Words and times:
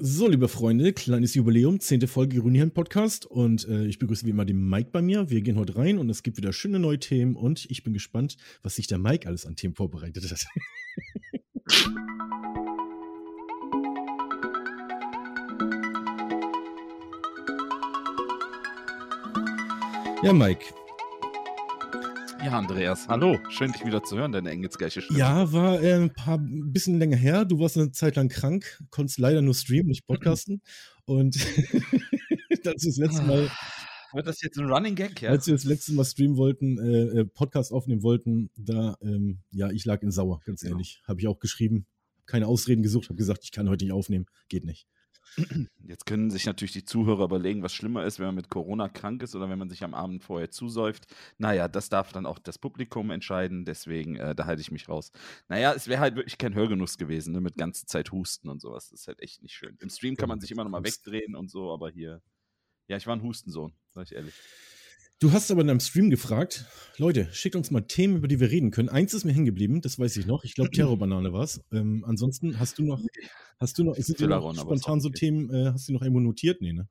So, 0.00 0.28
liebe 0.28 0.46
Freunde, 0.46 0.92
kleines 0.92 1.34
Jubiläum, 1.34 1.80
zehnte 1.80 2.06
Folge 2.06 2.40
Grünhirn 2.40 2.70
Podcast 2.70 3.26
und 3.26 3.66
äh, 3.66 3.84
ich 3.86 3.98
begrüße 3.98 4.24
wie 4.26 4.30
immer 4.30 4.44
den 4.44 4.68
Mike 4.68 4.90
bei 4.92 5.02
mir. 5.02 5.28
Wir 5.28 5.40
gehen 5.40 5.58
heute 5.58 5.74
rein 5.74 5.98
und 5.98 6.08
es 6.08 6.22
gibt 6.22 6.36
wieder 6.36 6.52
schöne 6.52 6.78
neue 6.78 7.00
Themen 7.00 7.34
und 7.34 7.66
ich 7.68 7.82
bin 7.82 7.94
gespannt, 7.94 8.36
was 8.62 8.76
sich 8.76 8.86
der 8.86 8.98
Mike 8.98 9.26
alles 9.26 9.44
an 9.44 9.56
Themen 9.56 9.74
vorbereitet 9.74 10.30
hat. 10.30 10.46
ja, 20.22 20.32
Mike, 20.32 20.66
ja, 22.44 22.58
Andreas, 22.58 23.08
hallo. 23.08 23.38
Schön, 23.48 23.72
dich 23.72 23.84
wieder 23.84 24.02
zu 24.02 24.16
hören, 24.16 24.32
deine 24.32 24.50
engelsgleiche 24.50 25.00
Stimme. 25.00 25.18
Ja, 25.18 25.52
war 25.52 25.82
äh, 25.82 25.94
ein 25.94 26.12
paar 26.12 26.38
ein 26.38 26.72
bisschen 26.72 26.98
länger 26.98 27.16
her. 27.16 27.44
Du 27.44 27.58
warst 27.58 27.76
eine 27.76 27.90
Zeit 27.90 28.16
lang 28.16 28.28
krank, 28.28 28.80
konntest 28.90 29.18
leider 29.18 29.42
nur 29.42 29.54
streamen, 29.54 29.88
nicht 29.88 30.06
podcasten. 30.06 30.62
Und 31.04 31.36
als 31.36 31.42
wir 32.84 32.90
das 32.90 32.96
letzte 32.96 33.22
Mal. 33.22 33.50
Wird 34.12 34.26
das 34.26 34.40
jetzt 34.40 34.58
ein 34.58 34.70
Running 34.70 34.94
Gag, 34.94 35.20
ja? 35.20 35.30
Als 35.30 35.46
wir 35.46 35.54
das 35.54 35.64
letzte 35.64 35.92
Mal 35.92 36.04
streamen 36.04 36.36
wollten, 36.36 36.78
äh, 36.78 37.20
äh, 37.20 37.24
Podcast 37.24 37.72
aufnehmen 37.72 38.02
wollten, 38.02 38.50
da, 38.56 38.96
ähm, 39.02 39.40
ja, 39.50 39.70
ich 39.70 39.84
lag 39.84 40.02
in 40.02 40.10
Sauer, 40.10 40.40
ganz 40.44 40.62
ehrlich. 40.62 41.00
Ja. 41.02 41.08
Habe 41.08 41.20
ich 41.20 41.26
auch 41.26 41.40
geschrieben. 41.40 41.86
Keine 42.24 42.46
Ausreden 42.46 42.82
gesucht, 42.82 43.08
habe 43.08 43.16
gesagt, 43.16 43.44
ich 43.44 43.52
kann 43.52 43.68
heute 43.68 43.84
nicht 43.84 43.92
aufnehmen. 43.92 44.26
Geht 44.48 44.64
nicht. 44.64 44.86
Jetzt 45.86 46.06
können 46.06 46.30
sich 46.30 46.46
natürlich 46.46 46.72
die 46.72 46.84
Zuhörer 46.84 47.24
überlegen, 47.24 47.62
was 47.62 47.72
schlimmer 47.72 48.04
ist, 48.04 48.18
wenn 48.18 48.26
man 48.26 48.34
mit 48.34 48.50
Corona 48.50 48.88
krank 48.88 49.22
ist 49.22 49.34
oder 49.34 49.48
wenn 49.48 49.58
man 49.58 49.70
sich 49.70 49.84
am 49.84 49.94
Abend 49.94 50.22
vorher 50.22 50.50
zusäuft. 50.50 51.06
Naja, 51.38 51.68
das 51.68 51.88
darf 51.88 52.12
dann 52.12 52.26
auch 52.26 52.38
das 52.38 52.58
Publikum 52.58 53.10
entscheiden, 53.10 53.64
deswegen, 53.64 54.16
äh, 54.16 54.34
da 54.34 54.46
halte 54.46 54.60
ich 54.60 54.70
mich 54.70 54.88
raus. 54.88 55.12
Naja, 55.48 55.72
es 55.72 55.88
wäre 55.88 56.00
halt 56.00 56.16
wirklich 56.16 56.38
kein 56.38 56.54
Hörgenuss 56.54 56.98
gewesen, 56.98 57.32
ne, 57.32 57.40
mit 57.40 57.56
ganze 57.56 57.86
Zeit 57.86 58.12
Husten 58.12 58.48
und 58.48 58.60
sowas. 58.60 58.90
Das 58.90 59.00
ist 59.00 59.08
halt 59.08 59.20
echt 59.20 59.42
nicht 59.42 59.54
schön. 59.54 59.76
Im 59.80 59.90
Stream 59.90 60.16
kann 60.16 60.28
man 60.28 60.40
sich 60.40 60.50
immer 60.50 60.64
noch 60.64 60.70
mal 60.70 60.84
wegdrehen 60.84 61.34
und 61.34 61.50
so, 61.50 61.72
aber 61.72 61.90
hier, 61.90 62.20
ja, 62.88 62.96
ich 62.96 63.06
war 63.06 63.16
ein 63.16 63.22
Hustensohn, 63.22 63.72
sag 63.94 64.04
ich 64.04 64.14
ehrlich. 64.14 64.34
Du 65.20 65.32
hast 65.32 65.50
aber 65.50 65.62
in 65.62 65.66
deinem 65.66 65.80
Stream 65.80 66.10
gefragt, 66.10 66.66
Leute, 66.96 67.28
schickt 67.32 67.56
uns 67.56 67.72
mal 67.72 67.80
Themen, 67.80 68.16
über 68.16 68.28
die 68.28 68.38
wir 68.38 68.52
reden 68.52 68.70
können. 68.70 68.88
Eins 68.88 69.14
ist 69.14 69.24
mir 69.24 69.32
hängen 69.32 69.46
geblieben, 69.46 69.80
das 69.80 69.98
weiß 69.98 70.16
ich 70.16 70.26
noch. 70.26 70.44
Ich 70.44 70.54
glaube, 70.54 70.70
Terrorbanane 70.70 71.32
war 71.32 71.42
es. 71.42 71.60
Ähm, 71.72 72.04
ansonsten 72.06 72.60
hast 72.60 72.78
du 72.78 72.84
noch, 72.84 73.02
hast 73.58 73.76
du 73.78 73.84
noch, 73.84 73.96
sind 73.96 74.20
dir 74.20 74.28
noch 74.28 74.54
spontan 74.54 75.00
so 75.00 75.08
Themen, 75.08 75.50
äh, 75.50 75.72
hast 75.72 75.88
du 75.88 75.92
noch 75.92 76.02
irgendwo 76.02 76.20
notiert? 76.20 76.60
Nee, 76.60 76.72
ne? 76.72 76.88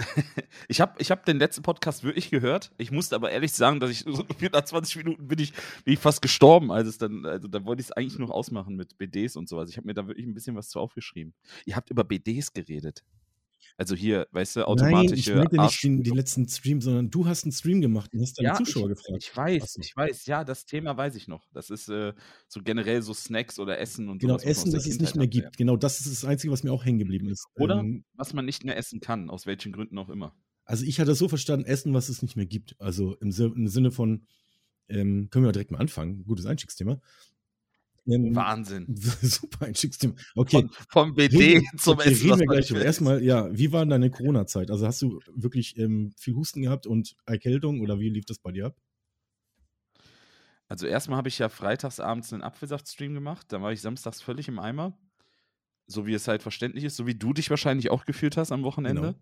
ich 0.68 0.82
habe 0.82 0.94
ich 0.98 1.10
hab 1.10 1.24
den 1.24 1.38
letzten 1.38 1.62
Podcast 1.62 2.04
wirklich 2.04 2.28
gehört. 2.28 2.72
Ich 2.76 2.90
musste 2.90 3.14
aber 3.14 3.30
ehrlich 3.30 3.52
sagen, 3.52 3.80
dass 3.80 3.90
ich 3.90 4.00
so 4.00 4.26
nach 4.52 4.64
20 4.64 4.96
Minuten 4.96 5.28
bin 5.28 5.38
ich, 5.38 5.52
bin 5.84 5.94
ich 5.94 5.98
fast 5.98 6.20
gestorben. 6.20 6.70
Also, 6.70 6.90
es 6.90 6.98
dann, 6.98 7.24
also 7.24 7.48
da 7.48 7.64
wollte 7.64 7.80
ich 7.80 7.86
es 7.86 7.92
eigentlich 7.92 8.18
noch 8.18 8.30
ausmachen 8.30 8.76
mit 8.76 8.98
BDs 8.98 9.36
und 9.36 9.48
sowas. 9.48 9.70
Ich 9.70 9.78
habe 9.78 9.86
mir 9.86 9.94
da 9.94 10.06
wirklich 10.08 10.26
ein 10.26 10.34
bisschen 10.34 10.56
was 10.56 10.68
zu 10.68 10.78
aufgeschrieben. 10.78 11.32
Ihr 11.64 11.74
habt 11.74 11.90
über 11.90 12.04
BDs 12.04 12.52
geredet. 12.52 13.02
Also 13.76 13.94
hier, 13.94 14.26
weißt 14.32 14.56
du, 14.56 14.68
automatische. 14.68 15.10
Nein, 15.10 15.18
ich 15.18 15.34
meinte 15.34 15.56
nicht 15.56 15.82
den, 15.82 16.02
den, 16.02 16.14
letzten 16.14 16.48
Stream, 16.48 16.80
sondern 16.80 17.10
du 17.10 17.26
hast 17.26 17.44
einen 17.44 17.52
Stream 17.52 17.80
gemacht 17.80 18.12
und 18.14 18.20
hast 18.20 18.38
deine 18.38 18.48
ja, 18.48 18.54
Zuschauer 18.54 18.90
ich, 18.90 18.96
gefragt. 18.96 19.22
Ich 19.22 19.36
weiß, 19.36 19.76
ich 19.80 19.96
weiß, 19.96 20.26
ja, 20.26 20.44
das 20.44 20.64
Thema 20.64 20.96
weiß 20.96 21.14
ich 21.14 21.28
noch. 21.28 21.48
Das 21.52 21.70
ist 21.70 21.88
äh, 21.88 22.12
so 22.48 22.60
generell 22.62 23.02
so 23.02 23.14
Snacks 23.14 23.58
oder 23.58 23.78
Essen 23.78 24.08
und 24.08 24.20
so. 24.20 24.26
Genau, 24.26 24.38
Essen, 24.38 24.72
das 24.72 24.86
es 24.86 25.00
nicht 25.00 25.16
mehr 25.16 25.26
gibt. 25.26 25.56
Genau, 25.56 25.76
das 25.76 26.00
ist 26.00 26.10
das 26.10 26.24
Einzige, 26.24 26.52
was 26.52 26.62
mir 26.62 26.72
auch 26.72 26.84
hängen 26.84 26.98
geblieben 26.98 27.28
ist. 27.28 27.46
Oder 27.54 27.80
ähm, 27.80 28.04
was 28.14 28.32
man 28.34 28.44
nicht 28.44 28.64
mehr 28.64 28.76
essen 28.76 29.00
kann, 29.00 29.30
aus 29.30 29.46
welchen 29.46 29.72
Gründen 29.72 29.98
auch 29.98 30.08
immer. 30.08 30.34
Also 30.64 30.84
ich 30.84 31.00
hatte 31.00 31.14
so 31.14 31.28
verstanden, 31.28 31.66
Essen, 31.66 31.92
was 31.94 32.08
es 32.08 32.22
nicht 32.22 32.36
mehr 32.36 32.46
gibt. 32.46 32.76
Also 32.78 33.16
im, 33.16 33.30
im 33.30 33.68
Sinne 33.68 33.90
von, 33.90 34.26
ähm, 34.88 35.28
können 35.30 35.44
wir 35.44 35.52
direkt 35.52 35.70
mal 35.70 35.78
anfangen, 35.78 36.24
gutes 36.24 36.46
Einstiegsthema. 36.46 37.00
Ähm, 38.06 38.34
Wahnsinn. 38.34 38.86
Super 38.96 39.66
Einstiegsthema. 39.66 40.14
Okay. 40.34 40.62
Von, 40.62 40.70
vom 40.88 41.14
BD 41.14 41.36
reden, 41.36 41.66
zum 41.78 41.94
okay, 41.94 42.10
Essen. 42.10 42.30
Reden 42.30 42.40
wir 42.40 42.46
gleich 42.46 42.70
über. 42.70 42.84
Erstmal, 42.84 43.22
ja, 43.22 43.48
wie 43.56 43.72
war 43.72 43.86
deine 43.86 44.10
Corona-Zeit? 44.10 44.70
Also 44.70 44.86
hast 44.86 45.02
du 45.02 45.20
wirklich 45.34 45.76
ähm, 45.78 46.12
viel 46.16 46.34
Husten 46.34 46.62
gehabt 46.62 46.86
und 46.86 47.14
Erkältung 47.26 47.80
oder 47.80 48.00
wie 48.00 48.10
lief 48.10 48.24
das 48.24 48.38
bei 48.38 48.50
dir 48.50 48.66
ab? 48.66 48.76
Also 50.68 50.86
erstmal 50.86 51.18
habe 51.18 51.28
ich 51.28 51.38
ja 51.38 51.48
freitags 51.48 52.00
abends 52.00 52.32
einen 52.32 52.42
Apfelsaft-Stream 52.42 53.14
gemacht. 53.14 53.46
Da 53.50 53.60
war 53.60 53.72
ich 53.72 53.82
samstags 53.82 54.22
völlig 54.22 54.48
im 54.48 54.58
Eimer. 54.58 54.98
So 55.86 56.06
wie 56.06 56.14
es 56.14 56.28
halt 56.28 56.42
verständlich 56.42 56.84
ist, 56.84 56.96
so 56.96 57.06
wie 57.06 57.14
du 57.14 57.32
dich 57.32 57.50
wahrscheinlich 57.50 57.90
auch 57.90 58.04
gefühlt 58.06 58.36
hast 58.36 58.52
am 58.52 58.62
Wochenende. 58.62 59.02
Genau. 59.02 59.14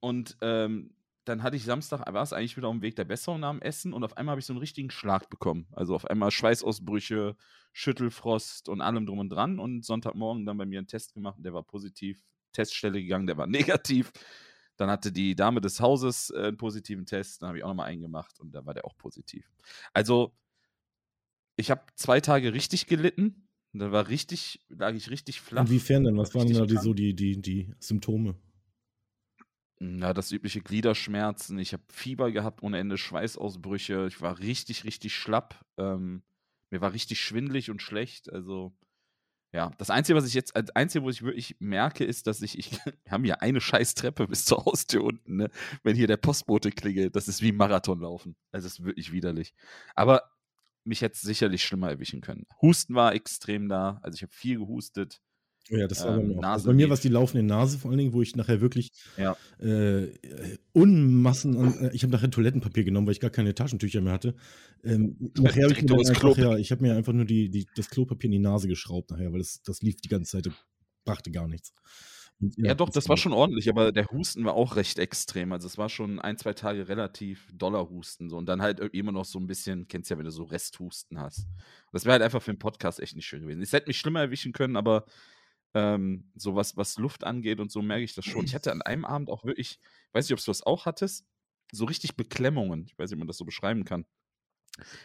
Und 0.00 0.36
ähm, 0.42 0.94
dann 1.24 1.42
hatte 1.42 1.56
ich 1.56 1.64
Samstag, 1.64 2.00
war 2.12 2.22
es 2.22 2.32
eigentlich 2.32 2.56
wieder 2.56 2.68
auf 2.68 2.74
dem 2.74 2.82
Weg 2.82 2.96
der 2.96 3.04
Besserung 3.04 3.40
nach 3.40 3.52
dem 3.52 3.62
Essen 3.62 3.92
und 3.92 4.02
auf 4.02 4.16
einmal 4.16 4.32
habe 4.32 4.40
ich 4.40 4.46
so 4.46 4.52
einen 4.52 4.60
richtigen 4.60 4.90
Schlag 4.90 5.30
bekommen. 5.30 5.66
Also 5.72 5.94
auf 5.94 6.04
einmal 6.04 6.30
Schweißausbrüche, 6.30 7.36
Schüttelfrost 7.72 8.68
und 8.68 8.80
allem 8.80 9.06
drum 9.06 9.20
und 9.20 9.30
dran. 9.30 9.58
Und 9.58 9.84
Sonntagmorgen 9.84 10.44
dann 10.44 10.58
bei 10.58 10.66
mir 10.66 10.78
einen 10.78 10.88
Test 10.88 11.14
gemacht 11.14 11.38
und 11.38 11.44
der 11.44 11.54
war 11.54 11.62
positiv. 11.62 12.22
Teststelle 12.52 13.00
gegangen, 13.00 13.26
der 13.26 13.36
war 13.36 13.46
negativ. 13.48 14.12
Dann 14.76 14.90
hatte 14.90 15.12
die 15.12 15.36
Dame 15.36 15.60
des 15.60 15.80
Hauses 15.80 16.30
äh, 16.30 16.48
einen 16.48 16.56
positiven 16.56 17.06
Test, 17.06 17.42
dann 17.42 17.48
habe 17.48 17.58
ich 17.58 17.64
auch 17.64 17.68
nochmal 17.68 17.86
einen 17.86 18.02
gemacht 18.02 18.40
und 18.40 18.52
da 18.52 18.64
war 18.66 18.74
der 18.74 18.84
auch 18.84 18.96
positiv. 18.96 19.50
Also, 19.92 20.34
ich 21.56 21.70
habe 21.70 21.82
zwei 21.94 22.20
Tage 22.20 22.52
richtig 22.52 22.86
gelitten. 22.86 23.48
Da 23.74 23.90
war 23.90 24.08
richtig, 24.08 24.60
lag 24.68 24.94
ich 24.94 25.08
richtig 25.08 25.40
flach. 25.40 25.62
Inwiefern 25.62 26.04
denn? 26.04 26.16
Was 26.18 26.34
waren 26.34 26.52
da 26.52 26.66
die, 26.66 26.76
so 26.76 26.92
die, 26.92 27.14
die, 27.14 27.40
die 27.40 27.72
Symptome? 27.78 28.34
Ja, 29.82 30.14
das 30.14 30.30
übliche 30.30 30.60
Gliederschmerzen. 30.60 31.58
Ich 31.58 31.72
habe 31.72 31.82
Fieber 31.88 32.30
gehabt 32.30 32.62
ohne 32.62 32.78
Ende, 32.78 32.96
Schweißausbrüche. 32.96 34.06
Ich 34.06 34.20
war 34.20 34.38
richtig, 34.38 34.84
richtig 34.84 35.16
schlapp. 35.16 35.64
Ähm, 35.76 36.22
mir 36.70 36.80
war 36.80 36.92
richtig 36.92 37.20
schwindlig 37.20 37.68
und 37.68 37.82
schlecht. 37.82 38.32
Also, 38.32 38.72
ja, 39.52 39.72
das 39.78 39.90
Einzige, 39.90 40.16
was 40.16 40.26
ich 40.26 40.34
jetzt, 40.34 40.56
das 40.56 40.70
Einzige, 40.70 41.04
wo 41.04 41.10
ich 41.10 41.22
wirklich 41.22 41.56
merke, 41.58 42.04
ist, 42.04 42.28
dass 42.28 42.42
ich, 42.42 42.58
ich 42.58 42.70
wir 42.84 43.10
haben 43.10 43.24
hier 43.24 43.42
eine 43.42 43.60
scheiß 43.60 43.94
Treppe 43.94 44.28
bis 44.28 44.44
zur 44.44 44.64
Haustür 44.64 45.02
unten, 45.02 45.36
ne? 45.36 45.50
Wenn 45.82 45.96
hier 45.96 46.06
der 46.06 46.16
Postbote 46.16 46.70
klingelt, 46.70 47.16
das 47.16 47.26
ist 47.26 47.42
wie 47.42 47.50
Marathon 47.52 48.00
laufen. 48.00 48.36
Also, 48.52 48.66
das 48.66 48.78
ist 48.78 48.84
wirklich 48.84 49.10
widerlich. 49.10 49.52
Aber 49.96 50.22
mich 50.84 51.02
hätte 51.02 51.14
es 51.14 51.22
sicherlich 51.22 51.64
schlimmer 51.64 51.90
erwischen 51.90 52.20
können. 52.20 52.46
Husten 52.62 52.94
war 52.94 53.14
extrem 53.14 53.68
da. 53.68 53.98
Also, 54.02 54.14
ich 54.14 54.22
habe 54.22 54.32
viel 54.32 54.58
gehustet. 54.58 55.20
Oh 55.70 55.76
ja, 55.76 55.86
das 55.86 56.04
war 56.04 56.16
ähm, 56.16 56.20
bei 56.20 56.34
mir 56.34 56.38
auch. 56.38 56.44
Also 56.44 56.66
bei 56.66 56.74
mir 56.74 56.88
war 56.88 56.94
es 56.94 57.00
die 57.00 57.08
laufende 57.08 57.46
Nase 57.46 57.78
vor 57.78 57.90
allen 57.90 57.98
Dingen, 57.98 58.12
wo 58.12 58.22
ich 58.22 58.34
nachher 58.34 58.60
wirklich 58.60 58.92
ja. 59.16 59.36
äh, 59.58 60.08
Unmassen 60.72 61.56
an. 61.56 61.74
Äh, 61.78 61.94
ich 61.94 62.02
habe 62.02 62.12
nachher 62.12 62.30
Toilettenpapier 62.30 62.84
genommen, 62.84 63.06
weil 63.06 63.12
ich 63.12 63.20
gar 63.20 63.30
keine 63.30 63.54
Taschentücher 63.54 64.00
mehr 64.00 64.12
hatte. 64.12 64.34
Ähm, 64.82 65.16
nachher 65.38 65.64
habe 65.64 65.72
ich 65.72 65.82
mir 65.82 66.58
ich 66.58 66.70
habe 66.72 66.82
mir 66.82 66.96
einfach 66.96 67.12
nur 67.12 67.24
die, 67.24 67.48
die, 67.48 67.66
das 67.76 67.90
Klopapier 67.90 68.26
in 68.26 68.32
die 68.32 68.38
Nase 68.38 68.68
geschraubt 68.68 69.10
nachher, 69.10 69.32
weil 69.32 69.38
das, 69.38 69.62
das 69.62 69.82
lief 69.82 69.96
die 69.96 70.08
ganze 70.08 70.32
Zeit, 70.32 70.52
brachte 71.04 71.30
gar 71.30 71.46
nichts. 71.46 71.72
Und, 72.42 72.58
ja, 72.58 72.68
ja, 72.68 72.74
doch, 72.74 72.90
das 72.90 73.08
war 73.08 73.16
schon 73.16 73.32
ordentlich, 73.32 73.68
aber 73.68 73.92
der 73.92 74.08
Husten 74.08 74.44
war 74.44 74.54
auch 74.54 74.74
recht 74.74 74.98
extrem. 74.98 75.52
Also 75.52 75.68
es 75.68 75.78
war 75.78 75.88
schon 75.88 76.18
ein, 76.18 76.36
zwei 76.38 76.54
Tage 76.54 76.88
relativ 76.88 77.48
doller 77.54 77.88
Husten. 77.88 78.28
So. 78.28 78.36
Und 78.36 78.46
dann 78.46 78.60
halt 78.60 78.80
immer 78.80 79.12
noch 79.12 79.24
so 79.24 79.38
ein 79.38 79.46
bisschen, 79.46 79.86
kennst 79.86 80.10
ja, 80.10 80.18
wenn 80.18 80.24
du 80.24 80.32
so 80.32 80.42
Resthusten 80.42 81.20
hast. 81.20 81.46
Das 81.92 82.04
wäre 82.04 82.14
halt 82.14 82.22
einfach 82.22 82.42
für 82.42 82.50
einen 82.50 82.58
Podcast 82.58 82.98
echt 82.98 83.14
nicht 83.14 83.26
schön 83.26 83.42
gewesen. 83.42 83.62
Es 83.62 83.72
hätte 83.72 83.86
mich 83.86 83.98
schlimmer 83.98 84.20
erwischen 84.20 84.52
können, 84.52 84.76
aber 84.76 85.06
ähm, 85.74 86.30
so 86.34 86.54
was, 86.54 86.76
was 86.76 86.98
Luft 86.98 87.24
angeht 87.24 87.60
und 87.60 87.70
so 87.70 87.82
merke 87.82 88.04
ich 88.04 88.14
das 88.14 88.24
schon. 88.24 88.44
Ich 88.44 88.54
hatte 88.54 88.72
an 88.72 88.82
einem 88.82 89.04
Abend 89.04 89.30
auch 89.30 89.44
wirklich, 89.44 89.80
weiß 90.12 90.26
nicht, 90.26 90.38
ob 90.38 90.44
du 90.44 90.50
das 90.50 90.62
auch 90.62 90.86
hattest, 90.86 91.26
so 91.72 91.84
richtig 91.84 92.16
Beklemmungen. 92.16 92.84
Ich 92.86 92.98
weiß 92.98 93.10
nicht, 93.10 93.16
ob 93.16 93.20
man 93.20 93.28
das 93.28 93.38
so 93.38 93.44
beschreiben 93.44 93.84
kann. 93.84 94.04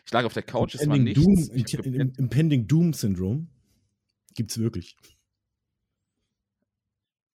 Ich 0.06 0.12
lag 0.12 0.26
auf 0.26 0.34
der 0.34 0.44
Couch, 0.44 0.76
es 0.76 0.88
war 0.88 0.98
nichts. 0.98 1.22
Doom, 1.22 1.50
Impending 2.18 2.68
Doom 2.68 2.94
Syndrome 2.94 3.48
gibt 4.36 4.52
es 4.52 4.58
wirklich. 4.58 4.96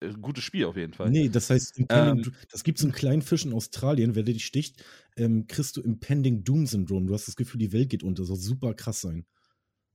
Äh, 0.02 0.14
gutes 0.20 0.44
Spiel 0.44 0.66
auf 0.66 0.78
jeden 0.78 0.94
Fall. 0.94 1.10
Nee, 1.10 1.30
das 1.30 1.50
heißt, 1.50 1.82
ähm, 1.90 2.32
das 2.50 2.64
gibt 2.64 2.80
es 2.80 2.84
einen 2.84 2.94
kleinen 2.94 3.22
Fisch 3.22 3.46
in 3.46 3.54
Australien, 3.54 4.16
wenn 4.16 4.26
der 4.26 4.34
dich 4.34 4.46
sticht, 4.46 4.84
ähm, 5.18 5.48
kriegst 5.48 5.78
du 5.78 5.82
Impending 5.82 6.44
Doom 6.44 6.68
Syndrome. 6.68 7.08
Du 7.08 7.14
hast 7.14 7.28
das 7.28 7.36
Gefühl, 7.36 7.60
die 7.60 7.74
Welt 7.74 7.90
geht 7.90 8.04
unter. 8.04 8.22
Das 8.22 8.28
soll 8.28 8.38
super 8.38 8.74
krass 8.74 9.02
sein. 9.02 9.26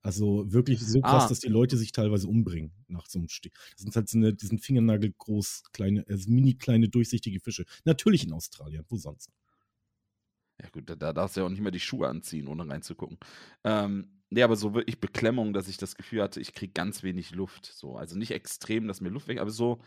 Also 0.07 0.53
wirklich 0.53 0.79
so 0.79 1.01
krass, 1.01 1.25
ah. 1.25 1.29
dass 1.29 1.41
die 1.41 1.49
Leute 1.49 1.77
sich 1.77 1.91
teilweise 1.91 2.29
umbringen 2.29 2.71
nach 2.87 3.07
so 3.09 3.19
einem 3.19 3.29
Stich. 3.29 3.53
Das 3.73 3.83
sind 3.83 3.97
halt 3.97 4.09
so 4.09 4.17
eine, 4.17 4.33
die 4.33 4.47
sind 4.47 4.61
fingernagelgroß, 4.61 5.65
kleine, 5.73 6.05
also 6.09 6.31
mini 6.31 6.55
kleine, 6.55 6.89
durchsichtige 6.89 7.41
Fische. 7.41 7.65
Natürlich 7.85 8.23
in 8.25 8.33
Australien, 8.33 8.85
wo 8.89 8.99
sonst? 8.99 9.33
Ja 10.63 10.69
gut, 10.69 10.89
da, 10.89 10.95
da 10.95 11.13
darfst 11.13 11.37
du 11.37 11.41
ja 11.41 11.47
auch 11.47 11.51
nicht 11.51 11.61
mehr 11.61 11.73
die 11.73 11.81
Schuhe 11.81 12.07
anziehen, 12.07 12.47
ohne 12.47 12.69
reinzugucken. 12.69 13.19
Ähm, 13.65 14.23
nee, 14.31 14.45
aber 14.45 14.55
so 14.55 14.75
wirklich 14.75 15.01
Beklemmung, 15.01 15.53
dass 15.53 15.67
ich 15.67 15.77
das 15.77 15.97
Gefühl 15.97 16.23
hatte, 16.23 16.41
ich 16.41 16.53
kriege 16.53 16.73
ganz 16.73 17.03
wenig 17.03 17.33
Luft. 17.33 17.67
So. 17.67 17.97
Also 17.97 18.17
nicht 18.17 18.31
extrem, 18.31 18.87
dass 18.87 19.01
mir 19.01 19.09
Luft 19.09 19.27
weg, 19.27 19.41
aber 19.41 19.51
so 19.51 19.81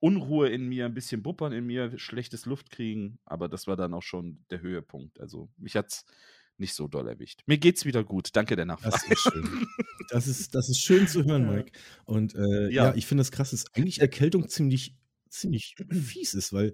Unruhe 0.00 0.48
in 0.48 0.68
mir, 0.68 0.86
ein 0.86 0.94
bisschen 0.94 1.22
Buppern 1.22 1.52
in 1.52 1.64
mir, 1.64 1.96
schlechtes 1.96 2.44
Luft 2.44 2.70
kriegen, 2.70 3.20
aber 3.24 3.48
das 3.48 3.68
war 3.68 3.76
dann 3.76 3.94
auch 3.94 4.02
schon 4.02 4.44
der 4.50 4.62
Höhepunkt. 4.62 5.20
Also 5.20 5.48
mich 5.58 5.76
hat's 5.76 6.06
nicht 6.58 6.74
so 6.74 6.88
doll 6.88 7.08
erwischt. 7.08 7.42
Mir 7.46 7.58
geht's 7.58 7.84
wieder 7.84 8.04
gut. 8.04 8.30
Danke 8.34 8.56
der 8.56 8.64
Nachfrage. 8.64 8.96
Das 8.96 9.10
ist 9.10 9.20
schön. 9.20 9.66
Das 10.10 10.26
ist, 10.26 10.54
das 10.54 10.68
ist 10.68 10.80
schön 10.80 11.08
zu 11.08 11.24
hören, 11.26 11.48
Mike. 11.48 11.72
Und 12.04 12.34
äh, 12.34 12.70
ja. 12.70 12.86
ja. 12.86 12.94
ich 12.94 13.06
finde 13.06 13.22
das 13.22 13.32
krass, 13.32 13.52
ist 13.52 13.74
eigentlich 13.76 14.00
Erkältung 14.00 14.48
ziemlich, 14.48 14.94
ziemlich 15.34 15.74
fies 15.90 16.34
ist, 16.34 16.52
weil 16.52 16.72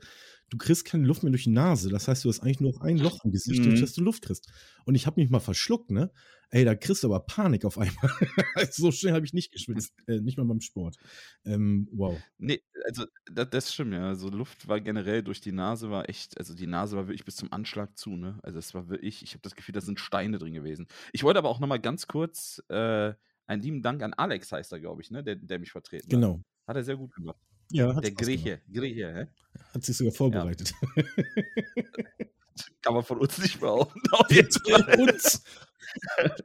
du 0.51 0.59
kriegst 0.59 0.85
keine 0.85 1.07
Luft 1.07 1.23
mehr 1.23 1.31
durch 1.31 1.45
die 1.45 1.51
Nase. 1.51 1.89
Das 1.91 2.09
heißt, 2.09 2.25
du 2.25 2.29
hast 2.29 2.41
eigentlich 2.41 2.61
nur 2.61 2.73
noch 2.73 2.81
ein 2.81 2.99
Loch 2.99 3.25
im 3.25 3.31
Gesicht, 3.31 3.65
durch 3.65 3.77
Mhm. 3.77 3.81
das 3.81 3.93
du 3.93 4.03
Luft 4.03 4.23
kriegst. 4.25 4.51
Und 4.85 4.95
ich 4.95 5.07
habe 5.07 5.21
mich 5.21 5.31
mal 5.31 5.41
verschluckt, 5.41 5.91
ne? 5.91 6.11
Ey, 6.51 6.65
da 6.65 6.75
kriegst 6.75 7.03
du 7.05 7.07
aber 7.07 7.21
Panik 7.21 7.65
auf 7.65 7.79
einmal. 7.79 8.11
so 8.73 8.91
schnell 8.91 9.13
habe 9.15 9.25
ich 9.25 9.33
nicht 9.33 9.53
geschwitzt, 9.53 9.95
äh, 10.09 10.21
nicht 10.21 10.37
mal 10.37 10.45
beim 10.47 10.61
Sport. 10.61 10.97
Ähm, 11.45 11.89
wow. 11.93 12.21
Ne, 12.39 12.61
also 12.87 13.07
da 13.31 13.45
das 13.45 13.73
stimmt, 13.73 13.93
ja. 13.95 14.09
Also 14.09 14.29
Luft 14.31 14.67
war 14.67 14.81
generell 14.81 15.23
durch 15.23 15.41
die 15.41 15.53
Nase 15.53 15.91
war 15.91 16.09
echt 16.09 16.37
also 16.39 16.55
die 16.55 16.67
Nase 16.67 16.97
war 16.97 17.07
wirklich 17.07 17.25
bis 17.25 17.37
zum 17.37 17.53
Anschlag 17.53 17.97
zu, 17.97 18.11
ne? 18.17 18.41
Also 18.43 18.59
es 18.59 18.75
war 18.75 18.89
wirklich 18.89 19.23
ich 19.23 19.31
habe 19.33 19.43
das 19.43 19.55
Gefühl, 19.55 19.73
da 19.75 19.81
sind 19.81 20.01
Steine 20.01 20.39
drin 20.39 20.55
gewesen. 20.55 20.89
Ich 21.13 21.23
wollte 21.23 21.39
aber 21.39 21.49
auch 21.51 21.61
noch 21.61 21.69
mal 21.69 21.79
ganz 21.81 22.09
kurz, 22.09 22.61
äh, 22.69 23.13
einen 23.47 23.63
lieben 23.63 23.83
Dank 23.83 24.03
an 24.03 24.13
Alex 24.15 24.51
heißt 24.51 24.73
er, 24.73 24.81
glaube 24.81 25.03
ich, 25.03 25.11
ne, 25.13 25.23
der 25.23 25.37
der 25.37 25.61
mich 25.61 25.71
vertreten 25.71 26.07
hat. 26.07 26.11
Genau. 26.11 26.43
Hat 26.67 26.77
er 26.77 26.85
sehr 26.85 26.97
gut 26.97 27.15
gemacht. 27.15 27.39
Ja, 27.71 27.93
Der 28.01 28.11
gemacht. 28.11 28.17
Grieche, 28.25 28.61
Grieche, 28.73 29.15
hä? 29.15 29.27
Hat 29.75 29.85
sich 29.85 29.97
sogar 29.97 30.13
Ja. 30.13 30.17
vorbereitet. 30.17 30.73
Kann 32.83 32.95
man 32.95 33.05
von 33.05 33.19
uns 33.19 33.39
nicht 33.39 33.61
behaupten. 33.61 34.01
Uns. 34.99 35.43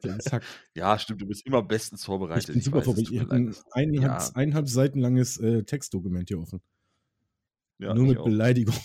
Der 0.04 0.20
Zack. 0.24 0.44
Ja, 0.74 0.98
stimmt, 1.00 1.22
du 1.22 1.26
bist 1.28 1.46
immer 1.46 1.62
bestens 1.62 2.02
Ich 2.02 2.06
vorbereitet. 2.06 2.54
bin 2.54 2.62
super 2.62 2.82
vorbereitet. 2.82 3.14
Ich 3.14 3.20
habe 3.20 3.32
ein 3.32 3.56
eineinhalb, 3.72 4.22
Ja. 4.22 4.30
eineinhalb 4.36 4.68
Seiten 4.70 5.00
langes 5.00 5.38
äh, 5.38 5.64
Textdokument 5.64 6.28
hier 6.30 6.40
offen. 6.40 6.62
Ja, 7.80 7.94
Nur 7.94 8.04
ich 8.06 8.10
mit 8.12 8.18
auch. 8.20 8.26
Beleidigung. 8.26 8.76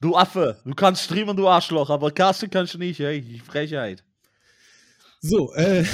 Du 0.00 0.16
Affe, 0.16 0.58
du 0.64 0.74
kannst 0.74 1.04
streamen, 1.04 1.36
du 1.36 1.46
Arschloch, 1.46 1.90
aber 1.90 2.10
casten 2.10 2.50
kannst 2.50 2.74
du 2.74 2.78
nicht, 2.78 2.98
ey. 3.00 3.40
Frechheit. 3.44 4.04
So, 5.20 5.52
äh, 5.54 5.84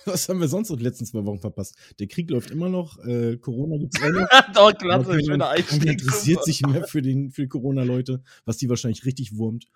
was 0.06 0.28
haben 0.28 0.40
wir 0.40 0.48
sonst 0.48 0.70
noch 0.70 0.76
die 0.76 0.82
letzten 0.82 1.06
zwei 1.06 1.24
Wochen 1.24 1.40
verpasst? 1.40 1.76
Der 1.98 2.06
Krieg 2.06 2.30
läuft 2.30 2.50
immer 2.50 2.68
noch, 2.68 2.98
äh, 3.04 3.36
Corona 3.36 3.76
gibt 3.76 3.96
es 3.96 4.02
auch 4.02 4.10
noch. 4.10 4.28
Doch, 4.54 4.78
klasse, 4.78 5.24
schöner 5.24 5.50
Einstieg. 5.50 5.84
interessiert 5.84 6.44
sich 6.44 6.62
mehr 6.62 6.84
für, 6.84 7.02
den, 7.02 7.30
für 7.30 7.42
die 7.42 7.48
Corona-Leute, 7.48 8.22
was 8.44 8.56
die 8.56 8.68
wahrscheinlich 8.68 9.04
richtig 9.04 9.36
wurmt. 9.36 9.68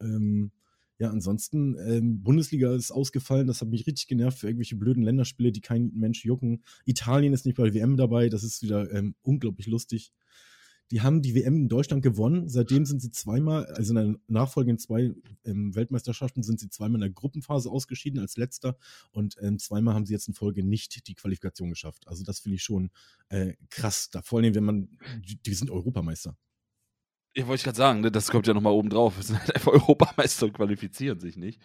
Ähm, 0.00 0.52
ja, 0.98 1.10
ansonsten, 1.10 1.76
ähm, 1.86 2.22
Bundesliga 2.22 2.74
ist 2.74 2.92
ausgefallen, 2.92 3.46
das 3.46 3.60
hat 3.60 3.68
mich 3.68 3.86
richtig 3.86 4.06
genervt 4.06 4.38
für 4.38 4.46
irgendwelche 4.46 4.76
blöden 4.76 5.02
Länderspiele, 5.02 5.50
die 5.50 5.60
kein 5.60 5.90
Mensch 5.94 6.24
jucken. 6.24 6.62
Italien 6.84 7.32
ist 7.32 7.44
nicht 7.44 7.56
bei 7.56 7.64
der 7.64 7.74
WM 7.74 7.96
dabei, 7.96 8.28
das 8.28 8.44
ist 8.44 8.62
wieder 8.62 8.92
ähm, 8.92 9.14
unglaublich 9.22 9.66
lustig. 9.66 10.12
Die 10.92 11.00
haben 11.00 11.22
die 11.22 11.34
WM 11.34 11.56
in 11.56 11.68
Deutschland 11.70 12.02
gewonnen. 12.02 12.50
Seitdem 12.50 12.84
sind 12.84 13.00
sie 13.00 13.10
zweimal, 13.10 13.64
also 13.64 13.94
in 13.94 13.96
den 13.96 14.18
nachfolgenden 14.28 14.78
zwei 14.78 15.14
ähm, 15.42 15.74
Weltmeisterschaften 15.74 16.42
sind 16.42 16.60
sie 16.60 16.68
zweimal 16.68 16.96
in 16.96 17.00
der 17.00 17.10
Gruppenphase 17.10 17.70
ausgeschieden 17.70 18.20
als 18.20 18.36
letzter 18.36 18.76
und 19.10 19.36
ähm, 19.40 19.58
zweimal 19.58 19.94
haben 19.94 20.04
sie 20.04 20.12
jetzt 20.12 20.28
in 20.28 20.34
Folge 20.34 20.62
nicht 20.62 21.08
die 21.08 21.14
Qualifikation 21.14 21.70
geschafft. 21.70 22.06
Also 22.06 22.24
das 22.24 22.40
finde 22.40 22.56
ich 22.56 22.62
schon 22.62 22.90
äh, 23.30 23.54
krass. 23.70 24.10
Da 24.10 24.20
vor 24.20 24.40
allem, 24.40 24.54
wenn 24.54 24.64
man, 24.64 24.98
die, 25.26 25.40
die 25.42 25.54
sind 25.54 25.70
Europameister. 25.70 26.36
Ja, 27.34 27.46
wollte 27.46 27.60
ich 27.60 27.64
gerade 27.64 27.78
sagen, 27.78 28.02
ne, 28.02 28.12
das 28.12 28.30
kommt 28.30 28.46
ja 28.46 28.52
nochmal 28.52 28.74
oben 28.74 28.90
drauf. 28.90 29.14
Es 29.18 29.28
sind 29.28 29.40
halt 29.40 29.54
einfach 29.54 29.72
Europameister 29.72 30.44
und 30.44 30.52
qualifizieren 30.52 31.18
sich 31.20 31.38
nicht. 31.38 31.62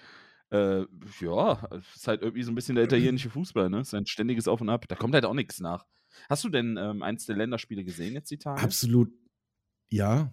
Äh, 0.51 0.85
ja, 1.19 1.67
es 1.71 1.97
ist 1.97 2.07
halt 2.07 2.21
irgendwie 2.21 2.43
so 2.43 2.51
ein 2.53 2.55
bisschen 2.55 2.75
der 2.75 2.85
italienische 2.85 3.29
Fußball, 3.29 3.69
ne? 3.69 3.81
Ist 3.81 3.93
ein 3.93 4.05
ständiges 4.05 4.47
Auf 4.47 4.61
und 4.61 4.69
Ab. 4.69 4.87
Da 4.87 4.95
kommt 4.95 5.15
halt 5.15 5.25
auch 5.25 5.33
nichts 5.33 5.59
nach. 5.59 5.85
Hast 6.29 6.43
du 6.43 6.49
denn 6.49 6.77
ähm, 6.77 7.01
eins 7.01 7.25
der 7.25 7.35
Länderspiele 7.35 7.83
gesehen 7.83 8.13
jetzt 8.13 8.31
die 8.31 8.37
Tage? 8.37 8.61
Absolut, 8.61 9.11
ja. 9.89 10.31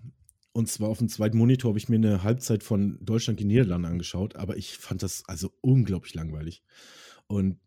Und 0.53 0.69
zwar 0.69 0.89
auf 0.89 0.99
dem 0.99 1.09
zweiten 1.09 1.37
Monitor 1.37 1.71
habe 1.71 1.79
ich 1.79 1.89
mir 1.89 1.97
eine 1.97 2.23
Halbzeit 2.23 2.63
von 2.63 2.99
Deutschland 3.05 3.39
gegen 3.39 3.49
Niederlande 3.49 3.89
angeschaut, 3.89 4.37
aber 4.37 4.57
ich 4.57 4.77
fand 4.79 5.03
das 5.03 5.25
also 5.27 5.53
unglaublich 5.63 6.15
langweilig. 6.15 6.63
Und 7.27 7.59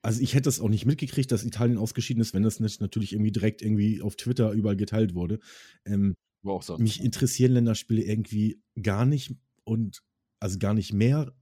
also 0.00 0.20
ich 0.20 0.34
hätte 0.34 0.44
das 0.44 0.60
auch 0.60 0.68
nicht 0.68 0.86
mitgekriegt, 0.86 1.30
dass 1.30 1.44
Italien 1.44 1.78
ausgeschieden 1.78 2.20
ist, 2.20 2.34
wenn 2.34 2.42
das 2.42 2.58
nicht 2.58 2.80
natürlich 2.80 3.12
irgendwie 3.12 3.32
direkt 3.32 3.62
irgendwie 3.62 4.02
auf 4.02 4.16
Twitter 4.16 4.50
überall 4.52 4.76
geteilt 4.76 5.14
wurde. 5.14 5.40
Ähm, 5.84 6.14
sonst. 6.42 6.78
mich 6.78 6.98
ne? 6.98 7.04
interessieren 7.04 7.52
Länderspiele 7.52 8.02
irgendwie 8.02 8.60
gar 8.82 9.06
nicht 9.06 9.36
und 9.64 10.02
also 10.40 10.58
gar 10.58 10.74
nicht 10.74 10.92
mehr. 10.92 11.32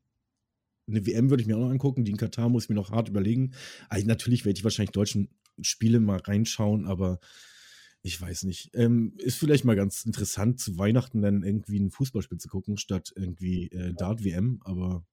Eine 0.87 1.07
WM 1.07 1.31
würde 1.31 1.41
ich 1.41 1.47
mir 1.47 1.57
auch 1.57 1.61
noch 1.61 1.71
angucken, 1.71 2.05
die 2.05 2.11
in 2.11 2.17
Katar 2.17 2.49
muss 2.49 2.65
ich 2.65 2.69
mir 2.69 2.75
noch 2.75 2.91
hart 2.91 3.09
überlegen. 3.09 3.53
Also 3.89 4.07
natürlich 4.07 4.45
werde 4.45 4.59
ich 4.59 4.65
wahrscheinlich 4.65 4.91
deutschen 4.91 5.29
Spiele 5.63 6.01
mal 6.01 6.19
reinschauen, 6.19 6.87
aber 6.87 7.19
ich 8.03 8.21
weiß 8.21 8.45
nicht. 8.45 8.71
Ähm, 8.75 9.15
ist 9.19 9.39
vielleicht 9.39 9.65
mal 9.65 9.77
ganz 9.77 10.05
interessant, 10.05 10.61
zu 10.61 10.79
Weihnachten 10.79 11.21
dann 11.21 11.43
irgendwie 11.43 11.79
ein 11.79 11.91
Fußballspiel 11.91 12.39
zu 12.39 12.49
gucken, 12.49 12.79
statt 12.79 13.13
irgendwie 13.15 13.69
äh, 13.69 13.93
Dart-WM, 13.93 14.61
aber 14.65 15.05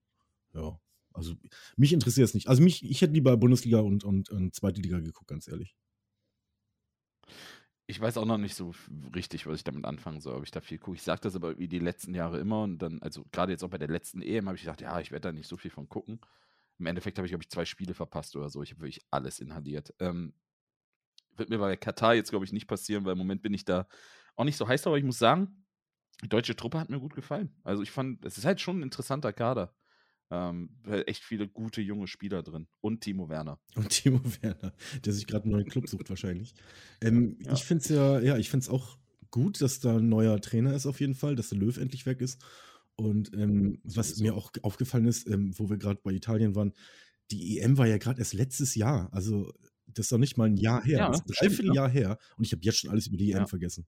ja, 0.53 0.79
also 1.13 1.35
mich 1.75 1.93
interessiert 1.93 2.27
es 2.27 2.33
nicht. 2.33 2.47
Also 2.47 2.61
mich, 2.61 2.83
ich 2.83 3.01
hätte 3.01 3.13
lieber 3.13 3.35
Bundesliga 3.37 3.79
und, 3.79 4.03
und, 4.03 4.29
und 4.29 4.53
zweite 4.55 4.81
Liga 4.81 4.99
geguckt, 4.99 5.27
ganz 5.27 5.47
ehrlich. 5.47 5.75
Ich 7.89 7.99
weiß 7.99 8.17
auch 8.17 8.25
noch 8.25 8.37
nicht 8.37 8.55
so 8.55 8.73
richtig, 9.15 9.47
was 9.47 9.55
ich 9.59 9.63
damit 9.63 9.85
anfangen 9.85 10.19
soll, 10.19 10.35
ob 10.35 10.43
ich 10.43 10.51
da 10.51 10.59
viel 10.61 10.77
gucke. 10.77 10.97
Ich 10.97 11.03
sage 11.03 11.21
das 11.21 11.35
aber 11.35 11.57
wie 11.57 11.67
die 11.67 11.79
letzten 11.79 12.13
Jahre 12.13 12.39
immer 12.39 12.63
und 12.63 12.79
dann, 12.79 13.01
also 13.01 13.25
gerade 13.31 13.53
jetzt 13.53 13.63
auch 13.63 13.69
bei 13.69 13.77
der 13.77 13.87
letzten 13.87 14.21
EM 14.21 14.47
habe 14.47 14.57
ich 14.57 14.63
gedacht, 14.63 14.81
ja, 14.81 14.99
ich 14.99 15.11
werde 15.11 15.29
da 15.29 15.31
nicht 15.31 15.47
so 15.47 15.57
viel 15.57 15.71
von 15.71 15.87
gucken. 15.87 16.19
Im 16.79 16.85
Endeffekt 16.85 17.17
habe 17.17 17.25
ich, 17.25 17.31
glaube 17.31 17.43
ich, 17.43 17.49
zwei 17.49 17.65
Spiele 17.65 17.93
verpasst 17.93 18.35
oder 18.35 18.49
so. 18.49 18.61
Ich 18.63 18.71
habe 18.71 18.81
wirklich 18.81 19.05
alles 19.11 19.39
inhaliert. 19.39 19.93
Ähm, 19.99 20.33
wird 21.35 21.49
mir 21.49 21.59
bei 21.59 21.75
Katar 21.75 22.15
jetzt, 22.15 22.29
glaube 22.29 22.45
ich, 22.45 22.53
nicht 22.53 22.67
passieren, 22.67 23.05
weil 23.05 23.13
im 23.13 23.17
Moment 23.17 23.41
bin 23.41 23.53
ich 23.53 23.65
da 23.65 23.87
auch 24.35 24.43
nicht 24.43 24.57
so 24.57 24.67
heiß, 24.67 24.85
aber 24.87 24.97
ich 24.97 25.03
muss 25.03 25.19
sagen, 25.19 25.65
die 26.23 26.29
deutsche 26.29 26.55
Truppe 26.55 26.79
hat 26.79 26.89
mir 26.89 26.99
gut 26.99 27.15
gefallen. 27.15 27.55
Also 27.63 27.83
ich 27.83 27.91
fand, 27.91 28.25
es 28.25 28.37
ist 28.37 28.45
halt 28.45 28.59
schon 28.59 28.79
ein 28.79 28.83
interessanter 28.83 29.33
Kader. 29.33 29.75
Ähm, 30.29 30.71
echt 31.05 31.23
viele 31.23 31.47
gute 31.47 31.81
junge 31.81 32.07
Spieler 32.07 32.43
drin. 32.43 32.67
Und 32.81 33.01
Timo 33.01 33.29
Werner. 33.29 33.59
Und 33.75 33.89
Timo 33.89 34.19
Werner, 34.41 34.73
der 35.05 35.13
sich 35.13 35.25
gerade 35.25 35.43
einen 35.45 35.53
neuen 35.53 35.69
Club 35.69 35.87
sucht 35.87 36.09
wahrscheinlich. 36.09 36.53
Ähm, 37.01 37.37
Ja. 37.41 37.53
Ich 37.53 37.63
finde 37.63 37.83
es 37.83 37.89
ja, 37.89 38.19
ja, 38.19 38.37
ich 38.37 38.49
finde 38.49 38.63
es 38.63 38.69
auch 38.69 38.97
gut, 39.29 39.61
dass 39.61 39.79
da 39.79 39.97
ein 39.97 40.09
neuer 40.09 40.41
Trainer 40.41 40.73
ist 40.73 40.87
auf 40.87 40.99
jeden 40.99 41.13
Fall, 41.13 41.35
dass 41.35 41.49
der 41.49 41.59
Löw 41.59 41.77
endlich 41.77 42.07
weg 42.07 42.21
ist. 42.21 42.43
Und 42.97 43.31
ähm, 43.33 43.79
was 43.83 44.17
mir 44.17 44.33
auch 44.35 44.51
aufgefallen 44.63 45.05
ist, 45.05 45.27
ähm, 45.27 45.53
wo 45.57 45.69
wir 45.69 45.77
gerade 45.77 46.01
bei 46.03 46.11
Italien 46.11 46.55
waren, 46.55 46.73
die 47.31 47.59
EM 47.59 47.77
war 47.77 47.87
ja 47.87 47.97
gerade 47.97 48.19
erst 48.19 48.33
letztes 48.33 48.73
Jahr. 48.75 49.13
Also 49.13 49.53
das 49.85 50.05
ist 50.07 50.11
doch 50.11 50.17
nicht 50.17 50.35
mal 50.37 50.45
ein 50.49 50.57
Jahr 50.57 50.83
her. 50.83 50.97
Ja, 50.99 51.07
das 51.09 51.19
ist 51.19 51.25
ein 51.29 51.33
stimmt, 51.33 51.51
dreiviertel 51.51 51.69
ne? 51.69 51.75
Jahr 51.75 51.89
her. 51.89 52.17
Und 52.37 52.43
ich 52.45 52.51
habe 52.53 52.61
jetzt 52.63 52.79
schon 52.79 52.89
alles 52.89 53.07
über 53.07 53.17
die 53.17 53.31
EM 53.31 53.39
Ja. 53.41 53.47
vergessen. 53.47 53.85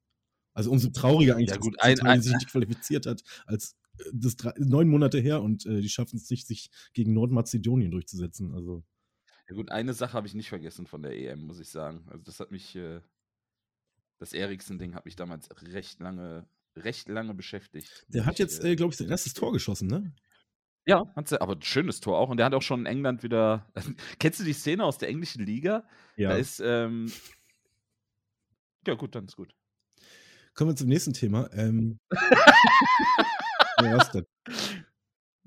Also 0.54 0.72
umso 0.72 0.90
trauriger 0.90 1.36
eigentlich, 1.36 1.50
Ja, 1.50 1.56
dass 1.56 1.66
gut, 1.66 1.76
dass 1.80 1.90
Italien 1.90 2.08
ein- 2.14 2.22
sich 2.22 2.34
nicht 2.34 2.50
qualifiziert 2.52 3.06
hat, 3.08 3.24
als 3.46 3.76
äh, 3.98 4.04
das 4.14 4.36
drei, 4.36 4.54
neun 4.58 4.90
Monate 4.90 5.20
her 5.20 5.42
und 5.42 5.66
äh, 5.66 5.82
die 5.82 5.90
schaffen 5.90 6.18
es 6.18 6.30
nicht, 6.30 6.46
sich 6.48 6.70
gegen 6.94 7.14
Nordmazedonien 7.14 7.92
durchzusetzen. 7.92 8.54
Also 8.54 8.84
Ja 9.48 9.56
gut, 9.56 9.72
eine 9.72 9.94
Sache 9.96 10.14
habe 10.14 10.28
ich 10.28 10.36
nicht 10.36 10.50
vergessen 10.50 10.86
von 10.86 11.02
der 11.02 11.14
EM, 11.18 11.42
muss 11.48 11.60
ich 11.60 11.70
sagen. 11.70 12.06
Also 12.10 12.24
das 12.24 12.40
hat 12.40 12.52
mich, 12.52 12.76
äh, 12.76 13.02
das 14.20 14.34
Eriksen-Ding 14.34 14.94
hat 14.96 15.06
mich 15.06 15.16
damals 15.16 15.50
recht 15.64 16.00
lange, 16.00 16.48
recht 16.84 17.08
lange 17.10 17.34
beschäftigt. 17.34 18.06
der 18.08 18.26
hat 18.26 18.40
jetzt, 18.40 18.64
äh, 18.64 18.72
äh, 18.72 18.76
glaube 18.76 18.92
ich, 18.92 18.98
sein 18.98 19.10
erstes 19.10 19.34
Tor 19.34 19.52
geschossen, 19.52 19.88
ne? 19.88 20.14
ja, 20.90 21.06
hat 21.16 21.28
sie, 21.28 21.40
aber 21.40 21.54
ein 21.54 21.62
schönes 21.62 22.00
Tor 22.00 22.18
auch. 22.18 22.30
Und 22.30 22.38
der 22.38 22.48
hat 22.48 22.54
auch 22.56 22.64
schon 22.64 22.81
in 22.81 22.86
England 22.88 23.22
wieder. 23.22 23.72
Kennst 24.20 24.40
du 24.40 24.44
die 24.44 24.54
Szene 24.54 24.84
aus 24.84 24.98
der 24.98 25.10
englischen 25.10 25.46
Liga? 25.46 25.88
Da 26.18 26.36
ist, 26.36 26.60
ähm, 26.66 27.12
ja 28.88 28.95
gut, 28.95 29.14
dann 29.14 29.26
ist 29.26 29.36
gut. 29.36 29.54
Kommen 30.56 30.71
wir 30.71 30.76
zum 30.76 30.88
nächsten 30.88 31.14
Thema. 31.14 31.48
Ähm, 31.54 32.00
ja, 33.81 33.98
was 33.98 34.12
denn? 34.12 34.26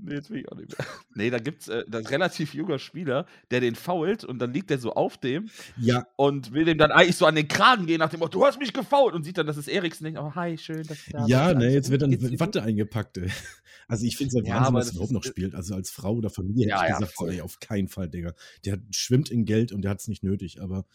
Nee, 0.04 0.14
jetzt 0.14 0.30
will 0.30 0.40
ich 0.40 0.50
auch 0.50 0.56
nicht 0.56 0.76
mehr. 0.76 0.86
Nee, 1.14 1.30
da 1.30 1.38
gibt's 1.38 1.68
äh, 1.68 1.84
da 1.88 1.98
ist 1.98 2.06
ein 2.06 2.10
relativ 2.10 2.54
junger 2.54 2.78
Spieler, 2.78 3.26
der 3.50 3.60
den 3.60 3.74
fault 3.74 4.24
und 4.24 4.38
dann 4.38 4.52
liegt 4.52 4.70
der 4.70 4.78
so 4.78 4.94
auf 4.94 5.18
dem 5.18 5.50
Ja, 5.76 6.06
und 6.16 6.52
will 6.52 6.64
dem 6.64 6.78
dann 6.78 6.90
eigentlich 6.90 7.16
so 7.16 7.26
an 7.26 7.34
den 7.34 7.48
Kragen 7.48 7.86
gehen 7.86 7.98
nach 7.98 8.10
dem 8.10 8.20
Motto, 8.20 8.38
du 8.38 8.46
hast 8.46 8.58
mich 8.58 8.72
gefault 8.72 9.14
und 9.14 9.24
sieht 9.24 9.38
dann, 9.38 9.46
das 9.46 9.56
ist 9.56 9.68
Eriksen, 9.68 10.04
denkt, 10.04 10.18
oh 10.20 10.34
hi, 10.34 10.58
schön, 10.58 10.82
dass 10.86 11.04
du 11.04 11.10
da 11.12 11.26
ja, 11.26 11.48
bist, 11.48 11.58
ne, 11.58 11.72
jetzt 11.72 11.90
wird 11.90 12.02
dann 12.02 12.40
Watte 12.40 12.62
eingepackt. 12.62 13.18
ey. 13.18 13.28
Also 13.88 14.06
ich 14.06 14.16
finde 14.16 14.38
es 14.38 14.46
ja 14.46 14.54
Wahnsinn, 14.54 14.74
das 14.74 14.86
er 14.88 14.92
überhaupt 14.94 15.12
noch 15.12 15.24
spielt. 15.24 15.54
Also 15.54 15.74
als 15.74 15.90
Frau 15.90 16.14
oder 16.14 16.30
Familie 16.30 16.68
Ja, 16.68 16.76
hätte 16.76 16.84
ich 16.84 16.90
ja, 16.90 16.98
gesagt, 16.98 17.14
voll. 17.14 17.30
ey, 17.30 17.40
auf 17.42 17.60
keinen 17.60 17.88
Fall, 17.88 18.08
Digga. 18.08 18.32
Der 18.64 18.78
schwimmt 18.90 19.30
in 19.30 19.44
Geld 19.44 19.72
und 19.72 19.82
der 19.82 19.90
hat 19.90 20.00
es 20.00 20.08
nicht 20.08 20.22
nötig. 20.22 20.62
Aber 20.62 20.86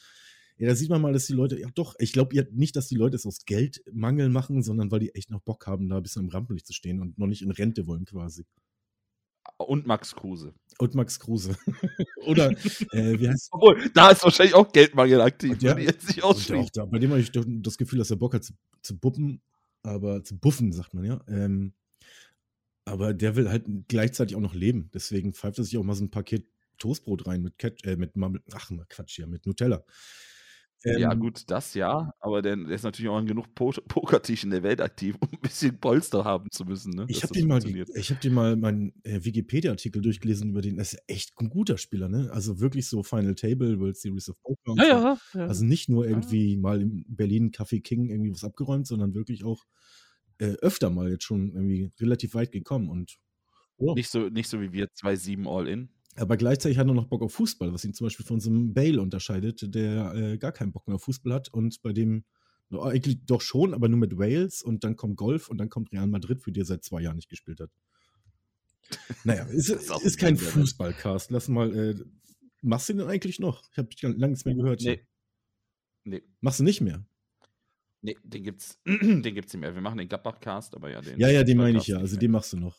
ja, 0.58 0.68
da 0.68 0.76
sieht 0.76 0.90
man 0.90 1.02
mal, 1.02 1.14
dass 1.14 1.28
die 1.28 1.34
Leute, 1.34 1.60
ja 1.60 1.68
doch, 1.76 1.96
ich 2.00 2.12
glaube 2.12 2.36
ja 2.36 2.44
nicht, 2.52 2.76
dass 2.76 2.88
die 2.88 2.96
Leute 2.96 3.16
es 3.16 3.26
aus 3.26 3.46
Geldmangel 3.46 4.30
machen, 4.30 4.64
sondern 4.64 4.90
weil 4.90 5.00
die 5.00 5.14
echt 5.14 5.30
noch 5.30 5.42
Bock 5.42 5.68
haben, 5.68 5.88
da 5.90 5.98
ein 5.98 6.04
bisschen 6.04 6.24
im 6.24 6.30
Rampenlicht 6.30 6.66
zu 6.66 6.74
stehen 6.74 7.00
und 7.00 7.20
noch 7.20 7.28
nicht 7.28 7.44
in 7.44 7.52
Rente 7.52 7.86
wollen 7.86 8.06
quasi. 8.06 8.46
Und 9.58 9.88
Max 9.88 10.16
Kruse. 10.16 10.54
Und 10.80 10.96
Max 10.96 11.20
Kruse. 11.20 11.58
oder, 12.25 12.51
äh, 12.92 13.20
wie 13.20 13.30
heißt 13.30 13.50
Obwohl, 13.51 13.89
da 13.94 14.12
ist 14.12 14.24
wahrscheinlich 14.24 14.54
auch 14.54 14.72
Geldmangel 14.72 15.22
aktiv, 15.22 15.51
Und 15.51 15.63
ja, 15.63 15.77
ich 15.77 15.86
jetzt 15.86 16.08
nicht 16.08 16.24
ausschließen. 16.24 16.70
da, 16.74 16.86
bei 16.86 17.00
dem 17.00 17.10
habe 17.12 17.22
ich 17.22 17.32
das 17.32 17.77
Gefühl, 17.77 18.00
dass 18.00 18.12
er 18.12 18.18
Bock 18.18 18.34
hat 18.34 18.44
zu, 18.44 18.54
zu 18.82 18.98
buppen, 18.98 19.42
aber 19.84 20.24
zu 20.24 20.38
buffen, 20.38 20.72
sagt 20.72 20.94
man 20.94 21.06
ja. 21.06 21.22
Ähm, 21.27 21.74
aber 22.86 23.13
der 23.13 23.36
will 23.36 23.50
halt 23.50 23.66
gleichzeitig 23.88 24.36
auch 24.36 24.42
noch 24.42 24.54
leben. 24.54 24.89
Deswegen 24.94 25.34
pfeift 25.34 25.58
er 25.58 25.63
sich 25.63 25.77
auch 25.77 25.84
mal 25.84 25.96
so 25.96 26.06
ein 26.06 26.12
Paket 26.12 26.48
Toastbrot 26.77 27.27
rein 27.27 27.42
mit, 27.42 27.58
Ket 27.58 27.84
äh, 27.86 27.96
mit 27.96 28.16
Marmel 28.16 28.42
Ach, 28.54 28.72
Quatsch 28.89 29.16
hier, 29.16 29.27
mit 29.27 29.46
Nutella. 29.46 29.84
Ähm, 30.84 31.00
ja, 31.00 31.13
gut, 31.15 31.43
das 31.48 31.74
ja, 31.74 32.12
aber 32.19 32.41
der, 32.41 32.55
der 32.55 32.69
ist 32.69 32.84
natürlich 32.84 33.10
auch 33.10 33.17
an 33.17 33.25
genug 33.25 33.53
po 33.55 33.72
Pokertischen 33.88 34.51
der 34.51 34.62
Welt 34.62 34.79
aktiv, 34.79 35.15
um 35.19 35.27
ein 35.31 35.39
bisschen 35.41 35.79
Polster 35.79 36.24
haben 36.24 36.50
zu 36.51 36.65
müssen. 36.65 36.91
Ne, 36.91 37.05
ich 37.07 37.24
habe 37.24 37.34
dir, 37.34 37.48
mal, 37.48 37.60
hab 37.62 38.22
dir 38.22 38.31
mal 38.31 38.55
meinen 38.55 38.93
äh, 39.03 39.24
Wikipedia-Artikel 39.24 40.01
durchgelesen 40.01 40.51
über 40.51 40.62
den. 40.62 40.77
Das 40.77 40.93
ist 40.93 41.03
echt 41.07 41.34
ein 41.39 41.50
guter 41.50 41.77
Spieler, 41.77 42.10
ne? 42.10 42.29
Also 42.31 42.60
wirklich 42.60 42.88
so 42.88 43.01
Final 43.01 43.34
Table, 43.34 43.79
World 43.79 43.98
Series 43.98 44.29
of 44.29 44.39
Poker. 44.43 44.75
Ja, 44.77 44.86
ja, 44.86 45.17
ja, 45.34 45.48
Also 45.48 45.65
nicht 45.65 45.89
nur 45.89 46.07
irgendwie 46.07 46.53
ja. 46.53 46.60
mal 46.60 46.81
in 46.81 47.05
Berlin 47.07 47.51
Café 47.51 47.81
King 47.81 48.10
irgendwie 48.10 48.31
was 48.31 48.43
abgeräumt, 48.43 48.86
sondern 48.86 49.15
wirklich 49.15 49.43
auch 49.43 49.65
äh, 50.38 50.53
öfter 50.62 50.89
mal 50.89 51.10
jetzt 51.10 51.24
schon 51.24 51.53
irgendwie 51.53 51.91
relativ 52.00 52.36
weit 52.36 52.51
gekommen 52.51 52.89
und 52.89 53.17
oh. 53.77 53.96
nicht, 53.96 54.10
so, 54.10 54.29
nicht 54.29 54.48
so 54.48 54.62
wie 54.62 54.72
wir 54.72 54.88
2-7 54.88 55.48
All-In. 55.48 55.89
Aber 56.17 56.36
gleichzeitig 56.36 56.77
hat 56.77 56.88
er 56.88 56.93
noch 56.93 57.05
Bock 57.05 57.21
auf 57.21 57.33
Fußball, 57.33 57.74
was 57.74 57.86
ihn 57.86 57.93
zum 57.93 58.05
Beispiel 58.05 58.25
von 58.25 58.39
so 58.39 58.50
einem 58.50 58.74
Bale 58.74 59.01
unterscheidet, 59.01 59.74
der 59.74 60.13
äh, 60.15 60.38
gar 60.38 60.51
keinen 60.51 60.71
Bock 60.71 60.88
mehr 60.88 60.95
auf 60.95 61.03
Fußball 61.03 61.33
hat 61.33 61.50
und 61.50 61.81
bei 61.81 61.93
dem 61.93 62.24
eigentlich 62.71 63.24
doch 63.25 63.41
schon, 63.41 63.74
aber 63.74 63.88
nur 63.88 64.00
mit 64.00 64.17
Wales 64.17 64.62
und 64.62 64.83
dann 64.83 64.95
kommt 64.97 65.15
Golf 65.15 65.50
und 65.50 65.57
dann 65.57 65.69
kommt 65.69 65.91
Real 65.93 66.07
Madrid, 66.07 66.41
für 66.41 66.51
die 66.51 66.62
er 66.62 66.65
seit 66.65 66.83
zwei 66.83 67.01
Jahren 67.01 67.15
nicht 67.15 67.29
gespielt 67.29 67.62
hat. 67.62 67.69
Naja, 69.24 69.43
ist, 69.51 69.69
ist, 69.69 69.89
ist 69.89 70.17
kein 70.17 70.38
Fußballcast. 70.38 71.31
Lass 71.31 71.47
mal, 71.47 71.74
äh, 71.74 71.95
machst 72.62 72.89
du 72.89 72.93
den 72.93 73.07
eigentlich 73.07 73.39
noch? 73.39 73.63
Ich 73.71 73.77
habe 73.77 73.89
lange 74.01 74.29
nichts 74.29 74.45
mehr 74.45 74.55
gehört. 74.55 74.81
Nee. 74.81 75.05
nee. 76.03 76.24
Machst 76.41 76.59
du 76.59 76.63
nicht 76.63 76.81
mehr? 76.81 77.05
Nee, 78.01 78.17
den 78.24 78.43
gibt's, 78.43 78.79
den 78.86 79.21
gibt's 79.21 79.53
nicht 79.53 79.62
mehr. 79.62 79.74
Wir 79.74 79.81
machen 79.81 79.97
den 79.97 80.09
Gladbach-Cast, 80.09 80.75
aber 80.75 80.89
ja, 80.89 81.01
den. 81.01 81.19
Ja, 81.19 81.29
ja, 81.29 81.43
den 81.43 81.57
meine 81.57 81.77
ich 81.77 81.88
ja. 81.88 81.97
Also 81.97 82.17
den 82.17 82.31
machst 82.31 82.53
du 82.53 82.57
noch. 82.57 82.77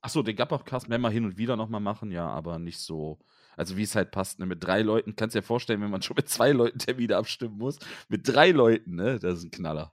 Achso, 0.00 0.22
den 0.22 0.36
Gladbach-Cast 0.36 0.88
werden 0.88 1.02
wir 1.02 1.10
hin 1.10 1.24
und 1.24 1.38
wieder 1.38 1.56
nochmal 1.56 1.80
machen, 1.80 2.10
ja, 2.10 2.26
aber 2.26 2.58
nicht 2.58 2.78
so. 2.78 3.18
Also 3.56 3.76
wie 3.76 3.82
es 3.82 3.94
halt 3.94 4.10
passt, 4.10 4.38
ne? 4.38 4.46
Mit 4.46 4.64
drei 4.64 4.82
Leuten, 4.82 5.16
kannst 5.16 5.34
du 5.34 5.40
dir 5.40 5.46
vorstellen, 5.46 5.80
wenn 5.80 5.90
man 5.90 6.02
schon 6.02 6.16
mit 6.16 6.28
zwei 6.28 6.52
Leuten 6.52 6.78
Termine 6.78 7.16
abstimmen 7.16 7.58
muss. 7.58 7.78
Mit 8.08 8.28
drei 8.28 8.50
Leuten, 8.50 8.94
ne? 8.94 9.18
Das 9.18 9.38
ist 9.38 9.44
ein 9.44 9.50
Knaller. 9.50 9.92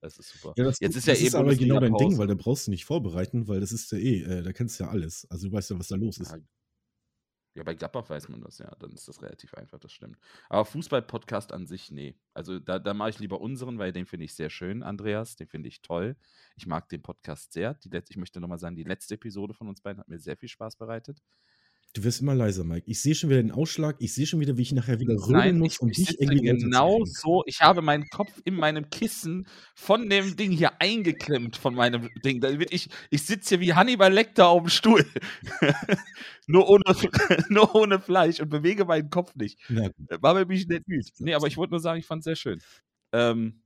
Das 0.00 0.16
ist 0.18 0.30
super. 0.30 0.54
Ja, 0.56 0.64
das, 0.64 0.78
Jetzt 0.80 0.96
ist 0.96 1.06
ja 1.06 1.14
das 1.14 1.22
ist 1.22 1.34
aber 1.34 1.54
genau 1.56 1.80
dein 1.80 1.94
Ding, 1.96 2.18
weil 2.18 2.28
da 2.28 2.34
brauchst 2.34 2.68
du 2.68 2.70
nicht 2.70 2.84
vorbereiten, 2.84 3.48
weil 3.48 3.60
das 3.60 3.72
ist 3.72 3.90
ja 3.90 3.98
eh, 3.98 4.22
äh, 4.22 4.42
da 4.42 4.52
kennst 4.52 4.78
du 4.78 4.84
ja 4.84 4.90
alles. 4.90 5.26
Also 5.28 5.48
du 5.48 5.52
weißt 5.52 5.70
ja, 5.70 5.78
was 5.78 5.88
da 5.88 5.96
los 5.96 6.18
ist. 6.18 6.30
Ja, 6.30 6.38
ja, 7.54 7.62
bei 7.62 7.74
Gladbach 7.74 8.08
weiß 8.08 8.28
man 8.28 8.40
das 8.40 8.58
ja, 8.58 8.70
dann 8.78 8.92
ist 8.92 9.08
das 9.08 9.22
relativ 9.22 9.54
einfach, 9.54 9.78
das 9.78 9.92
stimmt. 9.92 10.18
Aber 10.48 10.64
Fußball-Podcast 10.64 11.52
an 11.52 11.66
sich, 11.66 11.90
nee. 11.90 12.14
Also 12.34 12.58
da, 12.58 12.78
da 12.78 12.94
mache 12.94 13.10
ich 13.10 13.18
lieber 13.18 13.40
unseren, 13.40 13.78
weil 13.78 13.92
den 13.92 14.06
finde 14.06 14.26
ich 14.26 14.34
sehr 14.34 14.50
schön, 14.50 14.82
Andreas, 14.82 15.36
den 15.36 15.48
finde 15.48 15.68
ich 15.68 15.82
toll. 15.82 16.16
Ich 16.56 16.66
mag 16.66 16.88
den 16.88 17.02
Podcast 17.02 17.52
sehr. 17.52 17.74
Die 17.74 17.88
letzte, 17.88 18.12
ich 18.12 18.16
möchte 18.16 18.40
nochmal 18.40 18.58
sagen, 18.58 18.76
die 18.76 18.84
letzte 18.84 19.14
Episode 19.14 19.54
von 19.54 19.68
uns 19.68 19.80
beiden 19.80 20.00
hat 20.00 20.08
mir 20.08 20.18
sehr 20.18 20.36
viel 20.36 20.48
Spaß 20.48 20.76
bereitet. 20.76 21.22
Du 21.94 22.04
wirst 22.04 22.20
immer 22.20 22.34
leiser, 22.34 22.64
Mike. 22.64 22.86
Ich 22.86 23.00
sehe 23.00 23.14
schon 23.14 23.30
wieder 23.30 23.42
den 23.42 23.50
Ausschlag. 23.50 23.96
Ich 23.98 24.14
sehe 24.14 24.26
schon 24.26 24.40
wieder, 24.40 24.56
wie 24.58 24.62
ich 24.62 24.72
nachher 24.72 25.00
wieder 25.00 25.14
rühren 25.14 25.58
muss, 25.58 25.78
um 25.78 25.90
dich 25.90 26.20
irgendwie 26.20 26.42
genau 26.42 27.02
so. 27.04 27.42
Ich 27.46 27.60
habe 27.60 27.80
meinen 27.80 28.08
Kopf 28.10 28.30
in 28.44 28.54
meinem 28.54 28.90
Kissen 28.90 29.46
von 29.74 30.08
dem 30.10 30.36
Ding 30.36 30.52
hier 30.52 30.80
eingeklemmt, 30.80 31.56
von 31.56 31.74
meinem 31.74 32.10
Ding. 32.22 32.40
Da 32.40 32.50
ich, 32.50 32.90
ich 33.10 33.22
sitze 33.22 33.56
hier 33.56 33.60
wie 33.60 33.74
Hannibal 33.74 34.12
Lecter 34.12 34.48
auf 34.48 34.64
dem 34.64 34.68
Stuhl. 34.68 35.06
nur, 36.46 36.68
ohne, 36.68 36.84
nur 37.48 37.74
ohne 37.74 37.98
Fleisch 37.98 38.38
und 38.40 38.50
bewege 38.50 38.84
meinen 38.84 39.08
Kopf 39.08 39.34
nicht. 39.34 39.58
Ja. 39.70 39.90
War 40.20 40.34
mir 40.34 40.44
mich 40.44 40.68
nicht 40.68 40.86
müde. 40.86 41.08
Nee, 41.18 41.34
aber 41.34 41.46
ich 41.46 41.56
wollte 41.56 41.70
nur 41.70 41.80
sagen, 41.80 41.98
ich 41.98 42.06
fand 42.06 42.20
es 42.20 42.24
sehr 42.24 42.36
schön. 42.36 42.60
Ähm, 43.12 43.62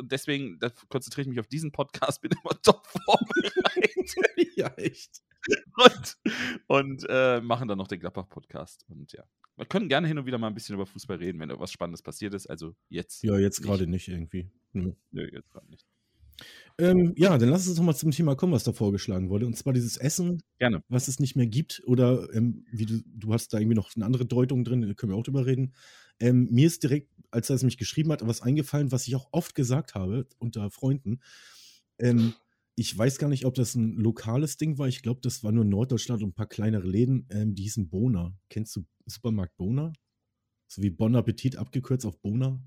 deswegen 0.00 0.58
konzentriere 0.88 1.22
ich 1.22 1.28
mich 1.28 1.40
auf 1.40 1.48
diesen 1.48 1.70
Podcast, 1.70 2.20
bin 2.22 2.32
immer 2.32 2.60
top 2.62 2.86
vorbereitet. 2.86 4.14
ja, 4.56 4.68
echt 4.76 5.22
und, 5.76 6.18
und 6.66 7.06
äh, 7.08 7.40
machen 7.40 7.68
dann 7.68 7.78
noch 7.78 7.88
den 7.88 8.00
Gladbach-Podcast. 8.00 8.86
Und 8.88 9.12
ja, 9.12 9.24
wir 9.56 9.66
können 9.66 9.88
gerne 9.88 10.08
hin 10.08 10.18
und 10.18 10.26
wieder 10.26 10.38
mal 10.38 10.48
ein 10.48 10.54
bisschen 10.54 10.74
über 10.74 10.86
Fußball 10.86 11.18
reden, 11.18 11.40
wenn 11.40 11.50
irgendwas 11.50 11.72
Spannendes 11.72 12.02
passiert 12.02 12.34
ist. 12.34 12.46
Also 12.46 12.74
jetzt. 12.88 13.22
Ja, 13.22 13.38
jetzt 13.38 13.62
gerade 13.62 13.86
nicht 13.86 14.08
irgendwie. 14.08 14.50
Nö, 14.72 14.92
Nö 15.10 15.28
jetzt 15.32 15.50
gerade 15.50 15.68
nicht. 15.70 15.86
Ähm, 16.78 17.12
ja, 17.16 17.36
dann 17.36 17.50
lass 17.50 17.68
uns 17.68 17.76
doch 17.76 17.84
mal 17.84 17.94
zum 17.94 18.10
Thema 18.10 18.34
kommen, 18.34 18.52
was 18.52 18.64
da 18.64 18.72
vorgeschlagen 18.72 19.28
wurde. 19.28 19.46
Und 19.46 19.56
zwar 19.56 19.72
dieses 19.72 19.96
Essen, 19.96 20.42
Gerne. 20.58 20.82
was 20.88 21.08
es 21.08 21.20
nicht 21.20 21.36
mehr 21.36 21.46
gibt. 21.46 21.82
Oder 21.86 22.32
ähm, 22.34 22.64
wie 22.72 22.86
du, 22.86 23.02
du 23.06 23.32
hast 23.32 23.52
da 23.52 23.58
irgendwie 23.58 23.76
noch 23.76 23.94
eine 23.94 24.06
andere 24.06 24.24
Deutung 24.24 24.64
drin, 24.64 24.82
da 24.82 24.94
können 24.94 25.12
wir 25.12 25.16
auch 25.16 25.22
drüber 25.22 25.46
reden. 25.46 25.74
Ähm, 26.18 26.48
mir 26.50 26.66
ist 26.66 26.82
direkt, 26.82 27.10
als 27.30 27.50
er 27.50 27.56
es 27.56 27.62
mich 27.62 27.78
geschrieben 27.78 28.10
hat, 28.12 28.26
was 28.26 28.42
eingefallen, 28.42 28.92
was 28.92 29.06
ich 29.06 29.16
auch 29.16 29.28
oft 29.32 29.54
gesagt 29.54 29.94
habe 29.94 30.26
unter 30.38 30.70
Freunden. 30.70 31.20
Ähm, 31.98 32.34
ich 32.74 32.96
weiß 32.96 33.18
gar 33.18 33.28
nicht, 33.28 33.44
ob 33.44 33.54
das 33.54 33.74
ein 33.74 33.96
lokales 33.96 34.56
Ding 34.56 34.78
war. 34.78 34.88
Ich 34.88 35.02
glaube, 35.02 35.20
das 35.22 35.44
war 35.44 35.52
nur 35.52 35.64
Norddeutschland 35.64 36.22
und 36.22 36.30
ein 36.30 36.34
paar 36.34 36.48
kleinere 36.48 36.86
Läden. 36.86 37.26
Ähm, 37.30 37.54
die 37.54 37.64
hießen 37.64 37.88
Bona. 37.88 38.34
Kennst 38.48 38.76
du 38.76 38.84
Supermarkt 39.06 39.56
Bona? 39.56 39.92
So 40.68 40.82
wie 40.82 40.90
Bon 40.90 41.14
Appetit 41.14 41.56
abgekürzt 41.56 42.06
auf 42.06 42.18
Bona? 42.20 42.62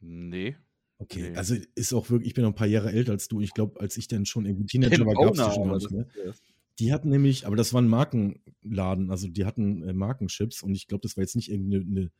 Nee. 0.00 0.56
Okay, 0.98 1.30
nee. 1.30 1.36
also 1.36 1.56
ist 1.74 1.92
auch 1.92 2.10
wirklich, 2.10 2.28
ich 2.28 2.34
bin 2.34 2.44
noch 2.44 2.52
ein 2.52 2.56
paar 2.56 2.66
Jahre 2.66 2.92
älter 2.92 3.12
als 3.12 3.28
du. 3.28 3.40
Ich 3.40 3.52
glaube, 3.52 3.80
als 3.80 3.96
ich 3.96 4.08
dann 4.08 4.26
schon 4.26 4.46
irgendwie 4.46 4.66
Teenager 4.80 5.06
war, 5.06 5.14
gab 5.14 5.34
es 5.34 5.46
die 5.46 5.54
schon 5.54 5.68
gar 5.68 5.76
nicht 5.76 5.90
mehr. 5.90 6.06
Die 6.78 6.92
hatten 6.92 7.08
nämlich, 7.08 7.46
aber 7.46 7.56
das 7.56 7.72
war 7.72 7.80
ein 7.80 7.88
Markenladen, 7.88 9.10
also 9.10 9.28
die 9.28 9.46
hatten 9.46 9.82
äh, 9.82 9.94
Markenchips 9.94 10.62
und 10.62 10.74
ich 10.74 10.86
glaube, 10.86 11.00
das 11.02 11.16
war 11.16 11.22
jetzt 11.22 11.36
nicht 11.36 11.50
irgendeine 11.50 12.10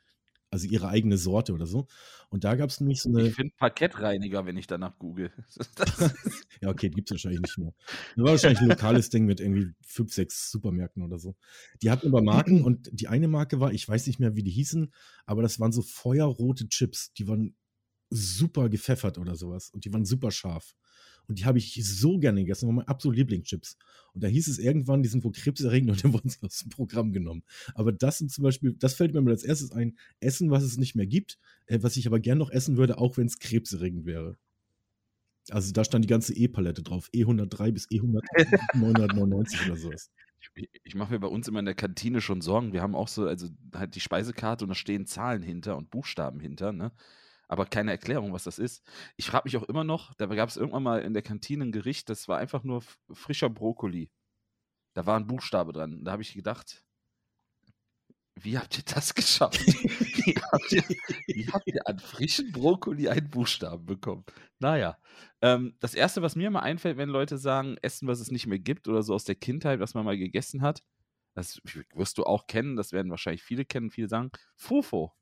also 0.50 0.66
ihre 0.68 0.88
eigene 0.88 1.18
Sorte 1.18 1.52
oder 1.52 1.66
so. 1.66 1.86
Und 2.28 2.44
da 2.44 2.54
gab 2.54 2.70
es 2.70 2.80
nämlich 2.80 3.02
so 3.02 3.08
eine. 3.08 3.28
Ich 3.28 3.34
finde 3.34 3.54
Parkettreiniger, 3.56 4.46
wenn 4.46 4.56
ich 4.56 4.66
danach 4.66 4.98
google. 4.98 5.30
ja, 6.60 6.68
okay, 6.68 6.88
die 6.88 6.96
gibt 6.96 7.10
es 7.10 7.14
wahrscheinlich 7.14 7.40
nicht 7.40 7.58
mehr. 7.58 7.72
Das 8.16 8.24
war 8.24 8.30
wahrscheinlich 8.32 8.60
ein 8.60 8.68
lokales 8.68 9.10
Ding 9.10 9.26
mit 9.26 9.40
irgendwie 9.40 9.72
fünf, 9.82 10.12
sechs 10.12 10.50
Supermärkten 10.50 11.02
oder 11.02 11.18
so. 11.18 11.36
Die 11.82 11.90
hatten 11.90 12.08
aber 12.08 12.22
Marken 12.22 12.62
und 12.64 12.88
die 12.92 13.08
eine 13.08 13.28
Marke 13.28 13.60
war, 13.60 13.72
ich 13.72 13.88
weiß 13.88 14.06
nicht 14.06 14.18
mehr, 14.18 14.34
wie 14.34 14.42
die 14.42 14.50
hießen, 14.50 14.92
aber 15.24 15.42
das 15.42 15.60
waren 15.60 15.72
so 15.72 15.82
feuerrote 15.82 16.68
Chips. 16.68 17.12
Die 17.14 17.28
waren 17.28 17.54
super 18.10 18.68
gepfeffert 18.68 19.18
oder 19.18 19.34
sowas 19.34 19.70
und 19.70 19.84
die 19.84 19.92
waren 19.92 20.04
super 20.04 20.30
scharf. 20.30 20.74
Und 21.28 21.38
die 21.38 21.44
habe 21.44 21.58
ich 21.58 21.78
so 21.84 22.18
gerne 22.18 22.40
gegessen. 22.40 22.66
Waren 22.66 22.76
meine 22.76 22.88
absoluten 22.88 23.18
Lieblingschips. 23.18 23.76
Und 24.12 24.24
da 24.24 24.28
hieß 24.28 24.48
es 24.48 24.58
irgendwann, 24.58 25.02
die 25.02 25.08
sind 25.08 25.24
wohl 25.24 25.32
krebserregend 25.32 25.90
und 25.90 25.98
dann 26.04 26.12
wurden 26.12 26.28
sie 26.28 26.38
aus 26.42 26.58
dem 26.60 26.70
Programm 26.70 27.12
genommen. 27.12 27.42
Aber 27.74 27.92
das 27.92 28.18
sind 28.18 28.30
zum 28.30 28.44
Beispiel, 28.44 28.74
das 28.78 28.94
fällt 28.94 29.12
mir 29.12 29.20
mal 29.20 29.32
als 29.32 29.44
erstes 29.44 29.72
ein, 29.72 29.96
Essen, 30.20 30.50
was 30.50 30.62
es 30.62 30.76
nicht 30.76 30.94
mehr 30.94 31.06
gibt, 31.06 31.38
äh, 31.66 31.78
was 31.82 31.96
ich 31.96 32.06
aber 32.06 32.20
gern 32.20 32.38
noch 32.38 32.50
essen 32.50 32.76
würde, 32.76 32.98
auch 32.98 33.16
wenn 33.16 33.26
es 33.26 33.38
krebserregend 33.38 34.06
wäre. 34.06 34.36
Also 35.50 35.72
da 35.72 35.84
stand 35.84 36.04
die 36.04 36.08
ganze 36.08 36.34
E-Palette 36.34 36.82
drauf. 36.82 37.08
E103 37.14 37.72
bis 37.72 37.88
E999 37.88 39.66
oder 39.66 39.76
sowas. 39.76 40.10
Ich, 40.54 40.70
ich 40.82 40.94
mache 40.94 41.12
mir 41.12 41.20
bei 41.20 41.28
uns 41.28 41.48
immer 41.48 41.60
in 41.60 41.66
der 41.66 41.74
Kantine 41.74 42.20
schon 42.20 42.40
Sorgen. 42.40 42.72
Wir 42.72 42.82
haben 42.82 42.94
auch 42.94 43.08
so, 43.08 43.26
also 43.26 43.48
halt 43.74 43.94
die 43.94 44.00
Speisekarte 44.00 44.64
und 44.64 44.70
da 44.70 44.74
stehen 44.74 45.06
Zahlen 45.06 45.42
hinter 45.42 45.76
und 45.76 45.90
Buchstaben 45.90 46.40
hinter, 46.40 46.72
ne? 46.72 46.92
Aber 47.48 47.66
keine 47.66 47.90
Erklärung, 47.90 48.32
was 48.32 48.44
das 48.44 48.58
ist. 48.58 48.82
Ich 49.16 49.26
frage 49.26 49.44
mich 49.44 49.56
auch 49.56 49.62
immer 49.64 49.84
noch, 49.84 50.14
da 50.14 50.26
gab 50.26 50.48
es 50.48 50.56
irgendwann 50.56 50.82
mal 50.82 51.02
in 51.02 51.14
der 51.14 51.22
Kantine 51.22 51.64
ein 51.64 51.72
Gericht, 51.72 52.08
das 52.08 52.28
war 52.28 52.38
einfach 52.38 52.64
nur 52.64 52.82
frischer 53.12 53.50
Brokkoli. 53.50 54.10
Da 54.94 55.06
war 55.06 55.18
ein 55.18 55.26
Buchstabe 55.26 55.72
dran. 55.72 56.04
Da 56.04 56.12
habe 56.12 56.22
ich 56.22 56.32
gedacht, 56.32 56.82
wie 58.40 58.58
habt 58.58 58.78
ihr 58.78 58.84
das 58.84 59.14
geschafft? 59.14 59.66
wie, 59.66 60.34
habt 60.34 60.72
ihr, 60.72 60.82
wie, 61.26 61.48
habt 61.48 61.66
ihr, 61.66 61.86
an 61.86 61.98
frischen 61.98 62.52
Brokkoli 62.52 63.08
einen 63.08 63.30
Buchstaben 63.30 63.86
bekommen? 63.86 64.24
Naja, 64.58 64.98
ähm, 65.42 65.76
das 65.80 65.94
Erste, 65.94 66.22
was 66.22 66.36
mir 66.36 66.50
mal 66.50 66.60
einfällt, 66.60 66.96
wenn 66.96 67.08
Leute 67.08 67.38
sagen, 67.38 67.76
Essen, 67.82 68.08
was 68.08 68.20
es 68.20 68.30
nicht 68.30 68.46
mehr 68.46 68.58
gibt 68.58 68.88
oder 68.88 69.02
so 69.02 69.14
aus 69.14 69.24
der 69.24 69.34
Kindheit, 69.34 69.80
was 69.80 69.94
man 69.94 70.04
mal 70.04 70.18
gegessen 70.18 70.62
hat, 70.62 70.82
das 71.34 71.60
wirst 71.94 72.16
du 72.18 72.24
auch 72.24 72.46
kennen, 72.46 72.76
das 72.76 72.92
werden 72.92 73.10
wahrscheinlich 73.10 73.42
viele 73.42 73.64
kennen, 73.64 73.90
viele 73.90 74.08
sagen, 74.08 74.30
Fufo. 74.56 75.12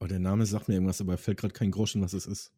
Oh, 0.00 0.06
der 0.06 0.18
Name 0.18 0.46
sagt 0.46 0.68
mir 0.68 0.74
irgendwas, 0.74 1.00
aber 1.00 1.16
fällt 1.16 1.38
gerade 1.38 1.54
kein 1.54 1.70
Groschen, 1.70 2.02
was 2.02 2.12
es 2.12 2.26
ist. 2.26 2.52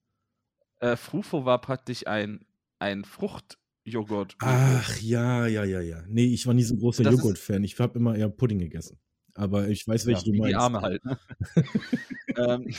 Äh, 0.81 0.97
Frufo 0.97 1.45
war 1.45 1.61
praktisch 1.61 2.07
ein, 2.07 2.45
ein 2.79 3.05
Fruchtjoghurt. 3.05 4.37
Ach, 4.41 4.99
ja, 5.01 5.47
ja, 5.47 5.65
ja, 5.65 5.81
ja. 5.81 6.03
Nee, 6.09 6.27
ich 6.27 6.47
war 6.47 6.55
nie 6.55 6.65
so 6.65 6.75
ein 6.75 6.79
großer 6.79 7.05
Joghurt-Fan. 7.05 7.65
Ich 7.65 7.79
habe 7.79 7.99
immer 7.99 8.17
eher 8.17 8.29
Pudding 8.29 8.59
gegessen. 8.59 8.99
Aber 9.35 9.69
ich 9.69 9.87
weiß, 9.87 10.07
welche 10.07 10.27
ja, 10.27 10.33
du 10.33 10.39
meinst. 10.39 10.51
Die 10.51 10.57
Arme 10.57 10.81
halt, 10.81 11.05
ne? 11.05 11.19
Ähm. 12.39 12.71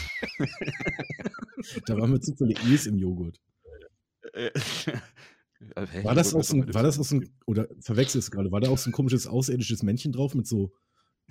da 1.87 1.97
waren 1.97 2.11
mir 2.11 2.19
zu 2.19 2.35
viele 2.35 2.53
E's 2.71 2.85
im 2.85 2.99
Joghurt. 2.99 3.39
Äh, 4.33 4.51
äh, 5.75 6.03
war 6.03 6.13
das, 6.13 6.35
aus 6.35 6.53
ein, 6.53 6.71
war 6.75 6.83
das 6.83 6.99
aus 6.99 7.11
einem, 7.11 7.27
oder 7.47 7.67
verwechselst 7.79 8.27
du 8.27 8.31
gerade, 8.31 8.51
war 8.51 8.61
da 8.61 8.69
auch 8.69 8.77
so 8.77 8.91
ein 8.91 8.93
komisches 8.93 9.25
außerirdisches 9.25 9.81
Männchen 9.81 10.11
drauf 10.11 10.35
mit 10.35 10.45
so 10.45 10.73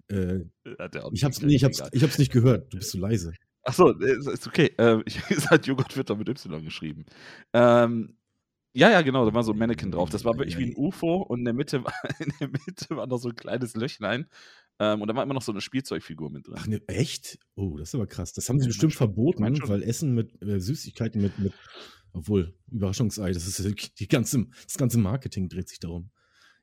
äh, 0.08 0.44
ich 1.12 1.24
hab's, 1.24 1.42
nee, 1.42 1.56
ich, 1.56 1.64
hab's, 1.64 1.82
ich 1.92 2.02
hab's 2.02 2.18
nicht 2.18 2.32
gehört. 2.32 2.72
Du 2.72 2.78
bist 2.78 2.90
zu 2.90 2.98
so 2.98 3.02
leise. 3.06 3.32
Achso, 3.62 3.90
ist 3.90 4.46
okay. 4.46 4.72
Ähm, 4.78 5.02
ich 5.06 5.20
habe 5.22 5.34
gesagt, 5.34 5.66
Joghurt 5.66 5.96
wird 5.96 6.10
da 6.10 6.14
mit 6.14 6.28
Y 6.28 6.64
geschrieben. 6.64 7.04
Ähm, 7.52 8.16
ja, 8.72 8.90
ja, 8.90 9.00
genau, 9.00 9.24
da 9.24 9.34
war 9.34 9.42
so 9.42 9.52
ein 9.52 9.58
Mannequin 9.58 9.90
drauf. 9.90 10.10
Das 10.10 10.24
war 10.24 10.36
wirklich 10.36 10.58
wie 10.58 10.66
ein 10.66 10.76
UFO 10.76 11.22
und 11.22 11.40
in 11.40 11.44
der 11.46 11.54
Mitte 11.54 11.82
war, 11.82 11.94
in 12.20 12.30
der 12.38 12.48
Mitte 12.48 12.94
war 12.96 13.06
noch 13.06 13.18
so 13.18 13.30
ein 13.30 13.34
kleines 13.34 13.74
Löchlein. 13.74 14.26
Ähm, 14.78 15.00
und 15.00 15.08
da 15.08 15.16
war 15.16 15.22
immer 15.22 15.34
noch 15.34 15.42
so 15.42 15.50
eine 15.50 15.62
Spielzeugfigur 15.62 16.30
mit 16.30 16.46
drin. 16.46 16.56
Ach, 16.58 16.66
ne, 16.66 16.82
echt? 16.86 17.38
Oh, 17.54 17.76
das 17.78 17.88
ist 17.88 17.94
aber 17.94 18.06
krass. 18.06 18.34
Das 18.34 18.48
haben 18.48 18.60
sie 18.60 18.66
bestimmt 18.66 18.94
verboten, 18.94 19.42
weil 19.66 19.82
Essen 19.82 20.14
mit 20.14 20.40
äh, 20.42 20.60
Süßigkeiten 20.60 21.20
mit, 21.20 21.38
mit, 21.38 21.54
obwohl, 22.12 22.54
Überraschungsei, 22.70 23.32
das 23.32 23.46
ist 23.46 23.98
die 23.98 24.08
ganze, 24.08 24.46
das 24.64 24.76
ganze 24.76 24.98
Marketing 24.98 25.48
dreht 25.48 25.70
sich 25.70 25.80
darum. 25.80 26.10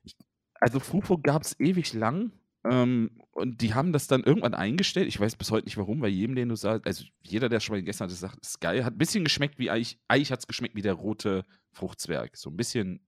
Ich, 0.04 0.16
also 0.60 0.78
Fufo 0.78 1.18
gab 1.18 1.42
es 1.42 1.58
ewig 1.58 1.92
lang 1.94 2.30
Ähm, 2.64 3.10
und 3.32 3.60
die 3.60 3.74
haben 3.74 3.92
das 3.92 4.06
dann 4.06 4.22
irgendwann 4.22 4.54
eingestellt. 4.54 5.08
Ich 5.08 5.20
weiß 5.20 5.36
bis 5.36 5.50
heute 5.50 5.66
nicht 5.66 5.76
warum, 5.76 6.00
weil 6.00 6.10
jedem, 6.10 6.34
den 6.34 6.48
du 6.48 6.56
sagst, 6.56 6.86
also 6.86 7.04
jeder, 7.22 7.48
der 7.48 7.60
schon 7.60 7.74
mal 7.74 7.80
gegessen 7.80 8.04
hat, 8.04 8.10
sagt, 8.10 8.38
ist 8.40 8.60
geil. 8.60 8.84
Hat 8.84 8.94
ein 8.94 8.98
bisschen 8.98 9.24
geschmeckt 9.24 9.58
wie 9.58 9.70
eigentlich, 9.70 9.98
eigentlich 10.08 10.32
hat 10.32 10.40
es 10.40 10.46
geschmeckt 10.46 10.74
wie 10.74 10.82
der 10.82 10.94
rote 10.94 11.44
Fruchtzwerg. 11.72 12.36
So 12.36 12.50
ein 12.50 12.56
bisschen, 12.56 13.00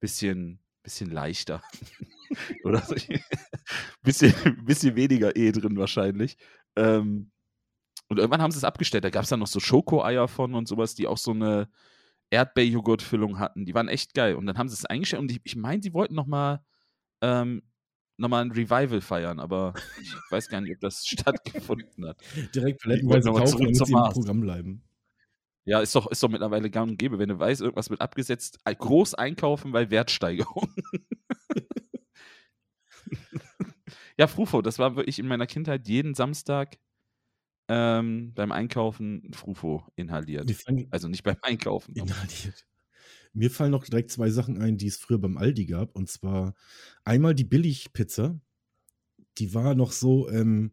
bisschen, 0.00 0.60
bisschen 0.82 1.10
leichter. 1.10 1.62
Oder 2.64 2.80
so. 2.80 2.94
bisschen, 4.02 4.32
bisschen 4.64 4.96
weniger 4.96 5.36
E 5.36 5.52
drin 5.52 5.76
wahrscheinlich. 5.76 6.36
Ähm, 6.76 7.30
und 8.08 8.18
irgendwann 8.18 8.40
haben 8.40 8.52
sie 8.52 8.58
es 8.58 8.64
abgestellt. 8.64 9.04
Da 9.04 9.10
gab 9.10 9.24
es 9.24 9.28
dann 9.28 9.40
noch 9.40 9.46
so 9.46 9.60
Schokoeier 9.60 10.28
von 10.28 10.54
und 10.54 10.66
sowas, 10.66 10.94
die 10.94 11.06
auch 11.06 11.18
so 11.18 11.32
eine 11.32 11.68
Erdbeerjoghurt-Füllung 12.30 13.38
hatten. 13.38 13.66
Die 13.66 13.74
waren 13.74 13.88
echt 13.88 14.14
geil. 14.14 14.36
Und 14.36 14.46
dann 14.46 14.56
haben 14.56 14.68
sie 14.68 14.74
es 14.74 14.86
eingestellt 14.86 15.20
und 15.20 15.30
ich, 15.30 15.40
ich 15.44 15.56
meine, 15.56 15.82
sie 15.82 15.92
wollten 15.92 16.14
noch 16.14 16.26
mal 16.26 16.64
ähm, 17.20 17.62
nochmal 18.18 18.44
ein 18.44 18.50
Revival 18.50 19.00
feiern, 19.00 19.40
aber 19.40 19.74
ich 20.00 20.12
weiß 20.30 20.48
gar 20.48 20.60
nicht, 20.60 20.74
ob 20.74 20.80
das 20.80 21.02
stattgefunden 21.06 22.06
hat. 22.06 22.18
Direkt 22.54 22.82
palettenweise 22.82 23.30
kaufen, 23.30 23.58
damit 23.58 23.76
sie 23.76 23.92
im 23.92 24.12
Programm 24.12 24.40
bleiben. 24.40 24.82
Ja, 25.64 25.80
ist 25.80 25.94
doch, 25.94 26.10
ist 26.10 26.22
doch 26.22 26.30
mittlerweile 26.30 26.70
gang 26.70 26.92
und 26.92 26.98
gäbe, 26.98 27.18
wenn 27.18 27.28
du 27.28 27.38
weißt, 27.38 27.60
irgendwas 27.60 27.90
wird 27.90 28.00
abgesetzt, 28.00 28.58
groß 28.64 29.14
einkaufen 29.14 29.72
bei 29.72 29.90
Wertsteigerung. 29.90 30.72
ja, 34.18 34.26
Frufo, 34.26 34.62
das 34.62 34.78
war 34.78 34.96
wirklich 34.96 35.18
in 35.18 35.26
meiner 35.26 35.46
Kindheit 35.46 35.86
jeden 35.86 36.14
Samstag 36.14 36.78
ähm, 37.68 38.32
beim 38.34 38.50
Einkaufen 38.50 39.30
Frufo 39.34 39.86
inhaliert. 39.94 40.50
Also 40.90 41.08
nicht 41.08 41.22
beim 41.22 41.36
Einkaufen. 41.42 41.94
Inhaliert. 41.94 42.66
Mir 43.38 43.50
fallen 43.50 43.70
noch 43.70 43.84
direkt 43.84 44.10
zwei 44.10 44.30
Sachen 44.30 44.60
ein, 44.60 44.76
die 44.76 44.88
es 44.88 44.96
früher 44.96 45.18
beim 45.18 45.36
Aldi 45.36 45.66
gab. 45.66 45.94
Und 45.94 46.08
zwar 46.08 46.54
einmal 47.04 47.34
die 47.34 47.44
Billigpizza. 47.44 48.40
Die 49.38 49.54
war 49.54 49.74
noch 49.74 49.92
so, 49.92 50.28
ähm, 50.28 50.72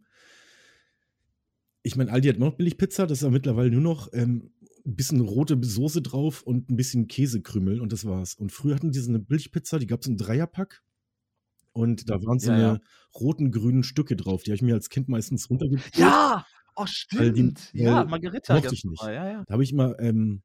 ich 1.84 1.95
meine, 1.95 2.12
Aldi 2.12 2.29
hat 2.29 2.39
noch 2.39 2.57
Billigpizza, 2.57 3.05
das 3.05 3.19
ist 3.19 3.24
aber 3.24 3.34
mittlerweile 3.34 3.69
nur 3.69 3.81
noch 3.81 4.12
ähm, 4.13 4.51
ein 4.86 4.95
bisschen 4.95 5.22
rote 5.22 5.60
Soße 5.62 6.01
drauf 6.01 6.41
und 6.41 6.72
ein 6.72 6.75
bisschen 6.75 7.07
Käsekrümel 7.07 7.79
und 7.79 7.93
das 7.93 8.05
war's. 8.05 8.34
Und 8.34 8.51
früher 8.51 8.75
hatten 8.75 8.91
die 8.91 9.00
so 9.00 9.10
eine 9.10 9.19
Billigpizza, 9.19 9.77
die 9.77 9.88
gab 9.88 10.01
es 10.01 10.07
in 10.07 10.17
Dreierpack. 10.17 10.81
Und 11.72 12.10
da 12.10 12.15
waren 12.24 12.39
so 12.39 12.50
ja, 12.50 12.55
eine 12.55 12.63
ja. 12.63 12.79
roten, 13.19 13.51
grünen 13.51 13.84
Stücke 13.84 14.15
drauf. 14.15 14.43
Die 14.43 14.51
habe 14.51 14.55
ich 14.55 14.62
mir 14.62 14.74
als 14.74 14.89
Kind 14.89 15.10
meistens 15.10 15.50
runtergepult. 15.50 15.95
Ja! 15.98 16.45
Oh, 16.75 16.86
stimmt. 16.88 17.72
Die, 17.74 17.84
ja, 17.84 18.03
Margarita. 18.03 18.55
Mochte 18.55 18.74
ich 18.74 18.84
nicht. 18.84 19.01
Ja, 19.03 19.29
ja. 19.29 19.43
Da 19.45 19.53
habe 19.53 19.63
ich 19.63 19.72
mal 19.74 19.95
ähm, 20.00 20.41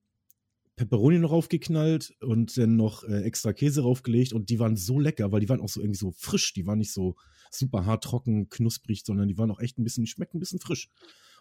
Pepperoni 0.81 1.19
noch 1.19 1.33
raufgeknallt 1.33 2.15
und 2.23 2.57
dann 2.57 2.77
noch 2.77 3.05
äh, 3.05 3.21
extra 3.25 3.53
Käse 3.53 3.83
raufgelegt 3.83 4.33
und 4.33 4.49
die 4.49 4.59
waren 4.59 4.77
so 4.77 4.99
lecker, 4.99 5.31
weil 5.31 5.41
die 5.41 5.49
waren 5.51 5.61
auch 5.61 5.69
so 5.69 5.83
irgendwie 5.83 5.99
so 5.99 6.11
frisch. 6.13 6.55
Die 6.55 6.67
waren 6.67 6.79
nicht 6.79 6.95
so 6.95 7.17
super 7.51 7.85
hart, 7.85 8.03
trocken, 8.03 8.49
knusprig, 8.49 9.03
sondern 9.05 9.29
die 9.29 9.37
waren 9.37 9.51
auch 9.51 9.61
echt 9.61 9.79
ein 9.79 9.85
bisschen, 9.85 10.05
die 10.05 10.11
schmecken 10.11 10.39
ein 10.39 10.41
bisschen 10.41 10.59
frisch. 10.59 10.89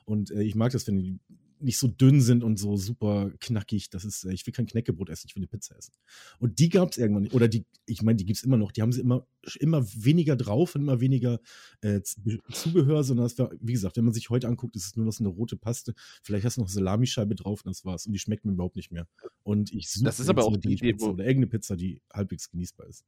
Und 0.03 0.29
äh, 0.31 0.43
ich 0.43 0.55
mag 0.55 0.73
das, 0.73 0.85
wenn 0.87 0.97
die 0.97 1.19
nicht 1.59 1.77
so 1.77 1.87
dünn 1.87 2.21
sind 2.21 2.43
und 2.43 2.57
so 2.57 2.77
super 2.77 3.31
knackig. 3.39 3.89
Das 3.89 4.05
ist, 4.05 4.25
äh, 4.25 4.33
ich 4.33 4.45
will 4.45 4.53
kein 4.53 4.65
Knäckebrot 4.65 5.09
essen, 5.09 5.27
ich 5.27 5.35
will 5.35 5.41
eine 5.41 5.47
Pizza 5.47 5.75
essen. 5.77 5.93
Und 6.39 6.59
die 6.59 6.69
gab 6.69 6.91
es 6.91 6.97
irgendwann 6.97 7.23
nicht. 7.23 7.35
Oder 7.35 7.47
die, 7.47 7.65
ich 7.85 8.01
meine, 8.01 8.17
die 8.17 8.25
gibt 8.25 8.37
es 8.37 8.43
immer 8.43 8.57
noch. 8.57 8.71
Die 8.71 8.81
haben 8.81 8.91
sie 8.91 9.01
immer, 9.01 9.27
immer 9.59 9.85
weniger 9.93 10.35
drauf 10.35 10.75
und 10.75 10.81
immer 10.81 11.01
weniger 11.01 11.39
äh, 11.81 12.01
Zubehör, 12.01 13.03
sondern 13.03 13.25
das 13.25 13.37
war, 13.37 13.51
wie 13.59 13.73
gesagt, 13.73 13.97
wenn 13.97 14.05
man 14.05 14.13
sich 14.13 14.29
heute 14.29 14.47
anguckt, 14.47 14.75
ist 14.75 14.85
es 14.85 14.95
nur 14.95 15.05
noch 15.05 15.13
so 15.13 15.23
eine 15.23 15.29
rote 15.29 15.57
Paste. 15.57 15.93
Vielleicht 16.23 16.45
hast 16.45 16.57
du 16.57 16.61
noch 16.61 16.69
Salamischeibe 16.69 17.35
drauf 17.35 17.61
und 17.63 17.69
das 17.69 17.85
war's. 17.85 18.05
Und 18.05 18.13
die 18.13 18.19
schmeckt 18.19 18.45
mir 18.45 18.51
überhaupt 18.51 18.75
nicht 18.75 18.91
mehr. 18.91 19.07
Und 19.43 19.71
ich 19.73 19.89
suche 19.89 20.05
das 20.05 20.19
ist 20.19 20.29
aber 20.29 20.45
auch 20.45 20.57
die 20.57 20.73
Idee, 20.73 20.93
oder 20.95 21.25
irgendeine 21.25 21.47
Pizza, 21.47 21.75
die 21.75 22.01
halbwegs 22.13 22.49
genießbar 22.49 22.87
ist. 22.87 23.05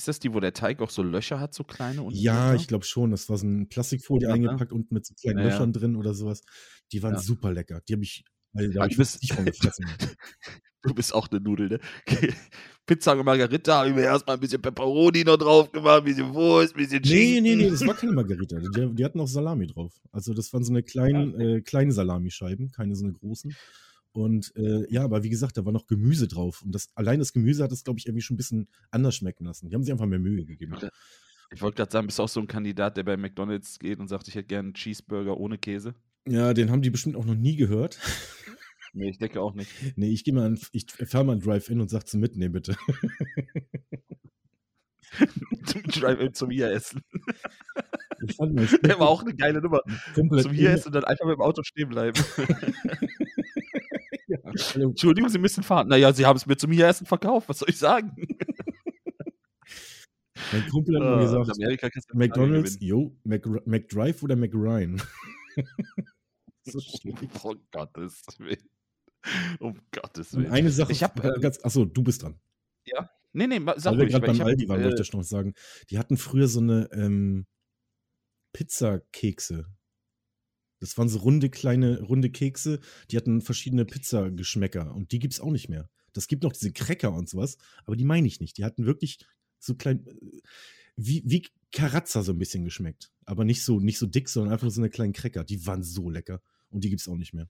Ist 0.00 0.08
das 0.08 0.18
die, 0.18 0.32
wo 0.32 0.40
der 0.40 0.54
Teig 0.54 0.80
auch 0.80 0.88
so 0.88 1.02
Löcher 1.02 1.40
hat, 1.40 1.52
so 1.52 1.62
kleine? 1.62 2.02
Unten 2.02 2.18
ja, 2.18 2.54
ich 2.54 2.66
glaube 2.68 2.86
schon. 2.86 3.10
Das 3.10 3.28
war 3.28 3.36
so 3.36 3.46
ein 3.46 3.68
Plastikfolie 3.68 4.28
ja, 4.28 4.34
eingepackt 4.34 4.72
und 4.72 4.90
mit 4.90 5.04
so 5.04 5.12
kleinen 5.12 5.40
ja, 5.40 5.44
Löchern 5.44 5.74
drin 5.74 5.94
oder 5.94 6.14
sowas. 6.14 6.40
Die 6.90 7.02
waren 7.02 7.18
super 7.18 7.52
lecker. 7.52 7.82
Die 7.86 7.92
habe 7.92 8.02
ich, 8.02 8.24
also, 8.54 8.80
hab 8.80 8.90
ich 8.90 8.96
bist, 8.96 9.20
nicht 9.20 9.34
von 9.34 9.44
gefressen. 9.44 9.84
du 10.82 10.94
bist 10.94 11.14
auch 11.14 11.28
eine 11.30 11.38
Nudel, 11.38 11.68
ne? 11.68 11.80
Pizza 12.86 13.12
und 13.12 13.26
Margarita 13.26 13.80
habe 13.80 13.90
ich 13.90 13.94
mir 13.94 14.04
erstmal 14.04 14.38
ein 14.38 14.40
bisschen 14.40 14.62
Pepperoni 14.62 15.22
noch 15.22 15.36
drauf 15.36 15.70
gemacht, 15.70 15.98
ein 15.98 16.04
bisschen 16.04 16.32
Wurst, 16.32 16.74
ein 16.74 16.78
bisschen 16.78 17.04
Schinken. 17.04 17.42
Nee, 17.42 17.56
nee, 17.56 17.64
nee, 17.64 17.70
das 17.70 17.86
war 17.86 17.94
keine 17.94 18.12
Margarita. 18.12 18.56
Die, 18.58 18.94
die 18.94 19.04
hatten 19.04 19.20
auch 19.20 19.28
Salami 19.28 19.66
drauf. 19.66 19.92
Also 20.12 20.32
das 20.32 20.50
waren 20.54 20.64
so 20.64 20.72
eine 20.72 20.82
kleinen, 20.82 21.38
äh, 21.38 21.60
kleine 21.60 21.92
Salamischeiben, 21.92 22.70
keine 22.70 22.96
so 22.96 23.04
eine 23.04 23.12
großen. 23.12 23.54
Und 24.12 24.52
äh, 24.56 24.90
ja, 24.92 25.04
aber 25.04 25.22
wie 25.22 25.30
gesagt, 25.30 25.56
da 25.56 25.64
war 25.64 25.72
noch 25.72 25.86
Gemüse 25.86 26.28
drauf. 26.28 26.62
Und 26.62 26.74
das, 26.74 26.90
allein 26.94 27.18
das 27.18 27.32
Gemüse 27.32 27.62
hat 27.62 27.72
es, 27.72 27.84
glaube 27.84 27.98
ich, 27.98 28.06
irgendwie 28.06 28.22
schon 28.22 28.34
ein 28.34 28.38
bisschen 28.38 28.68
anders 28.90 29.16
schmecken 29.16 29.44
lassen. 29.44 29.68
Die 29.68 29.74
haben 29.74 29.82
sich 29.82 29.92
einfach 29.92 30.06
mehr 30.06 30.18
Mühe 30.18 30.44
gegeben. 30.44 30.76
Ich 31.52 31.62
wollte 31.62 31.76
gerade 31.76 31.90
sagen, 31.90 32.06
bist 32.06 32.18
du 32.18 32.22
auch 32.22 32.28
so 32.28 32.40
ein 32.40 32.46
Kandidat, 32.46 32.96
der 32.96 33.04
bei 33.04 33.16
McDonalds 33.16 33.78
geht 33.78 33.98
und 33.98 34.08
sagt, 34.08 34.28
ich 34.28 34.34
hätte 34.34 34.48
gerne 34.48 34.68
einen 34.68 34.74
Cheeseburger 34.74 35.36
ohne 35.36 35.58
Käse? 35.58 35.94
Ja, 36.28 36.54
den 36.54 36.70
haben 36.70 36.82
die 36.82 36.90
bestimmt 36.90 37.16
auch 37.16 37.24
noch 37.24 37.34
nie 37.34 37.56
gehört. 37.56 37.98
Nee, 38.92 39.10
ich 39.10 39.18
denke 39.18 39.40
auch 39.40 39.54
nicht. 39.54 39.70
Nee, 39.96 40.08
ich 40.08 40.24
gehe 40.24 40.34
mal 40.34 40.46
an, 40.46 40.58
ich 40.72 40.86
fahre 40.90 41.24
mal 41.24 41.34
ein 41.34 41.40
Drive-In 41.40 41.80
und 41.80 41.88
sag 41.88 42.06
zum 42.08 42.18
Mitnehmen, 42.18 42.52
bitte. 42.52 42.76
Drive-In 45.86 46.34
zum 46.34 46.50
Hier 46.50 46.70
essen. 46.70 47.02
Der 48.82 48.98
war 48.98 49.08
auch 49.08 49.22
eine 49.22 49.34
geile 49.34 49.60
Nummer. 49.60 49.80
Zum 50.14 50.52
Hier 50.52 50.70
essen 50.70 50.88
und 50.88 50.94
dann 50.94 51.04
einfach 51.04 51.24
mit 51.24 51.36
dem 51.36 51.40
Auto 51.40 51.62
stehen 51.62 51.88
bleiben. 51.88 52.20
Entschuldigung, 54.74 55.28
Sie 55.28 55.38
müssen 55.38 55.62
fahren. 55.62 55.88
Naja, 55.88 56.12
Sie 56.12 56.26
haben 56.26 56.36
es 56.36 56.46
mir 56.46 56.56
zum 56.56 56.72
Essen 56.72 57.06
verkauft. 57.06 57.48
Was 57.48 57.58
soll 57.60 57.70
ich 57.70 57.78
sagen? 57.78 58.16
Mein 60.52 60.66
Kumpel 60.68 60.96
hat 60.96 61.02
mir 61.02 61.38
uh, 61.38 61.44
gesagt, 61.44 62.14
McDonalds, 62.14 62.78
yo, 62.80 63.16
McDrive 63.24 64.22
oder 64.22 64.36
McRyan? 64.36 65.00
so 66.64 66.78
oh 67.42 67.54
Gottes 67.70 68.22
Willen. 68.38 68.68
Um 69.58 69.80
Gottes 69.92 70.32
Willen. 70.34 70.46
Und 70.46 70.52
eine 70.52 70.70
Sache, 70.70 70.92
ich 70.92 71.02
hab, 71.02 71.22
ähm, 71.22 71.40
ganz, 71.40 71.62
achso, 71.64 71.84
du 71.84 72.02
bist 72.02 72.22
dran. 72.22 72.40
Ja? 72.86 73.10
Nee, 73.32 73.46
nee, 73.46 73.60
sag 73.76 73.92
Weil 73.92 74.00
wir 74.00 74.06
gerade 74.06 74.26
beim 74.26 74.40
Aldi 74.40 74.68
waren, 74.68 74.80
äh, 74.80 74.84
wollte 74.84 75.02
ich 75.02 75.12
noch 75.12 75.22
sagen. 75.22 75.54
Die 75.90 75.98
hatten 75.98 76.16
früher 76.16 76.48
so 76.48 76.60
eine 76.60 76.88
ähm, 76.92 77.46
Pizzakekse. 78.52 79.66
Das 80.80 80.98
waren 80.98 81.08
so 81.08 81.18
runde, 81.18 81.50
kleine, 81.50 82.00
runde 82.00 82.30
Kekse, 82.30 82.80
die 83.10 83.16
hatten 83.16 83.42
verschiedene 83.42 83.84
Pizzageschmäcker 83.84 84.94
und 84.94 85.12
die 85.12 85.18
gibt 85.18 85.34
es 85.34 85.40
auch 85.40 85.50
nicht 85.50 85.68
mehr. 85.68 85.88
Das 86.12 86.26
gibt 86.26 86.42
noch 86.42 86.52
diese 86.52 86.72
Cracker 86.72 87.12
und 87.12 87.28
sowas, 87.28 87.58
aber 87.84 87.96
die 87.96 88.04
meine 88.04 88.26
ich 88.26 88.40
nicht. 88.40 88.58
Die 88.58 88.64
hatten 88.64 88.86
wirklich 88.86 89.18
so 89.58 89.74
klein, 89.74 90.04
wie, 90.96 91.22
wie 91.24 91.46
Karazza 91.72 92.22
so 92.22 92.32
ein 92.32 92.38
bisschen 92.38 92.64
geschmeckt. 92.64 93.12
Aber 93.24 93.44
nicht 93.44 93.62
so, 93.62 93.78
nicht 93.78 93.98
so 93.98 94.06
dick, 94.06 94.28
sondern 94.28 94.52
einfach 94.52 94.70
so 94.70 94.80
eine 94.80 94.90
kleinen 94.90 95.12
Cracker. 95.12 95.44
Die 95.44 95.66
waren 95.66 95.84
so 95.84 96.10
lecker 96.10 96.42
und 96.70 96.82
die 96.82 96.90
gibt 96.90 97.02
es 97.02 97.08
auch 97.08 97.16
nicht 97.16 97.32
mehr. 97.32 97.48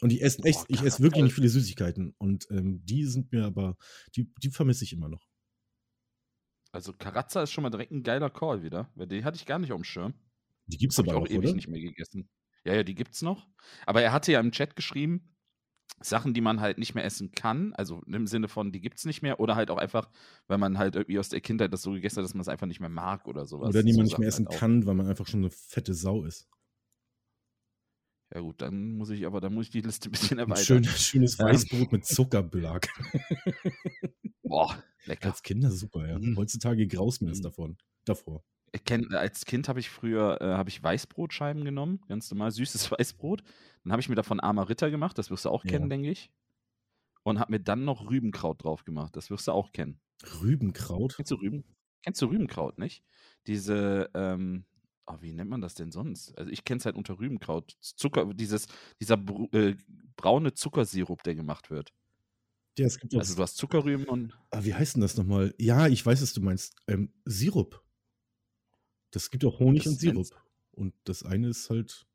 Und 0.00 0.12
ich 0.12 0.22
esse 0.22 0.42
echt, 0.44 0.64
ich 0.68 0.82
esse 0.82 1.02
wirklich 1.02 1.22
nicht 1.22 1.34
viele 1.34 1.48
Süßigkeiten. 1.48 2.14
Und 2.18 2.48
ähm, 2.50 2.84
die 2.84 3.04
sind 3.04 3.32
mir 3.32 3.44
aber, 3.44 3.76
die, 4.16 4.32
die 4.42 4.50
vermisse 4.50 4.84
ich 4.84 4.92
immer 4.92 5.08
noch. 5.08 5.28
Also 6.72 6.92
Karazza 6.92 7.42
ist 7.42 7.52
schon 7.52 7.62
mal 7.62 7.70
direkt 7.70 7.92
ein 7.92 8.02
geiler 8.02 8.30
Call 8.30 8.62
wieder, 8.62 8.90
weil 8.94 9.06
die 9.08 9.24
hatte 9.24 9.36
ich 9.36 9.44
gar 9.44 9.58
nicht 9.58 9.72
auf 9.72 9.80
dem 9.80 9.84
Schirm. 9.84 10.14
Die 10.70 10.78
gibt 10.78 10.92
es 10.92 10.98
aber 10.98 11.16
auch, 11.16 11.26
ewig 11.26 11.38
oder? 11.38 11.54
nicht 11.54 11.68
mehr 11.68 11.80
gegessen. 11.80 12.28
Ja, 12.64 12.74
ja, 12.74 12.82
die 12.82 12.94
gibt's 12.94 13.22
noch. 13.22 13.48
Aber 13.86 14.02
er 14.02 14.12
hatte 14.12 14.32
ja 14.32 14.40
im 14.40 14.52
Chat 14.52 14.76
geschrieben, 14.76 15.34
Sachen, 16.02 16.32
die 16.32 16.40
man 16.40 16.60
halt 16.60 16.78
nicht 16.78 16.94
mehr 16.94 17.04
essen 17.04 17.32
kann, 17.32 17.74
also 17.74 18.02
im 18.06 18.26
Sinne 18.26 18.48
von, 18.48 18.72
die 18.72 18.80
gibt's 18.80 19.04
nicht 19.04 19.22
mehr, 19.22 19.40
oder 19.40 19.56
halt 19.56 19.70
auch 19.70 19.76
einfach, 19.76 20.10
weil 20.46 20.58
man 20.58 20.78
halt 20.78 20.94
irgendwie 20.94 21.18
aus 21.18 21.28
der 21.28 21.40
Kindheit 21.40 21.72
das 21.72 21.82
so 21.82 21.92
gegessen 21.92 22.18
hat, 22.18 22.24
dass 22.24 22.34
man 22.34 22.40
es 22.40 22.48
einfach 22.48 22.66
nicht 22.66 22.80
mehr 22.80 22.88
mag 22.88 23.26
oder 23.26 23.46
sowas. 23.46 23.70
Oder 23.70 23.82
die 23.82 23.92
man 23.92 24.04
nicht 24.04 24.18
mehr 24.18 24.28
essen 24.28 24.46
halt 24.48 24.58
kann, 24.58 24.86
weil 24.86 24.94
man 24.94 25.06
einfach 25.06 25.26
schon 25.26 25.40
eine 25.40 25.50
fette 25.50 25.92
Sau 25.92 26.24
ist. 26.24 26.48
Ja 28.32 28.40
gut, 28.40 28.62
dann 28.62 28.92
muss 28.92 29.10
ich 29.10 29.26
aber, 29.26 29.40
dann 29.40 29.52
muss 29.52 29.66
ich 29.66 29.72
die 29.72 29.80
Liste 29.80 30.08
ein 30.08 30.12
bisschen 30.12 30.38
erweitern. 30.38 30.84
Schön, 30.84 30.84
schönes 30.84 31.38
Weißbrot 31.38 31.90
mit 31.90 32.06
Zuckerbelag. 32.06 32.86
Boah, 34.44 34.82
lecker. 35.06 35.30
Als 35.30 35.42
Kinder 35.42 35.70
super, 35.70 36.08
ja. 36.08 36.18
Mhm. 36.18 36.36
Heutzutage 36.36 36.86
graus 36.86 37.20
mir 37.20 37.28
das 37.28 37.38
mhm. 37.38 37.42
davon, 37.42 37.78
davor 38.04 38.44
kenn, 38.78 39.12
als 39.14 39.44
Kind 39.44 39.68
habe 39.68 39.80
ich 39.80 39.90
früher 39.90 40.40
äh, 40.40 40.54
hab 40.54 40.68
ich 40.68 40.82
Weißbrotscheiben 40.82 41.64
genommen, 41.64 42.00
ganz 42.08 42.30
normal 42.30 42.50
süßes 42.50 42.90
Weißbrot. 42.92 43.42
Dann 43.84 43.92
habe 43.92 44.00
ich 44.00 44.08
mir 44.08 44.14
davon 44.14 44.40
armer 44.40 44.68
Ritter 44.68 44.90
gemacht, 44.90 45.18
das 45.18 45.30
wirst 45.30 45.44
du 45.44 45.50
auch 45.50 45.64
kennen, 45.64 45.84
ja. 45.84 45.88
denke 45.88 46.10
ich. 46.10 46.30
Und 47.22 47.38
habe 47.38 47.52
mir 47.52 47.60
dann 47.60 47.84
noch 47.84 48.08
Rübenkraut 48.08 48.64
drauf 48.64 48.84
gemacht, 48.84 49.16
das 49.16 49.30
wirst 49.30 49.48
du 49.48 49.52
auch 49.52 49.72
kennen. 49.72 50.00
Rübenkraut? 50.40 51.16
Kennst 51.16 51.30
du 51.30 51.36
Rüben? 51.36 51.64
Kennst 52.02 52.22
du 52.22 52.26
Rübenkraut, 52.26 52.78
nicht? 52.78 53.02
Diese, 53.46 54.10
ähm, 54.14 54.64
oh, 55.06 55.16
wie 55.20 55.32
nennt 55.32 55.50
man 55.50 55.60
das 55.60 55.74
denn 55.74 55.92
sonst? 55.92 56.36
Also 56.38 56.50
ich 56.50 56.64
kenne 56.64 56.78
es 56.78 56.86
halt 56.86 56.96
unter 56.96 57.18
Rübenkraut. 57.18 57.76
Zucker, 57.80 58.32
dieses, 58.32 58.68
dieser 59.00 59.18
äh, 59.52 59.74
braune 60.16 60.54
Zuckersirup, 60.54 61.22
der 61.22 61.34
gemacht 61.34 61.70
wird. 61.70 61.92
Ja, 62.78 62.86
es 62.86 62.98
gibt 62.98 63.14
also 63.14 63.34
du 63.34 63.42
hast 63.42 63.56
Zuckerrüben 63.56 64.06
und. 64.06 64.38
Ah, 64.50 64.64
wie 64.64 64.74
heißt 64.74 64.94
denn 64.94 65.02
das 65.02 65.16
nochmal? 65.16 65.54
Ja, 65.58 65.88
ich 65.88 66.04
weiß, 66.04 66.22
was 66.22 66.32
du 66.32 66.40
meinst. 66.40 66.76
Ähm, 66.86 67.12
Sirup. 67.24 67.82
Das 69.10 69.30
gibt 69.30 69.44
auch 69.44 69.58
Honig 69.58 69.84
das 69.84 69.92
und 69.94 70.00
Sirup. 70.00 70.26
Und 70.72 70.94
das 71.04 71.22
eine 71.22 71.48
ist 71.48 71.70
halt. 71.70 72.06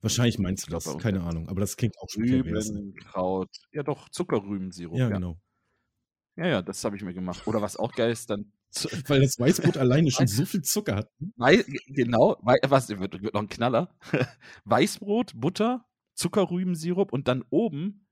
Wahrscheinlich 0.00 0.38
meinst 0.38 0.66
du 0.66 0.70
das, 0.72 0.98
keine 0.98 1.22
Ahnung, 1.22 1.48
aber 1.48 1.60
das 1.60 1.76
klingt 1.76 1.96
auch 2.00 2.08
schon 2.08 2.24
Rübenkraut. 2.24 3.50
Ja, 3.70 3.84
doch, 3.84 4.08
Zuckerrübensirup. 4.08 4.98
Ja, 4.98 5.08
ja, 5.08 5.14
genau. 5.14 5.40
Ja, 6.36 6.46
ja, 6.46 6.62
das 6.62 6.82
habe 6.84 6.96
ich 6.96 7.02
mir 7.02 7.14
gemacht. 7.14 7.46
Oder 7.46 7.62
was 7.62 7.76
auch 7.76 7.92
geil 7.92 8.10
ist, 8.10 8.30
dann 8.30 8.52
Weil 9.06 9.20
das 9.20 9.38
Weißbrot 9.38 9.76
alleine 9.76 10.10
schon 10.10 10.26
so 10.26 10.44
viel 10.44 10.62
Zucker 10.62 10.96
hat. 10.96 11.10
Ne? 11.20 11.30
Wei 11.36 11.64
genau, 11.86 12.38
was 12.42 12.88
wird, 12.88 13.22
wird 13.22 13.34
noch 13.34 13.42
ein 13.42 13.48
Knaller. 13.48 13.94
Weißbrot, 14.64 15.32
Butter, 15.34 15.86
Zuckerrübensirup 16.14 17.12
und 17.12 17.28
dann 17.28 17.44
oben 17.50 18.06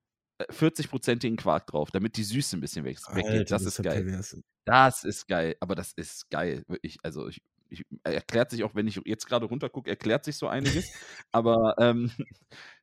40-prozentigen 0.49 1.35
äh, 1.35 1.37
Quark 1.37 1.67
drauf, 1.67 1.91
damit 1.91 2.17
die 2.17 2.25
Süße 2.25 2.57
ein 2.57 2.61
bisschen 2.61 2.85
weg, 2.85 2.99
weggeht. 3.13 3.51
Das, 3.51 3.65
das, 3.65 3.79
ist 3.79 3.85
geil. 3.85 4.05
Perverse. 4.05 4.43
Das 4.65 5.05
ist 5.05 5.27
geil, 5.27 5.57
aber 5.61 5.75
das 5.75 5.93
ist 5.93 6.31
geil. 6.31 6.65
Ich, 6.83 6.99
also 7.03 7.29
ich, 7.29 7.43
ich, 7.71 7.85
erklärt 8.03 8.51
sich 8.51 8.65
auch, 8.65 8.75
wenn 8.75 8.87
ich 8.87 9.01
jetzt 9.05 9.27
gerade 9.27 9.47
runtergucke, 9.47 9.89
erklärt 9.91 10.25
sich 10.25 10.37
so 10.37 10.49
einiges. 10.49 10.93
aber, 11.33 11.75
ähm, 11.79 12.11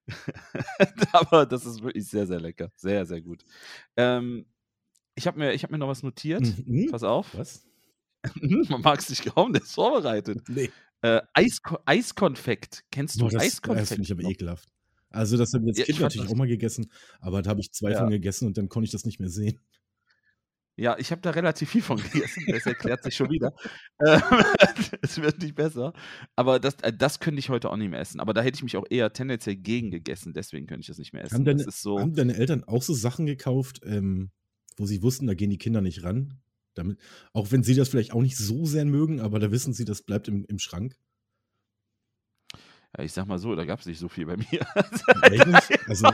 aber 1.11 1.45
das 1.45 1.65
ist 1.65 1.83
wirklich 1.83 2.07
sehr, 2.07 2.27
sehr 2.27 2.39
lecker. 2.39 2.71
Sehr, 2.75 3.05
sehr 3.05 3.21
gut. 3.21 3.43
Ähm, 3.95 4.45
ich 5.15 5.27
habe 5.27 5.39
mir, 5.39 5.55
hab 5.55 5.71
mir 5.71 5.77
noch 5.77 5.87
was 5.87 6.03
notiert. 6.03 6.43
Mhm. 6.65 6.89
Pass 6.91 7.03
auf. 7.03 7.37
Was? 7.37 7.65
Man 8.69 8.81
mag 8.81 8.99
es 8.99 9.09
nicht 9.09 9.23
glauben, 9.23 9.53
der 9.53 9.61
ist 9.61 9.73
vorbereitet. 9.73 10.47
Nee. 10.47 10.69
Äh, 11.01 11.21
Eis, 11.33 11.59
Eiskonfekt. 11.85 12.83
Kennst 12.91 13.15
du 13.15 13.25
Boah, 13.25 13.31
das, 13.31 13.43
Eiskonfekt? 13.43 13.81
Das 13.81 13.89
finde 13.89 14.03
ich 14.03 14.11
aber 14.11 14.23
ekelhaft. 14.23 14.69
Also, 15.09 15.37
das 15.37 15.53
habe 15.53 15.63
ich 15.63 15.69
als 15.69 15.77
ja, 15.79 15.85
Kind 15.85 15.99
natürlich 15.99 16.29
auch 16.29 16.35
mal 16.35 16.47
gegessen, 16.47 16.91
aber 17.19 17.41
da 17.41 17.51
habe 17.51 17.61
ich 17.61 17.71
zwei 17.71 17.91
ja. 17.91 17.99
von 17.99 18.09
gegessen 18.09 18.47
und 18.47 18.57
dann 18.57 18.67
konnte 18.67 18.85
ich 18.85 18.91
das 18.91 19.05
nicht 19.05 19.19
mehr 19.19 19.29
sehen. 19.29 19.59
Ja, 20.79 20.95
ich 20.99 21.11
habe 21.11 21.21
da 21.21 21.31
relativ 21.31 21.71
viel 21.71 21.81
von 21.81 21.97
gegessen. 21.97 22.45
Das 22.47 22.67
erklärt 22.67 23.03
sich 23.03 23.15
schon 23.15 23.31
wieder. 23.31 23.51
Es 25.01 25.19
wird 25.19 25.41
nicht 25.41 25.55
besser. 25.55 25.93
Aber 26.35 26.59
das, 26.59 26.75
äh, 26.83 26.93
das 26.93 27.19
könnte 27.19 27.39
ich 27.39 27.49
heute 27.49 27.71
auch 27.71 27.77
nicht 27.77 27.89
mehr 27.89 27.99
essen. 27.99 28.19
Aber 28.19 28.33
da 28.33 28.41
hätte 28.41 28.57
ich 28.57 28.63
mich 28.63 28.77
auch 28.77 28.85
eher 28.87 29.11
tendenziell 29.11 29.55
gegen 29.55 29.89
gegessen. 29.89 30.33
Deswegen 30.33 30.67
könnte 30.67 30.81
ich 30.81 30.87
das 30.87 30.99
nicht 30.99 31.13
mehr 31.13 31.23
essen. 31.23 31.35
Haben 31.35 31.45
deine, 31.45 31.65
so 31.71 31.99
haben 31.99 32.13
deine 32.13 32.35
Eltern 32.35 32.63
auch 32.63 32.83
so 32.83 32.93
Sachen 32.93 33.25
gekauft, 33.25 33.81
ähm, 33.85 34.29
wo 34.77 34.85
sie 34.85 35.01
wussten, 35.01 35.25
da 35.25 35.33
gehen 35.33 35.49
die 35.49 35.57
Kinder 35.57 35.81
nicht 35.81 36.03
ran? 36.03 36.39
Damit, 36.75 36.99
auch 37.33 37.51
wenn 37.51 37.63
sie 37.63 37.73
das 37.73 37.89
vielleicht 37.89 38.13
auch 38.13 38.21
nicht 38.21 38.37
so 38.37 38.67
sehr 38.67 38.85
mögen, 38.85 39.19
aber 39.19 39.39
da 39.39 39.49
wissen 39.49 39.73
sie, 39.73 39.83
das 39.83 40.03
bleibt 40.03 40.27
im, 40.27 40.45
im 40.45 40.59
Schrank. 40.59 40.95
Ja, 42.95 43.03
ich 43.03 43.13
sag 43.13 43.25
mal 43.25 43.39
so, 43.39 43.55
da 43.55 43.65
gab 43.65 43.79
es 43.79 43.87
nicht 43.87 43.97
so 43.97 44.09
viel 44.09 44.27
bei 44.27 44.37
mir. 44.37 44.65
also, 45.87 46.07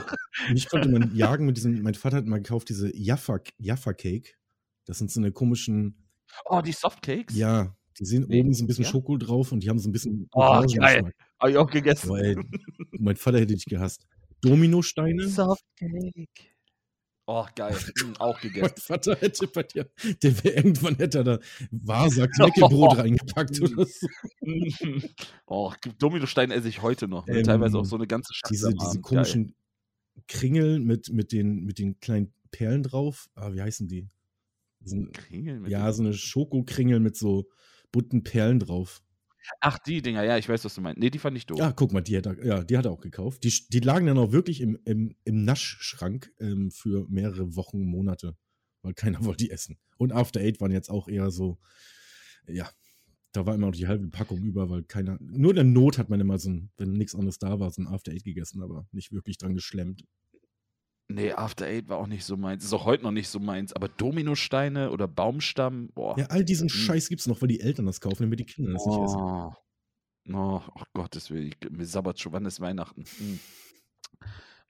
mich 0.50 0.70
konnte 0.70 0.88
man 0.88 1.14
jagen 1.14 1.44
mit 1.44 1.58
diesem, 1.58 1.82
mein 1.82 1.94
Vater 1.94 2.16
hat 2.16 2.26
mal 2.26 2.38
gekauft, 2.38 2.70
diese 2.70 2.96
Jaffa, 2.96 3.40
Jaffa 3.58 3.92
Cake. 3.92 4.32
Das 4.84 4.98
sind 4.98 5.10
so 5.10 5.20
eine 5.20 5.32
komischen. 5.32 6.08
Oh, 6.46 6.60
die 6.60 6.72
Softcakes? 6.72 7.36
Ja, 7.36 7.76
die 7.98 8.04
sind 8.04 8.28
nee. 8.28 8.40
oben 8.40 8.52
so 8.52 8.64
ein 8.64 8.66
bisschen 8.66 8.84
ja? 8.84 8.90
Schoko 8.90 9.16
drauf 9.16 9.52
und 9.52 9.60
die 9.60 9.68
haben 9.68 9.78
so 9.78 9.88
ein 9.88 9.92
bisschen. 9.92 10.28
Oh, 10.32 10.62
geil. 10.62 11.12
Hab 11.38 11.50
ich 11.50 11.56
auch 11.56 11.70
gegessen. 11.70 12.10
Aber, 12.10 12.20
ey, 12.20 12.36
mein 12.98 13.16
Vater 13.16 13.38
hätte 13.38 13.54
dich 13.54 13.64
gehasst. 13.64 14.06
Dominosteine. 14.40 15.28
Softcake. 15.28 16.54
Oh, 17.26 17.46
geil. 17.54 17.76
Hm, 18.00 18.16
auch 18.18 18.38
gegessen. 18.40 18.62
mein 18.62 18.76
Vater 18.76 19.16
hätte 19.16 19.46
bei 19.46 19.62
dir, 19.62 19.88
der 20.22 20.44
wäre 20.44 20.56
irgendwann 20.56 20.96
hätte 20.96 21.18
er 21.18 21.24
da 21.24 21.38
Vasa 21.70 22.26
Knäckebrot 22.36 22.92
oh. 22.92 23.00
reingepackt 23.00 23.62
oder 23.62 23.86
so. 23.86 24.06
oh, 25.46 25.72
Dominostein 25.98 26.50
esse 26.50 26.68
ich 26.68 26.82
heute 26.82 27.08
noch. 27.08 27.26
Ne? 27.26 27.38
Ähm, 27.38 27.44
Teilweise 27.44 27.78
auch 27.78 27.84
so 27.84 27.96
eine 27.96 28.06
ganze 28.06 28.34
Scheiße. 28.34 28.52
Diese, 28.52 28.74
diese 28.74 29.00
komischen 29.00 29.46
geil. 29.46 29.54
Kringel 30.28 30.80
mit, 30.80 31.10
mit, 31.12 31.32
den, 31.32 31.64
mit 31.64 31.78
den 31.78 31.98
kleinen 31.98 32.34
Perlen 32.50 32.82
drauf. 32.82 33.28
Ah, 33.34 33.52
wie 33.52 33.62
heißen 33.62 33.88
die? 33.88 34.06
So 34.84 34.96
ein, 34.96 35.12
Kringel 35.12 35.60
mit 35.60 35.70
ja, 35.70 35.90
so 35.92 36.02
eine 36.02 36.14
Schokokringel 36.14 37.00
mit 37.00 37.16
so 37.16 37.48
bunten 37.92 38.22
Perlen 38.22 38.58
drauf. 38.58 39.02
Ach, 39.60 39.78
die 39.78 40.00
Dinger, 40.00 40.24
ja, 40.24 40.38
ich 40.38 40.48
weiß, 40.48 40.64
was 40.64 40.74
du 40.74 40.80
meinst. 40.80 40.98
Nee, 40.98 41.10
die 41.10 41.18
fand 41.18 41.36
ich 41.36 41.46
doof. 41.46 41.58
Ja, 41.58 41.72
guck 41.72 41.92
mal, 41.92 42.00
die 42.00 42.16
hat 42.16 42.26
er, 42.26 42.44
ja, 42.44 42.64
die 42.64 42.78
hat 42.78 42.86
er 42.86 42.92
auch 42.92 43.00
gekauft. 43.00 43.44
Die, 43.44 43.52
die 43.70 43.80
lagen 43.80 44.06
dann 44.06 44.18
auch 44.18 44.32
wirklich 44.32 44.60
im, 44.60 44.78
im, 44.84 45.14
im 45.24 45.44
Naschschrank 45.44 46.32
ähm, 46.40 46.70
für 46.70 47.06
mehrere 47.08 47.54
Wochen, 47.54 47.84
Monate, 47.84 48.36
weil 48.82 48.94
keiner 48.94 49.18
wollte 49.24 49.44
die 49.44 49.50
essen. 49.50 49.78
Und 49.98 50.12
After 50.12 50.40
Eight 50.40 50.60
waren 50.60 50.72
jetzt 50.72 50.90
auch 50.90 51.08
eher 51.08 51.30
so, 51.30 51.58
ja, 52.48 52.70
da 53.32 53.46
war 53.46 53.54
immer 53.54 53.66
noch 53.66 53.76
die 53.76 53.88
halbe 53.88 54.08
Packung 54.08 54.42
über, 54.42 54.70
weil 54.70 54.84
keiner, 54.84 55.18
nur 55.20 55.50
in 55.50 55.56
der 55.56 55.64
Not 55.64 55.98
hat 55.98 56.08
man 56.08 56.20
immer 56.20 56.38
so 56.38 56.50
ein, 56.50 56.70
wenn 56.76 56.92
nichts 56.92 57.14
anderes 57.14 57.38
da 57.38 57.58
war, 57.58 57.70
so 57.70 57.82
ein 57.82 57.88
After 57.88 58.12
Eight 58.12 58.24
gegessen, 58.24 58.62
aber 58.62 58.86
nicht 58.92 59.12
wirklich 59.12 59.38
dran 59.38 59.54
geschlemmt. 59.54 60.04
Nee, 61.08 61.32
After 61.32 61.66
Eight 61.66 61.88
war 61.88 61.98
auch 61.98 62.06
nicht 62.06 62.24
so 62.24 62.36
meins. 62.36 62.64
Ist 62.64 62.72
auch 62.72 62.86
heute 62.86 63.02
noch 63.02 63.10
nicht 63.10 63.28
so 63.28 63.38
meins. 63.38 63.72
Aber 63.74 63.88
Dominosteine 63.88 64.90
oder 64.90 65.06
Baumstamm, 65.06 65.90
boah. 65.94 66.18
Ja, 66.18 66.26
all 66.26 66.44
diesen 66.44 66.68
hm. 66.68 66.76
Scheiß 66.76 67.08
gibt's 67.08 67.26
noch, 67.26 67.42
weil 67.42 67.48
die 67.48 67.60
Eltern 67.60 67.86
das 67.86 68.00
kaufen, 68.00 68.22
damit 68.22 68.40
die 68.40 68.46
Kinder 68.46 68.72
das 68.72 68.82
oh. 68.86 68.90
nicht 68.90 69.04
essen. 69.04 70.34
Oh, 70.34 70.62
oh 70.74 70.82
Gottes 70.94 71.30
Willen. 71.30 71.54
Mir 71.70 71.86
sabbert 71.86 72.18
schon, 72.18 72.32
wann 72.32 72.46
ist 72.46 72.60
Weihnachten? 72.60 73.04
Hm. 73.18 73.40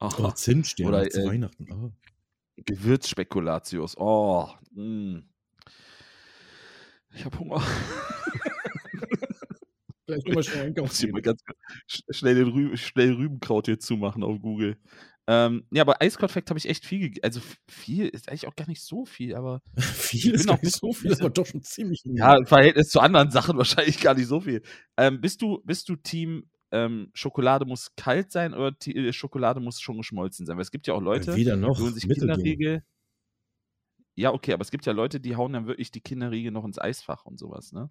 Oh, 0.00 0.10
oh 0.18 0.30
Zimtstern 0.32 0.88
oder, 0.88 1.08
zu 1.08 1.22
äh, 1.22 1.26
Weihnachten. 1.26 1.72
Oh. 1.72 1.92
Gewürzspekulatius. 2.56 3.96
Oh. 3.96 4.48
Hm. 4.74 5.28
Ich 7.14 7.24
hab 7.24 7.38
Hunger. 7.38 7.62
Vielleicht 10.04 10.28
mal 10.28 10.42
schnell 10.42 10.62
einkaufen. 10.66 11.10
Mal 11.12 11.22
ganz 11.22 11.40
schnell, 11.86 12.34
den 12.34 12.48
Rü 12.48 12.76
schnell 12.76 13.12
Rübenkraut 13.12 13.66
hier 13.66 13.78
zumachen 13.78 14.24
auf 14.24 14.40
Google. 14.40 14.76
Ähm, 15.26 15.66
ja, 15.70 15.82
aber 15.82 16.02
Eiskonfekt 16.02 16.50
habe 16.50 16.58
ich 16.58 16.68
echt 16.68 16.84
viel 16.84 17.00
gegessen. 17.00 17.24
Also 17.24 17.40
viel 17.68 18.08
ist 18.08 18.28
eigentlich 18.28 18.46
auch 18.46 18.56
gar 18.56 18.68
nicht 18.68 18.82
so 18.82 19.06
viel, 19.06 19.34
aber. 19.34 19.62
viel 19.78 20.34
ist 20.34 20.50
auch 20.50 20.60
nicht 20.60 20.76
so 20.76 20.92
viel, 20.92 21.10
ist 21.10 21.20
aber 21.20 21.30
doch 21.30 21.46
schon 21.46 21.62
ziemlich 21.62 22.02
viel. 22.02 22.16
Ja, 22.18 22.36
im 22.36 22.46
Verhältnis 22.46 22.88
zu 22.88 23.00
anderen 23.00 23.30
Sachen 23.30 23.56
wahrscheinlich 23.58 24.00
gar 24.00 24.14
nicht 24.14 24.26
so 24.26 24.40
viel. 24.40 24.62
Ähm, 24.98 25.20
bist, 25.20 25.40
du, 25.40 25.62
bist 25.64 25.88
du 25.88 25.96
Team 25.96 26.50
ähm, 26.72 27.10
Schokolade 27.14 27.64
muss 27.64 27.94
kalt 27.96 28.32
sein 28.32 28.52
oder 28.52 28.74
äh, 28.86 29.12
Schokolade 29.12 29.60
muss 29.60 29.80
schon 29.80 29.96
geschmolzen 29.96 30.44
sein? 30.44 30.56
Weil 30.56 30.62
es 30.62 30.70
gibt 30.70 30.86
ja 30.86 30.94
auch 30.94 31.00
Leute, 31.00 31.30
ja, 31.30 31.36
weder 31.36 31.56
noch, 31.56 31.76
die 31.76 31.82
holen 31.82 31.94
sich 31.94 32.08
Kinderriegel. 32.08 32.82
Ja, 34.16 34.32
okay, 34.32 34.52
aber 34.52 34.62
es 34.62 34.70
gibt 34.70 34.86
ja 34.86 34.92
Leute, 34.92 35.20
die 35.20 35.36
hauen 35.36 35.52
dann 35.52 35.66
wirklich 35.66 35.90
die 35.90 36.00
Kinderriegel 36.00 36.52
noch 36.52 36.64
ins 36.64 36.78
Eisfach 36.78 37.24
und 37.24 37.38
sowas, 37.38 37.72
ne? 37.72 37.90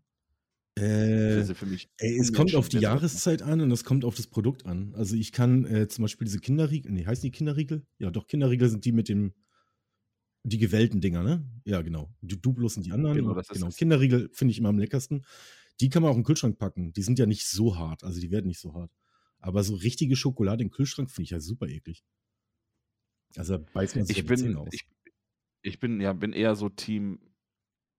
Äh, 0.75 1.43
für 1.53 1.67
mich 1.67 1.87
ey, 1.97 2.17
es 2.17 2.33
kommt 2.33 2.55
auf 2.55 2.67
die 2.67 2.79
Jahreszeit 2.79 3.43
an 3.43 3.61
und 3.61 3.71
es 3.71 3.83
kommt 3.83 4.03
auf 4.03 4.15
das 4.15 4.25
Produkt 4.25 4.65
an. 4.65 4.95
Also 4.95 5.15
ich 5.15 5.31
kann 5.31 5.65
äh, 5.65 5.87
zum 5.87 6.03
Beispiel 6.03 6.25
diese 6.25 6.39
Kinderriegel, 6.39 6.91
nee, 6.91 7.05
heißen 7.05 7.21
die 7.21 7.31
Kinderriegel? 7.31 7.85
Ja, 7.99 8.09
doch, 8.09 8.25
Kinderriegel 8.25 8.69
sind 8.69 8.83
die 8.85 8.91
mit 8.91 9.07
dem, 9.07 9.33
die 10.43 10.57
gewellten 10.57 10.99
Dinger, 10.99 11.21
ne? 11.21 11.47
Ja, 11.63 11.81
genau. 11.81 12.11
Die 12.21 12.41
Duplos 12.41 12.73
sind 12.73 12.87
die 12.87 12.91
anderen. 12.91 13.15
Genau, 13.15 13.35
das 13.35 13.49
genau. 13.49 13.69
Kinderriegel 13.69 14.29
finde 14.33 14.51
ich 14.51 14.57
immer 14.57 14.69
am 14.69 14.79
leckersten. 14.79 15.25
Die 15.79 15.89
kann 15.89 16.01
man 16.01 16.11
auch 16.11 16.17
im 16.17 16.23
Kühlschrank 16.23 16.57
packen. 16.57 16.91
Die 16.93 17.03
sind 17.03 17.19
ja 17.19 17.27
nicht 17.27 17.45
so 17.45 17.77
hart, 17.77 18.03
also 18.03 18.19
die 18.19 18.31
werden 18.31 18.47
nicht 18.47 18.59
so 18.59 18.73
hart. 18.73 18.91
Aber 19.39 19.63
so 19.63 19.75
richtige 19.75 20.15
Schokolade 20.15 20.63
im 20.63 20.71
Kühlschrank 20.71 21.11
finde 21.11 21.25
ich 21.25 21.29
ja 21.31 21.39
super 21.39 21.67
eklig. 21.67 22.03
Also 23.35 23.59
beißt 23.73 23.95
man 23.95 24.05
sich 24.05 24.19
ich 24.19 24.25
bin, 24.25 24.55
aus. 24.55 24.69
Ich, 24.71 24.87
ich 25.61 25.79
bin, 25.79 26.01
ja, 26.01 26.13
bin 26.13 26.33
eher 26.33 26.55
so 26.55 26.69
Team 26.69 27.19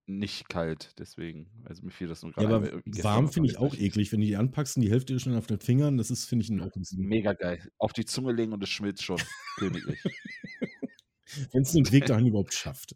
nicht 0.07 0.49
kalt, 0.49 0.93
deswegen. 0.99 1.51
Also 1.65 1.83
mir 1.85 1.91
fiel 1.91 2.09
das 2.09 2.23
nur 2.23 2.33
gerade. 2.33 2.49
Ja, 2.49 2.57
aber 2.57 2.83
warm 3.03 3.29
finde 3.29 3.51
ich 3.51 3.59
auch 3.59 3.75
eklig. 3.75 4.13
Wenn 4.13 4.21
du 4.21 4.27
die 4.27 4.37
anpackst 4.37 4.77
und 4.77 4.83
die 4.83 4.91
Hälfte 4.91 5.15
ist 5.15 5.23
schon 5.23 5.35
auf 5.35 5.47
den 5.47 5.61
Fingern, 5.61 5.97
das 5.97 6.11
ist, 6.11 6.27
finde 6.27 6.45
ich, 6.45 6.51
ein 6.51 6.71
bisschen. 6.75 7.07
Mega 7.07 7.33
geil. 7.33 7.67
Auf 7.79 7.93
die 7.93 8.05
Zunge 8.05 8.33
legen 8.33 8.53
und 8.53 8.63
es 8.63 8.69
schmilzt 8.69 9.03
schon. 9.03 9.21
Königlich. 9.57 10.03
Wenn 11.53 11.63
es 11.63 11.73
den 11.73 11.91
Weg 11.91 12.07
dahin 12.07 12.27
überhaupt 12.27 12.55
schafft. 12.55 12.95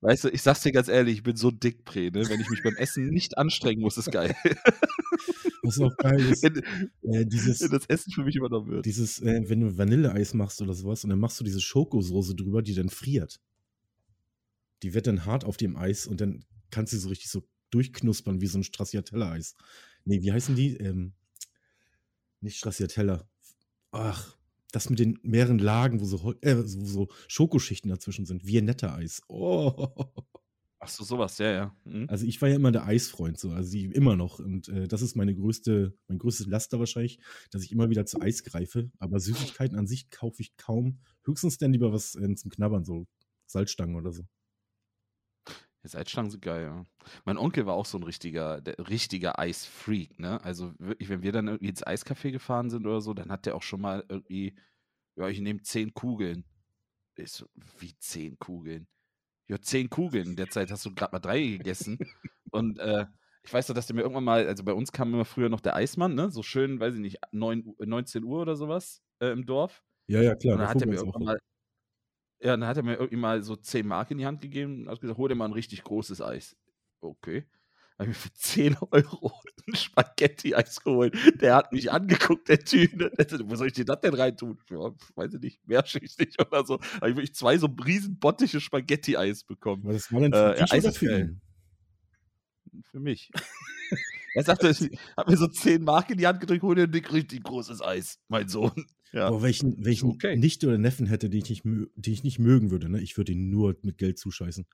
Weißt 0.00 0.24
du, 0.24 0.28
ich 0.28 0.42
sag's 0.42 0.62
dir 0.62 0.72
ganz 0.72 0.88
ehrlich, 0.88 1.16
ich 1.16 1.22
bin 1.22 1.36
so 1.36 1.50
dick, 1.50 1.84
Prä, 1.84 2.10
ne? 2.10 2.28
Wenn 2.28 2.40
ich 2.40 2.48
mich 2.48 2.62
beim 2.62 2.76
Essen 2.76 3.08
nicht 3.08 3.36
anstrengen 3.36 3.80
muss, 3.80 3.98
ist 3.98 4.10
geil. 4.10 4.34
Was 5.62 5.80
auch 5.80 5.96
geil 5.96 6.20
ist, 6.20 6.42
wenn, 6.42 6.62
äh, 7.10 7.26
dieses, 7.26 7.62
wenn 7.62 7.70
das 7.70 7.86
Essen 7.86 8.12
für 8.12 8.22
mich 8.22 8.36
übernommen 8.36 8.70
wird. 8.70 8.86
Dieses, 8.86 9.20
äh, 9.20 9.48
wenn 9.48 9.60
du 9.60 9.76
Vanilleeis 9.76 10.34
machst 10.34 10.60
oder 10.60 10.74
sowas 10.74 11.04
und 11.04 11.10
dann 11.10 11.18
machst 11.18 11.40
du 11.40 11.44
diese 11.44 11.60
Schokosoße 11.60 12.34
drüber, 12.34 12.62
die 12.62 12.74
dann 12.74 12.90
friert 12.90 13.40
die 14.84 14.92
wird 14.92 15.06
dann 15.06 15.24
hart 15.24 15.44
auf 15.44 15.56
dem 15.56 15.76
Eis 15.76 16.06
und 16.06 16.20
dann 16.20 16.44
kannst 16.70 16.92
du 16.92 16.98
so 16.98 17.08
richtig 17.08 17.30
so 17.30 17.42
durchknuspern 17.70 18.42
wie 18.42 18.46
so 18.46 18.58
ein 18.58 18.64
Stracciatella-Eis. 18.64 19.56
Nee, 20.04 20.20
wie 20.20 20.30
heißen 20.30 20.54
die? 20.54 20.76
Ähm, 20.76 21.14
nicht 22.40 22.58
Stracciatella. 22.58 23.26
Ach, 23.92 24.36
das 24.72 24.90
mit 24.90 24.98
den 24.98 25.18
mehreren 25.22 25.58
Lagen, 25.58 26.00
wo 26.00 26.04
so, 26.04 26.34
äh, 26.42 26.62
so, 26.64 26.84
so 26.84 27.08
Schokoschichten 27.28 27.88
dazwischen 27.88 28.26
sind. 28.26 28.44
Viennetta-Eis. 28.44 29.22
Oh. 29.28 29.88
Ach 30.80 30.88
so, 30.88 31.02
sowas, 31.02 31.38
ja, 31.38 31.50
ja. 31.50 31.76
Mhm. 31.84 32.10
Also 32.10 32.26
ich 32.26 32.42
war 32.42 32.50
ja 32.50 32.56
immer 32.56 32.70
der 32.70 32.84
Eisfreund, 32.84 33.38
so, 33.38 33.52
also 33.52 33.74
ich, 33.74 33.84
immer 33.84 34.16
noch. 34.16 34.38
Und 34.38 34.68
äh, 34.68 34.86
das 34.86 35.00
ist 35.00 35.16
meine 35.16 35.34
größte, 35.34 35.96
mein 36.08 36.18
größtes 36.18 36.46
Laster 36.46 36.78
wahrscheinlich, 36.78 37.20
dass 37.50 37.62
ich 37.62 37.72
immer 37.72 37.88
wieder 37.88 38.04
zu 38.04 38.20
Eis 38.20 38.44
greife. 38.44 38.90
Aber 38.98 39.18
Süßigkeiten 39.18 39.78
an 39.78 39.86
sich 39.86 40.10
kaufe 40.10 40.42
ich 40.42 40.58
kaum. 40.58 40.98
Höchstens 41.24 41.56
dann 41.56 41.72
lieber 41.72 41.90
was 41.94 42.16
äh, 42.16 42.34
zum 42.34 42.50
Knabbern, 42.50 42.84
so 42.84 43.06
Salzstangen 43.46 43.96
oder 43.96 44.12
so. 44.12 44.24
Salzstangen 45.88 46.30
sind 46.30 46.42
geil, 46.42 46.64
ja. 46.64 46.84
Mein 47.24 47.38
Onkel 47.38 47.66
war 47.66 47.74
auch 47.74 47.86
so 47.86 47.98
ein 47.98 48.02
richtiger, 48.02 48.60
der, 48.60 48.76
richtiger 48.88 49.38
Eisfreak, 49.38 50.18
ne? 50.18 50.42
Also 50.42 50.72
wirklich, 50.78 51.08
wenn 51.08 51.22
wir 51.22 51.32
dann 51.32 51.48
irgendwie 51.48 51.68
ins 51.68 51.86
Eiscafé 51.86 52.30
gefahren 52.30 52.70
sind 52.70 52.86
oder 52.86 53.00
so, 53.00 53.14
dann 53.14 53.30
hat 53.30 53.46
der 53.46 53.54
auch 53.54 53.62
schon 53.62 53.80
mal 53.80 54.04
irgendwie, 54.08 54.54
ja, 55.16 55.28
ich 55.28 55.40
nehme 55.40 55.62
zehn 55.62 55.94
Kugeln. 55.94 56.44
Ich 57.16 57.32
so, 57.32 57.46
wie 57.78 57.96
zehn 57.98 58.38
Kugeln? 58.38 58.88
Ja, 59.48 59.60
zehn 59.60 59.90
Kugeln. 59.90 60.30
In 60.30 60.36
der 60.36 60.48
Zeit 60.50 60.70
hast 60.70 60.84
du 60.86 60.94
gerade 60.94 61.12
mal 61.12 61.20
drei 61.20 61.40
gegessen. 61.40 61.98
Und 62.50 62.78
äh, 62.78 63.06
ich 63.44 63.52
weiß 63.52 63.66
doch, 63.66 63.74
dass 63.74 63.86
der 63.86 63.96
mir 63.96 64.02
irgendwann 64.02 64.24
mal, 64.24 64.46
also 64.46 64.64
bei 64.64 64.72
uns 64.72 64.90
kam 64.90 65.12
immer 65.12 65.24
früher 65.26 65.48
noch 65.48 65.60
der 65.60 65.76
Eismann, 65.76 66.14
ne? 66.14 66.30
So 66.30 66.42
schön, 66.42 66.80
weiß 66.80 66.94
ich 66.94 67.00
nicht, 67.00 67.18
9, 67.32 67.74
19 67.78 68.24
Uhr 68.24 68.40
oder 68.40 68.56
sowas 68.56 69.02
äh, 69.20 69.28
im 69.28 69.44
Dorf. 69.44 69.84
Ja, 70.06 70.22
ja, 70.22 70.34
klar. 70.34 70.54
Und 70.54 70.60
dann 70.60 70.68
hat 70.68 70.80
er 70.80 70.88
mir 70.88 70.96
irgendwann 70.96 71.24
mal, 71.24 71.38
ja, 72.44 72.50
dann 72.56 72.66
hat 72.66 72.76
er 72.76 72.82
mir 72.82 72.94
irgendwie 72.94 73.16
mal 73.16 73.42
so 73.42 73.56
10 73.56 73.86
Mark 73.86 74.10
in 74.10 74.18
die 74.18 74.26
Hand 74.26 74.42
gegeben 74.42 74.82
und 74.82 74.90
hat 74.90 75.00
gesagt, 75.00 75.18
hol 75.18 75.28
dir 75.28 75.34
mal 75.34 75.46
ein 75.46 75.52
richtig 75.52 75.82
großes 75.82 76.20
Eis. 76.20 76.56
okay. 77.00 77.46
Habe 77.98 78.10
ich 78.10 78.16
mir 78.16 78.22
für 78.22 78.32
10 78.32 78.76
Euro 78.90 79.32
ein 79.66 79.74
Spaghetti-Eis 79.76 80.82
geholt. 80.82 81.16
Der 81.40 81.54
hat 81.54 81.72
mich 81.72 81.92
angeguckt, 81.92 82.48
der 82.48 82.58
Typ. 82.58 82.92
Wo 83.44 83.54
soll 83.54 83.68
ich 83.68 83.72
dir 83.72 83.84
das 83.84 84.00
denn 84.00 84.14
reintun? 84.14 84.58
Ja, 84.68 84.92
weiß 85.14 85.34
ich 85.34 85.40
nicht, 85.40 85.66
mehrschichtig 85.66 86.36
oder 86.40 86.66
so. 86.66 86.80
Habe 86.96 87.10
ich 87.10 87.16
wirklich 87.16 87.34
zwei 87.34 87.56
so 87.56 87.68
riesen 87.84 88.18
bottische 88.18 88.60
Spaghetti-Eis 88.60 89.44
bekommen. 89.44 89.84
Was 89.84 90.12
war 90.12 90.20
denn 90.20 90.32
für, 90.32 90.56
äh, 90.56 90.66
Eis 90.70 90.98
für 90.98 91.18
ihn? 91.18 91.40
Für 92.90 93.00
mich. 93.00 93.30
er 94.34 94.42
sagte, 94.42 94.74
habe 95.16 95.30
mir 95.30 95.36
so 95.36 95.46
10 95.46 95.82
Mark 95.82 96.10
in 96.10 96.18
die 96.18 96.26
Hand 96.26 96.40
gedrückt, 96.40 96.62
hol 96.62 96.74
dir 96.74 96.84
ein 96.84 96.94
richtig 96.94 97.44
großes 97.44 97.80
Eis, 97.80 98.18
mein 98.28 98.48
Sohn. 98.48 98.86
Ja. 99.14 99.28
Aber 99.28 99.42
welchen, 99.42 99.84
welchen 99.84 100.10
okay. 100.10 100.36
Nichte 100.36 100.66
oder 100.66 100.78
Neffen 100.78 101.06
hätte, 101.06 101.30
die 101.30 101.38
ich 101.38 101.48
nicht, 101.48 101.62
die 101.64 102.12
ich 102.12 102.24
nicht 102.24 102.38
mögen 102.38 102.70
würde, 102.70 102.88
ne? 102.88 103.00
Ich 103.00 103.16
würde 103.16 103.32
ihn 103.32 103.48
nur 103.48 103.76
mit 103.82 103.96
Geld 103.96 104.18
zuscheißen 104.18 104.66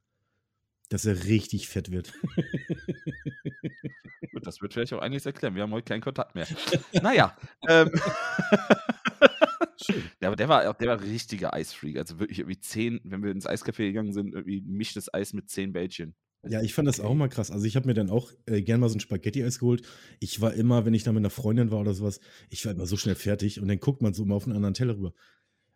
dass 0.90 1.06
er 1.06 1.24
richtig 1.24 1.68
fett 1.68 1.90
wird. 1.90 2.12
Gut, 4.32 4.46
das 4.46 4.60
wird 4.60 4.74
vielleicht 4.74 4.92
auch 4.92 5.00
einiges 5.00 5.24
erklären. 5.24 5.54
Wir 5.54 5.62
haben 5.62 5.72
heute 5.72 5.84
keinen 5.84 6.02
Kontakt 6.02 6.34
mehr. 6.34 6.46
naja. 7.02 7.36
ähm, 7.68 7.90
ja, 10.20 10.28
aber 10.28 10.36
der 10.36 10.48
war, 10.48 10.74
der 10.74 10.88
war 10.88 11.00
richtiger 11.00 11.54
Eisfreak. 11.54 11.96
Also 11.96 12.18
wirklich 12.18 12.40
irgendwie 12.40 12.60
zehn, 12.60 13.00
wenn 13.04 13.22
wir 13.22 13.30
ins 13.30 13.48
Eiscafé 13.48 13.86
gegangen 13.86 14.12
sind, 14.12 14.34
irgendwie 14.34 14.62
mischtes 14.62 15.14
Eis 15.14 15.32
mit 15.32 15.48
zehn 15.48 15.72
Bällchen. 15.72 16.16
Ja, 16.48 16.62
ich 16.62 16.72
fand 16.72 16.88
das 16.88 17.00
auch 17.00 17.14
mal 17.14 17.28
krass. 17.28 17.50
Also 17.50 17.66
ich 17.66 17.76
habe 17.76 17.86
mir 17.86 17.94
dann 17.94 18.08
auch 18.08 18.32
äh, 18.46 18.62
gern 18.62 18.80
mal 18.80 18.88
so 18.88 18.96
ein 18.96 19.00
Spaghetti-Eis 19.00 19.58
geholt. 19.58 19.86
Ich 20.20 20.40
war 20.40 20.54
immer, 20.54 20.86
wenn 20.86 20.94
ich 20.94 21.02
da 21.02 21.12
mit 21.12 21.20
einer 21.20 21.30
Freundin 21.30 21.70
war 21.70 21.80
oder 21.80 21.92
sowas, 21.92 22.20
ich 22.48 22.64
war 22.64 22.72
immer 22.72 22.86
so 22.86 22.96
schnell 22.96 23.14
fertig 23.14 23.60
und 23.60 23.68
dann 23.68 23.78
guckt 23.78 24.00
man 24.00 24.14
so 24.14 24.24
mal 24.24 24.36
auf 24.36 24.46
einen 24.46 24.56
anderen 24.56 24.74
Teller 24.74 24.96
rüber. 24.96 25.12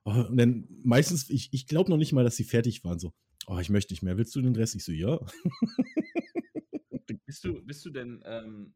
Oh, 0.04 0.10
und 0.12 0.36
dann 0.36 0.66
meistens, 0.82 1.28
ich, 1.30 1.50
ich 1.52 1.66
glaube 1.66 1.90
noch 1.90 1.96
nicht 1.98 2.12
mal, 2.12 2.24
dass 2.24 2.36
sie 2.36 2.44
fertig 2.44 2.82
waren. 2.84 2.98
So, 2.98 3.12
Oh, 3.46 3.58
ich 3.58 3.70
möchte 3.70 3.92
nicht 3.92 4.02
mehr. 4.02 4.16
Willst 4.16 4.34
du 4.34 4.40
den 4.40 4.56
Rest? 4.56 4.74
Ich 4.74 4.84
so, 4.84 4.92
ja. 4.92 5.18
bist, 7.26 7.44
du, 7.44 7.62
bist 7.62 7.84
du 7.84 7.90
denn, 7.90 8.22
ähm, 8.24 8.72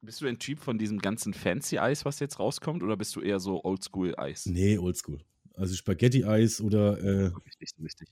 bist 0.00 0.20
du 0.20 0.26
ein 0.26 0.38
Typ 0.38 0.60
von 0.60 0.78
diesem 0.78 0.98
ganzen 1.00 1.34
Fancy-Eis, 1.34 2.04
was 2.04 2.20
jetzt 2.20 2.38
rauskommt, 2.38 2.82
oder 2.82 2.96
bist 2.96 3.16
du 3.16 3.20
eher 3.20 3.40
so 3.40 3.64
Oldschool-Eis? 3.64 4.46
Nee, 4.46 4.78
Oldschool. 4.78 5.24
Also 5.54 5.74
Spaghetti-Eis 5.74 6.60
oder 6.60 6.98
äh, 7.00 7.32
richtig, 7.44 7.72
richtig. 7.82 8.08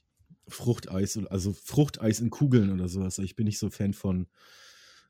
Fruchteis, 0.49 1.19
also 1.27 1.53
Fruchteis 1.53 2.21
in 2.21 2.31
Kugeln 2.31 2.73
oder 2.73 2.89
sowas. 2.89 3.19
Ich 3.19 3.37
bin 3.37 3.47
nicht 3.47 3.59
so 3.59 3.71
Fan 3.71 3.93
von 3.93 4.29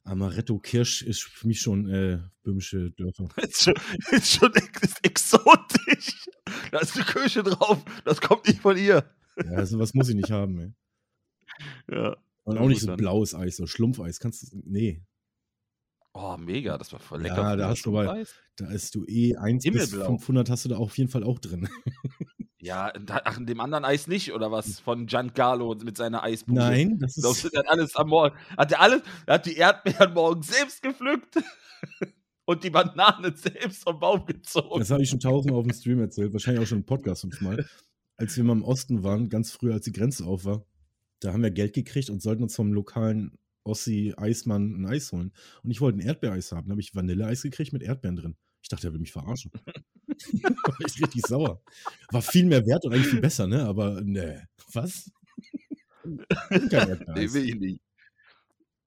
Amaretto 0.05 0.59
Kirsch, 0.59 1.03
ist 1.03 1.23
für 1.23 1.49
mich 1.49 1.61
schon 1.61 1.89
äh, 1.89 2.21
böhmische 2.43 2.93
Dörfer. 2.93 3.29
Ist 3.43 3.65
schon, 3.65 3.75
ist 4.13 4.33
schon 4.33 4.55
ex 4.55 4.95
exotisch. 5.03 6.29
Da 6.71 6.79
ist 6.79 6.95
eine 6.95 7.05
Kirsche 7.05 7.43
drauf. 7.43 7.85
Das 8.05 8.21
kommt 8.21 8.47
nicht 8.47 8.61
von 8.61 8.77
ihr. 8.77 9.05
Ja, 9.45 9.67
sowas 9.67 9.95
muss 9.95 10.09
ich 10.09 10.15
nicht 10.15 10.31
haben, 10.31 10.61
ey. 10.61 10.73
Ja. 11.91 12.17
Und 12.45 12.59
auch 12.59 12.69
nicht 12.69 12.81
so 12.81 12.95
blaues 12.97 13.35
Eis, 13.35 13.57
so 13.57 13.67
Schlumpfeis. 13.67 14.21
Kannst 14.21 14.53
du. 14.53 14.63
Nee. 14.65 15.03
Oh, 16.13 16.37
mega, 16.39 16.79
das 16.79 16.93
war 16.93 17.01
voll 17.01 17.23
lecker. 17.23 17.37
Ja, 17.37 17.57
da 17.57 17.69
hast 17.69 17.85
du 17.85 17.99
aber, 17.99 18.25
da 18.57 18.71
ist 18.71 18.95
du 18.95 19.05
eh 19.07 19.37
1 19.37 19.65
bis 19.65 19.91
500 19.91 20.49
hast 20.49 20.65
du 20.65 20.69
da 20.71 20.77
auf 20.77 20.97
jeden 20.97 21.11
Fall 21.11 21.25
auch 21.25 21.41
drin. 21.41 21.69
Ja, 22.67 22.93
ach, 23.25 23.39
in 23.39 23.47
dem 23.47 23.61
anderen 23.61 23.85
Eis 23.85 24.07
nicht, 24.07 24.33
oder 24.33 24.51
was? 24.51 24.81
Von 24.81 25.07
Giancarlo 25.07 25.75
mit 25.85 25.97
seiner 25.97 26.23
Eisbude. 26.23 26.61
Nein, 26.61 26.99
das 26.99 27.17
ist. 27.17 27.25
Das 27.25 27.45
hat 27.45 27.69
alles 27.69 27.97
am 27.97 28.09
Morgen. 28.09 28.37
Hat 28.57 28.73
er 28.73 28.81
alles, 28.81 29.03
er 29.27 29.35
hat 29.35 29.47
die 29.47 29.57
Erdbeeren 29.57 30.15
morgen 30.15 30.43
selbst 30.43 30.83
gepflückt 30.83 31.37
und 32.45 32.65
die 32.65 32.71
Banane 32.71 33.37
selbst 33.37 33.85
vom 33.85 33.99
Baum 33.99 34.27
gezogen. 34.27 34.81
Das 34.81 34.91
habe 34.91 35.03
ich 35.03 35.11
schon 35.11 35.21
tausendmal 35.21 35.61
auf 35.61 35.67
dem 35.67 35.75
Stream 35.75 36.01
erzählt, 36.01 36.33
wahrscheinlich 36.33 36.63
auch 36.63 36.69
schon 36.69 36.79
im 36.79 36.87
Podcast 36.87 37.23
fünfmal 37.23 37.67
als 38.17 38.37
wir 38.37 38.45
mal 38.45 38.53
im 38.55 38.63
Osten 38.63 39.03
waren, 39.03 39.29
ganz 39.29 39.53
früh, 39.53 39.73
als 39.73 39.85
die 39.85 39.93
Grenze 39.93 40.25
auf 40.25 40.45
war, 40.45 40.65
da 41.21 41.33
haben 41.33 41.43
wir 41.43 41.51
Geld 41.51 41.75
gekriegt 41.75 42.11
und 42.11 42.23
sollten 42.23 42.43
uns 42.43 42.57
vom 42.57 42.73
lokalen 42.73 43.39
Ossi-Eismann 43.65 44.81
ein 44.81 44.87
Eis 44.87 45.13
holen. 45.13 45.33
Und 45.63 45.71
ich 45.71 45.81
wollte 45.81 45.99
ein 45.99 46.07
Erdbeereis 46.07 46.53
haben. 46.53 46.69
Da 46.69 46.73
habe 46.73 46.81
ich 46.81 46.95
Vanilleeis 46.95 47.43
gekriegt 47.43 47.73
mit 47.73 47.83
Erdbeeren 47.83 48.17
drin. 48.17 48.37
Ich 48.63 48.69
dachte, 48.69 48.87
er 48.87 48.93
will 48.93 49.01
mich 49.01 49.13
verarschen. 49.13 49.51
war 50.43 50.87
ich 50.87 51.01
richtig 51.01 51.23
sauer. 51.27 51.63
War 52.11 52.23
viel 52.23 52.47
mehr 52.47 52.65
wert 52.67 52.85
und 52.85 52.93
eigentlich 52.93 53.09
viel 53.09 53.21
besser, 53.21 53.47
ne? 53.47 53.65
Aber 53.65 54.01
ne, 54.01 54.49
was? 54.73 55.11
Nee, 56.05 57.33
will 57.33 57.49
ich 57.49 57.55
nicht. 57.57 57.81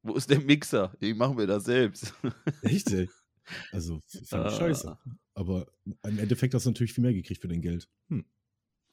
Wo 0.02 0.16
ist 0.16 0.30
der 0.30 0.40
Mixer? 0.40 0.96
Ich 1.00 1.16
mache 1.16 1.34
mir 1.34 1.48
das 1.48 1.66
selbst. 1.66 2.14
Echt, 2.62 2.92
ey? 2.92 3.10
Also, 3.72 4.02
fand 4.26 4.46
ah. 4.46 4.50
scheiße. 4.50 4.98
Aber 5.34 5.68
im 5.86 6.20
Endeffekt 6.20 6.54
hast 6.54 6.66
du 6.66 6.70
natürlich 6.70 6.94
viel 6.94 7.04
mehr 7.04 7.14
gekriegt 7.14 7.42
für 7.42 7.48
dein 7.48 7.62
Geld. 7.62 7.90
Hm. 8.10 8.26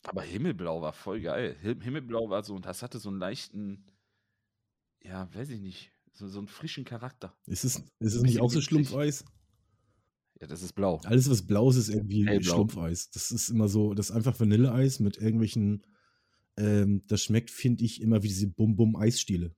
Aber 0.04 0.22
Himmelblau 0.22 0.82
war 0.82 0.92
voll 0.92 1.20
geil. 1.20 1.56
Himmelblau 1.60 2.30
war 2.30 2.42
so, 2.44 2.54
und 2.54 2.64
das 2.64 2.82
hatte 2.82 2.98
so 2.98 3.08
einen 3.08 3.18
leichten, 3.18 3.84
ja, 5.02 5.32
weiß 5.34 5.50
ich 5.50 5.60
nicht, 5.60 5.92
so, 6.12 6.28
so 6.28 6.38
einen 6.38 6.48
frischen 6.48 6.84
Charakter. 6.84 7.36
Ist 7.46 7.64
es, 7.64 7.82
ist 7.98 8.14
es 8.14 8.22
nicht 8.22 8.40
auch 8.40 8.50
so 8.50 8.60
Schlumpfeis? 8.60 9.24
Ja, 10.40 10.46
das 10.46 10.62
ist 10.62 10.74
blau. 10.74 11.00
Alles, 11.04 11.30
was 11.30 11.46
blau 11.46 11.70
ist, 11.70 11.76
ist 11.76 11.88
irgendwie 11.88 12.26
Hellblau. 12.26 12.54
Schlumpfeis. 12.54 13.10
Das 13.10 13.30
ist 13.30 13.48
immer 13.48 13.68
so, 13.68 13.94
das 13.94 14.10
ist 14.10 14.16
einfach 14.16 14.38
Vanilleeis 14.38 15.00
mit 15.00 15.16
irgendwelchen, 15.16 15.86
ähm, 16.58 17.04
das 17.06 17.22
schmeckt, 17.22 17.50
finde 17.50 17.84
ich, 17.84 18.02
immer 18.02 18.22
wie 18.22 18.28
diese 18.28 18.48
Bum-Bum-Eisstiele. 18.48 19.54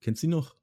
Kennst 0.00 0.22
du 0.22 0.26
die 0.26 0.30
noch? 0.32 0.56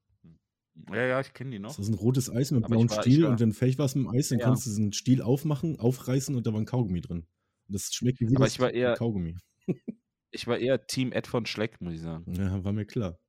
Ja, 0.89 1.06
ja, 1.06 1.21
ich 1.21 1.34
kenne 1.34 1.51
die 1.51 1.60
noch. 1.60 1.75
Das 1.75 1.79
ist 1.79 1.89
ein 1.89 1.93
rotes 1.93 2.29
Eis 2.29 2.51
mit 2.51 2.65
blauem 2.65 2.89
Stiel 2.89 3.25
und 3.25 3.39
wenn 3.39 3.53
fertig 3.53 3.77
war 3.77 3.86
es 3.86 3.95
mit 3.95 4.06
dem 4.06 4.10
Eis, 4.10 4.29
dann 4.29 4.39
ja. 4.39 4.45
kannst 4.45 4.65
du 4.65 4.71
diesen 4.71 4.91
Stiel 4.91 5.21
aufmachen, 5.21 5.79
aufreißen 5.79 6.36
und 6.36 6.45
da 6.45 6.51
war 6.51 6.60
ein 6.60 6.65
Kaugummi 6.65 7.01
drin. 7.01 7.27
Das 7.67 7.93
schmeckt 7.93 8.19
wie 8.19 8.36
Aber 8.36 8.47
ich 8.47 8.60
war 8.60 8.73
eher, 8.73 8.95
Kaugummi. 8.95 9.38
ich 10.32 10.47
war 10.47 10.58
eher 10.58 10.86
Team 10.86 11.12
Ed 11.12 11.27
von 11.27 11.45
Schleck, 11.45 11.79
muss 11.79 11.93
ich 11.93 12.01
sagen. 12.01 12.34
Ja, 12.34 12.63
war 12.63 12.73
mir 12.73 12.86
klar. 12.86 13.19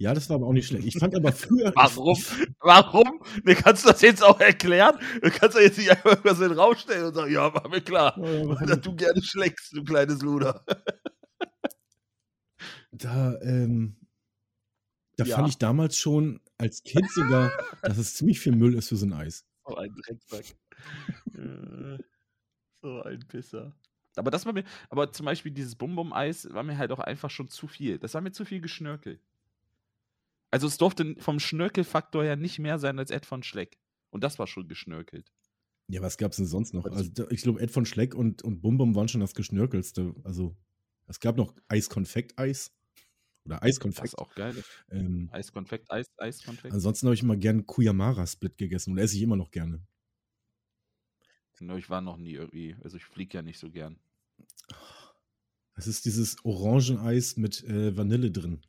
Ja, 0.00 0.14
das 0.14 0.30
war 0.30 0.36
aber 0.36 0.46
auch 0.46 0.54
nicht 0.54 0.66
schlecht. 0.66 0.86
Ich 0.86 0.98
fand 0.98 1.14
aber 1.14 1.30
früher. 1.30 1.72
Warum? 1.76 2.16
Warum? 2.60 3.22
Mir 3.44 3.54
kannst 3.54 3.84
du 3.84 3.90
das 3.90 4.00
jetzt 4.00 4.24
auch 4.24 4.40
erklären? 4.40 4.98
Du 5.20 5.30
kannst 5.30 5.54
doch 5.54 5.60
jetzt 5.60 5.76
nicht 5.76 5.90
einfach 5.90 6.12
irgendwas 6.12 6.40
in 6.40 6.48
den 6.48 6.58
Raum 6.58 6.74
stellen 6.74 7.04
und 7.04 7.14
sagen, 7.14 7.30
ja, 7.30 7.52
war 7.52 7.68
mir 7.68 7.82
klar. 7.82 8.18
Ja, 8.18 8.64
dass 8.64 8.80
du 8.80 8.96
gerne 8.96 9.22
schlägst, 9.22 9.76
du 9.76 9.84
kleines 9.84 10.22
Luder. 10.22 10.64
Da, 12.92 13.38
ähm, 13.42 13.96
da 15.16 15.24
ja. 15.24 15.36
fand 15.36 15.48
ich 15.48 15.58
damals 15.58 15.96
schon 15.96 16.40
als 16.58 16.82
Kind 16.82 17.08
sogar, 17.12 17.52
dass 17.82 17.98
es 17.98 18.14
ziemlich 18.14 18.40
viel 18.40 18.54
Müll 18.54 18.74
ist 18.74 18.88
für 18.88 18.96
so 18.96 19.06
ein 19.06 19.12
Eis. 19.12 19.46
Oh, 19.64 19.76
ein 19.76 19.94
Drecksack. 19.94 20.56
Äh. 21.34 22.02
So 22.82 23.00
ein 23.02 23.20
Pisser. 23.28 23.72
Aber 24.16 24.32
das 24.32 24.44
war 24.44 24.52
mir, 24.52 24.64
aber 24.90 25.12
zum 25.12 25.24
Beispiel 25.24 25.52
dieses 25.52 25.76
Bum-Bum-Eis 25.76 26.52
war 26.52 26.64
mir 26.64 26.76
halt 26.76 26.90
auch 26.90 26.98
einfach 26.98 27.30
schon 27.30 27.48
zu 27.48 27.68
viel. 27.68 27.98
Das 27.98 28.12
war 28.12 28.20
mir 28.20 28.32
zu 28.32 28.44
viel 28.44 28.60
Geschnörkel. 28.60 29.20
Also 30.50 30.66
es 30.66 30.78
durfte 30.78 31.14
vom 31.18 31.38
Schnörkelfaktor 31.38 32.24
her 32.24 32.36
nicht 32.36 32.58
mehr 32.58 32.78
sein 32.78 32.98
als 32.98 33.10
Ed 33.10 33.26
von 33.26 33.42
Schleck. 33.42 33.78
Und 34.10 34.24
das 34.24 34.38
war 34.38 34.46
schon 34.46 34.66
geschnörkelt. 34.68 35.32
Ja, 35.88 36.02
was 36.02 36.18
gab 36.18 36.32
es 36.32 36.36
denn 36.36 36.46
sonst 36.46 36.74
noch? 36.74 36.86
Also 36.86 37.28
ich 37.30 37.42
glaube, 37.42 37.60
Ed 37.60 37.70
von 37.70 37.86
Schleck 37.86 38.14
und, 38.14 38.42
und 38.42 38.60
Bum 38.60 38.78
Bum 38.78 38.94
waren 38.94 39.08
schon 39.08 39.20
das 39.20 39.34
Geschnörkelste. 39.34 40.14
Also 40.24 40.56
es 41.06 41.20
gab 41.20 41.36
noch 41.36 41.54
Eiskonfekt-Eis. 41.68 42.72
Oder 43.44 43.62
Eiskonfekt. 43.62 44.04
Das 44.04 44.12
ist 44.12 44.18
auch 44.18 44.34
geil. 44.34 44.54
Ähm, 44.90 45.28
Eiskonfekt, 45.32 45.90
Eis, 45.90 46.06
Eiskonfekt. 46.18 46.74
Ansonsten 46.74 47.06
habe 47.06 47.14
ich 47.14 47.22
immer 47.22 47.36
gern 47.36 47.66
Kuyamara-Split 47.66 48.58
gegessen 48.58 48.92
und 48.92 48.98
esse 48.98 49.16
ich 49.16 49.22
immer 49.22 49.36
noch 49.36 49.50
gerne. 49.50 49.82
Ich 51.76 51.90
war 51.90 52.00
noch 52.00 52.16
nie 52.16 52.32
irgendwie, 52.32 52.74
also 52.82 52.96
ich 52.96 53.04
fliege 53.04 53.36
ja 53.36 53.42
nicht 53.42 53.58
so 53.58 53.70
gern. 53.70 53.98
Es 55.74 55.86
ist 55.86 56.06
dieses 56.06 56.42
Orangeneis 56.44 57.36
mit 57.36 57.62
äh, 57.64 57.96
Vanille 57.96 58.30
drin. 58.30 58.62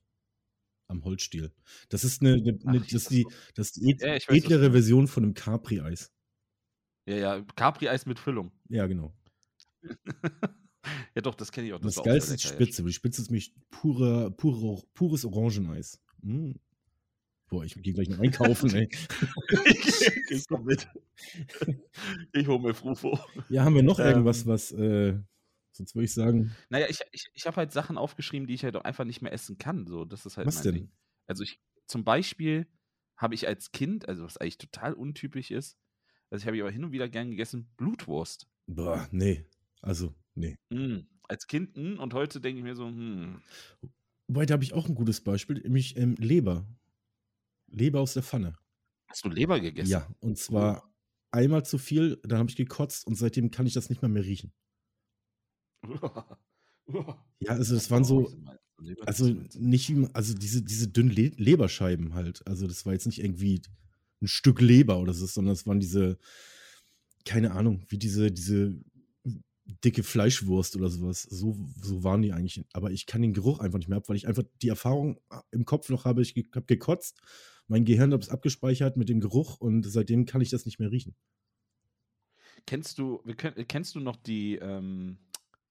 Am 0.92 1.06
Holzstiel. 1.06 1.52
Das 1.90 2.04
ist 2.04 2.22
eine, 2.22 2.34
eine, 2.34 2.60
eine 2.66 2.80
Ach, 2.80 2.84
das, 2.84 2.94
ist 2.94 3.12
die, 3.12 3.26
das 3.56 3.68
ist 3.68 3.78
die 3.78 3.98
ja, 3.98 4.16
edlere 4.28 4.72
Version 4.72 5.08
von 5.08 5.24
einem 5.24 5.34
Capri-Eis. 5.34 6.12
Ja, 7.06 7.16
ja, 7.16 7.42
Capri-Eis 7.56 8.06
mit 8.06 8.20
Füllung. 8.20 8.52
Ja, 8.68 8.88
genau. 8.88 9.14
ja, 11.16 11.22
doch, 11.22 11.36
das 11.36 11.52
kenne 11.52 11.68
ich 11.68 11.74
auch. 11.74 11.80
Das, 11.80 11.96
das 11.96 12.04
geilste 12.04 12.36
ist 12.36 12.44
die 12.44 12.48
Spitze. 12.50 12.84
Die 12.84 12.94
Spitze 12.94 13.22
ist 13.22 13.30
nämlich 13.30 13.56
pure, 13.70 14.32
pure, 14.32 14.84
pures 14.94 15.26
Orangeneis. 15.26 16.02
Mm. 16.22 16.52
Boah, 17.48 17.64
ich 17.64 17.76
gehe 17.76 17.94
gleich 17.94 18.10
noch 18.10 18.20
einkaufen, 18.20 18.74
ey. 18.76 18.90
ich 20.30 20.48
komm 20.48 20.66
mit. 20.66 20.88
Ich 22.34 22.48
hole 22.48 22.60
mir 22.60 22.74
Frufo. 22.74 23.20
Ja, 23.50 23.64
haben 23.64 23.76
wir 23.76 23.84
noch 23.84 24.00
ähm, 24.00 24.08
irgendwas, 24.08 24.48
was, 24.48 24.72
äh, 24.72 25.20
sonst 25.82 25.96
würde 25.96 26.06
ich 26.06 26.14
sagen. 26.14 26.56
Naja, 26.70 26.88
ich, 26.90 27.00
ich, 27.12 27.30
ich 27.34 27.46
habe 27.46 27.58
halt 27.58 27.72
Sachen 27.72 27.98
aufgeschrieben, 27.98 28.48
die 28.48 28.54
ich 28.54 28.64
halt 28.64 28.76
auch 28.76 28.84
einfach 28.84 29.06
nicht 29.06 29.22
mehr 29.22 29.34
essen 29.34 29.58
kann. 29.58 29.88
So, 29.88 30.06
das 30.06 30.26
ist 30.26 30.38
halt 30.38 30.48
was 30.48 30.62
denn? 30.62 30.76
Ding. 30.76 30.92
Also 31.28 31.44
ich, 31.44 31.60
zum 31.88 32.04
Beispiel 32.04 32.68
habe 33.18 33.36
ich 33.36 33.48
als 33.48 33.72
Kind, 33.72 34.08
also 34.08 34.24
was 34.24 34.38
eigentlich 34.38 34.58
total 34.58 34.94
untypisch 34.94 35.52
ist, 35.52 35.78
also 36.30 36.44
ich 36.44 36.48
habe 36.48 36.56
ich 36.56 36.64
aber 36.64 36.72
hin 36.72 36.86
und 36.86 36.92
wieder 36.92 37.10
gern 37.10 37.30
gegessen, 37.30 37.70
Blutwurst. 37.78 38.48
Boah, 38.68 39.08
nee. 39.12 39.46
Also, 39.82 40.14
nee. 40.34 40.58
Mm, 40.70 41.00
als 41.24 41.46
Kind, 41.48 41.76
mm, 41.76 42.00
und 42.00 42.14
heute 42.14 42.40
denke 42.40 42.60
ich 42.60 42.64
mir 42.64 42.76
so, 42.76 42.88
hm. 42.88 43.42
Wobei, 44.28 44.46
da 44.46 44.54
habe 44.54 44.64
ich 44.64 44.74
auch 44.74 44.88
ein 44.88 44.96
gutes 44.96 45.22
Beispiel, 45.22 45.60
nämlich 45.60 45.98
ähm, 45.98 46.16
Leber. 46.16 46.66
Leber 47.68 48.00
aus 48.00 48.14
der 48.14 48.24
Pfanne. 48.24 48.58
Hast 49.08 49.26
du 49.26 49.30
Leber 49.30 49.60
gegessen? 49.60 49.90
Ja, 49.90 50.08
und 50.20 50.38
zwar 50.38 50.84
oh. 50.86 50.90
einmal 51.32 51.66
zu 51.66 51.78
viel, 51.78 52.18
dann 52.24 52.40
habe 52.40 52.50
ich 52.50 52.56
gekotzt 52.56 53.06
und 53.06 53.16
seitdem 53.16 53.52
kann 53.52 53.66
ich 53.66 53.74
das 53.74 53.90
nicht 53.90 54.02
mehr 54.02 54.10
mehr 54.10 54.24
riechen. 54.24 54.54
ja, 57.40 57.52
also 57.52 57.76
das 57.76 57.90
waren 57.92 58.04
so, 58.04 58.32
Also 59.06 59.36
nicht, 59.56 59.94
also 60.14 60.34
diese, 60.34 60.64
diese 60.64 60.88
dünnen 60.88 61.12
Le 61.12 61.32
Leberscheiben 61.36 62.14
halt. 62.14 62.46
Also 62.48 62.68
das 62.68 62.86
war 62.86 62.94
jetzt 62.94 63.06
nicht 63.06 63.20
irgendwie 63.20 63.62
ein 64.22 64.28
Stück 64.28 64.62
Leber 64.62 65.00
oder 65.00 65.14
so, 65.14 65.26
sondern 65.26 65.54
es 65.54 65.66
waren 65.66 65.80
diese, 65.80 66.18
keine 67.26 67.52
Ahnung, 67.52 67.86
wie 67.90 67.98
diese, 67.98 68.32
diese 68.32 68.76
dicke 69.84 70.04
Fleischwurst 70.04 70.76
oder 70.76 70.90
sowas. 70.90 71.24
So, 71.24 71.58
so 71.82 72.04
waren 72.04 72.22
die 72.22 72.34
eigentlich. 72.34 72.64
Aber 72.74 72.92
ich 72.92 73.06
kann 73.06 73.22
den 73.22 73.34
Geruch 73.34 73.60
einfach 73.60 73.80
nicht 73.80 73.88
mehr 73.88 73.98
ab, 73.98 74.10
weil 74.10 74.18
ich 74.18 74.28
einfach 74.28 74.44
die 74.62 74.70
Erfahrung 74.70 75.20
im 75.52 75.66
Kopf 75.66 75.90
noch 75.90 76.06
habe, 76.06 76.22
ich 76.22 76.36
habe 76.54 76.66
gekotzt, 76.66 77.22
mein 77.68 77.86
Gehirn 77.86 78.14
hat 78.14 78.24
es 78.24 78.30
abgespeichert 78.30 78.98
mit 78.98 79.10
dem 79.10 79.22
Geruch 79.22 79.60
und 79.60 79.84
seitdem 79.84 80.26
kann 80.26 80.42
ich 80.42 80.50
das 80.50 80.66
nicht 80.66 80.80
mehr 80.80 80.92
riechen. 80.92 81.16
Kennst 82.66 83.00
du, 83.00 83.24
kennst 83.68 83.96
du 83.96 84.00
noch 84.00 84.18
die, 84.18 84.56
ähm, 84.56 85.18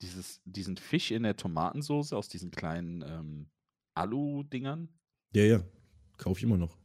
dieses, 0.02 0.40
diesen 0.44 0.76
Fisch 0.76 1.10
in 1.10 1.22
der 1.22 1.36
Tomatensauce 1.36 2.12
aus 2.12 2.28
diesen 2.28 2.50
kleinen 2.50 3.02
ähm, 3.06 3.50
Alu-Dingern? 3.94 4.88
Ja, 5.34 5.44
ja. 5.44 5.64
Kaufe 6.16 6.38
ich 6.38 6.44
immer 6.44 6.58
noch. 6.58 6.76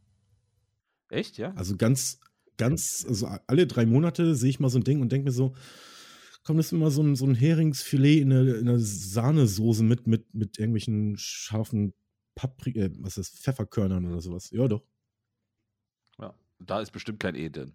Echt, 1.09 1.37
ja? 1.37 1.53
Also 1.55 1.77
ganz, 1.77 2.19
ganz, 2.57 3.05
also 3.07 3.27
alle 3.47 3.67
drei 3.67 3.85
Monate 3.85 4.35
sehe 4.35 4.49
ich 4.49 4.59
mal 4.59 4.69
so 4.69 4.79
ein 4.79 4.83
Ding 4.83 5.01
und 5.01 5.11
denke 5.11 5.25
mir 5.25 5.31
so, 5.31 5.55
komm, 6.43 6.57
das 6.57 6.67
ist 6.67 6.71
immer 6.73 6.91
so 6.91 7.01
ein, 7.01 7.15
so 7.15 7.25
ein 7.25 7.35
Heringsfilet 7.35 8.21
in 8.21 8.31
einer, 8.31 8.55
in 8.55 8.69
einer 8.69 8.79
Sahnesoße 8.79 9.83
mit, 9.83 10.07
mit, 10.07 10.33
mit 10.33 10.59
irgendwelchen 10.59 11.17
scharfen 11.17 11.93
Paprika, 12.35 12.81
äh, 12.81 12.91
was 12.99 13.17
ist 13.17 13.33
das, 13.33 13.39
Pfefferkörnern 13.41 14.05
oder 14.05 14.21
sowas. 14.21 14.49
Ja, 14.51 14.67
doch. 14.67 14.83
Ja, 16.59 16.65
da 16.65 16.81
ist 16.81 16.91
bestimmt 16.91 17.19
kein 17.19 17.35
E 17.35 17.49
drin. 17.49 17.73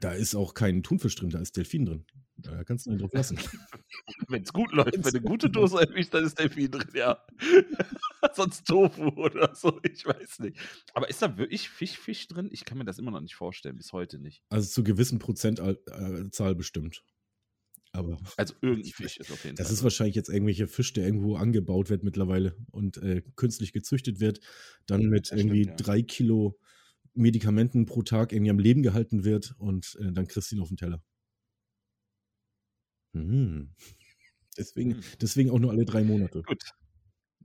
Da 0.00 0.12
ist 0.12 0.34
auch 0.34 0.54
kein 0.54 0.82
Thunfisch 0.82 1.14
drin, 1.16 1.30
da 1.30 1.40
ist 1.40 1.56
Delfin 1.56 1.86
drin. 1.86 2.04
Da 2.36 2.62
kannst 2.62 2.86
du 2.86 2.90
einen 2.90 3.00
drauf 3.00 3.12
lassen. 3.12 3.38
wenn 4.28 4.42
es 4.42 4.52
gut 4.52 4.70
läuft, 4.72 4.92
wenn 4.92 5.04
eine 5.04 5.20
gute 5.20 5.50
Dose 5.50 5.78
erwischt, 5.88 6.14
dann 6.14 6.24
ist 6.24 6.38
Delfin 6.38 6.70
drin, 6.70 6.88
ja. 6.94 7.24
Sonst 8.34 8.66
Tofu 8.66 9.08
oder 9.16 9.54
so, 9.54 9.80
ich 9.82 10.06
weiß 10.06 10.40
nicht. 10.40 10.58
Aber 10.92 11.08
ist 11.08 11.22
da 11.22 11.36
wirklich 11.36 11.68
Fisch, 11.68 11.98
Fisch 11.98 12.28
drin? 12.28 12.48
Ich 12.52 12.64
kann 12.64 12.78
mir 12.78 12.84
das 12.84 12.98
immer 12.98 13.10
noch 13.10 13.20
nicht 13.20 13.34
vorstellen, 13.34 13.76
bis 13.76 13.92
heute 13.92 14.18
nicht. 14.18 14.42
Also 14.50 14.68
zu 14.68 14.84
gewissen 14.84 15.18
Prozentzahl 15.18 16.54
bestimmt. 16.54 17.02
Aber 17.92 18.18
also 18.36 18.54
irgendein 18.60 18.92
Fisch 18.92 19.16
ist 19.16 19.32
auf 19.32 19.44
jeden 19.44 19.56
das 19.56 19.66
Fall. 19.66 19.72
Das 19.72 19.78
ist 19.78 19.82
wahrscheinlich 19.82 20.14
jetzt 20.14 20.28
irgendwelche 20.28 20.68
Fisch, 20.68 20.92
der 20.92 21.06
irgendwo 21.06 21.36
angebaut 21.36 21.88
wird 21.90 22.04
mittlerweile 22.04 22.54
und 22.70 22.98
äh, 22.98 23.22
künstlich 23.34 23.72
gezüchtet 23.72 24.20
wird, 24.20 24.40
dann 24.86 25.06
mit 25.06 25.30
das 25.30 25.38
irgendwie 25.38 25.64
stimmt, 25.64 25.80
ja. 25.80 25.86
drei 25.86 26.02
Kilo 26.02 26.58
Medikamenten 27.14 27.86
pro 27.86 28.02
Tag 28.02 28.32
irgendwie 28.32 28.50
am 28.50 28.58
Leben 28.58 28.82
gehalten 28.82 29.24
wird 29.24 29.54
und 29.58 29.96
äh, 30.00 30.12
dann 30.12 30.26
kriegst 30.26 30.50
du 30.50 30.56
ihn 30.56 30.62
auf 30.62 30.68
den 30.68 30.76
Teller. 30.76 31.02
Hm. 33.14 33.70
Deswegen, 34.58 34.94
hm. 34.94 35.02
deswegen 35.22 35.50
auch 35.50 35.60
nur 35.60 35.70
alle 35.70 35.84
drei 35.84 36.02
Monate. 36.02 36.42
Gut. 36.42 36.74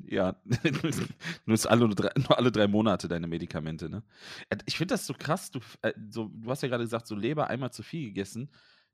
Ja, 0.06 0.42
nur, 1.46 1.72
alle 1.72 1.90
drei, 1.96 2.10
nur 2.16 2.38
alle 2.38 2.52
drei 2.52 2.68
Monate 2.68 3.08
deine 3.08 3.28
Medikamente, 3.28 3.88
ne? 3.90 4.04
Äh, 4.50 4.58
ich 4.66 4.78
finde 4.78 4.96
das 4.96 5.06
so 5.06 5.14
krass, 5.14 5.52
du, 5.52 5.60
äh, 5.84 5.94
so, 6.10 6.30
du 6.34 6.50
hast 6.50 6.64
ja 6.64 6.70
gerade 6.70 6.84
gesagt, 6.84 7.06
so 7.06 7.16
Leber 7.16 7.50
einmal 7.50 7.72
zu 7.72 7.84
viel 7.84 8.08
gegessen. 8.08 8.50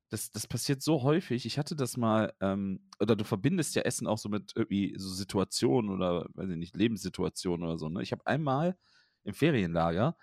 Das, 0.10 0.32
das 0.32 0.48
passiert 0.48 0.82
so 0.82 1.04
häufig. 1.04 1.46
Ich 1.46 1.58
hatte 1.58 1.76
das 1.76 1.96
mal, 1.96 2.34
ähm, 2.42 2.82
oder 3.00 3.16
du 3.16 3.24
verbindest 3.24 3.76
ja 3.76 3.84
Essen 3.84 4.08
auch 4.08 4.18
so 4.18 4.28
mit 4.28 4.54
irgendwie 4.56 4.96
so 4.98 5.10
Situationen 5.10 5.92
oder, 5.92 6.28
weiß 6.34 6.50
ich 6.50 6.58
nicht, 6.58 6.76
Lebenssituationen 6.76 7.66
oder 7.66 7.78
so. 7.78 7.90
Ne? 7.90 8.02
Ich 8.02 8.12
habe 8.12 8.26
einmal 8.26 8.78
im 9.24 9.34
Ferienlager 9.34 10.18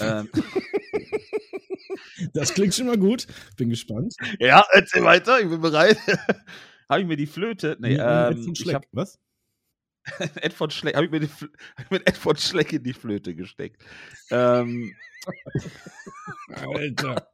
ähm. 0.00 0.28
Das 2.32 2.54
klingt 2.54 2.74
schon 2.74 2.86
mal 2.86 2.98
gut. 2.98 3.26
Bin 3.56 3.70
gespannt. 3.70 4.14
Ja, 4.38 4.64
erzähl 4.72 5.02
weiter, 5.02 5.40
ich 5.40 5.48
bin 5.48 5.60
bereit. 5.60 5.98
habe 6.88 7.00
ich 7.00 7.06
mir 7.06 7.16
die 7.16 7.26
Flöte. 7.26 7.76
Nee, 7.80 7.96
ähm, 7.96 8.52
ich 8.52 8.74
hab, 8.74 8.84
Was? 8.92 9.18
Ed 10.36 10.52
von 10.52 10.70
Schleck, 10.70 10.96
habe 10.96 11.06
ich 11.06 11.10
mir 11.10 11.20
die, 11.20 11.28
hab 11.76 11.90
mit 11.90 12.06
Ed 12.08 12.16
von 12.16 12.36
Schleck 12.36 12.72
in 12.72 12.82
die 12.82 12.92
Flöte 12.92 13.34
gesteckt. 13.34 13.82
Ähm, 14.30 14.94
Alter. 16.48 17.30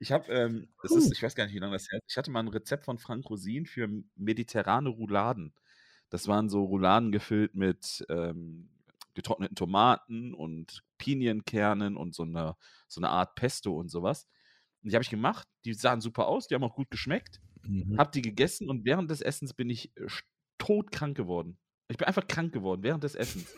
Ich 0.00 0.12
habe, 0.12 0.32
ähm, 0.32 0.68
das 0.82 0.92
ist, 0.92 1.12
ich 1.12 1.22
weiß 1.22 1.34
gar 1.34 1.44
nicht, 1.44 1.54
wie 1.54 1.58
lange 1.58 1.72
das 1.72 1.90
her 1.90 1.98
ist. 1.98 2.12
Ich 2.12 2.16
hatte 2.16 2.30
mal 2.30 2.40
ein 2.40 2.48
Rezept 2.48 2.84
von 2.84 2.98
Frank 2.98 3.28
Rosin 3.28 3.66
für 3.66 3.88
mediterrane 4.16 4.88
Rouladen. 4.88 5.52
Das 6.08 6.28
waren 6.28 6.48
so 6.48 6.64
Rouladen 6.64 7.10
gefüllt 7.10 7.54
mit 7.54 8.06
ähm, 8.08 8.70
getrockneten 9.14 9.56
Tomaten 9.56 10.34
und 10.34 10.84
Pinienkernen 10.98 11.96
und 11.96 12.14
so 12.14 12.24
eine, 12.24 12.56
so 12.88 13.00
eine 13.00 13.10
Art 13.10 13.34
Pesto 13.34 13.74
und 13.74 13.88
sowas. 13.88 14.26
Und 14.82 14.90
die 14.90 14.96
habe 14.96 15.02
ich 15.02 15.10
gemacht. 15.10 15.48
Die 15.64 15.74
sahen 15.74 16.00
super 16.00 16.28
aus, 16.28 16.46
die 16.46 16.54
haben 16.54 16.64
auch 16.64 16.74
gut 16.74 16.90
geschmeckt. 16.90 17.40
Mhm. 17.62 17.98
Habe 17.98 18.10
die 18.12 18.22
gegessen 18.22 18.68
und 18.68 18.84
während 18.84 19.10
des 19.10 19.20
Essens 19.20 19.54
bin 19.54 19.70
ich 19.70 19.96
äh, 19.96 20.06
todkrank 20.58 21.16
geworden. 21.16 21.58
Ich 21.88 21.96
bin 21.96 22.06
einfach 22.06 22.26
krank 22.26 22.52
geworden 22.52 22.82
während 22.82 23.04
des 23.04 23.14
Essens. 23.14 23.54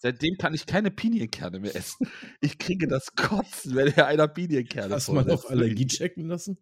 Seitdem 0.00 0.36
kann 0.38 0.54
ich 0.54 0.66
keine 0.66 0.90
Pinienkerne 0.90 1.58
mehr 1.58 1.74
essen. 1.74 2.08
Ich 2.40 2.58
kriege 2.58 2.86
das 2.86 3.14
Kotzen, 3.16 3.74
wenn 3.74 3.88
er 3.88 4.06
einer 4.06 4.28
Pinienkerne 4.28 4.94
Hast 4.94 5.08
du 5.08 5.12
mal 5.12 5.28
auf 5.30 5.48
Allergie 5.50 5.86
checken 5.86 6.28
lassen? 6.28 6.58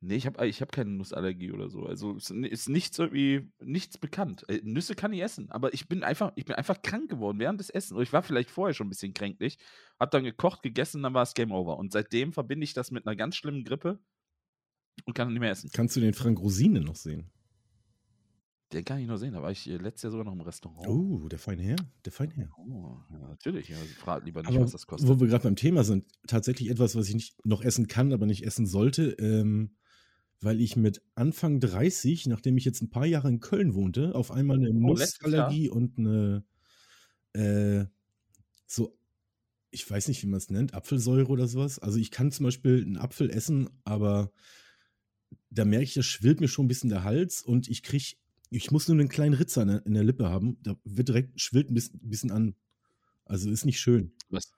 Nee, 0.00 0.14
ich 0.14 0.26
habe 0.26 0.46
ich 0.46 0.62
hab 0.62 0.70
keine 0.70 0.90
Nussallergie 0.90 1.50
oder 1.50 1.68
so. 1.68 1.84
Also 1.84 2.16
es 2.16 2.30
ist 2.30 2.68
nichts 2.68 2.98
irgendwie, 2.98 3.50
nichts 3.60 3.98
bekannt. 3.98 4.48
Äh, 4.48 4.60
Nüsse 4.62 4.94
kann 4.94 5.12
ich 5.12 5.22
essen, 5.22 5.50
aber 5.50 5.74
ich 5.74 5.88
bin 5.88 6.04
einfach, 6.04 6.32
ich 6.36 6.44
bin 6.44 6.54
einfach 6.54 6.82
krank 6.82 7.10
geworden 7.10 7.40
während 7.40 7.58
des 7.58 7.68
Essens. 7.68 8.00
ich 8.00 8.12
war 8.12 8.22
vielleicht 8.22 8.50
vorher 8.50 8.74
schon 8.74 8.86
ein 8.86 8.90
bisschen 8.90 9.12
kränklich, 9.12 9.58
hab 9.98 10.12
dann 10.12 10.22
gekocht, 10.22 10.62
gegessen, 10.62 11.02
dann 11.02 11.14
war 11.14 11.24
es 11.24 11.34
Game 11.34 11.50
Over. 11.50 11.78
Und 11.78 11.92
seitdem 11.92 12.32
verbinde 12.32 12.62
ich 12.62 12.74
das 12.74 12.92
mit 12.92 13.06
einer 13.06 13.16
ganz 13.16 13.34
schlimmen 13.34 13.64
Grippe 13.64 13.98
und 15.04 15.14
kann 15.14 15.28
nicht 15.32 15.40
mehr 15.40 15.50
essen. 15.50 15.70
Kannst 15.72 15.96
du 15.96 16.00
den 16.00 16.14
Frank 16.14 16.38
Rosine 16.38 16.80
noch 16.80 16.96
sehen? 16.96 17.32
Den 18.72 18.84
kann 18.84 18.98
ich 18.98 19.06
noch 19.06 19.16
sehen, 19.16 19.32
da 19.32 19.42
war 19.42 19.50
ich 19.50 19.68
äh, 19.68 19.78
letztes 19.78 20.04
Jahr 20.04 20.10
sogar 20.12 20.26
noch 20.26 20.34
im 20.34 20.42
Restaurant. 20.42 20.86
Oh, 20.86 21.26
der 21.28 21.38
feine 21.38 21.62
Herr, 21.62 21.76
der 22.04 22.12
feine 22.12 22.34
Herr. 22.34 22.50
Oh, 22.58 22.98
ja, 23.10 23.18
natürlich. 23.18 23.68
Ja, 23.68 23.76
frag 23.96 24.24
lieber 24.24 24.42
nicht, 24.42 24.50
aber 24.50 24.60
was 24.60 24.72
das 24.72 24.86
kostet. 24.86 25.08
Wo 25.08 25.18
wir 25.18 25.26
gerade 25.26 25.44
beim 25.44 25.56
Thema 25.56 25.84
sind, 25.84 26.04
tatsächlich 26.26 26.68
etwas, 26.68 26.94
was 26.94 27.08
ich 27.08 27.14
nicht 27.14 27.46
noch 27.46 27.62
essen 27.62 27.88
kann, 27.88 28.12
aber 28.12 28.26
nicht 28.26 28.44
essen 28.44 28.66
sollte. 28.66 29.12
Ähm, 29.12 29.74
weil 30.40 30.60
ich 30.60 30.76
mit 30.76 31.02
Anfang 31.14 31.60
30, 31.60 32.26
nachdem 32.26 32.56
ich 32.56 32.64
jetzt 32.64 32.82
ein 32.82 32.90
paar 32.90 33.06
Jahre 33.06 33.28
in 33.28 33.40
Köln 33.40 33.74
wohnte, 33.74 34.14
auf 34.14 34.30
einmal 34.30 34.58
eine 34.58 34.70
oh, 34.70 34.94
Nussallergie 34.94 35.68
und 35.68 35.98
eine 35.98 36.44
äh, 37.32 37.86
so, 38.66 38.98
ich 39.70 39.88
weiß 39.88 40.08
nicht, 40.08 40.22
wie 40.22 40.26
man 40.28 40.38
es 40.38 40.50
nennt, 40.50 40.74
Apfelsäure 40.74 41.28
oder 41.28 41.48
sowas. 41.48 41.78
Also 41.78 41.98
ich 41.98 42.10
kann 42.10 42.32
zum 42.32 42.44
Beispiel 42.44 42.82
einen 42.82 42.96
Apfel 42.96 43.30
essen, 43.30 43.68
aber 43.84 44.32
da 45.50 45.64
merke 45.64 45.84
ich, 45.84 45.94
das 45.94 46.06
schwillt 46.06 46.40
mir 46.40 46.48
schon 46.48 46.66
ein 46.66 46.68
bisschen 46.68 46.90
der 46.90 47.04
Hals 47.04 47.42
und 47.42 47.68
ich 47.68 47.82
kriege, 47.82 48.14
ich 48.50 48.70
muss 48.70 48.88
nur 48.88 48.98
einen 48.98 49.08
kleinen 49.08 49.34
Ritzer 49.34 49.62
in 49.62 49.68
der, 49.68 49.86
in 49.86 49.94
der 49.94 50.04
Lippe 50.04 50.28
haben. 50.28 50.58
Da 50.62 50.76
wird 50.84 51.08
direkt, 51.08 51.40
schwillt 51.40 51.70
ein 51.70 51.74
bisschen, 51.74 52.00
ein 52.02 52.10
bisschen 52.10 52.30
an. 52.30 52.54
Also 53.24 53.50
ist 53.50 53.66
nicht 53.66 53.80
schön. 53.80 54.12
Was, 54.30 54.52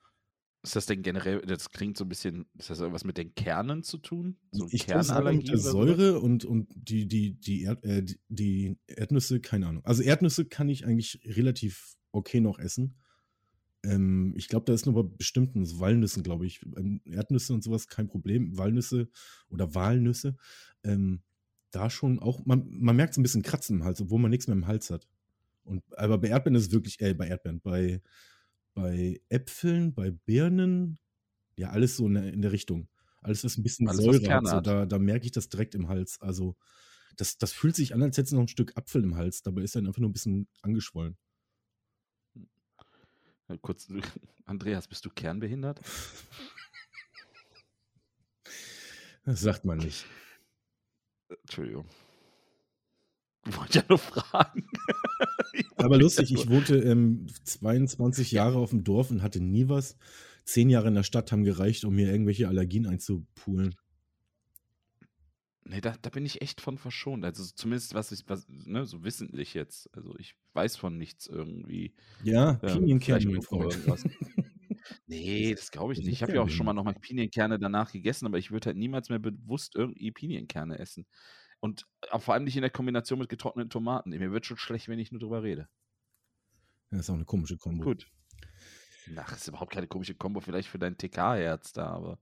ist 0.63 0.77
das 0.77 0.87
denn 0.87 1.03
generell, 1.03 1.41
das 1.41 1.71
klingt 1.71 1.97
so 1.97 2.05
ein 2.05 2.09
bisschen, 2.09 2.47
ist 2.59 2.69
das 2.69 2.81
irgendwas 2.81 3.05
mit 3.05 3.17
den 3.17 3.35
Kernen 3.35 3.83
zu 3.83 3.99
tun? 3.99 4.37
So 4.53 4.69
ich 4.71 4.87
Kernallergie 4.87 5.39
mit 5.39 5.49
der 5.49 5.59
Säure 5.59 6.21
und, 6.21 6.45
und 6.45 6.69
die, 6.75 7.09
die, 7.09 7.33
die, 7.41 7.63
Erd, 7.63 7.83
äh, 7.85 8.05
die 8.29 8.77
Erdnüsse, 8.87 9.41
keine 9.41 9.69
Ahnung. 9.69 9.85
Also 9.85 10.03
Erdnüsse 10.03 10.45
kann 10.45 10.69
ich 10.69 10.85
eigentlich 10.85 11.21
relativ 11.25 11.97
okay 12.13 12.41
noch 12.41 12.59
essen. 12.59 12.97
Ähm, 13.83 14.35
ich 14.37 14.49
glaube, 14.49 14.67
da 14.67 14.75
ist 14.75 14.85
nur 14.85 15.03
bei 15.03 15.17
bestimmten 15.17 15.65
so 15.65 15.81
Walnüssen, 15.81 16.23
glaube 16.23 16.47
ich. 16.47 16.61
Ähm, 16.77 17.01
Erdnüsse 17.05 17.55
und 17.55 17.65
sowas 17.65 17.89
kein 17.89 18.09
Problem. 18.09 18.59
Walnüsse 18.59 19.09
oder 19.49 19.75
Walnüsse, 19.75 20.37
ähm, 20.85 21.23
da 21.71 21.89
schon 21.89 22.19
auch, 22.19 22.45
man, 22.45 22.67
man 22.69 22.97
merkt 22.97 23.15
so 23.15 23.21
ein 23.21 23.23
bisschen 23.23 23.43
Kratzen 23.43 23.79
im 23.79 23.85
Hals, 23.85 24.01
obwohl 24.01 24.19
man 24.19 24.31
nichts 24.31 24.47
mehr 24.47 24.57
im 24.57 24.67
Hals 24.67 24.91
hat. 24.91 25.09
Und, 25.65 25.83
aber 25.97 26.19
bei 26.19 26.29
Erdbeeren 26.29 26.57
ist 26.57 26.67
es 26.67 26.73
wirklich, 26.73 27.01
äh, 27.01 27.15
bei 27.15 27.29
Erdbeeren, 27.29 27.61
bei 27.61 28.03
bei 28.75 29.21
Äpfeln, 29.29 29.95
bei 29.95 30.11
Birnen, 30.11 30.99
ja, 31.57 31.71
alles 31.71 31.97
so 31.97 32.07
in 32.07 32.15
der, 32.15 32.33
in 32.33 32.43
der 32.43 32.53
Richtung. 32.53 32.89
Alles, 33.23 33.45
was 33.45 33.59
ein 33.59 33.63
bisschen 33.63 33.89
alles, 33.89 34.03
Säure 34.03 34.33
hat, 34.33 34.47
so, 34.47 34.61
da, 34.61 34.87
da 34.87 34.99
merke 34.99 35.27
ich 35.27 35.33
das 35.33 35.49
direkt 35.49 35.75
im 35.75 35.89
Hals. 35.89 36.21
Also, 36.21 36.57
das, 37.17 37.37
das 37.37 37.53
fühlt 37.53 37.77
sich 37.77 37.95
an, 37.95 38.03
als 38.03 38.17
hätte 38.17 38.27
es 38.27 38.33
noch 38.33 38.41
ein 38.41 38.49
Stück 38.49 38.77
Apfel 38.77 39.03
im 39.05 39.17
Hals. 39.17 39.43
Dabei 39.43 39.63
ist 39.63 39.77
er 39.77 39.81
einfach 39.81 40.01
nur 40.01 40.09
ein 40.09 40.15
bisschen 40.15 40.49
angeschwollen. 40.63 41.19
Kurz, 43.61 43.89
Andreas, 44.45 44.87
bist 44.89 45.05
du 45.05 45.11
kernbehindert? 45.11 45.81
Das 49.25 49.41
sagt 49.41 49.65
man 49.65 49.79
nicht. 49.79 50.07
Entschuldigung. 51.29 51.87
Ich 53.55 53.59
wollte 53.59 53.79
ja 53.79 53.85
nur 53.89 53.99
fragen. 53.99 54.65
Aber 55.77 55.99
lustig, 55.99 56.33
ich 56.33 56.49
wohnte 56.49 56.77
ähm, 56.77 57.27
22 57.45 58.33
Jahre 58.33 58.59
auf 58.59 58.71
dem 58.71 58.85
Dorf 58.85 59.11
und 59.11 59.23
hatte 59.23 59.41
nie 59.41 59.69
was. 59.69 59.97
Zehn 60.45 60.71
Jahre 60.71 60.89
in 60.89 60.95
der 60.95 61.03
Stadt 61.03 61.33
haben 61.33 61.45
gereicht, 61.45 61.85
um 61.85 61.95
mir 61.95 62.11
irgendwelche 62.11 62.49
Allergien 62.49 62.87
einzupulen. 62.87 63.75
Nee, 65.65 65.81
da, 65.81 65.95
da 66.03 66.11
bin 66.11 66.27
ich 66.27 66.43
echt 66.43 66.61
von 66.61 66.79
verschont. 66.79 67.25
Also 67.25 67.45
zumindest 67.55 67.95
was 67.95 68.11
ich, 68.11 68.25
was, 68.27 68.47
ne, 68.49 68.87
so 68.87 69.05
wissentlich 69.05 69.55
jetzt. 69.55 69.89
Also 69.95 70.17
ich 70.19 70.35
weiß 70.55 70.77
von 70.77 70.99
nichts 70.99 71.29
irgendwie. 71.29 71.95
Ja, 72.25 72.55
Pinienkerne, 72.55 73.27
mein 73.27 73.43
Freund. 73.43 73.79
nee, 75.07 75.55
das 75.55 75.71
glaube 75.71 75.93
ich 75.93 76.01
nicht. 76.01 76.09
Ich 76.09 76.23
habe 76.23 76.35
ja 76.35 76.43
auch 76.43 76.49
schon 76.49 76.67
mal 76.67 76.73
nochmal 76.73 76.95
Pinienkerne 76.95 77.61
danach 77.61 77.93
gegessen, 77.93 78.27
aber 78.27 78.39
ich 78.39 78.51
würde 78.51 78.67
halt 78.67 78.79
niemals 78.79 79.11
mehr 79.11 79.21
bewusst 79.21 79.77
irgendwie 79.77 80.11
Pinienkerne 80.11 80.79
essen. 80.79 81.07
Und 81.61 81.87
äh, 82.11 82.19
vor 82.19 82.35
allem 82.35 82.45
nicht 82.45 82.57
in 82.57 82.63
der 82.63 82.71
Kombination 82.71 83.19
mit 83.19 83.29
getrockneten 83.29 83.71
Tomaten. 83.71 84.11
Mir 84.11 84.33
wird 84.33 84.47
schon 84.47 84.57
schlecht, 84.57 84.89
wenn 84.89 84.99
ich 84.99 85.13
nur 85.13 85.21
drüber 85.21 85.43
rede. 85.43 85.69
Ja, 86.91 86.99
ist 86.99 87.11
auch 87.11 87.15
eine 87.15 87.25
komische 87.25 87.57
Kombo. 87.57 87.85
Gut. 87.85 88.11
Ach, 89.17 89.33
ist 89.33 89.49
überhaupt 89.49 89.73
keine 89.73 89.87
komische 89.87 90.15
Kombo, 90.15 90.41
vielleicht 90.41 90.69
für 90.69 90.79
dein 90.79 90.97
TK-Herz 90.97 91.73
da, 91.73 91.89
aber 91.89 92.19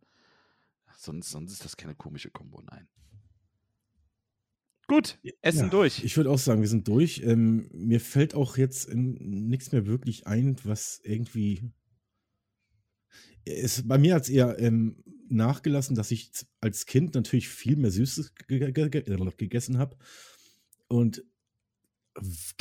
sonst, 0.96 1.30
sonst 1.30 1.52
ist 1.52 1.64
das 1.64 1.76
keine 1.76 1.94
komische 1.94 2.30
Kombo, 2.30 2.62
nein. 2.62 2.88
Gut, 4.86 5.18
Essen 5.42 5.64
ja, 5.64 5.68
durch. 5.68 6.02
Ich 6.02 6.16
würde 6.16 6.30
auch 6.30 6.38
sagen, 6.38 6.62
wir 6.62 6.68
sind 6.68 6.88
durch. 6.88 7.20
Ähm, 7.22 7.68
mir 7.72 8.00
fällt 8.00 8.34
auch 8.34 8.56
jetzt 8.56 8.88
nichts 8.94 9.70
mehr 9.70 9.86
wirklich 9.86 10.26
ein, 10.26 10.56
was 10.64 11.00
irgendwie. 11.04 11.70
Es, 13.44 13.86
bei 13.86 13.98
mir 13.98 14.14
hat 14.14 14.24
es 14.24 14.28
eher 14.28 14.58
ähm, 14.58 15.02
nachgelassen, 15.28 15.96
dass 15.96 16.10
ich 16.10 16.30
als 16.60 16.86
Kind 16.86 17.14
natürlich 17.14 17.48
viel 17.48 17.76
mehr 17.76 17.90
Süßes 17.90 18.34
gegessen 18.46 19.78
habe. 19.78 19.96
Und 20.88 21.24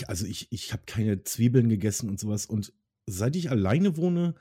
also 0.05 0.25
ich, 0.25 0.51
ich 0.51 0.73
habe 0.73 0.83
keine 0.85 1.23
Zwiebeln 1.23 1.69
gegessen 1.69 2.09
und 2.09 2.19
sowas. 2.19 2.45
Und 2.45 2.73
seit 3.05 3.35
ich 3.35 3.49
alleine 3.49 3.97
wohne, 3.97 4.35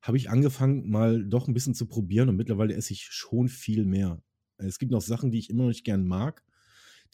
habe 0.00 0.16
ich 0.16 0.30
angefangen, 0.30 0.90
mal 0.90 1.24
doch 1.24 1.46
ein 1.46 1.54
bisschen 1.54 1.74
zu 1.74 1.86
probieren 1.86 2.28
und 2.28 2.36
mittlerweile 2.36 2.74
esse 2.74 2.92
ich 2.92 3.04
schon 3.04 3.48
viel 3.48 3.84
mehr. 3.84 4.22
Es 4.56 4.78
gibt 4.78 4.92
noch 4.92 5.02
Sachen, 5.02 5.30
die 5.30 5.38
ich 5.38 5.50
immer 5.50 5.64
noch 5.64 5.68
nicht 5.68 5.84
gern 5.84 6.06
mag, 6.06 6.42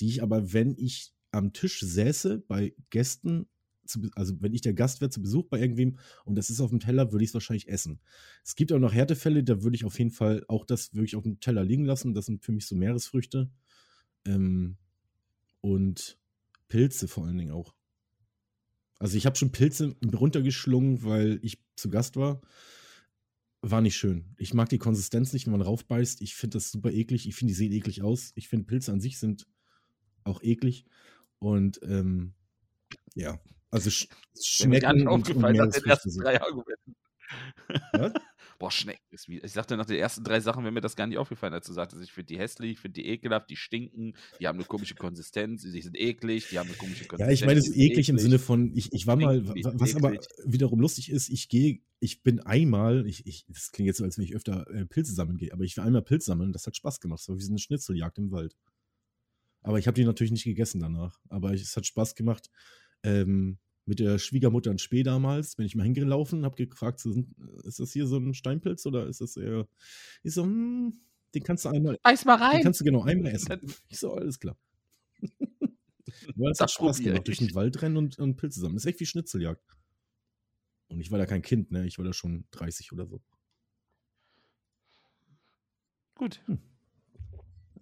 die 0.00 0.09
ich 0.09 0.22
aber, 0.22 0.52
wenn 0.52 0.74
ich 0.76 1.12
am 1.30 1.52
Tisch 1.52 1.80
säße 1.80 2.38
bei 2.46 2.74
Gästen, 2.90 3.46
zu, 3.89 4.09
also 4.14 4.34
wenn 4.41 4.55
ich 4.55 4.61
der 4.61 4.74
Gast 4.74 5.01
wäre 5.01 5.11
zu 5.11 5.22
Besuch 5.22 5.47
bei 5.49 5.59
irgendwem 5.61 5.99
und 6.24 6.36
das 6.36 6.51
ist 6.51 6.61
auf 6.61 6.70
dem 6.70 6.80
Teller, 6.80 7.12
würde 7.12 7.24
ich 7.24 7.30
es 7.30 7.34
wahrscheinlich 7.34 7.68
essen. 7.68 8.01
Es 8.45 8.55
gibt 8.55 8.72
auch 8.72 8.78
noch 8.78 8.93
Härtefälle, 8.93 9.43
da 9.43 9.62
würde 9.62 9.76
ich 9.76 9.84
auf 9.84 9.99
jeden 9.99 10.11
Fall 10.11 10.45
auch 10.49 10.64
das 10.64 10.95
wirklich 10.95 11.16
auf 11.16 11.24
dem 11.24 11.41
Teller 11.41 11.64
liegen 11.64 11.84
lassen. 11.84 12.14
Das 12.14 12.26
sind 12.26 12.45
für 12.45 12.53
mich 12.53 12.66
so 12.66 12.76
Meeresfrüchte. 12.76 13.51
Ähm, 14.24 14.76
und 15.61 16.18
Pilze 16.68 17.09
vor 17.09 17.26
allen 17.26 17.39
Dingen 17.39 17.53
auch. 17.53 17.74
Also 18.99 19.16
ich 19.16 19.26
habe 19.26 19.36
schon 19.36 19.53
Pilze 19.53 19.97
runtergeschlungen, 20.14 21.05
weil 21.05 21.39
ich 21.43 21.59
zu 21.76 21.89
Gast 21.91 22.16
war. 22.16 22.41
War 23.61 23.80
nicht 23.80 23.97
schön. 23.97 24.34
Ich 24.36 24.55
mag 24.55 24.68
die 24.68 24.78
Konsistenz 24.78 25.32
nicht, 25.32 25.47
wenn 25.47 25.53
man 25.53 25.62
raufbeißt. 25.62 26.20
Ich 26.22 26.34
finde 26.34 26.59
das 26.59 26.70
super 26.70 26.93
eklig. 26.93 27.26
Ich 27.28 27.34
finde, 27.34 27.53
die 27.53 27.57
sehen 27.57 27.72
eklig 27.72 28.03
aus. 28.03 28.32
Ich 28.34 28.49
finde, 28.49 28.66
Pilze 28.66 28.93
an 28.93 29.01
sich 29.01 29.18
sind 29.18 29.47
auch 30.24 30.43
eklig. 30.43 30.84
Und 31.39 31.80
ähm, 31.82 32.34
ja, 33.14 33.41
also 33.70 33.90
sch 33.90 34.08
Schnecken 34.40 34.80
gar 34.80 34.92
nicht 34.94 35.06
aufgefallen 35.06 35.56
nach 35.56 35.70
den 35.70 35.84
ersten 35.84 36.16
drei 36.18 36.40
Argumenten. 36.40 36.96
Was? 37.92 38.12
Boah, 38.58 38.72
Schnecken 38.72 39.04
ist 39.10 39.28
wie. 39.28 39.38
Ich 39.38 39.52
sagte 39.52 39.76
nach 39.76 39.86
den 39.86 39.98
ersten 39.98 40.24
drei 40.24 40.40
Sachen 40.40 40.64
wäre 40.64 40.72
mir 40.72 40.80
das 40.80 40.96
gar 40.96 41.06
nicht 41.06 41.18
aufgefallen, 41.18 41.54
als 41.54 41.68
du 41.68 41.72
sagtest, 41.72 42.02
ich 42.02 42.12
finde 42.12 42.26
die 42.26 42.38
hässlich, 42.38 42.72
ich 42.72 42.80
finde 42.80 43.00
die 43.00 43.06
ekelhaft, 43.06 43.48
die 43.50 43.56
stinken, 43.56 44.16
die 44.40 44.48
haben 44.48 44.58
eine 44.58 44.66
komische 44.66 44.96
Konsistenz, 44.96 45.62
die 45.62 45.80
sind 45.80 45.96
eklig, 45.96 46.48
die 46.48 46.58
haben 46.58 46.66
eine 46.66 46.76
komische 46.76 47.04
Konsistenz. 47.04 47.28
Ja, 47.28 47.32
ich 47.32 47.46
meine, 47.46 47.60
es 47.60 47.68
ist 47.68 47.76
eklig, 47.76 47.90
eklig, 47.90 48.08
im 48.08 48.18
Sinne 48.18 48.40
von, 48.40 48.72
ich, 48.74 48.92
ich 48.92 49.06
war 49.06 49.14
mal, 49.14 49.46
was 49.46 49.94
aber 49.94 50.18
wiederum 50.44 50.80
lustig 50.80 51.08
ist, 51.12 51.28
ich 51.28 51.48
gehe, 51.48 51.82
ich 52.00 52.24
bin 52.24 52.40
einmal, 52.40 53.06
ich, 53.06 53.26
ich, 53.26 53.46
das 53.48 53.70
klingt 53.70 53.86
jetzt 53.86 53.98
so, 53.98 54.04
als 54.04 54.18
wenn 54.18 54.24
ich 54.24 54.34
öfter 54.34 54.68
äh, 54.72 54.86
Pilze 54.86 55.14
sammeln 55.14 55.38
gehe, 55.38 55.52
aber 55.52 55.62
ich 55.62 55.76
war 55.76 55.84
einmal 55.84 56.02
Pilz 56.02 56.24
sammeln, 56.24 56.52
das 56.52 56.66
hat 56.66 56.74
Spaß 56.74 56.98
gemacht. 56.98 57.20
Das 57.20 57.28
war 57.28 57.36
wie 57.36 57.42
so 57.42 57.52
eine 57.52 57.60
Schnitzeljagd 57.60 58.18
im 58.18 58.32
Wald. 58.32 58.56
Aber 59.62 59.78
ich 59.78 59.86
habe 59.86 59.94
die 59.94 60.04
natürlich 60.04 60.32
nicht 60.32 60.44
gegessen 60.44 60.80
danach. 60.80 61.18
Aber 61.28 61.52
es 61.52 61.76
hat 61.76 61.86
Spaß 61.86 62.14
gemacht. 62.14 62.50
Ähm, 63.03 63.59
mit 63.86 64.01
der 64.01 64.18
Schwiegermutter 64.18 64.70
in 64.70 64.78
Spee 64.78 65.03
damals, 65.03 65.57
bin 65.57 65.64
ich 65.64 65.74
mal 65.74 65.84
hingelaufen, 65.84 66.44
habe 66.44 66.66
gefragt, 66.66 67.03
ist 67.64 67.80
das 67.80 67.92
hier 67.92 68.07
so 68.07 68.18
ein 68.18 68.34
Steinpilz 68.34 68.84
oder 68.84 69.07
ist 69.07 69.22
das 69.22 69.36
eher, 69.36 69.66
ich 70.22 70.34
so, 70.34 70.42
hm, 70.42 71.01
den 71.34 71.42
kannst 71.42 71.64
du 71.64 71.70
einmal, 71.70 71.99
Eis 72.03 72.24
mal 72.24 72.36
rein. 72.36 72.59
Den 72.59 72.64
kannst 72.64 72.80
du 72.80 72.84
genau 72.84 73.03
einmal 73.03 73.32
essen. 73.32 73.61
Ich 73.88 73.99
so, 73.99 74.12
alles 74.12 74.38
klar. 74.38 74.57
Weil 76.36 76.53
es 76.53 76.61
hat 76.61 76.70
Spaß 76.70 77.01
gemacht, 77.01 77.26
durch 77.26 77.38
den 77.38 77.55
Wald 77.55 77.80
rennen 77.82 77.96
und, 77.96 78.18
und 78.18 78.36
Pilze 78.36 78.61
sammeln. 78.61 78.76
Das 78.76 78.84
ist 78.84 78.90
echt 78.90 79.01
wie 79.01 79.07
Schnitzeljagd. 79.07 79.62
Und 80.88 81.01
ich 81.01 81.11
war 81.11 81.18
da 81.18 81.26
kein 81.26 81.42
Kind, 81.42 81.70
ne? 81.70 81.86
Ich 81.86 81.99
war 81.99 82.05
da 82.05 82.12
schon 82.12 82.46
30 82.51 82.92
oder 82.92 83.07
so. 83.07 83.22
Gut. 86.14 86.42
Hm. 86.46 86.59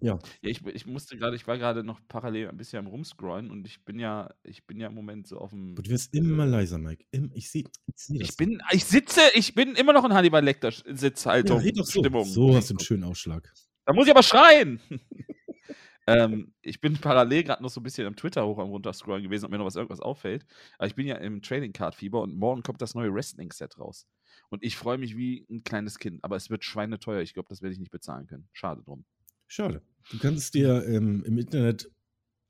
Ja. 0.01 0.19
Ja, 0.41 0.49
ich, 0.49 0.65
ich 0.65 0.85
musste 0.85 1.17
gerade, 1.17 1.35
ich 1.35 1.47
war 1.47 1.57
gerade 1.57 1.83
noch 1.83 1.99
parallel 2.07 2.49
ein 2.49 2.57
bisschen 2.57 2.79
am 2.79 2.87
Rumscrollen 2.87 3.51
und 3.51 3.65
ich 3.65 3.83
bin 3.83 3.99
ja, 3.99 4.33
ich 4.43 4.65
bin 4.65 4.79
ja 4.79 4.87
im 4.87 4.93
Moment 4.93 5.27
so 5.27 5.37
auf 5.37 5.51
dem. 5.51 5.75
Du 5.75 5.89
wirst 5.89 6.13
immer 6.13 6.45
äh, 6.45 6.49
leiser, 6.49 6.77
Mike. 6.77 7.05
Ich 7.33 7.49
sehe 7.49 7.63
ich 7.87 7.95
seh 7.95 8.17
das. 8.17 8.29
Ich 8.29 8.37
bin, 8.37 8.61
ich 8.71 8.85
sitze, 8.85 9.21
ich 9.33 9.53
bin 9.53 9.75
immer 9.75 9.93
noch 9.93 10.05
in 10.05 10.13
Hannibal 10.13 10.43
Lecter 10.43 10.71
Sitzhaltung. 10.71 11.59
Red 11.59 11.77
doch 11.77 11.85
so. 11.85 11.99
Stimmung. 11.99 12.25
So 12.25 12.55
hast 12.55 12.69
du 12.69 12.73
einen 12.73 12.79
schönen 12.79 13.03
Ausschlag. 13.03 13.51
Da 13.85 13.93
muss 13.93 14.05
ich 14.05 14.11
aber 14.11 14.23
schreien. 14.23 14.81
ähm, 16.07 16.53
ich 16.61 16.81
bin 16.81 16.97
parallel 16.97 17.43
gerade 17.43 17.63
noch 17.63 17.69
so 17.69 17.79
ein 17.79 17.83
bisschen 17.83 18.05
am 18.05 18.15
Twitter 18.15 18.45
hoch 18.45 18.59
am 18.59 18.69
runterscrollen 18.69 19.23
gewesen, 19.23 19.45
ob 19.45 19.51
mir 19.51 19.57
noch 19.57 19.65
was 19.65 19.75
irgendwas 19.75 20.01
auffällt. 20.01 20.45
Aber 20.77 20.87
ich 20.87 20.95
bin 20.95 21.07
ja 21.07 21.15
im 21.15 21.41
Trading 21.41 21.73
Card 21.73 21.95
Fieber 21.95 22.21
und 22.21 22.35
morgen 22.35 22.63
kommt 22.63 22.81
das 22.81 22.95
neue 22.95 23.13
Wrestling 23.13 23.51
Set 23.51 23.77
raus. 23.79 24.07
Und 24.49 24.63
ich 24.63 24.77
freue 24.77 24.97
mich 24.97 25.17
wie 25.17 25.45
ein 25.49 25.63
kleines 25.63 25.99
Kind, 25.99 26.23
aber 26.23 26.35
es 26.35 26.49
wird 26.49 26.63
schweineteuer. 26.63 27.21
Ich 27.21 27.33
glaube, 27.33 27.49
das 27.49 27.61
werde 27.61 27.73
ich 27.73 27.79
nicht 27.79 27.91
bezahlen 27.91 28.27
können. 28.27 28.47
Schade 28.53 28.83
drum. 28.83 29.05
Schade. 29.47 29.81
Du 30.11 30.19
kannst 30.19 30.43
es 30.43 30.51
dir 30.51 30.85
ähm, 30.87 31.23
im 31.25 31.37
Internet 31.37 31.89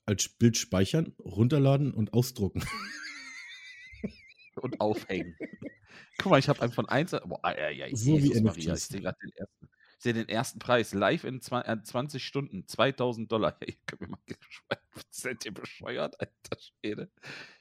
als 0.06 0.30
Bild 0.30 0.58
speichern, 0.58 1.14
runterladen 1.20 1.94
und 1.94 2.14
ausdrucken. 2.14 2.64
und 4.56 4.80
aufhängen. 4.80 5.36
Guck 6.18 6.32
mal, 6.32 6.40
ich 6.40 6.50
habe 6.50 6.62
einen 6.62 6.72
von 6.72 6.88
1. 6.88 7.12
Boah, 7.26 7.40
ja, 7.58 7.70
ja, 7.70 7.88
so 7.96 8.18
Jesus 8.18 8.38
wie 8.38 8.42
Maria, 8.42 8.74
ich 8.74 8.84
sehe 8.84 9.02
gerade 9.02 9.18
den 9.22 9.32
ersten. 9.36 9.70
Ich 9.98 10.04
sehe 10.04 10.14
den 10.14 10.30
ersten 10.30 10.60
Preis 10.60 10.94
live 10.94 11.24
in 11.24 11.42
20 11.42 11.92
äh, 11.92 12.20
Stunden, 12.24 12.68
2000 12.68 13.32
Dollar. 13.32 13.58
Hey, 13.62 13.78
können 13.86 14.02
wir 14.02 14.08
mal 14.10 14.20
Seid 15.10 15.46
ihr 15.46 15.54
bescheuert, 15.54 16.20
alter 16.20 16.58
Schwede? 16.60 17.12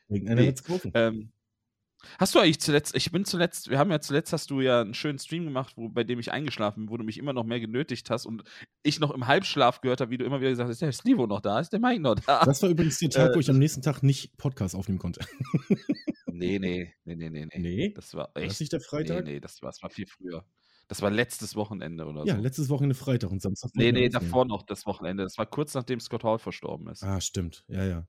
Wegen 0.08 0.28
einer 0.28 0.42
nee, 0.42 0.46
wird's 0.48 0.62
kaufen. 0.62 0.92
Ähm, 0.94 1.32
Hast 2.18 2.34
du 2.34 2.38
eigentlich 2.38 2.60
zuletzt, 2.60 2.94
ich 2.96 3.10
bin 3.10 3.24
zuletzt, 3.24 3.70
wir 3.70 3.78
haben 3.78 3.90
ja 3.90 4.00
zuletzt, 4.00 4.32
hast 4.32 4.50
du 4.50 4.60
ja 4.60 4.80
einen 4.80 4.94
schönen 4.94 5.18
Stream 5.18 5.44
gemacht, 5.44 5.74
wo, 5.76 5.88
bei 5.88 6.04
dem 6.04 6.18
ich 6.18 6.32
eingeschlafen 6.32 6.86
bin, 6.86 6.90
wo 6.90 6.96
du 6.96 7.04
mich 7.04 7.18
immer 7.18 7.32
noch 7.32 7.44
mehr 7.44 7.60
genötigt 7.60 8.10
hast 8.10 8.26
und 8.26 8.42
ich 8.82 9.00
noch 9.00 9.10
im 9.10 9.26
Halbschlaf 9.26 9.80
gehört 9.80 10.00
habe, 10.00 10.10
wie 10.10 10.18
du 10.18 10.24
immer 10.24 10.40
wieder 10.40 10.50
gesagt 10.50 10.68
hast, 10.68 10.74
ist 10.74 10.82
der 10.82 10.92
Slivo 10.92 11.26
noch 11.26 11.40
da, 11.40 11.60
ist 11.60 11.72
der 11.72 11.80
Mike 11.80 12.00
noch 12.00 12.14
da? 12.16 12.44
Das 12.44 12.62
war 12.62 12.70
übrigens 12.70 12.98
der 12.98 13.10
Tag, 13.10 13.30
äh, 13.30 13.34
wo 13.34 13.40
ich 13.40 13.50
am 13.50 13.58
nächsten 13.58 13.82
Tag 13.82 14.02
nicht 14.02 14.36
Podcast 14.36 14.74
aufnehmen 14.74 14.98
konnte. 14.98 15.20
nee, 16.26 16.58
nee, 16.58 16.94
nee, 17.04 17.14
nee, 17.14 17.30
nee. 17.30 17.48
Nee? 17.56 17.92
Das 17.94 18.14
war 18.14 18.30
echt. 18.34 18.36
War 18.36 18.46
das 18.48 18.60
nicht 18.60 18.72
der 18.72 18.80
Freitag? 18.80 19.24
Nee, 19.24 19.34
nee, 19.34 19.40
das 19.40 19.62
war, 19.62 19.70
das 19.70 19.82
war 19.82 19.90
viel 19.90 20.06
früher. 20.06 20.44
Das 20.88 21.02
war 21.02 21.10
letztes 21.10 21.56
Wochenende 21.56 22.06
oder 22.06 22.20
so. 22.22 22.28
Ja, 22.28 22.36
letztes 22.36 22.68
Wochenende 22.68 22.94
Freitag 22.94 23.30
und 23.30 23.42
Samstag. 23.42 23.72
Nee, 23.74 23.90
nee, 23.90 24.08
davor 24.08 24.44
noch 24.44 24.62
das 24.62 24.86
Wochenende. 24.86 25.24
Das 25.24 25.36
war 25.36 25.46
kurz 25.46 25.74
nachdem 25.74 25.98
Scott 25.98 26.22
Hall 26.22 26.38
verstorben 26.38 26.88
ist. 26.88 27.02
Ah, 27.02 27.20
stimmt. 27.20 27.64
Ja, 27.68 27.84
ja. 27.84 28.06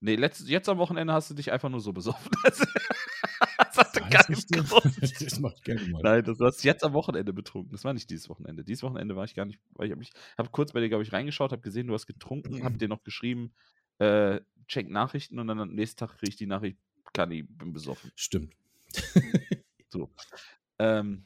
Nee, 0.00 0.16
letzt, 0.16 0.48
jetzt 0.48 0.68
am 0.68 0.78
Wochenende 0.78 1.12
hast 1.12 1.30
du 1.30 1.34
dich 1.34 1.52
einfach 1.52 1.68
nur 1.68 1.80
so 1.80 1.92
besoffen. 1.92 2.30
das 2.44 3.76
hatte 3.76 4.00
keinen 4.10 4.66
Grund. 4.66 5.20
das 5.20 5.40
macht 5.40 5.62
gerne 5.62 5.86
mal. 5.88 6.02
Nein, 6.02 6.24
das 6.24 6.40
hast 6.40 6.64
jetzt 6.64 6.82
am 6.84 6.94
Wochenende 6.94 7.32
betrunken. 7.32 7.72
Das 7.72 7.84
war 7.84 7.92
nicht 7.92 8.08
dieses 8.08 8.28
Wochenende. 8.28 8.64
Dieses 8.64 8.82
Wochenende 8.82 9.14
war 9.14 9.24
ich 9.24 9.34
gar 9.34 9.44
nicht, 9.44 9.60
weil 9.74 9.86
ich 9.86 9.92
habe 9.92 10.02
hab 10.38 10.52
kurz 10.52 10.72
bei 10.72 10.80
dir, 10.80 10.88
glaube 10.88 11.04
ich, 11.04 11.12
reingeschaut, 11.12 11.52
habe 11.52 11.62
gesehen, 11.62 11.86
du 11.86 11.94
hast 11.94 12.06
getrunken, 12.06 12.64
habe 12.64 12.74
dir 12.78 12.88
noch 12.88 13.04
geschrieben, 13.04 13.52
äh, 13.98 14.40
check 14.66 14.88
Nachrichten 14.88 15.38
und 15.38 15.46
dann 15.48 15.60
am 15.60 15.74
nächsten 15.74 15.98
Tag 15.98 16.16
kriege 16.16 16.30
ich 16.30 16.36
die 16.36 16.46
Nachricht, 16.46 16.78
kann 17.12 17.30
ich, 17.30 17.44
bin 17.46 17.72
besoffen. 17.72 18.10
Stimmt. 18.16 18.54
so. 19.90 20.10
Ähm, 20.78 21.24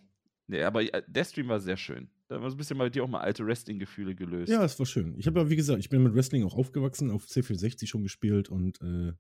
nee, 0.49 0.63
aber 0.63 0.83
äh, 0.83 1.03
der 1.07 1.25
Stream 1.25 1.49
war 1.49 1.61
sehr 1.61 1.77
schön. 1.77 2.11
Da 2.29 2.41
war 2.41 2.49
so 2.49 2.55
ein 2.55 2.59
bisschen 2.59 2.79
bei 2.79 2.89
dir 2.89 3.05
auch 3.05 3.09
mal 3.09 3.21
alte 3.21 3.47
Wrestling-Gefühle 3.47 4.15
gelöst. 4.15 4.51
Ja, 4.51 4.65
es 4.65 4.79
war 4.79 4.87
schön. 4.87 5.15
Ich 5.19 5.27
habe 5.27 5.41
ja, 5.41 5.51
wie 5.51 5.57
gesagt, 5.57 5.79
ich 5.79 5.91
bin 5.91 6.03
mit 6.03 6.15
Wrestling 6.15 6.45
auch 6.45 6.55
aufgewachsen, 6.55 7.11
auf 7.11 7.27
C64 7.27 7.87
schon 7.87 8.03
gespielt 8.03 8.49
und 8.49 8.81
äh, 8.81 9.13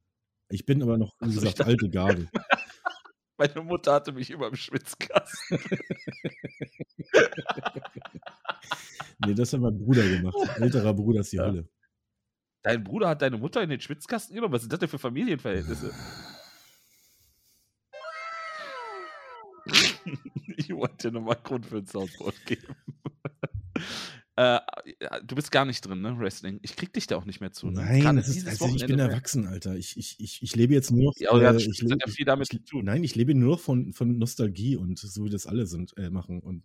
ich 0.48 0.64
bin 0.64 0.82
aber 0.82 0.96
noch, 0.96 1.12
wie 1.20 1.26
also 1.26 1.40
gesagt, 1.40 1.60
alte 1.62 1.90
Garde. 1.90 2.28
Meine 3.36 3.62
Mutter 3.62 3.92
hatte 3.92 4.12
mich 4.12 4.30
immer 4.30 4.46
im 4.46 4.54
Schwitzkasten. 4.54 5.58
nee, 9.26 9.34
das 9.34 9.52
hat 9.52 9.60
mein 9.60 9.76
Bruder 9.76 10.08
gemacht. 10.08 10.36
Älterer 10.56 10.94
Bruder 10.94 11.20
ist 11.20 11.32
die 11.32 11.36
ja. 11.36 11.46
Hölle. 11.46 11.68
Dein 12.62 12.84
Bruder 12.84 13.08
hat 13.08 13.22
deine 13.22 13.36
Mutter 13.36 13.60
in 13.62 13.70
den 13.70 13.80
Schwitzkasten 13.80 14.34
genommen? 14.34 14.54
Was 14.54 14.62
sind 14.62 14.72
das 14.72 14.78
denn 14.78 14.88
für 14.88 14.98
Familienverhältnisse? 14.98 15.92
Ich 20.64 20.76
wollte 20.76 21.08
dir 21.08 21.12
nochmal 21.12 21.38
Grund 21.42 21.66
für 21.66 21.78
ein 21.78 21.86
Soundboard 21.86 22.46
geben. 22.46 22.74
Äh, 24.36 24.58
du 25.22 25.36
bist 25.36 25.52
gar 25.52 25.64
nicht 25.64 25.86
drin, 25.86 26.00
ne, 26.00 26.18
Wrestling. 26.18 26.58
Ich 26.62 26.74
krieg 26.74 26.92
dich 26.92 27.06
da 27.06 27.16
auch 27.16 27.24
nicht 27.24 27.40
mehr 27.40 27.52
zu. 27.52 27.68
Ne? 27.68 27.84
Nein, 27.84 28.18
ist, 28.18 28.48
also 28.48 28.66
ich 28.74 28.84
bin 28.84 28.98
erwachsen, 28.98 29.46
Alter. 29.46 29.76
Ich, 29.76 29.96
ich, 29.96 30.18
ich, 30.18 30.42
ich 30.42 30.56
lebe 30.56 30.74
jetzt 30.74 30.90
nur 30.90 31.04
noch. 31.04 31.14
Ja, 31.18 31.52
äh, 31.52 31.56
ich 31.56 31.80
lebe, 31.80 31.98
ja 32.04 32.10
viel 32.10 32.24
damit 32.24 32.52
ich, 32.52 32.60
Nein, 32.72 33.04
ich 33.04 33.14
lebe 33.14 33.32
nur 33.32 33.50
noch 33.50 33.60
von, 33.60 33.92
von 33.92 34.18
Nostalgie 34.18 34.74
und 34.74 34.98
so 34.98 35.24
wie 35.24 35.30
das 35.30 35.46
alle 35.46 35.66
sind, 35.66 35.96
äh, 35.98 36.10
machen. 36.10 36.40
Und 36.40 36.64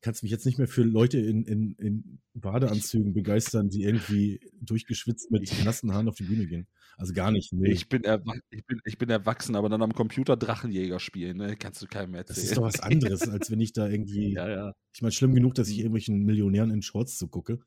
kannst 0.00 0.22
mich 0.22 0.30
jetzt 0.30 0.46
nicht 0.46 0.58
mehr 0.58 0.68
für 0.68 0.82
Leute 0.82 1.18
in, 1.18 1.44
in, 1.44 1.72
in 1.74 2.20
Badeanzügen 2.34 3.12
begeistern, 3.14 3.68
die 3.68 3.82
irgendwie 3.82 4.40
durchgeschwitzt 4.60 5.30
mit 5.30 5.52
nassen 5.64 5.92
Haaren 5.92 6.08
auf 6.08 6.16
die 6.16 6.24
Bühne 6.24 6.46
gehen. 6.46 6.68
Also 6.96 7.12
gar 7.12 7.30
nicht. 7.30 7.52
Nee. 7.52 7.70
Ich, 7.70 7.88
bin 7.88 8.02
ich, 8.50 8.66
bin, 8.66 8.80
ich 8.84 8.98
bin 8.98 9.10
erwachsen, 9.10 9.56
aber 9.56 9.68
dann 9.68 9.82
am 9.82 9.92
Computer 9.92 10.36
Drachenjäger 10.36 11.00
spielen, 11.00 11.38
ne? 11.38 11.56
kannst 11.56 11.82
du 11.82 11.86
keinem 11.86 12.14
erzählen. 12.14 12.36
Das 12.36 12.44
ist 12.44 12.56
doch 12.56 12.62
was 12.62 12.80
anderes, 12.80 13.28
als 13.28 13.50
wenn 13.50 13.60
ich 13.60 13.72
da 13.72 13.88
irgendwie. 13.88 14.32
ja, 14.34 14.48
ja. 14.48 14.74
Ich 14.92 15.02
meine, 15.02 15.12
schlimm 15.12 15.34
genug, 15.34 15.54
dass 15.54 15.68
ich 15.68 15.78
irgendwelchen 15.78 16.24
Millionären 16.24 16.70
in 16.70 16.82
Shorts 16.82 17.18
zugucke. 17.18 17.60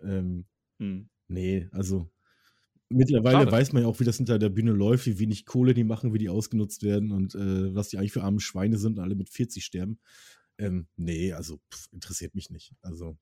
Ähm, 0.00 0.46
hm. 0.78 1.08
Nee, 1.28 1.68
also 1.72 2.08
mittlerweile 2.88 3.38
Schade. 3.38 3.52
weiß 3.52 3.72
man 3.72 3.82
ja 3.82 3.88
auch, 3.88 3.98
wie 3.98 4.04
das 4.04 4.16
hinter 4.16 4.38
der 4.38 4.48
Bühne 4.48 4.72
läuft, 4.72 5.06
wie 5.06 5.18
wenig 5.18 5.46
Kohle 5.46 5.74
die 5.74 5.84
machen, 5.84 6.14
wie 6.14 6.18
die 6.18 6.28
ausgenutzt 6.28 6.82
werden 6.82 7.10
und 7.10 7.34
äh, 7.34 7.74
was 7.74 7.88
die 7.88 7.98
eigentlich 7.98 8.12
für 8.12 8.22
arme 8.22 8.40
Schweine 8.40 8.78
sind 8.78 8.98
und 8.98 9.04
alle 9.04 9.16
mit 9.16 9.28
40 9.28 9.64
sterben. 9.64 9.98
Ähm, 10.58 10.86
nee, 10.96 11.32
also 11.32 11.58
pff, 11.72 11.88
interessiert 11.92 12.34
mich 12.34 12.50
nicht. 12.50 12.72
Also, 12.82 13.18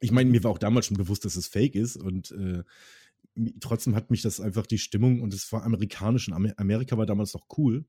ich 0.00 0.12
meine, 0.12 0.30
mir 0.30 0.42
war 0.44 0.50
auch 0.50 0.58
damals 0.58 0.86
schon 0.86 0.96
bewusst, 0.96 1.24
dass 1.24 1.36
es 1.36 1.46
fake 1.46 1.74
ist 1.74 1.96
und 1.96 2.32
äh, 2.32 2.62
trotzdem 3.60 3.94
hat 3.94 4.10
mich 4.10 4.22
das 4.22 4.40
einfach 4.40 4.66
die 4.66 4.78
Stimmung 4.78 5.20
und 5.22 5.32
es 5.32 5.50
war 5.52 5.64
amerikanisch 5.64 6.28
und 6.28 6.58
Amerika 6.58 6.96
war 6.98 7.06
damals 7.06 7.34
noch 7.34 7.46
cool. 7.56 7.84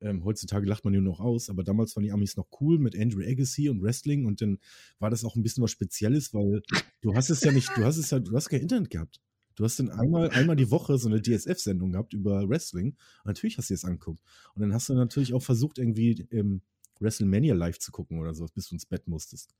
Ähm, 0.00 0.24
heutzutage 0.24 0.66
lacht 0.66 0.84
man 0.84 0.92
nur 0.92 1.02
noch 1.02 1.20
aus, 1.20 1.50
aber 1.50 1.64
damals 1.64 1.96
waren 1.96 2.04
die 2.04 2.12
Amis 2.12 2.36
noch 2.36 2.48
cool 2.60 2.78
mit 2.78 2.96
Andrew 2.96 3.20
Agassi 3.20 3.68
und 3.68 3.82
Wrestling 3.82 4.26
und 4.26 4.40
dann 4.40 4.58
war 5.00 5.10
das 5.10 5.24
auch 5.24 5.34
ein 5.34 5.42
bisschen 5.42 5.62
was 5.62 5.72
Spezielles, 5.72 6.32
weil 6.32 6.62
du 7.00 7.14
hast 7.14 7.30
es 7.30 7.42
ja 7.42 7.50
nicht, 7.50 7.68
du 7.76 7.84
hast 7.84 7.96
es 7.96 8.10
ja, 8.10 8.20
du 8.20 8.34
hast 8.34 8.48
kein 8.48 8.60
Internet 8.60 8.90
gehabt. 8.90 9.20
Du 9.56 9.64
hast 9.64 9.80
dann 9.80 9.90
einmal, 9.90 10.30
einmal 10.30 10.54
die 10.54 10.70
Woche 10.70 10.98
so 10.98 11.08
eine 11.08 11.20
DSF-Sendung 11.20 11.90
gehabt 11.90 12.14
über 12.14 12.48
Wrestling 12.48 12.90
und 12.90 13.26
natürlich 13.26 13.58
hast 13.58 13.70
du 13.70 13.74
es 13.74 13.84
angeguckt. 13.84 14.22
Und 14.54 14.62
dann 14.62 14.72
hast 14.72 14.88
du 14.88 14.94
natürlich 14.94 15.34
auch 15.34 15.42
versucht, 15.42 15.78
irgendwie 15.78 16.28
ähm, 16.30 16.62
WrestleMania 17.00 17.54
live 17.54 17.78
zu 17.78 17.92
gucken 17.92 18.18
oder 18.20 18.34
so, 18.34 18.46
bis 18.54 18.68
du 18.68 18.74
ins 18.74 18.86
Bett 18.86 19.06
musstest. 19.06 19.54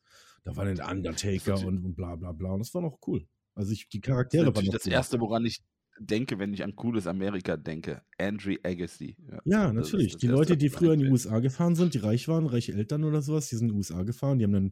Da 0.45 0.57
war 0.57 0.65
dann 0.65 0.77
der 0.77 0.89
Undertaker 0.89 1.65
und, 1.67 1.85
und 1.85 1.95
bla 1.95 2.17
bla 2.17 2.33
bla 2.33 2.53
und 2.53 2.61
das 2.61 2.75
war 2.75 2.83
noch 2.83 2.99
cool. 3.07 3.27
Also 3.55 3.73
ich, 3.73 3.89
die 3.89 4.01
Charaktere 4.01 4.47
das 4.47 4.55
waren 4.55 4.67
noch 4.67 4.73
Das 4.73 4.87
cool. 4.87 4.93
erste, 4.93 5.21
woran 5.21 5.45
ich 5.45 5.63
denke, 6.01 6.39
wenn 6.39 6.55
ich 6.55 6.63
an 6.63 6.77
cooles 6.77 7.07
Amerika 7.07 7.57
denke. 7.57 8.03
Andrew 8.19 8.55
Agassi. 8.63 9.17
Ja, 9.31 9.41
ja 9.45 9.73
natürlich. 9.73 10.17
Die 10.17 10.27
Leute, 10.27 10.57
die 10.57 10.69
früher 10.69 10.93
in 10.93 11.01
die 11.01 11.09
USA 11.09 11.41
gefahren 11.41 11.75
sind, 11.75 11.95
die 11.95 11.99
reich 11.99 12.29
waren, 12.29 12.47
reiche 12.47 12.73
Eltern 12.73 13.05
oder 13.05 13.23
sowas, 13.23 13.49
die 13.49 13.57
sind 13.57 13.69
in 13.69 13.75
die 13.75 13.79
USA 13.79 14.03
gefahren, 14.03 14.39
die 14.39 14.45
haben 14.45 14.53
dann 14.53 14.71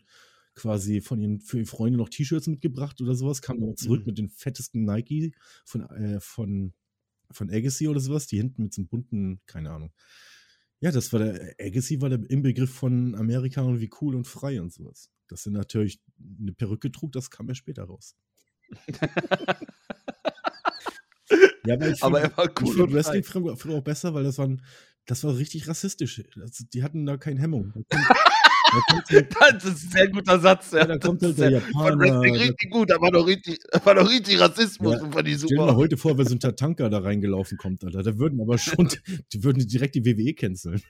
quasi 0.54 1.00
von 1.00 1.20
ihren, 1.20 1.40
für 1.40 1.58
ihre 1.58 1.66
Freunde 1.66 1.98
noch 1.98 2.08
T-Shirts 2.08 2.46
mitgebracht 2.46 3.00
oder 3.00 3.14
sowas, 3.14 3.42
kamen 3.42 3.60
dann 3.60 3.76
zurück 3.76 4.00
mhm. 4.00 4.06
mit 4.06 4.18
den 4.18 4.28
fettesten 4.28 4.84
Nike 4.84 5.34
von, 5.64 5.82
äh, 5.90 6.20
von, 6.20 6.72
von 7.30 7.50
Agassi 7.50 7.88
oder 7.88 8.00
sowas, 8.00 8.26
die 8.26 8.38
hinten 8.38 8.62
mit 8.62 8.72
so 8.72 8.82
einem 8.82 8.88
bunten, 8.88 9.40
keine 9.46 9.70
Ahnung. 9.70 9.92
Ja, 10.80 10.90
das 10.90 11.12
war 11.12 11.20
der, 11.20 11.54
Agassi 11.58 12.00
war 12.00 12.10
der 12.10 12.20
Inbegriff 12.28 12.72
von 12.72 13.14
Amerika 13.14 13.62
und 13.62 13.80
wie 13.80 13.90
cool 14.00 14.14
und 14.14 14.26
frei 14.26 14.60
und 14.60 14.72
sowas. 14.72 15.10
Dass 15.28 15.46
er 15.46 15.52
natürlich 15.52 16.00
eine 16.40 16.52
Perücke 16.52 16.92
trug, 16.92 17.12
das 17.12 17.30
kam 17.30 17.48
ja 17.48 17.54
später 17.54 17.84
raus. 17.84 18.14
Ja, 21.66 21.74
aber, 21.74 21.88
ich 21.88 22.02
aber 22.02 22.20
er 22.20 22.36
war 22.36 22.50
cool. 22.60 22.68
Ich 22.68 22.76
fand 22.76 22.92
Wrestling 22.92 23.24
früher 23.24 23.78
auch 23.78 23.82
besser, 23.82 24.14
weil 24.14 24.24
das, 24.24 24.38
waren, 24.38 24.62
das 25.06 25.24
war 25.24 25.36
richtig 25.36 25.66
rassistisch. 25.66 26.22
Das, 26.36 26.64
die 26.72 26.82
hatten 26.82 27.06
da 27.06 27.16
keine 27.16 27.40
Hemmung. 27.40 27.72
das 29.10 29.64
ist 29.64 29.84
ein 29.84 29.90
sehr 29.90 30.08
guter 30.08 30.38
Satz. 30.38 30.72
Ja. 30.72 30.78
ja 30.78 30.86
da 30.86 30.98
kommt 30.98 31.22
halt 31.22 31.38
der 31.38 31.50
Japaner. 31.50 31.90
Von 31.90 31.98
Wrestling 32.00 32.36
richtig 32.36 32.70
gut, 32.70 32.90
da 32.90 33.00
war 33.00 33.10
doch 33.10 33.26
richtig, 33.26 33.58
war 33.84 33.94
doch 33.94 34.08
richtig 34.08 34.40
Rassismus 34.40 34.94
ja, 34.94 35.02
und 35.02 35.12
fand 35.12 35.28
ich 35.28 35.38
super. 35.38 35.54
Stell 35.54 35.58
dir 35.58 35.72
mal 35.72 35.76
heute 35.76 35.96
vor, 35.96 36.18
wenn 36.18 36.26
so 36.26 36.34
ein 36.34 36.40
Tatanka 36.40 36.88
da 36.88 36.98
reingelaufen 36.98 37.58
kommt, 37.58 37.84
Alter. 37.84 38.02
Da 38.02 38.18
würden 38.18 38.40
aber 38.40 38.58
schon, 38.58 38.88
die 39.32 39.44
würden 39.44 39.66
direkt 39.66 39.94
die 39.94 40.04
WWE 40.04 40.34
canceln. 40.34 40.82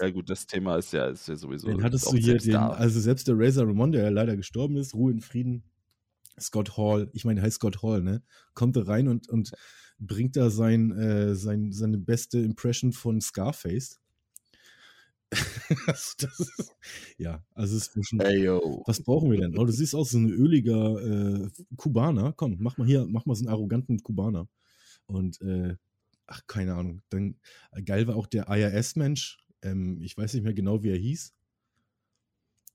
Ja, 0.00 0.10
gut, 0.10 0.30
das 0.30 0.46
Thema 0.46 0.76
ist 0.76 0.92
ja, 0.92 1.06
ist 1.06 1.28
ja 1.28 1.36
sowieso. 1.36 1.68
Den 1.68 1.82
hattest 1.82 2.10
du 2.10 2.16
hier, 2.16 2.38
den, 2.38 2.56
also 2.56 3.00
selbst 3.00 3.28
der 3.28 3.38
Razor 3.38 3.66
Ramon, 3.66 3.92
der 3.92 4.04
ja 4.04 4.08
leider 4.08 4.36
gestorben 4.36 4.76
ist, 4.76 4.94
Ruhe 4.94 5.12
in 5.12 5.20
Frieden, 5.20 5.62
Scott 6.40 6.76
Hall, 6.76 7.10
ich 7.12 7.24
meine, 7.24 7.36
der 7.40 7.46
heißt 7.46 7.56
Scott 7.56 7.82
Hall, 7.82 8.02
ne? 8.02 8.22
Kommt 8.54 8.76
da 8.76 8.82
rein 8.82 9.08
und, 9.08 9.28
und 9.28 9.52
bringt 9.98 10.36
da 10.36 10.50
sein, 10.50 10.90
äh, 10.92 11.34
sein, 11.34 11.72
seine 11.72 11.98
beste 11.98 12.38
Impression 12.38 12.92
von 12.92 13.20
Scarface. 13.20 14.00
also 15.86 16.26
ist, 16.26 16.74
ja, 17.16 17.44
also 17.54 17.76
es 17.76 17.88
ist 17.88 18.08
schon. 18.08 18.20
Hey, 18.20 18.48
was 18.48 19.02
brauchen 19.02 19.30
wir 19.30 19.38
denn? 19.38 19.56
Oh, 19.56 19.64
du 19.64 19.72
siehst 19.72 19.94
aus 19.94 20.12
wie 20.12 20.18
ein 20.18 20.30
öliger 20.30 21.44
äh, 21.44 21.48
Kubaner. 21.76 22.32
Komm, 22.32 22.56
mach 22.58 22.76
mal 22.78 22.86
hier, 22.86 23.06
mach 23.06 23.26
mal 23.26 23.34
so 23.34 23.44
einen 23.44 23.52
arroganten 23.52 24.02
Kubaner. 24.02 24.48
Und 25.06 25.40
äh, 25.40 25.76
ach, 26.26 26.42
keine 26.46 26.74
Ahnung. 26.74 27.02
Dann 27.10 27.36
äh, 27.72 27.82
geil 27.82 28.06
war 28.08 28.16
auch 28.16 28.26
der 28.26 28.48
IRS-Mensch. 28.48 29.38
Ähm, 29.62 30.00
ich 30.02 30.16
weiß 30.16 30.34
nicht 30.34 30.42
mehr 30.42 30.54
genau, 30.54 30.82
wie 30.82 30.90
er 30.90 30.96
hieß. 30.96 31.32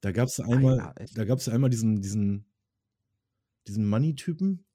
Da 0.01 0.12
gab 0.12 0.28
es 0.28 0.39
einmal, 0.39 0.93
da 1.16 1.26
gab 1.26 1.39
es 1.39 1.49
einmal 1.49 1.70
diesen, 1.70 2.01
diesen 2.01 2.45
diesen 3.68 3.88
Money-Typen. 3.88 4.66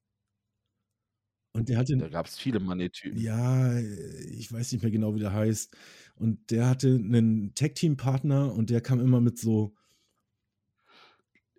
Und 1.53 1.69
der 1.69 1.79
hatte. 1.79 1.97
Da 1.97 2.09
gab 2.09 2.27
es 2.27 2.39
viele 2.39 2.61
Money-Typen. 2.61 3.19
Ja, 3.19 3.77
ich 3.79 4.53
weiß 4.53 4.73
nicht 4.73 4.83
mehr 4.83 4.91
genau, 4.91 5.15
wie 5.15 5.21
der 5.21 5.33
heißt. 5.33 5.77
Und 6.15 6.51
der 6.51 6.69
hatte 6.69 6.89
einen 6.89 7.55
Tag-Team-Partner 7.55 8.53
und 8.53 8.71
der 8.71 8.81
kam 8.81 9.01
immer 9.01 9.21
mit 9.21 9.39
so. 9.39 9.75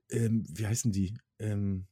Ähm, 0.09 0.45
wie 0.47 0.67
heißen 0.67 0.91
die? 0.91 1.13
Ähm, 1.39 1.87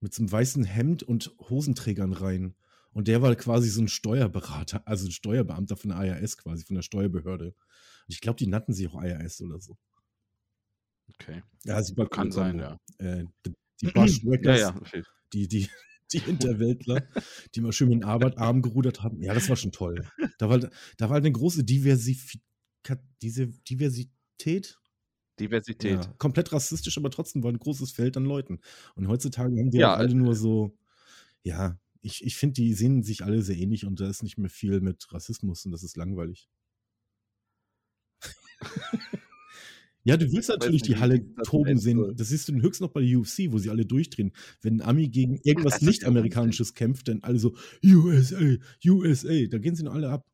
mit 0.00 0.14
so 0.14 0.22
einem 0.22 0.30
weißen 0.30 0.64
Hemd 0.64 1.02
und 1.02 1.34
Hosenträgern 1.40 2.12
rein. 2.12 2.54
Und 2.92 3.08
der 3.08 3.22
war 3.22 3.34
quasi 3.34 3.68
so 3.68 3.82
ein 3.82 3.88
Steuerberater, 3.88 4.86
also 4.86 5.06
ein 5.06 5.10
Steuerbeamter 5.10 5.76
von 5.76 5.90
der 5.90 6.02
IRS 6.02 6.38
quasi, 6.38 6.64
von 6.64 6.76
der 6.76 6.82
Steuerbehörde. 6.82 7.48
Und 7.48 7.54
ich 8.14 8.20
glaube, 8.20 8.38
die 8.38 8.46
nannten 8.46 8.72
sich 8.72 8.88
auch 8.88 9.02
IRS 9.02 9.40
oder 9.42 9.60
so. 9.60 9.76
Okay. 11.08 11.42
Ja, 11.64 11.82
super 11.82 12.06
Kann 12.08 12.30
sein, 12.30 12.58
ja. 12.58 12.78
Äh, 12.98 13.24
die 13.80 13.86
Bushwhackers, 13.88 14.60
ja, 14.60 14.74
ja, 14.94 15.02
die, 15.32 15.48
die, 15.48 15.68
die 16.12 16.20
Hinterwäldler, 16.20 17.08
die 17.54 17.60
mal 17.60 17.72
schön 17.72 17.88
mit 17.88 18.02
dem 18.02 18.08
Arm 18.08 18.62
gerudert 18.62 19.02
haben. 19.02 19.22
Ja, 19.22 19.34
das 19.34 19.48
war 19.48 19.56
schon 19.56 19.72
toll. 19.72 20.06
Da 20.38 20.48
war, 20.48 20.58
da 20.58 20.70
war 21.00 21.10
halt 21.10 21.24
eine 21.24 21.32
große 21.32 21.64
Diversif 21.64 22.36
diese 23.22 23.48
Diversität. 23.48 24.78
Diversität. 25.40 26.04
Ja, 26.04 26.14
komplett 26.18 26.52
rassistisch, 26.52 26.96
aber 26.96 27.10
trotzdem 27.10 27.42
war 27.42 27.52
ein 27.52 27.58
großes 27.58 27.92
Feld 27.92 28.16
an 28.16 28.24
Leuten. 28.24 28.60
Und 28.94 29.08
heutzutage 29.08 29.58
haben 29.58 29.70
die 29.70 29.78
ja, 29.78 29.94
alle 29.94 30.14
nur 30.14 30.34
so, 30.34 30.78
ja, 31.42 31.78
ich, 32.00 32.24
ich 32.24 32.36
finde, 32.36 32.54
die 32.54 32.72
sehen 32.74 33.02
sich 33.02 33.24
alle 33.24 33.42
sehr 33.42 33.56
ähnlich 33.56 33.84
und 33.84 34.00
da 34.00 34.08
ist 34.08 34.22
nicht 34.22 34.38
mehr 34.38 34.50
viel 34.50 34.80
mit 34.80 35.12
Rassismus 35.12 35.66
und 35.66 35.72
das 35.72 35.82
ist 35.82 35.96
langweilig. 35.96 36.48
Ja, 40.06 40.16
du 40.16 40.30
willst 40.30 40.48
natürlich 40.48 40.82
die 40.82 40.98
Halle 40.98 41.34
toben 41.42 41.78
sehen. 41.78 42.14
Das 42.16 42.28
siehst 42.28 42.48
du 42.48 42.52
höchstens 42.54 42.80
noch 42.80 42.92
bei 42.92 43.00
der 43.00 43.18
UFC, 43.18 43.50
wo 43.50 43.58
sie 43.58 43.70
alle 43.70 43.84
durchdrehen. 43.84 44.30
Wenn 44.62 44.76
ein 44.76 44.82
Ami 44.82 45.08
gegen 45.08 45.40
irgendwas 45.42 45.82
nicht-amerikanisches 45.82 46.74
kämpft, 46.74 47.08
dann 47.08 47.24
alle 47.24 47.40
so 47.40 47.56
USA, 47.84 48.38
USA, 48.86 49.46
da 49.50 49.58
gehen 49.58 49.74
sie 49.74 49.82
noch 49.82 49.94
alle 49.94 50.10
ab. 50.10 50.24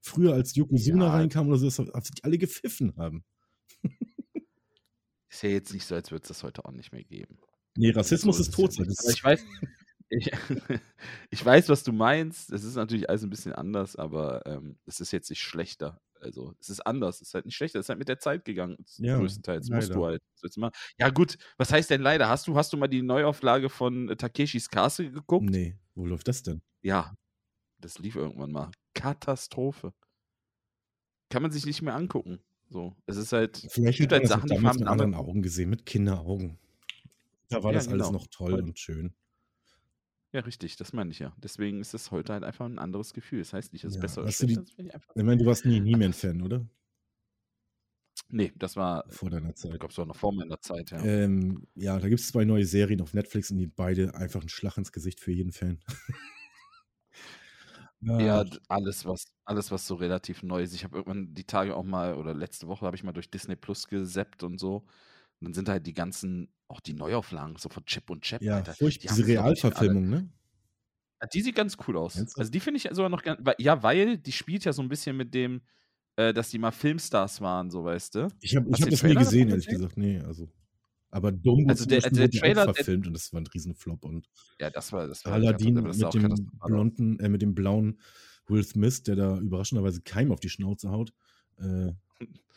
Früher, 0.00 0.32
als 0.34 0.56
Yokozuna 0.56 1.06
ja. 1.06 1.12
reinkam 1.12 1.46
oder 1.46 1.58
so, 1.58 1.66
dass 1.84 2.10
die 2.10 2.24
alle 2.24 2.38
gepfiffen 2.38 2.96
haben. 2.96 3.24
Ist 5.30 5.42
ja 5.44 5.50
jetzt 5.50 5.72
nicht 5.72 5.86
so, 5.86 5.94
als 5.94 6.10
würde 6.10 6.22
es 6.22 6.28
das 6.28 6.42
heute 6.42 6.64
auch 6.64 6.72
nicht 6.72 6.90
mehr 6.90 7.04
geben. 7.04 7.38
Nee, 7.76 7.90
Rassismus 7.90 8.38
so 8.38 8.42
ist, 8.42 8.48
ist 8.48 8.54
tot. 8.54 8.80
Aber 8.80 8.90
ich 8.90 9.22
weiß, 9.22 9.44
ich, 10.08 10.32
ich, 11.30 11.44
weiß, 11.44 11.68
was 11.68 11.84
du 11.84 11.92
meinst. 11.92 12.50
Es 12.50 12.64
ist 12.64 12.74
natürlich 12.74 13.08
alles 13.08 13.22
ein 13.22 13.30
bisschen 13.30 13.52
anders, 13.52 13.94
aber 13.94 14.44
ähm, 14.46 14.76
es 14.86 14.98
ist 14.98 15.12
jetzt 15.12 15.30
nicht 15.30 15.42
schlechter. 15.42 16.00
Also, 16.20 16.54
es 16.60 16.68
ist 16.70 16.80
anders, 16.80 17.16
es 17.16 17.28
ist 17.28 17.34
halt 17.34 17.44
nicht 17.46 17.56
schlechter, 17.56 17.78
es 17.78 17.86
ist 17.86 17.88
halt 17.90 17.98
mit 17.98 18.08
der 18.08 18.18
Zeit 18.18 18.44
gegangen, 18.44 18.76
ja, 18.96 19.18
größtenteils. 19.18 19.70
Musst 19.70 19.94
du 19.94 20.06
halt. 20.06 20.22
Ja, 20.98 21.10
gut, 21.10 21.38
was 21.56 21.72
heißt 21.72 21.90
denn 21.90 22.02
leider? 22.02 22.28
Hast 22.28 22.46
du, 22.46 22.56
hast 22.56 22.72
du 22.72 22.76
mal 22.76 22.88
die 22.88 23.02
Neuauflage 23.02 23.68
von 23.68 24.08
äh, 24.08 24.16
Takeshis 24.16 24.68
Castle 24.68 25.10
geguckt? 25.10 25.48
Nee, 25.48 25.78
wo 25.94 26.06
läuft 26.06 26.28
das 26.28 26.42
denn? 26.42 26.62
Ja, 26.82 27.14
das 27.80 27.98
lief 27.98 28.16
irgendwann 28.16 28.52
mal. 28.52 28.70
Katastrophe. 28.94 29.92
Kann 31.30 31.42
man 31.42 31.50
sich 31.50 31.66
nicht 31.66 31.82
mehr 31.82 31.94
angucken. 31.94 32.40
So, 32.70 32.94
es 33.06 33.16
ist 33.16 33.32
halt, 33.32 33.66
Vielleicht 33.70 33.98
gibt 33.98 34.12
halt 34.12 34.26
Sachen, 34.28 34.48
die 34.48 34.56
haben 34.56 34.78
mit 34.78 34.88
anderen 34.88 35.14
Augen 35.14 35.42
gesehen, 35.42 35.70
mit 35.70 35.86
Kinderaugen. 35.86 36.58
Da 37.48 37.62
war 37.62 37.72
ja, 37.72 37.78
das 37.78 37.88
genau. 37.88 38.04
alles 38.04 38.12
noch 38.12 38.26
toll 38.26 38.60
und 38.60 38.78
schön. 38.78 39.14
Ja, 40.32 40.40
richtig, 40.40 40.76
das 40.76 40.92
meine 40.92 41.10
ich 41.10 41.20
ja. 41.20 41.34
Deswegen 41.38 41.80
ist 41.80 41.94
es 41.94 42.10
heute 42.10 42.34
halt 42.34 42.44
einfach 42.44 42.66
ein 42.66 42.78
anderes 42.78 43.14
Gefühl. 43.14 43.38
Das 43.38 43.52
heißt 43.52 43.72
nicht, 43.72 43.84
dass 43.84 43.92
es 43.92 43.96
ja, 43.96 44.02
besser 44.02 44.22
oder 44.22 44.32
schlechter 44.32 44.62
ist. 44.62 44.78
Ich, 44.78 44.86
ich 44.86 45.22
meine, 45.22 45.38
du 45.38 45.46
warst 45.46 45.64
nie 45.64 45.80
He-Man-Fan, 45.82 46.42
oder? 46.42 46.66
Nee, 48.30 48.52
das 48.56 48.76
war 48.76 49.04
vor 49.08 49.30
deiner 49.30 49.54
Zeit. 49.54 49.72
Ich 49.72 49.78
glaube, 49.78 49.92
es 49.92 49.98
war 49.98 50.04
noch 50.04 50.16
vor 50.16 50.34
meiner 50.34 50.60
Zeit, 50.60 50.90
ja. 50.90 51.02
Ähm, 51.02 51.66
ja, 51.74 51.98
da 51.98 52.08
gibt 52.08 52.20
es 52.20 52.28
zwei 52.28 52.44
neue 52.44 52.66
Serien 52.66 53.00
auf 53.00 53.14
Netflix 53.14 53.50
und 53.50 53.56
die 53.56 53.66
beide 53.66 54.14
einfach 54.14 54.42
ein 54.42 54.50
Schlag 54.50 54.76
ins 54.76 54.92
Gesicht 54.92 55.20
für 55.20 55.32
jeden 55.32 55.52
Fan. 55.52 55.80
ja, 58.00 58.20
ja, 58.20 58.44
alles, 58.68 59.06
was, 59.06 59.24
alles, 59.44 59.70
was 59.70 59.86
so 59.86 59.94
relativ 59.94 60.42
neu 60.42 60.62
ist. 60.62 60.74
Ich 60.74 60.84
habe 60.84 60.98
irgendwann 60.98 61.32
die 61.32 61.44
Tage 61.44 61.74
auch 61.74 61.84
mal, 61.84 62.16
oder 62.16 62.34
letzte 62.34 62.66
Woche 62.66 62.84
habe 62.84 62.96
ich 62.96 63.02
mal 63.02 63.12
durch 63.12 63.30
Disney 63.30 63.56
Plus 63.56 63.88
gesappt 63.88 64.42
und 64.42 64.58
so. 64.58 64.86
Und 65.40 65.46
dann 65.46 65.54
sind 65.54 65.68
halt 65.68 65.86
die 65.86 65.94
ganzen, 65.94 66.52
auch 66.66 66.80
die 66.80 66.94
Neuauflagen, 66.94 67.56
so 67.56 67.68
von 67.68 67.84
Chip 67.84 68.10
und 68.10 68.22
Chap. 68.22 68.42
Ja, 68.42 68.56
Alter, 68.56 68.74
furcht, 68.74 69.02
die 69.02 69.08
diese 69.08 69.26
Realverfilmung, 69.26 70.08
ne? 70.08 70.28
Die 71.32 71.40
sieht 71.40 71.56
ganz 71.56 71.76
cool 71.86 71.96
aus. 71.96 72.16
Also 72.36 72.50
die 72.50 72.60
finde 72.60 72.78
ich 72.78 72.88
sogar 72.92 73.08
noch 73.08 73.22
ganz, 73.22 73.40
ja, 73.58 73.82
weil 73.82 74.18
die 74.18 74.32
spielt 74.32 74.64
ja 74.64 74.72
so 74.72 74.82
ein 74.82 74.88
bisschen 74.88 75.16
mit 75.16 75.34
dem, 75.34 75.62
äh, 76.16 76.32
dass 76.32 76.50
die 76.50 76.58
mal 76.58 76.70
Filmstars 76.70 77.40
waren, 77.40 77.70
so 77.70 77.84
weißt 77.84 78.14
du. 78.16 78.28
Ich 78.40 78.54
habe 78.54 78.70
hab 78.70 78.90
das 78.90 79.02
nie 79.02 79.14
gesehen, 79.14 79.48
ehrlich 79.48 79.66
gesagt. 79.66 79.96
Nee, 79.96 80.20
also. 80.20 80.48
Aber 81.10 81.32
Dumbo 81.32 81.70
also 81.70 81.86
der, 81.86 82.00
der 82.00 82.30
Trailer 82.30 82.74
verfilmt 82.74 83.06
und 83.06 83.14
das 83.14 83.32
war 83.32 83.40
ein 83.40 83.46
Riesenflop 83.46 84.04
und 84.04 84.28
ja, 84.60 84.68
das 84.68 84.92
war 84.92 85.08
das 85.08 85.24
war 85.24 85.32
Aladdin 85.32 85.74
mit 85.74 86.14
dem 86.14 86.50
blonden, 86.60 87.18
äh, 87.18 87.30
mit 87.30 87.40
dem 87.40 87.54
blauen 87.54 87.98
Will 88.46 88.62
Smith, 88.62 89.02
der 89.04 89.16
da 89.16 89.38
überraschenderweise 89.38 90.02
keinem 90.02 90.32
auf 90.32 90.40
die 90.40 90.50
Schnauze 90.50 90.90
haut. 90.90 91.14
Äh, 91.58 91.92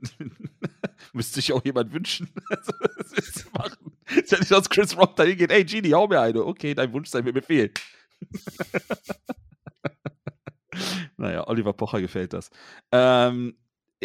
Müsste 1.12 1.36
sich 1.36 1.52
auch 1.52 1.64
jemand 1.64 1.92
wünschen, 1.92 2.28
also, 2.50 2.72
das 3.14 3.32
zu 3.32 3.48
machen. 3.52 3.92
ist 4.16 4.32
ja 4.32 4.38
nicht, 4.38 4.50
dass 4.50 4.68
Chris 4.68 4.96
Rock 4.96 5.16
da 5.16 5.24
hingeht, 5.24 5.50
ey 5.50 5.64
Genie, 5.64 5.92
hau 5.92 6.08
mir 6.08 6.20
eine. 6.20 6.44
Okay, 6.44 6.74
dein 6.74 6.92
Wunsch 6.92 7.08
sei 7.08 7.22
mir 7.22 7.32
Befehl. 7.32 7.72
naja, 11.16 11.46
Oliver 11.46 11.72
Pocher 11.72 12.00
gefällt 12.00 12.32
das. 12.32 12.50
Ähm, 12.92 13.56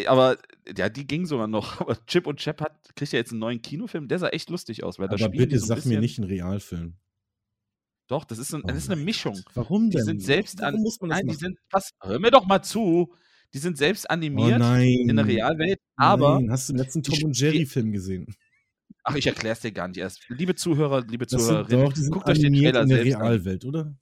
aber 0.06 0.38
ja, 0.76 0.88
die 0.88 1.06
ging 1.06 1.26
sogar 1.26 1.46
noch. 1.46 1.80
Aber 1.80 1.96
Chip 2.06 2.26
und 2.26 2.40
Chap 2.40 2.60
hat, 2.60 2.94
kriegt 2.96 3.12
ja 3.12 3.18
jetzt 3.18 3.30
einen 3.30 3.40
neuen 3.40 3.62
Kinofilm, 3.62 4.08
der 4.08 4.18
sah 4.18 4.28
echt 4.28 4.50
lustig 4.50 4.82
aus. 4.82 4.98
Weil 4.98 5.08
aber 5.08 5.28
bitte 5.28 5.58
so 5.58 5.66
sag 5.66 5.84
mir 5.86 6.00
nicht 6.00 6.18
einen 6.18 6.28
Realfilm. 6.28 6.96
Doch, 8.06 8.24
das 8.24 8.38
ist, 8.38 8.52
ein, 8.52 8.62
das 8.66 8.76
ist 8.76 8.90
eine 8.90 9.02
Mischung. 9.02 9.40
Warum 9.54 9.90
denn? 9.90 10.00
Die 10.00 10.02
sind 10.02 10.22
selbst 10.22 10.60
Warum 10.60 10.74
an, 10.74 10.82
muss 10.82 11.00
man 11.00 11.10
das 11.10 11.18
nein, 11.18 11.26
die 11.26 11.32
machen? 11.32 11.38
sind, 11.38 11.58
was, 11.70 11.90
hör 12.02 12.18
mir 12.18 12.30
doch 12.30 12.44
mal 12.44 12.62
zu. 12.62 13.14
Die 13.52 13.58
sind 13.58 13.78
selbst 13.78 14.06
Oh 14.08 14.12
animiert 14.12 14.58
nein. 14.58 15.08
in 15.08 15.16
der 15.16 15.26
Realwelt, 15.26 15.80
aber 15.96 16.40
Nein. 16.40 16.50
Hast 16.50 16.68
du 16.68 16.72
den 16.72 16.78
letzten 16.78 17.02
Tom 17.02 17.22
und 17.24 17.38
Jerry-Film 17.38 17.92
gesehen? 17.92 18.34
Ach, 19.04 19.14
ich 19.14 19.26
erkläre 19.26 19.52
es 19.52 19.60
dir 19.60 19.70
gar 19.72 19.86
nicht 19.88 19.98
erst. 19.98 20.24
Liebe 20.28 20.54
Zuhörer, 20.54 21.02
liebe 21.06 21.26
Zuhörerinnen, 21.26 21.92
guckt 22.10 22.28
euch 22.28 22.40
den 22.40 22.54
Trailer 22.54 22.82
in 22.82 22.88
der 22.88 22.98
selbst 22.98 23.14
an. 23.16 23.22
Realwelt, 23.22 23.64
oder? 23.64 23.94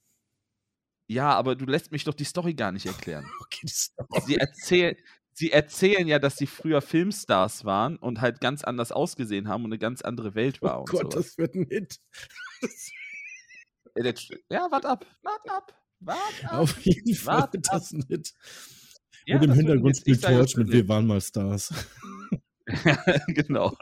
Ja, 1.09 1.33
aber 1.35 1.57
du 1.57 1.67
lässt 1.67 1.93
mich 1.93 2.05
doch 2.05 2.15
die 2.15 2.25
Story 2.25 2.55
gar 2.55 2.73
nicht 2.73 2.87
erklären. 2.87 3.27
Okay, 3.41 3.61
die 3.65 3.69
Story. 3.73 4.23
Sie, 4.27 4.37
erzähl, 4.37 4.97
sie 5.33 5.51
erzählen 5.51 6.07
ja, 6.07 6.19
dass 6.19 6.37
sie 6.39 6.47
früher 6.47 6.81
Filmstars 6.81 7.65
waren 7.67 7.97
und 7.97 8.21
halt 8.21 8.41
ganz 8.41 8.65
anders 8.65 8.93
ausgesehen 8.93 9.49
haben 9.49 9.65
und 9.65 9.73
eine 9.73 9.79
ganz 9.79 10.01
andere 10.03 10.35
Welt 10.35 10.63
war 10.63 10.81
Oh 10.83 10.85
Gott, 10.85 11.13
sowas. 11.13 11.27
das 11.27 11.39
wird 11.39 11.55
ein 11.55 11.67
Hit. 11.69 11.97
Äh, 13.95 14.15
Ja, 14.51 14.69
wart 14.71 14.87
ab, 14.87 15.05
wart 15.23 15.51
ab, 15.51 15.75
wart 16.01 16.45
ab. 16.45 16.53
Auf 16.61 16.81
jeden 16.83 17.15
Fall 17.15 17.49
wird 17.53 17.67
das 17.71 17.93
ein 17.93 18.05
Hit. 18.09 18.33
Ja, 19.27 19.37
und 19.37 19.43
im 19.43 19.49
das 19.49 19.59
Hintergrund 19.59 19.97
spielt 19.97 20.25
das 20.25 20.31
Torch 20.31 20.57
mit 20.57 20.69
ein 20.69 20.73
Wir 20.73 20.89
waren 20.89 21.07
mal 21.07 21.21
Stars. 21.21 21.73
Hit. 22.31 22.43
genau. 23.29 23.77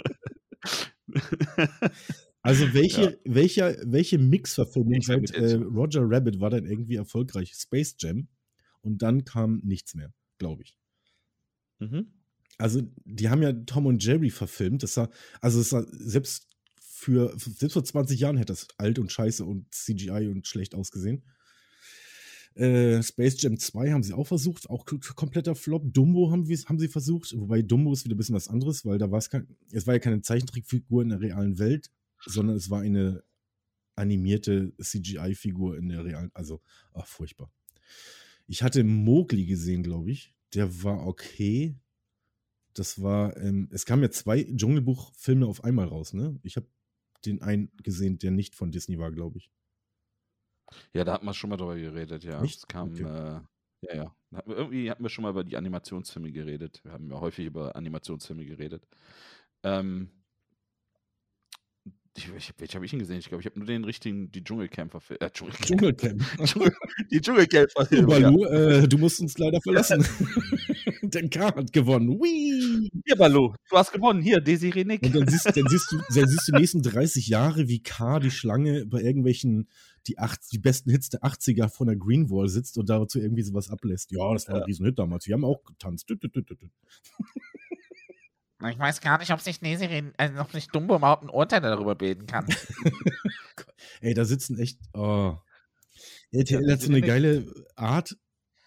Also 2.43 2.73
welche, 2.73 3.03
Ja. 3.03 3.17
welcher, 3.25 3.77
welche 3.85 4.19
Mix-Verfilmung 4.19 5.03
seit 5.03 5.31
äh. 5.33 5.57
Roger 5.57 6.03
Rabbit 6.05 6.41
war 6.41 6.51
dann 6.51 6.65
irgendwie 6.65 6.95
erfolgreich? 6.97 7.53
Space 7.55 7.97
Jam. 7.99 8.29
Und 8.81 9.03
dann 9.03 9.25
kam 9.25 9.61
nichts 9.63 9.95
mehr, 9.95 10.13
glaube 10.39 10.63
ich. 10.63 10.79
Mhm. 11.81 12.15
Also, 12.57 12.83
die 13.05 13.29
haben 13.29 13.43
ja 13.43 13.53
Tom 13.53 13.87
und 13.87 14.03
Jerry 14.03 14.31
verfilmt. 14.31 14.83
Das 14.83 14.97
war, 14.97 15.11
also 15.41 15.61
es 15.61 15.73
war, 15.73 15.85
selbst 15.91 16.49
für, 16.81 17.35
selbst 17.37 17.75
vor 17.75 17.85
20 17.85 18.19
Jahren 18.21 18.37
hätte 18.37 18.53
das 18.53 18.69
alt 18.79 18.99
und 18.99 19.13
scheiße 19.13 19.45
und 19.45 19.75
CGI 19.75 20.29
und 20.29 20.47
schlecht 20.47 20.75
ausgesehen. 20.75 21.23
Äh, 22.55 23.03
Space 23.03 23.41
Jam 23.41 23.59
2 23.59 23.93
haben 23.93 24.03
sie 24.03 24.13
auch 24.13 24.27
versucht, 24.27 24.69
auch 24.69 24.85
kompletter 24.85 25.55
Flop. 25.55 25.83
Dumbo 25.93 26.31
haben, 26.31 26.45
haben 26.49 26.79
sie 26.79 26.89
versucht, 26.89 27.33
wobei 27.39 27.63
Dumbo 27.63 27.93
ist 27.93 28.05
wieder 28.05 28.15
ein 28.15 28.19
bisschen 28.19 28.35
was 28.35 28.49
anderes, 28.49 28.85
weil 28.85 28.99
da 28.99 29.11
war 29.11 29.19
es 29.19 29.31
kein, 29.31 29.47
es 29.71 29.87
war 29.87 29.95
ja 29.95 30.01
keine 30.01 30.23
Zeichentrickfigur 30.23 31.03
in 31.03 31.11
der 31.11 31.21
realen 31.21 31.59
Welt, 31.59 31.91
sondern 32.27 32.57
es 32.57 32.69
war 32.69 32.81
eine 32.81 33.23
animierte 33.95 34.73
CGI-Figur 34.81 35.79
in 35.79 35.89
der 35.89 36.05
realen, 36.05 36.31
also, 36.35 36.61
ach, 36.93 37.07
furchtbar. 37.07 37.53
Ich 38.47 38.63
hatte 38.63 38.83
Mowgli 38.83 39.47
gesehen, 39.47 39.83
glaube 39.83 40.11
ich. 40.11 40.35
Der 40.55 40.83
war 40.83 41.07
okay. 41.07 41.77
Das 42.75 43.01
war, 43.01 43.37
ähm, 43.37 43.69
es 43.71 43.87
kamen 43.87 44.03
ja 44.03 44.11
zwei 44.11 44.43
Dschungelbuch-Filme 44.43 45.47
auf 45.47 45.63
einmal 45.63 45.87
raus, 45.87 46.15
ne? 46.15 46.39
Ich 46.43 46.57
habe 46.57 46.67
den 47.25 47.43
einen 47.43 47.71
gesehen, 47.83 48.19
der 48.19 48.31
nicht 48.31 48.55
von 48.55 48.73
Disney 48.73 48.99
war, 48.99 49.13
glaube 49.13 49.39
ich. 49.39 49.51
Ja, 50.93 51.05
da 51.05 51.13
hatten 51.15 51.27
wir 51.27 51.35
schon 51.35 51.51
mal 51.51 51.57
drüber 51.57 51.77
geredet, 51.77 52.25
ja. 52.25 52.43
Echt? 52.43 52.59
Es 52.59 52.67
kam, 52.67 52.91
Okay. 52.93 53.03
äh, 53.03 53.41
ja, 53.83 53.95
ja. 53.95 54.15
Irgendwie 54.47 54.91
hatten 54.91 55.03
wir 55.03 55.09
schon 55.11 55.23
mal 55.23 55.31
über 55.31 55.43
die 55.45 55.57
Animationsfilme 55.57 56.31
geredet. 56.33 56.81
Wir 56.85 56.93
haben 56.93 57.11
ja 57.11 57.19
häufig 57.21 57.47
über 57.47 57.75
Animationsfilme 57.77 58.45
geredet. 58.45 58.87
Ähm, 59.63 60.11
ich, 62.17 62.29
ich, 62.37 62.53
welche 62.59 62.75
habe 62.75 62.85
ich 62.85 62.93
ihn 62.93 62.99
gesehen? 62.99 63.19
Ich 63.19 63.29
glaube, 63.29 63.41
ich 63.41 63.47
habe 63.47 63.59
nur 63.59 63.67
den 63.67 63.85
richtigen, 63.85 64.31
die 64.33 64.43
Dschungelkämpfer, 64.45 65.01
äh, 65.21 65.31
Dschungelkämpfer, 65.31 65.65
Dschungelcamp. 65.67 66.23
Dschungel, 66.45 66.73
die 67.11 67.21
Dschungelkämpfer. 67.21 67.95
ja. 67.95 68.03
Balu, 68.05 68.45
äh, 68.47 68.89
du 68.89 68.99
musst 68.99 69.21
uns 69.21 69.39
leider 69.39 69.61
verlassen. 69.63 70.05
Denn 71.03 71.31
K 71.31 71.55
hat 71.55 71.73
gewonnen. 71.73 72.21
Whee! 72.21 72.91
Hier, 73.07 73.17
Balu, 73.17 73.55
du 73.71 73.77
hast 73.77 73.93
gewonnen. 73.93 74.21
Hier, 74.23 74.41
Desiree 74.41 74.85
Nick. 74.85 75.03
Und 75.05 75.15
dann 75.15 75.29
siehst, 75.29 75.47
dann, 75.57 75.67
siehst 75.69 75.93
du, 75.93 75.99
dann 76.15 76.29
siehst 76.29 76.49
du 76.49 76.53
die 76.53 76.59
nächsten 76.61 76.83
30 76.83 77.29
Jahre, 77.29 77.69
wie 77.69 77.83
K, 77.83 78.19
die 78.19 78.31
Schlange, 78.31 78.87
bei 78.87 79.01
irgendwelchen, 79.01 79.69
die, 80.07 80.19
acht, 80.19 80.41
die 80.53 80.59
besten 80.59 80.91
Hits 80.91 81.09
der 81.11 81.21
80er 81.23 81.69
von 81.69 81.87
der 81.87 81.97
Greenwall 81.97 82.49
sitzt 82.49 82.79
und 82.79 82.89
dazu 82.89 83.19
irgendwie 83.21 83.43
sowas 83.43 83.71
ablässt. 83.71 84.11
Ja, 84.13 84.33
das 84.33 84.49
war 84.49 84.55
ein 84.57 84.61
Ja. 84.61 84.65
Riesenhit 84.67 84.99
damals. 84.99 85.27
Wir 85.27 85.35
haben 85.35 85.45
auch 85.45 85.63
getanzt. 85.65 86.09
Dü, 86.09 86.17
dü, 86.17 86.29
dü, 86.29 86.43
dü, 86.43 86.57
dü. 86.57 86.69
Ich 88.69 88.79
weiß 88.79 89.01
gar 89.01 89.19
nicht, 89.19 89.33
ob 89.33 89.41
sich 89.41 89.63
Nesiri, 89.63 90.13
äh, 90.19 90.31
ob 90.39 90.53
sich 90.53 90.69
Dumbo 90.69 90.97
überhaupt 90.97 91.23
ein 91.23 91.31
Urteil 91.31 91.63
darüber 91.63 91.95
bilden 91.95 92.27
kann. 92.27 92.47
Ey, 94.03 94.13
da 94.13 94.25
sitzen 94.27 94.59
echt. 94.59 94.79
Oh. 94.93 95.37
RTL 96.31 96.67
Ja, 96.67 96.73
hat 96.75 96.81
so 96.81 96.89
eine 96.89 96.99
nicht. 96.99 97.07
geile 97.07 97.47
Art, 97.75 98.17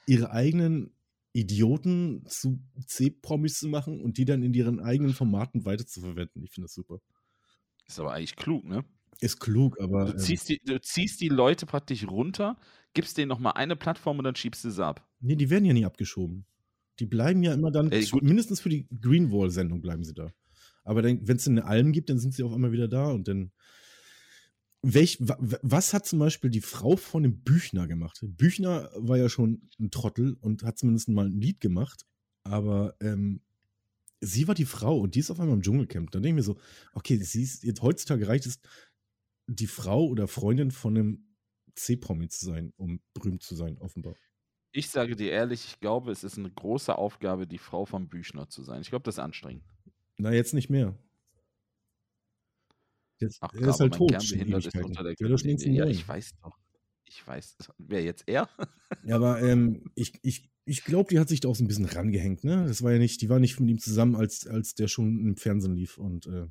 ihre 0.07 0.31
eigenen 0.31 0.95
Idioten 1.31 2.25
zu 2.27 2.59
C-Promis 2.87 3.59
zu 3.59 3.67
machen 3.67 4.01
und 4.01 4.17
die 4.17 4.25
dann 4.25 4.41
in 4.43 4.53
ihren 4.53 4.79
eigenen 4.79 5.13
Formaten 5.13 5.63
weiterzuverwenden. 5.65 6.43
Ich 6.43 6.51
finde 6.51 6.65
das 6.65 6.73
super. 6.73 6.99
Ist 7.87 7.99
aber 7.99 8.13
eigentlich 8.13 8.35
klug, 8.35 8.63
ne? 8.65 8.83
Ist 9.23 9.39
klug, 9.39 9.79
aber. 9.79 10.05
Du 10.05 10.11
ähm, 10.11 10.17
ziehst, 10.19 10.49
die, 10.49 10.59
du 10.63 10.79
ziehst 10.81 11.21
die 11.21 11.29
Leute 11.29 11.65
praktisch 11.65 12.05
runter, 12.07 12.57
gibst 12.93 13.17
denen 13.17 13.29
nochmal 13.29 13.53
eine 13.53 13.75
Plattform 13.75 14.17
und 14.17 14.25
dann 14.25 14.35
schiebst 14.35 14.63
du 14.65 14.69
sie 14.71 14.85
ab. 14.85 15.07
nee, 15.21 15.35
die 15.35 15.49
werden 15.49 15.65
ja 15.65 15.73
nie 15.73 15.85
abgeschoben. 15.85 16.45
Die 16.99 17.05
bleiben 17.05 17.41
ja 17.41 17.53
immer 17.53 17.71
dann, 17.71 17.91
Ey, 17.91 18.07
mindestens 18.21 18.59
für 18.61 18.69
die 18.69 18.87
Greenwall-Sendung 19.01 19.81
bleiben 19.81 20.03
sie 20.03 20.13
da. 20.13 20.31
Aber 20.83 21.03
wenn 21.03 21.21
es 21.25 21.47
eine 21.47 21.63
Alm 21.65 21.91
gibt, 21.93 22.09
dann 22.09 22.19
sind 22.19 22.33
sie 22.33 22.43
auf 22.43 22.53
einmal 22.53 22.71
wieder 22.71 22.87
da 22.87 23.07
und 23.07 23.27
dann. 23.27 23.51
Welch, 24.85 25.17
wa, 25.21 25.37
wa- 25.39 25.59
was 25.61 25.93
hat 25.93 26.05
zum 26.05 26.19
Beispiel 26.19 26.49
die 26.49 26.59
Frau 26.61 26.97
von 26.97 27.23
dem 27.23 27.41
Büchner 27.41 27.87
gemacht? 27.87 28.19
Büchner 28.21 28.89
war 28.97 29.17
ja 29.17 29.29
schon 29.29 29.69
ein 29.79 29.91
Trottel 29.91 30.35
und 30.41 30.63
hat 30.63 30.77
zumindest 30.77 31.07
mal 31.07 31.25
ein 31.27 31.39
Lied 31.39 31.61
gemacht, 31.61 32.05
aber 32.43 32.93
ähm, 32.99 33.39
sie 34.19 34.47
war 34.49 34.55
die 34.55 34.65
Frau 34.65 34.99
und 34.99 35.15
die 35.15 35.19
ist 35.19 35.31
auf 35.31 35.39
einmal 35.39 35.55
im 35.55 35.61
Dschungelcamp. 35.61 36.11
Dann 36.11 36.21
denke 36.21 36.41
ich 36.41 36.45
mir 36.47 36.53
so, 36.53 36.59
okay, 36.93 37.15
sie 37.17 37.43
ist 37.43 37.63
jetzt 37.63 37.81
heutzutage 37.81 38.27
reicht 38.27 38.45
es, 38.45 38.59
die 39.47 39.67
Frau 39.67 40.05
oder 40.05 40.27
Freundin 40.27 40.71
von 40.71 40.97
einem 40.97 41.35
C-Promi 41.75 42.29
zu 42.29 42.45
sein, 42.45 42.73
um 42.77 43.01
berühmt 43.13 43.43
zu 43.43 43.55
sein, 43.55 43.77
offenbar. 43.79 44.15
Ich 44.71 44.89
sage 44.89 45.15
dir 45.15 45.31
ehrlich, 45.31 45.65
ich 45.65 45.79
glaube, 45.79 46.11
es 46.11 46.23
ist 46.23 46.37
eine 46.37 46.51
große 46.51 46.97
Aufgabe, 46.97 47.45
die 47.45 47.59
Frau 47.59 47.85
vom 47.85 48.09
Büchner 48.09 48.49
zu 48.49 48.63
sein. 48.63 48.81
Ich 48.81 48.89
glaube, 48.89 49.03
das 49.03 49.15
ist 49.15 49.19
anstrengend. 49.19 49.63
Na, 50.17 50.31
jetzt 50.31 50.53
nicht 50.53 50.69
mehr. 50.69 50.97
Jetzt, 53.19 53.37
Ach, 53.41 53.53
er 53.53 53.67
ist 53.67 53.79
halt 53.79 53.93
tot. 53.93 54.11
Ist 54.11 54.33
unter 54.75 55.03
der 55.03 55.15
Der 55.15 55.73
Ja, 55.73 55.85
ich 55.85 56.07
weiß 56.07 56.33
doch. 56.41 56.57
Ich 57.05 57.25
weiß. 57.25 57.57
Wer 57.77 58.03
jetzt 58.03 58.23
er? 58.27 58.49
Ja, 59.03 59.15
aber 59.15 59.41
ähm, 59.41 59.91
ich, 59.95 60.13
ich, 60.23 60.49
ich 60.65 60.83
glaube, 60.83 61.09
die 61.09 61.19
hat 61.19 61.29
sich 61.29 61.39
da 61.39 61.49
auch 61.49 61.55
so 61.55 61.63
ein 61.63 61.67
bisschen 61.67 61.85
rangehängt, 61.85 62.43
ne? 62.43 62.65
Das 62.65 62.81
war 62.81 62.91
ja 62.91 62.97
nicht, 62.97 63.21
die 63.21 63.29
war 63.29 63.39
nicht 63.39 63.59
mit 63.59 63.69
ihm 63.69 63.79
zusammen, 63.79 64.15
als, 64.15 64.47
als 64.47 64.73
der 64.73 64.87
schon 64.87 65.19
im 65.19 65.37
Fernsehen 65.37 65.75
lief 65.75 65.97
und 65.97 66.25
äh, 66.25 66.47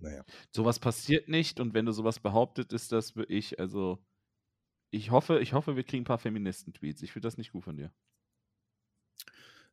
naja. 0.00 0.24
Sowas 0.54 0.78
passiert 0.78 1.28
nicht 1.28 1.60
und 1.60 1.74
wenn 1.74 1.86
du 1.86 1.92
sowas 1.92 2.20
behauptet, 2.20 2.72
ist 2.72 2.92
das 2.92 3.12
für 3.12 3.24
ich, 3.24 3.58
also 3.58 3.98
ich 4.90 5.10
hoffe, 5.10 5.40
ich 5.40 5.52
hoffe, 5.52 5.76
wir 5.76 5.84
kriegen 5.84 6.02
ein 6.02 6.06
paar 6.06 6.18
Feministen-Tweets. 6.18 7.02
Ich 7.02 7.12
finde 7.12 7.26
das 7.26 7.36
nicht 7.36 7.52
gut 7.52 7.64
von 7.64 7.76
dir. 7.76 7.92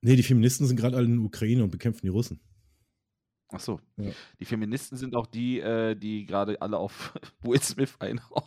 Nee, 0.02 0.16
die 0.16 0.24
Feministen 0.24 0.68
sind 0.68 0.76
gerade 0.76 0.98
alle 0.98 1.06
in 1.06 1.18
der 1.18 1.26
Ukraine 1.26 1.64
und 1.64 1.70
bekämpfen 1.72 2.02
die 2.04 2.10
Russen. 2.10 2.42
Ach 3.50 3.60
so. 3.60 3.80
Ja. 3.98 4.12
Die 4.40 4.46
Feministen 4.46 4.98
sind 4.98 5.16
auch 5.16 5.28
die, 5.28 5.60
äh, 5.60 5.96
die 5.96 6.26
gerade 6.26 6.62
alle 6.62 6.78
auf 6.78 7.14
Will 7.42 7.62
Smith 7.62 7.96
einhauen. 8.00 8.44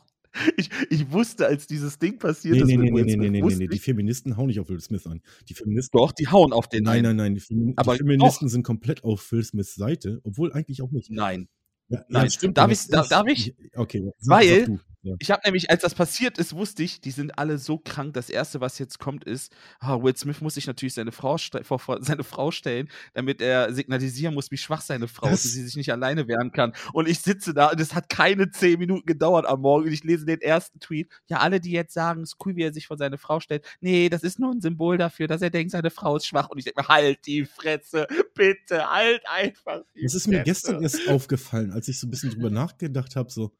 Ich, 0.58 0.68
ich 0.90 1.10
wusste, 1.10 1.46
als 1.46 1.66
dieses 1.66 1.98
Ding 1.98 2.18
passiert 2.18 2.56
Nee, 2.56 2.60
ist 2.60 2.66
nee, 2.66 2.76
nee, 2.76 2.92
Will 2.92 3.04
nee, 3.04 3.12
Smith, 3.12 3.30
nee, 3.30 3.40
nee, 3.40 3.42
nee, 3.42 3.54
nee. 3.56 3.68
Die 3.68 3.78
Feministen 3.78 4.36
hauen 4.36 4.48
nicht 4.48 4.60
auf 4.60 4.68
Will 4.68 4.80
Smith 4.80 5.06
an. 5.06 5.22
Die 5.48 5.54
Feministen. 5.54 5.96
doch, 5.96 6.12
die 6.12 6.28
hauen 6.28 6.52
auf 6.52 6.68
den 6.68 6.84
Nein, 6.84 6.98
ein. 6.98 7.02
nein, 7.04 7.16
nein. 7.16 7.34
Die, 7.36 7.40
Femi 7.40 7.72
Aber 7.76 7.94
die 7.94 7.98
Feministen 8.00 8.48
sind 8.48 8.62
komplett 8.62 9.02
auf 9.02 9.32
Will 9.32 9.44
Smiths 9.44 9.76
Seite, 9.76 10.20
obwohl 10.24 10.52
eigentlich 10.52 10.82
auch 10.82 10.90
nicht. 10.90 11.10
Nein. 11.10 11.48
Ja, 11.88 12.04
Nein. 12.08 12.24
das 12.24 12.34
stimmt. 12.34 12.58
Darf 12.58 12.70
ich- 12.70 12.86
darf- 12.88 13.08
darf 13.08 13.26
ich? 13.28 13.54
Okay, 13.74 14.10
Weil-. 14.26 14.80
Ja. 15.06 15.14
Ich 15.20 15.30
habe 15.30 15.40
nämlich, 15.44 15.70
als 15.70 15.82
das 15.82 15.94
passiert 15.94 16.36
ist, 16.36 16.52
wusste 16.52 16.82
ich, 16.82 17.00
die 17.00 17.12
sind 17.12 17.38
alle 17.38 17.58
so 17.58 17.78
krank. 17.78 18.14
Das 18.14 18.28
erste, 18.28 18.60
was 18.60 18.80
jetzt 18.80 18.98
kommt, 18.98 19.22
ist, 19.22 19.52
ah, 19.78 20.02
Will 20.02 20.16
Smith 20.16 20.40
muss 20.40 20.54
sich 20.54 20.66
natürlich 20.66 20.94
seine 20.94 21.12
Frau, 21.12 21.36
vor, 21.62 21.78
vor 21.78 22.02
seine 22.02 22.24
Frau 22.24 22.50
stellen, 22.50 22.88
damit 23.14 23.40
er 23.40 23.72
signalisieren 23.72 24.34
muss, 24.34 24.50
wie 24.50 24.56
schwach 24.56 24.80
seine 24.80 25.06
Frau 25.06 25.28
ist, 25.28 25.44
dass 25.44 25.52
sie 25.52 25.62
sich 25.62 25.76
nicht 25.76 25.92
alleine 25.92 26.26
wehren 26.26 26.50
kann. 26.50 26.72
Und 26.92 27.08
ich 27.08 27.20
sitze 27.20 27.54
da 27.54 27.68
und 27.70 27.80
es 27.80 27.94
hat 27.94 28.08
keine 28.08 28.50
zehn 28.50 28.80
Minuten 28.80 29.06
gedauert 29.06 29.46
am 29.46 29.60
Morgen 29.60 29.86
und 29.86 29.92
ich 29.92 30.02
lese 30.02 30.26
den 30.26 30.40
ersten 30.40 30.80
Tweet. 30.80 31.08
Ja, 31.28 31.38
alle, 31.38 31.60
die 31.60 31.70
jetzt 31.70 31.94
sagen, 31.94 32.22
es 32.22 32.30
ist 32.32 32.44
cool, 32.44 32.56
wie 32.56 32.62
er 32.64 32.72
sich 32.72 32.88
vor 32.88 32.96
seine 32.96 33.16
Frau 33.16 33.38
stellt. 33.38 33.64
Nee, 33.80 34.08
das 34.08 34.24
ist 34.24 34.40
nur 34.40 34.50
ein 34.50 34.60
Symbol 34.60 34.98
dafür, 34.98 35.28
dass 35.28 35.40
er 35.40 35.50
denkt, 35.50 35.70
seine 35.70 35.90
Frau 35.90 36.16
ist 36.16 36.26
schwach. 36.26 36.48
Und 36.48 36.58
ich 36.58 36.64
denke 36.64 36.82
mir, 36.82 36.88
halt 36.88 37.24
die 37.26 37.44
Fresse, 37.44 38.08
bitte, 38.34 38.90
halt 38.90 39.22
einfach 39.28 39.82
die 39.94 40.02
Das 40.02 40.14
ist 40.14 40.26
mir 40.26 40.38
Fresse. 40.38 40.44
gestern 40.44 40.82
erst 40.82 41.08
aufgefallen, 41.08 41.70
als 41.70 41.86
ich 41.86 42.00
so 42.00 42.08
ein 42.08 42.10
bisschen 42.10 42.30
drüber 42.30 42.50
nachgedacht 42.50 43.14
habe, 43.14 43.30
so, 43.30 43.52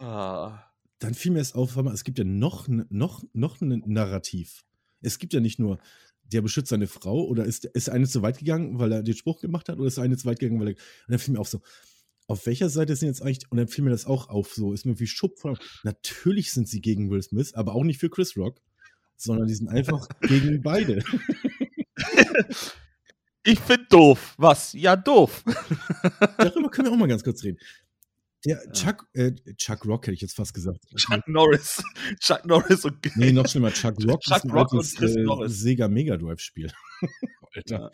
Ah. 0.00 0.64
Dann 0.98 1.14
fiel 1.14 1.32
mir 1.32 1.40
es 1.40 1.54
auf, 1.54 1.76
es 1.76 2.04
gibt 2.04 2.18
ja 2.18 2.24
noch, 2.24 2.68
noch, 2.68 3.24
noch 3.32 3.60
ein 3.60 3.82
Narrativ. 3.86 4.64
Es 5.00 5.18
gibt 5.18 5.32
ja 5.32 5.40
nicht 5.40 5.58
nur, 5.58 5.78
der 6.24 6.42
beschützt 6.42 6.70
seine 6.70 6.86
Frau 6.86 7.24
oder 7.24 7.44
ist, 7.44 7.64
ist 7.64 7.88
eine 7.88 8.06
zu 8.06 8.22
weit 8.22 8.38
gegangen, 8.38 8.78
weil 8.78 8.92
er 8.92 9.02
den 9.02 9.14
Spruch 9.14 9.40
gemacht 9.40 9.68
hat 9.68 9.78
oder 9.78 9.86
ist 9.86 9.98
eine 9.98 10.16
zu 10.16 10.26
weit 10.26 10.40
gegangen, 10.40 10.60
weil 10.60 10.68
er. 10.68 10.74
Und 10.74 10.80
dann 11.08 11.18
fiel 11.18 11.34
mir 11.34 11.40
auf 11.40 11.48
so, 11.48 11.62
auf 12.26 12.44
welcher 12.46 12.68
Seite 12.68 12.94
sind 12.94 13.08
jetzt 13.08 13.22
eigentlich, 13.22 13.50
und 13.50 13.56
dann 13.58 13.68
fiel 13.68 13.84
mir 13.84 13.90
das 13.90 14.06
auch 14.06 14.28
auf, 14.28 14.52
so 14.52 14.72
ist 14.72 14.84
mir 14.84 14.98
wie 14.98 15.06
Schupp 15.06 15.38
von, 15.38 15.56
natürlich 15.82 16.50
sind 16.50 16.68
sie 16.68 16.80
gegen 16.80 17.10
Will 17.10 17.22
Smith, 17.22 17.54
aber 17.54 17.74
auch 17.74 17.84
nicht 17.84 17.98
für 18.00 18.10
Chris 18.10 18.36
Rock, 18.36 18.60
sondern 19.16 19.46
die 19.46 19.54
sind 19.54 19.68
einfach 19.68 20.08
gegen 20.20 20.62
beide. 20.62 21.02
Ich 23.44 23.60
finde 23.60 23.86
doof. 23.88 24.34
Was? 24.36 24.74
Ja, 24.74 24.94
doof. 24.94 25.42
Darüber 26.36 26.70
können 26.70 26.88
wir 26.88 26.92
auch 26.92 26.98
mal 26.98 27.08
ganz 27.08 27.24
kurz 27.24 27.42
reden. 27.42 27.58
Der 28.44 28.72
Chuck, 28.72 29.08
äh, 29.14 29.32
Chuck 29.56 29.84
Rock 29.84 30.06
hätte 30.06 30.14
ich 30.14 30.20
jetzt 30.20 30.36
fast 30.36 30.54
gesagt. 30.54 30.80
Chuck 30.96 31.26
Norris. 31.26 31.82
Chuck 32.20 32.46
Norris 32.46 32.84
und 32.84 33.16
Nee, 33.16 33.32
noch 33.32 33.48
schlimmer, 33.48 33.72
Chuck 33.72 33.96
Rock 34.04 34.20
Chuck 34.22 34.36
ist 34.36 34.44
ein 34.44 34.50
Rock 34.50 34.72
altes 34.72 34.92
und 34.92 34.98
Chris 34.98 35.16
äh, 35.16 35.22
Norris. 35.22 35.60
Sega 35.60 35.88
Mega 35.88 36.16
Drive 36.16 36.40
Spiel. 36.40 36.70
Alter. 37.54 37.90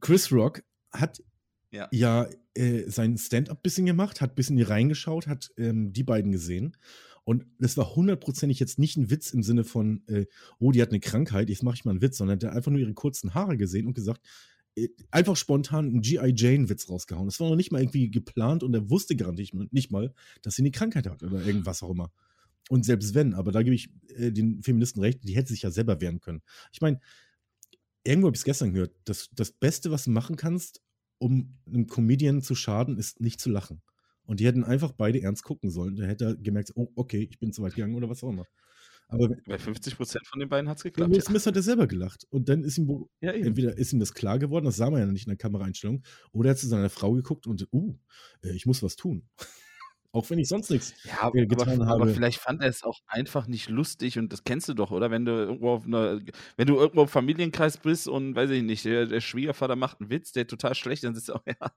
Chris 0.00 0.32
Rock 0.32 0.62
hat 0.90 1.22
Ja. 1.70 1.88
ja, 1.92 2.28
äh, 2.54 2.88
sein 2.88 3.16
Stand-up 3.16 3.62
bisschen 3.62 3.86
gemacht, 3.86 4.20
hat 4.20 4.34
bisschen 4.34 4.56
hier 4.56 4.68
reingeschaut, 4.68 5.26
hat 5.26 5.50
ähm, 5.56 5.92
die 5.92 6.04
beiden 6.04 6.32
gesehen. 6.32 6.76
Und 7.24 7.46
das 7.58 7.76
war 7.76 7.94
hundertprozentig 7.94 8.58
jetzt 8.58 8.78
nicht 8.78 8.96
ein 8.96 9.10
Witz 9.10 9.30
im 9.30 9.42
Sinne 9.42 9.62
von, 9.64 10.02
äh, 10.08 10.26
oh, 10.58 10.72
die 10.72 10.82
hat 10.82 10.90
eine 10.90 11.00
Krankheit, 11.00 11.48
jetzt 11.50 11.62
mache 11.62 11.76
ich 11.76 11.84
mal 11.84 11.92
einen 11.92 12.02
Witz, 12.02 12.18
sondern 12.18 12.38
der 12.40 12.50
hat 12.50 12.56
einfach 12.56 12.72
nur 12.72 12.80
ihre 12.80 12.94
kurzen 12.94 13.34
Haare 13.34 13.56
gesehen 13.56 13.86
und 13.86 13.94
gesagt, 13.94 14.20
äh, 14.24 14.28
einfach 15.10 15.36
spontan 15.36 15.86
einen 15.86 16.00
G.I. 16.00 16.32
Jane-Witz 16.34 16.88
rausgehauen. 16.88 17.26
Das 17.26 17.40
war 17.40 17.48
noch 17.48 17.56
nicht 17.56 17.72
mal 17.72 17.80
irgendwie 17.80 18.10
geplant 18.10 18.62
und 18.62 18.74
er 18.74 18.88
wusste 18.88 19.16
garantiert 19.16 19.72
nicht 19.72 19.90
mal, 19.90 20.14
dass 20.42 20.56
sie 20.56 20.62
eine 20.62 20.70
Krankheit 20.70 21.06
hat 21.06 21.22
oder 21.22 21.44
irgendwas 21.44 21.82
auch 21.82 21.90
immer. 21.90 22.10
Und 22.68 22.84
selbst 22.84 23.14
wenn, 23.14 23.34
aber 23.34 23.52
da 23.52 23.62
gebe 23.62 23.74
ich 23.74 23.90
äh, 24.16 24.30
den 24.30 24.62
Feministen 24.62 25.02
recht, 25.02 25.20
die 25.24 25.36
hätte 25.36 25.50
sich 25.50 25.62
ja 25.62 25.70
selber 25.70 26.00
wehren 26.00 26.20
können. 26.20 26.42
Ich 26.72 26.80
meine, 26.80 27.00
irgendwo 28.04 28.28
habe 28.28 28.36
ich 28.36 28.40
es 28.40 28.44
gestern 28.44 28.72
gehört, 28.72 28.94
das, 29.04 29.28
das 29.32 29.52
Beste, 29.52 29.90
was 29.90 30.04
du 30.04 30.10
machen 30.10 30.36
kannst, 30.36 30.80
um 31.18 31.58
einem 31.66 31.86
Comedian 31.86 32.42
zu 32.42 32.54
schaden, 32.54 32.96
ist 32.98 33.20
nicht 33.20 33.40
zu 33.40 33.50
lachen. 33.50 33.82
Und 34.24 34.40
die 34.40 34.46
hätten 34.46 34.64
einfach 34.64 34.92
beide 34.92 35.20
ernst 35.20 35.44
gucken 35.44 35.70
sollen. 35.70 35.96
Da 35.96 36.04
hätte 36.04 36.24
er 36.24 36.36
gemerkt, 36.36 36.72
oh, 36.74 36.90
okay, 36.94 37.28
ich 37.30 37.38
bin 37.38 37.52
zu 37.52 37.62
weit 37.62 37.74
gegangen 37.74 37.94
oder 37.94 38.08
was 38.08 38.22
auch 38.22 38.30
immer. 38.30 38.46
Aber 39.12 39.28
Bei 39.46 39.56
50% 39.56 40.26
von 40.26 40.40
den 40.40 40.48
beiden 40.48 40.68
hat 40.68 40.78
es 40.78 40.82
geklappt. 40.84 41.10
Will 41.10 41.18
Ja. 41.18 41.22
Smith 41.24 41.46
hat 41.46 41.56
er 41.56 41.62
selber 41.62 41.86
gelacht. 41.86 42.26
Und 42.30 42.48
dann 42.48 42.64
ist 42.64 42.78
ihm 42.78 43.06
Ja, 43.20 43.32
entweder 43.32 43.76
ist 43.76 43.92
ihm 43.92 44.00
das 44.00 44.14
klar 44.14 44.38
geworden, 44.38 44.64
das 44.64 44.76
sah 44.76 44.90
man 44.90 45.00
ja 45.00 45.06
nicht 45.06 45.26
in 45.26 45.30
der 45.30 45.36
Kameraeinstellung, 45.38 46.02
oder 46.32 46.48
er 46.48 46.52
hat 46.52 46.58
zu 46.58 46.66
seiner 46.68 46.88
Frau 46.90 47.12
geguckt 47.12 47.46
und, 47.46 47.68
uh, 47.72 47.98
äh, 48.42 48.52
ich 48.52 48.66
muss 48.66 48.82
was 48.82 48.96
tun. 48.96 49.28
Auch 50.14 50.28
wenn 50.28 50.38
ich 50.38 50.48
sonst 50.48 50.68
nichts. 50.70 50.92
Ja, 51.04 51.30
getan 51.30 51.80
aber, 51.80 51.86
aber 51.86 52.00
habe. 52.04 52.12
vielleicht 52.14 52.38
fand 52.38 52.60
er 52.60 52.68
es 52.68 52.82
auch 52.82 53.00
einfach 53.06 53.46
nicht 53.46 53.70
lustig 53.70 54.18
und 54.18 54.30
das 54.30 54.44
kennst 54.44 54.68
du 54.68 54.74
doch, 54.74 54.90
oder? 54.90 55.10
Wenn 55.10 55.24
du 55.24 55.32
irgendwo 55.32 55.70
auf 55.70 55.86
einer, 55.86 56.20
wenn 56.58 56.66
du 56.66 56.76
irgendwo 56.76 57.02
im 57.02 57.08
Familienkreis 57.08 57.78
bist 57.78 58.08
und 58.08 58.34
weiß 58.34 58.50
ich 58.50 58.62
nicht, 58.62 58.84
der, 58.84 59.06
der 59.06 59.22
Schwiegervater 59.22 59.74
macht 59.74 60.00
einen 60.02 60.10
Witz, 60.10 60.32
der 60.32 60.46
total 60.46 60.74
schlecht, 60.74 61.04
dann 61.04 61.14
sitzt 61.14 61.30
du 61.30 61.34
auch, 61.34 61.42
ja. 61.46 61.72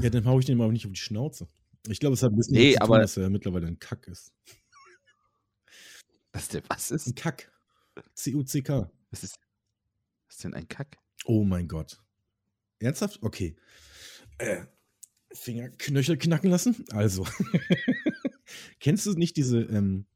Ja, 0.00 0.10
dann 0.10 0.26
hau 0.26 0.38
ich 0.38 0.44
den 0.44 0.58
mal 0.58 0.70
nicht 0.70 0.84
auf 0.84 0.92
die 0.92 0.98
Schnauze. 1.00 1.48
Ich 1.88 1.98
glaube, 1.98 2.12
es 2.14 2.22
hat 2.22 2.32
ein 2.32 2.36
bisschen 2.36 2.54
Nee, 2.54 2.72
zu 2.72 2.78
tun, 2.80 2.84
aber- 2.84 2.98
dass 3.00 3.16
er 3.16 3.30
mittlerweile 3.30 3.66
ein 3.68 3.78
Kack 3.78 4.06
ist. 4.08 4.32
Was 6.32 6.48
der 6.48 6.62
was 6.68 6.90
Ein 6.90 6.96
ist? 6.96 7.16
Kack. 7.16 7.52
C-U-C-K. 8.14 8.90
Was 9.10 9.22
ist, 9.22 9.36
was 10.26 10.36
ist 10.36 10.44
denn 10.44 10.54
ein 10.54 10.68
Kack? 10.68 10.96
Oh 11.24 11.44
mein 11.44 11.68
Gott. 11.68 12.02
Ernsthaft? 12.78 13.22
Okay. 13.22 13.56
Äh, 14.38 14.64
Fingerknöchel 15.32 16.16
knacken 16.16 16.50
lassen? 16.50 16.84
Also. 16.90 17.26
Kennst 18.80 19.06
du 19.06 19.12
nicht 19.12 19.36
diese 19.36 19.60
ähm, 19.60 20.06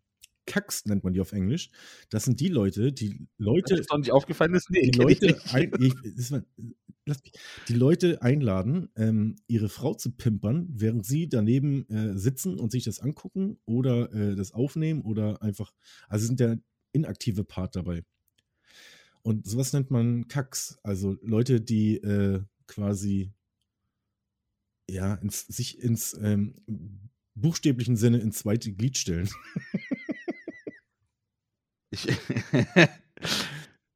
Kacks, 0.47 0.87
nennt 0.87 1.05
man 1.05 1.13
die 1.13 1.21
auf 1.21 1.33
Englisch? 1.33 1.71
Das 2.11 2.25
sind 2.25 2.41
die 2.41 2.49
Leute, 2.49 2.93
die 2.93 3.27
Leute, 3.39 3.75
ist 3.75 3.91
doch 3.91 3.99
nicht 3.99 4.13
aufgefallen 4.13 4.55
ist? 4.55 4.71
Nee, 4.71 4.91
die 4.91 4.99
Leute, 4.99 5.39
ein, 5.53 5.73
ich, 5.81 5.93
das 6.17 6.31
war, 6.31 6.43
lass 7.05 7.23
mich, 7.23 7.33
die 7.69 7.75
Leute 7.75 8.23
einladen, 8.23 8.89
ähm, 8.97 9.37
ihre 9.47 9.69
Frau 9.69 9.95
zu 9.95 10.13
pimpern, 10.13 10.69
während 10.71 11.05
sie 11.05 11.29
daneben 11.29 11.89
äh, 11.89 12.17
sitzen 12.17 12.59
und 12.59 12.73
sich 12.73 12.85
das 12.85 13.01
angucken 13.01 13.59
oder 13.65 14.13
äh, 14.13 14.37
das 14.37 14.53
aufnehmen 14.53 15.03
oder 15.03 15.43
einfach, 15.43 15.73
also 16.09 16.27
sind 16.27 16.41
der 16.41 16.59
inaktive 16.93 17.45
Part 17.45 17.77
dabei. 17.77 18.05
Und 19.23 19.47
sowas 19.47 19.73
nennt 19.73 19.91
man 19.91 20.29
Kacks, 20.29 20.79
also 20.83 21.17
Leute, 21.21 21.61
die 21.61 21.97
äh, 21.97 22.43
quasi 22.67 23.33
ja, 24.89 25.15
ins, 25.15 25.47
sich 25.47 25.81
ins 25.81 26.17
ähm, 26.21 26.55
buchstäblichen 27.35 27.97
Sinne 27.97 28.19
ins 28.19 28.39
zweite 28.39 28.73
Glied 28.73 28.99
stellen. 28.99 29.29
Ich, 32.05 32.09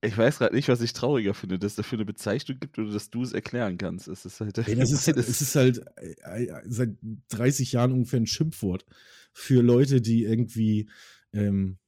ich 0.01 0.16
weiß 0.16 0.38
gerade 0.38 0.55
nicht, 0.55 0.68
was 0.68 0.80
ich 0.80 0.92
trauriger 0.92 1.34
finde, 1.34 1.59
dass 1.59 1.72
es 1.72 1.76
dafür 1.76 1.98
eine 1.98 2.07
Bezeichnung 2.07 2.59
gibt 2.59 2.78
oder 2.78 2.92
dass 2.92 3.11
du 3.11 3.22
es 3.22 3.32
erklären 3.32 3.76
kannst. 3.76 4.09
Es 4.09 4.24
ist 4.24 4.40
halt, 4.40 4.59
Ey, 4.59 4.76
das 4.76 4.90
ist, 4.92 5.09
es 5.09 5.40
ist 5.40 5.55
halt 5.55 5.82
äh, 5.96 6.44
äh, 6.44 6.62
seit 6.66 6.96
30 7.28 7.72
Jahren 7.72 7.92
ungefähr 7.92 8.20
ein 8.20 8.26
Schimpfwort 8.26 8.86
für 9.32 9.62
Leute, 9.62 10.01
die 10.01 10.24
irgendwie 10.24 10.88
ähm, 11.32 11.78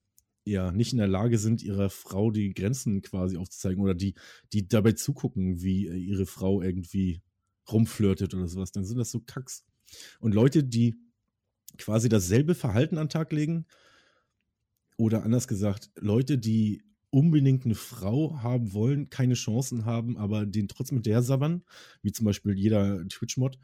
ja 0.45 0.73
nicht 0.73 0.93
in 0.93 0.99
der 0.99 1.09
Lage 1.09 1.39
sind, 1.39 1.63
ihrer 1.63 1.89
Frau 1.89 2.31
die 2.31 2.53
Grenzen 2.53 3.03
quasi 3.03 3.37
aufzuzeigen 3.37 3.83
oder 3.83 3.95
die, 3.95 4.15
die 4.53 4.69
dabei 4.69 4.93
zugucken, 4.93 5.63
wie 5.63 5.87
äh, 5.87 5.97
ihre 5.97 6.27
Frau 6.27 6.61
irgendwie 6.61 7.23
rumflirtet 7.71 8.35
oder 8.35 8.49
sowas. 8.49 8.73
Dann 8.73 8.85
sind 8.85 8.99
das 8.99 9.11
so 9.11 9.21
Kacks. 9.21 9.65
Und 10.21 10.35
Leute, 10.35 10.65
die 10.65 10.97
quasi 11.79 12.09
dasselbe 12.09 12.55
Verhalten 12.55 12.99
an 12.99 13.07
den 13.07 13.11
Tag 13.11 13.33
legen, 13.33 13.67
oder 15.03 15.25
anders 15.25 15.49
gesagt, 15.49 15.91
Leute, 15.97 16.39
die 16.39 16.85
unbedingt 17.11 17.65
eine 17.65 17.75
Frau 17.75 18.41
haben 18.41 18.73
wollen, 18.73 19.11
keine 19.11 19.35
Chancen 19.35 19.85
haben, 19.85 20.17
aber 20.17 20.47
den 20.47 20.69
trotzdem 20.69 20.99
mit 20.99 21.07
der 21.07 21.23
sabbern, 21.23 21.65
wie 22.03 22.13
zum 22.13 22.25
Beispiel 22.25 22.57
jeder 22.57 23.07
Twitch-Mod, 23.09 23.59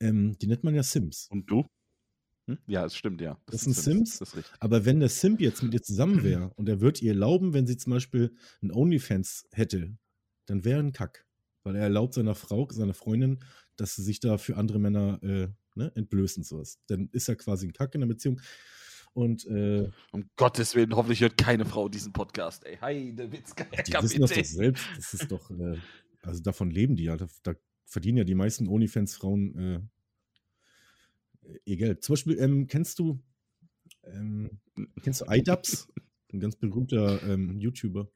ähm, 0.00 0.38
die 0.38 0.46
nennt 0.46 0.64
man 0.64 0.74
ja 0.74 0.82
Sims. 0.82 1.28
Und 1.30 1.50
du? 1.50 1.66
Hm? 2.46 2.56
Ja, 2.66 2.86
es 2.86 2.96
stimmt, 2.96 3.20
ja. 3.20 3.38
Das 3.46 3.60
sind 3.60 3.76
Sims? 3.76 4.18
Das 4.18 4.30
ist 4.30 4.36
richtig. 4.36 4.54
Aber 4.60 4.86
wenn 4.86 4.98
der 4.98 5.10
Simp 5.10 5.42
jetzt 5.42 5.62
mit 5.62 5.74
ihr 5.74 5.82
zusammen 5.82 6.22
wäre 6.24 6.54
und 6.56 6.70
er 6.70 6.80
würde 6.80 7.00
ihr 7.02 7.12
erlauben, 7.12 7.52
wenn 7.52 7.66
sie 7.66 7.76
zum 7.76 7.92
Beispiel 7.92 8.34
ein 8.62 8.72
OnlyFans 8.72 9.46
hätte, 9.52 9.94
dann 10.46 10.64
wäre 10.64 10.78
er 10.78 10.84
ein 10.84 10.92
Kack. 10.92 11.26
Weil 11.64 11.76
er 11.76 11.82
erlaubt 11.82 12.14
seiner 12.14 12.34
Frau, 12.34 12.66
seiner 12.70 12.94
Freundin, 12.94 13.40
dass 13.76 13.94
sie 13.94 14.02
sich 14.02 14.20
da 14.20 14.38
für 14.38 14.56
andere 14.56 14.78
Männer 14.78 15.22
äh, 15.22 15.48
ne, 15.74 15.92
entblößen, 15.94 16.44
sowas. 16.44 16.78
Dann 16.86 17.10
ist 17.12 17.28
er 17.28 17.36
quasi 17.36 17.66
ein 17.66 17.74
Kack 17.74 17.94
in 17.94 18.00
der 18.00 18.08
Beziehung. 18.08 18.40
Und 19.14 19.46
äh, 19.46 19.90
Um 20.12 20.28
Gottes 20.36 20.74
Willen, 20.74 20.94
hoffentlich 20.94 21.20
hört 21.20 21.36
keine 21.36 21.64
Frau 21.64 21.88
diesen 21.88 22.12
Podcast, 22.12 22.64
ey. 22.64 22.76
Hi, 22.80 23.14
der 23.14 23.32
Witz, 23.32 23.54
die 23.86 23.92
wissen 23.94 24.20
das 24.20 24.30
doch 24.30 24.44
selbst. 24.44 24.84
Das 24.96 25.14
ist 25.14 25.32
doch, 25.32 25.50
äh, 25.50 25.76
also 26.22 26.42
davon 26.42 26.70
leben 26.70 26.96
die 26.96 27.04
ja. 27.04 27.16
Da, 27.16 27.26
da 27.42 27.54
verdienen 27.84 28.18
ja 28.18 28.24
die 28.24 28.34
meisten 28.34 28.68
OnlyFans-Frauen 28.68 29.58
äh, 29.58 29.80
ihr 31.64 31.76
Geld. 31.76 32.02
Zum 32.04 32.14
Beispiel, 32.14 32.38
ähm, 32.38 32.66
kennst 32.66 32.98
du, 32.98 33.20
ähm, 34.04 34.60
kennst 35.02 35.22
du 35.22 35.26
iDubbbz? 35.28 35.88
Ein 36.32 36.40
ganz 36.40 36.56
berühmter 36.56 37.22
ähm, 37.22 37.58
YouTuber. 37.58 38.10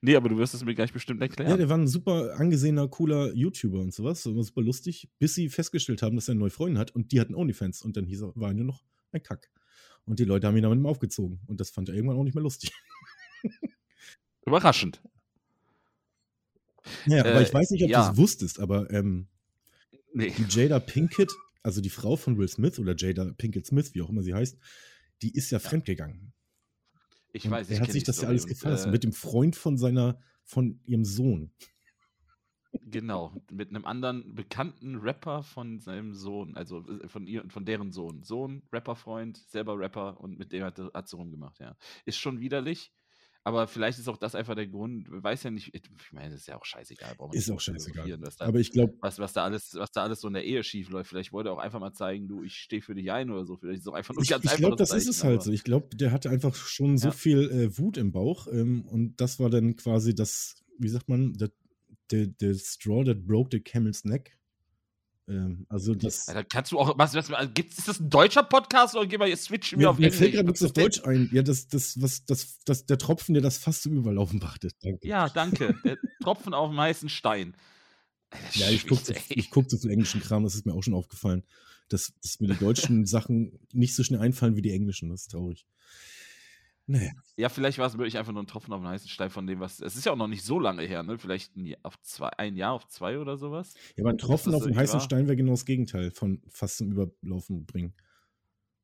Nee, 0.00 0.14
aber 0.14 0.28
du 0.28 0.38
wirst 0.38 0.54
es 0.54 0.64
mir 0.64 0.76
gleich 0.76 0.92
bestimmt 0.92 1.20
erklären. 1.20 1.50
Ja, 1.50 1.56
der 1.56 1.68
war 1.68 1.76
ein 1.76 1.88
super 1.88 2.36
angesehener, 2.38 2.86
cooler 2.86 3.34
YouTuber 3.34 3.80
und 3.80 3.92
sowas. 3.92 4.22
Super 4.22 4.62
lustig, 4.62 5.08
bis 5.18 5.34
sie 5.34 5.48
festgestellt 5.48 6.02
haben, 6.02 6.14
dass 6.14 6.28
er 6.28 6.32
eine 6.32 6.40
neue 6.40 6.50
Freundin 6.50 6.78
hat 6.78 6.92
und 6.92 7.10
die 7.10 7.20
hatten 7.20 7.34
OnlyFans. 7.34 7.82
Und 7.82 7.96
dann 7.96 8.06
hieß 8.06 8.22
er, 8.22 8.32
war 8.36 8.50
er 8.50 8.54
nur 8.54 8.66
noch 8.66 8.84
ein 9.10 9.22
Kack. 9.24 9.50
Und 10.06 10.18
die 10.18 10.24
Leute 10.24 10.46
haben 10.46 10.56
ihn 10.56 10.62
damit 10.62 10.80
mal 10.80 10.88
aufgezogen. 10.90 11.40
Und 11.46 11.60
das 11.60 11.70
fand 11.70 11.88
er 11.88 11.94
irgendwann 11.94 12.16
auch 12.18 12.24
nicht 12.24 12.34
mehr 12.34 12.42
lustig. 12.42 12.72
Überraschend. 14.46 15.02
Ja, 17.06 17.20
aber 17.20 17.36
Äh, 17.40 17.42
ich 17.44 17.54
weiß 17.54 17.70
nicht, 17.70 17.82
ob 17.84 17.90
ja. 17.90 18.06
du 18.06 18.12
es 18.12 18.16
wusstest, 18.18 18.60
aber 18.60 18.90
ähm, 18.90 19.28
Nee. 20.12 20.30
die 20.36 20.44
Jada 20.48 20.78
Pinkett, 20.78 21.32
also 21.62 21.80
die 21.80 21.90
Frau 21.90 22.16
von 22.16 22.36
Will 22.38 22.48
Smith 22.48 22.78
oder 22.78 22.94
Jada 22.96 23.32
Pinkett 23.36 23.66
Smith, 23.66 23.94
wie 23.94 24.02
auch 24.02 24.10
immer 24.10 24.22
sie 24.22 24.34
heißt, 24.34 24.58
die 25.22 25.32
ist 25.34 25.50
ja 25.50 25.58
fremdgegangen. 25.58 26.32
Ich 27.32 27.46
Und 27.46 27.50
weiß, 27.50 27.70
ich 27.70 27.78
er 27.78 27.80
hat 27.82 27.90
sich 27.92 28.04
das 28.04 28.20
ja 28.20 28.28
alles 28.28 28.46
gefallen. 28.46 28.78
äh, 28.78 28.90
mit 28.90 29.02
dem 29.02 29.12
Freund 29.12 29.56
von 29.56 29.76
seiner, 29.78 30.20
von 30.44 30.78
ihrem 30.84 31.04
Sohn. 31.04 31.50
Genau, 32.82 33.32
mit 33.50 33.70
einem 33.70 33.84
anderen 33.84 34.34
bekannten 34.34 34.96
Rapper 34.96 35.42
von 35.42 35.78
seinem 35.80 36.14
Sohn, 36.14 36.56
also 36.56 36.86
äh, 36.88 37.08
von 37.08 37.26
ihr, 37.26 37.44
von 37.48 37.64
deren 37.64 37.92
Sohn. 37.92 38.22
Sohn, 38.22 38.62
Rapperfreund, 38.72 39.36
selber 39.38 39.78
Rapper 39.78 40.20
und 40.20 40.38
mit 40.38 40.52
dem 40.52 40.64
hat, 40.64 40.78
hat 40.78 41.08
sie 41.08 41.16
rumgemacht, 41.16 41.58
ja. 41.60 41.76
Ist 42.04 42.18
schon 42.18 42.40
widerlich, 42.40 42.92
aber 43.46 43.66
vielleicht 43.68 43.98
ist 43.98 44.08
auch 44.08 44.16
das 44.16 44.34
einfach 44.34 44.54
der 44.54 44.66
Grund, 44.66 45.06
weiß 45.10 45.42
ja 45.42 45.50
nicht, 45.50 45.74
ich 45.74 45.82
meine, 46.12 46.30
das 46.30 46.40
ist 46.40 46.46
ja 46.46 46.56
auch 46.56 46.64
scheißegal. 46.64 47.14
Ist 47.32 47.50
auch 47.50 47.60
scheißegal. 47.60 48.18
Was 48.22 48.36
da, 48.36 48.46
Aber 48.46 48.58
ich 48.58 48.70
glaube, 48.70 48.94
was, 49.00 49.18
was, 49.18 49.34
da 49.34 49.44
alles, 49.44 49.74
was 49.74 49.90
da 49.92 50.02
alles 50.02 50.20
so 50.22 50.28
in 50.28 50.34
der 50.34 50.44
Ehe 50.44 50.64
schief 50.64 50.88
läuft. 50.88 51.10
Vielleicht 51.10 51.32
wollte 51.32 51.50
er 51.50 51.52
auch 51.52 51.58
einfach 51.58 51.78
mal 51.78 51.92
zeigen, 51.92 52.26
du, 52.26 52.42
ich 52.42 52.54
stehe 52.54 52.80
für 52.80 52.94
dich 52.94 53.12
ein 53.12 53.30
oder 53.30 53.44
so. 53.44 53.56
Vielleicht 53.56 53.80
ist 53.80 53.82
es 53.82 53.88
auch 53.88 53.94
einfach 53.96 54.14
nur 54.14 54.22
ich, 54.22 54.30
ganz 54.30 54.44
ich 54.44 54.50
einfach. 54.50 54.60
glaube, 54.60 54.76
das 54.76 54.92
ist 54.94 55.08
es 55.08 55.24
halt 55.24 55.42
so. 55.42 55.52
Ich 55.52 55.62
glaube, 55.62 55.94
der 55.94 56.10
hatte 56.10 56.30
einfach 56.30 56.54
schon 56.54 56.96
so 56.96 57.08
Ja. 57.08 57.12
viel 57.12 57.50
äh, 57.50 57.78
Wut 57.78 57.98
im 57.98 58.12
Bauch. 58.12 58.46
Ähm, 58.50 58.86
und 58.86 59.20
das 59.20 59.38
war 59.38 59.50
dann 59.50 59.76
quasi 59.76 60.14
das, 60.14 60.54
wie 60.78 60.88
sagt 60.88 61.10
man, 61.10 61.34
der, 61.34 61.50
der, 62.10 62.26
der 62.26 62.54
Straw 62.54 63.04
that 63.04 63.26
broke 63.26 63.48
the 63.52 63.60
camel's 63.60 64.04
neck. 64.04 64.38
Ähm, 65.26 65.66
also 65.68 65.94
das. 65.94 66.28
Alter, 66.28 66.44
kannst 66.44 66.72
du 66.72 66.78
auch, 66.78 66.98
was, 66.98 67.14
was, 67.14 67.30
gibt's, 67.54 67.78
ist 67.78 67.88
das 67.88 68.00
ein 68.00 68.10
deutscher 68.10 68.42
Podcast 68.42 68.94
oder 68.94 69.06
gehen 69.06 69.20
wir 69.20 69.26
jetzt 69.26 69.44
switchen 69.44 69.78
wir 69.78 69.86
Mir, 69.86 69.90
auf 69.90 69.98
mir 69.98 70.06
Englisch? 70.06 70.18
fällt 70.18 70.32
gerade 70.32 70.46
nichts 70.46 70.62
auf 70.62 70.72
Deutsch 70.72 71.02
ein. 71.04 71.30
Ja, 71.32 71.42
das, 71.42 71.66
das, 71.68 72.00
was, 72.00 72.24
das, 72.26 72.60
das, 72.64 72.84
der 72.86 72.98
Tropfen, 72.98 73.34
der 73.34 73.42
das 73.42 73.58
fast 73.58 73.82
zum 73.82 73.96
Überlaufen 73.96 74.38
brachte. 74.38 74.68
Danke. 74.82 75.06
Ja, 75.08 75.28
danke. 75.28 75.74
Der 75.84 75.96
Tropfen 76.22 76.52
auf 76.52 76.70
dem 76.70 76.78
heißen 76.78 77.08
Stein. 77.08 77.56
Ja, 78.52 78.68
ich 78.68 78.86
gucke 78.86 79.02
zu, 79.02 79.14
guck 79.50 79.70
zu 79.70 79.78
viel 79.78 79.90
englischen 79.90 80.20
Kram, 80.20 80.42
das 80.42 80.54
ist 80.54 80.66
mir 80.66 80.74
auch 80.74 80.82
schon 80.82 80.94
aufgefallen, 80.94 81.44
dass, 81.88 82.12
dass 82.20 82.40
mir 82.40 82.48
die 82.48 82.58
deutschen 82.58 83.06
Sachen 83.06 83.58
nicht 83.72 83.94
so 83.94 84.02
schnell 84.02 84.20
einfallen 84.20 84.56
wie 84.56 84.62
die 84.62 84.72
englischen. 84.72 85.08
Das 85.08 85.22
ist 85.22 85.30
traurig. 85.30 85.66
Naja. 86.86 87.12
Ja, 87.36 87.48
vielleicht 87.48 87.78
war 87.78 87.86
es 87.86 87.96
wirklich 87.96 88.18
einfach 88.18 88.32
nur 88.32 88.42
ein 88.42 88.46
Tropfen 88.46 88.72
auf 88.74 88.80
den 88.80 88.88
heißen 88.88 89.08
Stein 89.08 89.30
von 89.30 89.46
dem, 89.46 89.60
was. 89.60 89.80
Es 89.80 89.96
ist 89.96 90.04
ja 90.04 90.12
auch 90.12 90.16
noch 90.16 90.28
nicht 90.28 90.44
so 90.44 90.60
lange 90.60 90.82
her, 90.82 91.02
ne? 91.02 91.18
Vielleicht 91.18 91.56
ein 91.56 91.66
Jahr 91.66 91.80
auf 91.82 91.98
zwei, 92.00 92.28
ein 92.36 92.56
Jahr 92.56 92.72
auf 92.72 92.86
zwei 92.88 93.18
oder 93.18 93.38
sowas. 93.38 93.74
Ja, 93.96 94.04
aber 94.04 94.10
ein 94.10 94.18
Tropfen 94.18 94.54
auf 94.54 94.64
den 94.64 94.76
heißen 94.76 94.94
war. 94.94 95.00
Stein 95.00 95.26
wäre 95.26 95.36
genau 95.36 95.52
das 95.52 95.64
Gegenteil 95.64 96.10
von 96.10 96.42
fast 96.48 96.78
zum 96.78 96.92
Überlaufen 96.92 97.64
bringen. 97.64 97.94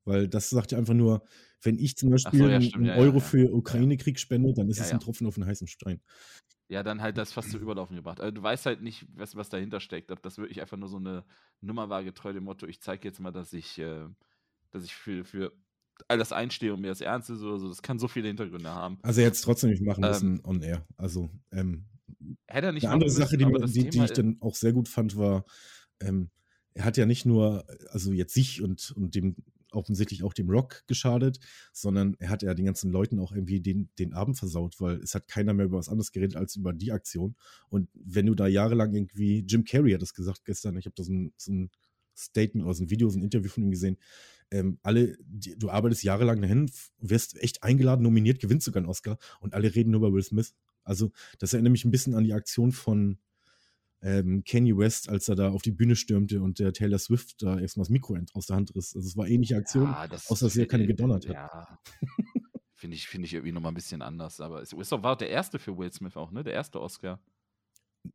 Weil 0.03 0.27
das 0.27 0.49
sagt 0.49 0.71
ja 0.71 0.79
einfach 0.79 0.95
nur, 0.95 1.23
wenn 1.61 1.77
ich 1.77 1.95
zum 1.95 2.09
Beispiel 2.09 2.39
so, 2.39 2.47
ja, 2.47 2.57
einen 2.57 2.85
ja, 2.85 2.95
Euro 2.95 3.17
ja, 3.17 3.23
für 3.23 3.53
Ukraine-Krieg 3.53 4.19
spende, 4.19 4.53
dann 4.53 4.67
ist 4.67 4.79
es 4.79 4.91
ein 4.91 4.99
Tropfen 4.99 5.27
auf 5.27 5.35
den 5.35 5.45
heißen 5.45 5.67
Stein. 5.67 6.01
Ja, 6.69 6.81
dann 6.81 7.01
halt 7.01 7.17
das 7.17 7.33
fast 7.33 7.51
zum 7.51 7.61
Überlaufen 7.61 7.95
gebracht. 7.95 8.19
Also 8.19 8.31
du 8.31 8.41
weißt 8.41 8.65
halt 8.65 8.81
nicht, 8.81 9.05
was, 9.13 9.35
was 9.35 9.49
dahinter 9.49 9.79
steckt. 9.79 10.09
Ob 10.09 10.23
das 10.23 10.37
wirklich 10.37 10.61
einfach 10.61 10.77
nur 10.77 10.89
so 10.89 10.97
eine 10.97 11.23
Nummer 11.59 11.89
war, 11.89 12.03
getreu 12.03 12.33
dem 12.33 12.45
Motto, 12.45 12.65
ich 12.65 12.81
zeige 12.81 13.07
jetzt 13.07 13.19
mal, 13.19 13.31
dass 13.31 13.53
ich, 13.53 13.77
äh, 13.77 14.07
dass 14.71 14.85
ich 14.85 14.95
für, 14.95 15.23
für 15.23 15.53
das 16.07 16.31
einstehe 16.31 16.73
und 16.73 16.81
mir 16.81 16.89
das 16.89 17.01
ernst 17.01 17.29
ist 17.29 17.41
oder 17.41 17.59
so. 17.59 17.69
Das 17.69 17.81
kann 17.81 17.99
so 17.99 18.07
viele 18.07 18.27
Hintergründe 18.27 18.69
haben. 18.69 18.99
Also 19.01 19.21
er 19.21 19.27
hätte 19.27 19.35
es 19.35 19.41
trotzdem 19.41 19.69
nicht 19.69 19.83
machen 19.83 20.01
müssen 20.01 20.35
ähm, 20.35 20.41
on 20.45 20.61
air. 20.61 20.85
Also 20.97 21.29
ähm, 21.51 21.85
hätte 22.47 22.67
er 22.67 22.71
nicht 22.71 22.85
Eine 22.85 22.93
andere 22.93 23.09
Sache, 23.09 23.37
die, 23.37 23.45
die, 23.45 23.89
die, 23.89 24.03
ich 24.03 24.11
dann 24.11 24.37
auch 24.41 24.55
sehr 24.55 24.73
gut 24.73 24.87
fand, 24.87 25.17
war, 25.17 25.45
ähm, 25.99 26.29
er 26.73 26.85
hat 26.85 26.97
ja 26.97 27.05
nicht 27.05 27.25
nur, 27.25 27.65
also 27.89 28.11
jetzt 28.13 28.33
sich 28.33 28.61
und, 28.61 28.91
und 28.91 29.15
dem 29.15 29.35
offensichtlich 29.71 30.23
auch 30.23 30.33
dem 30.33 30.49
Rock 30.49 30.83
geschadet, 30.87 31.39
sondern 31.71 32.15
er 32.19 32.29
hat 32.29 32.43
ja 32.43 32.53
den 32.53 32.65
ganzen 32.65 32.91
Leuten 32.91 33.19
auch 33.19 33.31
irgendwie 33.31 33.61
den, 33.61 33.89
den 33.99 34.13
Abend 34.13 34.37
versaut, 34.37 34.75
weil 34.79 34.97
es 34.97 35.15
hat 35.15 35.27
keiner 35.27 35.53
mehr 35.53 35.65
über 35.65 35.77
was 35.77 35.89
anderes 35.89 36.11
geredet 36.11 36.35
als 36.35 36.55
über 36.55 36.73
die 36.73 36.91
Aktion. 36.91 37.35
Und 37.69 37.89
wenn 37.93 38.25
du 38.25 38.35
da 38.35 38.47
jahrelang 38.47 38.93
irgendwie, 38.93 39.45
Jim 39.47 39.63
Carrey 39.63 39.93
hat 39.93 40.01
das 40.01 40.13
gesagt 40.13 40.45
gestern, 40.45 40.77
ich 40.77 40.85
habe 40.85 40.95
da 40.95 41.03
so 41.03 41.13
ein, 41.13 41.33
so 41.37 41.53
ein 41.53 41.71
Statement 42.17 42.65
oder 42.65 42.75
so 42.75 42.83
ein 42.83 42.89
Video, 42.89 43.09
so 43.09 43.17
ein 43.17 43.23
Interview 43.23 43.49
von 43.49 43.63
ihm 43.63 43.71
gesehen, 43.71 43.97
ähm, 44.51 44.77
alle, 44.83 45.17
die, 45.23 45.57
du 45.57 45.69
arbeitest 45.69 46.03
jahrelang 46.03 46.41
dahin, 46.41 46.69
wirst 46.99 47.37
echt 47.41 47.63
eingeladen, 47.63 48.03
nominiert, 48.03 48.39
gewinnst 48.39 48.65
sogar 48.65 48.81
einen 48.81 48.89
Oscar 48.89 49.17
und 49.39 49.53
alle 49.53 49.73
reden 49.73 49.91
nur 49.91 49.99
über 49.99 50.13
Will 50.13 50.23
Smith. 50.23 50.53
Also, 50.83 51.11
das 51.39 51.53
erinnert 51.53 51.71
mich 51.71 51.85
ein 51.85 51.91
bisschen 51.91 52.15
an 52.15 52.23
die 52.23 52.33
Aktion 52.33 52.71
von 52.71 53.17
ähm, 54.01 54.43
Kanye 54.43 54.77
West, 54.77 55.09
als 55.09 55.27
er 55.27 55.35
da 55.35 55.49
auf 55.51 55.61
die 55.61 55.71
Bühne 55.71 55.95
stürmte 55.95 56.41
und 56.41 56.59
der 56.59 56.73
Taylor 56.73 56.99
Swift 56.99 57.41
da 57.41 57.59
erstmal 57.59 57.83
das 57.83 57.89
Mikro 57.89 58.17
aus 58.33 58.47
der 58.47 58.55
Hand 58.55 58.75
riss. 58.75 58.95
Also, 58.95 59.07
es 59.07 59.15
war 59.15 59.27
ähnliche 59.27 59.57
Aktion, 59.57 59.85
ja, 59.85 60.07
das 60.07 60.29
außer 60.29 60.47
dass 60.47 60.57
er 60.57 60.67
keine 60.67 60.87
gedonnert 60.87 61.27
hat. 61.29 61.35
Ja. 61.35 61.79
Finde 62.73 62.95
ich, 62.95 63.07
find 63.07 63.23
ich 63.23 63.33
irgendwie 63.35 63.51
nochmal 63.51 63.71
ein 63.71 63.75
bisschen 63.75 64.01
anders. 64.01 64.41
Aber 64.41 64.59
es 64.63 64.73
war 64.73 65.15
der 65.15 65.29
erste 65.29 65.59
für 65.59 65.77
Will 65.77 65.93
Smith 65.93 66.17
auch, 66.17 66.31
ne? 66.31 66.43
Der 66.43 66.53
erste 66.53 66.81
Oscar. 66.81 67.19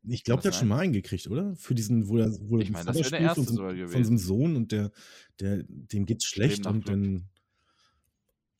Ich 0.03 0.23
glaube, 0.23 0.41
der 0.41 0.51
hat 0.51 0.59
schon 0.59 0.67
mal 0.67 0.79
einen 0.79 0.93
gekriegt, 0.93 1.27
oder? 1.27 1.55
Für 1.55 1.73
diesen, 1.73 2.07
wo 2.07 2.17
er, 2.17 2.29
wo 2.41 2.59
ich 2.59 2.69
meine, 2.69 2.85
das 2.85 3.09
der 3.09 3.19
erste 3.19 3.43
von, 3.43 4.03
seinem 4.03 4.17
Sohn 4.17 4.55
und 4.55 4.71
der, 4.71 4.91
der, 5.39 5.63
dem 5.67 6.05
geht's 6.05 6.25
schlecht 6.25 6.65
und 6.65 6.89
dann 6.89 7.29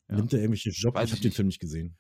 ja. 0.08 0.16
nimmt 0.16 0.34
er 0.34 0.40
irgendwelche 0.40 0.70
Jobs. 0.70 0.96
Weiß 0.96 1.10
ich 1.10 1.12
habe 1.14 1.22
den 1.22 1.32
Film 1.32 1.48
nicht 1.48 1.60
gesehen. 1.60 1.98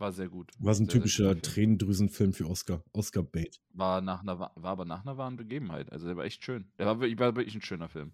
War 0.00 0.12
sehr 0.12 0.28
gut. 0.28 0.52
War 0.58 0.74
so 0.74 0.82
ein 0.82 0.86
sehr, 0.86 0.94
typischer 0.94 1.32
sehr 1.32 1.42
Tränendrüsenfilm 1.42 2.32
für 2.32 2.48
Oscar. 2.48 2.82
Oscar 2.92 3.22
Bait. 3.22 3.60
War, 3.74 4.00
nach 4.00 4.22
einer, 4.22 4.38
war 4.38 4.54
aber 4.56 4.86
nach 4.86 5.02
einer 5.02 5.18
wahren 5.18 5.36
Begebenheit. 5.36 5.92
Also 5.92 6.06
der 6.06 6.16
war 6.16 6.24
echt 6.24 6.42
schön. 6.42 6.70
Der 6.78 6.86
war 6.86 7.00
wirklich, 7.00 7.18
war 7.18 7.36
wirklich 7.36 7.54
ein 7.54 7.62
schöner 7.62 7.88
Film. 7.88 8.12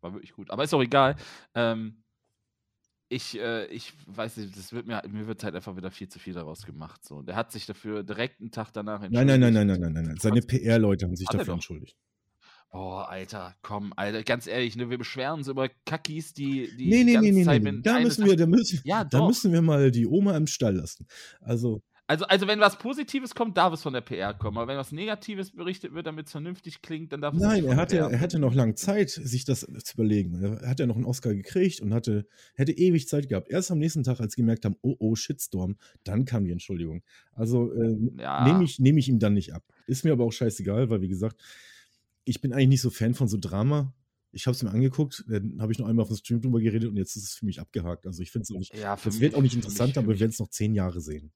War 0.00 0.14
wirklich 0.14 0.32
gut. 0.32 0.50
Aber 0.50 0.64
ist 0.64 0.74
auch 0.74 0.82
egal. 0.82 1.16
Ähm, 1.54 2.02
ich, 3.08 3.38
äh, 3.38 3.66
ich 3.66 3.92
weiß 4.06 4.36
nicht, 4.36 4.56
das 4.56 4.72
wird 4.72 4.86
mir, 4.86 5.02
mir 5.10 5.26
wird 5.26 5.42
halt 5.42 5.54
einfach 5.54 5.76
wieder 5.76 5.90
viel 5.90 6.08
zu 6.08 6.18
viel 6.18 6.34
daraus 6.34 6.64
gemacht. 6.64 7.04
So. 7.04 7.22
Der 7.22 7.36
hat 7.36 7.52
sich 7.52 7.66
dafür 7.66 8.02
direkt 8.02 8.40
einen 8.40 8.50
Tag 8.50 8.70
danach 8.72 9.02
entschuldigt. 9.02 9.26
Nein, 9.26 9.40
nein, 9.40 9.52
nein, 9.52 9.66
nein, 9.66 9.80
nein, 9.80 9.92
nein, 9.92 10.04
nein. 10.04 10.16
Seine 10.18 10.40
PR-Leute 10.42 11.06
haben 11.06 11.16
sich 11.16 11.28
dafür 11.28 11.54
entschuldigt. 11.54 11.96
Boah, 12.70 13.08
Alter, 13.08 13.56
komm, 13.62 13.94
Alter, 13.96 14.22
ganz 14.24 14.46
ehrlich, 14.46 14.76
ne, 14.76 14.90
wir 14.90 14.98
beschweren 14.98 15.38
uns 15.38 15.48
über 15.48 15.70
Kackis, 15.86 16.34
die, 16.34 16.68
die 16.76 16.90
nee, 16.90 17.02
nee, 17.02 17.14
ganze 17.14 17.30
nee, 17.30 17.38
nee, 17.38 17.44
Zeit, 17.44 17.62
nee. 17.62 17.80
Da 17.82 17.98
müssen 17.98 18.26
wir, 18.26 18.36
da 18.36 18.46
müssen, 18.46 18.80
ja, 18.84 19.04
da 19.04 19.26
müssen 19.26 19.54
wir 19.54 19.62
mal 19.62 19.90
die 19.90 20.06
Oma 20.06 20.36
im 20.36 20.46
Stall 20.46 20.76
lassen. 20.76 21.06
Also, 21.40 21.80
also, 22.08 22.24
also 22.24 22.46
wenn 22.46 22.58
was 22.58 22.78
Positives 22.78 23.34
kommt, 23.34 23.58
darf 23.58 23.74
es 23.74 23.82
von 23.82 23.92
der 23.92 24.00
PR 24.00 24.32
kommen. 24.32 24.56
Aber 24.56 24.66
wenn 24.66 24.78
was 24.78 24.92
Negatives 24.92 25.50
berichtet 25.50 25.92
wird, 25.92 26.06
damit 26.06 26.26
es 26.26 26.32
vernünftig 26.32 26.80
klingt, 26.80 27.12
dann 27.12 27.20
darf 27.20 27.34
es 27.34 27.40
Nein, 27.40 27.66
er 27.66 27.76
hatte, 27.76 27.98
er 27.98 28.18
hatte 28.18 28.38
noch 28.38 28.54
lange 28.54 28.74
Zeit, 28.76 29.10
sich 29.10 29.44
das 29.44 29.60
zu 29.60 29.94
überlegen. 29.94 30.42
Er 30.42 30.70
hat 30.70 30.80
ja 30.80 30.86
noch 30.86 30.96
einen 30.96 31.04
Oscar 31.04 31.34
gekriegt 31.34 31.82
und 31.82 31.92
hatte, 31.92 32.26
hätte 32.54 32.72
ewig 32.72 33.08
Zeit 33.08 33.28
gehabt. 33.28 33.50
Erst 33.50 33.70
am 33.70 33.78
nächsten 33.78 34.04
Tag, 34.04 34.20
als 34.20 34.32
sie 34.32 34.40
gemerkt 34.40 34.64
haben, 34.64 34.76
oh, 34.80 34.96
oh, 34.98 35.16
Shitstorm, 35.16 35.76
dann 36.02 36.24
kam 36.24 36.46
die 36.46 36.50
Entschuldigung. 36.50 37.02
Also 37.34 37.74
äh, 37.74 37.98
ja. 38.16 38.42
nehme 38.46 38.64
ich, 38.64 38.78
nehm 38.78 38.96
ich 38.96 39.10
ihm 39.10 39.18
dann 39.18 39.34
nicht 39.34 39.52
ab. 39.52 39.62
Ist 39.86 40.06
mir 40.06 40.12
aber 40.12 40.24
auch 40.24 40.32
scheißegal, 40.32 40.88
weil 40.88 41.02
wie 41.02 41.08
gesagt, 41.08 41.42
ich 42.24 42.40
bin 42.40 42.54
eigentlich 42.54 42.68
nicht 42.68 42.82
so 42.82 42.88
Fan 42.88 43.12
von 43.12 43.28
so 43.28 43.36
Drama. 43.38 43.94
Ich 44.32 44.46
habe 44.46 44.54
es 44.54 44.62
mir 44.62 44.70
angeguckt, 44.70 45.24
dann 45.28 45.60
habe 45.60 45.72
ich 45.72 45.78
noch 45.78 45.86
einmal 45.86 46.04
auf 46.04 46.08
dem 46.08 46.16
Stream 46.16 46.40
drüber 46.40 46.60
geredet 46.60 46.88
und 46.88 46.96
jetzt 46.96 47.16
ist 47.16 47.24
es 47.24 47.34
für 47.34 47.44
mich 47.44 47.60
abgehakt. 47.60 48.06
Also 48.06 48.22
ich 48.22 48.30
finde 48.30 48.44
es 48.44 48.50
auch 48.50 48.58
nicht. 48.58 48.74
Ja, 48.74 48.98
es 49.04 49.20
wird 49.20 49.34
auch 49.34 49.42
nicht 49.42 49.54
interessant, 49.54 49.98
aber 49.98 50.08
wir 50.08 50.20
werden 50.20 50.30
es 50.30 50.38
noch 50.38 50.48
zehn 50.48 50.74
Jahre 50.74 51.02
sehen. 51.02 51.32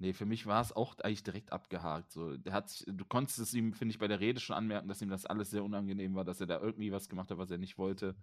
Nee, 0.00 0.14
für 0.14 0.24
mich 0.24 0.46
war 0.46 0.62
es 0.62 0.72
auch 0.72 0.98
eigentlich 1.00 1.24
direkt 1.24 1.52
abgehakt. 1.52 2.10
So, 2.10 2.34
der 2.38 2.54
hat, 2.54 2.84
du 2.86 3.04
konntest 3.04 3.38
es 3.38 3.52
ihm, 3.52 3.74
finde 3.74 3.92
ich, 3.92 3.98
bei 3.98 4.08
der 4.08 4.18
Rede 4.18 4.40
schon 4.40 4.56
anmerken, 4.56 4.88
dass 4.88 5.02
ihm 5.02 5.10
das 5.10 5.26
alles 5.26 5.50
sehr 5.50 5.62
unangenehm 5.62 6.14
war, 6.14 6.24
dass 6.24 6.40
er 6.40 6.46
da 6.46 6.58
irgendwie 6.58 6.90
was 6.90 7.10
gemacht 7.10 7.30
hat, 7.30 7.36
was 7.36 7.50
er 7.50 7.58
nicht 7.58 7.76
wollte. 7.76 8.16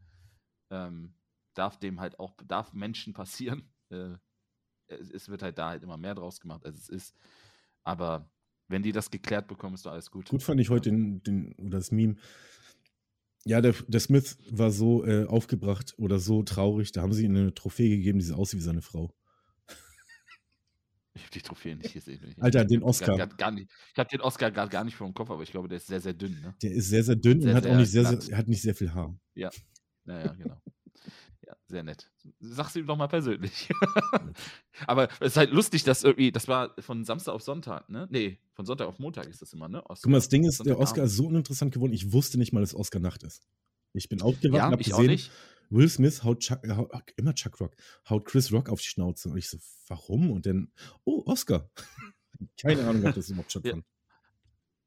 Ähm, 0.72 1.14
darf 1.54 1.78
dem 1.78 2.00
halt 2.00 2.20
auch, 2.20 2.36
darf 2.48 2.74
Menschen 2.74 3.14
passieren. 3.14 3.70
Äh, 3.90 4.16
es, 4.88 5.12
es, 5.12 5.30
wird 5.30 5.44
halt 5.44 5.60
da 5.60 5.70
halt 5.70 5.84
immer 5.84 5.98
mehr 5.98 6.16
draus 6.16 6.40
gemacht, 6.40 6.66
als 6.66 6.80
es 6.80 6.90
ist. 6.90 7.16
Aber 7.84 8.28
wenn 8.68 8.82
die 8.82 8.92
das 8.92 9.12
geklärt 9.12 9.48
bekommen, 9.48 9.76
ist 9.76 9.86
doch 9.86 9.92
alles 9.92 10.10
gut. 10.10 10.30
Gut 10.30 10.42
fand 10.42 10.60
ich 10.60 10.72
heute 10.72 10.90
den, 10.90 11.22
den 11.22 11.54
oder 11.60 11.78
das 11.78 11.92
Meme. 11.92 12.16
Ja, 13.46 13.62
der, 13.62 13.76
der 13.88 14.00
Smith 14.00 14.40
war 14.50 14.72
so 14.72 15.06
äh, 15.06 15.26
aufgebracht 15.26 15.94
oder 16.00 16.18
so 16.18 16.42
traurig, 16.42 16.92
da 16.92 17.04
haben 17.04 17.14
sie 17.14 17.26
ihm 17.26 17.36
eine 17.36 17.54
Trophäe 17.54 17.90
gegeben, 17.98 18.18
die 18.18 18.26
so 18.26 18.34
aussieht 18.34 18.60
wie 18.60 18.64
seine 18.64 18.82
Frau. 18.82 19.14
Ich 21.18 21.24
habe 21.24 21.32
die 21.34 21.42
Trophäe 21.42 21.76
nicht 21.76 21.94
gesehen. 21.94 22.36
Alter, 22.40 22.64
den 22.64 22.84
Oscar. 22.84 23.18
Gar, 23.18 23.28
gar 23.28 23.52
nicht, 23.52 23.70
ich 23.92 23.98
habe 23.98 24.10
den 24.10 24.22
Oscar 24.22 24.52
gar, 24.52 24.68
gar 24.68 24.84
nicht 24.84 24.96
vor 24.96 25.08
dem 25.08 25.14
Kopf, 25.14 25.32
aber 25.32 25.42
ich 25.42 25.52
glaube, 25.52 25.68
der 25.68 25.78
ist 25.78 25.88
sehr, 25.88 26.00
sehr 26.00 26.14
dünn. 26.14 26.40
Ne? 26.42 26.56
Der 26.62 26.72
ist 26.72 26.90
sehr, 26.90 27.04
sehr 27.04 27.16
dünn 27.16 27.42
sehr, 27.42 27.52
und 27.52 27.58
hat 27.58 27.66
auch 27.66 27.76
nicht 27.76 27.92
sehr, 27.92 28.06
sehr, 28.06 28.38
hat 28.38 28.48
nicht 28.48 28.62
sehr 28.62 28.76
viel 28.76 28.94
Haar. 28.94 29.18
Ja, 29.34 29.50
naja, 30.06 30.34
genau. 30.34 30.62
ja, 31.46 31.56
sehr 31.66 31.82
nett. 31.82 32.12
Sag's 32.40 32.76
ihm 32.76 32.86
doch 32.86 32.98
mal 32.98 33.08
persönlich. 33.08 33.68
aber 34.88 35.10
es 35.20 35.32
ist 35.32 35.38
halt 35.38 35.52
lustig, 35.52 35.84
dass 35.84 36.04
irgendwie, 36.04 36.32
das 36.32 36.48
war 36.48 36.76
von 36.80 37.04
Samstag 37.04 37.34
auf 37.34 37.42
Sonntag, 37.42 37.90
ne? 37.90 38.08
Nee, 38.12 38.40
von 38.54 38.68
Sonntag 38.68 38.88
auf 38.88 39.00
Montag 39.00 39.26
ist 39.26 39.42
das 39.42 39.54
immer, 39.54 39.68
ne? 39.68 39.84
Oscar. 39.90 40.04
Guck 40.04 40.12
mal, 40.12 40.18
das 40.18 40.30
Ding 40.30 40.46
ist, 40.46 40.64
der 40.66 40.78
Oscar 40.78 41.06
ist 41.06 41.16
so 41.16 41.26
uninteressant 41.26 41.74
geworden, 41.74 41.94
ich 41.94 42.14
wusste 42.14 42.38
nicht 42.38 42.54
mal, 42.54 42.60
dass 42.60 42.76
Oscar 42.76 43.00
Nacht 43.00 43.24
ist. 43.24 43.48
Ich 43.94 44.08
bin 44.08 44.22
aufgewacht 44.22 44.60
ja, 44.60 44.68
und 44.68 44.74
hab 44.74 44.84
gesehen, 44.84 45.20
Will 45.70 45.90
Smith 45.90 46.24
haut, 46.24 46.40
Chuck, 46.40 46.68
haut, 46.68 46.92
immer 47.18 47.34
Chuck 47.34 47.60
Rock, 47.60 47.76
haut 48.10 48.26
Chris 48.26 48.52
Rock 48.52 48.70
auf 48.70 48.82
die 48.82 48.88
Schnauze. 48.88 49.30
Und 49.30 49.38
ich 49.38 49.50
so, 49.50 49.58
warum? 49.88 50.32
Und 50.32 50.46
dann, 50.46 50.72
oh, 51.04 51.24
Oscar. 51.26 51.70
Keine 52.62 52.88
Ahnung, 52.88 53.04
was 53.04 53.16
das 53.16 53.30
überhaupt 53.30 53.52
stattfand. 53.52 53.84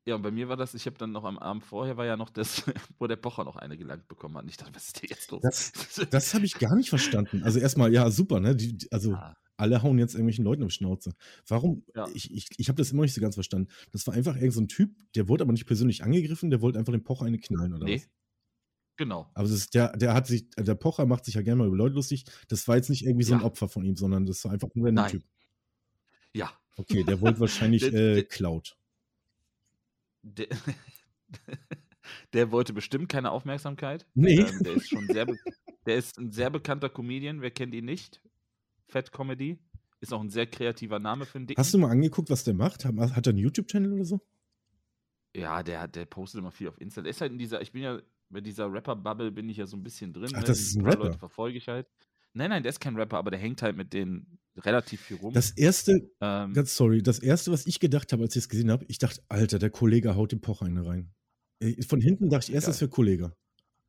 Ja, 0.07 0.15
und 0.15 0.23
bei 0.23 0.31
mir 0.31 0.49
war 0.49 0.57
das, 0.57 0.75
ich 0.75 0.87
habe 0.87 0.97
dann 0.97 1.13
noch 1.13 1.25
am 1.25 1.39
Abend 1.39 1.63
vorher 1.63 1.97
war 1.97 2.07
ja 2.07 2.17
noch 2.17 2.31
das, 2.31 2.65
wo 2.99 3.07
der 3.07 3.17
Pocher 3.17 3.45
noch 3.45 3.57
eine 3.57 3.77
gelangt 3.77 4.09
bekommen 4.09 4.37
hat. 4.37 4.45
Und 4.45 4.49
ich 4.49 4.57
dachte, 4.57 4.75
was 4.75 4.87
ist 4.87 5.03
denn 5.03 5.09
jetzt 5.11 5.31
los? 5.31 5.43
Das, 5.43 5.73
das 6.11 6.35
habe 6.35 6.45
ich 6.45 6.55
gar 6.55 6.75
nicht 6.75 6.89
verstanden. 6.89 7.43
Also 7.43 7.59
erstmal, 7.59 7.93
ja, 7.93 8.11
super, 8.11 8.41
ne? 8.41 8.57
Die, 8.57 8.79
also 8.91 9.13
ah. 9.13 9.37
alle 9.57 9.83
hauen 9.83 9.99
jetzt 9.99 10.15
irgendwelchen 10.15 10.45
Leuten 10.45 10.63
auf 10.63 10.71
die 10.71 10.75
Schnauze. 10.75 11.13
Warum? 11.47 11.85
Ja. 11.95 12.09
Ich, 12.15 12.33
ich, 12.35 12.49
ich 12.57 12.69
habe 12.69 12.77
das 12.77 12.93
immer 12.93 13.03
nicht 13.03 13.15
so 13.15 13.21
ganz 13.21 13.35
verstanden. 13.35 13.71
Das 13.93 14.07
war 14.07 14.15
einfach 14.15 14.37
irgend 14.37 14.55
so 14.55 14.61
ein 14.63 14.69
Typ, 14.69 14.97
der 15.15 15.29
wurde 15.29 15.45
aber 15.45 15.53
nicht 15.53 15.67
persönlich 15.67 16.03
angegriffen, 16.03 16.51
der 16.51 16.63
wollte 16.63 16.79
einfach 16.79 16.93
den 16.93 17.05
Pocher 17.05 17.27
eine 17.27 17.39
knallen, 17.39 17.75
oder 17.75 17.85
nee. 17.85 17.97
was? 17.97 18.09
Genau. 19.01 19.31
Aber 19.33 19.49
ist, 19.49 19.75
der, 19.75 19.97
der 19.97 20.13
hat 20.13 20.27
sich, 20.27 20.51
der 20.59 20.75
Pocher 20.75 21.07
macht 21.07 21.25
sich 21.25 21.33
ja 21.33 21.41
gerne 21.41 21.61
mal 21.61 21.69
über 21.69 21.79
Leute 21.79 21.95
lustig. 21.95 22.27
Das 22.49 22.69
war 22.69 22.77
jetzt 22.77 22.91
nicht 22.91 23.07
irgendwie 23.07 23.25
so 23.25 23.33
ein 23.33 23.41
Opfer 23.41 23.67
von 23.67 23.83
ihm, 23.83 23.97
sondern 23.97 24.27
das 24.27 24.45
war 24.45 24.53
einfach 24.53 24.69
ein 24.77 24.85
random 24.85 25.07
Typ. 25.07 25.25
Ja. 26.35 26.53
Okay, 26.77 27.03
der 27.03 27.19
wollte 27.23 27.41
wahrscheinlich 27.41 27.81
der, 27.91 28.19
äh, 28.19 28.25
Cloud. 28.25 28.77
Der, 30.21 30.49
der, 32.35 32.53
wollte 32.53 32.75
bestimmt 32.75 33.09
keine 33.09 33.31
Aufmerksamkeit. 33.31 34.07
Nee. 34.13 34.41
Ähm, 34.41 34.59
der 34.65 34.75
ist 34.75 34.91
schon 34.91 35.07
sehr, 35.07 35.27
der 35.87 35.97
ist 35.97 36.19
ein 36.19 36.31
sehr 36.31 36.51
bekannter 36.51 36.91
Comedian. 36.91 37.41
Wer 37.41 37.53
kennt 37.53 37.75
ihn 37.75 37.87
nicht? 37.87 38.21
Fat 38.87 39.13
Comedy. 39.13 39.59
Ist 40.03 40.13
auch 40.13 40.21
ein 40.21 40.29
sehr 40.29 40.47
kreativer 40.47 40.99
Name 40.99 41.25
für 41.25 41.39
einen 41.39 41.47
Dicken. 41.47 41.59
Hast 41.59 41.73
du 41.73 41.79
mal 41.79 41.91
angeguckt, 41.91 42.29
was 42.29 42.45
der 42.45 42.53
macht? 42.53 42.85
Hat, 42.85 42.95
hat 42.95 43.27
er 43.27 43.31
einen 43.31 43.39
YouTube-Channel 43.39 43.95
oder 43.95 44.05
so? 44.05 44.21
Ja, 45.35 45.63
der, 45.63 45.89
der 45.89 46.05
postet 46.05 46.41
immer 46.41 46.51
viel 46.51 46.69
auf 46.69 46.79
Insta. 46.79 47.01
Der 47.01 47.13
ist 47.13 47.23
halt 47.23 47.33
in 47.33 47.39
dieser, 47.39 47.63
ich 47.63 47.73
bin 47.73 47.81
ja 47.81 47.99
bei 48.31 48.41
dieser 48.41 48.73
Rapper-Bubble 48.73 49.33
bin 49.33 49.49
ich 49.49 49.59
ja 49.59 49.67
so 49.67 49.77
ein 49.77 49.83
bisschen 49.83 50.13
drin. 50.13 50.31
Ach, 50.35 50.41
ne? 50.41 50.47
das 50.47 50.61
ist 50.61 50.77
ein 50.77 50.87
Rapper? 50.87 51.05
Leute 51.05 51.19
verfolge 51.19 51.59
ich 51.59 51.69
halt. 51.69 51.87
Nein, 52.33 52.51
nein, 52.51 52.63
der 52.63 52.71
ist 52.71 52.81
kein 52.81 52.97
Rapper, 52.97 53.19
aber 53.19 53.31
der 53.31 53.41
hängt 53.41 53.61
halt 53.63 53.77
mit 53.77 53.93
denen 53.93 54.39
relativ 54.57 55.01
viel 55.01 55.17
rum. 55.17 55.35
Das 55.35 55.51
erste, 55.51 56.11
ähm, 56.21 56.53
ganz 56.53 56.77
sorry, 56.77 57.03
das 57.03 57.19
erste, 57.19 57.51
was 57.51 57.67
ich 57.67 57.81
gedacht 57.81 58.13
habe, 58.13 58.23
als 58.23 58.37
ich 58.37 58.45
es 58.45 58.49
gesehen 58.49 58.71
habe, 58.71 58.85
ich 58.89 58.99
dachte, 58.99 59.21
Alter, 59.29 59.59
der 59.59 59.71
Kollege 59.71 60.15
haut 60.15 60.33
den 60.33 60.41
Pocher 60.41 60.67
eine 60.67 60.87
rein. 60.87 61.13
Äh, 61.61 61.83
von 61.83 62.01
hinten 62.01 62.29
dachte 62.31 62.51
ich 62.51 62.55
erst, 62.55 62.69
das 62.69 62.81
wäre 62.81 62.91
Kollege. 62.91 63.35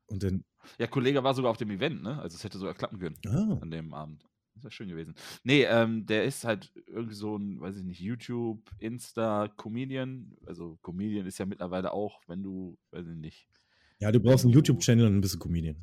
Und 0.06 0.22
dann. 0.22 0.44
Ja, 0.78 0.86
Kollege 0.86 1.22
war 1.22 1.34
sogar 1.34 1.50
auf 1.50 1.56
dem 1.56 1.70
Event, 1.70 2.02
ne? 2.02 2.20
Also 2.20 2.36
es 2.36 2.44
hätte 2.44 2.58
sogar 2.58 2.74
klappen 2.74 2.98
können 2.98 3.16
ah. 3.26 3.58
an 3.60 3.70
dem 3.70 3.94
Abend. 3.94 4.24
Das 4.54 4.64
wäre 4.64 4.72
schön 4.72 4.88
gewesen. 4.88 5.14
Nee, 5.44 5.64
ähm, 5.64 6.04
der 6.06 6.24
ist 6.24 6.44
halt 6.44 6.72
irgendwie 6.86 7.14
so 7.14 7.36
ein, 7.36 7.60
weiß 7.60 7.76
ich 7.76 7.84
nicht, 7.84 8.00
YouTube, 8.00 8.70
Insta, 8.78 9.48
Comedian. 9.56 10.36
Also 10.46 10.78
Comedian 10.82 11.26
ist 11.26 11.38
ja 11.38 11.46
mittlerweile 11.46 11.92
auch, 11.92 12.20
wenn 12.26 12.42
du, 12.42 12.78
weiß 12.90 13.06
ich 13.06 13.16
nicht. 13.16 13.48
Ja, 14.02 14.10
du 14.10 14.18
brauchst 14.18 14.44
einen 14.44 14.52
YouTube-Channel 14.52 15.06
und 15.06 15.14
ein 15.14 15.20
bisschen 15.20 15.38
Comedian. 15.38 15.76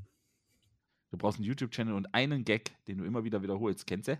Du 1.09 1.17
brauchst 1.17 1.39
einen 1.39 1.47
YouTube-Channel 1.47 1.93
und 1.93 2.13
einen 2.13 2.43
Gag, 2.43 2.71
den 2.85 2.97
du 2.97 3.05
immer 3.05 3.23
wieder 3.23 3.41
wiederholst. 3.41 3.87
Kennst 3.87 4.09
du? 4.09 4.19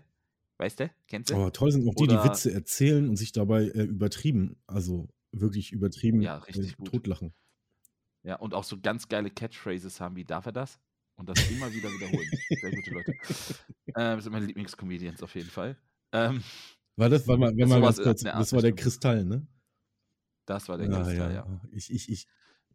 Weißt 0.56 0.80
du? 0.80 0.90
Kennst 1.06 1.28
du? 1.28 1.34
Aber 1.34 1.52
toll 1.52 1.70
sind 1.70 1.86
auch 1.86 1.94
die, 1.94 2.06
die 2.06 2.14
Witze 2.14 2.50
erzählen 2.50 3.06
und 3.10 3.16
sich 3.16 3.32
dabei 3.32 3.64
äh, 3.64 3.82
übertrieben, 3.82 4.56
also 4.66 5.06
wirklich 5.32 5.72
übertrieben 5.72 6.22
ja, 6.22 6.38
richtig 6.38 6.78
äh, 6.78 6.84
totlachen. 6.84 7.34
Ja, 8.22 8.36
und 8.36 8.54
auch 8.54 8.64
so 8.64 8.80
ganz 8.80 9.06
geile 9.06 9.28
Catchphrases 9.28 10.00
haben 10.00 10.16
wie, 10.16 10.24
darf 10.24 10.46
er 10.46 10.52
das? 10.52 10.80
Und 11.16 11.28
das 11.28 11.50
immer 11.50 11.70
wieder 11.70 11.90
wiederholen. 11.90 12.28
Sehr 12.48 12.70
gute 12.70 12.90
Leute. 12.90 13.14
Ähm, 13.96 14.18
das 14.18 14.22
sind 14.22 14.32
meine 14.32 14.46
Lieblingscomedians 14.46 15.20
auf 15.20 15.34
jeden 15.34 15.50
Fall. 15.50 15.76
Ähm, 16.12 16.44
war 16.94 17.08
das, 17.08 17.26
war 17.26 17.36
mal, 17.36 17.54
wenn 17.56 17.68
man 17.68 17.82
ganz 17.82 18.00
kurz, 18.00 18.22
das 18.22 18.52
war 18.52 18.62
der 18.62 18.72
Kristall, 18.72 19.24
ne? 19.24 19.44
Das 20.46 20.68
war 20.68 20.78
der 20.78 20.88
ah, 20.90 21.02
Kristall, 21.02 21.34
ja. 21.34 21.44
ja. 21.44 21.60
Ich, 21.72 21.90
ich, 21.90 22.08
ich. 22.08 22.28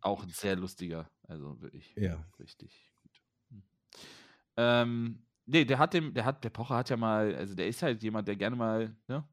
Auch 0.05 0.21
ein 0.21 0.29
sehr 0.29 0.55
lustiger, 0.55 1.09
also 1.27 1.59
wirklich 1.61 1.91
ja. 1.97 2.23
richtig 2.37 2.93
gut. 3.01 3.21
Hm. 3.49 3.63
Ähm, 4.55 5.25
nee, 5.47 5.65
der 5.65 5.79
hat 5.79 5.95
dem, 5.95 6.13
der 6.13 6.25
hat, 6.25 6.43
der 6.43 6.51
Pocher 6.51 6.75
hat 6.75 6.91
ja 6.91 6.95
mal, 6.95 7.35
also 7.35 7.55
der 7.55 7.67
ist 7.67 7.81
halt 7.81 8.03
jemand, 8.03 8.27
der 8.27 8.35
gerne 8.35 8.55
mal, 8.55 8.95
ne, 9.07 9.27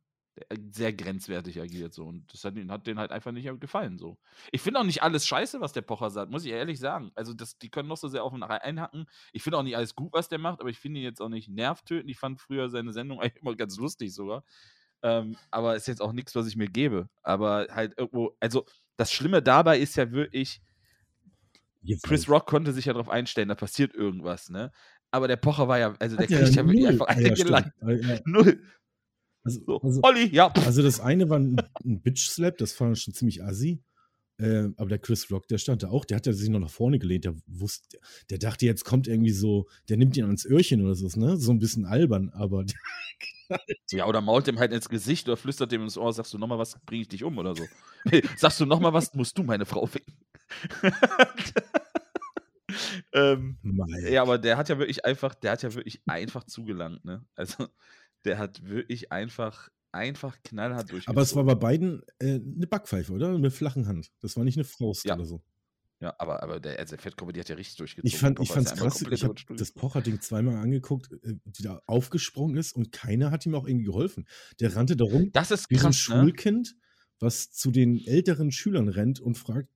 äh, 0.48 0.56
sehr 0.70 0.94
grenzwertig 0.94 1.60
agiert 1.60 1.92
so 1.92 2.06
und 2.06 2.32
das 2.32 2.42
hat, 2.44 2.54
hat 2.56 2.86
denen 2.86 2.98
halt 2.98 3.12
einfach 3.12 3.32
nicht 3.32 3.60
gefallen 3.60 3.98
so. 3.98 4.16
Ich 4.50 4.62
finde 4.62 4.80
auch 4.80 4.84
nicht 4.84 5.02
alles 5.02 5.26
scheiße, 5.26 5.60
was 5.60 5.74
der 5.74 5.82
Pocher 5.82 6.08
sagt, 6.08 6.30
muss 6.30 6.46
ich 6.46 6.52
ehrlich 6.52 6.80
sagen. 6.80 7.12
Also 7.14 7.34
das, 7.34 7.58
die 7.58 7.68
können 7.68 7.90
noch 7.90 7.98
so 7.98 8.08
sehr 8.08 8.24
auf 8.24 8.32
ihn 8.32 8.42
einhacken. 8.42 9.04
Ich 9.34 9.42
finde 9.42 9.58
auch 9.58 9.62
nicht 9.62 9.76
alles 9.76 9.94
gut, 9.94 10.14
was 10.14 10.30
der 10.30 10.38
macht, 10.38 10.60
aber 10.60 10.70
ich 10.70 10.78
finde 10.78 11.00
ihn 11.00 11.04
jetzt 11.04 11.20
auch 11.20 11.28
nicht 11.28 11.50
nervtötend. 11.50 12.10
Ich 12.10 12.18
fand 12.18 12.40
früher 12.40 12.70
seine 12.70 12.94
Sendung 12.94 13.20
eigentlich 13.20 13.42
immer 13.42 13.56
ganz 13.56 13.76
lustig 13.76 14.14
sogar. 14.14 14.42
Ähm, 15.02 15.36
aber 15.50 15.76
ist 15.76 15.88
jetzt 15.88 16.00
auch 16.00 16.12
nichts, 16.12 16.34
was 16.34 16.46
ich 16.46 16.56
mir 16.56 16.68
gebe. 16.68 17.10
Aber 17.22 17.66
halt 17.70 17.98
irgendwo, 17.98 18.34
also 18.40 18.64
das 18.96 19.12
Schlimme 19.12 19.42
dabei 19.42 19.78
ist 19.78 19.96
ja 19.96 20.10
wirklich, 20.12 20.60
Jetzt 21.82 22.04
Chris 22.04 22.28
Rock 22.28 22.46
konnte 22.46 22.72
sich 22.72 22.84
ja 22.84 22.92
darauf 22.92 23.08
einstellen, 23.08 23.48
da 23.48 23.54
passiert 23.54 23.94
irgendwas, 23.94 24.50
ne? 24.50 24.70
Aber 25.10 25.28
der 25.28 25.36
Pocher 25.36 25.68
war 25.68 25.78
ja, 25.78 25.94
also 25.98 26.16
der 26.16 26.26
kriegt 26.26 26.54
ja, 26.54 26.66
wirklich 26.66 26.86
einfach 26.86 27.06
eine 27.06 27.28
ja, 27.36 27.64
ja, 27.90 28.20
Null. 28.24 28.62
Also, 29.44 29.60
so, 29.66 29.80
also, 29.80 30.00
Olli, 30.04 30.32
ja. 30.32 30.52
Also 30.64 30.82
das 30.82 31.00
eine 31.00 31.28
war 31.28 31.38
ein, 31.38 31.56
ein 31.84 32.00
Bitch-Slap, 32.00 32.56
das 32.58 32.78
war 32.80 32.94
schon 32.94 33.12
ziemlich 33.12 33.42
assi. 33.42 33.82
Äh, 34.38 34.68
aber 34.76 34.88
der 34.88 34.98
Chris 34.98 35.30
Rock, 35.30 35.48
der 35.48 35.58
stand 35.58 35.82
da 35.82 35.90
auch, 35.90 36.04
der 36.04 36.16
hat 36.16 36.26
ja 36.26 36.32
sich 36.32 36.48
noch 36.48 36.60
nach 36.60 36.70
vorne 36.70 36.98
gelehnt, 36.98 37.24
der 37.24 37.34
wusste, 37.46 37.98
der 38.30 38.38
dachte, 38.38 38.64
jetzt 38.64 38.84
kommt 38.84 39.06
irgendwie 39.06 39.32
so, 39.32 39.68
der 39.88 39.96
nimmt 39.96 40.16
ihn 40.16 40.24
ans 40.24 40.46
Öhrchen 40.46 40.82
oder 40.82 40.94
so, 40.94 41.08
ne? 41.18 41.36
So 41.36 41.50
ein 41.50 41.58
bisschen 41.58 41.84
albern, 41.84 42.30
aber. 42.30 42.64
ja, 43.90 44.06
oder 44.06 44.20
mault 44.20 44.48
ihm 44.48 44.58
halt 44.58 44.72
ins 44.72 44.88
Gesicht 44.88 45.28
oder 45.28 45.36
flüstert 45.36 45.72
dem 45.72 45.82
ins 45.82 45.98
Ohr, 45.98 46.12
sagst 46.12 46.32
du 46.32 46.38
nochmal 46.38 46.58
was, 46.58 46.78
bring 46.84 47.00
ich 47.00 47.08
dich 47.08 47.24
um 47.24 47.38
oder 47.38 47.54
so. 47.54 47.64
sagst 48.36 48.60
du 48.60 48.66
nochmal 48.66 48.92
was, 48.92 49.14
musst 49.14 49.36
du 49.38 49.42
meine 49.42 49.66
Frau 49.66 49.86
ficken. 49.86 50.16
ähm, 53.12 53.58
ja, 54.08 54.22
aber 54.22 54.38
der 54.38 54.56
hat 54.56 54.68
ja 54.68 54.78
wirklich 54.78 55.04
einfach, 55.04 55.34
der 55.34 55.52
hat 55.52 55.62
ja 55.62 55.74
wirklich 55.74 56.02
einfach 56.06 56.44
zugelangt, 56.44 57.04
ne? 57.04 57.24
Also 57.34 57.68
der 58.24 58.38
hat 58.38 58.64
wirklich 58.64 59.12
einfach, 59.12 59.68
einfach 59.92 60.36
knallhart 60.42 60.90
durch. 60.90 61.08
Aber 61.08 61.22
es 61.22 61.34
war 61.34 61.44
bei 61.44 61.54
beiden 61.54 62.02
äh, 62.18 62.34
eine 62.34 62.66
Backpfeife, 62.66 63.12
oder? 63.12 63.38
Mit 63.38 63.52
flachen 63.52 63.86
Hand. 63.86 64.10
Das 64.20 64.36
war 64.36 64.44
nicht 64.44 64.56
eine 64.56 64.64
Faust 64.64 65.04
ja. 65.04 65.14
oder 65.14 65.26
so. 65.26 65.42
Ja, 66.02 66.16
aber, 66.18 66.42
aber 66.42 66.58
der, 66.58 66.80
also 66.80 66.96
der 66.96 66.98
Fettkombi, 66.98 67.38
hat 67.38 67.48
ja 67.48 67.54
richtig 67.54 67.76
durchgezogen. 67.76 68.08
Ich 68.08 68.18
fand 68.18 68.40
es 68.40 68.74
krass, 68.74 69.02
ich 69.08 69.22
habe 69.22 69.36
das 69.56 69.70
Pocher-Ding 69.70 70.20
zweimal 70.20 70.56
angeguckt, 70.56 71.12
äh, 71.12 71.36
die 71.44 71.62
da 71.62 71.80
aufgesprungen 71.86 72.56
ist 72.56 72.72
und 72.72 72.90
keiner 72.90 73.30
hat 73.30 73.46
ihm 73.46 73.54
auch 73.54 73.68
irgendwie 73.68 73.84
geholfen. 73.84 74.26
Der 74.58 74.74
rannte 74.74 74.96
darum, 74.96 75.30
das 75.30 75.52
ist 75.52 75.70
wie 75.70 75.76
krass, 75.76 76.02
so 76.02 76.12
ein 76.12 76.18
ne? 76.18 76.24
Schulkind, 76.24 76.74
was 77.20 77.52
zu 77.52 77.70
den 77.70 78.04
älteren 78.04 78.50
Schülern 78.50 78.88
rennt 78.88 79.20
und 79.20 79.38
fragt, 79.38 79.68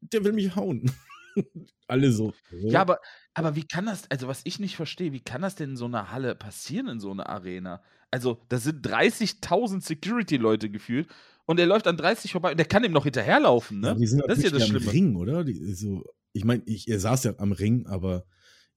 der 0.00 0.22
will 0.22 0.32
mich 0.32 0.54
hauen. 0.54 0.92
Alle 1.88 2.12
so. 2.12 2.32
Ja, 2.52 2.80
aber, 2.80 3.00
aber 3.34 3.56
wie 3.56 3.66
kann 3.66 3.86
das, 3.86 4.08
also 4.12 4.28
was 4.28 4.42
ich 4.44 4.60
nicht 4.60 4.76
verstehe, 4.76 5.12
wie 5.12 5.24
kann 5.24 5.42
das 5.42 5.56
denn 5.56 5.70
in 5.70 5.76
so 5.76 5.86
einer 5.86 6.12
Halle 6.12 6.36
passieren, 6.36 6.86
in 6.86 7.00
so 7.00 7.10
einer 7.10 7.28
Arena? 7.28 7.82
Also, 8.12 8.40
da 8.48 8.58
sind 8.58 8.86
30.000 8.86 9.80
Security-Leute 9.80 10.70
gefühlt 10.70 11.08
und 11.46 11.60
er 11.60 11.66
läuft 11.66 11.86
an 11.86 11.96
30 11.96 12.32
vorbei 12.32 12.52
und 12.52 12.58
der 12.58 12.66
kann 12.66 12.84
ihm 12.84 12.92
noch 12.92 13.04
hinterherlaufen, 13.04 13.80
ne? 13.80 13.88
Ja, 13.88 13.94
die 13.94 14.06
sind 14.06 14.22
das 14.26 14.38
ist 14.38 14.44
ja 14.44 14.50
das 14.50 14.66
Schlimme. 14.66 14.92
Ring, 14.92 15.16
oder? 15.16 15.44
Die, 15.44 15.74
so, 15.74 16.04
ich 16.32 16.44
meine, 16.44 16.62
er 16.66 17.00
saß 17.00 17.24
ja 17.24 17.34
am 17.38 17.52
Ring, 17.52 17.86
aber 17.86 18.24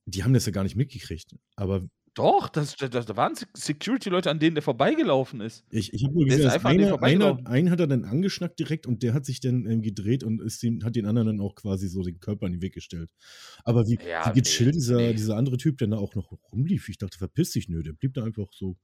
die 0.06 0.24
haben 0.24 0.34
das 0.34 0.46
ja 0.46 0.52
gar 0.52 0.64
nicht 0.64 0.76
mitgekriegt. 0.76 1.36
Aber 1.56 1.88
doch, 2.18 2.50
das, 2.50 2.76
das, 2.76 3.06
da 3.06 3.16
waren 3.16 3.36
Security-Leute, 3.54 4.32
an 4.32 4.40
denen 4.40 4.56
der 4.56 4.64
vorbeigelaufen 4.64 5.40
ist. 5.40 5.64
Ich, 5.70 5.94
ich 5.94 6.04
habe 6.04 6.16
nur 6.16 6.26
gesehen, 6.26 6.46
dass 6.46 6.66
einer, 6.66 7.04
einer, 7.04 7.40
einen 7.46 7.70
hat 7.70 7.80
er 7.80 7.86
dann 7.86 8.06
angeschnackt 8.06 8.58
direkt 8.58 8.88
und 8.88 9.04
der 9.04 9.14
hat 9.14 9.24
sich 9.24 9.40
dann 9.40 9.68
ähm, 9.68 9.84
gedreht 9.84 10.24
und 10.24 10.42
ist 10.42 10.64
den, 10.64 10.84
hat 10.84 10.96
den 10.96 11.06
anderen 11.06 11.28
dann 11.28 11.40
auch 11.40 11.54
quasi 11.54 11.88
so 11.88 12.02
den 12.02 12.20
Körper 12.20 12.48
in 12.48 12.54
den 12.54 12.62
Weg 12.64 12.74
gestellt. 12.74 13.12
Aber 13.64 13.86
wie, 13.86 14.00
ja, 14.10 14.34
wie 14.34 14.42
gechillt 14.42 14.70
nee, 14.74 14.80
dieser, 14.80 14.98
nee. 14.98 15.14
dieser 15.14 15.38
andere 15.38 15.58
Typ, 15.58 15.78
der 15.78 15.90
da 15.90 15.98
auch 15.98 16.16
noch 16.16 16.32
rumlief, 16.52 16.90
ich 16.90 16.98
dachte, 16.98 17.20
verpiss 17.20 17.52
dich, 17.52 17.70
nö, 17.70 17.84
der 17.84 17.94
blieb 17.94 18.16
da 18.16 18.24
einfach 18.24 18.52
so. 18.52 18.78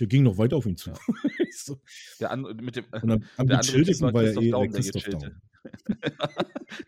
Der 0.00 0.06
ging 0.06 0.22
noch 0.22 0.38
weiter 0.38 0.56
auf 0.56 0.66
ihn 0.66 0.76
zu. 0.76 0.90
Ja. 0.90 0.96
so. 1.52 1.80
Der 2.20 2.30
an, 2.30 2.42
mit 2.60 2.76
dem, 2.76 2.84
und 3.02 3.10
am, 3.10 3.24
am 3.36 3.46
gechilltesten 3.48 4.12
war 4.12 4.22
ja 4.22 4.40
eh 4.40 4.50
Daum, 4.50 4.70
Christoph 4.70 5.04
Daum. 5.04 5.40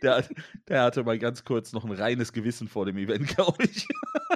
der, 0.02 0.26
der, 0.68 0.82
hatte 0.82 1.04
mal 1.04 1.18
ganz 1.18 1.44
kurz 1.44 1.72
noch 1.72 1.84
ein 1.84 1.92
reines 1.92 2.32
Gewissen 2.32 2.68
vor 2.68 2.86
dem 2.86 2.96
Event, 2.96 3.28
glaube 3.28 3.64
ich. 3.64 3.86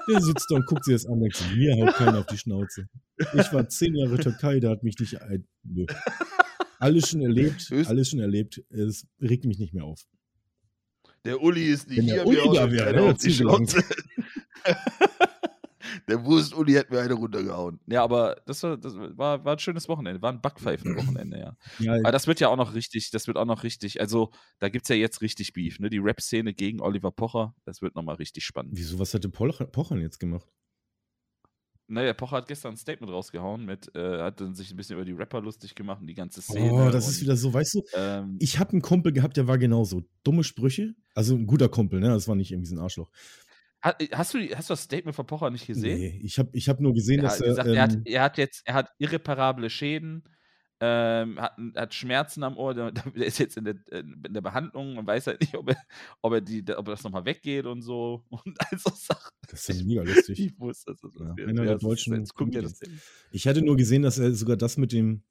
Der 0.08 0.20
sitzt 0.20 0.46
da 0.50 0.56
und 0.56 0.66
guckt 0.66 0.84
sich 0.84 0.94
das 0.94 1.06
an 1.06 1.20
denkt, 1.20 1.42
mir 1.54 1.74
haut 1.76 1.94
keiner 1.94 2.18
auf 2.18 2.26
die 2.26 2.38
Schnauze. 2.38 2.88
Ich 3.16 3.52
war 3.52 3.68
zehn 3.68 3.94
Jahre 3.94 4.18
Türkei, 4.18 4.60
da 4.60 4.70
hat 4.70 4.82
mich 4.82 4.98
nicht 4.98 5.20
ein. 5.22 5.46
Nö. 5.64 5.86
Alles 6.78 7.08
schon 7.08 7.22
erlebt, 7.22 7.72
alles 7.86 8.10
schon 8.10 8.20
erlebt. 8.20 8.62
Es 8.70 9.06
regt 9.20 9.44
mich 9.44 9.58
nicht 9.58 9.74
mehr 9.74 9.84
auf. 9.84 10.06
Der 11.24 11.42
Uli 11.42 11.64
ist 11.64 11.88
nicht 11.88 11.98
Wenn 11.98 12.04
hier, 12.04 12.16
der 12.16 12.26
Uli 12.26 12.56
da 12.56 12.70
wäre, 12.70 13.02
auf 13.02 13.18
die 13.18 13.32
Schnauze. 13.32 13.82
Der 16.08 16.24
Wurst-Uli 16.24 16.72
hat 16.72 16.90
mir 16.90 17.00
eine 17.00 17.12
runtergehauen. 17.14 17.80
Ja, 17.86 18.02
aber 18.02 18.40
das 18.46 18.62
war, 18.62 18.78
das 18.78 18.94
war, 18.96 19.44
war 19.44 19.52
ein 19.52 19.58
schönes 19.58 19.88
Wochenende. 19.88 20.22
War 20.22 20.32
ein 20.32 20.40
Backpfeifen-Wochenende, 20.40 21.38
ja. 21.38 21.56
ja. 21.78 21.94
Aber 21.96 22.12
das 22.12 22.26
wird 22.26 22.40
ja 22.40 22.48
auch 22.48 22.56
noch 22.56 22.74
richtig, 22.74 23.10
das 23.10 23.26
wird 23.26 23.36
auch 23.36 23.44
noch 23.44 23.62
richtig, 23.62 24.00
also 24.00 24.30
da 24.58 24.70
gibt 24.70 24.84
es 24.84 24.88
ja 24.88 24.96
jetzt 24.96 25.20
richtig 25.20 25.52
Beef, 25.52 25.78
ne? 25.78 25.90
Die 25.90 25.98
Rap-Szene 25.98 26.54
gegen 26.54 26.80
Oliver 26.80 27.10
Pocher, 27.10 27.54
das 27.64 27.82
wird 27.82 27.94
nochmal 27.94 28.16
richtig 28.16 28.44
spannend. 28.44 28.72
Wieso, 28.74 28.98
was 28.98 29.12
hätte 29.12 29.28
Pocher 29.28 29.96
jetzt 29.96 30.18
gemacht? 30.18 30.48
Naja, 31.90 32.12
Pocher 32.12 32.36
hat 32.36 32.48
gestern 32.48 32.74
ein 32.74 32.76
Statement 32.76 33.10
rausgehauen 33.10 33.64
mit, 33.64 33.94
äh, 33.94 34.20
hat 34.20 34.42
dann 34.42 34.54
sich 34.54 34.70
ein 34.70 34.76
bisschen 34.76 34.96
über 34.96 35.06
die 35.06 35.12
Rapper 35.12 35.40
lustig 35.40 35.74
gemacht 35.74 36.02
und 36.02 36.06
die 36.06 36.14
ganze 36.14 36.42
Szene. 36.42 36.70
Oh, 36.70 36.90
das 36.90 37.08
ist 37.08 37.22
wieder 37.22 37.34
so, 37.34 37.52
weißt 37.52 37.74
du, 37.74 37.82
ähm, 37.94 38.36
ich 38.40 38.58
habe 38.58 38.72
einen 38.72 38.82
Kumpel 38.82 39.12
gehabt, 39.12 39.38
der 39.38 39.46
war 39.46 39.56
genauso. 39.56 40.04
Dumme 40.22 40.44
Sprüche, 40.44 40.94
also 41.14 41.34
ein 41.34 41.46
guter 41.46 41.70
Kumpel, 41.70 42.00
ne? 42.00 42.08
Das 42.08 42.28
war 42.28 42.34
nicht 42.34 42.52
irgendwie 42.52 42.68
so 42.68 42.76
ein 42.76 42.80
Arschloch. 42.80 43.10
Äh, 43.82 44.08
hast 44.12 44.34
du, 44.34 44.38
hast 44.54 44.70
du 44.70 44.72
das 44.72 44.82
Statement 44.82 45.14
von 45.14 45.26
Pocher 45.26 45.50
nicht 45.50 45.66
gesehen? 45.66 45.98
Nee, 45.98 46.20
ich 46.22 46.38
habe 46.38 46.50
ich 46.52 46.68
hab 46.68 46.80
nur 46.80 46.94
gesehen, 46.94 47.20
er 47.20 47.22
dass 47.24 47.40
er. 47.40 47.48
Gesagt, 47.48 47.68
ähm, 47.68 47.74
er, 47.74 47.82
hat, 47.82 47.94
ähm 47.94 48.02
er 48.04 48.22
hat 48.22 48.38
jetzt, 48.38 48.62
er 48.66 48.74
hat 48.74 48.90
irreparable 48.98 49.70
Schäden, 49.70 50.24
ähm, 50.80 51.40
hat, 51.40 51.56
hat, 51.76 51.94
Schmerzen 51.94 52.42
am 52.42 52.56
Ohr, 52.56 52.74
der, 52.74 52.92
der, 52.92 53.26
ist 53.26 53.38
jetzt 53.38 53.56
in 53.56 53.64
der, 53.64 53.76
in 53.90 54.22
der 54.30 54.40
Behandlung 54.40 54.96
und 54.96 55.06
weiß 55.06 55.28
halt 55.28 55.40
nicht, 55.40 55.54
ob 55.54 55.70
er, 55.70 55.76
ob 56.22 56.32
er, 56.32 56.40
die, 56.40 56.62
ob 56.74 56.88
er 56.88 56.92
das 56.92 57.04
nochmal 57.04 57.24
weggeht 57.24 57.66
und 57.66 57.82
so. 57.82 58.24
Und 58.30 58.56
also 58.70 58.90
Sachen. 58.94 59.30
Das 59.48 59.68
ist 59.68 59.80
ja 59.80 59.84
mega 59.84 60.02
lustig. 60.02 60.38
Ich 60.38 60.58
wusste, 60.58 60.92
dass 60.92 61.00
das 61.00 61.14
ja, 61.18 61.44
einer 61.46 61.64
der 61.64 61.78
deutschen. 61.78 62.14
Jetzt, 62.14 62.34
guck 62.34 62.50
dir 62.50 62.62
das 62.62 62.80
ich 63.30 63.46
hatte 63.46 63.62
nur 63.62 63.76
gesehen, 63.76 64.02
dass 64.02 64.18
er 64.18 64.32
sogar 64.32 64.56
das 64.56 64.76
mit 64.76 64.92
dem. 64.92 65.22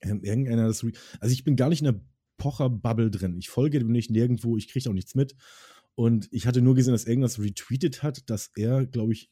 Ähm, 0.00 0.22
irgendeiner 0.24 0.66
das. 0.66 0.84
Also 1.20 1.32
ich 1.32 1.44
bin 1.44 1.54
gar 1.54 1.68
nicht 1.68 1.80
in 1.80 1.92
der 1.92 2.00
Pocher-Bubble 2.38 3.10
drin. 3.10 3.36
Ich 3.38 3.50
folge 3.50 3.78
dem 3.78 3.92
nicht 3.92 4.10
nirgendwo, 4.10 4.56
ich 4.56 4.68
kriege 4.68 4.88
auch 4.90 4.94
nichts 4.94 5.14
mit. 5.14 5.36
Und 5.94 6.28
ich 6.30 6.46
hatte 6.46 6.62
nur 6.62 6.74
gesehen, 6.74 6.92
dass 6.92 7.04
irgendwas 7.04 7.38
retweetet 7.38 8.02
hat, 8.02 8.28
dass 8.30 8.50
er, 8.56 8.86
glaube 8.86 9.12
ich, 9.12 9.30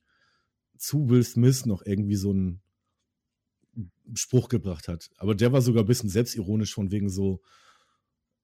zu 0.77 1.09
Will 1.09 1.25
Smith 1.25 1.67
noch 1.67 1.85
irgendwie 1.85 2.17
so 2.17 2.31
einen 2.31 2.63
Spruch 4.15 4.49
gebracht 4.49 4.89
hat. 4.89 5.11
Aber 5.17 5.35
der 5.35 5.53
war 5.53 5.63
sogar 5.63 5.85
ein 5.85 5.89
bisschen 5.89 6.09
selbstironisch 6.09 6.75
von 6.75 6.91
wegen 6.91 7.09
so, 7.09 7.41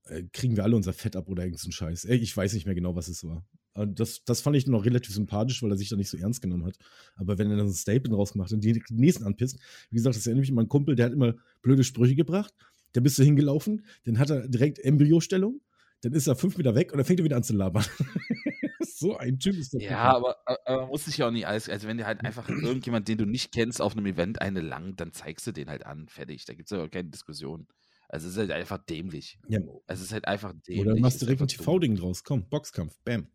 äh, 0.04 0.22
kriegen 0.32 0.56
wir 0.56 0.64
alle 0.64 0.76
unser 0.76 0.92
Fett 0.92 1.16
ab 1.16 1.28
oder 1.28 1.44
irgend 1.44 1.58
so 1.58 1.68
ein 1.68 1.72
Scheiß. 1.72 2.04
Ich 2.04 2.36
weiß 2.36 2.54
nicht 2.54 2.66
mehr 2.66 2.74
genau, 2.74 2.94
was 2.94 3.08
es 3.08 3.24
war. 3.24 3.44
Das, 3.74 4.24
das 4.24 4.40
fand 4.40 4.56
ich 4.56 4.66
noch 4.66 4.86
relativ 4.86 5.12
sympathisch, 5.12 5.62
weil 5.62 5.70
er 5.70 5.76
sich 5.76 5.90
da 5.90 5.96
nicht 5.96 6.08
so 6.08 6.16
ernst 6.16 6.40
genommen 6.40 6.64
hat. 6.64 6.78
Aber 7.16 7.36
wenn 7.36 7.50
er 7.50 7.58
dann 7.58 7.66
so 7.66 7.72
ein 7.72 7.76
Statement 7.76 8.14
rausgemacht 8.14 8.52
und 8.52 8.64
die 8.64 8.82
nächsten 8.90 9.24
anpisst, 9.24 9.58
wie 9.90 9.96
gesagt, 9.96 10.14
das 10.14 10.20
ist 10.20 10.26
ja 10.26 10.32
nämlich 10.32 10.50
mein 10.52 10.68
Kumpel, 10.68 10.94
der 10.94 11.06
hat 11.06 11.12
immer 11.12 11.34
blöde 11.60 11.84
Sprüche 11.84 12.14
gebracht. 12.14 12.54
Der 12.94 13.02
bist 13.02 13.18
du 13.18 13.22
hingelaufen, 13.22 13.84
dann 14.04 14.18
hat 14.18 14.30
er 14.30 14.48
direkt 14.48 14.78
Embryostellung 14.78 15.60
dann 16.02 16.12
ist 16.12 16.26
er 16.26 16.36
fünf 16.36 16.56
Meter 16.56 16.74
weg 16.74 16.92
und 16.92 16.98
dann 16.98 17.04
fängt 17.04 17.20
er 17.20 17.24
wieder 17.24 17.36
an 17.36 17.42
zu 17.42 17.54
labern. 17.54 17.84
so 18.80 19.16
ein 19.16 19.38
Typ 19.38 19.56
ist 19.56 19.74
das. 19.74 19.82
Ja, 19.82 19.98
aber, 19.98 20.36
aber 20.44 20.80
man 20.82 20.88
muss 20.88 21.04
sich 21.04 21.18
ja 21.18 21.28
auch 21.28 21.30
nicht 21.30 21.46
alles, 21.46 21.68
also 21.68 21.88
wenn 21.88 21.98
dir 21.98 22.06
halt 22.06 22.24
einfach 22.24 22.48
irgendjemand, 22.48 23.08
den 23.08 23.18
du 23.18 23.26
nicht 23.26 23.52
kennst, 23.52 23.80
auf 23.80 23.96
einem 23.96 24.06
Event 24.06 24.40
eine 24.40 24.60
lang, 24.60 24.96
dann 24.96 25.12
zeigst 25.12 25.46
du 25.46 25.52
den 25.52 25.68
halt 25.68 25.84
an, 25.86 26.08
fertig. 26.08 26.44
Da 26.44 26.54
gibt 26.54 26.70
es 26.70 26.76
ja 26.76 26.86
keine 26.88 27.10
Diskussion. 27.10 27.66
Also 28.08 28.28
es 28.28 28.34
ist 28.34 28.38
halt 28.38 28.52
einfach 28.52 28.78
dämlich. 28.78 29.38
Ja. 29.48 29.58
Also 29.86 30.00
es 30.00 30.08
ist 30.08 30.12
halt 30.12 30.28
einfach 30.28 30.52
dämlich. 30.66 30.86
Oder 30.86 30.96
machst 31.00 31.20
du 31.20 31.26
direkt 31.26 31.42
ein 31.42 31.48
TV-Ding 31.48 31.96
draus. 31.96 32.22
Komm, 32.24 32.48
Boxkampf, 32.48 32.98
bam. 33.04 33.28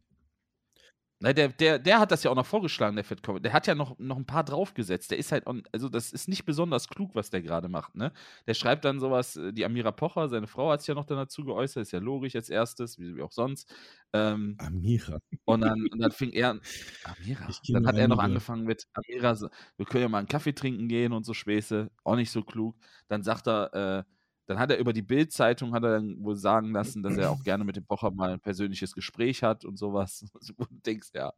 Na, 1.24 1.34
der, 1.34 1.50
der, 1.50 1.78
der 1.78 2.00
hat 2.00 2.12
das 2.12 2.24
ja 2.24 2.32
auch 2.32 2.36
noch 2.36 2.48
vorgeschlagen, 2.48 2.96
der 2.96 3.06
Fat. 3.06 3.20
Der 3.44 3.54
hat 3.54 3.68
ja 3.68 3.76
noch, 3.76 3.98
noch 4.00 4.18
ein 4.18 4.26
paar 4.26 4.44
draufgesetzt. 4.44 5.12
Der 5.12 5.20
ist 5.20 5.32
halt, 5.32 5.46
on, 5.46 5.62
also 5.72 5.88
das 5.88 6.12
ist 6.12 6.28
nicht 6.28 6.46
besonders 6.46 6.88
klug, 6.90 7.14
was 7.14 7.30
der 7.30 7.44
gerade 7.44 7.70
macht, 7.70 7.96
ne? 7.96 8.12
Der 8.48 8.56
schreibt 8.56 8.86
dann 8.86 9.00
sowas, 9.00 9.36
äh, 9.36 9.54
die 9.54 9.64
Amira 9.64 9.92
Pocher, 9.92 10.30
seine 10.30 10.48
Frau 10.48 10.72
hat 10.72 10.82
sich 10.82 10.88
ja 10.88 10.96
noch 10.96 11.06
dann 11.06 11.18
dazu 11.18 11.46
geäußert, 11.46 11.84
ist 11.84 11.92
ja 11.92 12.00
logisch 12.00 12.36
als 12.36 12.50
erstes, 12.50 12.98
wie, 12.98 13.16
wie 13.16 13.22
auch 13.22 13.32
sonst. 13.32 13.72
Ähm, 14.14 14.58
Amira. 14.58 15.20
und 15.46 15.62
dann, 15.62 15.88
und 15.92 16.00
dann 16.00 16.12
fing 16.12 16.32
er, 16.32 16.60
Amira, 17.04 17.48
Ich 17.50 17.62
kenne 17.62 17.82
dann 17.82 17.88
hat 17.88 17.98
er 17.98 18.08
noch 18.08 18.18
Amira. 18.18 18.26
angefangen 18.26 18.64
mit, 18.66 18.88
Amira, 18.94 19.38
wir 19.78 19.86
können 19.86 20.04
ja 20.04 20.10
mal 20.10 20.20
einen 20.20 20.28
Kaffee 20.28 20.54
trinken 20.54 20.88
gehen 20.88 21.14
und 21.14 21.26
so 21.26 21.34
Späße, 21.34 21.92
auch 22.04 22.16
nicht 22.16 22.32
so 22.32 22.44
klug. 22.44 22.76
Dann 23.08 23.24
sagt 23.24 23.48
er, 23.48 23.74
äh, 24.00 24.04
dann 24.48 24.60
hat 24.60 24.72
er 24.72 24.78
über 24.78 24.94
die 24.94 25.02
Bild-Zeitung 25.02 25.74
hat 25.74 25.84
er 25.84 25.92
dann 25.92 26.24
wohl 26.24 26.36
sagen 26.36 26.72
lassen, 26.72 27.04
dass 27.04 27.18
er 27.18 27.32
auch 27.32 27.44
gerne 27.44 27.64
mit 27.64 27.76
dem 27.76 27.86
Pocher 27.86 28.12
mal 28.12 28.32
ein 28.32 28.40
persönliches 28.40 28.94
Gespräch 28.94 29.44
hat 29.44 29.66
und 29.66 29.78
sowas. 29.78 30.26
Du 30.58 30.66
denkst, 30.86 31.10
ja, 31.14 31.34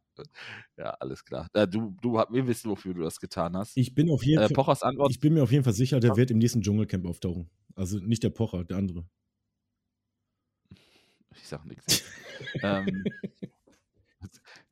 ja, 0.76 0.90
alles 1.00 1.24
klar. 1.24 1.48
Äh, 1.52 1.68
du, 1.68 1.94
du, 2.00 2.14
wir 2.14 2.46
wissen, 2.46 2.70
wofür 2.70 2.94
du 2.94 3.02
das 3.02 3.20
getan 3.20 3.56
hast. 3.56 3.76
Ich 3.76 3.94
bin 3.94 4.10
auf 4.10 4.24
jeden 4.24 4.42
Äh. 4.42 4.48
Pochers 4.48 4.82
Antwort, 4.82 5.10
Ich 5.10 5.20
bin 5.20 5.34
mir 5.34 5.42
auf 5.42 5.52
jeden 5.52 5.64
Fall 5.64 5.72
sicher, 5.72 6.00
der 6.00 6.16
wird 6.16 6.30
im 6.30 6.38
nächsten 6.38 6.62
Dschungelcamp 6.62 7.06
auftauchen. 7.06 7.50
Also 7.76 7.98
nicht 7.98 8.22
der 8.22 8.30
Pocher, 8.30 8.64
der 8.64 8.76
andere. 8.78 9.06
ich 11.36 11.46
sag 11.48 11.64
nichts. 11.66 12.02
ähm, 12.62 13.04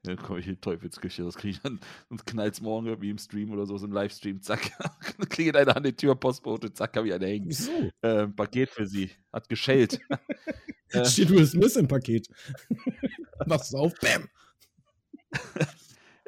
dann 0.03 0.17
komme 0.17 0.41
ich 0.41 0.47
in 0.47 0.55
die 0.55 0.61
Teufelsküche, 0.61 1.23
das 1.23 1.37
kriege 1.37 1.53
ich 1.53 1.61
dann, 1.61 1.81
sonst 2.09 2.27
knallt 2.27 2.55
es 2.55 2.61
morgen 2.61 2.87
irgendwie 2.87 3.11
im 3.11 3.19
Stream 3.19 3.53
oder 3.53 3.67
so, 3.67 3.79
so 3.79 3.87
im 3.87 3.93
Livestream, 3.93 4.43
zack, 4.43 4.73
dann 5.19 5.29
klingelt 5.29 5.57
einer 5.57 5.77
an 5.77 5.83
die 5.85 5.95
Tür, 5.95 6.15
Postbote, 6.17 6.73
zack, 6.73 6.97
habe 6.97 7.09
ich 7.09 7.15
eine 7.15 7.27
hängen. 7.27 7.49
Wieso? 7.49 7.91
Äh, 8.03 8.27
Paket 8.29 8.71
für 8.71 8.87
sie, 8.87 9.11
hat 9.33 9.49
geschellt. 9.49 10.01
Äh. 10.95 11.07
Steht 11.07 11.31
Will 11.31 11.47
Smith 11.47 11.75
im 11.77 11.89
Paket. 11.89 12.29
Machst 13.47 13.73
du 13.73 13.79
auf, 13.79 13.95
bam. 13.95 14.29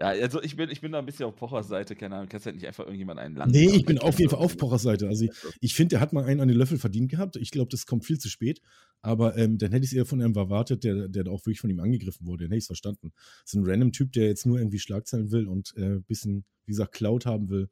Ja, 0.01 0.09
also 0.09 0.43
ich 0.43 0.57
bin, 0.57 0.71
ich 0.71 0.81
bin 0.81 0.91
da 0.91 0.99
ein 0.99 1.07
bisschen 1.07 1.27
auf 1.27 1.37
Pochers 1.37 1.69
Seite, 1.69 1.95
keine 1.95 2.17
Ahnung, 2.17 2.29
kannst 2.29 2.47
halt 2.47 2.57
nicht 2.57 2.67
einfach 2.67 2.85
irgendjemand 2.85 3.21
einen 3.21 3.37
lang. 3.37 3.51
Nee, 3.51 3.71
ich 3.77 3.85
bin 3.85 3.99
auf 3.99 4.19
jeden 4.19 4.31
Fall 4.31 4.41
auf 4.41 4.57
Pochers 4.57 4.83
Seite. 4.83 5.07
Also 5.07 5.27
ich 5.61 5.75
finde, 5.75 5.91
der 5.91 6.01
hat 6.01 6.13
mal 6.13 6.25
einen 6.25 6.41
an 6.41 6.49
den 6.49 6.57
Löffel 6.57 6.79
verdient 6.79 7.11
gehabt. 7.11 7.37
Ich 7.37 7.53
glaube, 7.53 7.69
das 7.71 7.87
kommt 7.87 8.05
viel 8.05 8.19
zu 8.19 8.29
spät. 8.29 8.61
Aber 9.03 9.37
ähm, 9.37 9.59
dann 9.59 9.71
hätte 9.71 9.85
ich 9.85 9.93
es 9.93 9.97
eher 9.97 10.07
von 10.07 10.21
einem 10.21 10.35
erwartet, 10.35 10.83
der, 10.83 11.09
der 11.09 11.25
da 11.25 11.31
auch 11.31 11.45
wirklich 11.47 11.61
von 11.61 11.71
ihm 11.71 11.79
angegriffen 11.79 12.27
wurde. 12.27 12.45
Dann 12.45 12.51
hätte 12.51 12.59
ich 12.59 12.65
es 12.65 12.69
verstanden. 12.69 13.13
Das 13.15 13.53
ist 13.53 13.55
ein 13.55 13.65
random 13.65 13.93
Typ, 13.93 14.13
der 14.13 14.27
jetzt 14.27 14.47
nur 14.47 14.59
irgendwie 14.59 14.79
Schlagzeilen 14.79 15.31
will 15.31 15.47
und 15.47 15.75
ein 15.77 15.99
äh, 15.99 16.01
bisschen, 16.01 16.45
wie 16.65 16.73
gesagt, 16.73 16.93
Cloud 16.93 17.27
haben 17.27 17.51
will. 17.51 17.69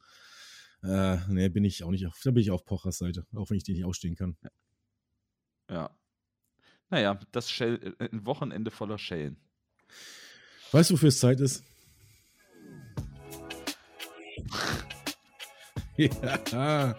Äh, 0.84 1.16
nee, 1.28 1.48
bin 1.48 1.64
ich 1.64 1.82
auch 1.84 1.90
nicht 1.90 2.06
auf, 2.06 2.20
da 2.22 2.30
bin 2.30 2.42
ich 2.42 2.50
auf 2.50 2.64
Pochers 2.64 2.98
Seite, 2.98 3.24
auch 3.34 3.50
wenn 3.50 3.56
ich 3.56 3.64
den 3.64 3.74
nicht 3.74 3.84
ausstehen 3.84 4.14
kann. 4.14 4.36
Ja. 5.70 5.90
Naja, 6.90 7.18
das 7.32 7.50
Shell, 7.50 7.94
äh, 7.98 8.08
ein 8.12 8.26
Wochenende 8.26 8.70
voller 8.70 8.98
Schellen. 8.98 9.38
Weißt 10.72 10.90
du, 10.90 10.94
wofür 10.94 11.08
es 11.08 11.18
Zeit 11.18 11.40
ist? 11.40 11.64
ja. 15.96 16.96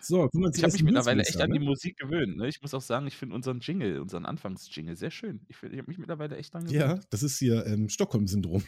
So, 0.00 0.28
Ich 0.52 0.62
habe 0.62 0.72
mich 0.72 0.82
mittlerweile 0.82 1.22
echt 1.22 1.40
an 1.40 1.52
die 1.52 1.60
Musik 1.60 1.96
gewöhnt. 1.96 2.36
Ne? 2.36 2.48
Ich 2.48 2.60
muss 2.60 2.74
auch 2.74 2.82
sagen, 2.82 3.06
ich 3.06 3.16
finde 3.16 3.34
unseren 3.36 3.60
Jingle, 3.60 4.00
unseren 4.00 4.26
Anfangsjingle 4.26 4.96
sehr 4.96 5.10
schön. 5.12 5.44
Ich, 5.48 5.56
find- 5.56 5.72
ich 5.72 5.78
habe 5.78 5.88
mich 5.88 5.98
mittlerweile 5.98 6.36
echt 6.36 6.52
dran 6.52 6.64
gewöhnt. 6.64 6.80
Ja, 6.80 7.00
das 7.10 7.22
ist 7.22 7.38
hier 7.38 7.64
ähm, 7.66 7.88
Stockholm-Syndrom. 7.88 8.62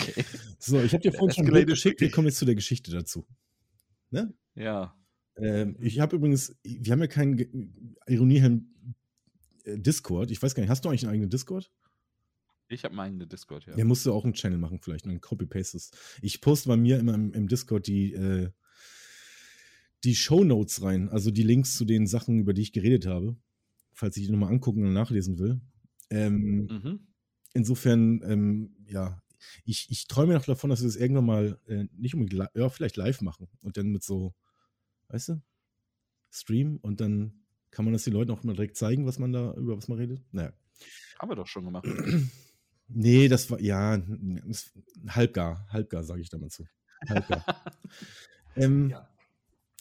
Okay. 0.00 0.24
So, 0.64 0.80
ich 0.80 0.92
habe 0.92 1.02
dir 1.02 1.12
vorhin 1.12 1.34
schon 1.34 1.46
ein 1.46 1.52
Bild 1.52 1.66
geschickt. 1.68 2.00
Wir 2.00 2.10
kommen 2.12 2.28
jetzt 2.28 2.38
zu 2.38 2.44
der 2.44 2.54
Geschichte 2.54 2.92
dazu. 2.92 3.26
Ja. 4.54 4.94
Ähm, 5.36 5.76
ich 5.80 5.98
habe 5.98 6.14
übrigens, 6.14 6.54
wir 6.62 6.92
haben 6.92 7.00
ja 7.00 7.08
keinen 7.08 7.96
Ironiehelm 8.06 8.72
äh, 9.64 9.76
Discord. 9.80 10.30
Ich 10.30 10.40
weiß 10.40 10.54
gar 10.54 10.60
nicht, 10.62 10.70
hast 10.70 10.84
du 10.84 10.88
eigentlich 10.88 11.02
einen 11.02 11.14
eigenen 11.14 11.30
Discord? 11.30 11.68
Ich 12.68 12.84
habe 12.84 12.94
meinen 12.94 13.28
Discord, 13.28 13.66
ja. 13.66 13.76
Ja, 13.76 13.84
musst 13.84 14.06
du 14.06 14.12
auch 14.12 14.24
einen 14.24 14.32
Channel 14.34 14.58
machen, 14.58 14.80
vielleicht, 14.80 15.04
und 15.04 15.12
dann 15.12 15.20
copy-pastest. 15.20 15.96
Ich 16.22 16.40
poste 16.40 16.68
bei 16.68 16.76
mir 16.76 16.98
immer 16.98 17.14
im, 17.14 17.32
im 17.32 17.48
Discord 17.48 17.86
die, 17.86 18.12
äh, 18.14 18.50
die 20.04 20.14
Shownotes 20.14 20.82
rein, 20.82 21.08
also 21.08 21.30
die 21.30 21.42
Links 21.42 21.76
zu 21.76 21.84
den 21.84 22.06
Sachen, 22.06 22.38
über 22.40 22.54
die 22.54 22.62
ich 22.62 22.72
geredet 22.72 23.06
habe, 23.06 23.36
falls 23.92 24.16
ich 24.16 24.26
die 24.26 24.32
nochmal 24.32 24.50
angucken 24.50 24.84
und 24.86 24.92
nachlesen 24.92 25.38
will. 25.38 25.60
Ähm, 26.10 26.66
Mhm. 26.70 27.06
insofern, 27.54 28.22
ähm, 28.24 28.76
ja, 28.86 29.22
ich, 29.64 29.88
ich 29.90 30.06
träume 30.06 30.34
noch 30.34 30.44
davon, 30.44 30.70
dass 30.70 30.80
wir 30.80 30.86
das 30.88 30.96
irgendwann 30.96 31.26
mal 31.26 31.60
äh, 31.66 31.84
nicht 31.96 32.14
unbedingt, 32.14 32.48
ja, 32.54 32.68
vielleicht 32.68 32.96
live 32.96 33.20
machen 33.22 33.48
und 33.60 33.76
dann 33.76 33.88
mit 33.88 34.02
so, 34.02 34.34
weißt 35.08 35.30
du, 35.30 35.42
Stream 36.30 36.78
und 36.82 37.00
dann 37.00 37.44
kann 37.70 37.84
man 37.84 37.92
das 37.92 38.04
den 38.04 38.12
Leuten 38.14 38.30
auch 38.30 38.42
mal 38.44 38.54
direkt 38.54 38.76
zeigen, 38.76 39.06
was 39.06 39.18
man 39.18 39.32
da, 39.32 39.54
über 39.54 39.76
was 39.76 39.88
man 39.88 39.98
redet. 39.98 40.22
Naja. 40.32 40.52
Haben 41.18 41.30
wir 41.30 41.36
doch 41.36 41.46
schon 41.46 41.64
gemacht. 41.64 41.86
Nee, 42.94 43.28
das 43.28 43.50
war, 43.50 43.60
ja, 43.60 43.96
das- 43.98 44.72
halbgar, 45.08 45.66
halbgar, 45.70 46.04
sage 46.04 46.20
ich 46.22 46.28
da 46.30 46.38
mal 46.38 46.50
zu. 46.50 46.64
Halbgar. 47.08 47.44
ähm, 48.56 48.90
Ja. 48.90 49.08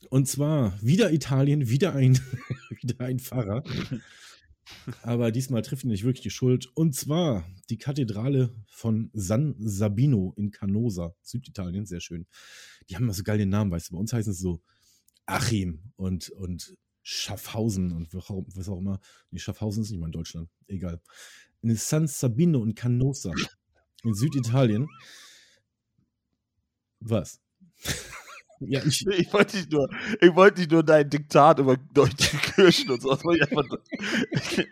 Und 0.09 0.28
zwar 0.28 0.82
wieder 0.82 1.12
Italien, 1.14 1.70
wieder 1.70 1.93
ein, 1.93 2.20
wieder 2.82 3.05
ein 3.05 3.20
Pfarrer. 3.20 3.64
Aber 5.03 5.32
diesmal 5.32 5.62
trifft 5.62 5.86
nicht 5.86 6.03
wirklich 6.03 6.24
die 6.24 6.30
Schuld. 6.32 6.68
Und 6.76 6.95
zwar 6.95 7.45
die 7.70 7.78
Kathedrale 7.78 8.51
von 8.68 9.12
San 9.14 9.55
Sabino 9.59 10.34
in 10.38 10.49
Canosa, 10.51 11.14
Süditalien, 11.22 11.86
sehr 11.86 11.99
schön. 12.01 12.26
Die 12.89 12.95
haben 12.95 13.03
immer 13.03 13.14
so 13.14 13.24
geil 13.24 13.38
den 13.38 13.49
Namen, 13.49 13.70
weißt 13.72 13.89
du. 13.89 13.93
Bei 13.93 13.99
uns 13.99 14.12
heißen 14.14 14.32
es 14.32 14.39
so 14.39 14.62
Achim 15.28 15.91
und, 15.97 16.30
und 16.32 16.76
Schaffhausen 17.03 17.91
und 17.91 18.14
was 18.14 18.30
auch- 18.30 18.45
was 18.55 18.70
auch 18.70 18.80
immer. 18.80 18.99
Nee, 19.30 19.39
Schaffhausen 19.39 19.84
ist 19.84 19.91
nicht 19.91 19.99
mal 19.99 20.07
in 20.07 20.12
Deutschland. 20.14 20.49
Egal. 20.68 20.99
In 21.64 21.76
San 21.76 22.07
Sabino 22.07 22.64
in 22.64 22.74
Canosa 22.76 23.32
in 24.03 24.14
Süditalien. 24.16 24.88
Was? 26.99 27.39
ja, 28.59 28.84
ich, 28.84 29.05
Ich 29.07 29.32
wollte 29.34 29.57
nicht 29.57 29.72
nur, 29.72 29.89
ich 30.20 30.36
wollte 30.36 30.59
nicht 30.62 30.72
nur 30.72 30.84
dein 30.84 31.09
Diktat 31.09 31.59
über 31.59 31.78
deutsche 31.78 32.38
Kirchen 32.38 32.91
und 32.91 33.01
sowas. 33.01 33.22
einfach- 33.26 33.66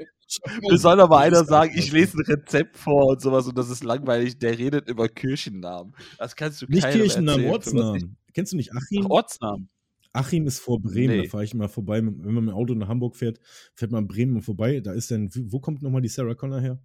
Mir 0.61 0.77
soll 0.77 0.99
aber 1.01 1.17
einer 1.19 1.43
sagen, 1.43 1.71
ich 1.75 1.91
lese 1.91 2.17
ein 2.17 2.25
Rezept 2.25 2.77
vor 2.77 3.07
und 3.07 3.21
sowas 3.21 3.47
und 3.47 3.57
das 3.57 3.69
ist 3.71 3.83
langweilig. 3.83 4.37
Der 4.37 4.57
redet 4.59 4.87
über 4.87 5.09
Kirchennamen. 5.09 5.95
Das 6.19 6.35
kannst 6.35 6.61
du 6.61 6.67
Nicht 6.67 6.87
Kirchennamen, 6.87 7.45
erzählen, 7.45 7.51
Ortsnamen. 7.81 8.17
Kennst 8.35 8.51
du 8.53 8.57
nicht 8.57 8.71
Achim? 8.75 9.05
Ach, 9.07 9.09
Ortsnamen. 9.09 9.69
Achim 10.12 10.47
ist 10.47 10.60
vor 10.60 10.82
Bremen, 10.82 11.18
Nee. 11.18 11.24
da 11.24 11.30
fahre 11.30 11.43
ich 11.43 11.53
immer 11.53 11.70
vorbei. 11.70 11.97
Wenn 11.97 12.16
man 12.34 12.45
mit 12.45 12.51
dem 12.53 12.57
Auto 12.57 12.74
nach 12.74 12.88
Hamburg 12.88 13.16
fährt, 13.16 13.39
fährt 13.76 13.91
man 13.91 14.07
Bremen 14.07 14.41
vorbei. 14.41 14.80
Da 14.80 14.93
ist 14.93 15.12
dann, 15.12 15.30
wo 15.34 15.60
kommt 15.60 15.82
nochmal 15.82 16.01
die 16.01 16.07
Sarah 16.07 16.34
Connor 16.36 16.62
her? 16.62 16.82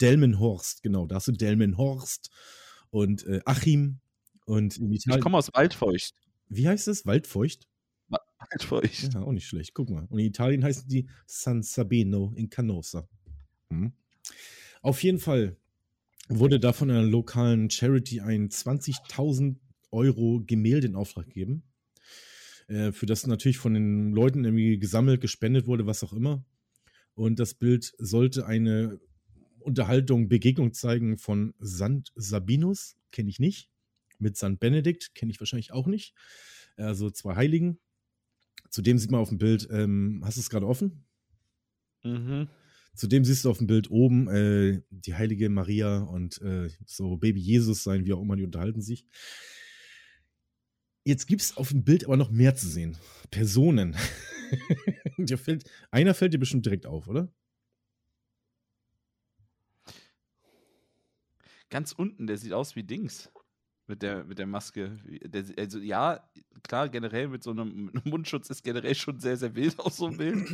Delmenhorst, 0.00 0.82
genau. 0.82 1.06
Da 1.06 1.16
hast 1.16 1.28
du 1.28 1.32
Delmenhorst 1.32 2.30
und 2.90 3.24
äh, 3.26 3.40
Achim 3.44 4.00
und 4.46 4.76
in 4.78 4.92
Ich 4.92 5.06
Italien. 5.06 5.22
komme 5.22 5.38
aus 5.38 5.50
Waldfeucht. 5.54 6.14
Wie 6.48 6.66
heißt 6.68 6.88
es? 6.88 7.06
Waldfeucht? 7.06 7.68
Waldfeucht. 8.38 9.14
Ja, 9.14 9.22
auch 9.22 9.32
nicht 9.32 9.46
schlecht. 9.46 9.72
Guck 9.74 9.90
mal. 9.90 10.04
Und 10.10 10.18
in 10.18 10.26
Italien 10.26 10.62
heißen 10.62 10.88
die 10.88 11.08
San 11.26 11.62
Sabino 11.62 12.32
in 12.36 12.50
Canosa. 12.50 13.08
Hm. 13.70 13.92
Auf 14.82 15.02
jeden 15.02 15.18
Fall 15.18 15.56
wurde 16.28 16.60
da 16.60 16.72
von 16.72 16.90
einer 16.90 17.02
lokalen 17.02 17.70
Charity 17.70 18.20
ein 18.20 18.48
20.000 18.50 19.56
Euro 19.90 20.42
Gemälde 20.46 20.88
in 20.88 20.96
Auftrag 20.96 21.26
gegeben. 21.26 21.62
Äh, 22.68 22.92
für 22.92 23.06
das 23.06 23.26
natürlich 23.26 23.58
von 23.58 23.74
den 23.74 24.12
Leuten 24.12 24.44
irgendwie 24.44 24.78
gesammelt, 24.78 25.20
gespendet 25.20 25.66
wurde, 25.66 25.86
was 25.86 26.02
auch 26.02 26.12
immer. 26.12 26.44
Und 27.14 27.38
das 27.38 27.54
Bild 27.54 27.92
sollte 27.98 28.46
eine 28.46 29.00
Unterhaltung, 29.60 30.28
Begegnung 30.28 30.72
zeigen 30.72 31.18
von 31.18 31.54
Sant 31.58 32.12
Sabinus, 32.14 32.96
kenne 33.10 33.30
ich 33.30 33.40
nicht. 33.40 33.70
Mit 34.18 34.36
St. 34.36 34.58
Benedikt, 34.60 35.14
kenne 35.14 35.30
ich 35.30 35.40
wahrscheinlich 35.40 35.72
auch 35.72 35.86
nicht. 35.86 36.14
Also 36.76 37.10
zwei 37.10 37.36
Heiligen. 37.36 37.78
Zudem 38.70 38.98
sieht 38.98 39.10
man 39.10 39.20
auf 39.20 39.28
dem 39.28 39.38
Bild, 39.38 39.68
ähm, 39.70 40.22
hast 40.24 40.36
du 40.36 40.40
es 40.40 40.50
gerade 40.50 40.66
offen? 40.66 41.04
Mhm. 42.02 42.48
Zudem 42.94 43.24
siehst 43.24 43.44
du 43.44 43.50
auf 43.50 43.58
dem 43.58 43.66
Bild 43.66 43.90
oben 43.90 44.28
äh, 44.28 44.80
die 44.90 45.14
heilige 45.14 45.50
Maria 45.50 45.98
und 45.98 46.40
äh, 46.40 46.70
so 46.86 47.16
Baby 47.16 47.40
Jesus 47.40 47.82
sein, 47.82 48.06
wie 48.06 48.12
auch 48.12 48.22
immer, 48.22 48.36
die 48.36 48.44
unterhalten 48.44 48.80
sich. 48.80 49.06
Jetzt 51.06 51.28
gibt 51.28 51.40
es 51.40 51.56
auf 51.56 51.68
dem 51.68 51.84
Bild 51.84 52.04
aber 52.04 52.16
noch 52.16 52.32
mehr 52.32 52.56
zu 52.56 52.68
sehen. 52.68 52.98
Personen. 53.30 53.94
fällt, 55.36 55.70
einer 55.92 56.14
fällt 56.14 56.34
dir 56.34 56.38
bestimmt 56.38 56.66
direkt 56.66 56.84
auf, 56.84 57.06
oder? 57.06 57.32
Ganz 61.70 61.92
unten, 61.92 62.26
der 62.26 62.38
sieht 62.38 62.52
aus 62.52 62.74
wie 62.74 62.82
Dings. 62.82 63.30
Mit 63.86 64.02
der, 64.02 64.24
mit 64.24 64.40
der 64.40 64.48
Maske. 64.48 64.98
Der, 65.22 65.44
also 65.56 65.78
ja, 65.78 66.28
klar, 66.64 66.88
generell 66.88 67.28
mit 67.28 67.44
so 67.44 67.52
einem 67.52 67.84
mit 67.84 67.94
einem 67.94 68.10
Mundschutz 68.10 68.50
ist 68.50 68.64
generell 68.64 68.96
schon 68.96 69.20
sehr, 69.20 69.36
sehr 69.36 69.54
wild 69.54 69.78
aus 69.78 69.98
so 69.98 70.06
einem 70.06 70.16
Bild. 70.16 70.48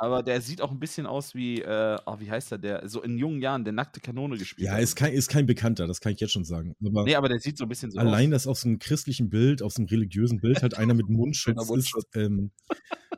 Aber 0.00 0.22
der 0.22 0.40
sieht 0.40 0.60
auch 0.60 0.70
ein 0.70 0.78
bisschen 0.78 1.06
aus 1.06 1.34
wie, 1.34 1.60
äh, 1.60 1.98
oh, 2.06 2.20
wie 2.20 2.30
heißt 2.30 2.52
er, 2.52 2.58
der 2.58 2.88
so 2.88 3.02
in 3.02 3.18
jungen 3.18 3.42
Jahren 3.42 3.64
der 3.64 3.72
nackte 3.72 4.00
Kanone 4.00 4.38
gespielt 4.38 4.68
Ja, 4.68 4.74
hat. 4.74 4.80
ist 4.80 4.94
kein, 4.94 5.12
ist 5.12 5.28
kein 5.28 5.46
Bekannter, 5.46 5.88
das 5.88 6.00
kann 6.00 6.12
ich 6.12 6.20
jetzt 6.20 6.32
schon 6.32 6.44
sagen. 6.44 6.76
Aber 6.84 7.02
Nee, 7.04 7.16
aber 7.16 7.28
der 7.28 7.40
sieht 7.40 7.58
so 7.58 7.64
ein 7.64 7.68
bisschen 7.68 7.90
so 7.90 7.98
allein 7.98 8.28
aus. 8.28 8.44
das 8.44 8.46
auf 8.46 8.58
so 8.58 8.68
einem 8.68 8.78
christlichen 8.78 9.28
Bild, 9.28 9.60
auf 9.60 9.72
so 9.72 9.80
einem 9.82 9.88
religiösen 9.88 10.40
Bild 10.40 10.62
hat 10.62 10.74
einer 10.74 10.94
mit 10.94 11.08
Mundschutz, 11.08 11.56
Mundschutz. 11.68 12.04
Ist, 12.12 12.16
ähm, 12.16 12.52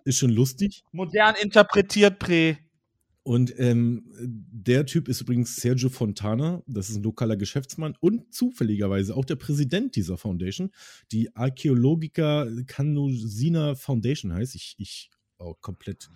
ist 0.04 0.18
schon 0.18 0.30
lustig. 0.30 0.82
Modern 0.92 1.34
interpretiert, 1.42 2.18
Pre. 2.18 2.56
Und 3.22 3.52
ähm, 3.58 4.04
der 4.18 4.86
Typ 4.86 5.06
ist 5.06 5.20
übrigens 5.20 5.56
Sergio 5.56 5.90
Fontana, 5.90 6.62
das 6.66 6.88
ist 6.88 6.96
ein 6.96 7.02
lokaler 7.02 7.36
Geschäftsmann 7.36 7.94
und 8.00 8.32
zufälligerweise 8.32 9.14
auch 9.14 9.26
der 9.26 9.36
Präsident 9.36 9.94
dieser 9.94 10.16
Foundation, 10.16 10.70
die 11.12 11.36
Archäologica 11.36 12.48
Canusina 12.66 13.74
Foundation 13.74 14.32
heißt. 14.32 14.54
Ich, 14.54 14.74
ich 14.78 15.10
oh, 15.38 15.54
komplett, 15.60 16.08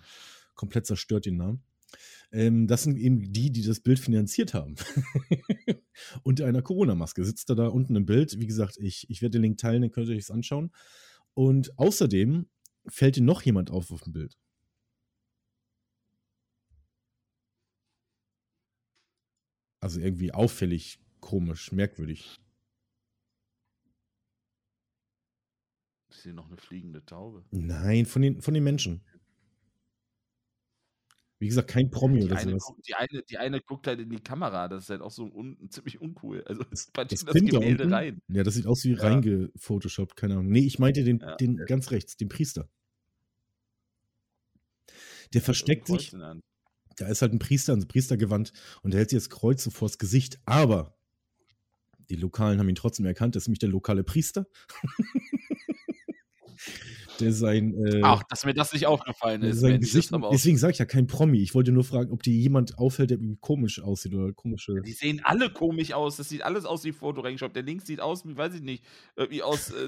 komplett 0.55 0.85
zerstört 0.85 1.25
den 1.25 1.37
Namen. 1.37 1.63
Ähm, 2.31 2.67
das 2.67 2.83
sind 2.83 2.97
eben 2.97 3.31
die, 3.31 3.51
die 3.51 3.61
das 3.61 3.79
Bild 3.79 3.99
finanziert 3.99 4.53
haben. 4.53 4.75
Unter 6.23 6.45
einer 6.45 6.61
Corona-Maske 6.61 7.23
sitzt 7.23 7.49
er 7.49 7.55
da 7.55 7.67
unten 7.67 7.95
im 7.95 8.05
Bild. 8.05 8.39
Wie 8.39 8.47
gesagt, 8.47 8.77
ich, 8.77 9.09
ich 9.09 9.21
werde 9.21 9.37
den 9.37 9.43
Link 9.43 9.57
teilen, 9.57 9.81
dann 9.81 9.91
könnt 9.91 10.07
ihr 10.07 10.15
euch 10.15 10.25
das 10.25 10.31
anschauen. 10.31 10.71
Und 11.33 11.77
außerdem 11.77 12.47
fällt 12.87 13.15
dir 13.15 13.23
noch 13.23 13.41
jemand 13.41 13.71
auf 13.71 13.91
auf 13.91 14.01
dem 14.01 14.13
Bild. 14.13 14.37
Also 19.79 19.99
irgendwie 19.99 20.33
auffällig, 20.33 20.99
komisch, 21.19 21.71
merkwürdig. 21.71 22.35
Ist 26.09 26.23
hier 26.23 26.33
noch 26.33 26.47
eine 26.47 26.57
fliegende 26.57 27.05
Taube? 27.05 27.45
Nein, 27.51 28.05
von 28.05 28.21
den, 28.21 28.41
von 28.41 28.53
den 28.53 28.63
Menschen. 28.63 29.03
Wie 31.37 31.47
gesagt, 31.47 31.69
kein 31.69 31.91
Promi 31.91 32.19
Die 32.19 32.25
oder 32.25 32.37
eine, 32.37 32.51
sowas. 32.59 32.73
die, 32.87 32.93
eine, 32.95 33.23
die 33.23 33.37
eine 33.37 33.59
guckt 33.61 33.87
halt 33.87 33.99
in 33.99 34.09
die 34.09 34.19
Kamera, 34.21 34.69
das 34.69 34.83
ist 34.85 34.89
halt 34.89 35.01
auch 35.01 35.11
so 35.11 35.25
un, 35.25 35.57
ziemlich 35.69 35.99
uncool. 35.99 36.43
Also 36.45 36.63
Das, 36.63 36.87
das 36.93 37.07
das, 37.09 37.25
da 37.25 37.33
Gemälde 37.33 37.83
unten, 37.83 37.93
rein. 37.93 38.19
ja, 38.29 38.43
das 38.43 38.53
sieht 38.55 38.67
aus 38.67 38.83
wie 38.85 38.93
Ja. 38.93 39.01
reingefotoshoppt, 39.01 40.15
keine 40.15 40.35
Ahnung. 40.35 40.47
Nee, 40.49 40.61
ich 40.65 40.79
meinte 40.79 41.03
den, 41.03 41.19
Ja. 41.19 41.35
den 41.35 41.57
ganz 41.57 41.91
rechts, 41.91 42.15
den 42.15 42.29
Priester. 42.29 42.69
Der 45.33 45.41
versteckt 45.41 45.87
sich, 45.87 46.11
da 46.97 47.07
ist 47.07 47.21
halt 47.21 47.33
ein 47.33 47.39
Priester, 47.39 47.73
ein 47.73 47.87
Priestergewand 47.87 48.53
und 48.83 48.91
der 48.93 48.99
hält 48.99 49.09
sich 49.09 49.17
das 49.17 49.29
Kreuz 49.29 49.63
so 49.63 49.71
vors 49.71 49.97
Gesicht, 49.97 50.39
aber 50.45 50.97
die 52.09 52.15
Lokalen 52.15 52.59
haben 52.59 52.69
ihn 52.69 52.75
trotzdem 52.75 53.05
erkannt, 53.05 53.35
das 53.35 53.43
ist 53.43 53.47
nämlich 53.47 53.59
der 53.59 53.69
lokale 53.69 54.03
Priester. 54.03 54.45
der 57.19 57.31
sein, 57.31 57.73
äh, 57.85 58.01
Ach, 58.03 58.23
dass 58.29 58.45
mir 58.45 58.53
das 58.53 58.73
nicht 58.73 58.85
aufgefallen 58.87 59.41
ist. 59.43 59.59
sein 59.59 59.73
Mensch, 59.73 59.91
Gesicht, 59.91 60.13
auch 60.13 60.31
deswegen 60.31 60.57
sage 60.57 60.73
ich 60.73 60.79
ja 60.79 60.85
kein 60.85 61.07
Promi. 61.07 61.41
Ich 61.41 61.53
wollte 61.53 61.71
nur 61.71 61.83
fragen, 61.83 62.11
ob 62.11 62.23
dir 62.23 62.33
jemand 62.33 62.77
auffällt, 62.77 63.09
der 63.09 63.17
irgendwie 63.17 63.37
komisch 63.39 63.81
aussieht 63.81 64.13
oder 64.13 64.33
komische. 64.33 64.81
Die 64.85 64.91
sehen 64.91 65.21
alle 65.23 65.49
komisch 65.49 65.93
aus. 65.93 66.17
Das 66.17 66.29
sieht 66.29 66.43
alles 66.43 66.65
aus 66.65 66.83
wie 66.83 66.91
Fotoregenshop. 66.91 67.53
Der 67.53 67.63
links 67.63 67.85
sieht 67.87 68.01
aus 68.01 68.25
wie, 68.25 68.35
weiß 68.35 68.55
ich 68.55 68.61
nicht, 68.61 68.83
wie 69.29 69.43
aus 69.43 69.71
äh, 69.71 69.87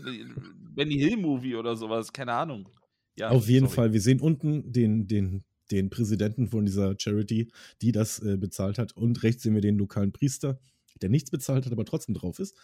Benny 0.75 0.95
Hill 0.95 1.17
Movie 1.17 1.55
oder 1.55 1.75
sowas. 1.75 2.13
Keine 2.13 2.33
Ahnung. 2.33 2.69
Ja, 3.17 3.29
Auf 3.29 3.47
jeden 3.49 3.65
sorry. 3.65 3.75
Fall. 3.75 3.93
Wir 3.93 4.01
sehen 4.01 4.19
unten 4.21 4.71
den, 4.71 5.07
den, 5.07 5.43
den 5.71 5.89
Präsidenten 5.89 6.47
von 6.47 6.65
dieser 6.65 6.95
Charity, 6.97 7.51
die 7.81 7.91
das 7.91 8.19
äh, 8.19 8.37
bezahlt 8.37 8.77
hat. 8.77 8.95
Und 8.95 9.23
rechts 9.23 9.43
sehen 9.43 9.55
wir 9.55 9.61
den 9.61 9.77
lokalen 9.77 10.11
Priester, 10.11 10.59
der 10.99 11.09
nichts 11.09 11.31
bezahlt 11.31 11.65
hat, 11.65 11.71
aber 11.71 11.85
trotzdem 11.85 12.15
drauf 12.15 12.39
ist. 12.39 12.55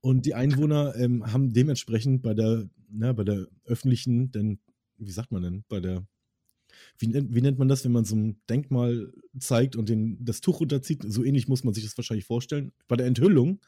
Und 0.00 0.26
die 0.26 0.34
Einwohner 0.34 0.94
ähm, 0.96 1.32
haben 1.32 1.52
dementsprechend 1.52 2.22
bei 2.22 2.34
der, 2.34 2.68
na, 2.90 3.12
bei 3.12 3.24
der 3.24 3.46
öffentlichen, 3.64 4.32
denn, 4.32 4.60
wie 4.98 5.10
sagt 5.12 5.32
man 5.32 5.42
denn, 5.42 5.64
bei 5.68 5.80
der, 5.80 6.06
wie, 6.98 7.08
nennt- 7.08 7.34
wie 7.34 7.40
nennt 7.42 7.58
man 7.58 7.68
das, 7.68 7.84
wenn 7.84 7.92
man 7.92 8.04
so 8.04 8.16
ein 8.16 8.40
Denkmal 8.48 9.12
zeigt 9.38 9.76
und 9.76 9.88
den, 9.88 10.24
das 10.24 10.40
Tuch 10.40 10.60
runterzieht? 10.60 11.04
So 11.06 11.24
ähnlich 11.24 11.48
muss 11.48 11.64
man 11.64 11.74
sich 11.74 11.84
das 11.84 11.96
wahrscheinlich 11.96 12.24
vorstellen. 12.26 12.72
Bei 12.88 12.96
der 12.96 13.06
Enthüllung, 13.06 13.60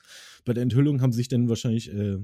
bei 0.44 0.52
der 0.52 0.62
Enthüllung 0.62 1.00
haben 1.00 1.12
sich 1.12 1.28
dann 1.28 1.48
wahrscheinlich 1.48 1.92
äh, 1.92 2.18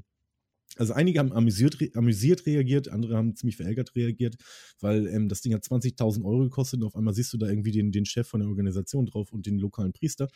also 0.77 0.93
einige 0.93 1.19
haben 1.19 1.33
amüsiert, 1.33 1.81
re 1.81 1.91
amüsiert 1.95 2.47
reagiert, 2.47 2.89
andere 2.89 3.17
haben 3.17 3.35
ziemlich 3.37 3.57
verärgert 3.57 3.97
reagiert, 3.97 4.37
weil 4.81 5.07
ähm, 5.09 5.29
das 5.29 5.41
Ding 5.41 5.55
hat 5.55 5.65
20.000 5.65 6.27
Euro 6.27 6.41
gekostet 6.45 6.81
und 6.81 6.87
auf 6.87 6.97
einmal 6.97 7.15
siehst 7.15 7.33
du 7.33 7.39
da 7.39 7.49
irgendwie 7.49 7.73
den, 7.73 7.91
den 7.93 8.05
Chef 8.05 8.29
von 8.29 8.41
der 8.41 8.49
Organisation 8.49 9.07
drauf 9.07 9.33
und 9.33 9.47
den 9.47 9.59
lokalen 9.59 9.93
Priester. 9.93 10.29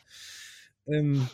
Ähm, 0.87 1.29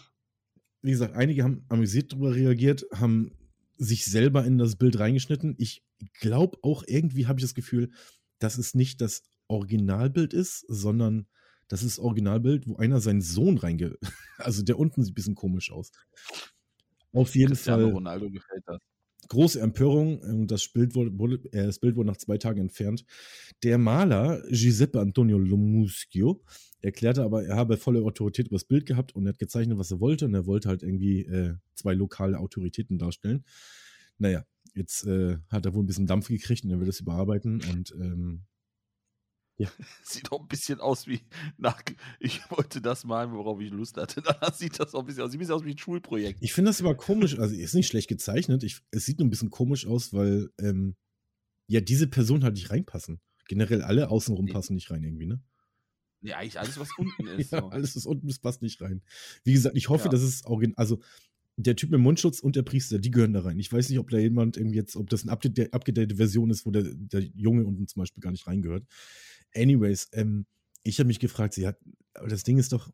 wie 0.82 0.90
gesagt, 0.90 1.14
einige 1.14 1.44
haben 1.44 1.64
amüsiert 1.68 2.12
darüber 2.12 2.34
reagiert, 2.34 2.86
haben 2.94 3.32
sich 3.76 4.04
selber 4.04 4.44
in 4.44 4.58
das 4.58 4.76
Bild 4.76 4.98
reingeschnitten. 4.98 5.54
Ich 5.58 5.82
glaube 6.20 6.58
auch 6.62 6.84
irgendwie 6.86 7.26
habe 7.26 7.38
ich 7.38 7.44
das 7.44 7.54
Gefühl, 7.54 7.90
dass 8.38 8.58
es 8.58 8.74
nicht 8.74 9.00
das 9.00 9.22
Originalbild 9.48 10.32
ist, 10.34 10.64
sondern 10.68 11.26
das 11.68 11.82
ist 11.82 11.98
das 11.98 12.04
Originalbild, 12.04 12.66
wo 12.66 12.76
einer 12.76 13.00
seinen 13.00 13.20
Sohn 13.20 13.58
reinge... 13.58 13.96
Also 14.38 14.62
der 14.62 14.78
unten 14.78 15.02
sieht 15.02 15.12
ein 15.12 15.14
bisschen 15.16 15.34
komisch 15.34 15.72
aus. 15.72 15.90
Auf 17.12 17.34
jeden 17.34 17.48
Cristiano 17.48 17.86
Fall 17.86 17.92
Ronaldo 17.92 18.30
gefällt 18.30 18.62
das. 18.66 18.80
Große 19.28 19.60
Empörung 19.60 20.18
und 20.20 20.50
das 20.50 20.68
Bild 20.68 20.94
wurde, 20.94 21.18
wurde, 21.18 21.36
äh, 21.52 21.66
das 21.66 21.78
Bild 21.78 21.96
wurde 21.96 22.08
nach 22.08 22.16
zwei 22.16 22.38
Tagen 22.38 22.60
entfernt. 22.60 23.04
Der 23.62 23.78
Maler 23.78 24.42
Giuseppe 24.50 25.00
Antonio 25.00 25.38
Lomuschio 25.38 26.42
erklärte 26.80 27.24
aber, 27.24 27.44
er 27.44 27.56
habe 27.56 27.76
volle 27.76 28.02
Autorität 28.02 28.46
über 28.46 28.56
das 28.56 28.64
Bild 28.64 28.86
gehabt 28.86 29.14
und 29.14 29.26
er 29.26 29.30
hat 29.30 29.38
gezeichnet, 29.38 29.78
was 29.78 29.90
er 29.90 30.00
wollte 30.00 30.26
und 30.26 30.34
er 30.34 30.46
wollte 30.46 30.68
halt 30.68 30.82
irgendwie 30.82 31.22
äh, 31.22 31.54
zwei 31.74 31.94
lokale 31.94 32.38
Autoritäten 32.38 32.98
darstellen. 32.98 33.44
Naja, 34.18 34.44
jetzt 34.74 35.04
äh, 35.06 35.38
hat 35.50 35.66
er 35.66 35.74
wohl 35.74 35.82
ein 35.82 35.86
bisschen 35.86 36.06
Dampf 36.06 36.28
gekriegt 36.28 36.64
und 36.64 36.70
er 36.70 36.78
will 36.78 36.86
das 36.86 37.00
überarbeiten 37.00 37.60
und 37.70 37.94
ähm, 38.00 38.42
Sieht 40.02 40.30
auch 40.32 40.40
ein 40.40 40.48
bisschen 40.48 40.80
aus 40.80 41.06
wie 41.06 41.20
nach. 41.56 41.82
Ich 42.20 42.40
wollte 42.50 42.80
das 42.80 43.04
malen, 43.04 43.32
worauf 43.32 43.60
ich 43.60 43.70
Lust 43.70 43.96
hatte. 43.96 44.22
Danach 44.24 44.54
sieht 44.54 44.78
das 44.78 44.94
auch 44.94 45.00
ein 45.00 45.06
bisschen 45.06 45.22
aus. 45.22 45.30
Sieht 45.30 45.38
ein 45.38 45.40
bisschen 45.40 45.54
aus 45.54 45.64
wie 45.64 45.72
ein 45.72 45.78
Schulprojekt. 45.78 46.38
ich 46.42 46.52
finde 46.52 46.70
das 46.70 46.80
aber 46.80 46.96
komisch, 46.96 47.38
also 47.38 47.54
ist 47.54 47.74
nicht 47.74 47.88
schlecht 47.88 48.08
gezeichnet, 48.08 48.62
ich, 48.62 48.80
es 48.90 49.04
sieht 49.04 49.18
nur 49.18 49.26
ein 49.26 49.30
bisschen 49.30 49.50
komisch 49.50 49.86
aus, 49.86 50.12
weil 50.12 50.50
ähm, 50.60 50.94
ja 51.66 51.80
diese 51.80 52.06
Person 52.06 52.44
halt 52.44 52.54
nicht 52.54 52.70
reinpassen. 52.70 53.20
Generell 53.48 53.82
alle 53.82 54.10
außenrum 54.10 54.44
Nee. 54.46 54.52
passen 54.52 54.74
nicht 54.74 54.90
rein 54.90 55.02
irgendwie, 55.02 55.26
ne? 55.26 55.42
Ja, 56.20 56.36
eigentlich 56.38 56.58
alles, 56.58 56.78
was 56.78 56.88
unten 56.98 57.26
ist. 57.38 57.52
Ja, 57.52 57.60
so. 57.60 57.68
alles, 57.68 57.96
was 57.96 58.04
unten 58.06 58.28
ist, 58.28 58.40
passt 58.40 58.60
nicht 58.62 58.80
rein. 58.82 59.02
Wie 59.44 59.52
gesagt, 59.52 59.76
ich 59.76 59.88
hoffe, 59.88 60.04
Ja. 60.06 60.10
dass 60.10 60.22
es 60.22 60.44
original, 60.44 60.74
also 60.76 61.00
der 61.56 61.74
Typ 61.74 61.90
mit 61.90 62.00
Mundschutz 62.00 62.38
und 62.40 62.54
der 62.56 62.62
Priester, 62.62 62.98
die 63.00 63.10
gehören 63.10 63.32
da 63.32 63.40
rein. 63.40 63.58
Ich 63.58 63.72
weiß 63.72 63.88
nicht, 63.88 63.98
ob 63.98 64.10
da 64.10 64.18
jemand 64.18 64.56
irgendwie 64.56 64.76
jetzt, 64.76 64.94
ob 64.94 65.10
das 65.10 65.22
eine 65.22 65.32
abgedatete 65.32 66.14
Version 66.16 66.50
ist, 66.50 66.64
wo 66.66 66.70
der, 66.70 66.84
der 66.84 67.20
Junge 67.34 67.64
unten 67.64 67.88
zum 67.88 68.00
Beispiel 68.00 68.20
gar 68.20 68.30
nicht 68.30 68.46
reingehört. 68.46 68.84
Anyways, 69.54 70.08
ähm, 70.12 70.46
ich 70.82 70.98
habe 70.98 71.08
mich 71.08 71.20
gefragt, 71.20 71.54
sie 71.54 71.66
hat, 71.66 71.78
aber 72.14 72.28
das 72.28 72.42
Ding 72.42 72.58
ist 72.58 72.72
doch, 72.72 72.90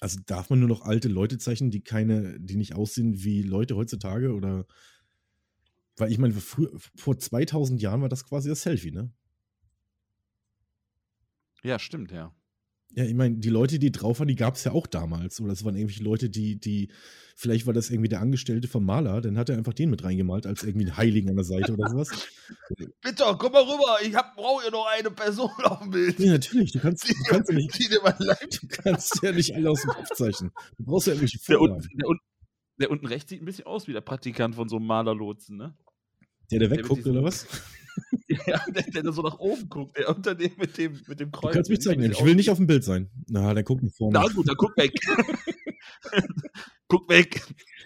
also 0.00 0.18
darf 0.26 0.50
man 0.50 0.60
nur 0.60 0.68
noch 0.68 0.82
alte 0.82 1.08
Leute 1.08 1.38
zeichnen, 1.38 1.70
die 1.70 1.82
keine, 1.82 2.38
die 2.40 2.56
nicht 2.56 2.74
aussehen 2.74 3.22
wie 3.22 3.42
Leute 3.42 3.76
heutzutage 3.76 4.34
oder, 4.34 4.66
weil 5.96 6.10
ich 6.10 6.18
meine, 6.18 6.34
vor 6.34 7.18
2000 7.18 7.80
Jahren 7.80 8.02
war 8.02 8.08
das 8.08 8.24
quasi 8.24 8.48
das 8.48 8.62
Selfie, 8.62 8.90
ne? 8.90 9.12
Ja, 11.62 11.78
stimmt, 11.78 12.12
ja. 12.12 12.34
Ja, 12.92 13.04
ich 13.04 13.14
meine, 13.14 13.36
die 13.38 13.48
Leute, 13.48 13.78
die 13.80 13.90
drauf 13.90 14.20
waren, 14.20 14.28
die 14.28 14.36
gab 14.36 14.54
es 14.54 14.64
ja 14.64 14.72
auch 14.72 14.86
damals. 14.86 15.40
Oder 15.40 15.52
es 15.52 15.64
waren 15.64 15.74
irgendwelche 15.74 16.04
Leute, 16.04 16.30
die, 16.30 16.60
die, 16.60 16.92
vielleicht 17.34 17.66
war 17.66 17.74
das 17.74 17.90
irgendwie 17.90 18.08
der 18.08 18.20
Angestellte 18.20 18.68
vom 18.68 18.84
Maler, 18.84 19.20
dann 19.20 19.36
hat 19.36 19.48
er 19.48 19.56
einfach 19.58 19.72
den 19.74 19.90
mit 19.90 20.04
reingemalt, 20.04 20.46
als 20.46 20.62
irgendwie 20.62 20.86
einen 20.86 20.96
Heiligen 20.96 21.28
an 21.28 21.34
der 21.34 21.44
Seite 21.44 21.72
oder 21.72 21.88
sowas. 21.88 22.10
Bitte, 23.02 23.24
komm 23.36 23.52
mal 23.52 23.62
rüber. 23.62 23.98
Ich 24.04 24.12
brauche 24.36 24.62
hier 24.62 24.70
noch 24.70 24.86
eine 24.86 25.10
Person 25.10 25.50
auf 25.64 25.80
dem 25.80 25.90
Bild. 25.90 26.20
Ja, 26.20 26.32
natürlich, 26.32 26.70
du 26.70 26.78
kannst, 26.78 27.08
du 27.08 27.14
kannst, 27.26 27.50
ja, 27.50 27.56
nicht, 27.56 27.80
du 28.62 28.66
kannst 28.68 29.22
ja 29.22 29.32
nicht 29.32 29.54
alle 29.54 29.70
aus 29.70 29.82
dem 29.82 29.90
Kopf 29.90 30.10
zeichnen. 30.14 30.52
Du 30.78 30.84
brauchst 30.84 31.08
ja 31.08 31.14
irgendwelche 31.14 31.38
Der 31.48 31.58
Vorlagen. 31.58 31.82
unten, 31.82 31.98
der, 31.98 32.08
unten, 32.08 32.24
der 32.80 32.90
unten 32.90 33.06
rechts 33.06 33.30
sieht 33.30 33.42
ein 33.42 33.46
bisschen 33.46 33.66
aus 33.66 33.88
wie 33.88 33.92
der 33.92 34.02
Praktikant 34.02 34.54
von 34.54 34.68
so 34.68 34.76
einem 34.76 34.86
Malerlotsen, 34.86 35.56
ne? 35.56 35.76
Der, 36.52 36.60
der 36.60 36.70
wegguckt, 36.70 37.06
oder 37.06 37.24
was? 37.24 37.46
Ja, 38.46 38.60
der, 38.68 38.82
der 38.82 39.02
da 39.02 39.12
so 39.12 39.22
nach 39.22 39.38
oben 39.38 39.68
guckt. 39.68 39.96
Der 39.98 40.08
unter 40.14 40.34
dem 40.34 40.50
mit 40.58 40.76
dem, 40.78 41.00
mit 41.06 41.20
dem 41.20 41.30
Du 41.30 41.38
Kreuz. 41.40 41.52
kannst 41.54 41.70
mich 41.70 41.78
bisschen 41.78 42.02
Ich 42.10 42.24
will 42.24 42.34
nicht 42.34 42.50
auf 42.50 42.56
dem 42.58 42.66
Bild 42.66 42.82
sein. 42.84 43.10
Na, 43.28 43.52
der 43.54 43.62
guckt 43.62 43.82
nach 43.82 43.92
vorne. 43.92 44.18
Na 44.18 44.26
gut, 44.32 44.48
dann 44.48 44.56
guck 44.56 44.76
weg. 44.76 44.92
guck 46.88 47.08
weg. 47.08 47.42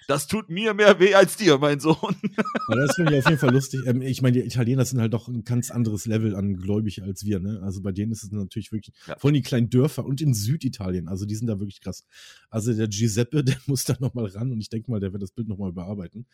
Das 0.06 0.26
tut 0.26 0.48
mir 0.48 0.72
mehr 0.74 0.98
weh 1.00 1.14
als 1.14 1.36
dir, 1.36 1.58
mein 1.58 1.80
Sohn. 1.80 1.96
Aber 2.68 2.76
das 2.80 2.94
finde 2.96 3.12
ich 3.14 3.24
auf 3.24 3.30
jeden 3.30 3.40
Fall 3.40 3.52
lustig. 3.52 3.80
Ähm, 3.86 4.00
ich 4.00 4.22
meine, 4.22 4.40
die 4.40 4.46
Italiener 4.46 4.84
sind 4.84 5.00
halt 5.00 5.12
doch 5.12 5.28
ein 5.28 5.44
ganz 5.44 5.70
anderes 5.70 6.06
Level 6.06 6.34
an 6.34 6.56
gläubig 6.56 7.02
als 7.02 7.24
wir, 7.24 7.40
ne? 7.40 7.60
Also 7.62 7.82
bei 7.82 7.92
denen 7.92 8.12
ist 8.12 8.22
es 8.24 8.30
natürlich 8.30 8.72
wirklich, 8.72 8.94
Ja. 9.06 9.16
vor 9.18 9.28
allem 9.28 9.34
die 9.34 9.42
kleinen 9.42 9.68
Dörfer 9.70 10.04
und 10.06 10.20
in 10.20 10.32
Süditalien, 10.34 11.08
also 11.08 11.26
die 11.26 11.34
sind 11.34 11.46
da 11.46 11.58
wirklich 11.58 11.80
krass. 11.80 12.06
Also 12.48 12.72
der 12.72 12.88
Giuseppe, 12.88 13.44
der 13.44 13.56
muss 13.66 13.84
da 13.84 13.96
nochmal 14.00 14.26
ran 14.26 14.50
und 14.50 14.60
ich 14.60 14.70
denke 14.70 14.90
mal, 14.90 15.00
der 15.00 15.12
wird 15.12 15.22
das 15.22 15.32
Bild 15.32 15.48
nochmal 15.48 15.70
überarbeiten. 15.70 16.26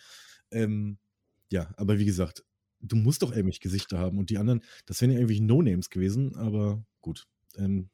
Ähm, 0.52 0.98
ja, 1.51 1.68
aber 1.76 1.98
wie 1.98 2.05
gesagt, 2.05 2.44
du 2.85 2.97
musst 2.97 3.23
doch 3.23 3.31
irgendwelche 3.32 3.61
Gesichter 3.61 3.98
haben 3.98 4.19
und 4.19 4.31
die 4.31 4.39
anderen, 4.39 4.62
das 4.86 5.01
wären 5.01 5.11
ja 5.11 5.19
irgendwie 5.19 5.40
No-Names 5.40 5.90
gewesen, 5.90 6.35
aber 6.36 6.85
gut. 7.01 7.27
Ähm, 7.56 7.89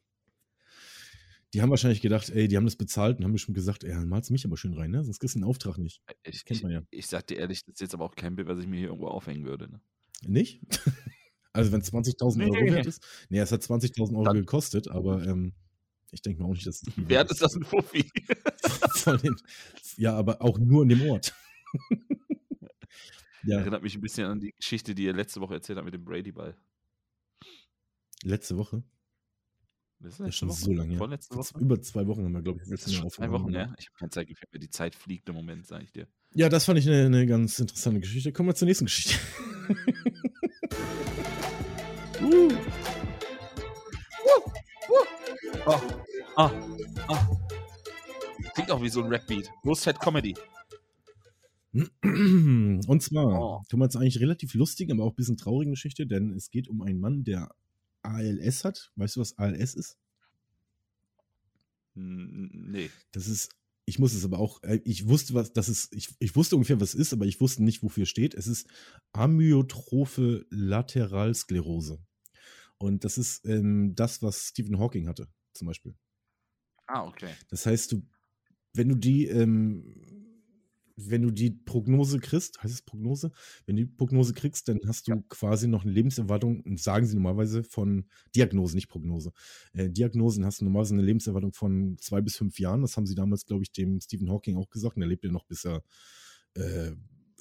die 1.53 1.63
haben 1.63 1.71
wahrscheinlich 1.71 2.01
gedacht, 2.01 2.31
ey, 2.31 2.47
die 2.47 2.57
haben 2.57 2.65
das 2.65 2.77
bezahlt 2.77 3.19
und 3.19 3.25
haben 3.25 3.33
bestimmt 3.33 3.57
gesagt, 3.57 3.83
ey, 3.83 3.91
dann 3.91 4.09
malst 4.09 4.29
du 4.31 4.33
mich 4.35 4.45
aber 4.45 4.57
schön 4.57 4.75
rein, 4.75 4.91
ne? 4.93 5.03
Sonst 5.05 5.19
kriegst 5.19 5.35
du 5.35 5.41
den 5.41 5.45
Auftrag 5.45 5.79
nicht. 5.79 6.01
Ich, 6.23 6.45
Kennt 6.45 6.59
ich, 6.59 6.63
man 6.63 6.71
ja. 6.73 6.83
ich 6.91 7.09
sag 7.09 7.27
dir 7.27 7.39
ehrlich, 7.39 7.65
das 7.65 7.75
ist 7.75 7.81
jetzt 7.81 7.95
aber 7.95 8.05
auch 8.05 8.15
kein 8.15 8.37
Bild, 8.37 8.47
was 8.47 8.61
ich 8.61 8.67
mir 8.69 8.79
hier 8.79 8.89
irgendwo 8.89 9.09
aufhängen 9.09 9.45
würde. 9.45 9.71
Ne? 9.71 9.81
Nicht? 10.27 10.61
Also 11.53 11.73
wenn 11.73 11.81
es 11.81 11.93
20.000 11.93 12.45
Euro 12.45 12.73
wert 12.73 12.87
ist. 12.87 13.05
Nee, 13.29 13.41
es 13.41 13.51
hat 13.51 13.61
20.000 13.63 14.13
Euro 14.15 14.23
Dann- 14.23 14.37
gekostet, 14.37 14.87
aber 14.87 15.27
ähm, 15.27 15.53
ich 16.13 16.23
denke 16.23 16.41
mal 16.41 16.49
auch 16.49 16.53
nicht, 16.55 16.65
dass 16.65 16.85
Wert 16.97 17.29
ist 17.33 17.43
das 17.43 17.57
ein 17.57 17.65
Fuffi. 17.65 18.09
Ja, 19.97 20.15
aber 20.15 20.43
auch 20.43 20.61
nur 20.61 20.85
in 20.85 20.91
dem 20.91 21.03
Ort. 21.11 21.35
Ja, 23.45 23.59
Erinnert 23.59 23.83
mich 23.83 23.95
ein 23.95 24.01
bisschen 24.01 24.27
an 24.27 24.41
die 24.41 24.53
Geschichte, 24.53 24.95
die 24.95 25.05
ihr 25.05 25.13
letzte 25.13 25.41
Woche 25.41 25.55
erzählt 25.55 25.77
habt 25.79 25.85
mit 25.85 25.95
dem 25.95 26.05
Brady-Ball. 26.05 26.57
letzte 28.23 28.57
Woche. 28.57 28.83
Das 30.01 30.19
ist 30.19 30.35
schon 30.35 30.49
Woche? 30.49 30.59
so 30.59 30.73
lange. 30.73 30.97
Vorletzte 30.97 31.37
Woche? 31.37 31.59
Über 31.59 31.81
zwei 31.83 32.07
Wochen 32.07 32.25
haben 32.25 32.33
wir, 32.33 32.41
glaube 32.41 32.61
ich, 32.63 32.69
letzte 32.69 32.91
Jahr 32.91 33.07
Zwei 33.09 33.31
Wochen, 33.31 33.53
ja. 33.53 33.75
Ich 33.79 33.89
habe 33.89 33.99
keine 33.99 34.11
Zeit, 34.11 34.29
wie 34.29 34.35
mir 34.53 34.59
die 34.59 34.71
Zeit 34.71 34.95
fliegt 34.95 35.29
im 35.29 35.35
Moment, 35.35 35.67
sage 35.67 35.85
ich 35.85 35.93
dir. 35.93 36.09
Ja, 36.33 36.49
das 36.49 36.65
fand 36.65 36.79
ich 36.79 36.89
eine, 36.89 37.05
eine 37.05 37.27
ganz 37.27 37.59
interessante 37.59 38.01
Geschichte. 38.01 38.33
Kommen 38.33 38.49
wir 38.49 38.55
zur 38.55 38.67
nächsten 38.67 38.87
Geschichte. 38.87 39.19
uh. 42.23 42.49
Oh, 45.67 45.81
ah, 46.37 46.51
ah. 47.09 47.29
Klingt 48.55 48.71
auch 48.71 48.83
wie 48.83 48.89
so 48.89 49.03
ein 49.03 49.09
Rap-Beat. 49.09 49.51
Roasted 49.65 50.01
Comedy. 50.01 50.35
Und 52.03 53.03
zwar, 53.03 53.41
oh. 53.41 53.63
jetzt 53.83 53.97
eigentlich 53.97 54.21
relativ 54.21 54.55
lustig, 54.55 54.91
aber 54.91 55.05
auch 55.05 55.13
ein 55.13 55.17
bisschen 55.17 55.37
traurige 55.37 55.71
Geschichte, 55.71 56.07
denn 56.07 56.33
es 56.33 56.51
geht 56.51 56.69
um 56.69 56.83
einen 56.83 56.99
Mann, 56.99 57.23
der 57.25 57.51
ALS 58.03 58.65
hat. 58.65 58.93
Weißt 58.97 59.17
du, 59.17 59.21
was 59.21 59.39
ALS 59.39 59.75
ist? 59.75 59.97
Nee. 61.95 62.91
Das 63.13 63.29
ist, 63.29 63.51
ich 63.85 63.99
muss 63.99 64.15
es 64.15 64.25
aber 64.25 64.39
auch, 64.39 64.63
äh, 64.63 64.81
ich 64.85 65.07
wusste, 65.07 65.35
was 65.35 65.53
das 65.53 65.69
ist, 65.69 65.95
ich, 65.95 66.15
ich 66.19 66.35
wusste 66.35 66.57
ungefähr, 66.57 66.81
was 66.81 66.95
es 66.95 67.01
ist, 67.01 67.13
aber 67.13 67.27
ich 67.27 67.41
wusste 67.41 67.63
nicht, 67.63 67.83
wofür 67.83 68.05
es 68.05 68.09
steht. 68.09 68.35
Es 68.35 68.47
ist 68.47 68.67
Amyotrophe 69.13 70.47
Lateralsklerose. 70.51 71.99
Und 72.79 73.05
das 73.05 73.19
ist 73.19 73.45
ähm, 73.47 73.95
das, 73.95 74.23
was 74.23 74.49
Stephen 74.49 74.79
Hawking 74.79 75.07
hatte, 75.07 75.29
zum 75.53 75.67
Beispiel. 75.67 75.95
Ah, 76.87 77.05
okay. 77.07 77.31
Das 77.49 77.67
heißt, 77.67 77.93
du, 77.93 78.03
wenn 78.73 78.89
du 78.89 78.95
die, 78.95 79.27
ähm, 79.27 80.30
wenn 81.09 81.23
du 81.23 81.31
die 81.31 81.51
Prognose 81.51 82.19
kriegst, 82.19 82.63
heißt 82.63 82.75
es 82.75 82.83
Prognose? 82.83 83.33
Wenn 83.67 83.77
du 83.77 83.85
die 83.85 83.91
Prognose 83.91 84.35
kriegst, 84.35 84.69
dann 84.69 84.81
hast 84.87 85.07
du 85.07 85.13
ja. 85.13 85.23
quasi 85.29 85.69
noch 85.69 85.85
eine 85.85 85.93
Lebenserwartung, 85.93 86.77
sagen 86.77 87.07
sie 87.07 87.15
normalerweise 87.15 87.65
von 87.65 88.07
Diagnose, 88.35 88.75
nicht 88.75 88.89
Prognose. 88.89 89.33
Äh, 89.73 89.91
Diagnosen 89.91 90.45
hast 90.45 90.61
du 90.61 90.65
normalerweise 90.65 90.95
eine 90.95 91.03
Lebenserwartung 91.03 91.53
von 91.53 91.97
zwei 91.99 92.21
bis 92.21 92.37
fünf 92.37 92.59
Jahren. 92.59 92.83
Das 92.83 92.97
haben 92.97 93.07
sie 93.07 93.15
damals, 93.15 93.47
glaube 93.47 93.63
ich, 93.63 93.73
dem 93.73 94.01
Stephen 94.01 94.31
Hawking 94.31 94.57
auch 94.57 94.71
gesagt. 94.71 94.97
Und 94.97 95.03
er 95.03 95.09
lebt 95.09 95.25
ja 95.25 95.31
noch 95.31 95.45
bis 95.45 95.65
er, 95.65 95.83
äh, 96.55 96.93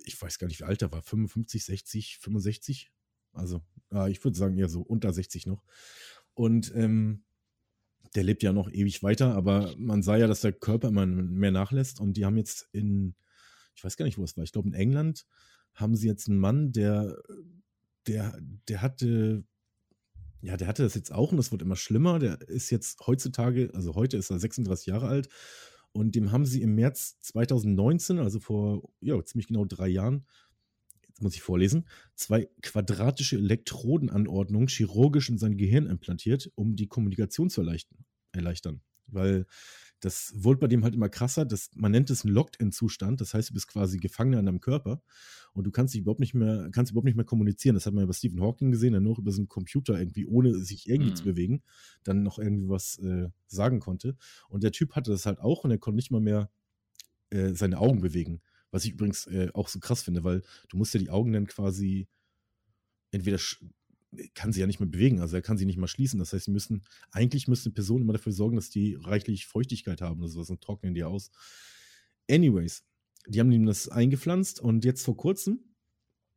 ich 0.05 0.21
weiß 0.21 0.39
gar 0.39 0.47
nicht, 0.47 0.59
wie 0.59 0.65
alt 0.65 0.81
er 0.81 0.91
war, 0.91 1.01
55, 1.01 1.65
60, 1.65 2.17
65. 2.19 2.91
Also, 3.33 3.61
äh, 3.91 4.11
ich 4.11 4.23
würde 4.23 4.37
sagen, 4.37 4.57
eher 4.57 4.69
so 4.69 4.81
unter 4.81 5.13
60 5.13 5.45
noch. 5.45 5.63
Und 6.33 6.73
ähm, 6.75 7.23
der 8.15 8.23
lebt 8.23 8.43
ja 8.43 8.53
noch 8.53 8.71
ewig 8.71 9.03
weiter, 9.03 9.35
aber 9.35 9.73
man 9.77 10.01
sah 10.01 10.17
ja, 10.17 10.27
dass 10.27 10.41
der 10.41 10.53
Körper 10.53 10.87
immer 10.87 11.05
mehr 11.05 11.51
nachlässt. 11.51 11.99
Und 11.99 12.13
die 12.17 12.25
haben 12.25 12.37
jetzt 12.37 12.67
in 12.71 13.15
ich 13.79 13.83
weiß 13.85 13.95
gar 13.95 14.03
nicht, 14.03 14.17
wo 14.17 14.25
es 14.25 14.35
war, 14.35 14.43
ich 14.43 14.51
glaube 14.51 14.67
in 14.67 14.73
England 14.73 15.25
haben 15.73 15.95
sie 15.95 16.07
jetzt 16.07 16.27
einen 16.27 16.37
Mann, 16.37 16.73
der, 16.73 17.17
der, 18.07 18.37
der 18.67 18.81
hatte, 18.81 19.45
ja, 20.41 20.57
der 20.57 20.67
hatte 20.67 20.83
das 20.83 20.95
jetzt 20.95 21.13
auch 21.13 21.31
und 21.31 21.37
das 21.37 21.53
wird 21.53 21.61
immer 21.61 21.77
schlimmer. 21.77 22.19
Der 22.19 22.41
ist 22.41 22.71
jetzt 22.71 23.07
heutzutage, 23.07 23.71
also 23.73 23.95
heute 23.95 24.17
ist 24.17 24.31
er 24.31 24.39
36 24.39 24.87
Jahre 24.87 25.07
alt 25.07 25.29
und 25.93 26.15
dem 26.15 26.33
haben 26.33 26.45
sie 26.45 26.61
im 26.61 26.75
März 26.75 27.21
2019, 27.21 28.19
also 28.19 28.41
vor 28.41 28.89
ja, 28.99 29.23
ziemlich 29.23 29.47
genau 29.47 29.63
drei 29.63 29.87
Jahren, 29.87 30.25
jetzt 31.07 31.21
muss 31.21 31.35
ich 31.35 31.41
vorlesen, 31.41 31.87
zwei 32.15 32.49
quadratische 32.61 33.37
Elektrodenanordnungen 33.37 34.67
chirurgisch 34.67 35.29
in 35.29 35.37
sein 35.37 35.55
Gehirn 35.55 35.85
implantiert, 35.85 36.51
um 36.55 36.75
die 36.75 36.87
Kommunikation 36.87 37.49
zu 37.49 37.61
erleichtern. 38.33 38.81
Weil 39.07 39.45
das 39.99 40.33
wurde 40.35 40.59
bei 40.59 40.67
dem 40.67 40.83
halt 40.83 40.95
immer 40.95 41.09
krasser. 41.09 41.45
Das, 41.45 41.69
man 41.75 41.91
nennt 41.91 42.09
es 42.09 42.23
einen 42.23 42.33
Locked-in-Zustand. 42.33 43.19
Das 43.19 43.33
heißt, 43.33 43.49
du 43.49 43.53
bist 43.53 43.67
quasi 43.67 43.97
Gefangener 43.97 44.39
in 44.39 44.45
deinem 44.45 44.61
Körper 44.61 45.01
und 45.53 45.65
du 45.65 45.71
kannst 45.71 45.93
dich 45.93 46.01
überhaupt 46.01 46.19
nicht 46.19 46.33
mehr, 46.33 46.69
kannst 46.71 46.91
überhaupt 46.91 47.05
nicht 47.05 47.17
mehr 47.17 47.25
kommunizieren. 47.25 47.75
Das 47.75 47.85
hat 47.85 47.93
man 47.93 48.03
ja 48.03 48.07
bei 48.07 48.13
Stephen 48.13 48.41
Hawking 48.41 48.71
gesehen, 48.71 48.93
der 48.93 49.01
noch 49.01 49.19
über 49.19 49.31
so 49.31 49.41
einen 49.41 49.49
Computer 49.49 49.99
irgendwie, 49.99 50.25
ohne 50.25 50.55
sich 50.55 50.87
irgendwie 50.87 51.11
mhm. 51.11 51.15
zu 51.15 51.23
bewegen, 51.23 51.63
dann 52.03 52.23
noch 52.23 52.39
irgendwie 52.39 52.69
was 52.69 52.97
äh, 52.99 53.29
sagen 53.47 53.79
konnte. 53.79 54.15
Und 54.47 54.63
der 54.63 54.71
Typ 54.71 54.95
hatte 54.95 55.11
das 55.11 55.25
halt 55.25 55.39
auch 55.39 55.63
und 55.63 55.71
er 55.71 55.77
konnte 55.77 55.97
nicht 55.97 56.11
mal 56.11 56.21
mehr 56.21 56.49
äh, 57.29 57.53
seine 57.53 57.79
Augen 57.79 58.01
bewegen. 58.01 58.41
Was 58.71 58.85
ich 58.85 58.91
übrigens 58.91 59.25
äh, 59.27 59.49
auch 59.53 59.67
so 59.67 59.79
krass 59.79 60.03
finde, 60.03 60.23
weil 60.23 60.43
du 60.69 60.77
musst 60.77 60.93
ja 60.93 60.99
die 60.99 61.09
Augen 61.09 61.33
dann 61.33 61.47
quasi 61.47 62.07
entweder 63.11 63.39
kann 64.33 64.51
sie 64.51 64.59
ja 64.59 64.67
nicht 64.67 64.79
mehr 64.79 64.89
bewegen, 64.89 65.19
also 65.19 65.35
er 65.35 65.41
kann 65.41 65.57
sie 65.57 65.65
nicht 65.65 65.77
mal 65.77 65.87
schließen. 65.87 66.19
Das 66.19 66.33
heißt, 66.33 66.45
sie 66.45 66.51
müssen, 66.51 66.83
eigentlich 67.11 67.47
müsste 67.47 67.69
eine 67.69 67.75
Person 67.75 68.01
immer 68.01 68.13
dafür 68.13 68.31
sorgen, 68.31 68.55
dass 68.55 68.69
die 68.69 68.95
reichlich 68.95 69.45
Feuchtigkeit 69.45 70.01
haben 70.01 70.19
oder 70.19 70.29
sowas 70.29 70.49
und 70.49 70.61
trocknen 70.61 70.93
die 70.93 71.03
aus. 71.03 71.31
Anyways, 72.29 72.83
die 73.27 73.39
haben 73.39 73.51
ihm 73.51 73.65
das 73.65 73.89
eingepflanzt 73.89 74.59
und 74.59 74.85
jetzt 74.85 75.03
vor 75.03 75.17
kurzem, 75.17 75.59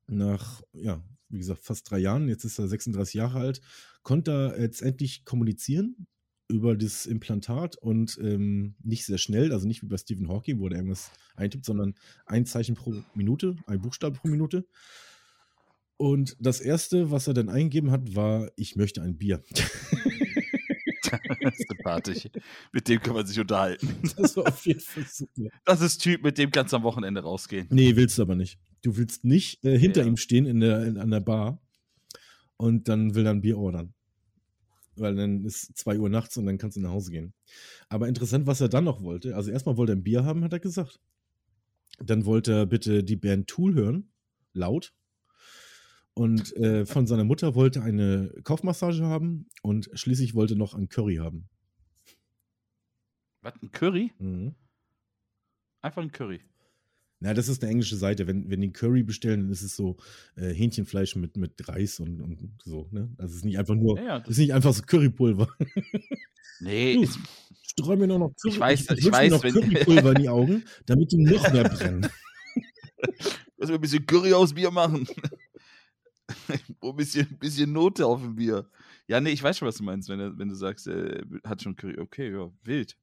nach, 0.06 0.62
ja, 0.72 1.02
wie 1.28 1.38
gesagt, 1.38 1.64
fast 1.64 1.90
drei 1.90 1.98
Jahren, 1.98 2.28
jetzt 2.28 2.44
ist 2.44 2.58
er 2.58 2.68
36 2.68 3.14
Jahre 3.14 3.38
alt, 3.38 3.60
konnte 4.02 4.30
er 4.30 4.60
jetzt 4.60 4.82
endlich 4.82 5.24
kommunizieren 5.24 6.06
über 6.48 6.76
das 6.76 7.06
Implantat 7.06 7.76
und 7.76 8.18
ähm, 8.20 8.74
nicht 8.82 9.06
sehr 9.06 9.16
schnell, 9.16 9.52
also 9.52 9.66
nicht 9.66 9.82
wie 9.82 9.86
bei 9.86 9.96
Stephen 9.96 10.28
Hawking, 10.28 10.58
wo 10.58 10.68
er 10.68 10.76
irgendwas 10.76 11.10
eintippt, 11.34 11.64
sondern 11.64 11.94
ein 12.26 12.44
Zeichen 12.44 12.74
pro 12.74 12.94
Minute, 13.14 13.56
ein 13.66 13.80
Buchstabe 13.80 14.18
pro 14.18 14.28
Minute. 14.28 14.66
Und 15.96 16.36
das 16.40 16.60
erste, 16.60 17.10
was 17.10 17.28
er 17.28 17.34
dann 17.34 17.48
eingegeben 17.48 17.90
hat, 17.90 18.14
war: 18.14 18.50
Ich 18.56 18.76
möchte 18.76 19.02
ein 19.02 19.16
Bier. 19.16 19.42
Sympathisch. 21.68 22.28
Mit 22.72 22.88
dem 22.88 23.00
kann 23.00 23.14
man 23.14 23.26
sich 23.26 23.38
unterhalten. 23.38 23.88
Das 24.16 24.36
war 24.36 24.48
auf 24.48 24.64
jeden 24.66 24.80
Fall 24.80 25.04
super. 25.08 25.50
Das 25.64 25.80
ist 25.80 25.98
Typ, 25.98 26.22
mit 26.22 26.38
dem 26.38 26.50
kannst 26.50 26.72
du 26.72 26.76
am 26.76 26.82
Wochenende 26.82 27.22
rausgehen. 27.22 27.66
Nee, 27.70 27.96
willst 27.96 28.18
du 28.18 28.22
aber 28.22 28.34
nicht. 28.34 28.58
Du 28.82 28.96
willst 28.96 29.24
nicht 29.24 29.64
äh, 29.64 29.78
hinter 29.78 30.02
ja. 30.02 30.06
ihm 30.06 30.16
stehen 30.16 30.46
in 30.46 30.60
der, 30.60 30.84
in, 30.84 30.98
an 30.98 31.10
der 31.10 31.20
Bar 31.20 31.60
und 32.56 32.88
dann 32.88 33.14
will 33.14 33.26
er 33.26 33.32
ein 33.32 33.42
Bier 33.42 33.58
ordern. 33.58 33.94
Weil 34.96 35.14
dann 35.14 35.44
ist 35.44 35.76
2 35.76 35.98
Uhr 35.98 36.08
nachts 36.08 36.36
und 36.36 36.46
dann 36.46 36.58
kannst 36.58 36.76
du 36.76 36.80
nach 36.80 36.90
Hause 36.90 37.10
gehen. 37.10 37.32
Aber 37.88 38.08
interessant, 38.08 38.46
was 38.46 38.60
er 38.60 38.68
dann 38.68 38.84
noch 38.84 39.02
wollte. 39.02 39.36
Also 39.36 39.50
erstmal 39.50 39.76
wollte 39.76 39.92
er 39.92 39.96
ein 39.96 40.02
Bier 40.02 40.24
haben, 40.24 40.44
hat 40.44 40.52
er 40.52 40.60
gesagt. 40.60 41.00
Dann 41.98 42.24
wollte 42.24 42.52
er 42.52 42.66
bitte 42.66 43.04
die 43.04 43.16
Band 43.16 43.48
Tool 43.48 43.74
hören. 43.74 44.10
Laut. 44.52 44.92
Und 46.14 46.54
äh, 46.56 46.84
von 46.84 47.06
seiner 47.06 47.24
Mutter 47.24 47.54
wollte 47.54 47.82
eine 47.82 48.32
Kopfmassage 48.44 49.04
haben 49.04 49.46
und 49.62 49.88
schließlich 49.94 50.34
wollte 50.34 50.56
noch 50.56 50.74
ein 50.74 50.88
Curry 50.88 51.16
haben. 51.16 51.48
Was, 53.40 53.54
ein 53.62 53.72
Curry? 53.72 54.12
Mhm. 54.18 54.54
Einfach 55.80 56.02
ein 56.02 56.12
Curry. 56.12 56.40
Na, 57.18 57.34
das 57.34 57.48
ist 57.48 57.62
eine 57.62 57.70
englische 57.70 57.96
Seite. 57.96 58.26
Wenn, 58.26 58.50
wenn 58.50 58.60
die 58.60 58.72
Curry 58.72 59.04
bestellen, 59.04 59.42
dann 59.42 59.52
ist 59.52 59.62
es 59.62 59.76
so 59.76 59.96
äh, 60.36 60.52
Hähnchenfleisch 60.52 61.16
mit, 61.16 61.36
mit 61.36 61.68
Reis 61.68 62.00
und, 62.00 62.20
und 62.20 62.58
so. 62.64 62.88
Ne? 62.90 63.10
Also 63.16 63.30
es 63.30 63.36
ist 63.38 63.44
nicht 63.44 63.58
einfach 63.58 63.76
nur, 63.76 63.96
ja, 63.96 64.04
ja, 64.04 64.18
das 64.18 64.30
ist 64.30 64.38
nicht 64.38 64.52
einfach 64.52 64.72
so 64.72 64.82
Currypulver. 64.82 65.48
Nee. 66.60 66.94
Du, 66.94 67.08
streu 67.62 67.96
mir 67.96 68.06
noch, 68.06 68.18
noch 68.18 68.32
Curry, 68.40 68.54
ich 68.54 68.60
weiß, 68.60 68.80
ich, 68.90 68.98
ich 69.06 69.12
weiß, 69.12 69.32
noch 69.32 69.42
Currypulver 69.42 70.10
in 70.10 70.22
die 70.22 70.28
Augen, 70.28 70.64
damit 70.86 71.10
die 71.10 71.16
noch 71.18 71.52
mehr 71.52 71.64
brennen. 71.64 72.08
Lass 73.56 73.68
mir 73.68 73.76
ein 73.76 73.80
bisschen 73.80 74.06
Curry 74.06 74.32
aus 74.32 74.54
Bier 74.54 74.70
machen. 74.70 75.08
ein 76.82 76.96
bisschen, 76.96 77.38
bisschen 77.38 77.72
Note 77.72 78.06
auf 78.06 78.20
dem 78.20 78.34
Bier. 78.34 78.68
Ja, 79.06 79.20
nee, 79.20 79.30
ich 79.30 79.42
weiß 79.42 79.58
schon, 79.58 79.68
was 79.68 79.76
du 79.76 79.84
meinst, 79.84 80.08
wenn, 80.08 80.20
er, 80.20 80.38
wenn 80.38 80.48
du 80.48 80.54
sagst, 80.54 80.86
er 80.86 81.24
hat 81.44 81.62
schon 81.62 81.76
Curry. 81.76 81.98
Okay, 81.98 82.32
ja, 82.32 82.50
wild. 82.64 82.96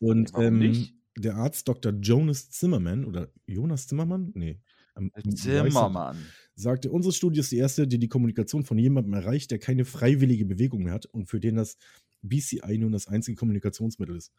Und 0.00 0.32
ähm, 0.36 0.88
der 1.16 1.36
Arzt 1.36 1.68
Dr. 1.68 1.92
Jonas 1.92 2.50
Zimmermann 2.50 3.04
oder 3.04 3.28
Jonas 3.46 3.86
Zimmermann? 3.86 4.32
Nee. 4.34 4.60
Ähm, 4.96 5.10
Zimmermann. 5.34 6.16
Sagte, 6.54 6.90
unsere 6.90 7.12
Studie 7.12 7.40
ist 7.40 7.52
die 7.52 7.58
erste, 7.58 7.86
die 7.86 7.98
die 7.98 8.08
Kommunikation 8.08 8.64
von 8.64 8.78
jemandem 8.78 9.14
erreicht, 9.14 9.50
der 9.50 9.58
keine 9.58 9.84
freiwillige 9.84 10.44
Bewegung 10.44 10.82
mehr 10.82 10.92
hat 10.92 11.06
und 11.06 11.26
für 11.26 11.40
den 11.40 11.56
das 11.56 11.76
BCI 12.22 12.78
nun 12.78 12.92
das 12.92 13.08
einzige 13.08 13.36
Kommunikationsmittel 13.36 14.16
ist. 14.16 14.32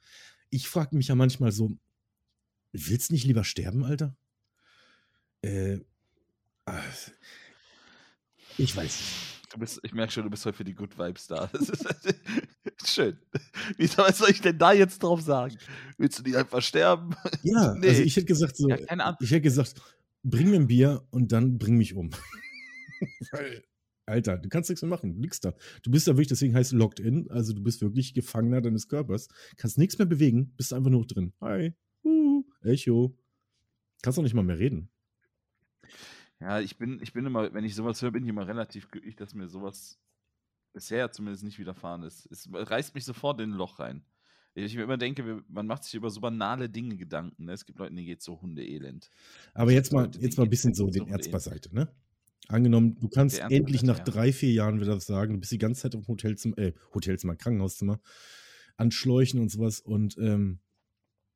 Ich 0.49 0.67
frage 0.67 0.95
mich 0.95 1.07
ja 1.07 1.15
manchmal 1.15 1.51
so, 1.51 1.77
willst 2.71 3.09
du 3.09 3.13
nicht 3.13 3.25
lieber 3.25 3.43
sterben, 3.43 3.83
Alter? 3.83 4.15
Äh, 5.41 5.79
ah, 6.65 6.79
ich 8.57 8.75
weiß 8.75 9.31
Du 9.51 9.59
bist, 9.59 9.81
ich 9.83 9.93
merke 9.93 10.13
schon, 10.13 10.23
du 10.23 10.29
bist 10.29 10.45
heute 10.45 10.55
für 10.55 10.63
die 10.63 10.73
Good 10.73 10.97
Vibes 10.97 11.27
da. 11.27 11.49
Das 11.51 11.67
ist 11.67 11.85
schön. 12.85 13.17
Wie 13.77 13.89
was 13.97 14.19
soll 14.19 14.29
ich 14.29 14.39
denn 14.39 14.57
da 14.57 14.71
jetzt 14.71 15.03
drauf 15.03 15.21
sagen? 15.21 15.57
Willst 15.97 16.19
du 16.19 16.23
die 16.23 16.37
einfach 16.37 16.61
sterben? 16.61 17.13
Ja, 17.43 17.73
nee. 17.77 17.89
also 17.89 18.01
ich 18.01 18.15
hätte 18.15 18.27
gesagt 18.27 18.55
so, 18.55 18.69
ja, 18.69 18.77
ich 19.19 19.31
hätte 19.31 19.41
gesagt, 19.41 19.75
bring 20.23 20.51
mir 20.51 20.55
ein 20.55 20.67
Bier 20.67 21.05
und 21.09 21.33
dann 21.33 21.57
bring 21.57 21.75
mich 21.75 21.95
um. 21.95 22.11
Alter, 24.05 24.37
du 24.37 24.47
kannst 24.47 24.69
nichts 24.69 24.81
mehr 24.81 24.89
machen, 24.89 25.21
liegst 25.21 25.43
da. 25.43 25.53
Du 25.83 25.91
bist 25.91 26.07
da 26.07 26.13
wirklich, 26.13 26.29
deswegen 26.29 26.55
heißt 26.55 26.71
Locked 26.71 27.01
In, 27.01 27.29
also 27.29 27.51
du 27.51 27.61
bist 27.61 27.81
wirklich 27.81 28.13
Gefangener 28.13 28.61
deines 28.61 28.87
Körpers, 28.87 29.27
kannst 29.57 29.77
nichts 29.77 29.97
mehr 29.97 30.07
bewegen, 30.07 30.53
bist 30.55 30.73
einfach 30.73 30.91
nur 30.91 31.05
drin. 31.05 31.33
Hi, 31.41 31.73
uh, 32.05 32.43
Echo. 32.61 33.17
Kannst 34.01 34.17
auch 34.17 34.23
nicht 34.23 34.33
mal 34.33 34.43
mehr 34.43 34.59
reden. 34.59 34.89
Ja, 36.41 36.59
ich 36.59 36.77
bin, 36.77 36.99
ich 37.01 37.13
bin 37.13 37.25
immer, 37.25 37.53
wenn 37.53 37.63
ich 37.63 37.75
sowas 37.75 38.01
höre, 38.01 38.11
bin 38.11 38.23
ich 38.23 38.29
immer 38.29 38.47
relativ 38.47 38.89
glücklich, 38.89 39.15
dass 39.15 39.35
mir 39.35 39.47
sowas 39.47 39.99
bisher 40.73 41.11
zumindest 41.11 41.43
nicht 41.43 41.59
widerfahren 41.59 42.03
ist. 42.03 42.27
Es 42.31 42.49
reißt 42.51 42.95
mich 42.95 43.05
sofort 43.05 43.39
in 43.39 43.51
ein 43.51 43.57
Loch 43.57 43.79
rein. 43.79 44.03
Ich 44.53 44.75
mir 44.75 44.83
immer 44.83 44.97
denke, 44.97 45.43
man 45.47 45.67
macht 45.67 45.83
sich 45.83 45.93
über 45.93 46.09
so 46.09 46.19
banale 46.19 46.69
Dinge 46.69 46.97
Gedanken. 46.97 47.45
Ne? 47.45 47.53
Es 47.53 47.65
gibt 47.65 47.79
Leute, 47.79 47.93
denen 47.93 48.05
geht 48.05 48.21
so 48.21 48.41
Hundeelend. 48.41 49.09
Aber 49.53 49.71
jetzt 49.71 49.93
mal, 49.93 50.05
Leute, 50.05 50.19
jetzt 50.19 50.37
mal 50.37 50.43
ein 50.43 50.49
bisschen 50.49 50.73
so 50.73 50.89
den 50.89 51.07
Erz 51.07 51.29
beiseite, 51.29 51.73
ne? 51.73 51.87
Angenommen, 52.47 52.97
du 52.99 53.07
kannst 53.07 53.39
endlich 53.39 53.83
nach 53.83 53.99
drei, 53.99 54.33
vier 54.33 54.51
Jahren 54.51 54.81
wieder 54.81 54.99
sagen, 54.99 55.35
du 55.35 55.39
bist 55.39 55.53
die 55.53 55.57
ganze 55.57 55.83
Zeit 55.83 55.93
im 55.93 56.05
Hotelzimmer, 56.05 56.57
äh, 56.57 56.73
Hotelzimmer, 56.93 57.35
Krankenhauszimmer, 57.35 58.01
an 58.75 58.91
Schläuchen 58.91 59.39
und 59.39 59.49
sowas. 59.49 59.79
Und 59.79 60.17
ähm, 60.17 60.59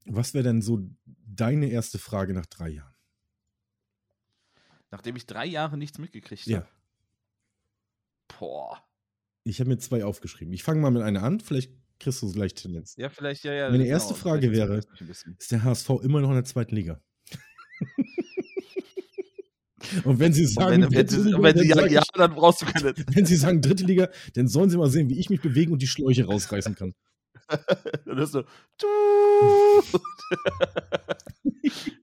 was 0.05 0.33
wäre 0.33 0.43
denn 0.43 0.61
so 0.61 0.89
deine 1.05 1.69
erste 1.69 1.99
Frage 1.99 2.33
nach 2.33 2.47
drei 2.47 2.69
Jahren? 2.69 2.94
Nachdem 4.95 5.17
ich 5.17 5.25
drei 5.25 5.45
Jahre 5.45 5.77
nichts 5.77 5.97
mitgekriegt 5.97 6.45
Ja. 6.45 6.59
habe. 6.59 6.67
Boah. 8.39 8.81
Ich 9.43 9.59
habe 9.59 9.69
mir 9.69 9.77
zwei 9.77 10.05
aufgeschrieben. 10.05 10.53
Ich 10.53 10.63
fange 10.63 10.79
mal 10.79 10.89
mit 10.89 11.01
einer 11.01 11.21
an, 11.21 11.41
vielleicht 11.41 11.73
kriegst 11.99 12.21
du 12.21 12.31
gleich 12.31 12.53
Tendenz. 12.53 12.95
Ja, 12.95 13.09
vielleicht, 13.09 13.43
ja, 13.43 13.51
ja. 13.51 13.69
Meine 13.69 13.83
genau, 13.83 13.93
erste 13.93 14.15
Frage 14.15 14.53
wäre-. 14.53 14.79
Ist 15.37 15.51
der 15.51 15.65
HSV 15.65 15.89
immer 16.01 16.21
noch 16.21 16.29
in 16.29 16.35
der 16.35 16.45
zweiten 16.45 16.77
Liga? 16.77 17.01
Und 20.05 20.19
wenn 20.19 20.31
sie 20.31 20.45
Und 20.45 20.53
sagen, 20.53 20.87
wenn, 20.89 21.07
sie, 21.09 21.23
Liga, 21.23 21.43
wenn 21.43 21.57
sie 21.57 21.67
dann 21.67 21.77
sagen, 21.77 21.89
sag 21.89 21.91
ja, 21.91 22.03
dann 22.13 22.33
brauchst 22.33 22.61
du 22.61 22.65
keine. 22.65 22.93
wenn 23.13 23.25
sie 23.25 23.35
sagen 23.35 23.61
dritte 23.61 23.83
Liga, 23.83 24.09
dann 24.33 24.47
sollen 24.47 24.69
sie 24.69 24.77
mal 24.77 24.89
sehen, 24.89 25.09
wie 25.09 25.19
ich 25.19 25.29
mich 25.29 25.41
bewegen 25.41 25.73
und 25.73 25.81
die 25.81 25.87
Schläuche 25.87 26.25
rausreißen 26.25 26.73
kann. 26.73 26.95
Dann 28.05 28.25
so. 28.25 28.43
Tut. 28.77 30.01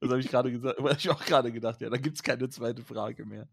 das 0.00 0.10
habe 0.10 0.20
ich 0.20 0.28
gerade 0.28 0.52
gesagt. 0.52 0.78
Habe 0.78 0.96
ich 0.98 1.10
auch 1.10 1.24
gerade 1.24 1.52
gedacht. 1.52 1.80
Ja, 1.80 1.90
da 1.90 1.96
gibt 1.96 2.16
es 2.16 2.22
keine 2.22 2.48
zweite 2.48 2.82
Frage 2.82 3.24
mehr. 3.24 3.48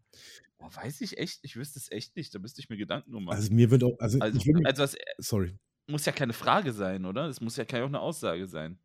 Boah, 0.58 0.74
weiß 0.74 1.00
ich 1.00 1.18
echt? 1.18 1.40
Ich 1.42 1.56
wüsste 1.56 1.78
es 1.78 1.90
echt 1.90 2.16
nicht. 2.16 2.34
Da 2.34 2.38
müsste 2.38 2.60
ich 2.60 2.68
mir 2.68 2.76
Gedanken 2.76 3.12
drum 3.12 3.24
machen. 3.24 3.36
Also 3.36 3.52
mir 3.52 3.70
wird 3.70 3.82
auch, 3.82 3.98
also, 3.98 4.18
Also, 4.20 4.38
ich 4.38 4.46
will, 4.46 4.64
also 4.66 4.82
das 4.82 4.96
sorry. 5.18 5.56
muss 5.86 6.04
ja 6.04 6.12
keine 6.12 6.32
Frage 6.32 6.72
sein, 6.72 7.04
oder? 7.06 7.26
Das 7.26 7.40
muss 7.40 7.56
ja 7.56 7.64
ja 7.70 7.82
auch 7.82 7.88
eine 7.88 8.00
Aussage 8.00 8.46
sein. 8.46 8.78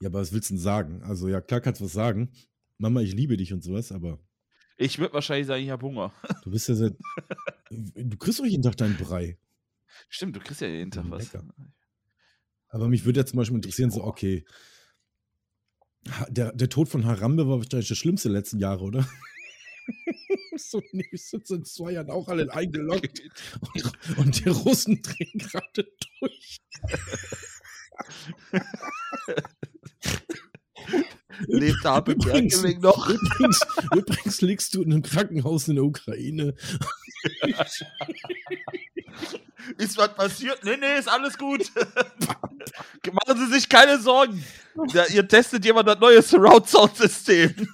Ja, 0.00 0.08
aber 0.08 0.20
was 0.20 0.32
willst 0.32 0.50
du 0.50 0.54
denn 0.54 0.60
sagen? 0.62 1.02
Also 1.04 1.28
ja, 1.28 1.40
klar 1.40 1.60
kannst 1.60 1.80
du 1.80 1.84
was 1.84 1.92
sagen. 1.92 2.32
Mama, 2.78 3.00
ich 3.00 3.14
liebe 3.14 3.36
dich 3.36 3.52
und 3.52 3.62
sowas, 3.62 3.92
aber 3.92 4.18
Ich 4.76 4.98
würde 4.98 5.14
wahrscheinlich 5.14 5.46
sagen, 5.46 5.62
ich 5.62 5.70
habe 5.70 5.86
Hunger. 5.86 6.12
du 6.42 6.50
bist 6.50 6.68
ja 6.68 6.74
seit, 6.74 6.94
du 7.70 8.16
kriegst 8.16 8.40
doch 8.40 8.44
jeden 8.44 8.62
Tag 8.62 8.76
deinen 8.76 8.96
Brei. 8.96 9.38
Stimmt, 10.08 10.34
du 10.34 10.40
kriegst 10.40 10.60
ja 10.60 10.66
jeden 10.66 10.90
Tag 10.90 11.04
was. 11.08 11.32
Lecker. 11.32 11.46
Aber 12.72 12.88
mich 12.88 13.04
würde 13.04 13.20
ja 13.20 13.26
zum 13.26 13.36
Beispiel 13.36 13.56
interessieren, 13.56 13.90
so, 13.90 14.02
okay, 14.02 14.44
der, 16.28 16.52
der 16.52 16.68
Tod 16.68 16.88
von 16.88 17.04
Harambe 17.04 17.46
war 17.46 17.58
wahrscheinlich 17.58 17.88
das 17.88 17.98
Schlimmste 17.98 18.28
der 18.30 18.38
letzten 18.38 18.58
Jahre, 18.58 18.82
oder? 18.82 19.06
so, 20.56 20.82
nee, 20.92 21.06
wir 21.10 21.18
sind 21.18 21.46
seit 21.46 21.66
zwei 21.66 21.92
Jahren 21.92 22.10
auch 22.10 22.28
alle 22.28 22.52
eingeloggt 22.52 23.20
und, 23.74 24.18
und 24.18 24.44
die 24.44 24.48
Russen 24.48 25.02
drehen 25.02 25.38
gerade 25.38 25.86
durch. 26.20 26.56
Lebt 31.46 31.84
Habe 31.84 32.12
Übrigens- 32.12 32.62
noch? 32.80 33.08
Übrigens, 33.08 33.60
übrigens 33.94 34.40
liegst 34.40 34.74
du 34.74 34.82
in 34.82 34.92
einem 34.92 35.02
Krankenhaus 35.02 35.68
in 35.68 35.76
der 35.76 35.84
Ukraine. 35.84 36.54
Ist 39.78 39.96
was 39.96 40.14
passiert? 40.14 40.62
Nee, 40.64 40.76
nee, 40.76 40.98
ist 40.98 41.08
alles 41.08 41.38
gut. 41.38 41.70
Machen 43.12 43.38
Sie 43.38 43.46
sich 43.52 43.68
keine 43.68 43.98
Sorgen. 43.98 44.44
Ja, 44.92 45.06
ihr 45.06 45.26
testet 45.26 45.64
jemand 45.64 45.88
das 45.88 45.98
neue 45.98 46.22
Surround-Sound-System. 46.22 47.54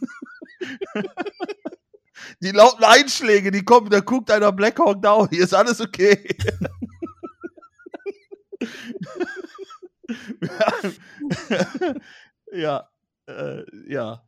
Die 2.40 2.52
lauten 2.52 2.84
Einschläge, 2.84 3.50
die 3.50 3.64
kommen, 3.64 3.90
da 3.90 3.98
guckt 4.00 4.30
einer 4.30 4.52
Black 4.52 4.78
Hawk 4.78 5.02
Down. 5.02 5.28
Hier 5.30 5.42
ist 5.42 5.54
alles 5.54 5.80
okay. 5.80 6.28
ja, 12.52 12.88
äh, 13.26 13.64
ja. 13.86 14.22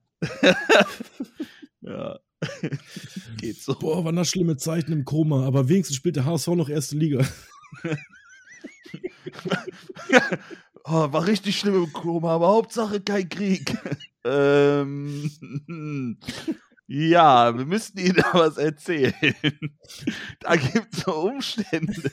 ja. 1.83 2.19
Geht 3.39 3.61
so. 3.61 3.75
Boah, 3.75 4.05
waren 4.05 4.17
das 4.17 4.29
schlimme 4.29 4.57
Zeiten 4.57 4.93
im 4.93 5.05
Koma, 5.05 5.47
aber 5.47 5.69
wenigstens 5.69 5.97
spielt 5.97 6.17
der 6.17 6.25
HSV 6.25 6.49
noch 6.49 6.69
erste 6.69 6.97
Liga. 6.97 7.25
Oh, 10.85 11.13
war 11.13 11.27
richtig 11.27 11.59
schlimm 11.59 11.85
im 11.85 11.93
Koma, 11.93 12.35
aber 12.35 12.49
Hauptsache 12.49 13.01
kein 13.01 13.29
Krieg. 13.29 13.77
ähm, 14.25 15.31
ja, 16.87 17.57
wir 17.57 17.67
müssten 17.67 17.99
Ihnen 17.99 18.17
da 18.17 18.31
was 18.33 18.57
erzählen. 18.57 19.15
da 20.41 20.57
gibt 20.57 20.95
es 20.95 21.01
so 21.01 21.15
Umstände. 21.15 22.11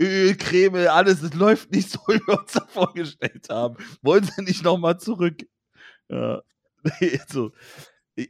Öl, 0.00 0.34
Creme, 0.36 0.88
alles, 0.88 1.22
es 1.22 1.34
läuft 1.34 1.70
nicht 1.70 1.90
so, 1.90 2.00
wie 2.08 2.20
wir 2.26 2.40
uns 2.40 2.52
das 2.52 2.64
vorgestellt 2.72 3.48
haben. 3.50 3.76
Wollen 4.00 4.24
Sie 4.24 4.42
nicht 4.42 4.64
nochmal 4.64 4.98
zurück? 4.98 5.46
Ja. 6.08 6.42
Nee, 7.00 7.20
so. 7.28 7.52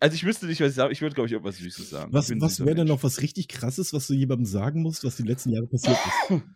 Also 0.00 0.14
ich 0.14 0.24
wüsste 0.24 0.46
nicht, 0.46 0.60
was 0.60 0.70
ich 0.70 0.74
sagen 0.74 0.92
Ich 0.92 1.00
würde, 1.00 1.14
glaube 1.14 1.26
ich, 1.26 1.32
irgendwas 1.32 1.56
Süßes 1.58 1.90
sagen. 1.90 2.12
Was, 2.12 2.30
was 2.30 2.60
wäre 2.60 2.74
denn 2.74 2.88
noch 2.88 3.02
was 3.02 3.20
richtig 3.20 3.48
krasses, 3.48 3.92
was 3.92 4.06
du 4.06 4.14
jemandem 4.14 4.46
sagen 4.46 4.82
musst, 4.82 5.04
was 5.04 5.16
die 5.16 5.22
letzten 5.22 5.50
Jahre 5.50 5.66
passiert 5.66 5.98
ist? 6.30 6.42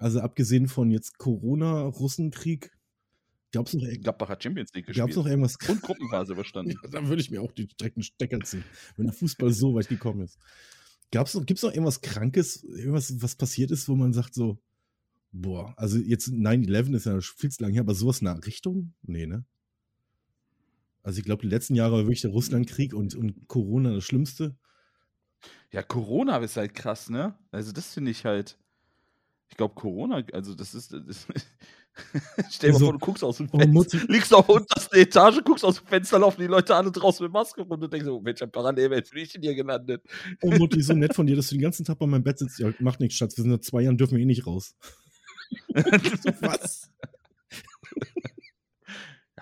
Also 0.00 0.20
abgesehen 0.20 0.66
von 0.66 0.90
jetzt 0.90 1.18
Corona, 1.18 1.82
Russenkrieg, 1.82 2.72
gab 3.52 3.68
es 3.68 3.74
noch, 3.74 3.86
Gladbach 4.02 4.28
hat 4.28 4.42
Champions 4.42 4.72
League 4.74 4.86
gespielt. 4.86 5.06
gab's 5.06 5.16
noch 5.16 5.26
irgendwas 5.26 5.56
Und 5.68 5.82
Gruppenphase 5.82 6.32
überstanden. 6.32 6.74
Ja, 6.82 6.90
da 6.90 7.06
würde 7.06 7.22
ich 7.22 7.30
mir 7.30 7.40
auch 7.40 7.52
die 7.52 7.68
direkten 7.68 8.02
Stecker 8.02 8.40
ziehen, 8.40 8.64
wenn 8.96 9.06
der 9.06 9.14
Fußball 9.14 9.52
so 9.52 9.74
weit 9.74 9.88
gekommen 9.88 10.22
ist. 10.22 10.38
Gab's 11.12 11.34
noch, 11.34 11.46
Gibt 11.46 11.58
es 11.58 11.62
noch 11.62 11.70
irgendwas 11.70 12.00
Krankes, 12.00 12.64
irgendwas, 12.64 13.22
was 13.22 13.36
passiert 13.36 13.70
ist, 13.70 13.88
wo 13.88 13.94
man 13.94 14.12
sagt 14.12 14.34
so, 14.34 14.58
boah, 15.30 15.74
also 15.76 15.98
jetzt 15.98 16.28
9-11 16.28 16.96
ist 16.96 17.06
ja 17.06 17.20
viel 17.20 17.50
zu 17.50 17.62
lange 17.62 17.74
her, 17.74 17.82
aber 17.82 17.94
sowas 17.94 18.20
in 18.20 18.26
der 18.26 18.44
Richtung? 18.44 18.94
Nee, 19.02 19.26
ne? 19.26 19.44
Also 21.04 21.18
ich 21.18 21.24
glaube, 21.24 21.42
die 21.42 21.48
letzten 21.48 21.74
Jahre 21.74 21.92
war 21.92 22.04
wirklich 22.04 22.22
der 22.22 22.30
Russlandkrieg 22.30 22.94
und, 22.94 23.14
und 23.14 23.46
Corona 23.46 23.94
das 23.94 24.04
Schlimmste. 24.04 24.56
Ja, 25.70 25.82
Corona 25.82 26.38
ist 26.38 26.56
halt 26.56 26.74
krass, 26.74 27.10
ne? 27.10 27.38
Also 27.52 27.72
das 27.72 27.92
finde 27.92 28.10
ich 28.10 28.24
halt. 28.24 28.58
Ich 29.50 29.58
glaube, 29.58 29.74
Corona, 29.74 30.24
also 30.32 30.54
das 30.54 30.74
ist. 30.74 30.92
Das 30.92 31.26
Stell 32.50 32.70
dir 32.70 32.74
Also, 32.74 32.86
mal 32.86 32.90
vor, 32.90 32.92
du 32.94 32.98
guckst 32.98 33.22
aus 33.22 33.36
dem 33.36 33.48
oh, 33.52 33.58
Fenster, 33.58 34.00
liegst 34.08 34.34
auf 34.34 34.46
der 34.46 34.56
untersten 34.56 34.98
Etage, 34.98 35.44
guckst 35.44 35.64
aus 35.64 35.76
dem 35.76 35.86
Fenster, 35.86 36.18
laufen 36.18 36.40
die 36.40 36.48
Leute 36.48 36.74
alle 36.74 36.90
draußen 36.90 37.22
mit 37.22 37.32
Maske 37.32 37.60
rum 37.60 37.70
und 37.70 37.80
du 37.80 37.86
denkst, 37.86 38.06
so, 38.06 38.24
welcher 38.24 38.46
Parallelwelt 38.46 39.10
bin 39.10 39.22
ich 39.22 39.32
denn 39.32 39.42
hier 39.42 39.54
gelandet? 39.54 40.02
Oh 40.40 40.50
Mutti, 40.50 40.80
so 40.80 40.94
nett 40.94 41.14
von 41.14 41.26
dir, 41.26 41.36
dass 41.36 41.48
du 41.48 41.54
den 41.54 41.62
ganzen 41.62 41.84
Tag 41.84 41.98
bei 41.98 42.06
meinem 42.06 42.24
Bett 42.24 42.38
sitzt. 42.38 42.58
Ja, 42.58 42.72
macht 42.80 42.98
nichts, 42.98 43.16
Schatz, 43.16 43.36
wir 43.36 43.42
sind 43.42 43.52
seit 43.52 43.64
zwei 43.64 43.82
Jahren, 43.82 43.98
dürfen 43.98 44.16
wir 44.16 44.22
eh 44.22 44.26
nicht 44.26 44.46
raus. 44.46 44.74
Was? 46.40 46.90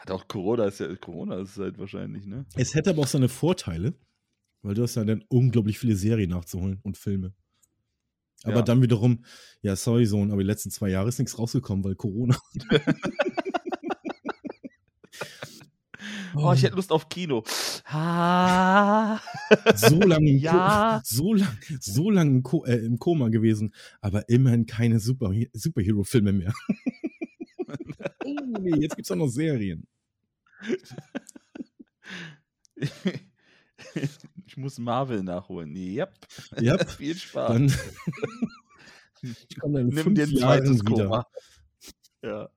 Ja, 0.03 0.07
doch, 0.07 0.27
Corona 0.27 0.65
ist 0.65 0.81
ja, 0.81 0.95
Corona 0.97 1.41
ist 1.41 1.57
halt 1.59 1.79
wahrscheinlich, 1.79 2.27
ne? 2.27 2.45
Es 2.57 2.75
hätte 2.75 2.91
aber 2.91 3.03
auch 3.03 3.07
seine 3.07 3.29
Vorteile, 3.29 3.95
weil 4.63 4.75
du 4.75 4.83
hast 4.83 4.97
ja 4.97 5.05
dann 5.05 5.25
unglaublich 5.29 5.79
viele 5.79 5.95
Serien 5.95 6.31
nachzuholen 6.31 6.81
und 6.83 6.97
Filme. 6.97 7.33
Aber 8.45 8.57
Ja. 8.57 8.63
dann 8.63 8.83
wiederum, 8.83 9.25
ja, 9.61 9.77
sorry, 9.77 10.05
Sohn, 10.07 10.33
aber 10.33 10.43
die 10.43 10.47
letzten 10.49 10.71
zwei 10.71 10.89
Jahre 10.89 11.09
ist 11.09 11.19
nichts 11.19 11.39
rausgekommen, 11.39 11.85
weil 11.85 11.95
Corona. 11.95 12.37
Oh, 16.35 16.53
ich 16.55 16.63
hätte 16.63 16.77
Lust 16.77 16.91
auf 16.91 17.09
Kino. 17.09 17.45
Ah. 17.85 19.21
so 19.77 20.01
lange 20.01 20.31
im, 20.31 20.39
Ja. 20.39 21.01
So 21.05 21.35
lang, 21.35 21.59
so 21.81 22.11
lang 22.11 22.29
im, 22.29 22.43
Ko 22.43 22.65
äh, 22.65 22.77
im 22.77 22.99
Koma 22.99 23.29
gewesen, 23.29 23.75
aber 24.01 24.29
immerhin 24.29 24.67
keine 24.67 24.99
Super 24.99 25.33
Superhero-Filme 25.53 26.33
mehr. 26.33 26.55
oh 28.25 28.37
nee, 28.61 28.81
jetzt 28.81 28.97
gibt's 28.97 29.11
auch 29.11 29.17
noch 29.17 29.29
Serien. 29.29 29.87
Ich 34.47 34.57
muss 34.57 34.79
Marvel 34.79 35.23
nachholen. 35.23 35.75
Yep. 35.75 36.15
Ja, 36.61 36.79
Viel 36.87 37.17
Spaß. 37.17 37.53
dann. 37.53 37.67
ich 39.49 39.59
komme 39.59 39.79
dann 39.79 39.89
Nimm 39.89 40.15
dir 40.15 40.25
ein 40.25 40.37
zweites. 40.37 40.85
Koma. 40.85 41.27
Ja. 42.23 42.51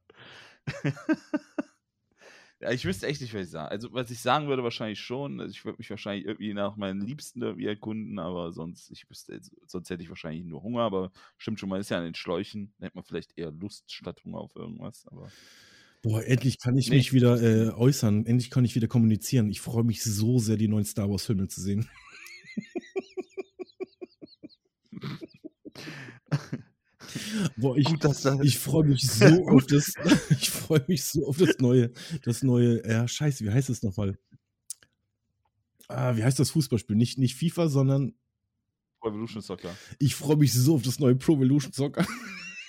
ja, 2.59 2.71
ich 2.71 2.85
wüsste 2.85 3.07
echt 3.07 3.21
nicht, 3.21 3.33
was 3.33 3.43
ich 3.43 3.49
sage. 3.49 3.71
Also, 3.71 3.93
was 3.93 4.11
ich 4.11 4.19
sagen 4.19 4.47
würde, 4.47 4.63
wahrscheinlich 4.63 4.99
schon. 4.99 5.39
Also, 5.39 5.51
ich 5.51 5.63
würde 5.63 5.77
mich 5.77 5.89
wahrscheinlich 5.89 6.25
irgendwie 6.25 6.53
nach 6.53 6.75
meinen 6.75 7.01
Liebsten 7.01 7.41
irgendwie 7.41 7.67
erkunden, 7.67 8.19
aber 8.19 8.51
sonst, 8.51 8.91
ich 8.91 9.09
wüsste, 9.09 9.39
sonst 9.65 9.89
hätte 9.89 10.03
ich 10.03 10.09
wahrscheinlich 10.09 10.43
nur 10.43 10.63
Hunger, 10.63 10.81
aber 10.81 11.11
stimmt 11.37 11.59
schon, 11.59 11.69
man 11.69 11.79
ist 11.79 11.89
ja 11.89 11.97
an 11.97 12.03
den 12.03 12.15
Schläuchen. 12.15 12.73
Da 12.77 12.87
hätte 12.87 12.97
man 12.97 13.05
vielleicht 13.05 13.37
eher 13.37 13.51
Lust 13.51 13.91
statt 13.91 14.21
Hunger 14.25 14.39
auf 14.39 14.55
irgendwas, 14.55 15.07
aber. 15.07 15.31
Boah, 16.05 16.23
endlich 16.23 16.59
kann 16.59 16.77
ich 16.77 16.89
Nee. 16.89 16.97
mich 16.97 17.13
wieder 17.13 17.41
äh, 17.41 17.71
äußern. 17.71 18.27
Endlich 18.27 18.51
kann 18.51 18.63
ich 18.63 18.75
wieder 18.75 18.87
kommunizieren. 18.87 19.49
Ich 19.49 19.59
freue 19.59 19.83
mich 19.83 20.03
so 20.03 20.37
sehr, 20.37 20.55
die 20.55 20.67
neuen 20.67 20.85
Star 20.85 21.09
Wars-Filme 21.09 21.47
zu 21.47 21.61
sehen. 21.61 21.89
Boah, 27.57 27.75
ich, 27.75 27.85
Gut, 27.85 28.05
ich 28.43 28.59
freue 28.59 28.85
mich 28.85 29.07
so 29.07 29.25
auf 29.47 29.65
das. 29.65 29.93
Ich 30.39 30.51
freue 30.51 30.85
mich 30.87 31.03
so 31.05 31.25
auf 31.27 31.37
das 31.37 31.57
neue, 31.57 31.91
das 32.23 32.43
neue. 32.43 32.87
Ja, 32.87 33.07
scheiße, 33.07 33.43
wie 33.43 33.49
heißt 33.49 33.71
es 33.71 33.81
nochmal? 33.81 34.19
Ah, 35.87 36.15
wie 36.17 36.23
heißt 36.23 36.37
das 36.39 36.51
Fußballspiel? 36.51 36.95
Nicht, 36.95 37.17
nicht 37.17 37.35
FIFA, 37.35 37.67
sondern 37.69 38.13
Revolution 39.03 39.41
Soccer. 39.41 39.75
ich 39.97 40.13
freue 40.15 40.37
mich 40.37 40.53
so 40.53 40.75
auf 40.75 40.83
das 40.83 40.99
neue 40.99 41.15
Pro 41.15 41.33
Evolution 41.35 41.73
Soccer. 41.73 42.05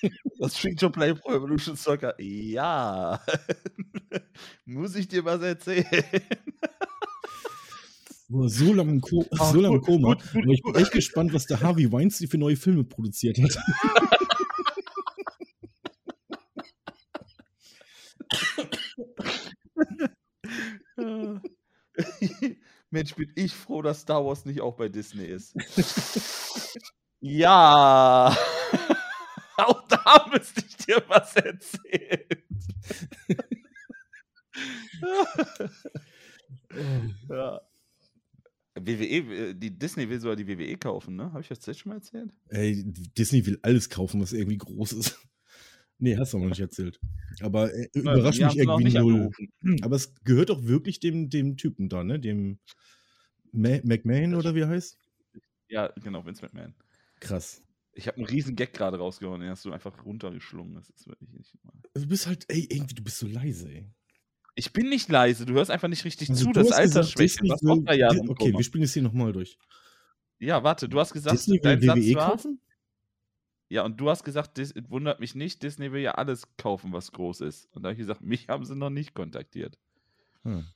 Das 0.39 0.57
Street 0.59 0.79
to 0.79 0.91
Play 0.91 1.15
Pro 1.15 1.33
Evolution 1.35 1.77
Soccer. 1.77 2.15
Ja. 2.21 3.21
Muss 4.67 4.95
ich 4.95 5.09
dir 5.09 5.25
was 5.25 5.41
erzählen? 5.43 5.87
So 8.29 8.73
lange 8.75 8.91
im, 8.93 9.01
Ko 9.01 9.25
Ah, 9.39 9.53
so 9.53 9.61
lang 9.61 9.73
im 9.73 9.79
gut, 9.81 9.87
Koma. 9.87 10.15
gut, 10.15 10.33
gut, 10.33 10.53
ich 10.53 10.63
bin 10.63 10.75
echt 10.75 10.93
gespannt, 10.93 11.33
was 11.33 11.47
der 11.47 11.61
Harvey 11.61 11.91
Weinstein 11.91 12.29
für 12.29 12.39
neue 12.39 12.57
Filme 12.57 12.85
produziert 12.85 13.39
hat. 13.39 13.57
Mensch, 22.91 23.15
bin 23.15 23.33
ich 23.35 23.53
froh, 23.53 23.83
dass 23.83 24.01
Star 24.03 24.25
Wars 24.25 24.45
nicht 24.45 24.61
auch 24.61 24.77
bei 24.77 24.89
Disney 24.89 25.25
ist. 25.25 25.55
ja. 27.21 28.37
Da 30.07 30.27
müsste 30.33 30.63
ich 30.67 30.77
dir 30.79 31.03
was 31.09 31.35
erzählen. 31.37 32.27
ja. 37.29 37.61
WWE, 38.79 39.49
äh, 39.51 39.55
die 39.55 39.71
Disney 39.79 40.07
will 40.09 40.21
sogar 40.21 40.37
die 40.37 40.47
WWE 40.47 40.77
kaufen, 40.77 41.17
ne? 41.17 41.33
Habe 41.33 41.41
ich 41.41 41.49
das 41.49 41.65
jetzt 41.65 41.81
schon 41.81 41.91
mal 41.91 41.97
erzählt? 41.97 42.31
Ey, 42.49 42.85
Disney 43.17 43.47
will 43.47 43.59
alles 43.63 43.89
kaufen, 43.89 44.21
was 44.21 44.33
irgendwie 44.33 44.59
groß 44.59 44.93
ist. 44.93 45.19
Nee, 45.99 46.15
hast 46.19 46.35
du 46.35 46.39
noch 46.39 46.51
nicht 46.51 46.61
erzählt. 46.61 47.01
Aber 47.41 47.73
äh, 47.73 47.89
überrascht 47.95 48.39
Die 48.39 48.45
haben 48.45 48.55
mich 48.55 48.59
irgendwie 48.59 48.85
nicht 48.85 48.99
null. 48.99 49.15
angerufen. 49.15 49.49
Aber 49.81 49.97
es 49.97 50.15
gehört 50.25 50.51
doch 50.51 50.63
wirklich 50.65 51.01
dem, 51.01 51.31
dem 51.31 51.57
Typen 51.57 51.89
da, 51.89 52.05
ne? 52.05 52.21
Dem 52.21 52.59
Ma 53.51 53.79
McMahon 53.83 54.35
oder 54.35 54.55
wie 54.55 54.61
er 54.61 54.69
heißt? 54.69 54.99
Ja, 55.71 55.91
genau, 56.03 56.23
Vince 56.27 56.43
McMahon. 56.45 56.75
Krass. 57.19 57.63
Ich 57.99 58.07
habe 58.09 58.19
einen 58.19 58.27
riesen 58.27 58.57
Gag 58.57 58.75
gerade 58.75 58.99
rausgehauen, 58.99 59.41
den 59.41 59.49
hast 59.51 59.65
du 59.65 59.73
einfach 59.73 60.05
runtergeschlungen. 60.05 60.75
Das 60.75 60.91
ist 60.91 61.09
wirklich 61.09 61.31
nicht 61.33 61.55
normal. 61.65 61.81
Du 61.95 62.07
bist 62.07 62.27
halt, 62.27 62.45
ey, 62.49 62.67
irgendwie, 62.71 62.95
du 62.95 63.03
bist 63.03 63.19
so 63.19 63.27
leise, 63.27 63.71
ey. 63.71 63.87
Ich 64.55 64.73
bin 64.73 64.89
nicht 64.91 65.09
leise, 65.09 65.47
du 65.47 65.55
hörst 65.55 65.71
einfach 65.71 65.89
nicht 65.89 66.05
richtig 66.05 66.29
Also 66.31 66.45
zu. 66.45 66.53
Das 66.53 66.73
Altersschwäche, 66.73 67.41
was 67.45 67.63
Jahre 67.97 68.15
Di- 68.15 68.21
im 68.21 68.29
Okay, 68.31 68.45
Koma. 68.47 68.59
wir 68.59 68.65
spielen 68.65 68.85
es 68.85 68.93
hier 68.93 69.03
nochmal 69.03 69.33
durch. 69.33 69.59
Ja, 70.39 70.63
warte, 70.63 70.89
du 70.89 71.01
hast 71.01 71.13
gesagt, 71.15 71.35
Disney 71.39 71.55
will 71.55 71.79
dein 71.79 71.81
Satz 71.81 71.97
WWE 71.99 72.15
war, 72.17 72.31
kaufen? 72.33 72.61
Ja, 73.69 73.83
und 73.85 73.99
du 73.99 74.11
hast 74.11 74.25
gesagt, 74.25 74.59
Dis 74.59 74.75
wundert 74.89 75.19
mich 75.21 75.35
nicht, 75.35 75.63
Disney 75.63 75.91
will 75.91 76.03
ja 76.03 76.13
alles 76.13 76.47
kaufen, 76.59 76.93
was 76.93 77.13
groß 77.13 77.41
ist. 77.41 77.67
Und 77.73 77.83
da 77.83 77.89
habe 77.89 77.95
ich 77.95 77.99
gesagt, 77.99 78.21
mich 78.21 78.49
haben 78.49 78.65
sie 78.65 78.77
noch 78.77 78.91
nicht 78.91 79.15
kontaktiert. 79.15 79.79
Hm. 80.43 80.67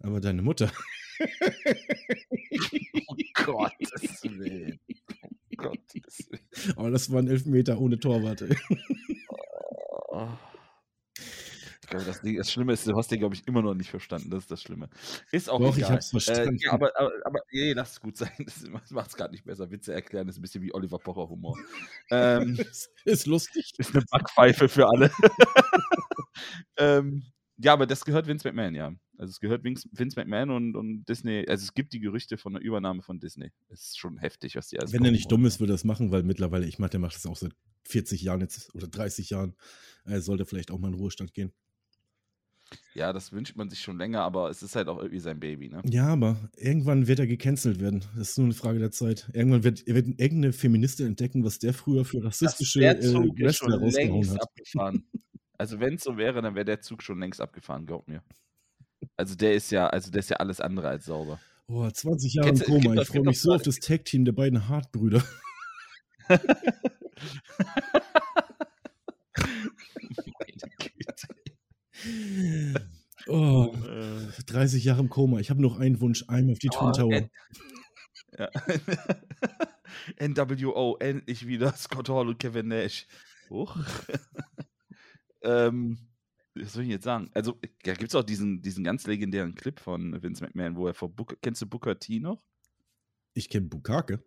Aber 0.00 0.20
deine 0.20 0.42
Mutter. 0.42 0.70
Oh 3.08 3.16
Gottes 3.44 4.22
Willen. 4.24 4.78
Willen. 5.58 6.38
Aber 6.76 6.90
das 6.90 7.10
waren 7.12 7.28
elf 7.28 7.46
Meter 7.46 7.78
ohne 7.80 7.98
Torwart. 7.98 8.44
Oh. 10.10 10.28
Ich 11.88 11.90
glaube, 11.90 12.04
das, 12.04 12.20
das 12.22 12.52
Schlimme 12.52 12.74
ist, 12.74 12.86
du 12.86 12.94
hast 12.96 13.10
den, 13.10 13.18
glaube 13.18 13.34
ich, 13.34 13.46
immer 13.48 13.62
noch 13.62 13.72
nicht 13.72 13.88
verstanden. 13.88 14.28
Das 14.28 14.40
ist 14.40 14.50
das 14.50 14.60
Schlimme. 14.62 14.90
Ist 15.32 15.48
auch 15.48 15.58
Doch, 15.58 15.70
ich 15.74 15.84
egal. 15.84 15.92
hab's 15.92 16.10
verstanden. 16.10 16.56
Äh, 16.56 16.66
ja, 16.66 16.72
aber, 16.72 16.92
aber, 16.98 17.10
aber 17.24 17.40
nee, 17.50 17.72
lass 17.72 17.92
es 17.92 18.00
gut 18.00 18.18
sein. 18.18 18.30
Das 18.44 18.90
macht 18.90 19.08
es 19.08 19.16
gerade 19.16 19.32
nicht 19.32 19.46
besser. 19.46 19.70
Witze 19.70 19.94
erklären 19.94 20.26
das 20.26 20.36
ist 20.36 20.40
ein 20.40 20.42
bisschen 20.42 20.62
wie 20.62 20.74
Oliver 20.74 20.98
Pocher 20.98 21.30
Humor. 21.30 21.56
ähm, 22.10 22.58
ist 23.06 23.26
lustig. 23.26 23.72
ist 23.78 23.94
eine 23.94 24.04
Backpfeife 24.10 24.68
für 24.68 24.86
alle. 24.86 25.10
ähm, 26.76 27.22
ja, 27.58 27.72
aber 27.72 27.86
das 27.86 28.04
gehört 28.04 28.26
Vince 28.28 28.46
McMahon, 28.46 28.74
ja. 28.74 28.92
Also 29.18 29.32
es 29.32 29.40
gehört 29.40 29.64
Vince, 29.64 29.88
Vince 29.92 30.18
McMahon 30.18 30.50
und, 30.50 30.76
und 30.76 31.04
Disney. 31.08 31.44
Also 31.48 31.64
es 31.64 31.74
gibt 31.74 31.92
die 31.92 31.98
Gerüchte 31.98 32.38
von 32.38 32.52
der 32.52 32.62
Übernahme 32.62 33.02
von 33.02 33.18
Disney. 33.18 33.50
Es 33.68 33.88
ist 33.88 33.98
schon 33.98 34.16
heftig, 34.18 34.54
was 34.54 34.68
die 34.68 34.78
alles 34.78 34.92
Wenn 34.92 35.04
er 35.04 35.10
nicht 35.10 35.30
dumm 35.30 35.44
ist, 35.44 35.58
würde 35.58 35.72
er 35.72 35.74
das 35.74 35.84
machen, 35.84 36.12
weil 36.12 36.22
mittlerweile, 36.22 36.66
ich 36.66 36.78
meine, 36.78 36.90
der 36.90 37.00
macht 37.00 37.16
das 37.16 37.26
auch 37.26 37.36
seit 37.36 37.52
40 37.88 38.22
Jahren 38.22 38.40
jetzt 38.40 38.72
oder 38.74 38.86
30 38.86 39.30
Jahren. 39.30 39.56
Er 40.04 40.22
sollte 40.22 40.46
vielleicht 40.46 40.70
auch 40.70 40.78
mal 40.78 40.88
in 40.88 40.94
den 40.94 41.00
Ruhestand 41.00 41.34
gehen. 41.34 41.52
Ja, 42.94 43.12
das 43.12 43.32
wünscht 43.32 43.56
man 43.56 43.70
sich 43.70 43.80
schon 43.80 43.98
länger, 43.98 44.22
aber 44.22 44.50
es 44.50 44.62
ist 44.62 44.76
halt 44.76 44.88
auch 44.88 44.98
irgendwie 44.98 45.20
sein 45.20 45.40
Baby, 45.40 45.68
ne? 45.68 45.82
Ja, 45.86 46.08
aber 46.08 46.50
irgendwann 46.56 47.06
wird 47.06 47.18
er 47.18 47.26
gecancelt 47.26 47.80
werden. 47.80 48.04
Das 48.16 48.30
ist 48.30 48.38
nur 48.38 48.46
eine 48.46 48.54
Frage 48.54 48.78
der 48.78 48.90
Zeit. 48.90 49.30
Irgendwann 49.32 49.64
wird, 49.64 49.86
wird 49.86 50.06
irgendeine 50.20 50.52
Feministin 50.52 51.06
entdecken, 51.06 51.44
was 51.44 51.58
der 51.58 51.72
früher 51.72 52.04
für 52.04 52.22
rassistische 52.22 52.80
der 52.80 52.98
äh, 52.98 53.14
Wrestler 53.14 53.78
rausgehauen 53.78 54.30
hat. 54.30 54.42
abgefahren. 54.42 55.04
Also 55.58 55.80
wenn 55.80 55.94
es 55.94 56.04
so 56.04 56.16
wäre, 56.16 56.40
dann 56.40 56.54
wäre 56.54 56.64
der 56.64 56.80
Zug 56.80 57.02
schon 57.02 57.18
längst 57.18 57.40
abgefahren, 57.40 57.84
glaub 57.84 58.06
mir. 58.08 58.22
Also 59.16 59.34
der 59.34 59.54
ist 59.54 59.70
ja, 59.70 59.88
also 59.88 60.10
der 60.10 60.20
ist 60.20 60.30
ja 60.30 60.36
alles 60.36 60.60
andere 60.60 60.88
als 60.88 61.04
sauber. 61.06 61.40
Boah, 61.66 61.92
20 61.92 62.34
Jahre 62.34 62.48
Kennst 62.48 62.62
im 62.68 62.80
Koma. 62.82 63.00
Ich 63.02 63.08
freue 63.08 63.22
mich 63.22 63.40
so 63.40 63.52
auf 63.52 63.62
das 63.62 63.76
Tag-Team 63.80 64.24
der 64.24 64.32
beiden 64.32 64.68
Hart-Brüder. 64.68 65.22
Oh, 73.26 73.74
Äh, 73.86 74.42
30 74.46 74.84
Jahre 74.84 75.00
im 75.00 75.10
Koma. 75.10 75.38
Ich 75.40 75.50
habe 75.50 75.60
noch 75.60 75.78
einen 75.78 76.00
Wunsch, 76.00 76.24
einmal 76.28 76.52
auf 76.52 76.58
die 76.58 76.68
Twin 76.68 76.88
Oh, 76.88 76.92
Tower. 76.92 77.12
N- 77.12 77.30
ja. 78.38 78.50
NWO, 80.28 80.96
endlich 81.00 81.46
wieder 81.46 81.72
Scott 81.74 82.08
Hall 82.08 82.28
und 82.28 82.38
Kevin 82.38 82.68
Nash. 82.68 83.06
Huch. 83.50 83.76
Ähm, 85.42 85.98
was 86.54 86.72
soll 86.72 86.82
ich 86.84 86.88
jetzt 86.88 87.04
sagen? 87.04 87.30
Also, 87.34 87.58
da 87.84 87.94
gibt 87.94 88.08
es 88.10 88.14
auch 88.14 88.24
diesen, 88.24 88.62
diesen 88.62 88.82
ganz 88.84 89.06
legendären 89.06 89.54
Clip 89.54 89.78
von 89.78 90.20
Vince 90.22 90.42
McMahon, 90.44 90.76
wo 90.76 90.86
er 90.86 90.94
vor 90.94 91.08
Booker, 91.08 91.36
kennst 91.40 91.62
du 91.62 91.66
Booker 91.66 91.98
T 91.98 92.18
noch? 92.20 92.42
Ich 93.34 93.48
kenne 93.48 93.66
Bukake. 93.66 94.22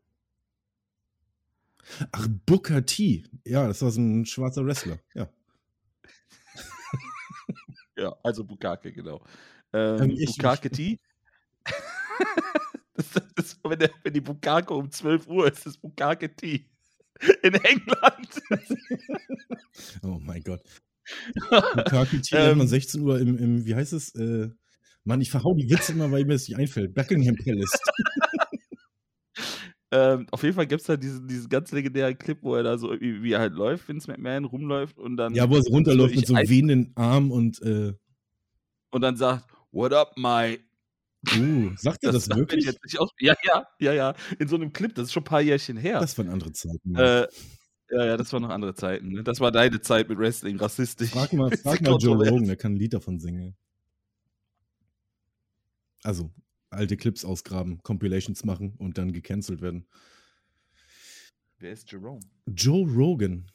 Ach, 2.12 2.28
Booker 2.46 2.86
T. 2.86 3.24
Ja, 3.46 3.68
das 3.68 3.82
war 3.82 3.92
so 3.92 4.00
ein 4.00 4.26
schwarzer 4.26 4.66
Wrestler. 4.66 5.00
Ja. 5.14 5.30
Ja, 7.98 8.16
also 8.24 8.44
Bukake, 8.44 8.92
genau. 8.94 9.22
Ähm, 9.74 10.04
Ähm, 10.04 10.10
ich- 10.12 10.38
Bukake 10.38 10.72
T. 10.72 11.00
das, 12.96 13.10
das, 13.12 13.24
das, 13.36 13.60
wenn, 13.64 13.78
der, 13.80 13.92
wenn 14.04 14.14
die 14.14 14.22
Bukake 14.22 14.74
um 14.74 14.90
12 14.90 15.28
Uhr 15.28 15.52
ist, 15.52 15.66
ist 15.68 15.78
Bukake 15.82 16.34
T. 16.36 16.66
In 17.44 17.54
England. 17.54 18.42
Oh 20.04 20.20
mein 20.22 20.42
Gott. 20.44 20.64
Bukake 21.76 22.22
T 22.22 22.36
ähm, 22.36 22.62
Ähm. 22.62 22.68
16 22.68 23.02
Uhr 23.02 23.20
im, 23.20 23.38
im, 23.38 23.66
wie 23.66 23.76
heißt 23.76 23.94
es? 23.94 24.14
Äh, 24.16 24.50
Mann, 25.04 25.22
ich 25.22 25.32
verhau 25.32 25.54
die 25.56 25.70
Witze 25.70 25.94
immer, 25.94 26.12
weil 26.12 26.26
mir 26.26 26.34
das 26.34 26.48
nicht 26.48 26.58
einfällt. 26.58 26.94
Buckingham 26.94 27.36
Palace. 27.36 27.72
Ähm, 29.94 30.26
auf 30.32 30.42
jeden 30.44 30.56
Fall 30.56 30.68
gibt 30.68 30.80
es 30.82 30.88
da 30.88 30.96
diesen, 30.96 31.28
diesen 31.28 31.50
ganz 31.50 31.70
legendären 31.74 32.18
Clip, 32.18 32.38
wo 32.42 32.56
er 32.56 32.64
da 32.64 32.78
so 32.78 32.92
irgendwie, 32.94 33.24
wie 33.24 33.34
er 33.34 33.40
halt 33.42 33.52
läuft, 33.54 33.90
Vince 33.90 34.10
McMahon 34.10 34.46
rumläuft 34.46 34.98
und 34.98 35.18
dann, 35.18 35.36
Ja, 35.36 35.50
wo 35.50 35.58
er 35.58 35.64
so 35.64 35.72
runterläuft 35.72 36.14
So, 36.14 36.20
mit 36.22 36.28
so 36.28 36.36
ein- 36.36 36.48
wehenden 36.48 36.92
Arm 36.96 37.30
und 37.30 37.62
äh, 37.62 37.92
und 38.92 39.02
dann 39.02 39.18
sagt, 39.18 39.50
What 39.74 39.92
up, 39.92 40.14
my? 40.16 40.60
uh, 41.36 41.72
sagt 41.76 42.06
er 42.06 42.14
das, 42.14 42.30
er 42.30 42.38
wirklich? 42.38 42.66
Ja, 43.20 43.36
ja, 43.44 43.66
ja, 43.80 43.94
ja. 43.94 44.14
In 44.40 44.48
so 44.48 44.56
einem 44.56 44.72
Clip, 44.72 44.96
das 44.96 45.08
ist 45.08 45.14
schon 45.14 45.24
ein 45.24 45.26
paar 45.26 45.42
Jährchen 45.42 45.76
her. 45.76 46.00
Das 46.00 46.18
waren 46.18 46.30
andere 46.30 46.54
Zeiten. 46.54 46.96
äh, 46.96 47.28
ja, 47.92 48.06
ja, 48.06 48.18
das 48.18 48.32
waren 48.32 48.44
noch 48.44 48.50
andere 48.50 48.74
Zeiten. 48.74 49.10
Ne? 49.10 49.24
Das 49.24 49.40
war 49.40 49.52
deine 49.52 49.82
Zeit 49.82 50.10
mit 50.10 50.18
Wrestling, 50.18 50.58
rassistisch. 50.58 51.10
frag 51.10 51.34
mal, 51.34 51.50
frag 51.58 51.82
mal 51.82 51.98
Joe. 51.98 52.16
Rogan, 52.16 52.46
der 52.46 52.56
kann 52.56 52.74
ein 52.74 52.78
Lied 52.78 52.94
davon 52.94 53.20
singen. 53.20 53.56
Also, 56.04 56.32
alte 56.70 56.98
Clips 56.98 57.26
ausgraben, 57.26 57.82
Compilations 57.84 58.44
machen 58.46 58.76
und 58.78 58.98
dann 58.98 59.12
gecancelt 59.12 59.62
werden. 59.62 59.86
Wer 61.60 61.74
ist 61.74 61.92
Jerome? 61.92 62.22
Joe 62.48 62.90
Rogan. 62.90 63.52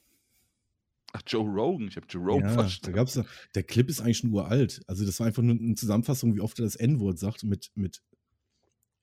Ach, 1.13 1.23
Joe 1.27 1.49
Rogan. 1.49 1.89
Ich 1.89 1.97
habe 1.97 2.07
Jerome 2.09 2.43
ja, 2.43 2.49
da 2.49 2.55
verstanden. 2.55 2.97
gab's 2.97 3.15
da, 3.15 3.25
der 3.55 3.63
Clip 3.63 3.89
ist 3.89 4.01
eigentlich 4.01 4.19
schon 4.19 4.31
uralt. 4.31 4.83
Also 4.87 5.05
das 5.07 5.19
war 5.19 5.27
einfach 5.27 5.43
nur 5.43 5.57
eine 5.57 5.75
Zusammenfassung, 5.75 6.35
wie 6.35 6.41
oft 6.41 6.59
er 6.59 6.67
das 6.67 6.77
N-Wort 6.77 7.19
sagt, 7.19 7.43
mit, 7.43 7.71
mit, 7.75 8.03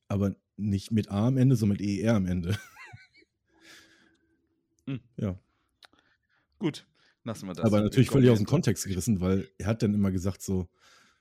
aber 0.08 0.36
nicht 0.58 0.92
mit 0.92 1.10
A 1.10 1.28
am 1.28 1.38
Ende, 1.38 1.56
sondern 1.56 1.80
mit 1.80 1.88
ER 1.88 2.16
am 2.16 2.28
Ende. 2.28 2.58
Hm. 4.88 5.00
Ja, 5.18 5.40
Gut, 6.64 6.88
lassen 7.26 7.48
wir 7.48 7.54
das. 7.54 7.66
aber 7.66 7.82
natürlich 7.82 8.10
völlig 8.10 8.30
aus 8.30 8.38
dem 8.38 8.46
Kontext 8.46 8.86
gerissen, 8.86 9.20
weil 9.20 9.50
er 9.58 9.68
hat 9.68 9.84
dann 9.84 9.94
immer 9.94 10.12
gesagt 10.12 10.42
so, 10.42 10.70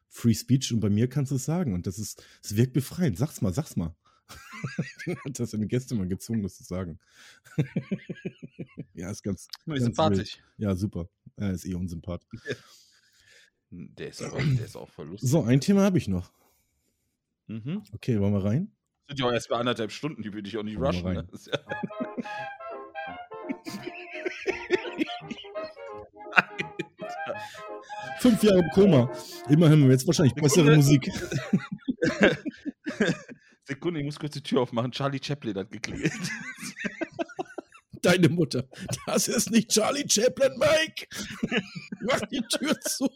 Free 0.08 0.34
Speech 0.34 0.72
und 0.72 0.78
bei 0.78 0.88
mir 0.88 1.08
kannst 1.08 1.32
du 1.32 1.36
es 1.36 1.44
sagen 1.44 1.74
und 1.74 1.86
das 1.86 1.98
ist, 1.98 2.24
es 2.44 2.54
wirkt 2.54 2.74
befreiend. 2.74 3.18
Sag's 3.18 3.40
mal, 3.40 3.52
sag's 3.52 3.74
mal. 3.74 3.96
Hat 5.24 5.40
das 5.40 5.50
seine 5.50 5.66
Gäste 5.66 5.96
mal 5.96 6.06
gezwungen, 6.06 6.44
das 6.44 6.56
zu 6.58 6.62
sagen. 6.62 7.00
ja, 8.94 9.10
ist 9.10 9.22
ganz, 9.22 9.48
ganz 9.66 9.82
sympathisch. 9.82 10.38
ja, 10.58 10.76
super. 10.76 11.08
Er 11.36 11.50
ist 11.52 11.66
eh 11.66 11.74
unsympath. 11.74 12.24
Der 13.70 14.10
ist, 14.10 14.22
aber, 14.22 14.36
der 14.36 14.66
ist 14.66 14.76
auch 14.76 14.90
voll 14.90 15.08
lustig. 15.08 15.30
So, 15.30 15.44
ein 15.44 15.62
Thema 15.62 15.80
habe 15.80 15.96
ich 15.96 16.06
noch. 16.06 16.30
Mhm. 17.46 17.82
Okay, 17.92 18.20
wollen 18.20 18.34
wir 18.34 18.44
rein? 18.44 18.70
Sind 19.08 19.18
ja 19.18 19.26
auch 19.26 19.32
erst 19.32 19.48
bei 19.48 19.56
anderthalb 19.56 19.90
Stunden, 19.90 20.20
die 20.22 20.34
würde 20.34 20.46
ich 20.46 20.58
auch 20.58 20.62
nicht 20.62 20.78
Wollen 20.78 20.94
rushen. 20.94 21.14
Ne? 21.14 21.26
Fünf 28.20 28.42
Jahre 28.42 28.58
im 28.60 28.70
Koma. 28.70 29.12
Immerhin 29.48 29.80
haben 29.80 29.84
wir 29.84 29.92
jetzt 29.92 30.06
wahrscheinlich 30.06 30.34
bessere 30.34 30.64
Sekunde. 30.64 30.76
Musik. 30.76 31.10
Sekunde, 33.64 34.00
ich 34.00 34.06
muss 34.06 34.18
kurz 34.18 34.34
die 34.34 34.42
Tür 34.42 34.62
aufmachen. 34.62 34.90
Charlie 34.92 35.20
Chaplin 35.22 35.56
hat 35.56 35.70
geklingelt. 35.70 36.12
Deine 38.02 38.28
Mutter. 38.28 38.64
Das 39.06 39.28
ist 39.28 39.50
nicht 39.50 39.70
Charlie 39.70 40.04
Chaplin, 40.08 40.52
Mike. 40.58 41.06
Mach 42.00 42.20
die 42.22 42.42
Tür 42.42 42.78
zu. 42.80 43.08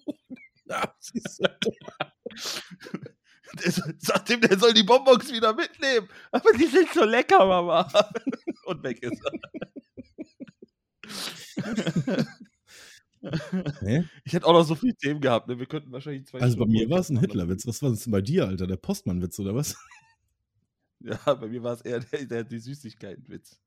Na, 0.65 0.95
sie 1.01 1.19
ist 1.19 1.37
so 1.37 1.45
dumm. 1.61 1.75
sagt 3.99 4.31
ihm, 4.31 4.41
der 4.41 4.59
soll 4.59 4.73
die 4.75 4.85
Bonbons 4.85 5.33
wieder 5.33 5.55
mitnehmen. 5.55 6.09
Aber 6.31 6.53
die 6.53 6.67
sind 6.67 6.93
so 6.93 7.05
lecker, 7.05 7.45
Mama. 7.45 7.89
Und 8.67 8.85
weg 8.85 9.03
ist 9.03 9.21
er. 12.07 12.27
Ich 14.25 14.33
hätte 14.33 14.47
auch 14.47 14.53
noch 14.53 14.65
so 14.65 14.75
viele 14.75 14.95
Themen 14.95 15.21
gehabt. 15.21 15.49
Ne? 15.49 15.59
Wir 15.59 15.67
könnten 15.67 15.93
wahrscheinlich 15.93 16.27
zwei 16.27 16.41
Also 16.41 16.57
bei 16.57 16.63
Stunden 16.65 16.73
mir 16.73 16.91
war 16.91 17.01
es 17.01 17.09
ein 17.09 17.15
machen. 17.15 17.27
Hitlerwitz. 17.27 17.67
Was 17.67 17.83
war 17.83 17.91
das 17.91 18.05
denn 18.05 18.13
bei 18.13 18.21
dir, 18.21 18.47
Alter? 18.47 18.67
Der 18.67 18.77
Postmannwitz 18.77 19.39
oder 19.39 19.55
was? 19.55 19.77
Ja, 21.01 21.17
bei 21.35 21.49
mir 21.49 21.63
war 21.63 21.75
es 21.75 21.81
eher 21.83 22.01
der, 22.01 22.25
der, 22.25 22.45
die 22.45 22.59
Süßigkeitenwitz. 22.59 23.61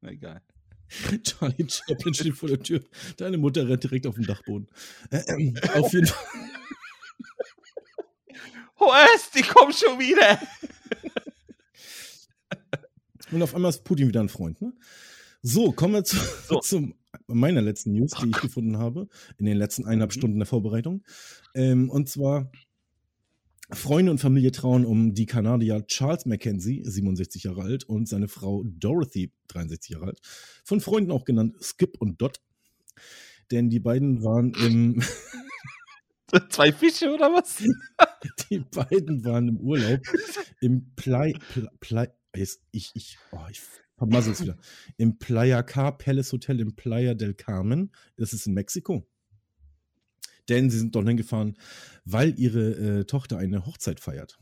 Na 0.00 0.10
egal. 0.10 0.42
Charlie 1.22 1.66
Chaplin 1.68 2.14
steht 2.14 2.34
vor 2.34 2.48
der 2.48 2.60
Tür. 2.60 2.80
Deine 3.16 3.38
Mutter 3.38 3.66
rennt 3.68 3.82
direkt 3.82 4.06
auf 4.06 4.16
den 4.16 4.24
Dachboden. 4.24 4.68
Äh, 5.10 5.22
ähm, 5.28 5.56
auf 5.74 5.92
jeden 5.92 6.06
Fall. 6.06 6.24
Horst, 8.78 9.34
die 9.34 9.42
kommen 9.42 9.72
schon 9.72 9.98
wieder. 9.98 10.38
Und 13.32 13.42
auf 13.42 13.54
einmal 13.54 13.70
ist 13.70 13.84
Putin 13.84 14.08
wieder 14.08 14.20
ein 14.20 14.28
Freund. 14.28 14.60
Ne? 14.60 14.72
So, 15.42 15.72
kommen 15.72 15.94
wir 15.94 16.04
zu, 16.04 16.16
So. 16.48 16.60
zu 16.60 16.94
meiner 17.26 17.62
letzten 17.62 17.92
News, 17.92 18.12
die 18.22 18.28
ich 18.30 18.40
gefunden 18.40 18.78
habe, 18.78 19.08
in 19.38 19.46
den 19.46 19.56
letzten 19.56 19.84
eineinhalb 19.84 20.10
Mhm. 20.10 20.18
Stunden 20.18 20.38
der 20.38 20.46
Vorbereitung. 20.46 21.02
Ähm, 21.54 21.90
und 21.90 22.08
zwar 22.08 22.50
Freunde 23.70 24.10
und 24.12 24.18
Familie 24.18 24.52
trauen 24.52 24.84
um 24.84 25.14
die 25.14 25.24
Kanadier 25.26 25.86
Charles 25.86 26.26
Mackenzie, 26.26 26.82
67 26.84 27.44
Jahre 27.44 27.62
alt, 27.62 27.84
und 27.84 28.06
seine 28.08 28.28
Frau 28.28 28.62
Dorothy, 28.66 29.32
63 29.48 29.90
Jahre 29.94 30.06
alt, 30.06 30.20
von 30.64 30.80
Freunden 30.80 31.10
auch 31.10 31.24
genannt 31.24 31.56
Skip 31.62 31.96
und 31.98 32.20
Dot. 32.20 32.40
Denn 33.50 33.70
die 33.70 33.80
beiden 33.80 34.22
waren 34.22 34.52
im, 34.54 35.02
Zwei 36.50 36.72
Fische 36.72 37.12
oder 37.14 37.32
was? 37.32 37.58
die 38.50 38.58
beiden 38.58 39.24
waren 39.24 39.48
im 39.48 39.56
Urlaub 39.60 40.00
im 40.60 40.90
Play, 40.96 41.34
Pl- 41.54 41.68
Play, 41.80 42.08
jetzt, 42.36 42.60
ich, 42.72 42.90
ich, 42.94 43.18
oh, 43.32 43.38
ich 43.50 43.60
vermassel 43.96 44.32
es 44.32 44.42
wieder. 44.42 44.56
Im 44.96 45.18
Playa 45.18 45.62
Car 45.62 45.96
Palace 45.98 46.32
Hotel 46.32 46.60
in 46.60 46.74
Playa 46.74 47.14
del 47.14 47.34
Carmen. 47.34 47.92
Das 48.16 48.32
ist 48.32 48.46
in 48.46 48.54
Mexiko. 48.54 49.06
Denn 50.48 50.70
sie 50.70 50.78
sind 50.78 50.94
dorthin 50.94 51.16
gefahren, 51.16 51.56
weil 52.04 52.38
ihre 52.38 53.00
äh, 53.00 53.04
Tochter 53.04 53.38
eine 53.38 53.66
Hochzeit 53.66 54.00
feiert. 54.00 54.38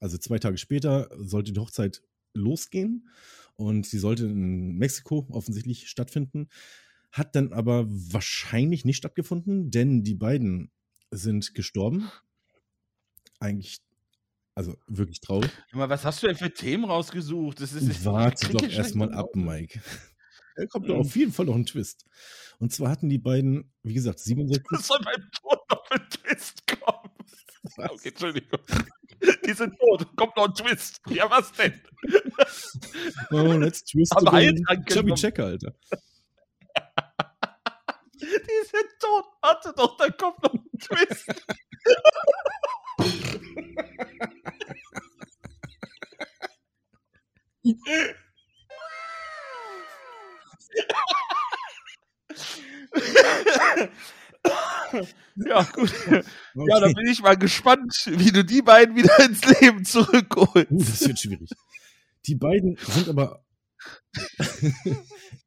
Also 0.00 0.18
zwei 0.18 0.38
Tage 0.38 0.58
später 0.58 1.08
sollte 1.16 1.52
die 1.52 1.60
Hochzeit 1.60 2.02
losgehen 2.34 3.08
und 3.54 3.86
sie 3.86 3.98
sollte 3.98 4.26
in 4.26 4.76
Mexiko 4.76 5.26
offensichtlich 5.30 5.88
stattfinden. 5.88 6.48
Hat 7.12 7.34
dann 7.34 7.52
aber 7.52 7.86
wahrscheinlich 7.88 8.84
nicht 8.84 8.96
stattgefunden, 8.96 9.70
denn 9.70 10.02
die 10.04 10.14
beiden 10.14 10.70
sind 11.10 11.54
gestorben. 11.54 12.10
Eigentlich, 13.38 13.80
also 14.56 14.74
wirklich 14.88 15.20
traurig. 15.20 15.50
Mal, 15.72 15.88
was 15.88 16.04
hast 16.04 16.22
du 16.22 16.26
denn 16.26 16.36
für 16.36 16.52
Themen 16.52 16.84
rausgesucht? 16.86 17.60
Das 17.60 17.72
ist, 17.72 18.04
Warte 18.04 18.48
doch 18.48 18.62
erstmal 18.62 19.08
schlechte 19.08 19.22
ab. 19.24 19.36
Mike. 19.36 19.80
Da 20.58 20.64
kommt 20.64 20.88
doch 20.88 20.94
Mhm. 20.94 21.00
auf 21.02 21.14
jeden 21.16 21.32
Fall 21.34 21.44
noch 21.44 21.54
ein 21.54 21.66
Twist. 21.66 22.06
Und 22.58 22.72
zwar 22.72 22.88
hatten 22.90 23.10
die 23.10 23.18
beiden, 23.18 23.70
wie 23.82 23.92
gesagt, 23.92 24.18
67. 24.20 24.64
Es 24.80 24.86
soll 24.86 24.98
beim 25.04 25.30
Tod 25.30 25.58
noch 25.70 25.90
ein 25.90 26.08
Twist 26.08 26.66
kommen. 26.66 27.10
Okay, 27.76 28.08
Entschuldigung. 28.08 28.60
Die 29.44 29.52
sind 29.52 29.76
tot. 29.78 30.06
Kommt 30.16 30.34
noch 30.36 30.46
ein 30.48 30.54
Twist. 30.54 31.00
Ja, 31.10 31.28
was 31.30 31.52
denn? 31.52 31.78
Oh, 33.32 33.52
let's 33.58 33.84
twist. 33.84 34.14
Heiltrank 34.14 34.86
Chubby. 34.88 35.12
Checker, 35.14 35.44
Alter. 35.46 35.74
Die 38.18 38.26
sind 38.70 38.88
tot. 39.00 39.24
Warte 39.42 39.74
doch, 39.76 39.96
da 39.98 40.08
kommt 40.10 40.42
noch 40.42 40.54
ein 40.54 40.78
Twist. 40.78 41.26
ja, 55.36 55.62
gut. 55.72 55.92
Ja, 56.10 56.22
da 56.54 56.56
Okay. 56.86 56.94
bin 56.94 57.06
ich 57.08 57.22
mal 57.22 57.36
gespannt, 57.36 58.10
wie 58.12 58.30
du 58.30 58.44
die 58.44 58.62
beiden 58.62 58.96
wieder 58.96 59.18
ins 59.24 59.60
Leben 59.60 59.84
zurückholst. 59.84 60.70
Uh, 60.70 60.78
das 60.78 61.06
wird 61.06 61.18
schwierig. 61.18 61.50
Die 62.26 62.34
beiden 62.34 62.76
sind 62.76 63.08
aber 63.08 63.44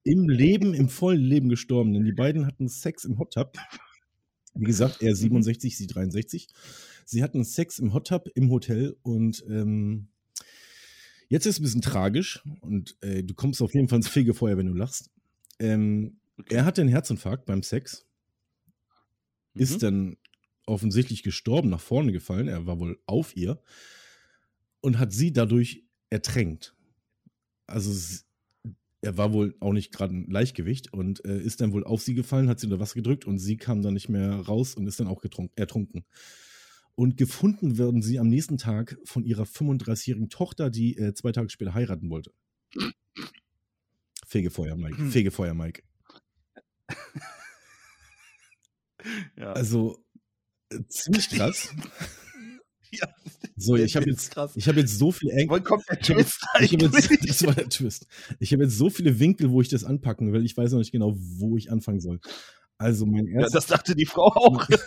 im 0.03 0.29
Leben, 0.29 0.73
im 0.73 0.89
vollen 0.89 1.21
Leben 1.21 1.49
gestorben, 1.49 1.93
denn 1.93 2.05
die 2.05 2.13
beiden 2.13 2.45
hatten 2.45 2.69
Sex 2.69 3.05
im 3.05 3.17
Hot 3.19 3.33
Tub. 3.33 3.57
Wie 4.55 4.65
gesagt, 4.65 5.01
er 5.01 5.15
67, 5.15 5.77
sie 5.77 5.87
63. 5.87 6.47
Sie 7.05 7.23
hatten 7.23 7.43
Sex 7.43 7.79
im 7.79 7.93
Hot 7.93 8.07
Tub 8.07 8.29
im 8.35 8.49
Hotel 8.49 8.95
und 9.01 9.43
ähm, 9.49 10.09
jetzt 11.29 11.45
ist 11.45 11.55
es 11.55 11.59
ein 11.59 11.63
bisschen 11.63 11.81
tragisch 11.81 12.43
und 12.61 12.97
äh, 13.01 13.23
du 13.23 13.33
kommst 13.33 13.61
auf 13.61 13.73
jeden 13.73 13.87
Fall 13.87 13.97
ins 13.97 14.07
Fegefeuer, 14.09 14.57
wenn 14.57 14.67
du 14.67 14.73
lachst. 14.73 15.09
Ähm, 15.59 16.17
Okay. 16.39 16.55
Er 16.55 16.63
hatte 16.63 16.79
einen 16.79 16.89
Herzinfarkt 16.89 17.45
beim 17.45 17.63
Sex, 17.63 18.05
Mhm. 19.53 19.61
ist 19.61 19.83
dann 19.83 20.17
offensichtlich 20.65 21.21
gestorben, 21.21 21.69
nach 21.69 21.81
vorne 21.81 22.13
gefallen. 22.13 22.47
Er 22.47 22.65
war 22.65 22.79
wohl 22.79 22.97
auf 23.07 23.35
ihr 23.35 23.61
und 24.81 24.99
hat 24.99 25.11
sie 25.11 25.33
dadurch 25.33 25.83
ertränkt. 26.09 26.75
Also 27.67 27.91
er 29.01 29.17
war 29.17 29.33
wohl 29.33 29.55
auch 29.59 29.73
nicht 29.73 29.91
gerade 29.91 30.15
ein 30.15 30.29
Leichtgewicht 30.31 30.93
und 30.93 31.25
äh, 31.25 31.41
ist 31.41 31.59
dann 31.59 31.73
wohl 31.73 31.83
auf 31.83 32.01
sie 32.01 32.13
gefallen, 32.13 32.47
hat 32.47 32.59
sie 32.61 32.67
unter 32.67 32.79
Wasser 32.79 32.95
gedrückt 32.95 33.25
und 33.25 33.39
sie 33.39 33.57
kam 33.57 33.81
dann 33.81 33.93
nicht 33.95 34.07
mehr 34.07 34.31
raus 34.35 34.75
und 34.75 34.87
ist 34.87 34.99
dann 35.01 35.07
auch 35.07 35.21
getrunken, 35.21 35.51
ertrunken. 35.57 36.05
Und 36.99 37.15
gefunden 37.15 37.77
werden 37.77 38.01
sie 38.01 38.19
am 38.19 38.27
nächsten 38.27 38.57
Tag 38.57 38.97
von 39.05 39.23
ihrer 39.23 39.43
35-jährigen 39.43 40.27
Tochter, 40.27 40.69
die 40.69 40.97
äh, 40.97 41.13
zwei 41.13 41.31
Tage 41.31 41.49
später 41.49 41.73
heiraten 41.73 42.09
wollte. 42.09 42.33
Fegefeuer, 44.27 44.75
Mike. 44.75 44.97
Hm. 44.97 45.09
Fegefeuer, 45.09 45.53
Mike. 45.53 45.81
Ja. 49.37 49.53
Also 49.53 50.03
äh, 50.71 50.81
ziemlich 50.89 51.29
krass. 51.29 51.73
ja. 52.91 53.07
So, 53.55 53.77
ich 53.77 53.95
habe 53.95 54.09
jetzt, 54.09 54.35
ich 54.55 54.67
habe 54.67 54.81
jetzt 54.81 54.99
so 54.99 55.13
hab 55.13 55.23
eigentlich? 55.31 55.61
das 57.25 57.45
war 57.45 57.55
der 57.55 57.69
Twist. 57.69 58.07
Ich 58.39 58.51
habe 58.51 58.63
jetzt 58.63 58.77
so 58.77 58.89
viele 58.89 59.19
Winkel, 59.19 59.51
wo 59.51 59.61
ich 59.61 59.69
das 59.69 59.85
anpacken 59.85 60.33
will. 60.33 60.43
Ich 60.43 60.57
weiß 60.57 60.73
noch 60.73 60.79
nicht 60.79 60.91
genau, 60.91 61.15
wo 61.15 61.55
ich 61.55 61.71
anfangen 61.71 62.01
soll. 62.01 62.19
Also 62.77 63.05
mein 63.05 63.25
Ja, 63.27 63.39
erstes. 63.39 63.53
das 63.53 63.67
dachte 63.67 63.95
die 63.95 64.05
Frau 64.05 64.33
auch. 64.33 64.67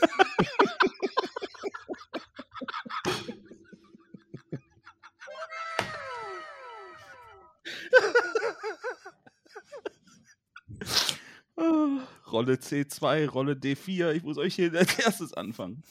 Rolle 12.30 12.55
C2, 12.55 13.28
Rolle 13.28 13.52
D4. 13.55 14.12
Ich 14.12 14.22
muss 14.22 14.39
euch 14.39 14.55
hier 14.55 14.72
als 14.74 14.98
erstes 14.98 15.32
anfangen. 15.34 15.82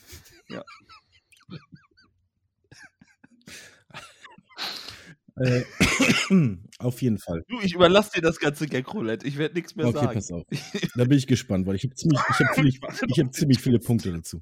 Ja. 0.49 0.63
äh, 5.37 5.63
auf 6.79 7.01
jeden 7.01 7.17
Fall. 7.19 7.43
Du, 7.47 7.59
ich 7.61 7.73
überlasse 7.73 8.11
dir 8.15 8.21
das 8.21 8.39
ganze 8.39 8.67
Gag-Roulette. 8.67 9.27
Ich 9.27 9.37
werde 9.37 9.55
nichts 9.55 9.75
mehr 9.75 9.87
Okay, 9.87 9.99
sagen. 9.99 10.13
pass 10.13 10.31
auf. 10.31 10.43
Da 10.95 11.05
bin 11.05 11.17
ich 11.17 11.27
gespannt, 11.27 11.65
weil 11.67 11.75
ich 11.75 11.83
habe 11.83 11.95
ziemlich, 11.95 12.19
ich 12.29 12.39
hab 12.39 12.53
ziemlich, 12.55 12.79
ich 13.07 13.19
hab 13.19 13.33
ziemlich 13.33 13.59
viele 13.59 13.79
Punkte 13.79 14.11
dazu. 14.11 14.41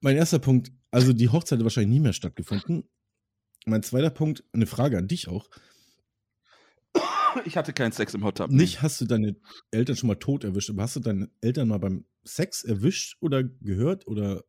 Mein 0.00 0.16
erster 0.16 0.38
Punkt, 0.38 0.70
also 0.90 1.12
die 1.12 1.28
Hochzeit 1.28 1.58
hat 1.58 1.64
wahrscheinlich 1.64 1.90
nie 1.90 2.00
mehr 2.00 2.12
stattgefunden. 2.12 2.88
Mein 3.66 3.82
zweiter 3.82 4.10
Punkt, 4.10 4.44
eine 4.52 4.66
Frage 4.66 4.96
an 4.96 5.08
dich 5.08 5.28
auch. 5.28 5.48
Ich 7.44 7.56
hatte 7.56 7.72
keinen 7.72 7.92
Sex 7.92 8.14
im 8.14 8.24
Hot 8.24 8.38
Tub. 8.38 8.50
Nicht 8.50 8.82
hast 8.82 9.00
du 9.00 9.04
deine 9.04 9.36
Eltern 9.70 9.96
schon 9.96 10.08
mal 10.08 10.14
tot 10.16 10.44
erwischt, 10.44 10.70
aber 10.70 10.82
hast 10.82 10.96
du 10.96 11.00
deine 11.00 11.30
Eltern 11.40 11.68
mal 11.68 11.78
beim 11.78 12.04
Sex 12.24 12.64
erwischt 12.64 13.16
oder 13.20 13.42
gehört 13.44 14.06
oder 14.06 14.44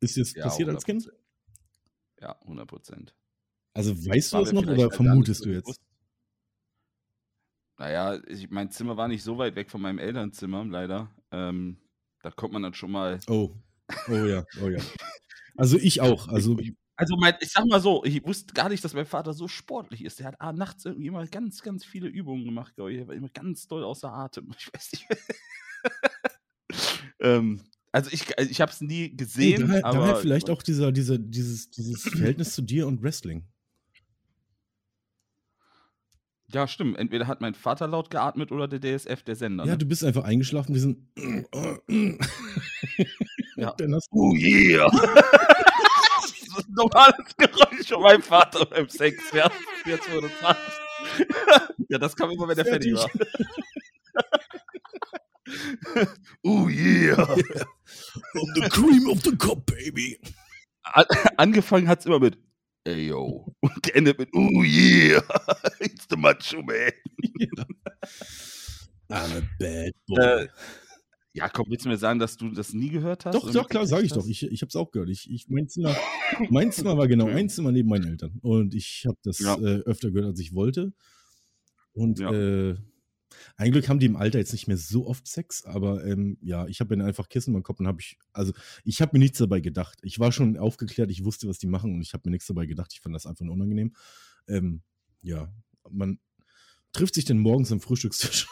ist 0.00 0.16
dir 0.16 0.22
das 0.22 0.34
Ja, 0.34 0.44
passiert 0.44 0.68
als 0.68 0.84
Kind? 0.84 1.04
100%. 1.04 1.12
Ja, 2.20 2.40
100 2.42 2.68
Prozent. 2.68 3.14
Also 3.74 3.96
weißt 3.96 4.32
du 4.32 4.36
War 4.36 4.42
das 4.44 4.52
mir 4.52 4.62
noch 4.62 4.72
oder 4.72 4.82
halt 4.82 4.94
vermutest 4.94 5.44
du 5.44 5.50
jetzt? 5.50 5.64
bewusst. 5.64 5.80
Naja, 7.78 8.20
ich, 8.28 8.50
mein 8.50 8.70
Zimmer 8.70 8.96
war 8.96 9.08
nicht 9.08 9.22
so 9.24 9.38
weit 9.38 9.56
weg 9.56 9.70
von 9.70 9.80
meinem 9.80 9.98
Elternzimmer, 9.98 10.64
leider. 10.64 11.10
Ähm, 11.32 11.78
da 12.22 12.30
kommt 12.30 12.52
man 12.52 12.62
dann 12.62 12.74
schon 12.74 12.92
mal. 12.92 13.18
Oh, 13.28 13.56
oh 14.08 14.12
ja, 14.12 14.44
oh 14.62 14.68
ja. 14.68 14.80
Also 15.56 15.78
ich 15.78 16.00
auch. 16.00 16.28
Also 16.28 16.58
ich, 16.60 16.74
also 16.96 17.16
mein, 17.16 17.34
ich 17.40 17.50
sag 17.50 17.66
mal 17.66 17.80
so, 17.80 18.04
ich 18.04 18.24
wusste 18.24 18.52
gar 18.54 18.68
nicht, 18.68 18.84
dass 18.84 18.94
mein 18.94 19.06
Vater 19.06 19.32
so 19.32 19.48
sportlich 19.48 20.04
ist. 20.04 20.18
Der 20.18 20.26
hat 20.26 20.40
ah, 20.40 20.52
nachts 20.52 20.84
irgendwie 20.84 21.06
immer 21.06 21.26
ganz, 21.26 21.62
ganz 21.62 21.84
viele 21.84 22.08
Übungen 22.08 22.44
gemacht, 22.44 22.74
glaube 22.74 22.92
ich. 22.92 22.98
Er 22.98 23.08
war 23.08 23.14
immer 23.14 23.30
ganz 23.30 23.66
doll 23.66 23.84
außer 23.84 24.12
Atem. 24.12 24.50
Ich 24.58 24.72
weiß 24.72 24.92
nicht. 24.92 25.06
ähm, 27.20 27.60
also 27.92 28.10
ich, 28.12 28.26
ich 28.38 28.60
habe 28.60 28.72
es 28.72 28.80
nie 28.80 29.16
gesehen, 29.16 29.68
daher, 29.68 29.84
aber 29.84 29.98
daher 29.98 30.16
vielleicht 30.16 30.48
auch 30.48 30.62
dieser, 30.62 30.92
dieser, 30.92 31.18
dieses, 31.18 31.70
dieses 31.70 32.02
Verhältnis 32.02 32.54
zu 32.54 32.62
dir 32.62 32.86
und 32.86 33.02
Wrestling. 33.02 33.46
ja, 36.54 36.68
stimmt. 36.68 36.98
Entweder 36.98 37.26
hat 37.26 37.40
mein 37.40 37.54
Vater 37.54 37.86
laut 37.86 38.10
geatmet 38.10 38.52
oder 38.52 38.68
der 38.68 38.80
DSF, 38.80 39.22
der 39.22 39.36
Sender. 39.36 39.64
Ja, 39.64 39.72
ne? 39.72 39.78
du 39.78 39.86
bist 39.86 40.04
einfach 40.04 40.24
eingeschlafen, 40.24 40.74
diesen. 40.74 41.10
Ja. 43.56 43.72
Dann 43.78 43.94
hast 43.94 44.08
Oh 44.12 44.34
yeah! 44.34 44.90
normales 46.68 47.36
Geräusch 47.36 47.88
von 47.88 48.02
meinem 48.02 48.22
Vater 48.22 48.66
beim 48.66 48.88
Sex. 48.88 49.22
Ja, 49.32 49.50
jetzt 49.86 50.10
wurde 50.10 50.28
es 50.28 50.56
Ja, 51.88 51.98
das 51.98 52.16
kam 52.16 52.30
immer, 52.30 52.48
wenn 52.48 52.56
der 52.56 52.64
fertig 52.64 52.94
war. 52.94 53.10
oh 56.44 56.68
yeah. 56.68 57.16
On 58.34 58.54
the 58.54 58.68
cream 58.70 59.08
of 59.08 59.22
the 59.22 59.36
cup, 59.36 59.66
baby. 59.66 60.18
An 60.94 61.04
angefangen 61.36 61.88
hat 61.88 62.00
es 62.00 62.06
immer 62.06 62.18
mit 62.20 62.38
Ey 62.84 63.08
yo. 63.08 63.54
Und 63.60 63.82
geendet 63.82 64.18
mit 64.18 64.28
Oh 64.34 64.62
yeah. 64.64 65.22
It's 65.80 66.06
the 66.10 66.16
Macho 66.16 66.62
Man. 66.62 66.92
I'm 69.08 69.36
a 69.36 69.42
bad 69.58 69.92
boy. 70.08 70.18
Äh, 70.18 70.48
ja, 71.34 71.48
komm, 71.48 71.66
willst 71.68 71.84
du 71.84 71.88
mir 71.88 71.96
sagen, 71.96 72.18
dass 72.18 72.36
du 72.36 72.50
das 72.50 72.74
nie 72.74 72.90
gehört 72.90 73.24
hast? 73.24 73.34
Doch, 73.34 73.50
doch, 73.50 73.68
klar, 73.68 73.86
sage 73.86 74.04
ich 74.04 74.12
doch. 74.12 74.26
Ich, 74.26 74.42
ich 74.42 74.60
habe 74.60 74.68
es 74.68 74.76
auch 74.76 74.90
gehört. 74.90 75.08
Ich, 75.08 75.30
ich, 75.30 75.48
mein, 75.48 75.68
Zimmer, 75.68 75.96
mein 76.50 76.72
Zimmer 76.72 76.98
war 76.98 77.08
genau 77.08 77.26
ein 77.26 77.48
Zimmer 77.48 77.72
neben 77.72 77.88
meinen 77.88 78.06
Eltern. 78.06 78.38
Und 78.42 78.74
ich 78.74 79.04
habe 79.06 79.18
das 79.22 79.38
ja. 79.38 79.56
äh, 79.56 79.80
öfter 79.80 80.10
gehört, 80.10 80.28
als 80.28 80.40
ich 80.40 80.54
wollte. 80.54 80.92
Und 81.92 82.18
ja. 82.18 82.32
äh, 82.32 82.76
ein 83.56 83.72
Glück 83.72 83.88
haben 83.88 83.98
die 83.98 84.06
im 84.06 84.16
Alter 84.16 84.38
jetzt 84.38 84.52
nicht 84.52 84.68
mehr 84.68 84.76
so 84.76 85.06
oft 85.06 85.26
Sex, 85.26 85.64
aber 85.64 86.04
ähm, 86.04 86.36
ja, 86.42 86.66
ich 86.66 86.80
habe 86.80 86.96
mir 86.96 87.04
einfach 87.04 87.30
Kissen 87.30 87.50
in 87.50 87.54
meinem 87.54 87.62
Kopf 87.62 87.80
und 87.80 87.86
habe 87.86 88.00
ich, 88.00 88.18
also 88.32 88.52
ich 88.84 89.00
habe 89.00 89.12
mir 89.14 89.20
nichts 89.20 89.38
dabei 89.38 89.60
gedacht. 89.60 89.98
Ich 90.02 90.18
war 90.18 90.32
schon 90.32 90.58
aufgeklärt, 90.58 91.10
ich 91.10 91.24
wusste, 91.24 91.48
was 91.48 91.58
die 91.58 91.66
machen 91.66 91.94
und 91.94 92.02
ich 92.02 92.12
habe 92.12 92.22
mir 92.26 92.32
nichts 92.32 92.46
dabei 92.46 92.66
gedacht. 92.66 92.92
Ich 92.92 93.00
fand 93.00 93.14
das 93.14 93.26
einfach 93.26 93.44
nur 93.44 93.54
unangenehm. 93.54 93.94
Ähm, 94.48 94.82
ja, 95.22 95.52
man 95.90 96.18
trifft 96.92 97.14
sich 97.14 97.24
denn 97.24 97.38
morgens 97.38 97.72
am 97.72 97.80
Frühstückstisch. 97.80 98.48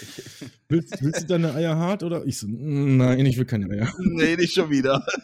willst, 0.68 1.02
willst, 1.02 1.22
du 1.22 1.26
deine 1.26 1.54
Eier 1.54 1.76
hart 1.76 2.02
oder? 2.02 2.26
Ich 2.26 2.38
so, 2.38 2.46
nein, 2.48 3.24
ich 3.26 3.36
will 3.38 3.44
keine 3.44 3.70
Eier. 3.70 3.92
Nee, 3.98 4.36
nicht 4.36 4.54
schon 4.54 4.70
wieder. 4.70 5.04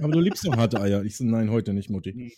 Aber 0.00 0.12
du 0.12 0.20
liebst 0.20 0.46
doch 0.46 0.56
harte 0.56 0.80
Eier. 0.80 1.02
Ich 1.04 1.16
so, 1.16 1.24
nein, 1.24 1.50
heute 1.50 1.74
nicht, 1.74 1.90
Mutti. 1.90 2.12
Hm. 2.12 2.30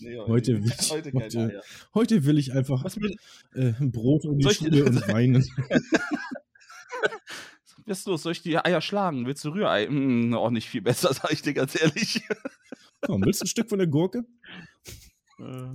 Nee, 0.00 0.18
heute, 0.18 0.64
will 0.64 0.72
ich, 0.80 0.90
heute, 0.90 1.12
heute, 1.12 1.62
heute, 1.94 2.24
will 2.24 2.38
ich 2.38 2.52
einfach 2.52 2.84
äh, 3.54 3.72
Brot 3.78 4.24
und 4.24 4.38
die 4.38 4.52
Schuhe 4.52 4.84
und 4.84 5.06
weinen. 5.08 5.46
Was 7.86 7.98
ist 7.98 8.06
los? 8.06 8.22
Soll 8.22 8.32
ich 8.32 8.42
die 8.42 8.56
Eier 8.58 8.80
schlagen? 8.80 9.26
Willst 9.26 9.44
du 9.44 9.50
Rührei? 9.50 9.86
Hm, 9.86 10.34
auch 10.34 10.50
nicht 10.50 10.68
viel 10.68 10.82
besser, 10.82 11.12
sag 11.14 11.32
ich 11.32 11.42
dir 11.42 11.54
ganz 11.54 11.80
ehrlich. 11.80 12.22
Oh, 13.08 13.18
willst 13.20 13.40
du 13.40 13.44
ein 13.44 13.48
Stück 13.48 13.68
von 13.68 13.78
der 13.78 13.88
Gurke? 13.88 14.24
Äh. 15.38 15.74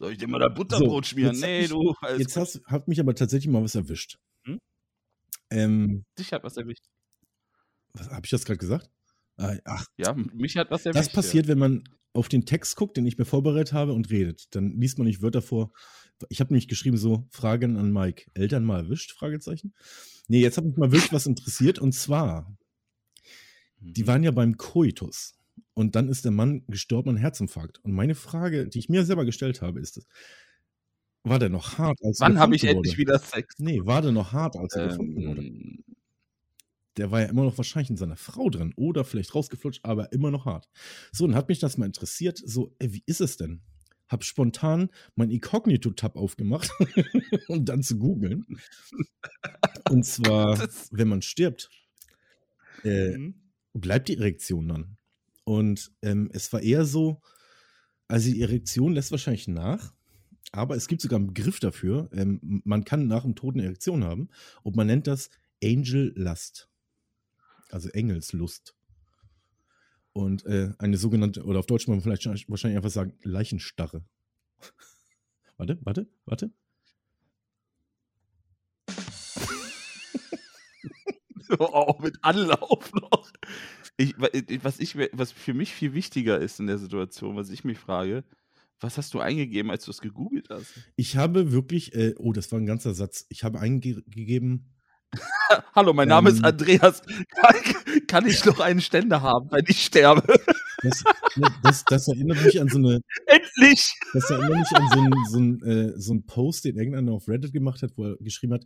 Soll 0.00 0.12
ich 0.12 0.18
dir 0.18 0.28
mal 0.28 0.38
da 0.38 0.48
Butterbrot 0.48 1.04
so, 1.04 1.10
schmieren? 1.10 1.38
Nee, 1.38 1.68
du. 1.68 1.94
Jetzt 2.16 2.34
hast, 2.38 2.64
hat 2.64 2.88
mich 2.88 2.98
aber 3.00 3.14
tatsächlich 3.14 3.52
mal 3.52 3.62
was 3.62 3.74
erwischt. 3.74 4.18
Hm? 4.44 4.58
Ähm, 5.50 6.04
Dich 6.18 6.32
hat 6.32 6.42
was 6.42 6.56
erwischt. 6.56 6.86
Was, 7.92 8.08
hab 8.08 8.24
ich 8.24 8.30
das 8.30 8.46
gerade 8.46 8.56
gesagt? 8.56 8.90
Ah, 9.36 9.56
ach, 9.66 9.84
ja, 9.98 10.14
mich 10.14 10.56
hat 10.56 10.70
was 10.70 10.86
erwischt. 10.86 11.04
Das 11.04 11.12
passiert, 11.12 11.44
ja. 11.46 11.52
wenn 11.52 11.58
man 11.58 11.84
auf 12.14 12.30
den 12.30 12.46
Text 12.46 12.76
guckt, 12.76 12.96
den 12.96 13.04
ich 13.04 13.18
mir 13.18 13.26
vorbereitet 13.26 13.74
habe 13.74 13.92
und 13.92 14.08
redet. 14.08 14.54
Dann 14.54 14.80
liest 14.80 14.96
man 14.96 15.06
nicht 15.06 15.20
Wörter 15.20 15.42
vor. 15.42 15.70
Ich 16.30 16.40
habe 16.40 16.54
nämlich 16.54 16.68
geschrieben 16.68 16.96
so, 16.96 17.28
Fragen 17.30 17.76
an 17.76 17.92
Mike. 17.92 18.30
Eltern 18.32 18.64
mal 18.64 18.84
erwischt? 18.84 19.12
Fragezeichen. 19.12 19.74
Nee, 20.28 20.40
jetzt 20.40 20.56
habe 20.56 20.70
ich 20.70 20.76
mal 20.78 20.92
wirklich 20.92 21.12
was 21.12 21.26
interessiert. 21.26 21.78
Und 21.78 21.92
zwar, 21.92 22.56
die 23.80 24.04
mhm. 24.04 24.06
waren 24.06 24.22
ja 24.22 24.30
beim 24.30 24.56
Koitus. 24.56 25.34
Und 25.80 25.96
dann 25.96 26.10
ist 26.10 26.26
der 26.26 26.30
Mann 26.30 26.62
gestorben 26.68 27.08
an 27.08 27.16
Herzinfarkt. 27.16 27.82
Und 27.82 27.92
meine 27.92 28.14
Frage, 28.14 28.68
die 28.68 28.80
ich 28.80 28.90
mir 28.90 29.02
selber 29.06 29.24
gestellt 29.24 29.62
habe, 29.62 29.80
ist, 29.80 30.06
war 31.22 31.38
der 31.38 31.48
noch 31.48 31.78
hart, 31.78 31.98
als 32.04 32.20
Wann 32.20 32.38
habe 32.38 32.54
ich 32.54 32.64
wurde? 32.64 32.74
endlich 32.74 32.98
wieder 32.98 33.18
Sex? 33.18 33.54
Nee, 33.56 33.80
war 33.82 34.02
der 34.02 34.12
noch 34.12 34.34
hart, 34.34 34.56
als 34.56 34.74
er 34.74 34.82
ähm, 34.82 34.88
gefunden 34.90 35.26
wurde? 35.26 35.40
Ähm, 35.40 35.84
der 36.98 37.10
war 37.10 37.22
ja 37.22 37.28
immer 37.28 37.44
noch 37.44 37.56
wahrscheinlich 37.56 37.88
in 37.88 37.96
seiner 37.96 38.18
Frau 38.18 38.50
drin 38.50 38.74
oder 38.76 39.04
vielleicht 39.04 39.34
rausgeflutscht, 39.34 39.82
aber 39.82 40.12
immer 40.12 40.30
noch 40.30 40.44
hart. 40.44 40.68
So, 41.12 41.26
dann 41.26 41.34
hat 41.34 41.48
mich 41.48 41.60
das 41.60 41.78
mal 41.78 41.86
interessiert, 41.86 42.36
so, 42.44 42.76
ey, 42.78 42.92
wie 42.92 43.02
ist 43.06 43.22
es 43.22 43.38
denn? 43.38 43.62
Hab 44.06 44.22
spontan 44.22 44.90
mein 45.14 45.30
Incognito-Tab 45.30 46.14
aufgemacht, 46.16 46.70
um 47.48 47.64
dann 47.64 47.82
zu 47.82 47.96
googeln. 47.96 48.44
Und 49.88 50.04
zwar, 50.04 50.58
wenn 50.90 51.08
man 51.08 51.22
stirbt, 51.22 51.70
äh, 52.84 53.16
mhm. 53.16 53.34
bleibt 53.72 54.08
die 54.08 54.18
Erektion 54.18 54.68
dann. 54.68 54.98
Und 55.44 55.92
ähm, 56.02 56.30
es 56.32 56.52
war 56.52 56.60
eher 56.60 56.84
so, 56.84 57.20
also 58.08 58.30
die 58.30 58.42
Erektion 58.42 58.92
lässt 58.92 59.10
wahrscheinlich 59.10 59.48
nach, 59.48 59.92
aber 60.52 60.76
es 60.76 60.88
gibt 60.88 61.02
sogar 61.02 61.18
einen 61.18 61.28
Begriff 61.28 61.60
dafür. 61.60 62.08
Ähm, 62.12 62.62
man 62.64 62.84
kann 62.84 63.06
nach 63.06 63.22
dem 63.22 63.34
Tod 63.34 63.54
eine 63.54 63.64
Erektion 63.64 64.04
haben 64.04 64.28
und 64.62 64.76
man 64.76 64.86
nennt 64.86 65.06
das 65.06 65.30
Angel 65.62 66.12
Lust 66.16 66.70
also 67.72 67.88
Engelslust. 67.90 68.74
Und 70.12 70.44
äh, 70.46 70.72
eine 70.78 70.96
sogenannte, 70.96 71.44
oder 71.44 71.60
auf 71.60 71.66
Deutsch 71.66 71.86
man 71.86 72.00
vielleicht 72.00 72.26
wahrscheinlich 72.26 72.76
einfach 72.76 72.90
sagen, 72.90 73.16
Leichenstarre. 73.22 74.04
warte, 75.56 75.78
warte, 75.82 76.08
warte. 76.24 76.52
oh, 81.58 81.96
mit 82.00 82.18
Anlauf 82.22 82.92
noch. 82.92 83.30
Ich, 84.00 84.14
was, 84.62 84.80
ich, 84.80 84.96
was 85.12 85.30
für 85.30 85.52
mich 85.52 85.74
viel 85.74 85.92
wichtiger 85.92 86.38
ist 86.38 86.58
in 86.58 86.66
der 86.66 86.78
Situation, 86.78 87.36
was 87.36 87.50
ich 87.50 87.64
mich 87.64 87.78
frage, 87.78 88.24
was 88.80 88.96
hast 88.96 89.12
du 89.12 89.20
eingegeben, 89.20 89.70
als 89.70 89.84
du 89.84 89.90
es 89.90 90.00
gegoogelt 90.00 90.48
hast? 90.48 90.72
Ich 90.96 91.18
habe 91.18 91.52
wirklich, 91.52 91.94
äh, 91.94 92.14
oh, 92.16 92.32
das 92.32 92.50
war 92.50 92.58
ein 92.58 92.64
ganzer 92.64 92.94
Satz. 92.94 93.26
Ich 93.28 93.44
habe 93.44 93.60
eingegeben, 93.60 94.70
Hallo, 95.74 95.92
mein 95.92 96.08
Name 96.08 96.30
ähm, 96.30 96.36
ist 96.36 96.44
Andreas. 96.44 97.02
Kann, 97.02 98.06
kann, 98.06 98.26
ich 98.26 98.44
noch 98.44 98.60
einen 98.60 98.80
Ständer 98.80 99.20
haben, 99.20 99.50
wenn 99.50 99.64
ich 99.68 99.84
sterbe? 99.84 100.22
Das, 100.82 101.04
das, 101.62 101.84
das, 101.84 102.08
erinnert 102.08 102.42
mich 102.42 102.60
an 102.60 102.68
so 102.68 102.78
eine. 102.78 103.00
Endlich! 103.26 103.92
Das 104.14 104.30
erinnert 104.30 104.60
mich 104.60 104.72
an 104.72 104.88
so 105.28 105.38
einen 105.38 105.60
so 105.60 105.66
äh, 105.66 106.00
so 106.00 106.14
ein 106.14 106.24
Post, 106.24 106.64
den 106.64 106.76
irgendeiner 106.76 107.12
auf 107.12 107.28
Reddit 107.28 107.52
gemacht 107.52 107.82
hat, 107.82 107.92
wo 107.96 108.06
er 108.06 108.16
geschrieben 108.18 108.54
hat: 108.54 108.64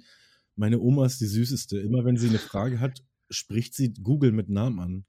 Meine 0.55 0.79
Oma 0.79 1.07
ist 1.07 1.21
die 1.21 1.27
süßeste. 1.27 1.81
Immer 1.81 2.05
wenn 2.05 2.17
sie 2.17 2.29
eine 2.29 2.39
Frage 2.39 2.79
hat, 2.79 3.03
spricht 3.31 3.75
sie 3.75 3.93
Google 3.95 4.33
mit 4.33 4.49
Namen 4.49 4.81
an. 4.81 5.05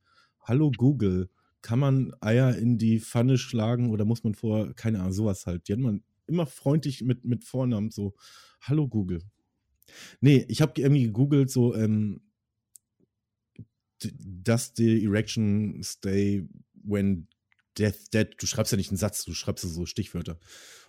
Hallo 0.48 0.72
Google, 0.72 1.30
kann 1.64 1.80
man 1.80 2.14
Eier 2.22 2.56
in 2.56 2.78
die 2.78 3.00
Pfanne 3.00 3.40
schlagen 3.40 3.90
oder 3.90 4.06
muss 4.06 4.24
man 4.24 4.36
vor, 4.36 4.76
keine 4.76 5.00
Ahnung, 5.00 5.14
sowas 5.14 5.48
halt. 5.48 5.68
Die 5.68 5.74
hat 5.74 5.80
man 5.80 6.04
immer 6.28 6.46
freundlich 6.46 7.02
mit, 7.02 7.26
mit 7.26 7.44
Vornamen 7.44 7.90
so: 7.90 8.14
Hallo 8.62 8.88
Google. 8.88 9.24
Nee, 10.22 10.46
ich 10.48 10.62
habe 10.62 10.80
irgendwie 10.80 11.06
gegoogelt, 11.06 11.50
so, 11.50 11.76
ähm, 11.76 12.22
does 14.00 14.74
the 14.76 15.04
erection 15.04 15.82
stay 15.84 16.48
when 16.84 17.28
death 17.76 18.14
dead? 18.14 18.36
Du 18.38 18.46
schreibst 18.46 18.72
ja 18.72 18.78
nicht 18.78 18.92
einen 18.92 18.98
Satz, 18.98 19.26
du 19.26 19.34
schreibst 19.34 19.66
so 19.66 19.86
Stichwörter. 19.88 20.40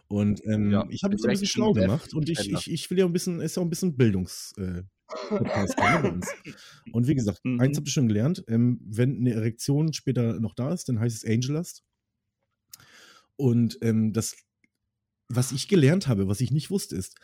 Und 0.08 0.44
ähm, 0.44 0.70
ja, 0.70 0.86
ich 0.88 1.02
habe 1.02 1.14
es 1.14 1.24
ein 1.24 1.30
bisschen 1.30 1.46
schlau 1.46 1.72
gemacht 1.72 2.14
und 2.14 2.28
ich, 2.28 2.50
ich, 2.50 2.70
ich 2.70 2.90
will 2.90 2.98
ja 2.98 3.06
ein 3.06 3.12
bisschen, 3.12 3.40
ist 3.40 3.56
ja 3.56 3.62
auch 3.62 3.66
ein 3.66 3.70
bisschen 3.70 3.96
Bildungs. 3.96 4.52
Äh, 4.56 4.82
und 6.92 7.06
wie 7.06 7.14
gesagt, 7.14 7.40
mhm. 7.44 7.60
eins 7.60 7.76
habt 7.76 7.88
ihr 7.88 7.92
schon 7.92 8.08
gelernt, 8.08 8.44
ähm, 8.48 8.80
wenn 8.84 9.16
eine 9.16 9.34
Erektion 9.34 9.92
später 9.92 10.40
noch 10.40 10.54
da 10.54 10.72
ist, 10.72 10.88
dann 10.88 11.00
heißt 11.00 11.24
es 11.24 11.30
Angelust. 11.30 11.84
Und 13.36 13.78
ähm, 13.82 14.12
das, 14.12 14.36
was 15.28 15.52
ich 15.52 15.68
gelernt 15.68 16.08
habe, 16.08 16.28
was 16.28 16.40
ich 16.40 16.50
nicht 16.50 16.70
wusste, 16.70 16.96
ist, 16.96 17.16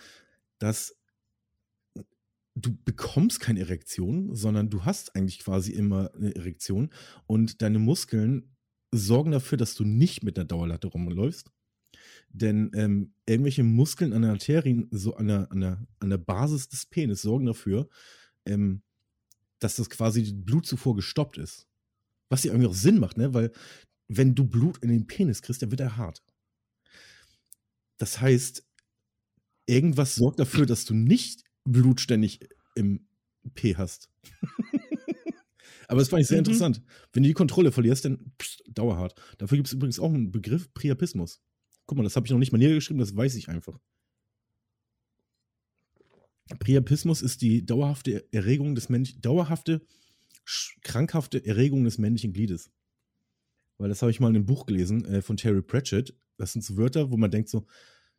dass 0.59 0.97
du 2.55 2.77
bekommst 2.85 3.41
keine 3.41 3.61
Erektion, 3.61 4.35
sondern 4.35 4.71
du 4.71 4.85
hast 4.85 5.17
eigentlich 5.17 5.39
quasi 5.39 5.73
immer 5.73 6.15
eine 6.15 6.35
Erektion 6.35 6.91
und 7.27 7.63
deine 7.63 7.79
Muskeln 7.79 8.57
sorgen 8.93 9.31
dafür, 9.33 9.57
dass 9.57 9.75
du 9.75 9.85
nicht 9.85 10.23
mit 10.23 10.37
der 10.37 10.45
Dauerlatte 10.45 10.89
rumläufst. 10.89 11.51
Denn 12.31 12.71
ähm, 12.75 13.13
irgendwelche 13.27 13.63
Muskeln 13.63 14.13
an 14.13 14.23
der 14.23 14.33
Arterien, 14.33 14.89
so 14.91 15.17
an 15.17 15.29
der, 15.29 15.53
an 15.53 15.61
der, 15.61 15.87
an 16.01 16.11
der 16.11 16.19
Basis 16.19 16.69
des 16.69 16.87
Penis, 16.87 17.23
sorgen 17.23 17.47
dafür, 17.47 17.89
ähm, 18.47 18.83
dass 19.59 19.77
das 19.77 19.91
quasi 19.91 20.23
die 20.23 20.33
Blutzufuhr 20.33 20.97
gestoppt 20.97 21.39
ist. 21.39 21.67
Was 22.31 22.45
ja 22.45 22.53
irgendwie 22.53 22.69
auch 22.69 22.75
Sinn 22.75 22.99
macht, 22.99 23.19
ne? 23.19 23.35
Weil 23.35 23.53
wenn 24.09 24.35
du 24.35 24.45
Blut 24.45 24.79
in 24.79 24.89
den 24.89 25.07
Penis 25.07 25.43
kriegst, 25.43 25.63
dann 25.63 25.71
wird 25.71 25.81
er 25.81 25.97
hart. 25.97 26.23
Das 27.99 28.21
heißt, 28.21 28.65
irgendwas 29.67 30.15
sorgt 30.15 30.41
dafür, 30.41 30.67
dass 30.67 30.85
du 30.85 30.95
nicht 30.95 31.45
Blut 31.65 32.01
ständig 32.01 32.41
im 32.75 33.07
P 33.55 33.77
hast. 33.77 34.11
Aber 35.89 35.99
das 35.99 36.09
fand 36.09 36.23
ich 36.23 36.29
sehr 36.29 36.39
mhm. 36.39 36.47
interessant. 36.47 36.83
Wenn 37.13 37.23
du 37.23 37.29
die 37.29 37.35
Kontrolle 37.35 37.71
verlierst, 37.71 38.05
dann 38.05 38.33
pst, 38.39 38.65
dauerhart. 38.69 39.15
Dafür 39.39 39.59
gibt 39.59 39.69
es 39.69 39.75
übrigens 39.75 39.99
auch 39.99 40.13
einen 40.13 40.33
Begriff, 40.33 40.73
Priapismus. 40.73 41.41
Guck 41.93 41.99
mal, 41.99 42.05
das 42.05 42.17
habe 42.17 42.27
ich 42.27 42.33
noch 42.33 42.39
nicht 42.39 42.53
mal 42.53 42.57
niedergeschrieben, 42.57 43.01
das 43.01 43.15
weiß 43.15 43.35
ich 43.35 43.51
einfach. 43.51 43.79
Priapismus 46.59 47.21
ist 47.21 47.43
die 47.43 47.67
dauerhafte 47.67 48.27
Erregung 48.33 48.75
des 48.75 48.89
männlichen, 48.89 49.21
dauerhafte, 49.21 49.87
krankhafte 50.81 51.45
Erregung 51.45 51.85
des 51.85 51.99
männlichen 51.99 52.33
Gliedes. 52.33 52.71
Weil 53.77 53.91
das 53.91 54.01
habe 54.01 54.11
ich 54.11 54.21
mal 54.21 54.31
in 54.31 54.37
einem 54.37 54.47
Buch 54.47 54.65
gelesen 54.65 55.05
äh, 55.05 55.21
von 55.21 55.37
Terry 55.37 55.61
Pratchett. 55.61 56.17
Das 56.39 56.55
sind 56.55 56.65
so 56.65 56.79
Wörter, 56.79 57.11
wo 57.11 57.19
man 57.19 57.31
denkt 57.31 57.51
so, 57.51 57.67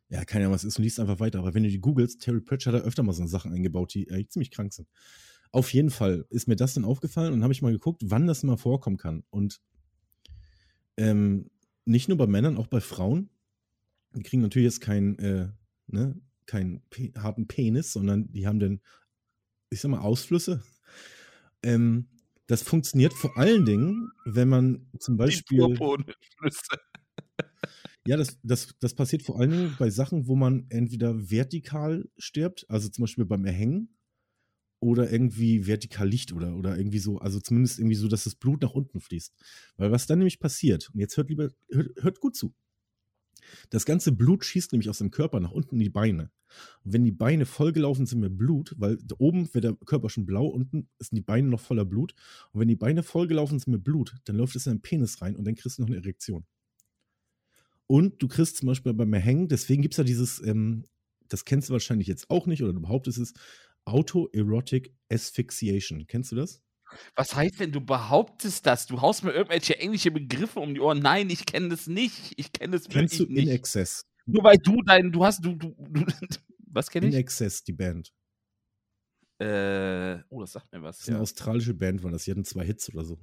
ja, 0.08 0.24
keine 0.24 0.44
Ahnung, 0.44 0.54
was 0.54 0.62
ist 0.62 0.78
und 0.78 0.84
liest 0.84 1.00
einfach 1.00 1.18
weiter. 1.18 1.40
Aber 1.40 1.52
wenn 1.52 1.64
du 1.64 1.68
die 1.68 1.80
googelst, 1.80 2.22
Terry 2.22 2.40
Pratchett 2.40 2.74
hat 2.74 2.82
da 2.82 2.86
öfter 2.86 3.02
mal 3.02 3.12
so 3.12 3.26
Sachen 3.26 3.52
eingebaut, 3.52 3.92
die 3.92 4.06
äh, 4.06 4.24
ziemlich 4.28 4.52
krank 4.52 4.72
sind. 4.72 4.86
Auf 5.50 5.74
jeden 5.74 5.90
Fall 5.90 6.26
ist 6.30 6.46
mir 6.46 6.54
das 6.54 6.74
dann 6.74 6.84
aufgefallen 6.84 7.32
und 7.32 7.42
habe 7.42 7.52
ich 7.52 7.60
mal 7.60 7.72
geguckt, 7.72 8.02
wann 8.04 8.28
das 8.28 8.44
mal 8.44 8.56
vorkommen 8.56 8.98
kann. 8.98 9.24
Und 9.30 9.60
ähm, 10.96 11.50
nicht 11.84 12.08
nur 12.08 12.18
bei 12.18 12.28
Männern, 12.28 12.56
auch 12.56 12.68
bei 12.68 12.80
Frauen. 12.80 13.30
Die 14.14 14.22
kriegen 14.22 14.42
natürlich 14.42 14.66
jetzt 14.66 14.80
keinen, 14.80 15.18
äh, 15.18 15.48
ne, 15.86 16.20
keinen 16.46 16.82
Pe 16.90 17.12
harten 17.16 17.46
Penis, 17.46 17.92
sondern 17.92 18.30
die 18.32 18.46
haben 18.46 18.60
dann, 18.60 18.80
ich 19.70 19.80
sag 19.80 19.90
mal, 19.90 20.00
Ausflüsse. 20.00 20.62
Ähm, 21.62 22.08
das 22.46 22.62
funktioniert 22.62 23.14
vor 23.14 23.36
allen 23.38 23.64
Dingen, 23.64 24.10
wenn 24.24 24.48
man 24.48 24.86
zum 24.98 25.16
Beispiel. 25.16 25.58
Ja, 28.06 28.18
das, 28.18 28.38
das, 28.42 28.74
das 28.80 28.94
passiert 28.94 29.22
vor 29.22 29.40
allen 29.40 29.50
Dingen 29.50 29.76
bei 29.78 29.88
Sachen, 29.88 30.26
wo 30.26 30.36
man 30.36 30.66
entweder 30.68 31.30
vertikal 31.30 32.06
stirbt, 32.18 32.66
also 32.68 32.90
zum 32.90 33.04
Beispiel 33.04 33.24
beim 33.24 33.46
Erhängen, 33.46 33.96
oder 34.80 35.10
irgendwie 35.10 35.66
vertikal 35.66 36.06
liegt 36.06 36.32
oder, 36.32 36.54
oder 36.54 36.76
irgendwie 36.76 36.98
so, 36.98 37.18
also 37.18 37.40
zumindest 37.40 37.78
irgendwie 37.78 37.94
so, 37.94 38.06
dass 38.06 38.24
das 38.24 38.34
Blut 38.34 38.60
nach 38.60 38.72
unten 38.72 39.00
fließt. 39.00 39.34
Weil 39.78 39.90
was 39.90 40.06
dann 40.06 40.18
nämlich 40.18 40.38
passiert, 40.38 40.90
und 40.92 41.00
jetzt 41.00 41.16
hört 41.16 41.30
lieber, 41.30 41.48
hört, 41.70 42.02
hört 42.02 42.20
gut 42.20 42.36
zu. 42.36 42.52
Das 43.70 43.84
ganze 43.84 44.12
Blut 44.12 44.44
schießt 44.44 44.72
nämlich 44.72 44.88
aus 44.88 44.98
dem 44.98 45.10
Körper 45.10 45.40
nach 45.40 45.50
unten 45.50 45.76
in 45.76 45.80
die 45.80 45.90
Beine. 45.90 46.30
Und 46.84 46.92
wenn 46.92 47.04
die 47.04 47.12
Beine 47.12 47.46
vollgelaufen 47.46 48.06
sind 48.06 48.20
mit 48.20 48.36
Blut, 48.36 48.74
weil 48.78 48.98
oben 49.18 49.52
wird 49.54 49.64
der 49.64 49.74
Körper 49.74 50.08
schon 50.08 50.26
blau, 50.26 50.46
unten 50.46 50.88
sind 50.98 51.16
die 51.16 51.22
Beine 51.22 51.48
noch 51.48 51.60
voller 51.60 51.84
Blut. 51.84 52.14
Und 52.52 52.60
wenn 52.60 52.68
die 52.68 52.76
Beine 52.76 53.02
vollgelaufen 53.02 53.58
sind 53.58 53.72
mit 53.72 53.84
Blut, 53.84 54.14
dann 54.24 54.36
läuft 54.36 54.56
es 54.56 54.66
in 54.66 54.74
den 54.74 54.82
Penis 54.82 55.20
rein 55.20 55.36
und 55.36 55.44
dann 55.44 55.54
kriegst 55.54 55.78
du 55.78 55.82
noch 55.82 55.88
eine 55.88 55.96
Erektion. 55.96 56.44
Und 57.86 58.22
du 58.22 58.28
kriegst 58.28 58.56
zum 58.56 58.66
Beispiel 58.66 58.94
beim 58.94 59.12
Hängen, 59.12 59.48
deswegen 59.48 59.82
gibt 59.82 59.94
es 59.94 59.98
ja 59.98 60.04
dieses, 60.04 60.40
ähm, 60.40 60.84
das 61.28 61.44
kennst 61.44 61.68
du 61.68 61.72
wahrscheinlich 61.72 62.06
jetzt 62.06 62.30
auch 62.30 62.46
nicht 62.46 62.62
oder 62.62 62.72
du 62.72 62.80
behauptest 62.80 63.18
es, 63.18 63.34
Autoerotic 63.84 64.94
Asphyxiation. 65.10 66.06
Kennst 66.06 66.32
du 66.32 66.36
das? 66.36 66.62
Was 67.14 67.34
heißt 67.34 67.60
denn, 67.60 67.72
du 67.72 67.80
behauptest 67.80 68.66
das? 68.66 68.86
Du 68.86 69.00
haust 69.00 69.24
mir 69.24 69.32
irgendwelche 69.32 69.78
englische 69.78 70.10
Begriffe 70.10 70.60
um 70.60 70.74
die 70.74 70.80
Ohren. 70.80 71.00
Nein, 71.00 71.30
ich 71.30 71.46
kenne 71.46 71.68
das 71.68 71.86
nicht. 71.86 72.34
Ich 72.36 72.52
kenne 72.52 72.78
das 72.78 72.88
Kennst 72.88 73.18
du 73.18 73.24
In 73.24 73.48
Excess? 73.48 74.06
Nur 74.26 74.44
weil 74.44 74.56
du 74.58 74.82
dein, 74.82 75.12
du 75.12 75.24
hast, 75.24 75.44
du, 75.44 75.54
du, 75.54 75.74
du 75.78 76.04
was 76.66 76.90
kenne 76.90 77.06
ich? 77.06 77.14
In 77.14 77.20
Excess, 77.20 77.62
die 77.62 77.72
Band. 77.72 78.12
Äh, 79.38 80.18
oh, 80.28 80.40
das 80.40 80.52
sagt 80.52 80.72
mir 80.72 80.82
was. 80.82 80.98
Das 80.98 81.04
ist 81.04 81.08
eine 81.08 81.18
ja. 81.18 81.22
australische 81.22 81.74
Band, 81.74 82.02
war 82.02 82.10
das. 82.10 82.24
Die 82.24 82.30
hatten 82.30 82.44
zwei 82.44 82.64
Hits 82.64 82.92
oder 82.92 83.04
so. 83.04 83.18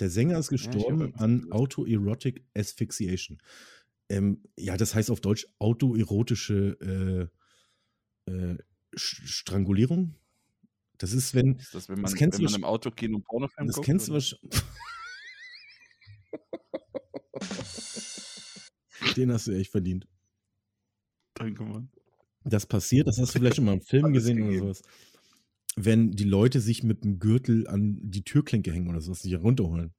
Der 0.00 0.10
Sänger 0.10 0.38
ist 0.38 0.48
gestorben 0.48 1.12
ja, 1.14 1.20
an 1.22 1.50
Autoerotic 1.50 2.44
Asphyxiation. 2.54 3.38
Ähm, 4.08 4.42
ja, 4.56 4.76
das 4.76 4.94
heißt 4.94 5.10
auf 5.10 5.20
Deutsch 5.20 5.46
autoerotische 5.58 7.30
äh, 8.26 8.30
äh, 8.30 8.58
Strangulierung. 8.94 10.14
Das 10.98 11.12
ist, 11.12 11.34
wenn. 11.34 11.56
Ist 11.56 11.74
das, 11.74 11.88
wenn 11.88 11.96
man, 11.96 12.04
das 12.04 12.14
kennst 12.14 12.38
wenn 12.38 12.44
man 12.44 12.54
im 12.54 12.64
Autokino 12.64 13.18
Pornofilm 13.18 13.66
Das 13.66 13.76
guckt, 13.76 13.86
kennst 13.86 14.08
oder? 14.10 14.18
du 14.20 14.32
wahrscheinlich. 14.32 14.62
Den 19.16 19.32
hast 19.32 19.46
du 19.46 19.52
echt 19.52 19.70
verdient. 19.70 20.06
Danke, 21.34 21.64
Mann. 21.64 21.90
Das 22.44 22.66
passiert, 22.66 23.08
das 23.08 23.18
hast 23.18 23.34
du 23.34 23.38
vielleicht 23.38 23.56
schon 23.56 23.64
mal 23.64 23.74
im 23.74 23.80
Film 23.82 24.12
gesehen 24.12 24.42
oder 24.42 24.58
sowas. 24.58 24.82
Wenn 25.76 26.12
die 26.12 26.24
Leute 26.24 26.60
sich 26.60 26.82
mit 26.82 27.04
dem 27.04 27.18
Gürtel 27.18 27.66
an 27.68 27.98
die 28.02 28.22
Türklinke 28.22 28.72
hängen 28.72 28.88
oder 28.88 29.00
sowas, 29.00 29.22
sich 29.22 29.36
runterholen. 29.36 29.92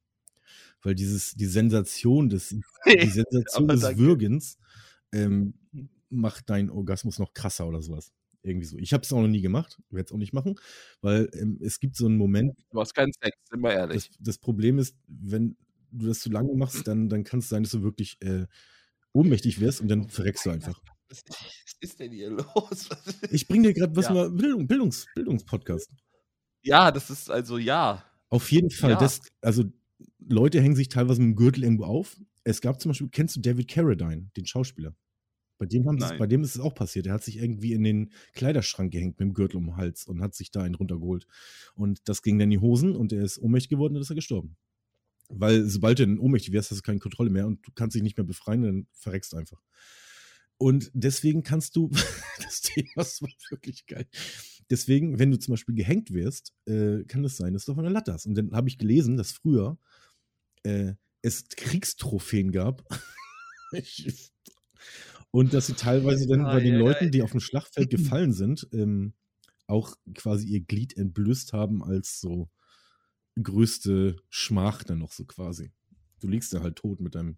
Weil 0.82 0.96
dieses, 0.96 1.34
die 1.34 1.46
Sensation 1.46 2.30
des, 2.30 2.50
die 2.86 3.10
Sensation 3.10 3.68
des 3.68 3.98
Würgens 3.98 4.58
ähm, 5.12 5.54
macht 6.10 6.50
deinen 6.50 6.70
Orgasmus 6.70 7.20
noch 7.20 7.34
krasser 7.34 7.68
oder 7.68 7.82
sowas. 7.82 8.12
Irgendwie 8.44 8.66
so. 8.66 8.78
Ich 8.78 8.94
habe 8.94 9.04
es 9.04 9.12
auch 9.12 9.22
noch 9.22 9.28
nie 9.28 9.42
gemacht, 9.42 9.78
werde 9.90 10.06
es 10.06 10.12
auch 10.12 10.18
nicht 10.18 10.34
machen, 10.34 10.56
weil 11.02 11.30
ähm, 11.34 11.60
es 11.62 11.80
gibt 11.80 11.96
so 11.96 12.06
einen 12.06 12.18
Moment. 12.18 12.54
Du 12.72 12.80
hast 12.80 12.94
keinen 12.94 13.12
Sex, 13.12 13.38
sind 13.50 13.62
wir 13.62 13.74
ehrlich. 13.74 14.10
Das, 14.10 14.18
das, 14.20 14.38
Problem 14.38 14.80
ist, 14.80 14.96
wenn 15.08 15.58
du 15.92 16.08
das 16.08 16.20
zu 16.20 16.30
lange 16.30 16.54
machst, 16.56 16.88
dann, 16.88 17.10
dann 17.10 17.24
kann 17.24 17.40
es 17.40 17.50
sein, 17.50 17.64
dass 17.64 17.72
du 17.72 17.84
wirklich 17.84 18.18
äh, 18.22 18.46
ohnmächtig 19.14 19.60
wirst 19.60 19.82
und 19.82 19.88
dann 19.88 20.10
verreckst 20.10 20.46
du 20.46 20.52
einfach. 20.52 20.80
Was 21.10 21.24
ist 21.80 22.00
denn 22.00 22.12
hier 22.12 22.32
los? 22.32 22.90
ich 23.32 23.48
bringe 23.48 23.68
dir 23.68 23.74
gerade 23.74 23.96
was 23.96 24.06
ja. 24.06 24.14
mal 24.14 24.32
Bildung, 24.32 24.68
Bildungs, 24.68 25.06
Bildungspodcast. 25.16 25.90
Ja, 26.64 26.92
das 26.92 27.10
ist 27.10 27.30
also 27.30 27.58
ja. 27.58 28.04
Auf 28.30 28.52
jeden 28.52 28.72
Fall. 28.72 28.92
Ja. 28.92 29.00
Das, 29.00 29.22
also 29.42 29.64
Leute 30.20 30.62
hängen 30.62 30.76
sich 30.76 30.90
teilweise 30.90 31.22
mit 31.22 31.30
dem 31.30 31.36
Gürtel 31.36 31.64
irgendwo 31.64 31.86
auf. 31.86 32.18
Es 32.44 32.62
gab 32.62 32.82
zum 32.82 32.90
Beispiel, 32.90 33.10
kennst 33.10 33.36
du 33.36 33.42
David 33.42 33.70
Carradine, 33.70 34.30
den 34.36 34.46
Schauspieler? 34.46 34.96
Bei 35.58 35.66
dem, 35.66 35.88
haben 35.88 35.98
bei 35.98 36.28
dem 36.28 36.44
ist 36.44 36.56
es 36.56 36.62
auch 36.62 36.76
passiert. 36.76 37.08
Er 37.08 37.14
hat 37.14 37.24
sich 37.24 37.38
irgendwie 37.38 37.74
in 37.74 37.84
den 37.84 38.12
Kleiderschrank 38.34 38.92
gehängt 38.92 39.20
mit 39.20 39.28
dem 39.28 39.34
Gürtel 39.34 39.58
um 39.58 39.66
den 39.66 39.78
Hals 39.78 40.06
und 40.06 40.22
hat 40.22 40.36
sich 40.36 40.52
da 40.52 40.62
einen 40.62 40.76
runtergeholt. 40.76 41.28
Und 41.76 42.08
das 42.08 42.22
ging 42.22 42.38
dann 42.38 42.52
in 42.52 42.60
die 42.60 42.66
Hosen 42.66 42.96
und 42.96 43.12
er 43.12 43.24
ist 43.24 43.40
ohnmächtig 43.40 43.70
geworden 43.70 43.96
und 43.96 44.02
ist 44.02 44.12
er 44.12 44.16
gestorben. 44.16 44.56
Weil 45.30 45.66
sobald 45.66 46.00
du 46.00 46.06
dann 46.06 46.20
ohnmächtig 46.20 46.54
wirst, 46.54 46.72
hast 46.72 46.80
du 46.80 46.84
keine 46.84 47.00
Kontrolle 47.00 47.30
mehr 47.30 47.48
und 47.48 47.66
du 47.66 47.72
kannst 47.74 47.96
dich 47.96 48.04
nicht 48.04 48.18
mehr 48.18 48.26
befreien, 48.26 48.62
dann 48.62 48.88
verreckst 48.94 49.34
du 49.34 49.38
einfach. 49.38 49.62
Und 50.58 50.90
deswegen 50.94 51.44
kannst 51.44 51.76
du, 51.76 51.90
das 52.38 52.62
Thema 52.62 53.02
ist 53.02 53.22
wirklich 53.50 53.86
geil. 53.86 54.08
Deswegen, 54.70 55.20
wenn 55.20 55.32
du 55.32 55.40
zum 55.40 55.54
Beispiel 55.54 55.76
gehängt 55.76 56.14
wirst, 56.14 56.54
äh, 56.66 57.04
kann 57.06 57.24
es 57.24 57.38
sein, 57.38 57.54
dass 57.54 57.66
du 57.66 57.72
auf 57.72 57.80
einer 57.80 57.90
Latte 57.90 58.14
hast. 58.14 58.26
Und 58.26 58.36
dann 58.36 58.52
habe 58.52 58.70
ich 58.70 58.78
gelesen, 58.78 59.18
dass 59.18 59.32
früher 59.32 59.78
äh, 60.64 60.94
es 61.22 61.48
Kriegstrophäen 61.50 62.52
gab. 62.52 62.84
ich, 63.72 64.32
und 65.32 65.54
dass 65.54 65.68
sie 65.68 65.74
teilweise 65.74 66.28
dann 66.28 66.42
ah, 66.42 66.54
bei 66.54 66.62
den 66.62 66.74
ja, 66.74 66.80
Leuten, 66.80 67.06
ja. 67.06 67.12
die 67.12 67.22
auf 67.22 67.32
dem 67.32 67.40
Schlachtfeld 67.40 67.90
gefallen 67.90 68.34
sind, 68.34 68.68
ähm, 68.74 69.14
auch 69.68 69.96
quasi 70.14 70.48
ihr 70.48 70.60
Glied 70.62 70.98
entblößt 70.98 71.54
haben 71.54 71.84
als 71.84 72.22
so 72.22 72.50
größte 73.42 74.18
Schmach 74.30 74.84
dann 74.84 75.00
noch 75.00 75.12
so 75.12 75.26
quasi. 75.26 75.72
Du 76.20 76.28
liegst 76.28 76.54
da 76.54 76.62
halt 76.62 76.76
tot 76.78 77.00
mit 77.00 77.16
deinem, 77.16 77.38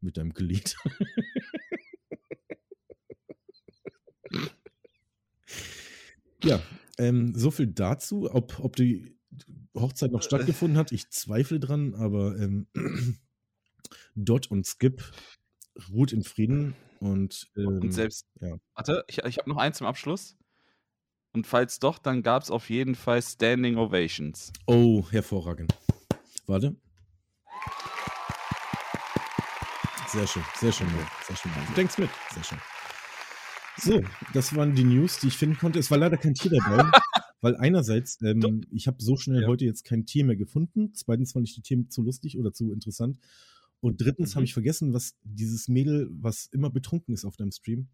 mit 0.00 0.16
deinem 0.16 0.32
Glied. 0.32 0.76
ja, 6.44 6.62
ähm, 6.98 7.34
so 7.34 7.50
viel 7.50 7.66
dazu. 7.66 8.32
Ob, 8.32 8.60
ob 8.60 8.76
die 8.76 9.16
Hochzeit 9.74 10.12
noch 10.12 10.22
stattgefunden 10.22 10.78
hat, 10.78 10.92
ich 10.92 11.10
zweifle 11.10 11.58
dran, 11.58 11.94
aber 11.94 12.38
ähm, 12.38 12.68
Dot 14.14 14.50
und 14.50 14.66
Skip 14.66 15.02
ruht 15.90 16.12
in 16.12 16.22
Frieden 16.22 16.76
und, 17.02 17.50
ähm, 17.56 17.80
und 17.80 17.92
selbst, 17.92 18.28
ja. 18.40 18.56
warte, 18.74 19.04
ich, 19.08 19.18
ich 19.18 19.38
habe 19.38 19.50
noch 19.50 19.56
eins 19.56 19.78
zum 19.78 19.88
Abschluss. 19.88 20.36
Und 21.32 21.48
falls 21.48 21.80
doch, 21.80 21.98
dann 21.98 22.22
gab 22.22 22.44
es 22.44 22.50
auf 22.50 22.70
jeden 22.70 22.94
Fall 22.94 23.20
Standing 23.20 23.76
Ovations. 23.76 24.52
Oh, 24.66 25.04
hervorragend. 25.10 25.74
Warte. 26.46 26.76
Sehr 30.06 30.26
schön, 30.28 30.44
sehr 30.60 30.70
schön, 30.70 30.86
sehr 31.26 31.36
schön. 31.36 31.50
Du 31.68 31.74
denkst 31.74 31.98
mit, 31.98 32.10
sehr 32.34 32.44
schön. 32.44 32.58
So, 33.78 34.02
das 34.32 34.54
waren 34.54 34.74
die 34.74 34.84
News, 34.84 35.18
die 35.18 35.28
ich 35.28 35.36
finden 35.36 35.58
konnte. 35.58 35.80
Es 35.80 35.90
war 35.90 35.98
leider 35.98 36.18
kein 36.18 36.34
Tier 36.34 36.52
dabei, 36.52 36.88
weil 37.40 37.56
einerseits, 37.56 38.20
ähm, 38.22 38.64
ich 38.70 38.86
habe 38.86 38.98
so 39.00 39.16
schnell 39.16 39.42
ja. 39.42 39.48
heute 39.48 39.64
jetzt 39.64 39.84
kein 39.84 40.06
Tier 40.06 40.24
mehr 40.24 40.36
gefunden. 40.36 40.92
Zweitens 40.94 41.32
fand 41.32 41.48
ich 41.48 41.54
die 41.54 41.62
Themen 41.62 41.90
zu 41.90 42.02
lustig 42.02 42.38
oder 42.38 42.52
zu 42.52 42.70
interessant. 42.70 43.18
Und 43.82 44.00
drittens 44.00 44.30
mhm. 44.30 44.34
habe 44.36 44.44
ich 44.44 44.52
vergessen, 44.54 44.94
was 44.94 45.16
dieses 45.24 45.66
Mädel, 45.66 46.08
was 46.12 46.46
immer 46.46 46.70
betrunken 46.70 47.12
ist 47.12 47.24
auf 47.24 47.36
deinem 47.36 47.50
Stream, 47.50 47.88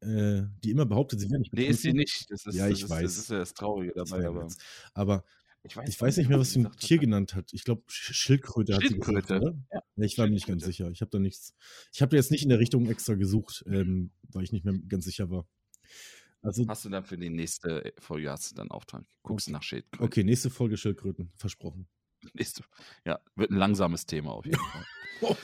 äh, 0.00 0.42
die 0.64 0.70
immer 0.70 0.86
behauptet, 0.86 1.20
sie 1.20 1.28
wäre 1.28 1.38
nicht 1.38 1.50
betrunken. 1.50 1.70
Nee, 1.70 1.74
ist 1.74 1.82
sie 1.82 1.92
nicht. 1.92 2.30
Ist, 2.30 2.46
ja, 2.46 2.68
ich 2.68 2.80
das 2.80 2.90
weiß. 2.90 3.02
das 3.02 3.18
ist 3.18 3.30
ja 3.30 3.38
das 3.38 3.52
Traurige 3.52 3.92
dabei. 3.94 4.26
Aber, 4.26 4.48
aber 4.94 5.24
ich 5.64 5.76
weiß, 5.76 5.88
ich 5.88 6.00
weiß 6.00 6.16
nicht 6.16 6.30
mehr, 6.30 6.38
was 6.38 6.52
sie 6.52 6.60
ein 6.60 6.72
Tier 6.78 6.96
hat. 6.96 7.02
genannt 7.02 7.34
hat. 7.34 7.52
Ich 7.52 7.64
glaube, 7.64 7.82
Schildkröte, 7.88 8.74
hat 8.74 8.82
sie 8.88 8.98
gesagt, 8.98 9.30
oder? 9.30 9.54
Ja. 9.70 9.82
ja 9.96 10.04
ich 10.04 10.16
war 10.16 10.26
mir 10.26 10.32
nicht 10.32 10.46
ganz 10.46 10.64
sicher. 10.64 10.90
Ich 10.90 11.02
habe 11.02 11.10
da 11.10 11.18
nichts. 11.18 11.54
Ich 11.92 12.00
habe 12.00 12.16
jetzt 12.16 12.30
nicht 12.30 12.42
in 12.42 12.48
der 12.48 12.58
Richtung 12.58 12.88
extra 12.88 13.14
gesucht, 13.14 13.64
ähm, 13.66 14.10
weil 14.32 14.44
ich 14.44 14.52
nicht 14.52 14.64
mehr 14.64 14.74
ganz 14.88 15.04
sicher 15.04 15.28
war. 15.28 15.46
Also, 16.40 16.66
hast 16.68 16.86
du 16.86 16.88
dann 16.88 17.04
für 17.04 17.18
die 17.18 17.28
nächste 17.28 17.92
Folge 17.98 18.30
hast 18.30 18.52
du 18.52 18.54
dann 18.54 18.70
Auftrag? 18.70 19.04
Guckst 19.22 19.48
okay. 19.48 19.52
nach 19.52 19.62
Schildkröten. 19.62 20.06
Okay, 20.06 20.24
nächste 20.24 20.48
Folge 20.48 20.78
Schildkröten, 20.78 21.32
versprochen. 21.36 21.86
Nächste, 22.34 22.62
ja, 23.04 23.20
wird 23.36 23.50
ein 23.50 23.56
langsames 23.56 24.06
Thema 24.06 24.32
auf 24.32 24.44
jeden 24.44 24.58
Fall. 24.58 24.84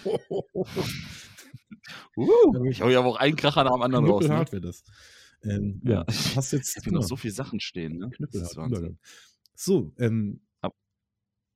uh, 2.16 2.64
ich 2.66 2.80
habe 2.80 2.92
ja 2.92 3.00
auch 3.00 3.16
einen 3.16 3.36
Kracher 3.36 3.64
nach 3.64 3.72
dem 3.72 3.82
anderen 3.82 4.06
raus. 4.06 4.24
Ne? 4.24 4.46
wäre 4.50 4.60
das. 4.60 4.84
Ähm, 5.42 5.80
ja. 5.84 6.04
Hast 6.36 6.52
jetzt 6.52 6.74
genau. 6.84 7.00
noch 7.00 7.06
so 7.06 7.16
viele 7.16 7.34
Sachen 7.34 7.60
stehen. 7.60 7.98
Ne? 7.98 8.10
So, 9.54 9.92
ähm, 9.98 10.40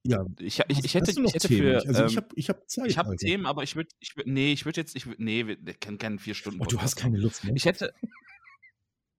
ja, 0.05 0.25
ich, 0.39 0.61
ich, 0.69 0.85
ich 0.85 0.95
hätte, 0.95 1.11
ich 1.11 1.35
hätte 1.35 1.49
für. 1.49 1.87
Also 1.87 2.05
ich 2.07 2.17
habe 2.17 2.29
ich 2.35 2.49
hab 2.49 2.69
Zeit. 2.71 2.87
Ich 2.87 2.99
habe 2.99 3.11
also. 3.11 3.27
Themen, 3.27 3.47
aber 3.47 3.63
ich 3.63 3.77
würde, 3.77 3.91
ich 3.99 4.17
würd, 4.17 4.27
nee, 4.27 4.53
ich 4.53 4.65
würde 4.65 4.81
jetzt, 4.81 4.97
ich 4.97 5.07
würd, 5.07 5.19
nee, 5.19 5.47
wir 5.47 5.75
kennen 5.75 5.99
keinen 5.99 6.19
vier 6.19 6.35
Stunden. 6.35 6.61
Oh, 6.61 6.65
du 6.65 6.81
hast 6.81 6.97
keine 6.97 7.19
Lust 7.19 7.45
mehr. 7.45 7.55
Ich 7.55 7.65
hätte. 7.65 7.93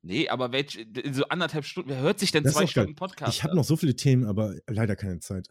Nee, 0.01 0.29
aber 0.29 0.53
welch, 0.53 0.87
so 1.11 1.25
anderthalb 1.25 1.65
Stunden, 1.65 1.89
wer 1.89 1.99
hört 1.99 2.19
sich 2.19 2.31
denn 2.31 2.43
das 2.43 2.53
zwei 2.53 2.65
Stunden 2.67 2.95
geil. 2.95 3.07
Podcast? 3.07 3.35
Ich 3.35 3.43
habe 3.43 3.55
noch 3.55 3.65
so 3.65 3.75
viele 3.75 3.95
Themen, 3.95 4.25
aber 4.25 4.55
leider 4.67 4.95
keine 4.95 5.19
Zeit 5.19 5.49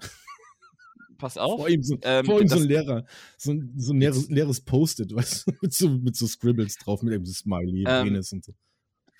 pass 1.18 1.36
auf. 1.36 1.60
Vor 1.60 1.68
ihm 1.68 1.82
so, 1.82 1.98
ähm, 2.02 2.24
vor 2.24 2.40
ihm 2.40 2.48
so 2.48 2.56
ein 2.56 2.64
Lehrer, 2.64 3.04
so 3.36 3.52
ein, 3.52 3.74
so 3.76 3.92
ein 3.92 4.00
leeres, 4.00 4.28
leeres 4.28 4.60
Post-it, 4.60 5.12
weißt 5.14 5.46
du, 5.46 5.52
mit 5.60 5.74
so, 5.74 5.88
mit 5.90 6.16
so 6.16 6.26
Scribbles 6.26 6.76
drauf, 6.76 7.02
mit 7.02 7.12
einem 7.12 7.26
Smiley, 7.26 7.84
ähm, 7.86 8.04
Penis 8.04 8.32
und 8.32 8.44
so. 8.44 8.54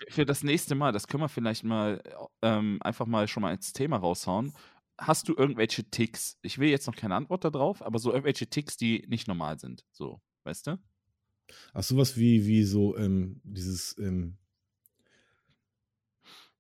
für 0.09 0.25
das 0.25 0.43
nächste 0.43 0.75
Mal, 0.75 0.93
das 0.93 1.07
können 1.07 1.23
wir 1.23 1.29
vielleicht 1.29 1.65
mal 1.65 2.03
ähm, 2.43 2.79
einfach 2.81 3.07
mal 3.07 3.29
schon 3.29 3.43
mal 3.43 3.53
ins 3.53 3.73
Thema 3.73 3.99
raushauen. 3.99 4.53
Hast 4.97 5.29
du 5.29 5.35
irgendwelche 5.37 5.85
Ticks? 5.85 6.39
Ich 6.43 6.59
will 6.59 6.70
jetzt 6.70 6.87
noch 6.87 6.97
keine 6.97 7.15
Antwort 7.15 7.45
darauf, 7.45 7.83
aber 7.83 7.99
so 7.99 8.11
irgendwelche 8.11 8.49
Ticks, 8.49 8.77
die 8.77 9.05
nicht 9.09 9.29
normal 9.29 9.59
sind. 9.59 9.85
So, 9.93 10.20
weißt 10.45 10.69
du? 10.69 10.79
Ach, 11.73 11.83
sowas 11.83 12.16
wie, 12.16 12.47
wie 12.47 12.65
so, 12.65 12.97
ähm, 12.97 13.41
dieses, 13.45 13.97
ähm, 13.99 14.37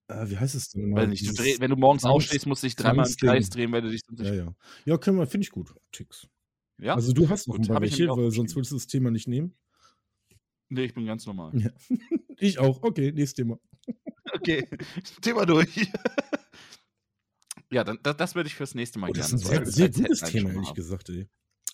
äh, 0.08 0.28
wie 0.28 0.36
heißt 0.38 0.54
es 0.54 0.70
denn 0.70 0.94
Weil 0.94 1.08
nicht, 1.08 1.26
du 1.28 1.32
dreh, 1.34 1.56
wenn 1.60 1.70
du 1.70 1.76
morgens 1.76 2.02
Zwangs- 2.02 2.10
aufstehst, 2.14 2.46
musst 2.46 2.62
du 2.62 2.66
dich 2.66 2.76
dreimal 2.76 3.06
im. 3.08 3.16
Kreis 3.16 3.48
drehen, 3.50 3.70
weil 3.72 3.82
du 3.82 3.90
dich 3.90 4.02
sonst 4.06 4.20
Ja, 4.22 4.30
nicht. 4.30 4.38
ja. 4.38 4.54
Ja, 4.84 4.98
können 4.98 5.18
wir, 5.18 5.26
finde 5.26 5.44
ich 5.44 5.50
gut. 5.50 5.74
Ticks. 5.92 6.26
Ja? 6.80 6.94
Also 6.94 7.12
du 7.12 7.28
hast 7.28 7.48
noch 7.48 7.56
Gut, 7.56 7.66
ein 7.66 7.72
paar 7.72 7.80
welche, 7.82 8.08
weil 8.08 8.30
sonst 8.30 8.54
würdest 8.56 8.72
du 8.72 8.76
das 8.76 8.86
Thema 8.86 9.10
nicht 9.10 9.28
nehmen. 9.28 9.54
Nee, 10.70 10.84
ich 10.84 10.94
bin 10.94 11.06
ganz 11.06 11.26
normal. 11.26 11.52
Ja. 11.58 11.70
Ich 12.40 12.60
auch. 12.60 12.84
Okay, 12.84 13.10
nächstes 13.10 13.34
Thema. 13.34 13.58
Okay, 14.32 14.68
Thema 15.22 15.44
durch. 15.44 15.68
ja, 17.72 17.82
dann, 17.82 17.98
das, 18.04 18.16
das 18.16 18.34
würde 18.36 18.46
ich 18.46 18.54
fürs 18.54 18.76
nächste 18.76 19.00
Mal 19.00 19.10
Oh, 19.10 19.12
das 19.12 19.30
gerne 19.30 19.42
ist 19.42 19.50
ein 19.50 19.72
sehr, 19.72 19.90
sehr 19.92 20.04
gutes 20.04 20.20
Thema, 20.20 20.50
ehrlich 20.52 20.74
gesagt, 20.74 21.08
ey. 21.08 21.28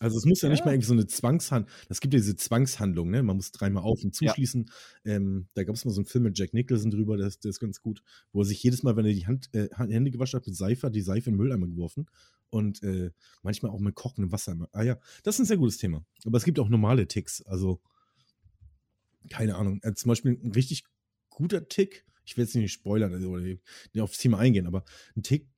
Also 0.04 0.18
es 0.18 0.26
muss 0.26 0.42
ja, 0.42 0.48
nicht 0.50 0.60
Ja. 0.60 0.66
mal 0.66 0.72
irgendwie 0.72 0.86
so 0.88 0.92
eine 0.92 1.06
Zwangshandlung, 1.06 1.72
das 1.88 2.00
gibt 2.00 2.12
ja 2.14 2.20
diese 2.20 2.36
Zwangshandlung, 2.36 3.10
ne? 3.10 3.22
Man 3.22 3.36
muss 3.36 3.52
dreimal 3.52 3.82
auf 3.82 4.04
und 4.04 4.18
Ja. 4.20 4.30
zuschließen. 4.32 4.70
Ähm, 5.04 5.48
da 5.54 5.64
gab 5.64 5.74
es 5.74 5.84
mal 5.84 5.92
so 5.92 6.00
einen 6.00 6.06
Film 6.06 6.24
mit 6.24 6.38
Jack 6.38 6.52
Nicholson 6.52 6.90
drüber, 6.90 7.16
der 7.16 7.26
ist, 7.28 7.44
der 7.44 7.50
ist 7.50 7.58
ganz 7.60 7.80
gut, 7.80 8.02
wo 8.32 8.42
er 8.42 8.44
sich 8.44 8.62
jedes 8.62 8.82
Mal, 8.82 8.96
wenn 8.96 9.06
er 9.06 9.14
die 9.14 9.26
Hand, 9.26 9.48
äh, 9.54 9.68
Hände 9.74 10.10
gewaschen 10.10 10.38
hat 10.38 10.46
mit 10.46 10.56
Seife, 10.56 10.86
hat 10.86 10.94
die 10.94 11.00
Seife 11.00 11.30
in 11.30 11.34
den 11.34 11.38
Mülleimer 11.38 11.66
geworfen. 11.66 12.06
Und 12.50 12.82
äh, 12.82 13.10
manchmal 13.42 13.72
auch 13.72 13.80
mit 13.80 13.94
kochendem 13.96 14.30
Wasser. 14.30 14.56
Ah 14.72 14.82
ja, 14.82 14.98
das 15.24 15.36
ist 15.36 15.40
ein 15.40 15.46
sehr 15.46 15.56
gutes 15.56 15.78
Thema. 15.78 16.04
Aber 16.24 16.38
es 16.38 16.44
gibt 16.44 16.60
auch 16.60 16.68
normale 16.68 17.08
Ticks. 17.08 17.42
Also, 17.42 17.80
keine 19.30 19.56
Ahnung. 19.56 19.80
Äh, 19.82 19.94
zum 19.94 20.10
Beispiel 20.10 20.38
ein 20.42 20.52
richtig 20.52 20.84
guter 21.30 21.68
Tick, 21.68 22.04
ich 22.24 22.36
will 22.36 22.44
jetzt 22.44 22.54
nicht 22.54 22.72
spoilern 22.72 23.12
also, 23.12 23.30
oder 23.30 23.42
nicht 23.42 23.60
aufs 23.98 24.18
Thema 24.18 24.38
eingehen, 24.38 24.66
aber 24.66 24.84
ein 25.16 25.22
Tick, 25.22 25.48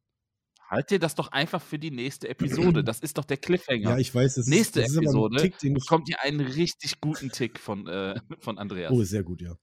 Halt 0.68 0.90
dir 0.90 0.98
das 0.98 1.14
doch 1.14 1.28
einfach 1.30 1.62
für 1.62 1.78
die 1.78 1.93
nächste 1.93 2.28
Episode. 2.28 2.82
Das 2.82 2.98
ist 3.01 3.18
doch 3.18 3.24
der 3.24 3.36
Cliffhanger. 3.36 3.90
ja, 3.90 3.98
ich 3.98 4.12
weiß, 4.14 4.34
das 4.34 4.47
Nächste 4.47 4.80
ist, 4.82 4.97
Episode 4.97 5.36
Tick, 5.36 5.59
bekommt 5.74 6.09
ihr 6.09 6.20
einen 6.22 6.40
richtig 6.40 7.01
guten 7.01 7.30
Tick 7.30 7.59
von, 7.60 7.86
äh, 7.86 8.18
von 8.40 8.59
Andreas. 8.59 8.90
Oh, 8.93 9.02
sehr 9.05 9.22
gut, 9.22 9.40
ja. 9.43 9.56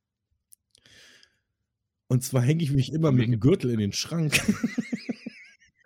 Und 2.07 2.23
zwar 2.23 2.41
hänge 2.41 2.63
ich 2.63 2.71
mich 2.71 2.93
immer 2.93 3.11
mit 3.11 3.27
dem 3.27 3.39
Gürtel 3.39 3.71
in 3.71 3.79
den 3.79 3.91
Schrank. 3.91 4.33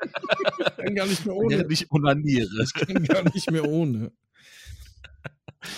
ich 0.02 0.76
kann 0.78 0.96
gar 0.96 1.08
nicht 1.08 1.26
mehr 1.26 1.36
ohne. 1.36 1.66
nicht 1.66 1.92
onaniere. 1.92 2.64
Ich 2.64 2.74
kann 2.74 3.04
gar 3.06 3.24
nicht 3.34 3.50
mehr 3.50 3.66
ohne. 3.66 4.12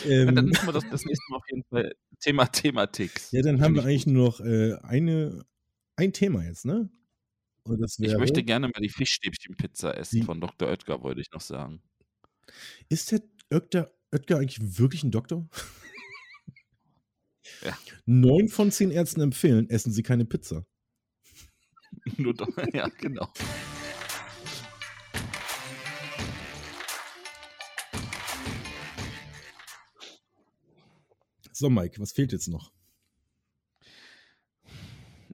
Ja, 0.06 0.26
dann 0.26 0.38
Ähm, 0.38 0.46
müssen 0.46 0.66
wir 0.68 0.74
das, 0.74 0.84
das 0.90 1.06
nächste 1.06 1.24
Mal 1.30 1.38
auf 1.38 1.46
jeden 1.50 1.64
Fall 1.70 1.96
Thema, 2.20 2.46
Thema 2.48 2.88
Ticks. 2.88 3.32
ja, 3.32 3.42
dann 3.42 3.62
haben 3.62 3.76
wir 3.76 3.82
ich 3.82 3.88
eigentlich 3.88 4.08
nur 4.08 4.26
noch 4.28 4.40
äh, 4.42 4.76
eine, 4.84 5.46
ein 5.96 6.12
Thema 6.14 6.44
jetzt, 6.44 6.66
ne? 6.66 6.90
Das 7.78 8.00
Ich 8.00 8.18
möchte 8.18 8.44
gerne 8.44 8.68
mal 8.68 8.82
die 8.82 8.90
Fischstäbchen-Pizza 8.90 9.96
essen 9.98 10.20
Die- 10.22 10.26
von 10.26 10.42
Dr. 10.42 10.68
Oetker, 10.70 11.02
wollte 11.04 11.22
ich 11.22 11.32
noch 11.32 11.42
sagen. 11.42 11.82
ist 12.90 13.12
der 13.12 13.22
Oetker, 13.52 13.92
Oetker 14.12 14.38
eigentlich 14.38 14.80
wirklich 14.80 15.04
ein 15.04 15.12
Doktor? 15.12 15.48
Ja. 17.64 17.78
Neun 18.06 18.48
von 18.48 18.72
zehn 18.72 18.92
Ärzten 18.92 19.22
empfehlen, 19.22 19.70
essen 19.70 19.92
Sie 19.92 20.04
keine 20.04 20.26
Pizza. 20.26 20.66
Nur 22.18 22.34
doch, 22.34 22.50
ja, 22.74 22.88
genau. 23.00 23.28
So, 31.52 31.70
Mike, 31.70 32.00
was 32.00 32.12
fehlt 32.14 32.32
jetzt 32.32 32.48
noch? 32.48 32.72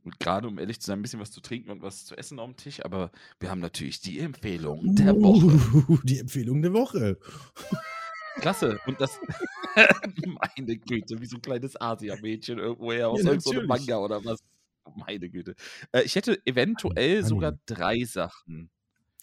Und 0.05 0.19
gerade, 0.19 0.47
um 0.47 0.59
ehrlich 0.59 0.79
zu 0.79 0.85
sein, 0.87 0.99
ein 0.99 1.01
bisschen 1.01 1.19
was 1.19 1.31
zu 1.31 1.41
trinken 1.41 1.71
und 1.71 1.81
was 1.81 2.05
zu 2.05 2.15
essen 2.15 2.39
auf 2.39 2.45
dem 2.47 2.55
Tisch, 2.55 2.85
aber 2.85 3.11
wir 3.39 3.49
haben 3.49 3.59
natürlich 3.59 3.99
die 4.01 4.19
Empfehlung 4.19 4.95
der 4.95 5.15
Woche. 5.15 5.47
Uh, 5.87 5.97
die 6.03 6.19
Empfehlung 6.19 6.61
der 6.61 6.73
Woche. 6.73 7.17
Klasse. 8.39 8.79
Und 8.85 9.01
das, 9.01 9.19
meine 10.25 10.77
Güte, 10.77 11.19
wie 11.19 11.25
so 11.25 11.37
ein 11.37 11.41
kleines 11.41 11.79
Asia-Mädchen 11.79 12.59
irgendwoher 12.59 13.09
aus 13.09 13.23
Ja, 13.23 13.31
irgendeinem. 13.31 13.67
Manga 13.67 13.97
oder 13.97 14.23
was. 14.23 14.39
Meine 14.95 15.29
Güte. 15.29 15.55
Äh, 15.91 16.03
ich 16.03 16.15
hätte 16.15 16.39
eventuell 16.45 17.17
Anime. 17.17 17.27
sogar 17.27 17.59
drei 17.65 18.03
Sachen. 18.03 18.69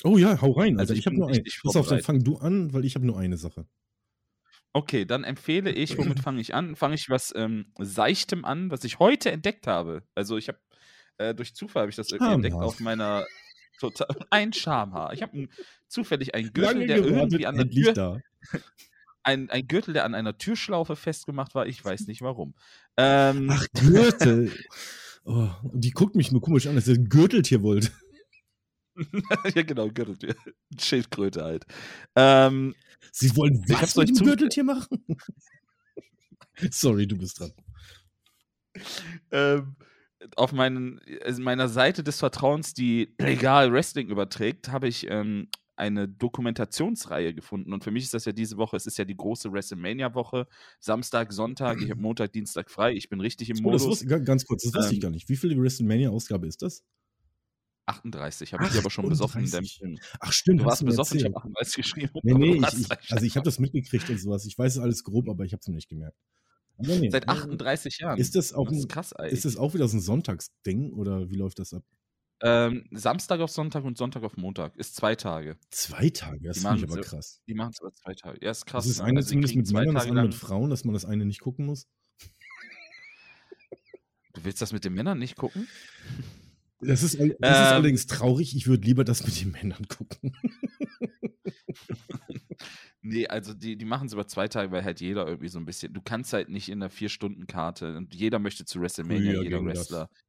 Oh 0.03 0.19
ja, 0.19 0.41
hau 0.41 0.51
rein. 0.53 0.81
Also 0.81 0.81
Also 0.81 0.95
ich 0.95 1.01
ich 1.01 1.07
habe 1.07 1.17
nur 1.17 1.29
richtig 1.29 1.61
Pass 1.63 1.77
auf, 1.77 1.87
dann 1.87 2.01
fang 2.01 2.25
du 2.25 2.39
an, 2.39 2.73
weil 2.73 2.85
ich 2.85 2.97
habe 2.97 3.07
nur 3.07 3.19
eine 3.19 3.37
Sache. 3.37 3.67
Okay, 4.73 5.05
dann 5.05 5.23
empfehle 5.23 5.71
ich, 5.71 5.99
womit 5.99 6.21
fange 6.21 6.41
ich 6.41 6.55
an? 6.55 6.77
Fange 6.77 6.95
ich 6.95 7.11
was 7.11 7.33
ähm, 7.37 7.67
Seichtem 7.79 8.45
an, 8.45 8.71
was 8.71 8.85
ich 8.85 8.99
heute 8.99 9.31
entdeckt 9.31 9.67
habe. 9.67 10.03
Also 10.15 10.39
ich 10.39 10.49
habe, 10.49 10.59
äh, 11.19 11.35
durch 11.35 11.55
Zufall 11.55 11.83
habe 11.83 11.91
ich 11.91 11.97
das 11.97 12.11
irgendwie 12.11 12.35
entdeckt 12.35 12.53
Schamhaar. 12.53 12.69
auf 12.69 12.81
meiner, 12.81 13.27
total, 13.79 14.09
ein 14.31 14.53
Schamhaar. 14.53 15.13
Ich 15.13 15.23
habe 15.23 15.49
zufällig 15.89 16.35
einen 16.35 16.53
Gürtel, 16.53 16.75
Lange 16.75 16.87
der 16.87 16.97
gewartet, 17.03 17.33
irgendwie 17.33 17.47
an 17.47 17.57
der 17.57 17.71
Tür, 17.71 17.93
da. 17.93 18.19
ein, 19.23 19.51
ein 19.51 19.69
Gürtel, 19.69 19.95
der 19.95 20.05
an 20.05 20.15
einer 20.15 20.37
Türschlaufe 20.39 20.97
festgemacht 20.97 21.55
war. 21.55 21.67
Ich 21.67 21.85
weiß 21.85 22.07
nicht 22.07 22.23
warum. 22.23 22.55
Ähm, 22.97 23.49
Ach, 23.51 23.67
Gürtel. 23.75 24.53
Oh, 25.25 25.49
die 25.73 25.93
guckt 25.93 26.17
mich 26.17 26.33
nur 26.33 26.41
komisch 26.41 26.67
an, 26.67 26.75
dass 26.75 26.89
ihr 26.89 26.97
ein 26.97 27.09
Gürteltier 27.09 27.63
wollt. 27.63 27.93
ja, 29.55 29.63
genau, 29.63 29.89
Gürteltier. 29.89 30.35
Schildkröte 30.77 31.45
halt. 31.45 31.65
Ähm, 32.17 32.75
Sie 33.13 33.37
wollen 33.37 33.63
was 33.69 33.95
mit 33.95 34.09
dem 34.09 34.17
Gürteltier 34.27 34.65
machen? 34.65 35.07
Sorry, 36.73 37.07
du 37.07 37.17
bist 37.17 37.39
dran. 37.39 37.53
ähm, 39.31 39.77
auf 40.37 40.53
meinen, 40.53 41.01
also 41.25 41.43
meiner 41.43 41.69
Seite 41.69 42.03
des 42.05 42.19
Vertrauens, 42.19 42.75
die 42.75 43.15
legal 43.21 43.73
Wrestling 43.73 44.09
überträgt, 44.09 44.69
habe 44.69 44.89
ich 44.89 45.07
ähm, 45.11 45.49
eine 45.75 46.07
Dokumentationsreihe 46.09 47.35
gefunden. 47.35 47.73
Und 47.73 47.83
für 47.83 47.91
mich 47.91 48.05
ist 48.05 48.15
das 48.15 48.25
ja 48.25 48.33
diese 48.33 48.57
Woche, 48.57 48.77
es 48.77 48.87
ist 48.87 48.99
ja 48.99 49.05
die 49.05 49.17
große 49.17 49.53
WrestleMania-Woche. 49.53 50.47
Samstag, 50.81 51.33
Sonntag, 51.33 51.81
ich 51.81 51.91
habe 51.91 52.01
Montag, 52.01 52.33
Dienstag 52.33 52.71
frei. 52.71 52.93
Ich 52.93 53.09
bin 53.09 53.21
richtig 53.21 53.51
im 53.51 53.57
Oh, 53.65 53.73
das 53.73 53.83
Modus. 53.83 53.87
wusste, 54.01 54.07
ga- 54.07 54.19
ganz 54.19 54.45
kurz, 54.45 54.63
das 54.65 54.75
wusste 54.75 54.91
ich 54.91 54.99
Ähm, 54.99 55.01
gar 55.03 55.11
nicht. 55.11 55.29
Wie 55.29 55.37
viele 55.37 55.57
WrestleMania-Ausgabe 55.61 56.47
ist 56.47 56.63
das? 56.63 56.85
38, 57.87 58.53
habe 58.55 58.67
ich 58.67 58.79
aber 58.79 58.91
schon 58.91 59.09
besoffen 59.09 59.45
in 59.45 59.51
deinem 59.51 59.65
38. 59.65 59.79
Film. 59.79 59.99
Ach, 60.21 60.33
stimmt. 60.33 60.61
Du 60.61 60.65
warst 60.67 60.85
besoffen, 60.85 61.17
ich 61.19 61.25
erzählt. 61.25 61.35
habe 61.35 61.47
38 61.49 61.77
geschrieben. 61.77 62.11
Nee, 62.23 62.35
nee, 62.35 62.55
ich, 62.73 62.79
ich, 62.81 63.13
also 63.13 63.27
ich 63.27 63.37
habe 63.37 63.45
das 63.45 63.59
mitgekriegt 63.59 64.09
und 64.09 64.19
sowas. 64.19 64.47
Ich 64.47 64.57
weiß 64.57 64.75
es 64.75 64.79
alles 64.79 65.03
grob, 65.03 65.29
aber 65.29 65.45
ich 65.45 65.53
habe 65.53 65.61
es 65.61 65.69
mir 65.69 65.75
nicht 65.75 65.89
gemerkt. 65.89 66.17
Nee, 66.83 67.11
Seit 67.11 67.25
äh, 67.25 67.29
38 67.29 67.99
Jahren. 67.99 68.19
Ist 68.19 68.35
das 68.37 68.53
auch 68.53 68.69
das 68.69 68.79
ist 68.79 68.89
krass. 68.89 69.15
Ist 69.31 69.45
das 69.45 69.57
auch 69.57 69.75
wieder 69.75 69.89
so 69.89 69.97
ein 69.97 70.01
Sonntagsding 70.01 70.93
oder 70.93 71.31
wie 71.31 71.37
läuft 71.37 71.59
das 71.59 71.73
ab? 71.75 71.83
ähm, 72.45 72.89
Samstag 72.91 73.39
auf 73.41 73.51
Sonntag 73.51 73.85
und 73.85 73.97
Sonntag 73.97 74.25
auf 74.25 74.37
Montag. 74.37 74.75
Ist 74.77 74.97
zwei 74.97 75.15
Tage. 75.15 75.57
Zwei 75.71 76.11
Tage, 76.11 76.49
das 76.49 76.59
finde 76.59 76.77
ich 76.79 76.83
aber 76.85 76.95
so- 76.95 77.01
krass. 77.01 77.41
Die 77.47 77.55
machen 77.55 77.71
es 77.73 77.81
aber 77.81 77.93
zwei 77.93 78.15
Tage. 78.15 78.45
Ja, 78.45 78.51
ist 78.51 78.67
krass. 78.67 78.85
Das 78.85 78.91
ist 78.91 78.99
ne? 78.99 79.05
eine 79.05 79.19
Also 79.21 79.29
zumindest 79.29 79.55
mit 79.55 79.73
Männern, 79.73 79.95
das 79.95 80.07
andere 80.09 80.27
mit 80.27 80.35
Frauen, 80.35 80.69
dass 80.69 80.85
man 80.85 80.93
das 80.93 81.05
eine 81.05 81.25
nicht 81.25 81.41
gucken 81.41 81.67
muss. 81.67 81.87
Du 84.35 84.43
willst 84.45 84.61
das 84.61 84.73
mit 84.73 84.85
den 84.85 84.95
Männern 84.95 85.19
nicht 85.21 85.37
gucken? 85.37 85.69
Das 86.81 87.05
ist, 87.05 87.15
das 87.17 87.27
ist 87.29 87.37
Ähm. 87.43 87.55
allerdings 87.55 88.07
traurig. 88.07 88.57
Ich 88.57 88.67
würde 88.67 88.85
lieber 88.87 89.05
das 89.05 89.25
mit 89.25 89.41
den 89.41 89.53
Männern 89.53 89.87
gucken. 89.87 90.37
Nee, 93.05 93.27
also 93.27 93.53
die, 93.53 93.77
die 93.77 93.85
machen 93.85 94.07
es 94.07 94.13
über 94.13 94.29
zwei 94.29 94.47
Tage, 94.47 94.71
weil 94.71 94.85
halt 94.85 95.01
jeder 95.01 95.27
irgendwie 95.27 95.49
so 95.49 95.59
ein 95.59 95.65
bisschen. 95.65 95.93
Du 95.93 96.01
kannst 96.01 96.33
halt 96.33 96.49
nicht 96.49 96.69
in 96.69 96.79
der 96.79 96.89
Vier-Stunden-Karte 96.89 97.97
und 97.97 98.15
jeder 98.15 98.39
möchte 98.39 98.65
zu 98.65 98.81
WrestleMania, 98.81 99.33
Früher 99.33 99.43
jeder 99.43 99.65
Wrestler. 99.65 100.09
Das. 100.09 100.23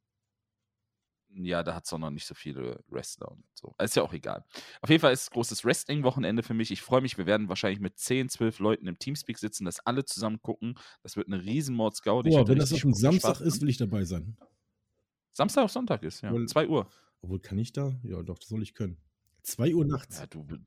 Ja, 1.35 1.63
da 1.63 1.75
hat 1.75 1.85
es 1.85 1.93
auch 1.93 1.99
noch 1.99 2.09
nicht 2.09 2.25
so 2.25 2.35
viele 2.35 2.83
Wrestler 2.87 3.31
und 3.31 3.43
so. 3.53 3.73
Ist 3.79 3.95
ja 3.95 4.03
auch 4.03 4.13
egal. 4.13 4.43
Auf 4.81 4.89
jeden 4.89 5.01
Fall 5.01 5.13
ist 5.13 5.23
es 5.23 5.31
großes 5.31 5.65
Wrestling-Wochenende 5.65 6.43
für 6.43 6.53
mich. 6.53 6.71
Ich 6.71 6.81
freue 6.81 7.01
mich, 7.01 7.17
wir 7.17 7.25
werden 7.25 7.47
wahrscheinlich 7.47 7.79
mit 7.79 7.97
10, 7.97 8.29
12 8.29 8.59
Leuten 8.59 8.87
im 8.87 8.97
Teamspeak 8.97 9.37
sitzen, 9.37 9.65
dass 9.65 9.79
alle 9.79 10.05
zusammen 10.05 10.41
gucken. 10.41 10.75
Das 11.01 11.15
wird 11.15 11.27
eine 11.27 11.43
riesen 11.43 11.75
mord 11.75 11.95
scout 11.95 12.23
Boah, 12.23 12.47
wenn 12.47 12.59
das 12.59 12.73
auf 12.73 12.81
dem 12.81 12.93
Samstag 12.93 13.39
ist, 13.41 13.61
will 13.61 13.69
ich 13.69 13.77
dabei 13.77 14.03
sein. 14.03 14.37
Samstag 15.31 15.63
auf 15.63 15.71
Sonntag 15.71 16.03
ist, 16.03 16.21
ja. 16.21 16.29
Obwohl, 16.29 16.47
2 16.47 16.67
Uhr. 16.67 16.87
Obwohl, 17.21 17.39
kann 17.39 17.57
ich 17.57 17.71
da? 17.71 17.99
Ja, 18.03 18.21
doch, 18.21 18.37
das 18.37 18.49
soll 18.49 18.61
ich 18.61 18.73
können. 18.73 18.97
2 19.41 19.73
Uhr 19.73 19.85
nachts. 19.85 20.19
Ja, 20.19 20.27
du 20.27 20.43
bist. 20.43 20.61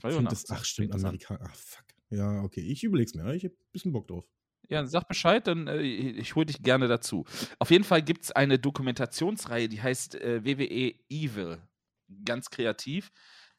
82. 0.00 0.48
Das, 0.48 0.50
ach, 0.50 0.64
stimmt, 0.64 0.94
Amerika. 0.94 1.38
Ach, 1.42 1.54
fuck. 1.54 1.84
Ja, 2.10 2.42
okay. 2.42 2.60
Ich 2.60 2.82
überleg's 2.82 3.14
mir. 3.14 3.32
Ich 3.34 3.44
hab 3.44 3.52
ein 3.52 3.72
bisschen 3.72 3.92
Bock 3.92 4.08
drauf. 4.08 4.24
Ja, 4.68 4.86
sag 4.86 5.08
Bescheid, 5.08 5.46
dann 5.46 5.66
äh, 5.66 5.80
ich 5.80 6.36
hole 6.36 6.46
dich 6.46 6.62
gerne 6.62 6.86
dazu. 6.86 7.24
Auf 7.58 7.70
jeden 7.70 7.84
Fall 7.84 8.02
gibt 8.02 8.24
es 8.24 8.32
eine 8.32 8.58
Dokumentationsreihe, 8.58 9.68
die 9.68 9.82
heißt 9.82 10.14
äh, 10.14 10.44
WWE 10.44 10.94
Evil. 11.08 11.58
Ganz 12.24 12.50
kreativ. 12.50 13.10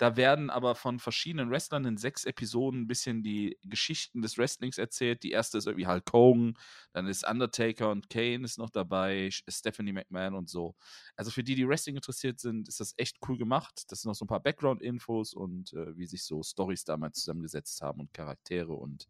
Da 0.01 0.15
werden 0.15 0.49
aber 0.49 0.73
von 0.73 0.97
verschiedenen 0.97 1.51
Wrestlern 1.51 1.85
in 1.85 1.95
sechs 1.95 2.25
Episoden 2.25 2.81
ein 2.81 2.87
bisschen 2.87 3.21
die 3.21 3.59
Geschichten 3.61 4.23
des 4.23 4.35
Wrestlings 4.39 4.79
erzählt. 4.79 5.21
Die 5.21 5.29
erste 5.29 5.59
ist 5.59 5.67
irgendwie 5.67 5.85
Hulk 5.85 6.11
Hogan, 6.11 6.57
dann 6.91 7.05
ist 7.05 7.23
Undertaker 7.23 7.91
und 7.91 8.09
Kane 8.09 8.43
ist 8.43 8.57
noch 8.57 8.71
dabei, 8.71 9.27
Sch- 9.27 9.43
Stephanie 9.47 9.93
McMahon 9.93 10.33
und 10.33 10.49
so. 10.49 10.73
Also 11.15 11.29
für 11.29 11.43
die, 11.43 11.53
die 11.53 11.67
Wrestling 11.67 11.97
interessiert 11.97 12.39
sind, 12.39 12.67
ist 12.67 12.79
das 12.79 12.95
echt 12.97 13.17
cool 13.29 13.37
gemacht. 13.37 13.83
Das 13.89 14.01
sind 14.01 14.09
noch 14.09 14.15
so 14.15 14.25
ein 14.25 14.27
paar 14.27 14.39
Background-Infos 14.39 15.35
und 15.35 15.71
äh, 15.73 15.95
wie 15.95 16.07
sich 16.07 16.23
so 16.23 16.41
Stories 16.41 16.83
damals 16.83 17.19
zusammengesetzt 17.19 17.79
haben 17.83 17.99
und 17.99 18.11
Charaktere 18.11 18.73
und 18.73 19.07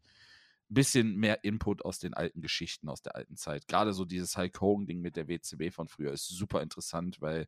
bisschen 0.68 1.16
mehr 1.16 1.42
Input 1.42 1.86
aus 1.86 2.00
den 2.00 2.12
alten 2.12 2.42
Geschichten, 2.42 2.90
aus 2.90 3.00
der 3.00 3.16
alten 3.16 3.36
Zeit. 3.38 3.66
Gerade 3.66 3.94
so 3.94 4.04
dieses 4.04 4.36
Hulk 4.36 4.60
Hogan-Ding 4.60 5.00
mit 5.00 5.16
der 5.16 5.26
WCB 5.26 5.70
von 5.70 5.88
früher 5.88 6.12
ist 6.12 6.28
super 6.28 6.60
interessant, 6.60 7.22
weil 7.22 7.46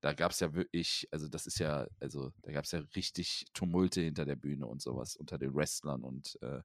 da 0.00 0.12
gab 0.12 0.30
es 0.32 0.40
ja 0.40 0.54
wirklich, 0.54 1.08
also 1.10 1.28
das 1.28 1.46
ist 1.46 1.58
ja, 1.58 1.86
also 2.00 2.32
da 2.42 2.52
gab 2.52 2.64
es 2.64 2.72
ja 2.72 2.80
richtig 2.96 3.46
Tumulte 3.52 4.00
hinter 4.00 4.24
der 4.24 4.36
Bühne 4.36 4.66
und 4.66 4.80
sowas, 4.80 5.16
unter 5.16 5.38
den 5.38 5.54
Wrestlern 5.54 6.02
und 6.02 6.38
äh, 6.42 6.60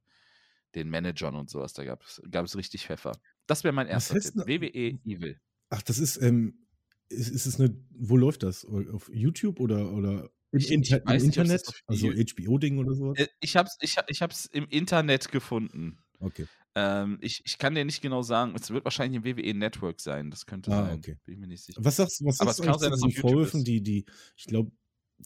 den 0.76 0.89
Managern 0.89 1.35
und 1.35 1.49
sowas. 1.49 1.73
Da 1.73 1.84
gab 1.84 2.01
es 2.03 2.57
richtig 2.57 2.85
Pfeffer. 2.88 3.14
Das 3.47 3.64
wäre 3.64 3.73
mein 3.73 3.88
erster 3.88 4.19
Tipp. 4.19 4.35
WWE 4.35 4.99
Evil. 5.05 5.39
Ach, 5.69 5.81
das 5.81 5.99
ist, 5.99 6.22
ähm, 6.22 6.65
ist, 7.10 7.30
ist 7.30 7.45
es 7.45 7.60
eine, 7.60 7.76
wo 7.91 8.18
läuft 8.18 8.43
das? 8.43 8.65
Auf 8.65 9.10
YouTube 9.14 9.60
oder, 9.60 9.91
oder 9.91 10.30
im, 10.51 10.60
Ich- 10.60 10.72
Inter 10.72 10.97
ich 10.97 11.03
im 11.03 11.11
nicht, 11.14 11.23
Internet? 11.26 11.68
auf 11.68 11.81
Also 11.88 12.07
HBO-Ding 12.11 12.77
oder 12.77 12.93
sowas? 12.93 13.18
Äh, 13.19 13.27
Ich 13.41 13.55
hab's, 13.55 13.77
ich, 13.81 13.97
hab- 13.97 14.10
ich 14.10 14.22
hab's 14.22 14.45
im 14.45 14.68
Internet 14.68 15.31
gefunden. 15.31 16.03
Okay. 16.19 16.48
Ähm, 16.76 17.18
ich, 17.22 17.41
ich 17.45 17.57
kann 17.57 17.76
dir 17.76 17.85
nicht 17.85 18.02
genau 18.02 18.22
sagen, 18.23 18.56
es 18.56 18.69
wird 18.72 18.84
wahrscheinlich 18.85 19.18
im 19.18 19.26
WWE 19.38 19.53
Network 19.53 19.99
sein. 19.99 20.31
Das 20.31 20.45
könnte 20.45 20.72
Ah, 20.72 20.85
sein. 20.88 20.98
okay. 20.98 21.18
Bin 21.23 21.34
ich 21.35 21.40
mir 21.40 21.48
nicht 21.48 21.64
sicher. 21.64 21.84
Was 21.84 21.98
sagst, 21.98 22.23
was 22.26 22.38
sagst 22.38 22.60
du 22.60 22.72
zu 22.72 22.90
diesen 22.90 23.11
Vorwürfen, 23.11 23.64
die, 23.64 23.81
die, 23.81 24.06
ich 24.35 24.45
glaube, 24.45 24.72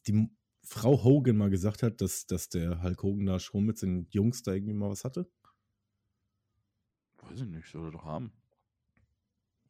die 0.08 0.28
Frau 0.64 1.02
Hogan 1.04 1.38
mal 1.38 1.50
gesagt 1.50 1.84
hat, 1.84 2.02
dass, 2.02 2.26
dass 2.26 2.50
der 2.50 2.82
Hulk 2.84 3.02
Hogan 3.04 3.26
da 3.26 3.40
schon 3.40 3.64
mit 3.64 3.78
seinen 3.78 4.08
Jungs 4.12 4.44
da 4.44 4.54
irgendwie 4.54 4.74
mal 4.74 4.90
was 4.90 5.06
hatte? 5.06 5.30
Weiß 7.22 7.40
ich 7.42 7.48
nicht, 7.48 7.68
soll 7.72 7.86
er 7.88 7.92
doch 7.92 8.04
haben. 8.06 8.32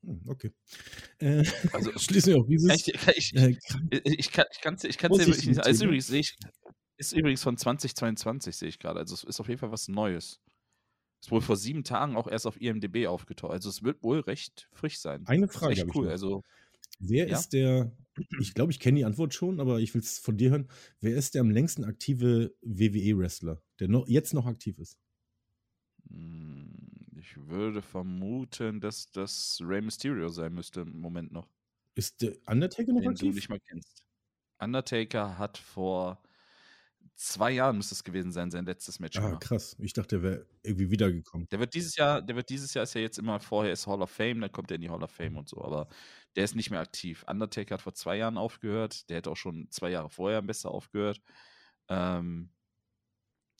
Hm, 0.03 0.22
okay. 0.27 0.52
Äh, 1.19 1.44
Also, 1.73 1.91
schließen 1.98 2.34
wir 2.34 2.41
auch 2.41 2.48
dieses. 2.48 2.72
ich, 2.88 2.94
ich, 2.94 3.07
ich, 3.15 3.35
äh, 3.35 3.57
ich, 4.03 4.31
kann 4.31 4.45
es 4.49 4.56
ich 4.56 4.61
kann's, 4.61 4.84
ich 4.84 4.98
kann's 4.98 5.18
dir 5.18 5.27
wirklich 5.27 5.48
nicht 5.48 5.56
sagen. 5.57 5.69
Ist 5.69 5.77
Thema. 5.80 5.88
übrigens, 5.89 6.07
sehe 6.07 6.19
ich, 6.19 6.35
ist 6.98 7.14
übrigens 7.14 7.44
von 7.44 7.57
2022, 7.57 8.56
sehe 8.56 8.69
ich 8.69 8.80
gerade. 8.80 8.99
Also 8.99 9.14
es 9.15 9.23
ist 9.23 9.39
auf 9.39 9.48
jeden 9.48 9.60
Fall 9.60 9.72
was 9.72 9.88
Neues. 9.88 10.39
Ist 11.22 11.31
wohl 11.31 11.41
vor 11.41 11.56
sieben 11.57 11.84
Tagen 11.84 12.15
auch 12.15 12.27
erst 12.27 12.45
auf 12.48 12.60
IMDB 12.61 13.07
aufgetaucht. 13.07 13.52
Also 13.52 13.69
es 13.69 13.84
wird 13.84 14.03
wohl 14.03 14.19
recht 14.22 14.69
frisch 14.72 14.99
sein. 14.99 15.23
Eine 15.26 15.48
Ist 15.52 15.52
Frage 15.60 15.72
echt 15.72 15.81
habe 15.81 15.91
ich 15.91 15.95
cool. 15.95 16.10
Also 16.10 16.44
Wer 16.99 17.27
Ja? 17.27 17.39
ist 17.39 17.53
der, 17.53 17.91
ich 18.39 18.53
glaube, 18.53 18.72
ich 18.72 18.80
kenne 18.80 18.99
die 18.99 19.06
Antwort 19.06 19.34
schon, 19.34 19.60
aber 19.60 19.80
ich 19.80 19.94
will 19.94 20.02
es 20.02 20.19
von 20.19 20.38
dir 20.38 20.52
hören. 20.52 20.69
Wer 21.02 21.15
ist 21.18 21.35
der 21.35 21.41
am 21.41 21.52
längsten 21.52 21.84
aktive 21.85 22.56
WWE-Wrestler, 22.61 23.61
der 23.80 23.88
noch, 23.89 24.07
jetzt 24.07 24.34
noch 24.34 24.45
aktiv 24.48 24.80
ist? 24.80 24.99
Hm, 26.10 27.18
Ich 27.19 27.35
würde 27.48 27.81
vermuten, 27.81 28.80
dass 28.81 29.11
das 29.11 29.60
Rey 29.64 29.81
Mysterio 29.81 30.30
sein 30.30 30.53
müsste 30.53 30.81
im 30.81 30.99
Moment 30.99 31.31
noch, 31.31 31.48
Ist 31.95 32.22
der 32.22 32.38
Undertaker 32.45 32.94
noch 32.94 33.02
den 33.02 33.18
du 33.18 33.31
aktiv? 33.31 33.34
nicht 33.34 33.49
mal 33.49 33.60
kennst. 33.60 34.06
Undertaker 34.60 35.38
hat 35.38 35.57
vor 35.57 36.22
zwei 37.18 37.52
Jahren 37.52 37.77
müsste 37.77 37.95
es 37.95 38.03
gewesen 38.03 38.31
sein, 38.31 38.52
sein 38.52 38.65
letztes 38.65 38.99
Match 38.99 39.18
Ah, 39.18 39.35
krass. 39.38 39.76
Ich 39.80 39.94
dachte, 39.94 40.19
der 40.19 40.23
wäre 40.23 40.48
irgendwie 40.64 40.91
wiedergekommen. 40.91 41.48
Der 41.49 41.60
wird 41.60 41.73
dieses 41.73 41.95
Jahr, 41.95 42.22
der 42.22 42.35
wird 42.35 42.49
dieses 42.49 42.73
Jahr 42.73 42.84
ist 42.84 42.94
ja 42.94 43.02
jetzt 43.02 43.18
immer 43.18 43.39
vorher 43.39 43.73
ist 43.73 43.88
Hall 43.88 44.02
of 44.02 44.11
Fame, 44.11 44.39
dann 44.41 44.52
kommt 44.52 44.72
er 44.72 44.76
in 44.76 44.81
die 44.81 44.89
Hall 44.89 45.03
of 45.03 45.11
Fame 45.11 45.38
und 45.38 45.49
so, 45.49 45.64
aber 45.64 45.89
der 46.35 46.44
ist 46.45 46.56
nicht 46.56 46.69
mehr 46.69 46.80
aktiv. 46.80 47.26
Undertaker 47.27 47.73
hat 47.76 47.81
vor 47.81 47.94
zwei 47.95 48.18
Jahren 48.18 48.38
aufgehört, 48.38 49.10
der 49.10 49.18
hätte 49.18 49.31
auch 49.31 49.38
schon 49.38 49.68
zwei 49.72 49.89
Jahre 49.89 50.10
vorher 50.10 50.41
besser 50.44 50.69
aufgehört. 50.72 51.22
Ähm, 51.89 52.52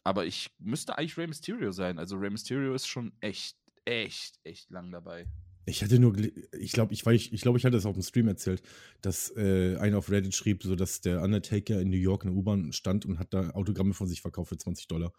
aber 0.04 0.26
ich 0.26 0.56
müsste 0.60 0.98
eigentlich 0.98 1.18
Rey 1.18 1.28
Mysterio 1.28 1.72
sein. 1.72 2.00
Also 2.00 2.18
Rey 2.18 2.30
Mysterio 2.30 2.74
ist 2.74 2.88
schon 2.88 3.14
echt, 3.20 3.58
echt, 3.86 4.40
echt 4.44 4.70
lang 4.70 4.92
dabei. 4.92 5.28
Ich 5.70 5.84
hatte 5.84 6.00
nur, 6.00 6.16
ich 6.58 6.72
glaube, 6.72 6.94
ich, 6.94 7.04
weiß- 7.04 7.30
ich, 7.34 7.42
glaube, 7.42 7.58
ich 7.58 7.66
hatte 7.66 7.76
es 7.76 7.86
auf 7.86 7.94
dem 7.94 8.02
Stream 8.02 8.28
erzählt, 8.30 8.62
dass 9.02 9.30
äh, 9.36 9.76
einer 9.78 9.98
auf 9.98 10.10
Reddit 10.10 10.34
schrieb, 10.34 10.64
so 10.64 10.76
dass 10.78 11.02
der 11.02 11.22
Undertaker 11.22 11.82
in 11.82 11.90
New 11.90 11.98
York 11.98 12.24
in 12.24 12.30
der 12.30 12.38
U-Bahn 12.38 12.72
stand 12.72 13.06
und 13.06 13.20
hat 13.20 13.34
da 13.34 13.50
Autogramme 13.50 13.94
von 13.94 14.08
sich 14.08 14.22
verkauft 14.22 14.50
für 14.50 14.58
20 14.58 14.88
Dollar. 14.88 15.12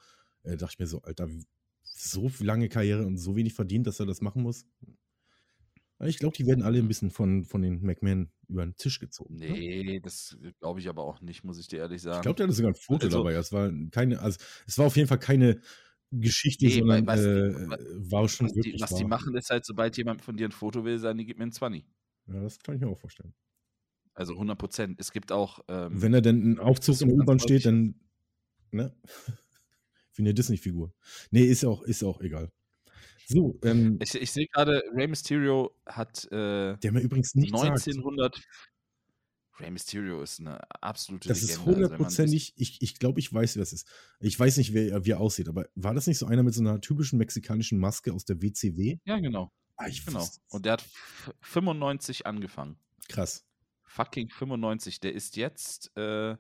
Äh, 0.45 0.57
dachte 0.57 0.73
ich 0.75 0.79
mir 0.79 0.87
so, 0.87 1.03
Alter, 1.03 1.29
so 1.83 2.31
lange 2.41 2.71
Karriere 2.71 3.05
und 3.05 3.19
so 3.19 3.37
wenig 3.37 3.53
verdient, 3.53 3.87
dass 3.87 4.01
er 4.01 4.07
das 4.07 4.23
machen 4.23 4.43
muss. 4.43 4.65
Ich 6.01 6.19
glaube, 6.19 6.37
die 6.37 6.47
werden 6.47 6.63
alle 6.63 6.79
ein 6.79 6.87
bisschen 6.89 7.11
von, 7.11 7.45
von 7.45 7.61
den 7.61 7.83
McMahon 7.83 8.31
über 8.47 8.65
den 8.65 8.77
Tisch 8.77 9.01
gezogen. 9.01 9.37
ne? 9.37 9.51
Nee, 9.51 10.01
das 10.01 10.39
glaube 10.61 10.79
ich 10.81 10.89
aber 10.89 11.03
auch 11.03 11.21
nicht, 11.21 11.43
muss 11.45 11.59
ich 11.59 11.67
dir 11.67 11.81
ehrlich 11.81 12.01
sagen. 12.01 12.19
Ich 12.19 12.23
glaube, 12.23 12.37
der 12.37 12.47
hatte 12.47 12.55
sogar 12.55 12.71
ein 12.71 12.77
Foto 12.77 13.07
Also- 13.07 13.19
dabei. 13.19 13.35
Es 13.35 13.53
war 13.53 13.71
keine, 13.91 14.21
also 14.21 14.39
es 14.67 14.79
war 14.79 14.87
auf 14.87 14.97
jeden 14.97 15.09
Fall 15.09 15.19
keine 15.19 15.61
Geschichte, 16.11 16.65
Nee, 16.67 16.79
sondern 16.79 17.07
was- 17.07 17.21
äh, 17.21 17.53
war 18.11 18.29
schon 18.29 18.49
was 18.49 18.57
wirklich 18.57 18.77
die, 18.77 18.81
was 18.81 18.91
die 18.95 19.03
wahr. 19.03 19.09
machen, 19.09 19.37
ist 19.37 19.51
halt, 19.51 19.65
sobald 19.65 19.97
jemand 19.97 20.23
von 20.23 20.37
dir 20.37 20.49
ein 20.49 20.53
Foto 20.53 20.85
will, 20.85 20.99
sagen 20.99 21.19
die, 21.19 21.27
gib 21.27 21.39
mir 21.39 21.45
ein 21.45 21.53
20. 21.53 21.85
Ja, 22.27 22.41
das 22.41 22.59
kann 22.59 22.75
ich 22.77 22.81
mir 22.81 22.89
auch 22.89 22.99
vorstellen. 22.99 23.35
Also 24.15 24.35
100 24.35 24.59
Prozent. 24.59 24.99
Es 25.01 25.13
gibt 25.13 25.31
auch. 25.33 25.61
Ähm, 25.69 26.01
Wenn 26.03 26.13
er 26.15 26.21
dann 26.23 26.53
ein 26.53 26.59
Aufzug 26.59 27.01
in 27.01 27.09
der 27.09 27.17
U-Bahn 27.19 27.39
steht, 27.39 27.67
dann, 27.67 27.95
ne? 28.73 28.95
Wie 30.15 30.23
eine 30.23 30.35
Disney-Figur. 30.35 30.93
Nee, 31.31 31.45
ist 31.45 31.65
auch, 31.65 31.83
ist 31.83 32.03
auch 32.03 32.21
egal. 32.21 32.51
So, 33.27 33.59
ähm, 33.63 33.99
ich 34.03 34.15
ich 34.15 34.33
sehe 34.33 34.47
gerade, 34.47 34.83
Rey 34.95 35.07
Mysterio 35.07 35.77
hat 35.87 36.25
äh, 36.33 36.77
der 36.79 36.93
mir 36.93 37.01
übrigens 37.01 37.35
nicht 37.35 37.57
sagt. 37.57 37.87
1900. 39.59 39.61
Rey 39.61 39.71
Mysterio 39.71 40.23
ist 40.23 40.41
eine 40.41 40.59
absolute 40.83 41.29
Das 41.29 41.43
ist 41.43 41.49
Legende. 41.51 41.67
also 41.67 41.81
man 41.81 41.91
hundertprozentig, 41.91 42.53
ich, 42.57 42.81
ich 42.83 42.99
glaube, 42.99 43.21
ich 43.21 43.33
weiß, 43.33 43.57
wer 43.57 43.61
das 43.63 43.73
ist. 43.73 43.87
Ich 44.21 44.39
weiß 44.39 44.57
nicht, 44.59 44.73
wer, 44.75 45.05
wie 45.05 45.11
er 45.11 45.21
aussieht, 45.21 45.49
aber 45.49 45.67
war 45.75 45.95
das 45.95 46.07
nicht 46.07 46.19
so 46.19 46.27
einer 46.27 46.43
mit 46.43 46.55
so 46.55 46.61
einer 46.61 46.81
typischen 46.81 47.19
mexikanischen 47.19 47.79
Maske 47.79 48.13
aus 48.13 48.25
der 48.25 48.41
WCW? 48.43 48.99
Ja, 49.05 49.19
genau. 49.19 49.53
Ah, 49.77 49.87
ich 49.89 50.05
genau. 50.05 50.21
wusste 50.21 50.41
es. 50.47 50.53
Und 50.55 50.65
der 50.65 50.73
hat 50.75 50.83
f- 50.83 51.33
95 51.43 52.27
angefangen. 52.27 52.79
Krass. 53.09 53.45
Fucking 53.85 54.29
95. 54.29 55.01
Der 55.01 55.13
ist 55.15 55.37
jetzt 55.37 55.97
äh, 55.97 56.37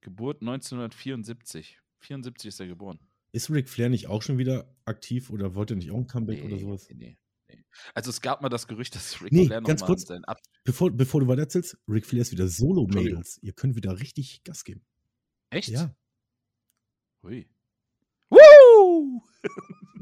Geburt 0.00 0.42
1974. 0.42 1.78
74 2.00 2.48
ist 2.48 2.60
er 2.60 2.66
geboren. 2.66 2.98
Ist 3.32 3.50
Ric 3.50 3.68
Flair 3.68 3.88
nicht 3.88 4.06
auch 4.08 4.22
schon 4.22 4.38
wieder 4.38 4.72
aktiv 4.84 5.30
oder 5.30 5.54
wollte 5.54 5.74
er 5.74 5.78
nicht 5.78 5.90
auch 5.90 5.96
ein 5.96 6.06
Comeback 6.06 6.44
oder 6.44 6.58
sowas? 6.58 6.86
Nee, 6.94 7.16
nee. 7.56 7.64
Also 7.94 8.10
es 8.10 8.20
gab 8.20 8.42
mal 8.42 8.48
das 8.48 8.66
Gerücht, 8.66 8.94
dass 8.94 9.20
Ric 9.22 9.32
Nee, 9.32 9.46
Flair 9.46 9.60
ganz 9.62 9.80
nochmal 9.80 9.96
kurz. 9.96 10.06
sein 10.06 10.24
Ab 10.24 10.40
Bevor, 10.64 10.90
bevor 10.90 11.20
du 11.20 11.28
weiter 11.28 11.42
erzählst, 11.42 11.76
Ric 11.88 12.06
Flair 12.06 12.22
ist 12.22 12.32
wieder. 12.32 12.48
Solo-Mädels. 12.48 13.38
Ihr 13.42 13.52
könnt 13.52 13.76
wieder 13.76 13.98
richtig 14.00 14.42
Gas 14.44 14.64
geben. 14.64 14.84
Echt? 15.50 15.68
Ja. 15.68 15.94
Hui. 17.22 17.48
Woo! 18.30 19.22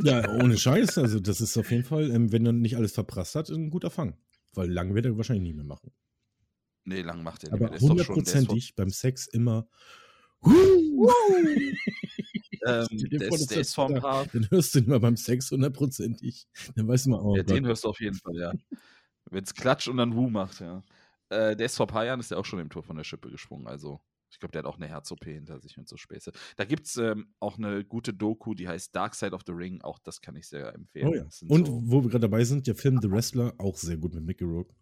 Ja, 0.03 0.29
ohne 0.31 0.57
Scheiß. 0.57 0.99
Also, 0.99 1.21
das 1.21 1.41
ist 1.41 1.57
auf 1.57 1.71
jeden 1.71 1.85
Fall, 1.85 2.11
ähm, 2.11 2.33
wenn 2.33 2.47
er 2.47 2.53
nicht 2.53 2.77
alles 2.77 2.93
verprasst 2.93 3.35
hat, 3.35 3.49
ein 3.51 3.71
guter 3.71 3.91
Fang. 3.91 4.17
Weil 4.55 4.71
lang 4.71 4.95
wird 4.95 5.07
er 5.07 5.17
wahrscheinlich 5.17 5.43
nie 5.43 5.55
mehr 5.55 5.65
machen. 5.65 5.93
Nee, 6.85 7.03
lang 7.03 7.23
macht 7.23 7.45
er 7.45 7.51
nicht 7.51 7.55
Aber 7.55 7.67
mehr. 7.67 7.75
Ist 7.75 7.81
vor, 7.81 7.91
hundertprozentig 7.91 8.75
beim 8.75 8.91
Sex 8.91 9.27
immer. 9.29 9.69
ähm, 12.67 12.87
der, 13.11 13.29
ist, 13.33 13.51
der 13.51 13.61
ist 13.61 13.75
vor 13.75 13.89
ein 13.89 14.01
paar. 14.01 14.27
Den 14.27 14.49
hörst 14.51 14.75
du 14.75 14.79
immer 14.81 15.01
beim 15.01 15.17
Sex 15.17 15.51
hundertprozentig. 15.51 16.47
Dann 16.77 16.89
weißt 16.89 17.07
du 17.07 17.11
mal, 17.11 17.21
oh 17.21 17.37
Ja, 17.37 17.43
den 17.43 17.67
hörst 17.67 17.85
du 17.85 17.89
auf 17.89 18.01
jeden 18.01 18.17
Fall, 18.17 18.37
ja. 18.37 18.53
Wenn 19.31 19.45
es 19.45 19.55
klatscht 19.55 19.89
und 19.89 19.97
dann 19.97 20.15
Wu 20.15 20.29
macht, 20.29 20.61
ja. 20.61 20.83
Äh, 21.31 21.57
der 21.57 21.67
ist 21.67 21.77
vor 21.77 21.87
ein 21.87 21.93
paar 21.93 22.05
Jahren 22.05 22.21
ist 22.21 22.31
der 22.31 22.39
auch 22.39 22.45
schon 22.45 22.59
im 22.59 22.69
Tor 22.71 22.83
von 22.83 22.97
der 22.97 23.05
Schippe 23.05 23.31
gesprungen. 23.31 23.67
Also, 23.67 24.01
ich 24.31 24.39
glaube, 24.39 24.53
der 24.53 24.61
hat 24.61 24.67
auch 24.67 24.77
eine 24.77 24.89
Herz-OP 24.89 25.25
hinter 25.25 25.59
sich 25.61 25.79
und 25.79 25.89
so 25.89 25.97
Späße. 25.97 26.33
Da 26.57 26.65
gibt 26.65 26.87
es 26.87 26.97
ähm, 26.97 27.35
auch 27.41 27.57
eine 27.59 27.85
gute 27.85 28.13
Doku, 28.15 28.55
die 28.55 28.69
heißt 28.69 28.95
Dark 28.95 29.15
Side 29.15 29.33
of 29.33 29.43
the 29.47 29.53
Ring. 29.53 29.81
Auch 29.83 29.99
das 29.99 30.21
kann 30.21 30.37
ich 30.37 30.47
sehr 30.49 30.75
empfehlen. 30.75 31.09
Oh 31.09 31.15
ja. 31.15 31.27
Und 31.49 31.67
so, 31.67 31.83
wo 31.85 32.03
wir 32.03 32.11
gerade 32.11 32.29
dabei 32.29 32.45
sind, 32.45 32.67
der 32.67 32.75
Film 32.75 33.01
The 33.01 33.11
Wrestler, 33.11 33.55
auch 33.59 33.77
sehr 33.77 33.97
gut 33.97 34.15
mit 34.15 34.25
Mickey 34.25 34.45
Rourke. 34.45 34.75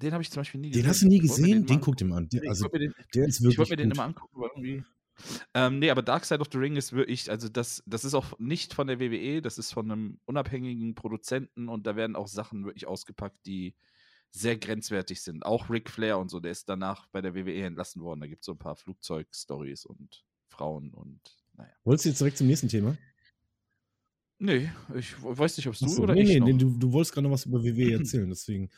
den 0.00 0.12
habe 0.12 0.22
ich 0.22 0.30
zum 0.30 0.40
Beispiel 0.40 0.60
nie 0.60 0.70
Den 0.70 0.84
gesehen. 0.84 0.88
hast 0.88 1.02
du 1.02 1.06
nie 1.08 1.20
Ich 1.22 1.22
gesehen? 1.22 1.60
mal 1.60 1.66
Den 1.66 1.80
guck 1.80 1.96
dir 1.96 2.04
mal 2.06 2.18
an. 2.18 2.28
Der, 2.28 2.42
ich 2.42 2.48
also, 2.48 2.64
wollte 2.64 2.78
mir 2.78 2.88
den, 2.88 2.94
der 3.14 3.26
ist 3.26 3.40
ich 3.40 3.42
wirklich 3.42 3.58
wollte 3.58 3.72
mir 3.72 3.76
den 3.76 3.88
gut. 3.90 3.96
immer 3.96 4.04
angucken, 4.04 4.36
aber 4.36 4.50
irgendwie. 4.54 4.84
Ähm, 5.54 5.78
nee, 5.78 5.90
aber 5.90 6.02
Dark 6.02 6.24
Side 6.24 6.40
of 6.40 6.48
the 6.52 6.58
Ring 6.58 6.76
ist 6.76 6.92
wirklich, 6.92 7.30
also 7.30 7.48
das, 7.48 7.82
das 7.86 8.04
ist 8.04 8.14
auch 8.14 8.38
nicht 8.38 8.74
von 8.74 8.86
der 8.86 9.00
WWE, 9.00 9.42
das 9.42 9.58
ist 9.58 9.72
von 9.72 9.90
einem 9.90 10.20
unabhängigen 10.26 10.94
Produzenten 10.94 11.68
und 11.68 11.86
da 11.86 11.96
werden 11.96 12.16
auch 12.16 12.28
Sachen 12.28 12.64
wirklich 12.64 12.86
ausgepackt, 12.86 13.44
die 13.46 13.74
sehr 14.30 14.56
grenzwertig 14.56 15.22
sind. 15.22 15.44
Auch 15.44 15.70
Ric 15.70 15.90
Flair 15.90 16.18
und 16.18 16.30
so, 16.30 16.40
der 16.40 16.52
ist 16.52 16.68
danach 16.68 17.06
bei 17.08 17.20
der 17.20 17.34
WWE 17.34 17.62
entlassen 17.64 18.02
worden. 18.02 18.20
Da 18.20 18.26
gibt 18.26 18.42
es 18.42 18.46
so 18.46 18.52
ein 18.52 18.58
paar 18.58 18.76
Flugzeugstories 18.76 19.86
und 19.86 20.24
Frauen 20.48 20.92
und 20.92 21.20
naja. 21.56 21.72
Wolltest 21.84 22.04
du 22.04 22.08
jetzt 22.10 22.20
direkt 22.20 22.38
zum 22.38 22.46
nächsten 22.46 22.68
Thema? 22.68 22.96
Nee, 24.38 24.70
ich 24.94 25.20
weiß 25.20 25.56
nicht, 25.56 25.66
ob 25.66 25.74
es 25.74 25.80
du 25.80 25.86
Achso, 25.86 26.02
oder 26.02 26.14
nee, 26.14 26.22
ich 26.22 26.28
nee, 26.28 26.52
nee, 26.52 26.58
du, 26.58 26.70
du 26.78 26.92
wolltest 26.92 27.12
gerade 27.12 27.26
noch 27.26 27.32
was 27.32 27.46
über 27.46 27.62
WWE 27.62 27.92
erzählen, 27.98 28.28
deswegen. 28.28 28.70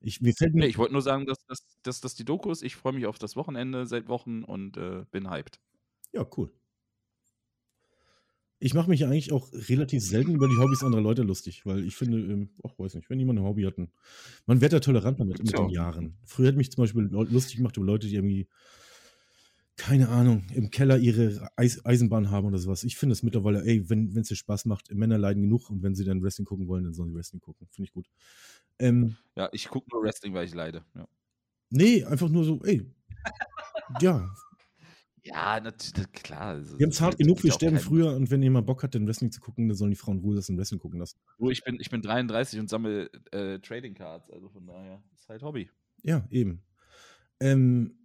Ich, 0.00 0.20
mir 0.20 0.34
fällt 0.34 0.54
mir, 0.54 0.60
Nee, 0.60 0.66
ich 0.68 0.78
wollte 0.78 0.92
nur 0.92 1.02
sagen, 1.02 1.26
dass 1.26 1.38
das 1.46 1.60
dass, 1.82 2.00
dass 2.00 2.14
die 2.14 2.24
Doku 2.24 2.50
ist. 2.50 2.62
Ich 2.62 2.76
freue 2.76 2.92
mich 2.92 3.06
auf 3.06 3.18
das 3.18 3.36
Wochenende 3.36 3.86
seit 3.86 4.08
Wochen 4.08 4.44
und 4.44 4.76
äh, 4.76 5.04
bin 5.10 5.30
hyped. 5.30 5.60
Ja, 6.12 6.26
cool. 6.36 6.52
Ich 8.58 8.72
mache 8.72 8.88
mich 8.88 9.00
ja 9.00 9.08
eigentlich 9.08 9.32
auch 9.32 9.52
relativ 9.52 10.02
selten 10.02 10.34
über 10.34 10.48
die 10.48 10.56
Hobbys 10.56 10.82
anderer 10.82 11.02
Leute 11.02 11.22
lustig, 11.22 11.66
weil 11.66 11.84
ich 11.84 11.94
finde, 11.94 12.18
ähm, 12.18 12.50
ach, 12.64 12.72
weiß 12.78 12.94
nicht, 12.94 13.10
wenn 13.10 13.18
jemand 13.18 13.38
ein 13.38 13.44
Hobby 13.44 13.64
hat, 13.64 13.74
man 14.46 14.60
wird 14.60 14.72
da 14.72 14.80
toleranter 14.80 15.26
mit, 15.26 15.38
mit 15.40 15.52
ja 15.52 15.58
den. 15.58 15.68
Jahren. 15.68 16.16
Früher 16.24 16.48
hat 16.48 16.56
mich 16.56 16.72
zum 16.72 16.82
Beispiel 16.82 17.02
lustig 17.10 17.56
gemacht 17.56 17.76
über 17.76 17.84
Leute, 17.84 18.06
die 18.06 18.14
irgendwie, 18.14 18.48
keine 19.76 20.08
Ahnung, 20.08 20.44
im 20.54 20.70
Keller 20.70 20.98
ihre 20.98 21.48
Eis 21.56 21.84
Eisenbahn 21.84 22.30
haben 22.30 22.46
oder 22.46 22.58
sowas. 22.58 22.82
Ich 22.84 22.96
finde 22.96 23.12
es 23.12 23.22
mittlerweile, 23.22 23.62
ey, 23.64 23.88
wenn 23.90 24.16
es 24.16 24.28
dir 24.28 24.36
Spaß 24.36 24.64
macht, 24.64 24.92
Männer 24.94 25.18
leiden 25.18 25.42
genug 25.42 25.68
und 25.70 25.82
wenn 25.82 25.94
sie 25.94 26.04
dann 26.04 26.22
Wrestling 26.22 26.46
gucken 26.46 26.66
wollen, 26.66 26.84
dann 26.84 26.94
sollen 26.94 27.10
sie 27.10 27.14
Wrestling 27.16 27.40
gucken. 27.40 27.66
Finde 27.70 27.88
ich 27.88 27.92
gut. 27.92 28.06
Ähm, 28.78 29.16
Ja, 29.36 29.48
ich 29.52 29.68
gucke 29.68 29.88
nur 29.92 30.02
Wrestling, 30.02 30.32
weil 30.34 30.46
ich 30.46 30.54
leide. 30.54 30.84
Ja. 30.94 31.06
nee, 31.70 32.04
einfach 32.04 32.28
nur 32.28 32.44
so, 32.44 32.62
ey, 32.64 32.82
ja, 34.00 34.28
Ja, 35.22 35.58
natürlich, 35.60 36.12
klar. 36.12 36.40
Also, 36.54 36.78
Wir 36.78 36.84
haben 36.86 36.90
es 36.92 37.00
hart 37.00 37.14
halt- 37.14 37.18
genug, 37.18 37.42
wir 37.42 37.52
sterben 37.52 37.78
früher 37.80 38.14
und 38.14 38.30
wenn 38.30 38.42
jemand 38.42 38.64
Bock 38.66 38.82
hat, 38.84 38.94
den 38.94 39.06
Wrestling 39.08 39.32
zu 39.32 39.40
gucken, 39.40 39.66
dann 39.68 39.76
sollen 39.76 39.90
die 39.90 39.96
Frauen 39.96 40.20
Ruhe 40.20 40.36
lassen, 40.36 40.56
Wrestling 40.56 40.78
gucken 40.78 41.00
lassen. 41.00 41.18
Du, 41.38 41.50
ich 41.50 41.64
bin, 41.64 41.78
ich 41.80 41.90
bin 41.90 42.00
33 42.00 42.60
und 42.60 42.70
sammle 42.70 43.10
äh, 43.32 43.58
Trading 43.58 43.94
Cards, 43.94 44.30
also 44.30 44.48
von 44.48 44.66
daher 44.66 45.02
ist 45.14 45.28
halt 45.28 45.42
Hobby. 45.42 45.68
Ja, 46.02 46.24
eben. 46.30 46.62
Ähm, 47.40 47.98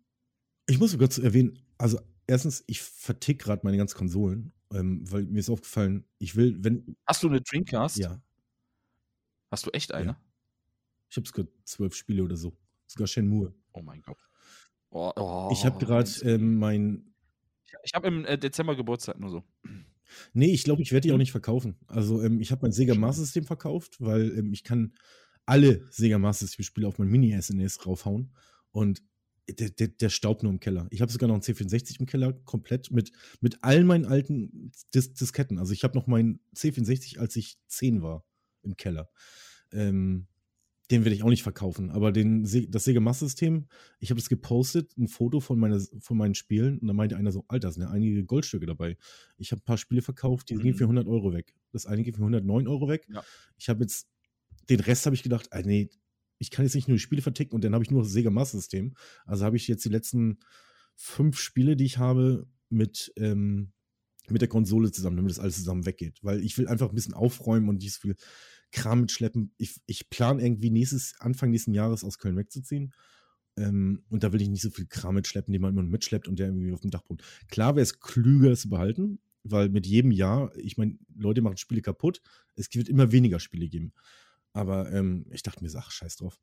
ich 0.72 0.80
muss 0.80 0.98
kurz 0.98 1.18
erwähnen, 1.18 1.60
also 1.77 1.99
erstens, 2.27 2.64
ich 2.68 2.81
vertick 2.81 3.39
gerade 3.39 3.61
meine 3.64 3.77
ganzen 3.77 3.98
Konsolen, 3.98 4.53
ähm, 4.73 5.03
weil 5.11 5.26
mir 5.26 5.39
ist 5.39 5.49
aufgefallen, 5.49 6.06
ich 6.18 6.35
will, 6.35 6.64
wenn, 6.64 6.95
Hast 7.06 7.23
du 7.23 7.27
eine 7.27 7.41
Dreamcast? 7.41 7.98
ja, 7.98 8.22
Hast 9.49 9.65
du 9.65 9.72
echt 9.72 9.93
eine? 9.93 10.18
ich 11.10 11.18
habe 11.18 11.27
sogar 11.27 11.45
zwölf 11.65 11.93
Spiele 11.93 12.23
oder 12.23 12.38
so, 12.38 12.53
sogar 12.88 13.06
Shenmue. 13.07 13.53
Oh 13.73 13.81
mein 13.81 14.02
Gott. 14.02 14.18
Oh, 14.91 15.11
oh, 15.15 15.49
ich 15.52 15.65
habe 15.65 15.84
gerade 15.84 16.10
ähm, 16.23 16.56
mein, 16.57 17.14
ich 17.84 17.93
habe 17.93 18.07
im 18.07 18.26
äh, 18.26 18.38
Dezember 18.38 18.76
Geburtstag 18.76 19.19
nur 19.19 19.30
so. 19.30 19.43
nee, 20.34 20.53
ich 20.53 20.64
glaube, 20.64 20.81
ich 20.81 20.91
werde 20.91 21.07
die 21.07 21.14
auch 21.14 21.18
nicht 21.18 21.31
verkaufen. 21.31 21.76
Also 21.88 22.22
ähm, 22.22 22.39
ich 22.39 22.52
habe 22.52 22.61
mein 22.64 22.72
Sega. 22.72 22.95
Master 22.95 23.23
System 23.23 23.45
verkauft, 23.45 23.98
weil 23.99 24.38
ähm, 24.38 24.53
ich 24.53 24.64
kann 24.64 24.93
alle 25.45 25.85
Sega 25.91 26.18
Master 26.18 26.45
System 26.45 26.64
Spiele 26.64 26.88
auf 26.88 26.98
mein 26.98 27.10
Mini-SNES 27.10 27.85
raufhauen 27.85 28.34
und 28.72 29.02
der, 29.49 29.69
der, 29.69 29.88
der 29.89 30.09
staubt 30.09 30.43
nur 30.43 30.51
im 30.51 30.59
Keller. 30.59 30.88
Ich 30.91 31.01
habe 31.01 31.11
sogar 31.11 31.27
noch 31.27 31.35
einen 31.35 31.43
C64 31.43 31.99
im 31.99 32.05
Keller, 32.05 32.34
komplett 32.45 32.91
mit, 32.91 33.11
mit 33.41 33.63
all 33.63 33.84
meinen 33.84 34.05
alten 34.05 34.72
Dis 34.93 35.13
Disketten. 35.13 35.57
Also 35.57 35.73
ich 35.73 35.84
habe 35.84 35.97
noch 35.97 36.07
meinen 36.07 36.39
C64, 36.55 37.18
als 37.19 37.35
ich 37.35 37.57
10 37.68 38.01
war, 38.01 38.26
im 38.61 38.77
Keller. 38.77 39.09
Ähm, 39.72 40.27
den 40.91 41.05
werde 41.05 41.15
ich 41.15 41.23
auch 41.23 41.30
nicht 41.30 41.43
verkaufen. 41.43 41.89
Aber 41.89 42.11
den, 42.11 42.43
das 42.69 42.84
Sega 42.84 42.99
Master 42.99 43.26
System, 43.26 43.68
ich 43.99 44.09
habe 44.09 44.19
das 44.19 44.27
gepostet, 44.27 44.95
ein 44.97 45.07
Foto 45.07 45.39
von, 45.39 45.57
meiner, 45.57 45.80
von 45.99 46.18
meinen 46.18 46.35
Spielen. 46.35 46.80
Und 46.80 46.88
da 46.88 46.93
meinte 46.93 47.15
einer 47.15 47.31
so, 47.31 47.45
Alter, 47.47 47.69
da 47.69 47.72
sind 47.72 47.84
ja 47.84 47.89
einige 47.89 48.26
Goldstücke 48.26 48.65
dabei. 48.65 48.97
Ich 49.38 49.51
habe 49.51 49.61
ein 49.61 49.65
paar 49.65 49.77
Spiele 49.77 50.01
verkauft, 50.01 50.49
die 50.49 50.55
gingen 50.55 50.73
Mhm. 50.73 50.77
für 50.77 50.84
100 50.84 51.07
Euro 51.07 51.34
weg. 51.34 51.53
Das 51.72 51.85
eine 51.85 52.03
ging 52.03 52.13
für 52.13 52.22
109 52.22 52.68
Euro 52.68 52.89
weg. 52.89 53.07
Ja. 53.09 53.23
Ich 53.57 53.69
habe 53.69 53.81
jetzt, 53.81 54.09
den 54.69 54.81
Rest 54.81 55.05
habe 55.05 55.15
ich 55.15 55.23
gedacht, 55.23 55.47
ah, 55.51 55.61
nee, 55.61 55.89
ich 56.41 56.49
kann 56.49 56.65
jetzt 56.65 56.73
nicht 56.73 56.88
nur 56.88 56.97
die 56.97 57.01
Spiele 57.01 57.22
verticken 57.22 57.53
und 57.53 57.63
dann 57.63 57.73
habe 57.73 57.84
ich 57.84 57.91
nur 57.91 58.01
das 58.01 58.11
Sega 58.11 58.31
Master 58.31 58.57
System. 58.57 58.95
Also 59.26 59.45
habe 59.45 59.57
ich 59.57 59.68
jetzt 59.68 59.85
die 59.85 59.89
letzten 59.89 60.39
fünf 60.95 61.39
Spiele, 61.39 61.76
die 61.76 61.85
ich 61.85 61.99
habe, 61.99 62.47
mit, 62.69 63.13
ähm, 63.15 63.73
mit 64.27 64.41
der 64.41 64.49
Konsole 64.49 64.91
zusammen, 64.91 65.18
damit 65.18 65.30
das 65.30 65.39
alles 65.39 65.57
zusammen 65.57 65.85
weggeht. 65.85 66.18
Weil 66.23 66.43
ich 66.43 66.57
will 66.57 66.68
einfach 66.68 66.89
ein 66.89 66.95
bisschen 66.95 67.13
aufräumen 67.13 67.69
und 67.69 67.77
nicht 67.77 67.93
so 67.93 67.99
viel 67.99 68.15
Kram 68.72 69.01
mitschleppen. 69.01 69.53
Ich, 69.57 69.81
ich 69.85 70.09
plane 70.09 70.41
irgendwie 70.41 70.72
nächstes, 70.72 71.13
Anfang 71.19 71.51
nächsten 71.51 71.73
Jahres 71.73 72.03
aus 72.03 72.18
Köln 72.18 72.38
wegzuziehen. 72.38 72.91
Ähm, 73.55 74.03
und 74.09 74.23
da 74.23 74.34
will 74.34 74.41
ich 74.41 74.49
nicht 74.49 74.63
so 74.63 74.72
viel 74.72 74.88
Kram 74.88 75.15
mitschleppen, 75.15 75.51
den 75.51 75.61
man 75.61 75.73
immer 75.73 75.84
mitschleppt 75.84 76.27
und 76.27 76.39
der 76.39 76.47
irgendwie 76.47 76.73
auf 76.73 76.81
dem 76.81 76.89
Dachboden. 76.89 77.23
Klar 77.49 77.76
wäre 77.76 77.84
es 77.84 77.99
klüger, 77.99 78.49
es 78.49 78.61
zu 78.61 78.69
behalten, 78.69 79.19
weil 79.43 79.69
mit 79.69 79.85
jedem 79.85 80.09
Jahr, 80.09 80.55
ich 80.57 80.77
meine, 80.77 80.97
Leute 81.15 81.41
machen 81.41 81.57
Spiele 81.57 81.84
kaputt. 81.84 82.22
Es 82.55 82.73
wird 82.73 82.89
immer 82.89 83.11
weniger 83.11 83.39
Spiele 83.39 83.68
geben. 83.68 83.93
Aber 84.53 84.91
ähm, 84.91 85.26
ich 85.32 85.44
dachte 85.44 85.64
mir, 85.64 85.72
ach, 85.76 85.91
scheiß 85.91 86.18
drauf. 86.18 86.40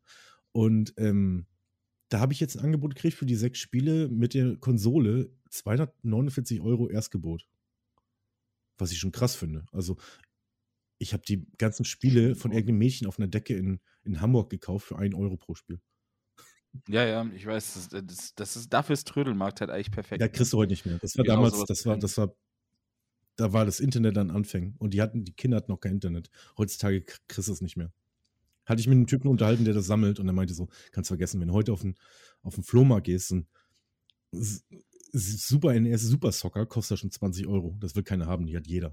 Und 0.52 0.94
ähm, 0.96 1.46
da 2.08 2.20
habe 2.20 2.32
ich 2.32 2.40
jetzt 2.40 2.56
ein 2.56 2.64
Angebot 2.64 2.94
gekriegt 2.94 3.16
für 3.16 3.26
die 3.26 3.34
sechs 3.34 3.58
Spiele 3.58 4.08
mit 4.08 4.34
der 4.34 4.56
Konsole 4.56 5.30
249 5.50 6.60
Euro 6.60 6.88
Erstgebot. 6.88 7.46
Was 8.78 8.92
ich 8.92 8.98
schon 8.98 9.12
krass 9.12 9.34
finde. 9.34 9.66
Also, 9.72 9.96
ich 10.98 11.12
habe 11.12 11.22
die 11.26 11.46
ganzen 11.58 11.84
Spiele 11.84 12.34
von 12.34 12.52
irgendeinem 12.52 12.78
Mädchen 12.78 13.06
auf 13.06 13.18
einer 13.18 13.28
Decke 13.28 13.54
in, 13.54 13.80
in 14.04 14.20
Hamburg 14.20 14.50
gekauft 14.50 14.86
für 14.86 14.98
1 14.98 15.14
Euro 15.14 15.36
pro 15.36 15.54
Spiel. 15.54 15.80
Ja, 16.86 17.04
ja, 17.04 17.26
ich 17.34 17.46
weiß, 17.46 17.88
das, 17.90 18.04
das, 18.04 18.34
das 18.34 18.56
ist, 18.56 18.72
dafür 18.72 18.94
ist 18.94 19.08
Trödelmarkt 19.08 19.60
halt 19.60 19.70
eigentlich 19.70 19.90
perfekt. 19.90 20.20
Da 20.20 20.28
kriegst 20.28 20.52
du 20.52 20.58
heute 20.58 20.70
nicht 20.70 20.86
mehr. 20.86 20.98
Das 20.98 21.16
war 21.16 21.24
Genau 21.24 21.36
damals, 21.36 21.64
das 21.64 21.86
war, 21.86 21.96
das 21.96 22.16
war, 22.18 22.34
da 23.38 23.52
war 23.52 23.64
das 23.64 23.78
Internet 23.78 24.18
an 24.18 24.30
Anfängen 24.30 24.74
und 24.78 24.94
die 24.94 25.00
hatten, 25.00 25.24
die 25.24 25.32
Kinder 25.32 25.56
hatten 25.56 25.70
noch 25.70 25.80
kein 25.80 25.94
Internet. 25.94 26.28
Heutzutage 26.58 27.02
kriegst 27.02 27.48
du 27.48 27.52
es 27.52 27.60
nicht 27.60 27.76
mehr. 27.76 27.92
Hatte 28.66 28.80
ich 28.80 28.88
mit 28.88 28.96
einem 28.96 29.06
Typen 29.06 29.28
unterhalten, 29.28 29.64
der 29.64 29.74
das 29.74 29.86
sammelt 29.86 30.18
und 30.18 30.26
er 30.26 30.32
meinte 30.32 30.54
so, 30.54 30.68
kannst 30.90 31.08
vergessen, 31.08 31.40
wenn 31.40 31.48
du 31.48 31.54
heute 31.54 31.72
auf 31.72 31.80
den, 31.80 31.94
auf 32.42 32.56
den 32.56 32.64
Flohmarkt 32.64 33.06
gehst, 33.06 33.30
ein 33.30 33.46
Super 35.12 35.78
NES 35.78 36.02
Super 36.02 36.32
Soccer 36.32 36.66
kostet 36.66 36.98
schon 36.98 37.12
20 37.12 37.46
Euro. 37.46 37.76
Das 37.80 37.94
will 37.94 38.02
keiner 38.02 38.26
haben, 38.26 38.44
die 38.44 38.56
hat 38.56 38.66
jeder. 38.66 38.92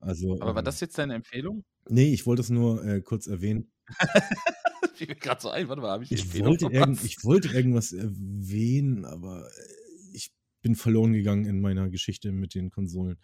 Also, 0.00 0.34
Aber 0.40 0.54
war 0.54 0.58
ähm, 0.58 0.64
das 0.64 0.80
jetzt 0.80 0.98
deine 0.98 1.14
Empfehlung? 1.14 1.64
nee, 1.88 2.12
ich 2.12 2.26
wollte 2.26 2.42
es 2.42 2.50
nur 2.50 2.84
äh, 2.84 3.00
kurz 3.00 3.26
erwähnen. 3.28 3.70
Mir 4.98 5.06
gerade 5.14 5.40
so 5.40 5.48
ein, 5.48 5.68
warte 5.68 5.80
mal, 5.80 5.92
habe 5.92 6.04
ich 6.04 6.12
Ich 6.12 6.38
wollte, 6.40 6.66
irgend, 6.66 7.02
ich 7.04 7.24
wollte 7.24 7.48
irgendwas 7.48 7.92
erwähnen, 7.92 9.06
aber 9.06 9.46
äh, 9.46 10.12
ich 10.12 10.30
bin 10.60 10.74
verloren 10.74 11.12
gegangen 11.12 11.46
in 11.46 11.60
meiner 11.60 11.88
Geschichte 11.88 12.32
mit 12.32 12.54
den 12.54 12.70
Konsolen. 12.70 13.16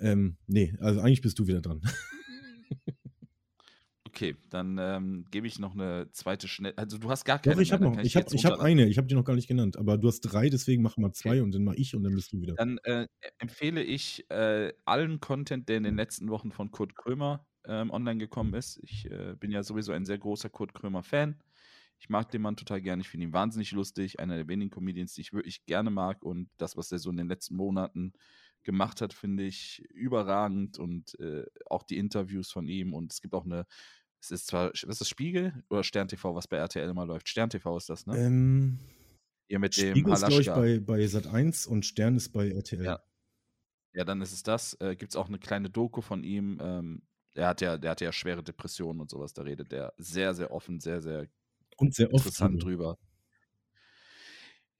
Ähm, 0.00 0.36
nee, 0.46 0.74
also 0.80 1.00
eigentlich 1.00 1.22
bist 1.22 1.38
du 1.38 1.46
wieder 1.46 1.60
dran. 1.60 1.80
Okay, 4.18 4.34
dann 4.50 4.78
ähm, 4.80 5.26
gebe 5.30 5.46
ich 5.46 5.60
noch 5.60 5.74
eine 5.74 6.10
zweite 6.10 6.48
schnell. 6.48 6.72
Also 6.76 6.98
du 6.98 7.08
hast 7.08 7.24
gar 7.24 7.38
keine. 7.38 7.54
Doch, 7.54 7.62
ich 7.62 7.72
habe 7.72 7.84
noch, 7.84 7.94
kann 7.94 8.04
ich 8.04 8.16
habe 8.16 8.26
ich 8.32 8.44
hab 8.44 8.58
eine, 8.58 8.88
ich 8.88 8.98
habe 8.98 9.06
die 9.06 9.14
noch 9.14 9.24
gar 9.24 9.36
nicht 9.36 9.46
genannt, 9.46 9.76
aber 9.76 9.96
du 9.96 10.08
hast 10.08 10.22
drei, 10.22 10.48
deswegen 10.48 10.82
mach 10.82 10.96
mal 10.96 11.12
zwei 11.12 11.28
Okay. 11.30 11.40
und 11.42 11.54
dann 11.54 11.62
mach 11.62 11.74
ich 11.74 11.94
und 11.94 12.02
dann 12.02 12.16
bist 12.16 12.32
du 12.32 12.40
wieder. 12.40 12.54
Dann 12.54 12.78
äh, 12.82 13.06
empfehle 13.38 13.80
ich 13.80 14.28
äh, 14.28 14.72
allen 14.84 15.20
Content, 15.20 15.68
der 15.68 15.76
in 15.76 15.84
den 15.84 15.94
letzten 15.94 16.30
Wochen 16.30 16.50
von 16.50 16.72
Kurt 16.72 16.96
Krömer 16.96 17.46
ähm, 17.64 17.92
online 17.92 18.18
gekommen 18.18 18.54
ist. 18.54 18.80
Ich 18.82 19.08
äh, 19.08 19.36
bin 19.38 19.52
ja 19.52 19.62
sowieso 19.62 19.92
ein 19.92 20.04
sehr 20.04 20.18
großer 20.18 20.48
Kurt 20.48 20.74
Krömer-Fan. 20.74 21.40
Ich 22.00 22.08
mag 22.08 22.28
den 22.30 22.42
Mann 22.42 22.56
total 22.56 22.80
gerne. 22.80 23.02
Ich 23.02 23.08
finde 23.08 23.26
ihn 23.26 23.32
wahnsinnig 23.32 23.70
lustig. 23.72 24.18
Einer 24.18 24.36
der 24.36 24.48
wenigen 24.48 24.70
Comedians, 24.70 25.14
die 25.14 25.20
ich 25.20 25.32
wirklich 25.32 25.64
gerne 25.66 25.90
mag. 25.90 26.24
Und 26.24 26.48
das, 26.56 26.76
was 26.76 26.90
er 26.90 26.98
so 26.98 27.10
in 27.10 27.16
den 27.18 27.28
letzten 27.28 27.56
Monaten 27.56 28.14
gemacht 28.64 29.00
hat, 29.00 29.12
finde 29.12 29.44
ich 29.44 29.80
überragend. 29.90 30.78
Und 30.78 31.18
äh, 31.20 31.44
auch 31.66 31.82
die 31.82 31.98
Interviews 31.98 32.50
von 32.50 32.66
ihm. 32.68 32.94
Und 32.94 33.12
es 33.12 33.20
gibt 33.20 33.34
auch 33.34 33.44
eine. 33.44 33.66
Es 34.20 34.32
ist 34.32 34.48
zwar, 34.48 34.74
ist 34.74 35.00
das 35.00 35.08
Spiegel 35.08 35.62
oder 35.70 35.84
Stern 35.84 36.08
TV, 36.08 36.34
was 36.34 36.48
bei 36.48 36.56
RTL 36.56 36.88
immer 36.88 37.06
läuft? 37.06 37.28
Stern 37.28 37.50
TV 37.50 37.76
ist 37.76 37.88
das, 37.88 38.04
ne? 38.04 38.18
Ähm, 38.18 38.78
Ihr 39.48 39.60
mit 39.60 39.76
dem 39.76 39.90
Spiegel 39.90 40.12
ist, 40.12 40.26
glaube 40.26 40.40
ich, 40.42 40.48
bei, 40.48 40.80
bei 40.80 41.06
Sat 41.06 41.28
1 41.28 41.66
und 41.66 41.86
Stern 41.86 42.16
ist 42.16 42.30
bei 42.30 42.50
RTL. 42.50 42.84
Ja. 42.84 43.00
Ja, 43.94 44.04
dann 44.04 44.20
ist 44.20 44.32
es 44.32 44.42
das. 44.42 44.74
Äh, 44.80 44.96
Gibt 44.96 45.12
es 45.12 45.16
auch 45.16 45.28
eine 45.28 45.38
kleine 45.38 45.70
Doku 45.70 46.02
von 46.02 46.22
ihm. 46.22 46.58
Ähm, 46.60 47.02
er 47.34 47.48
hat 47.48 47.60
ja, 47.60 47.78
der 47.78 47.92
hatte 47.92 48.04
ja 48.04 48.12
schwere 48.12 48.42
Depressionen 48.42 49.00
und 49.00 49.10
sowas. 49.10 49.32
Da 49.32 49.42
redet 49.42 49.72
er 49.72 49.94
sehr, 49.96 50.34
sehr 50.34 50.50
offen, 50.50 50.80
sehr, 50.80 51.00
sehr 51.00 51.26
Und 51.76 51.94
sehr 51.94 52.12
oft. 52.12 52.26
interessant 52.26 52.62
drüber. 52.62 52.94
drüber. 52.94 52.98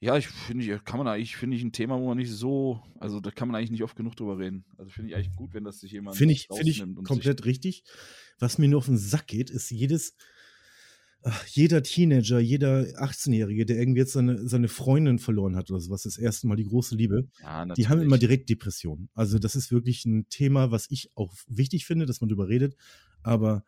Ja, 0.00 0.16
ich 0.16 0.28
finde, 0.28 0.64
ich- 0.64 0.84
kann 0.84 0.98
man 0.98 1.08
eigentlich, 1.08 1.36
finde 1.36 1.56
ich, 1.56 1.62
ein 1.64 1.72
Thema, 1.72 1.98
wo 1.98 2.06
man 2.06 2.18
nicht 2.18 2.30
so, 2.30 2.80
also 3.00 3.18
da 3.20 3.30
kann 3.32 3.48
man 3.48 3.56
eigentlich 3.56 3.72
nicht 3.72 3.82
oft 3.82 3.96
genug 3.96 4.14
drüber 4.14 4.38
reden. 4.38 4.64
Also 4.76 4.90
finde 4.90 5.10
ich 5.10 5.16
eigentlich 5.16 5.34
gut, 5.34 5.54
wenn 5.54 5.64
das 5.64 5.80
sich 5.80 5.90
jemand 5.92 6.16
Finde 6.16 6.34
ich, 6.34 6.46
finde 6.52 6.70
ich 6.70 6.78
komplett 7.04 7.44
richtig. 7.44 7.82
Was 8.38 8.58
mir 8.58 8.68
nur 8.68 8.78
auf 8.78 8.86
den 8.86 8.96
Sack 8.96 9.26
geht, 9.26 9.50
ist 9.50 9.70
jedes, 9.70 10.14
ach, 11.22 11.44
jeder 11.46 11.82
Teenager, 11.82 12.38
jeder 12.38 12.82
18-Jährige, 13.02 13.66
der 13.66 13.76
irgendwie 13.78 13.98
jetzt 13.98 14.12
seine, 14.12 14.46
seine 14.48 14.68
Freundin 14.68 15.18
verloren 15.18 15.56
hat 15.56 15.68
oder 15.70 15.80
sowas, 15.80 16.04
das 16.04 16.16
erste 16.16 16.46
Mal 16.46 16.54
die 16.56 16.64
große 16.66 16.94
Liebe, 16.94 17.28
ja, 17.42 17.66
die 17.74 17.88
haben 17.88 18.00
immer 18.00 18.18
direkt 18.18 18.48
Depressionen. 18.50 19.08
Also 19.14 19.40
das 19.40 19.56
ist 19.56 19.72
wirklich 19.72 20.04
ein 20.04 20.28
Thema, 20.28 20.70
was 20.70 20.86
ich 20.90 21.10
auch 21.16 21.34
wichtig 21.48 21.86
finde, 21.86 22.06
dass 22.06 22.20
man 22.20 22.28
drüber 22.28 22.48
redet. 22.48 22.76
Aber 23.24 23.64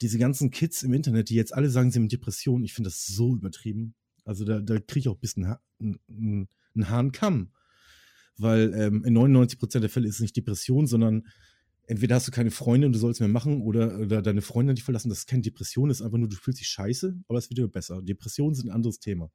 diese 0.00 0.18
ganzen 0.18 0.50
Kids 0.50 0.82
im 0.82 0.94
Internet, 0.94 1.28
die 1.28 1.34
jetzt 1.34 1.52
alle 1.54 1.68
sagen, 1.68 1.90
sie 1.90 1.98
haben 1.98 2.08
Depressionen, 2.08 2.64
ich 2.64 2.72
finde 2.72 2.88
das 2.88 3.04
so 3.06 3.34
übertrieben. 3.34 3.94
Also 4.26 4.44
da, 4.44 4.60
da 4.60 4.78
kriege 4.78 5.00
ich 5.00 5.08
auch 5.08 5.16
ein 5.16 5.20
bisschen 5.20 5.48
ha 5.48 5.60
einen, 5.80 5.98
einen, 6.08 6.48
einen 6.74 6.90
Hahn 6.90 7.12
Kamm. 7.12 7.52
Weil 8.38 8.74
ähm, 8.74 9.04
in 9.04 9.16
99% 9.16 9.80
der 9.80 9.88
Fälle 9.88 10.08
ist 10.08 10.16
es 10.16 10.20
nicht 10.20 10.36
Depression, 10.36 10.86
sondern 10.86 11.26
entweder 11.86 12.16
hast 12.16 12.28
du 12.28 12.32
keine 12.32 12.50
Freundin 12.50 12.88
und 12.88 12.92
du 12.92 12.98
sollst 12.98 13.20
mehr 13.20 13.28
machen 13.28 13.62
oder, 13.62 13.98
oder 13.98 14.20
deine 14.20 14.42
Freundin 14.42 14.70
hat 14.70 14.78
dich 14.78 14.84
verlassen. 14.84 15.08
Das 15.08 15.18
ist 15.18 15.28
keine 15.28 15.42
Depression, 15.42 15.88
das 15.88 16.00
ist 16.00 16.04
einfach 16.04 16.18
nur, 16.18 16.28
du 16.28 16.36
fühlst 16.36 16.60
dich 16.60 16.68
scheiße, 16.68 17.16
aber 17.28 17.38
es 17.38 17.48
wird 17.48 17.58
immer 17.58 17.68
besser. 17.68 18.02
Depressionen 18.02 18.54
sind 18.54 18.68
ein 18.68 18.74
anderes 18.74 18.98
Thema. 18.98 19.30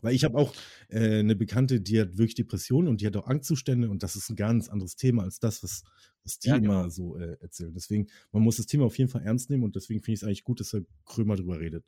Weil 0.00 0.14
ich 0.14 0.24
habe 0.24 0.36
auch 0.36 0.54
äh, 0.88 1.20
eine 1.20 1.34
Bekannte, 1.34 1.80
die 1.80 1.98
hat 1.98 2.18
wirklich 2.18 2.34
Depressionen 2.34 2.88
und 2.88 3.00
die 3.00 3.06
hat 3.06 3.16
auch 3.16 3.26
Angstzustände 3.26 3.88
und 3.88 4.02
das 4.02 4.16
ist 4.16 4.28
ein 4.28 4.36
ganz 4.36 4.68
anderes 4.68 4.96
Thema 4.96 5.22
als 5.22 5.40
das, 5.40 5.62
was, 5.62 5.82
was 6.22 6.38
die 6.38 6.48
Ja, 6.48 6.58
genau. 6.58 6.80
immer 6.80 6.90
so 6.90 7.16
äh, 7.16 7.38
erzählen. 7.40 7.72
Deswegen, 7.72 8.08
man 8.30 8.42
muss 8.42 8.58
das 8.58 8.66
Thema 8.66 8.84
auf 8.84 8.98
jeden 8.98 9.10
Fall 9.10 9.22
ernst 9.22 9.48
nehmen 9.48 9.62
und 9.62 9.76
deswegen 9.76 10.02
finde 10.02 10.14
ich 10.14 10.20
es 10.20 10.24
eigentlich 10.24 10.44
gut, 10.44 10.60
dass 10.60 10.74
Herr 10.74 10.82
Krömer 11.06 11.36
drüber 11.36 11.58
redet. 11.58 11.86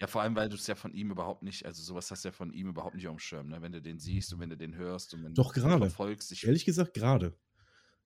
Ja, 0.00 0.06
vor 0.06 0.20
allem, 0.20 0.36
weil 0.36 0.48
du 0.50 0.56
es 0.56 0.66
ja 0.66 0.74
von 0.74 0.92
ihm 0.92 1.10
überhaupt 1.10 1.42
nicht, 1.42 1.64
also 1.64 1.82
sowas 1.82 2.10
hast 2.10 2.24
du 2.24 2.28
ja 2.28 2.32
von 2.32 2.52
ihm 2.52 2.68
überhaupt 2.68 2.96
nicht 2.96 3.06
auf 3.08 3.16
dem 3.16 3.18
Schirm, 3.18 3.48
ne? 3.48 3.62
Wenn 3.62 3.72
du 3.72 3.80
den 3.80 3.98
siehst 3.98 4.32
und 4.34 4.40
wenn 4.40 4.50
du 4.50 4.56
den 4.56 4.74
hörst 4.74 5.14
und 5.14 5.24
wenn 5.24 5.32
Doch, 5.34 5.54
du 5.54 5.60
ihn 5.60 5.64
gerade. 5.64 5.86
verfolgst. 5.86 6.32
Ich, 6.32 6.44
Ehrlich 6.46 6.64
gesagt, 6.66 6.92
gerade. 6.92 7.34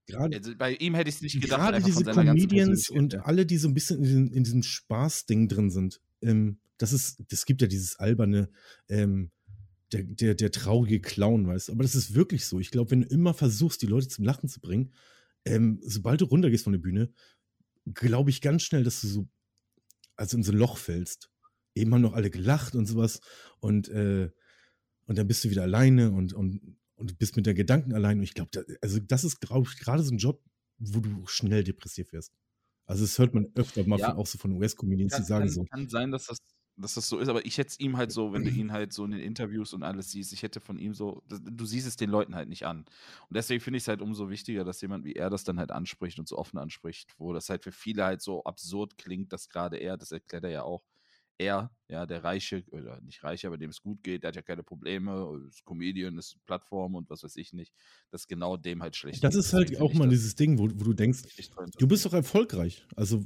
Gerade 0.06 0.36
also 0.36 0.56
bei 0.56 0.74
ihm 0.74 0.94
hätte 0.94 1.08
ich 1.10 1.16
es 1.16 1.22
nicht 1.22 1.40
gedacht, 1.40 1.60
gerade 1.60 1.82
diese 1.82 2.04
Comedians 2.04 2.90
und 2.90 3.16
alle, 3.26 3.44
die 3.44 3.58
so 3.58 3.68
ein 3.68 3.74
bisschen 3.74 3.98
in, 3.98 4.02
diesem- 4.04 4.32
in 4.32 4.44
diesem 4.44 4.62
Spaßding 4.62 5.48
drin 5.48 5.70
sind, 5.70 6.00
ähm, 6.22 6.60
das 6.78 6.92
ist, 6.92 7.22
das 7.28 7.44
gibt 7.44 7.60
ja 7.60 7.68
dieses 7.68 7.96
alberne, 7.96 8.50
ähm, 8.88 9.30
der, 9.92 10.04
der, 10.04 10.34
der 10.34 10.50
traurige 10.52 11.00
Clown, 11.00 11.46
weißt 11.46 11.68
du. 11.68 11.72
Aber 11.72 11.82
das 11.82 11.94
ist 11.94 12.14
wirklich 12.14 12.46
so. 12.46 12.60
Ich 12.60 12.70
glaube, 12.70 12.92
wenn 12.92 13.02
du 13.02 13.08
immer 13.08 13.34
versuchst, 13.34 13.82
die 13.82 13.86
Leute 13.86 14.08
zum 14.08 14.24
Lachen 14.24 14.48
zu 14.48 14.60
bringen, 14.60 14.94
ähm, 15.44 15.80
sobald 15.82 16.20
du 16.20 16.26
runtergehst 16.26 16.64
von 16.64 16.72
der 16.72 16.80
Bühne, 16.80 17.12
glaube 17.92 18.30
ich 18.30 18.40
ganz 18.40 18.62
schnell, 18.62 18.84
dass 18.84 19.00
du 19.00 19.08
so, 19.08 19.28
also 20.16 20.36
in 20.36 20.42
so 20.44 20.52
ein 20.52 20.58
Loch 20.58 20.76
fällst. 20.76 21.30
Eben 21.80 21.94
haben 21.94 22.02
noch 22.02 22.14
alle 22.14 22.30
gelacht 22.30 22.74
und 22.74 22.86
sowas 22.86 23.20
und, 23.60 23.88
äh, 23.88 24.30
und 25.06 25.18
dann 25.18 25.26
bist 25.28 25.44
du 25.44 25.50
wieder 25.50 25.62
alleine 25.62 26.12
und, 26.12 26.32
und, 26.32 26.76
und 26.94 27.18
bist 27.18 27.36
mit 27.36 27.46
der 27.46 27.54
Gedanken 27.54 27.94
allein. 27.94 28.18
Und 28.18 28.24
ich 28.24 28.34
glaube, 28.34 28.50
da, 28.52 28.62
also 28.82 28.98
das 29.00 29.24
ist, 29.24 29.40
glaube 29.40 29.68
ich, 29.70 29.78
gerade 29.80 30.02
so 30.02 30.14
ein 30.14 30.18
Job, 30.18 30.42
wo 30.78 31.00
du 31.00 31.26
schnell 31.26 31.64
depressiv 31.64 32.12
wirst. 32.12 32.32
Also 32.86 33.04
das 33.04 33.18
hört 33.18 33.34
man 33.34 33.48
öfter 33.54 33.84
mal 33.86 33.98
Ja. 33.98 34.06
von, 34.06 34.16
auch 34.16 34.26
so 34.26 34.38
von 34.38 34.52
US-Comedians, 34.52 35.14
die 35.16 35.22
sagen 35.22 35.46
kann, 35.46 35.48
so. 35.48 35.66
kann 35.70 35.88
sein, 35.88 36.10
dass 36.10 36.26
das, 36.26 36.38
dass 36.76 36.94
das 36.94 37.08
so 37.08 37.18
ist, 37.18 37.28
aber 37.28 37.44
ich 37.44 37.58
hätte 37.58 37.68
es 37.68 37.80
ihm 37.80 37.96
halt 37.96 38.10
so, 38.12 38.32
wenn 38.32 38.44
du 38.44 38.50
ihn 38.50 38.72
halt 38.72 38.92
so 38.92 39.04
in 39.04 39.10
den 39.12 39.20
Interviews 39.20 39.72
und 39.74 39.82
alles 39.82 40.10
siehst, 40.10 40.32
ich 40.32 40.42
hätte 40.42 40.60
von 40.60 40.78
ihm 40.78 40.94
so, 40.94 41.22
du 41.28 41.64
siehst 41.66 41.86
es 41.86 41.96
den 41.96 42.10
Leuten 42.10 42.34
halt 42.34 42.48
nicht 42.48 42.66
an. 42.66 42.78
Und 42.80 43.36
deswegen 43.36 43.60
finde 43.60 43.76
ich 43.78 43.84
es 43.84 43.88
halt 43.88 44.00
umso 44.02 44.30
wichtiger, 44.30 44.64
dass 44.64 44.80
jemand 44.80 45.04
wie 45.04 45.14
er 45.14 45.30
das 45.30 45.44
dann 45.44 45.58
halt 45.58 45.70
anspricht 45.72 46.18
und 46.18 46.28
so 46.28 46.38
offen 46.38 46.58
anspricht, 46.58 47.14
wo 47.18 47.32
das 47.32 47.48
halt 47.48 47.62
für 47.64 47.72
viele 47.72 48.04
halt 48.04 48.22
so 48.22 48.44
absurd 48.44 48.96
klingt, 48.98 49.32
dass 49.32 49.48
gerade 49.48 49.76
er, 49.76 49.96
das 49.96 50.12
erklärt 50.12 50.44
er 50.44 50.50
ja 50.50 50.62
auch, 50.62 50.84
er, 51.40 51.70
ja, 51.88 52.06
der 52.06 52.22
Reiche, 52.22 52.62
oder 52.70 53.00
nicht 53.00 53.24
Reiche, 53.24 53.46
aber 53.46 53.56
dem 53.56 53.70
es 53.70 53.80
gut 53.80 54.02
geht, 54.02 54.22
der 54.22 54.28
hat 54.28 54.36
ja 54.36 54.42
keine 54.42 54.62
Probleme, 54.62 55.40
ist 55.48 55.64
Comedian, 55.64 56.18
ist 56.18 56.36
Plattform 56.44 56.94
und 56.94 57.08
was 57.08 57.24
weiß 57.24 57.36
ich 57.36 57.52
nicht, 57.52 57.72
dass 58.10 58.28
genau 58.28 58.56
dem 58.56 58.82
halt 58.82 58.94
schlecht 58.94 59.24
Das 59.24 59.34
ist 59.34 59.52
halt 59.52 59.80
auch 59.80 59.94
mal 59.94 60.08
dieses 60.08 60.34
Ding, 60.34 60.58
wo, 60.58 60.64
wo 60.64 60.84
du 60.84 60.92
denkst, 60.92 61.22
du 61.78 61.88
bist 61.88 62.04
doch 62.04 62.12
erfolgreich. 62.12 62.86
Also 62.94 63.24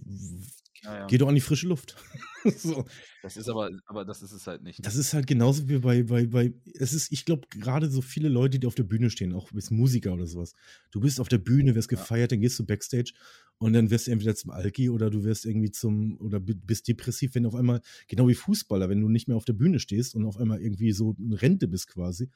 Ja, 0.84 0.98
ja. 0.98 1.06
geh 1.06 1.18
doch 1.18 1.28
an 1.28 1.34
die 1.34 1.40
frische 1.40 1.66
Luft. 1.66 1.96
so. 2.58 2.84
Das 3.22 3.36
ist 3.38 3.48
aber, 3.48 3.70
aber 3.86 4.04
das 4.04 4.20
ist 4.22 4.32
es 4.32 4.46
halt 4.46 4.62
nicht. 4.62 4.84
Das 4.84 4.96
ist 4.96 5.14
halt 5.14 5.26
genauso 5.26 5.68
wie 5.68 5.78
bei, 5.78 6.02
bei, 6.02 6.26
bei 6.26 6.52
es 6.74 6.92
ist, 6.92 7.10
ich 7.10 7.24
glaube, 7.24 7.46
gerade 7.50 7.88
so 7.90 8.02
viele 8.02 8.28
Leute, 8.28 8.58
die 8.58 8.66
auf 8.66 8.74
der 8.74 8.82
Bühne 8.84 9.08
stehen, 9.10 9.32
auch 9.32 9.50
bis 9.50 9.70
Musiker 9.70 10.12
oder 10.12 10.26
sowas. 10.26 10.52
Du 10.90 11.00
bist 11.00 11.20
auf 11.20 11.28
der 11.28 11.38
Bühne, 11.38 11.74
wirst 11.74 11.90
Ja. 11.90 11.98
gefeiert, 11.98 12.32
dann 12.32 12.40
gehst 12.40 12.58
du 12.58 12.66
Backstage 12.66 13.14
und 13.58 13.72
dann 13.72 13.88
wirst 13.90 14.06
du 14.06 14.10
entweder 14.10 14.34
zum 14.34 14.50
Alki 14.50 14.90
oder 14.90 15.08
du 15.10 15.24
wirst 15.24 15.46
irgendwie 15.46 15.70
zum, 15.70 16.18
oder 16.20 16.38
bi- 16.40 16.54
bist 16.54 16.86
depressiv, 16.88 17.34
wenn 17.34 17.46
auf 17.46 17.54
einmal, 17.54 17.80
genau 18.08 18.28
wie 18.28 18.34
Fußballer, 18.34 18.88
wenn 18.90 19.00
du 19.00 19.08
nicht 19.08 19.26
mehr 19.26 19.36
auf 19.38 19.46
der 19.46 19.52
Bühne 19.54 19.80
stehst 19.80 20.14
und 20.14 20.26
auf 20.26 20.36
einmal 20.36 20.60
irgendwie 20.60 20.92
so 20.92 21.16
in 21.18 21.32
Rente 21.32 21.66
bist 21.66 21.86
quasi, 21.88 22.28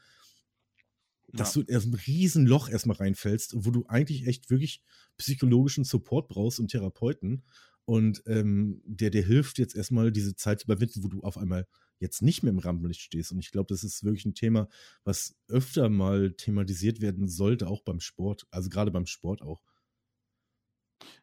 dass 1.33 1.55
Ja. 1.55 1.63
du 1.63 1.71
erst 1.71 1.87
ein 1.89 1.95
Riesenloch 1.95 2.71
erstmal 2.71 2.97
reinfällst, 2.97 3.53
wo 3.57 3.71
du 3.71 3.85
eigentlich 3.89 4.27
echt 4.27 4.49
wirklich 4.49 4.81
psychologischen 5.19 5.85
Support 5.85 6.29
brauchst 6.29 6.59
und 6.61 6.69
Therapeuten. 6.71 7.43
Und 7.89 8.23
ähm, 8.27 8.83
der 8.85 9.09
dir 9.09 9.25
hilft, 9.25 9.59
jetzt 9.59 9.75
erstmal 9.75 10.13
diese 10.13 10.37
Zeit 10.37 10.61
zu 10.61 10.67
überwinden, 10.67 11.03
wo 11.03 11.09
du 11.09 11.23
auf 11.23 11.39
einmal 11.39 11.67
jetzt 12.01 12.21
nicht 12.21 12.43
mehr 12.43 12.53
im 12.53 12.59
Rampenlicht 12.59 13.01
stehst. 13.01 13.33
Und 13.33 13.39
ich 13.39 13.51
glaube, 13.51 13.69
das 13.69 13.83
ist 13.83 14.05
wirklich 14.05 14.27
ein 14.27 14.35
Thema, 14.35 14.69
was 15.05 15.37
öfter 15.49 15.89
mal 15.89 16.35
thematisiert 16.35 17.01
werden 17.01 17.29
sollte, 17.29 17.67
auch 17.67 17.83
beim 17.83 18.01
Sport. 18.01 18.47
Also 18.51 18.69
gerade 18.69 18.91
beim 18.91 19.07
Sport 19.07 19.41
auch. 19.41 19.63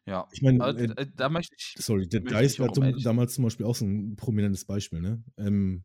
Ja, 0.06 0.26
Ich 0.32 0.42
meine, 0.42 0.58
äh, 0.76 1.02
äh, 1.02 1.06
da 1.14 1.28
möchte 1.28 1.54
ich. 1.56 1.74
sorry, 1.78 2.08
der 2.08 2.20
ich 2.42 2.58
war 2.58 2.66
um 2.66 2.74
zum, 2.74 3.00
damals 3.00 3.34
zum 3.34 3.44
Beispiel 3.44 3.64
auch 3.64 3.76
so 3.76 3.84
ein 3.84 4.16
prominentes 4.16 4.64
Beispiel, 4.64 5.00
ne? 5.00 5.22
Ähm, 5.36 5.84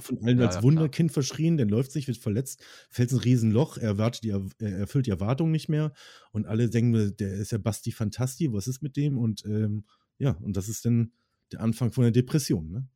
von 0.00 0.18
allen 0.24 0.40
Ja, 0.40 0.42
als 0.42 0.60
ja, 0.60 0.62
klar. 0.62 0.88
Wunderkind 0.92 1.12
verschrien, 1.12 1.56
der 1.56 1.66
läuft 1.66 1.92
sich, 1.92 2.08
wird 2.08 2.18
verletzt, 2.18 2.64
fällt 2.90 3.12
ein 3.12 3.18
Riesenloch, 3.18 3.76
er, 3.76 3.88
erwartet 3.90 4.24
die, 4.24 4.30
Er- 4.30 4.46
er 4.58 4.78
erfüllt 4.78 5.06
die 5.06 5.10
Erwartungen 5.10 5.52
nicht 5.52 5.68
mehr 5.68 5.92
und 6.32 6.46
alle 6.46 6.70
denken, 6.70 7.16
der 7.16 7.32
ist 7.34 7.52
ja 7.52 7.58
Basti 7.58 7.92
Fantasti, 7.92 8.52
was 8.52 8.68
ist 8.68 8.82
mit 8.82 8.96
dem? 8.96 9.18
Und 9.18 9.44
ähm, 9.44 9.84
ja, 10.18 10.32
und 10.32 10.56
das 10.56 10.68
ist 10.68 10.84
dann 10.84 11.12
der 11.52 11.60
Anfang 11.60 11.92
von 11.92 12.04
der 12.04 12.12
Depression, 12.12 12.70
ne? 12.70 12.88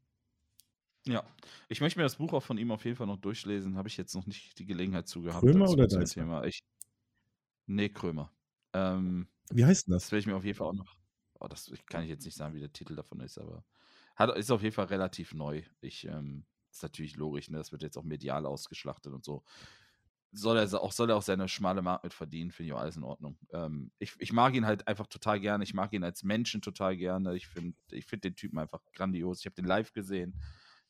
Ja, 1.07 1.25
ich 1.69 1.81
möchte 1.81 1.99
mir 1.99 2.03
das 2.03 2.17
Buch 2.17 2.33
auch 2.33 2.43
von 2.43 2.59
ihm 2.59 2.71
auf 2.73 2.85
jeden 2.85 2.97
Fall 2.97 3.07
noch 3.07 3.17
durchlesen. 3.17 3.77
Habe 3.77 3.89
ich 3.89 3.97
jetzt 3.97 4.15
noch 4.15 4.27
nicht 4.27 4.59
die 4.59 4.67
Gelegenheit 4.67 5.07
zu 5.09 5.23
gehabt. 5.23 5.55
Krömer 5.55 5.71
oder 5.71 5.87
Deißler? 5.89 6.27
Thema. 6.27 6.45
Ich, 6.45 6.61
nee, 7.67 7.89
Krömer. 7.89 8.33
Ähm, 8.73 9.29
Wie 9.51 9.65
heißt 9.65 9.87
denn 9.89 9.93
das 9.99 10.11
das? 10.11 10.13
werde 10.13 10.21
ich 10.21 10.27
mir 10.27 10.37
auf 10.37 10.45
jeden 10.45 10.57
Fall 10.59 10.69
auch 10.69 10.75
noch. 10.75 10.97
Oh, 11.41 11.49
das 11.49 11.73
kann 11.87 12.05
ich 12.05 12.11
jetzt 12.11 12.25
nicht 12.25 12.37
sagen, 12.37 12.55
wie 12.55 12.61
der 12.61 12.73
Titel 12.73 12.97
davon 12.97 13.21
ist, 13.21 13.39
aber 13.39 13.65
hat, 14.17 14.37
ist 14.39 14.51
auf 14.51 14.63
jeden 14.63 14.75
Fall 14.75 14.87
relativ 14.87 15.35
neu. 15.35 15.65
Ich, 15.81 16.07
ähm, 16.07 16.47
ist 16.77 16.83
natürlich 16.83 17.17
logisch, 17.17 17.51
ne? 17.51 17.59
Das 17.59 17.73
wird 17.73 17.83
jetzt 17.83 17.97
auch 17.97 18.05
medial 18.05 18.47
ausgeschlachtet 18.47 19.13
und 19.13 19.25
so. 19.25 19.43
Soll 20.33 20.59
er 20.59 20.81
auch, 20.81 20.93
soll 20.93 21.11
er 21.11 21.17
auch 21.17 21.23
seine 21.23 21.49
schmale 21.49 21.83
Mark 21.83 22.05
mit 22.05 22.13
verdienen, 22.13 22.51
finde 22.51 22.69
ich 22.69 22.73
auch 22.75 22.81
alles 22.81 22.97
in 22.97 23.05
Ordnung. 23.05 23.39
Ähm, 23.53 23.91
ich, 23.99 24.15
ich 24.19 24.33
mag 24.33 24.55
ihn 24.55 24.67
halt 24.67 24.87
einfach 24.87 25.07
total 25.07 25.41
gerne. 25.41 25.65
Ich 25.65 25.73
mag 25.73 25.93
ihn 25.93 26.05
als 26.05 26.25
Menschen 26.25 26.61
total 26.61 26.97
gerne. 26.97 27.37
Ich 27.37 27.47
finde 27.47 27.77
ich 27.91 28.07
find 28.07 28.25
den 28.25 28.37
Typen 28.37 28.59
einfach 28.59 28.81
grandios. 28.93 29.41
Ich 29.41 29.47
habe 29.47 29.55
den 29.55 29.65
live 29.65 29.93
gesehen. 29.93 30.41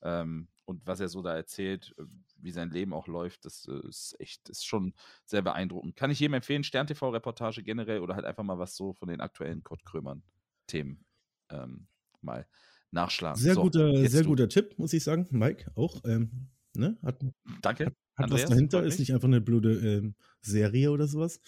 Ähm, 0.03 0.49
und 0.65 0.85
was 0.87 1.01
er 1.01 1.09
so 1.09 1.23
da 1.23 1.35
erzählt, 1.35 1.95
äh, 1.99 2.05
wie 2.39 2.51
sein 2.51 2.71
Leben 2.71 2.93
auch 2.93 3.07
läuft, 3.07 3.45
das 3.45 3.67
äh, 3.69 3.87
ist 3.89 4.17
echt, 4.19 4.49
ist 4.49 4.67
schon 4.67 4.95
sehr 5.25 5.43
beeindruckend. 5.43 5.97
Kann 5.97 6.11
ich 6.11 6.21
jedem 6.21 6.35
empfehlen, 6.35 6.65
Stern-TV-Reportage 6.65 7.63
generell 7.63 8.01
oder 8.01 8.15
halt 8.15 8.25
einfach 8.25 8.43
mal 8.43 8.59
was 8.59 8.77
so 8.77 8.93
von 8.93 9.09
den 9.09 9.21
aktuellen 9.21 9.63
Kurt 9.63 9.85
Krömern-Themen 9.85 11.05
ähm, 11.51 11.87
mal 12.21 12.47
nachschlagen. 12.91 13.41
Sehr 13.41 13.55
So, 13.55 13.63
guter, 13.63 14.09
sehr 14.09 14.23
du. 14.23 14.29
guter 14.29 14.49
Tipp, 14.49 14.79
muss 14.79 14.93
ich 14.93 15.05
sagen. 15.05 15.27
Mike 15.31 15.71
auch. 15.75 16.03
Ähm, 16.05 16.49
ne? 16.75 16.97
Hat, 17.03 17.21
Danke. 17.63 17.87
hat, 17.87 17.95
hat 18.17 18.25
Andreas, 18.25 18.43
was 18.43 18.51
dahinter, 18.51 18.85
ist 18.85 18.99
nicht 18.99 19.13
einfach 19.15 19.29
eine 19.29 19.41
blöde 19.41 19.73
ähm, 19.75 20.15
Serie 20.41 20.91
oder 20.91 21.07
sowas. 21.07 21.41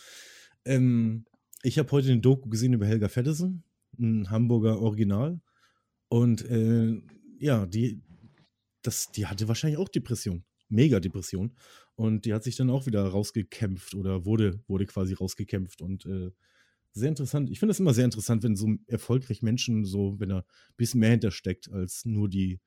Ähm, 0.65 1.25
ich 1.63 1.79
habe 1.79 1.91
heute 1.93 2.11
eine 2.11 2.21
Doku 2.21 2.49
gesehen 2.49 2.73
über 2.73 2.87
Helga 2.87 3.09
Feddersen, 3.09 3.65
ein 3.99 4.31
Hamburger 4.31 4.81
Original. 4.81 5.41
Und 6.09 6.45
äh, 6.49 7.01
ja, 7.39 7.67
die, 7.67 8.03
das, 8.83 9.11
die 9.13 9.27
hatte 9.27 9.49
wahrscheinlich 9.49 9.79
auch 9.79 9.89
Depression. 9.89 10.45
Mega 10.69 11.01
Depression. 11.01 11.57
Und 11.95 12.25
die 12.27 12.35
hat 12.35 12.45
sich 12.45 12.57
dann 12.57 12.71
auch 12.71 12.87
wieder 12.87 13.05
rausgekämpft 13.07 13.95
oder 13.95 14.25
wurde, 14.25 14.63
wurde 14.69 14.87
quasi 14.87 15.15
rausgekämpft. 15.15 15.83
Und 15.83 16.07
äh, 16.07 16.31
sehr 16.93 17.09
interessant. 17.09 17.51
Ich 17.51 17.59
finde 17.59 17.73
es 17.73 17.81
immer 17.81 17.95
sehr 17.95 18.05
interessant, 18.05 18.43
wenn 18.43 18.57
so 18.57 18.69
erfolgreich 18.87 19.43
Menschen 19.43 19.85
so, 19.85 20.19
wenn 20.19 20.31
da 20.31 20.39
ein 20.39 20.77
bisschen 20.77 21.01
mehr 21.01 21.11
hintersteckt 21.11 21.71
als 21.71 22.05
nur 22.05 22.29
die, 22.29 22.61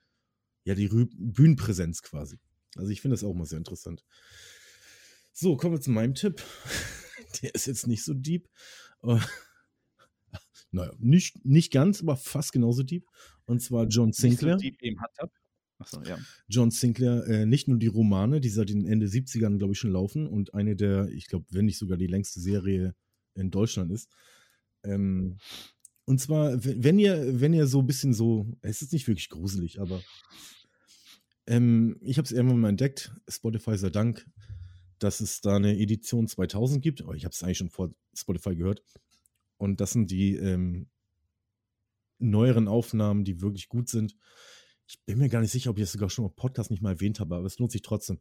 ja, 0.64 0.76
die 0.76 0.85
Rü 0.85 1.07
Bühnenpräsenz 1.14 2.02
quasi. 2.02 2.39
Also 2.76 2.91
ich 2.91 3.02
finde 3.02 3.14
das 3.15 3.23
auch 3.23 3.34
mal 3.34 3.45
sehr 3.45 3.57
interessant. 3.57 4.03
So, 5.34 5.57
kommen 5.57 5.76
wir 5.76 5.81
zu 5.81 5.91
meinem 5.91 6.14
Tipp. 6.14 6.43
Der 7.41 7.56
ist 7.56 7.65
jetzt 7.65 7.88
nicht 7.88 8.03
so 8.03 8.14
deep. 8.14 8.49
Äh, 9.03 9.19
naja, 10.72 10.91
nicht, 10.99 11.43
nicht 11.45 11.72
ganz, 11.72 12.02
aber 12.02 12.18
fast 12.18 12.52
genauso 12.52 12.84
deep. 12.84 13.07
Und 13.45 13.61
zwar 13.61 13.88
John 13.88 14.10
Nicht 14.10 14.18
so 14.18 14.27
Sinclair. 14.27 14.57
deep 14.57 14.81
im 14.81 15.02
Hot 15.02 15.31
Achso, 15.81 16.03
ja. 16.03 16.19
John 16.48 16.69
Sinclair, 16.69 17.26
äh, 17.27 17.45
nicht 17.48 17.68
nur 17.68 17.80
die 17.80 17.88
Romane, 17.88 18.39
die 18.39 18.49
seit 18.49 18.69
den 18.69 18.85
Ende 18.85 19.07
70ern, 19.07 19.57
glaube 19.57 19.73
ich, 19.73 19.80
schon 19.80 19.91
laufen 19.91 20.27
und 20.27 20.53
eine 20.53 20.76
der, 20.76 21.07
ich 21.10 21.26
glaube, 21.27 21.45
wenn 21.49 21.65
nicht 21.65 21.80
sogar 21.80 21.98
die 21.98 22.07
längste 22.07 22.39
Serie 22.39 22.93
in 23.35 23.51
Deutschland 23.51 23.91
ist. 23.91 24.09
Ähm, 24.83 25.37
und 26.05 26.19
zwar, 26.19 26.63
wenn 26.63 26.99
ihr, 26.99 27.39
wenn 27.39 27.53
ihr 27.53 27.67
so 27.67 27.79
ein 27.79 27.87
bisschen 27.87 28.13
so, 28.13 28.47
es 28.61 28.81
ist 28.81 28.93
nicht 28.93 29.07
wirklich 29.07 29.29
gruselig, 29.29 29.79
aber 29.79 30.01
ähm, 31.47 31.97
ich 32.01 32.17
habe 32.17 32.25
es 32.25 32.31
irgendwann 32.31 32.59
mal 32.59 32.69
entdeckt, 32.69 33.13
Spotify 33.27 33.77
sei 33.77 33.89
Dank, 33.89 34.27
dass 34.99 35.19
es 35.19 35.41
da 35.41 35.55
eine 35.55 35.77
Edition 35.77 36.27
2000 36.27 36.81
gibt, 36.81 37.01
aber 37.01 37.15
ich 37.15 37.25
habe 37.25 37.33
es 37.33 37.43
eigentlich 37.43 37.57
schon 37.57 37.69
vor 37.69 37.93
Spotify 38.13 38.55
gehört. 38.55 38.83
Und 39.57 39.79
das 39.79 39.91
sind 39.91 40.11
die 40.11 40.35
ähm, 40.35 40.89
neueren 42.19 42.67
Aufnahmen, 42.67 43.23
die 43.23 43.41
wirklich 43.41 43.67
gut 43.67 43.89
sind. 43.89 44.15
Ich 44.91 45.01
bin 45.05 45.19
mir 45.19 45.30
gar 45.30 45.39
nicht 45.39 45.51
sicher, 45.51 45.69
ob 45.69 45.77
ich 45.77 45.84
das 45.84 45.93
sogar 45.93 46.09
schon 46.09 46.26
im 46.26 46.35
Podcast 46.35 46.69
nicht 46.69 46.81
mal 46.81 46.91
erwähnt 46.91 47.22
habe, 47.22 47.34
aber 47.38 47.45
es 47.45 47.57
lohnt 47.59 47.72
sich 47.72 47.81
trotzdem. 47.81 48.19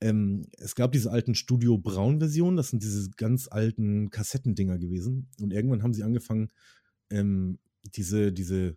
Ähm, 0.00 0.46
es 0.56 0.76
gab 0.76 0.92
diese 0.92 1.10
alten 1.10 1.34
Studio 1.34 1.78
Braun-Versionen, 1.78 2.56
das 2.56 2.68
sind 2.68 2.84
diese 2.84 3.10
ganz 3.10 3.48
alten 3.50 4.10
Kassettendinger 4.10 4.78
gewesen. 4.78 5.28
Und 5.40 5.52
irgendwann 5.52 5.82
haben 5.82 5.94
sie 5.94 6.04
angefangen, 6.04 6.52
ähm, 7.10 7.58
diese, 7.96 8.32
diese 8.32 8.76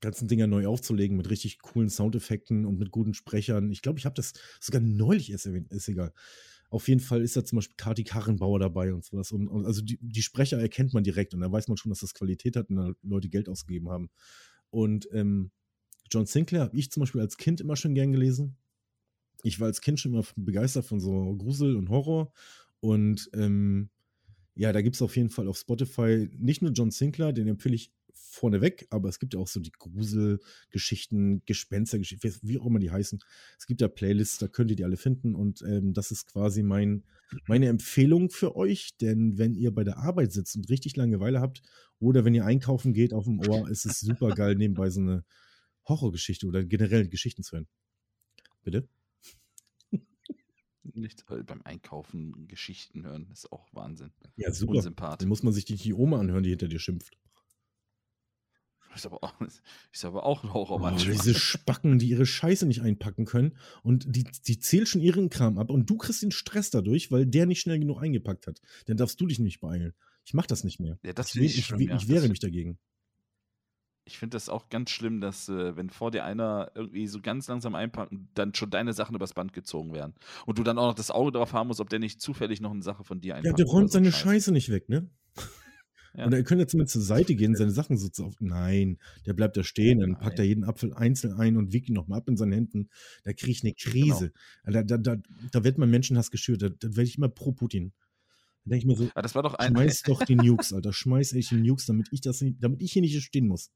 ganzen 0.00 0.28
Dinger 0.28 0.46
neu 0.46 0.68
aufzulegen 0.68 1.16
mit 1.16 1.28
richtig 1.28 1.58
coolen 1.58 1.90
Soundeffekten 1.90 2.64
und 2.64 2.78
mit 2.78 2.92
guten 2.92 3.14
Sprechern. 3.14 3.72
Ich 3.72 3.82
glaube, 3.82 3.98
ich 3.98 4.06
habe 4.06 4.14
das 4.14 4.34
sogar 4.60 4.80
neulich 4.80 5.32
erst 5.32 5.46
erwähnt, 5.46 5.72
ist 5.72 5.88
egal. 5.88 6.12
Auf 6.70 6.86
jeden 6.86 7.00
Fall 7.00 7.20
ist 7.20 7.36
da 7.36 7.44
zum 7.44 7.56
Beispiel 7.56 7.76
Kati 7.76 8.04
Karrenbauer 8.04 8.60
dabei 8.60 8.94
und 8.94 9.04
sowas. 9.04 9.32
Und, 9.32 9.48
und 9.48 9.66
also 9.66 9.82
die, 9.82 9.98
die 10.00 10.22
Sprecher 10.22 10.60
erkennt 10.60 10.94
man 10.94 11.02
direkt 11.02 11.34
und 11.34 11.40
da 11.40 11.50
weiß 11.50 11.66
man 11.66 11.76
schon, 11.76 11.90
dass 11.90 11.98
das 11.98 12.14
Qualität 12.14 12.54
hat 12.54 12.70
und 12.70 12.76
da 12.76 12.92
Leute 13.02 13.28
Geld 13.28 13.48
ausgegeben 13.48 13.90
haben. 13.90 14.08
Und 14.70 15.08
ähm, 15.12 15.50
John 16.10 16.26
Sinclair 16.26 16.62
habe 16.62 16.76
ich 16.76 16.90
zum 16.90 17.00
Beispiel 17.00 17.20
als 17.20 17.36
Kind 17.36 17.60
immer 17.60 17.76
schon 17.76 17.94
gern 17.94 18.12
gelesen. 18.12 18.56
Ich 19.42 19.60
war 19.60 19.66
als 19.66 19.80
Kind 19.80 20.00
schon 20.00 20.12
immer 20.12 20.24
begeistert 20.36 20.84
von 20.84 21.00
so 21.00 21.34
Grusel 21.36 21.76
und 21.76 21.88
Horror. 21.88 22.32
Und 22.80 23.30
ähm, 23.34 23.90
ja, 24.54 24.72
da 24.72 24.82
gibt 24.82 24.96
es 24.96 25.02
auf 25.02 25.16
jeden 25.16 25.30
Fall 25.30 25.48
auf 25.48 25.58
Spotify 25.58 26.28
nicht 26.38 26.62
nur 26.62 26.72
John 26.72 26.90
Sinclair, 26.90 27.32
den 27.32 27.48
empfehle 27.48 27.74
ich 27.74 27.92
vorneweg, 28.12 28.86
aber 28.90 29.08
es 29.08 29.18
gibt 29.18 29.34
ja 29.34 29.40
auch 29.40 29.48
so 29.48 29.60
die 29.60 29.72
Gruselgeschichten, 29.72 31.42
Gespenstergeschichten, 31.46 32.32
wie 32.42 32.58
auch 32.58 32.66
immer 32.66 32.78
die 32.78 32.90
heißen. 32.90 33.18
Es 33.58 33.66
gibt 33.66 33.80
ja 33.80 33.88
Playlists, 33.88 34.38
da 34.38 34.48
könnt 34.48 34.70
ihr 34.70 34.76
die 34.76 34.84
alle 34.84 34.96
finden 34.96 35.34
und 35.34 35.62
ähm, 35.62 35.94
das 35.94 36.10
ist 36.10 36.26
quasi 36.26 36.62
mein, 36.62 37.04
meine 37.46 37.68
Empfehlung 37.68 38.30
für 38.30 38.56
euch, 38.56 38.96
denn 39.00 39.38
wenn 39.38 39.54
ihr 39.54 39.72
bei 39.72 39.84
der 39.84 39.98
Arbeit 39.98 40.32
sitzt 40.32 40.56
und 40.56 40.68
richtig 40.68 40.96
Langeweile 40.96 41.40
habt 41.40 41.62
oder 41.98 42.24
wenn 42.24 42.34
ihr 42.34 42.44
einkaufen 42.44 42.92
geht 42.92 43.12
auf 43.12 43.24
dem 43.24 43.40
Ohr, 43.40 43.68
ist 43.68 43.84
es 43.84 44.00
super 44.00 44.30
geil, 44.30 44.54
nebenbei 44.54 44.90
so 44.90 45.00
eine 45.00 45.24
Horrorgeschichte 45.90 46.46
oder 46.46 46.64
generell 46.64 47.08
Geschichten 47.08 47.42
zu 47.42 47.56
hören. 47.56 47.68
Bitte? 48.62 48.88
Nicht 50.82 51.24
äh, 51.30 51.42
beim 51.42 51.62
Einkaufen 51.62 52.48
Geschichten 52.48 53.04
hören, 53.04 53.28
ist 53.32 53.52
auch 53.52 53.68
Wahnsinn. 53.72 54.12
Ja, 54.36 54.50
super. 54.52 54.72
Unsympath. 54.76 55.20
Dann 55.22 55.28
muss 55.28 55.42
man 55.42 55.52
sich 55.52 55.64
die, 55.64 55.76
die 55.76 55.92
Oma 55.94 56.18
anhören, 56.18 56.42
die 56.42 56.50
hinter 56.50 56.68
dir 56.68 56.78
schimpft. 56.80 57.16
Ist 58.94 59.06
aber 59.06 59.22
auch, 59.22 59.34
ist 59.92 60.04
aber 60.04 60.24
auch 60.26 60.42
ein 60.42 60.52
Horror 60.52 60.76
Oh, 60.78 60.80
manchmal. 60.80 61.12
diese 61.14 61.34
Spacken, 61.34 62.00
die 62.00 62.08
ihre 62.08 62.26
Scheiße 62.26 62.66
nicht 62.66 62.80
einpacken 62.82 63.24
können 63.24 63.56
und 63.84 64.04
die, 64.16 64.24
die 64.24 64.58
zählt 64.58 64.88
schon 64.88 65.00
ihren 65.00 65.30
Kram 65.30 65.58
ab 65.58 65.70
und 65.70 65.88
du 65.88 65.96
kriegst 65.96 66.22
den 66.22 66.32
Stress 66.32 66.70
dadurch, 66.70 67.12
weil 67.12 67.24
der 67.24 67.46
nicht 67.46 67.60
schnell 67.60 67.78
genug 67.78 68.02
eingepackt 68.02 68.48
hat. 68.48 68.60
Dann 68.86 68.96
darfst 68.96 69.20
du 69.20 69.26
dich 69.28 69.38
nicht 69.38 69.60
beeilen. 69.60 69.94
Ich 70.24 70.34
mach 70.34 70.46
das 70.46 70.64
nicht 70.64 70.80
mehr. 70.80 70.98
Ja, 71.04 71.12
das 71.12 71.36
ich, 71.36 71.56
ich 71.58 71.70
ich, 71.70 71.88
ich 71.90 72.08
wehre 72.08 72.22
Das- 72.22 72.28
mich 72.30 72.40
dagegen. 72.40 72.78
Ich 74.10 74.18
finde 74.18 74.34
das 74.34 74.48
auch 74.48 74.68
ganz 74.68 74.90
schlimm, 74.90 75.20
dass, 75.20 75.48
äh, 75.48 75.76
wenn 75.76 75.88
vor 75.88 76.10
dir 76.10 76.24
einer 76.24 76.72
irgendwie 76.74 77.06
so 77.06 77.20
ganz 77.20 77.46
langsam 77.48 77.74
einpackt, 77.76 78.12
dann 78.34 78.54
schon 78.54 78.68
deine 78.70 78.92
Sachen 78.92 79.14
übers 79.14 79.34
Band 79.34 79.52
gezogen 79.52 79.92
werden. 79.94 80.14
Und 80.46 80.58
du 80.58 80.64
dann 80.64 80.78
auch 80.78 80.88
noch 80.88 80.94
das 80.94 81.10
Auge 81.12 81.30
darauf 81.32 81.52
haben 81.52 81.68
musst, 81.68 81.80
ob 81.80 81.88
der 81.88 82.00
nicht 82.00 82.20
zufällig 82.20 82.60
noch 82.60 82.72
eine 82.72 82.82
Sache 82.82 83.04
von 83.04 83.20
dir 83.20 83.28
Ja, 83.28 83.34
einpackt. 83.36 83.58
der 83.58 83.66
oder 83.66 83.72
räumt 83.72 83.92
so 83.92 83.98
ein 83.98 84.04
seine 84.04 84.12
Scheiß. 84.12 84.22
Scheiße 84.22 84.52
nicht 84.52 84.68
weg, 84.70 84.88
ne? 84.88 85.08
Ja. 86.12 86.26
Und 86.26 86.32
er 86.32 86.42
könnte 86.42 86.62
jetzt 86.62 86.74
mit 86.74 86.90
zur 86.90 87.02
Seite 87.02 87.36
gehen, 87.36 87.54
seine 87.54 87.70
Sachen 87.70 87.96
so 87.96 88.08
zu 88.08 88.24
auf. 88.24 88.34
Nein, 88.40 88.98
der 89.26 89.32
bleibt 89.32 89.56
da 89.56 89.62
stehen, 89.62 90.00
dann 90.00 90.18
packt 90.18 90.40
er 90.40 90.44
jeden 90.44 90.64
Apfel 90.64 90.92
einzeln 90.92 91.34
ein 91.34 91.56
und 91.56 91.72
wiegt 91.72 91.88
ihn 91.88 91.94
nochmal 91.94 92.18
ab 92.18 92.28
in 92.28 92.36
seinen 92.36 92.50
Händen. 92.50 92.88
Da 93.22 93.32
kriege 93.32 93.52
ich 93.52 93.62
eine 93.62 93.74
Krise. 93.74 94.32
Da, 94.64 94.82
da, 94.82 94.98
da, 94.98 95.16
da 95.52 95.62
wird 95.62 95.78
mein 95.78 95.88
Menschenhass 95.88 96.32
geschürt. 96.32 96.62
Da, 96.62 96.68
da 96.68 96.88
werde 96.88 97.04
ich 97.04 97.16
immer 97.16 97.28
pro 97.28 97.52
Putin. 97.52 97.92
Da 98.64 98.70
denke 98.70 98.78
ich 98.78 98.86
mir 98.86 98.96
so, 98.96 99.08
Aber 99.14 99.22
das 99.22 99.36
war 99.36 99.44
doch 99.44 99.54
ein. 99.54 99.70
schmeiß 99.70 100.02
doch 100.02 100.24
die 100.24 100.34
Nukes, 100.34 100.72
Alter. 100.72 100.92
Schmeiß 100.92 101.32
echt 101.34 101.52
die 101.52 101.60
Nukes, 101.60 101.86
damit 101.86 102.08
ich 102.10 102.20
das 102.20 102.40
nicht, 102.40 102.56
damit 102.60 102.82
ich 102.82 102.92
hier 102.92 103.02
nicht 103.02 103.22
stehen 103.22 103.46
muss. 103.46 103.70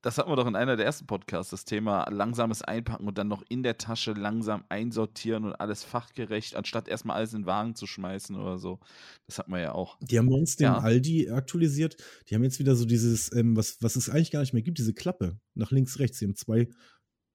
Das 0.00 0.16
hatten 0.16 0.30
wir 0.30 0.36
doch 0.36 0.46
in 0.46 0.54
einer 0.54 0.76
der 0.76 0.86
ersten 0.86 1.06
Podcasts, 1.06 1.50
das 1.50 1.64
Thema 1.64 2.08
langsames 2.08 2.62
Einpacken 2.62 3.08
und 3.08 3.18
dann 3.18 3.26
noch 3.26 3.42
in 3.48 3.64
der 3.64 3.78
Tasche 3.78 4.12
langsam 4.12 4.62
einsortieren 4.68 5.44
und 5.44 5.54
alles 5.54 5.82
fachgerecht, 5.82 6.54
anstatt 6.54 6.86
erstmal 6.86 7.16
alles 7.16 7.32
in 7.34 7.40
den 7.42 7.46
Wagen 7.46 7.74
zu 7.74 7.86
schmeißen 7.86 8.36
oder 8.36 8.58
so. 8.58 8.78
Das 9.26 9.38
hatten 9.38 9.50
wir 9.50 9.60
ja 9.60 9.72
auch. 9.72 9.98
Die 10.00 10.16
haben 10.16 10.28
bei 10.28 10.36
uns 10.36 10.54
den 10.54 10.66
Ja. 10.66 10.78
Aldi 10.78 11.30
aktualisiert. 11.30 11.96
Die 12.28 12.36
haben 12.36 12.44
jetzt 12.44 12.60
wieder 12.60 12.76
so 12.76 12.84
dieses, 12.84 13.32
ähm, 13.34 13.56
was, 13.56 13.78
was 13.82 13.96
es 13.96 14.08
eigentlich 14.08 14.30
gar 14.30 14.40
nicht 14.40 14.52
mehr 14.52 14.62
gibt, 14.62 14.78
diese 14.78 14.94
Klappe. 14.94 15.40
Nach 15.54 15.72
links, 15.72 15.98
rechts. 15.98 16.20
Die 16.20 16.26
haben 16.26 16.36
zwei 16.36 16.68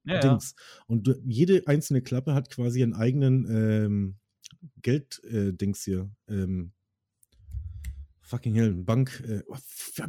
Ja, 0.06 0.16
ja. 0.16 0.20
Dings. 0.22 0.56
Und 0.88 1.08
du, 1.08 1.22
jede 1.26 1.68
einzelne 1.68 2.02
Klappe 2.02 2.34
hat 2.34 2.50
quasi 2.50 2.82
einen 2.82 2.94
eigenen 2.94 3.46
ähm, 3.50 4.16
Geld-Dings 4.82 5.84
hier. 5.84 6.10
Ähm, 6.30 6.72
fucking 8.22 8.56
hell, 8.56 8.74
Bank, 8.74 9.22
äh, 9.28 9.44
oh, 9.48 9.58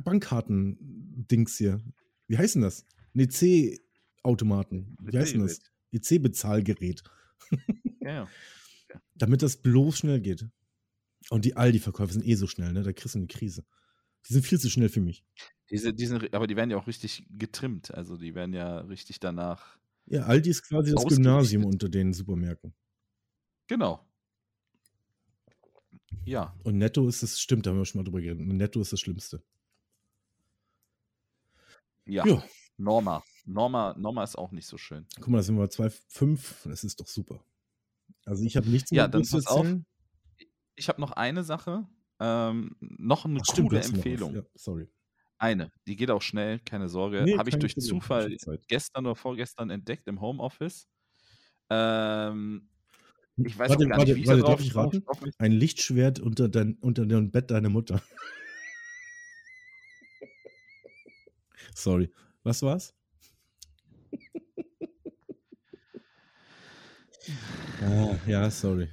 Bankkarten-Dings 0.04 1.56
hier. 1.58 1.80
Wie 2.26 2.38
heißen 2.38 2.62
das? 2.62 2.84
Ein 3.14 3.20
EC-Automaten. 3.20 4.96
Wie 5.00 5.16
heißen 5.16 5.40
das? 5.40 5.60
EC-Bezahlgerät. 5.92 7.02
Ja, 8.00 8.28
ja. 8.90 9.00
Damit 9.14 9.40
das 9.40 9.56
bloß 9.56 9.96
schnell 9.96 10.20
geht. 10.20 10.46
Und 11.30 11.46
die 11.46 11.56
Aldi-Verkäufe 11.56 12.12
sind 12.12 12.26
eh 12.26 12.34
so 12.34 12.46
schnell, 12.46 12.70
ne? 12.74 12.82
Da 12.82 12.92
kriegst 12.92 13.14
du 13.14 13.18
eine 13.18 13.28
Krise. 13.28 13.64
Die 14.28 14.34
sind 14.34 14.44
viel 14.44 14.60
zu 14.60 14.68
schnell 14.68 14.90
für 14.90 15.00
mich. 15.00 15.24
Diese, 15.70 15.94
diesen, 15.94 16.34
aber 16.34 16.46
die 16.46 16.54
werden 16.54 16.70
ja 16.70 16.76
auch 16.76 16.86
richtig 16.86 17.26
getrimmt. 17.30 17.94
Also 17.94 18.18
die 18.18 18.34
werden 18.34 18.52
ja 18.52 18.80
richtig 18.80 19.20
danach. 19.20 19.78
Ja, 20.04 20.24
Aldi 20.24 20.50
ist 20.50 20.68
quasi 20.68 20.92
das. 20.92 21.06
Gymnasium 21.06 21.64
unter 21.64 21.88
den 21.88 22.12
Supermärkten. 22.12 22.74
Genau. 23.68 24.06
Ja, 26.26 26.54
Und 26.62 26.78
Netto 26.78 27.08
ist 27.08 27.22
das, 27.22 27.40
stimmt, 27.40 27.66
da 27.66 27.70
haben 27.70 27.78
wir 27.78 27.84
schon 27.84 28.00
mal 28.00 28.04
drüber 28.04 28.20
geredet. 28.20 28.46
Netto 28.46 28.80
ist 28.80 28.92
das 28.92 29.00
Schlimmste. 29.00 29.42
Ja. 32.06 32.26
Ja. 32.26 32.42
Norma. 32.76 33.22
Norma. 33.44 33.94
Norma 33.98 34.24
ist 34.24 34.36
auch 34.36 34.50
nicht 34.50 34.66
so 34.66 34.78
schön. 34.78 35.06
Guck 35.16 35.28
mal, 35.28 35.38
da 35.38 35.42
sind 35.44 35.56
wir 35.56 35.66
bei 35.66 35.72
2,5. 35.72 36.68
Das 36.68 36.84
ist 36.84 37.00
doch 37.00 37.06
super. 37.06 37.44
Also 38.24 38.44
ich 38.44 38.56
habe 38.56 38.68
nichts 38.68 38.90
Ja, 38.90 39.02
mehr 39.02 39.08
dann 39.08 39.22
groß 39.22 39.30
zu 39.30 39.50
auf. 39.50 39.58
erzählen. 39.58 39.86
Ich 40.76 40.88
habe 40.88 41.00
noch 41.00 41.12
eine 41.12 41.44
Sache. 41.44 41.86
Ähm, 42.20 42.76
noch 42.80 43.24
eine 43.24 43.40
Ach, 43.46 43.54
coole. 43.54 43.80
Empfehlung. 43.82 44.34
Ja, 44.34 44.42
sorry. 44.54 44.88
Eine. 45.38 45.72
Die 45.86 45.96
geht 45.96 46.10
auch 46.10 46.22
schnell, 46.22 46.60
keine 46.60 46.88
Sorge. 46.88 47.22
Nee, 47.24 47.36
Habe 47.36 47.50
ich 47.50 47.58
durch 47.58 47.74
Problem, 47.74 48.00
Zufall 48.00 48.32
ich 48.32 48.42
gestern 48.68 49.06
oder 49.06 49.16
vorgestern 49.16 49.70
entdeckt 49.70 50.06
im 50.08 50.20
Homeoffice. 50.20 50.88
Ähm, 51.70 52.68
ich 53.36 53.58
weiß 53.58 53.70
warte, 53.70 53.84
auch 53.84 53.88
gar 53.88 53.98
warte, 53.98 54.12
nicht, 54.12 54.16
wie 54.16 54.22
ich 54.22 54.28
warte, 54.28 54.40
drauf 54.42 54.50
darf 54.56 54.60
ich 54.60 54.74
raten? 54.76 55.04
Ein 55.38 55.52
Lichtschwert 55.52 56.20
unter, 56.20 56.48
dein, 56.48 56.74
unter 56.80 57.04
dem 57.04 57.30
Bett 57.30 57.50
deiner 57.50 57.68
Mutter. 57.68 58.00
Sorry. 61.74 62.10
Was 62.42 62.62
war's? 62.62 62.94
ah, 67.82 68.14
ja, 68.26 68.50
sorry. 68.50 68.88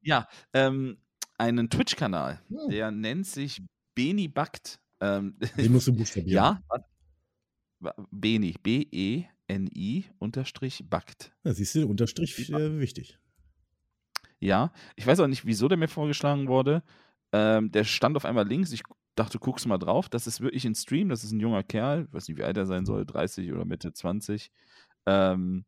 Ja, 0.00 0.28
ähm, 0.52 0.98
einen 1.38 1.70
Twitch-Kanal, 1.70 2.40
Hm. 2.48 2.70
der 2.70 2.90
nennt 2.90 3.26
sich 3.26 3.62
Beni 3.94 4.28
Backt. 4.28 4.80
Ähm, 5.00 5.38
Den 5.56 5.72
musst 5.72 5.86
du 5.88 5.92
buchstabieren. 5.92 6.34
ja, 6.34 6.62
Beni, 8.10 8.54
B-E-N-I 8.62 10.04
unterstrich 10.18 10.84
Backt. 10.88 11.32
ja 11.44 11.54
siehst 11.54 11.74
du, 11.76 11.86
Unterstrich 11.86 12.50
äh, 12.50 12.78
wichtig. 12.80 13.18
Ja, 14.40 14.72
ich 14.96 15.06
weiß 15.06 15.20
auch 15.20 15.26
nicht, 15.26 15.44
wieso 15.46 15.68
der 15.68 15.78
mir 15.78 15.88
vorgeschlagen 15.88 16.48
wurde. 16.48 16.82
Ähm, 17.32 17.70
der 17.72 17.84
stand 17.84 18.16
auf 18.16 18.24
einmal 18.24 18.46
links. 18.46 18.72
Ich 18.72 18.82
dachte, 19.18 19.38
guckst 19.38 19.66
mal 19.66 19.78
drauf. 19.78 20.08
Das 20.08 20.26
ist 20.26 20.40
wirklich 20.40 20.64
ein 20.64 20.74
Stream. 20.74 21.08
Das 21.08 21.24
ist 21.24 21.32
ein 21.32 21.40
junger 21.40 21.62
Kerl. 21.62 22.08
Weiß 22.12 22.28
nicht, 22.28 22.38
wie 22.38 22.44
alt 22.44 22.56
er 22.56 22.66
sein 22.66 22.86
soll. 22.86 23.04
30 23.06 23.52
oder 23.52 23.64
Mitte 23.64 23.92
20. 23.92 24.50
Ähm, 25.06 25.64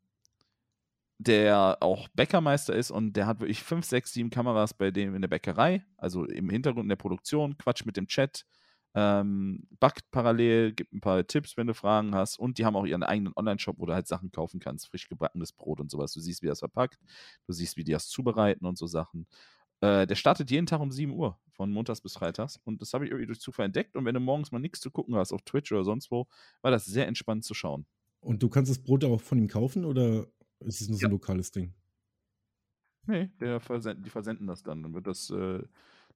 der 1.18 1.78
auch 1.80 2.08
Bäckermeister 2.14 2.74
ist 2.74 2.90
und 2.90 3.12
der 3.12 3.26
hat 3.26 3.40
wirklich 3.40 3.62
5, 3.62 3.84
6, 3.84 4.12
7 4.14 4.30
Kameras 4.30 4.72
bei 4.72 4.90
dem 4.90 5.14
in 5.14 5.20
der 5.20 5.28
Bäckerei. 5.28 5.84
Also 5.98 6.24
im 6.24 6.48
Hintergrund 6.48 6.84
in 6.84 6.88
der 6.88 6.96
Produktion. 6.96 7.58
Quatsch 7.58 7.84
mit 7.84 7.96
dem 7.96 8.06
Chat. 8.06 8.46
Ähm, 8.94 9.68
backt 9.78 10.10
parallel, 10.10 10.72
gibt 10.72 10.92
ein 10.92 11.00
paar 11.00 11.24
Tipps, 11.24 11.56
wenn 11.56 11.66
du 11.66 11.74
Fragen 11.74 12.14
hast. 12.14 12.38
Und 12.38 12.58
die 12.58 12.64
haben 12.64 12.74
auch 12.74 12.86
ihren 12.86 13.02
eigenen 13.02 13.32
Online-Shop, 13.36 13.76
wo 13.78 13.86
du 13.86 13.92
halt 13.92 14.08
Sachen 14.08 14.32
kaufen 14.32 14.60
kannst, 14.60 14.88
frisch 14.88 15.08
gebackenes 15.08 15.52
Brot 15.52 15.80
und 15.80 15.90
sowas. 15.90 16.12
Du 16.12 16.20
siehst, 16.20 16.42
wie 16.42 16.46
das 16.46 16.60
verpackt, 16.60 16.98
du 17.46 17.52
siehst, 17.52 17.76
wie 17.76 17.84
die 17.84 17.92
das 17.92 18.08
zubereiten 18.08 18.66
und 18.66 18.78
so 18.78 18.86
Sachen. 18.86 19.26
Äh, 19.80 20.06
der 20.06 20.14
startet 20.14 20.50
jeden 20.50 20.66
Tag 20.66 20.80
um 20.80 20.90
7 20.90 21.12
Uhr, 21.12 21.38
von 21.52 21.70
montags 21.70 22.00
bis 22.00 22.14
freitags. 22.14 22.58
Und 22.64 22.80
das 22.82 22.92
habe 22.92 23.04
ich 23.04 23.10
irgendwie 23.10 23.26
durch 23.26 23.40
Zufall 23.40 23.66
entdeckt. 23.66 23.96
Und 23.96 24.04
wenn 24.04 24.14
du 24.14 24.20
morgens 24.20 24.52
mal 24.52 24.58
nichts 24.58 24.80
zu 24.80 24.90
gucken 24.90 25.14
hast 25.14 25.32
auf 25.32 25.42
Twitch 25.42 25.72
oder 25.72 25.84
sonst 25.84 26.10
wo, 26.10 26.26
war 26.62 26.70
das 26.70 26.84
sehr 26.84 27.06
entspannt 27.06 27.44
zu 27.44 27.54
schauen. 27.54 27.86
Und 28.20 28.42
du 28.42 28.48
kannst 28.48 28.70
das 28.70 28.82
Brot 28.82 29.04
auch 29.04 29.20
von 29.20 29.38
ihm 29.38 29.48
kaufen 29.48 29.84
oder 29.84 30.26
ist 30.60 30.80
es 30.80 30.88
nur 30.88 30.98
so 30.98 31.06
ein 31.06 31.10
Ja. 31.10 31.12
lokales 31.12 31.50
Ding? 31.50 31.74
Nee, 33.06 33.30
versend, 33.60 34.04
die 34.04 34.10
versenden 34.10 34.46
das 34.46 34.62
dann. 34.62 34.82
Dann 34.82 34.94
wird 34.94 35.06
das 35.06 35.30
äh, 35.30 35.62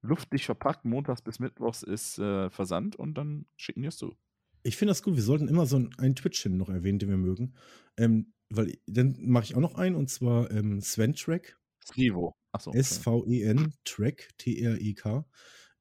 luftdicht 0.02 0.44
verpackt. 0.44 0.84
Montags 0.84 1.22
bis 1.22 1.38
Mittwochs 1.38 1.82
ist 1.82 2.18
äh, 2.18 2.50
Versand 2.50 2.96
und 2.96 3.14
dann 3.14 3.46
schicken 3.56 3.82
die 3.82 3.88
es 3.88 3.96
zu. 3.96 4.14
Ich 4.62 4.76
finde 4.76 4.90
das 4.90 5.02
gut. 5.02 5.16
Wir 5.16 5.22
sollten 5.22 5.48
immer 5.48 5.66
so 5.66 5.76
einen, 5.76 5.94
einen 5.98 6.14
Twitch-Channel 6.14 6.58
noch 6.58 6.68
erwähnen, 6.68 6.98
den 6.98 7.08
wir 7.08 7.16
mögen. 7.16 7.54
Ähm, 7.96 8.32
weil 8.50 8.76
dann 8.86 9.16
mache 9.20 9.44
ich 9.44 9.56
auch 9.56 9.60
noch 9.60 9.74
einen 9.74 9.96
und 9.96 10.08
zwar 10.10 10.50
ähm, 10.50 10.80
Sven 10.80 11.14
Track. 11.14 11.58
Slivo. 11.84 12.34
Achso. 12.52 12.72
S-V-E-N, 12.72 13.74
Track, 13.84 14.30
T-R-E-K. 14.38 15.26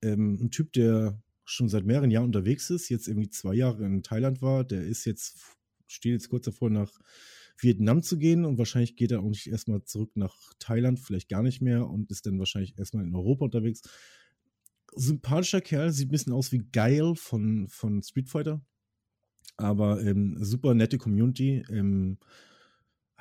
Ähm, 0.02 0.40
ein 0.42 0.52
Typ, 0.52 0.74
der 0.74 1.22
schon 1.46 1.70
seit 1.70 1.86
mehreren 1.86 2.12
Jahren 2.12 2.26
unterwegs 2.26 2.70
ist, 2.70 2.90
jetzt 2.90 3.08
irgendwie 3.08 3.30
zwei 3.30 3.54
Jahre 3.54 3.86
in 3.86 4.04
Thailand 4.04 4.42
war. 4.42 4.64
Der 4.64 4.84
ist 4.84 5.06
jetzt, 5.06 5.38
steht 5.88 6.14
jetzt 6.14 6.30
kurz 6.30 6.46
davor, 6.46 6.70
nach 6.70 6.92
Vietnam 7.58 8.02
zu 8.02 8.18
gehen 8.18 8.46
und 8.46 8.58
wahrscheinlich 8.58 8.96
geht 8.96 9.12
er 9.12 9.22
auch 9.22 9.30
nicht 9.30 9.48
erstmal 9.48 9.84
zurück 9.84 10.12
nach 10.16 10.36
Thailand, 10.60 11.00
vielleicht 11.00 11.30
gar 11.30 11.44
nicht 11.44 11.62
mehr 11.62 11.88
und 11.88 12.12
ist 12.12 12.26
dann 12.26 12.40
wahrscheinlich 12.40 12.78
erstmal 12.78 13.04
in 13.04 13.16
Europa 13.16 13.46
unterwegs. 13.46 13.82
Sympathischer 14.96 15.62
Kerl, 15.62 15.92
sieht 15.92 16.10
ein 16.10 16.12
bisschen 16.12 16.34
aus 16.34 16.52
wie 16.52 16.66
Geil 16.72 17.16
von, 17.16 17.68
von 17.70 18.02
Street 18.04 18.30
Fighter. 18.30 18.62
Aber 19.58 20.02
ähm, 20.02 20.38
super 20.40 20.74
nette 20.74 20.98
Community. 20.98 21.64
Ähm, 21.70 22.18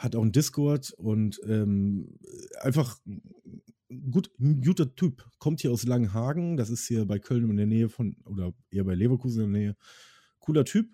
hat 0.03 0.17
auch 0.17 0.23
einen 0.23 0.33
Discord 0.33 0.91
und 0.93 1.41
ähm, 1.47 2.19
einfach 2.61 2.99
gut, 4.11 4.31
ein 4.41 4.61
guter 4.61 4.95
Typ. 4.95 5.25
Kommt 5.39 5.61
hier 5.61 5.71
aus 5.71 5.85
Langenhagen, 5.85 6.57
das 6.57 6.71
ist 6.71 6.87
hier 6.89 7.05
bei 7.07 7.19
Köln 7.19 7.49
in 7.49 7.57
der 7.57 7.67
Nähe 7.67 7.89
von, 7.89 8.17
oder 8.25 8.53
eher 8.71 8.85
bei 8.85 8.95
Leverkusen 8.95 9.45
in 9.45 9.53
der 9.53 9.61
Nähe. 9.61 9.77
Cooler 10.41 10.65
Typ. 10.65 10.91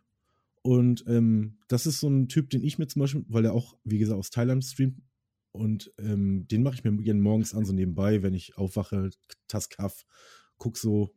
Und 0.62 1.04
ähm, 1.06 1.58
das 1.68 1.86
ist 1.86 2.00
so 2.00 2.08
ein 2.08 2.28
Typ, 2.28 2.50
den 2.50 2.62
ich 2.62 2.78
mir 2.78 2.86
zum 2.86 3.00
Beispiel, 3.00 3.24
weil 3.28 3.46
er 3.46 3.54
auch, 3.54 3.78
wie 3.84 3.98
gesagt, 3.98 4.18
aus 4.18 4.30
Thailand 4.30 4.62
streamt. 4.64 5.00
Und 5.52 5.90
ähm, 5.98 6.46
den 6.48 6.62
mache 6.62 6.74
ich 6.74 6.84
mir 6.84 6.94
gerne 6.98 7.20
morgens 7.20 7.54
an, 7.54 7.64
so 7.64 7.72
nebenbei, 7.72 8.22
wenn 8.22 8.34
ich 8.34 8.58
aufwache, 8.58 9.10
Tass 9.46 9.70
Kaff, 9.70 10.04
guck 10.58 10.76
so, 10.76 11.14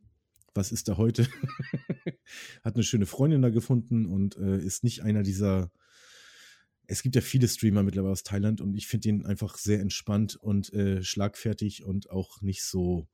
was 0.54 0.72
ist 0.72 0.88
da 0.88 0.96
heute? 0.96 1.28
Hat 2.64 2.74
eine 2.74 2.84
schöne 2.84 3.06
Freundin 3.06 3.42
da 3.42 3.50
gefunden 3.50 4.06
und 4.06 4.36
äh, 4.36 4.58
ist 4.58 4.84
nicht 4.84 5.02
einer 5.02 5.22
dieser. 5.22 5.70
Es 6.92 7.02
gibt 7.02 7.14
ja 7.14 7.22
viele 7.22 7.48
Streamer 7.48 7.82
mittlerweile 7.82 8.12
aus 8.12 8.22
Thailand 8.22 8.60
und 8.60 8.74
ich 8.74 8.86
finde 8.86 9.08
ihn 9.08 9.24
einfach 9.24 9.56
sehr 9.56 9.80
entspannt 9.80 10.36
und 10.36 10.70
äh, 10.74 11.02
schlagfertig 11.02 11.84
und 11.84 12.10
auch 12.10 12.42
nicht 12.42 12.62
so, 12.64 13.08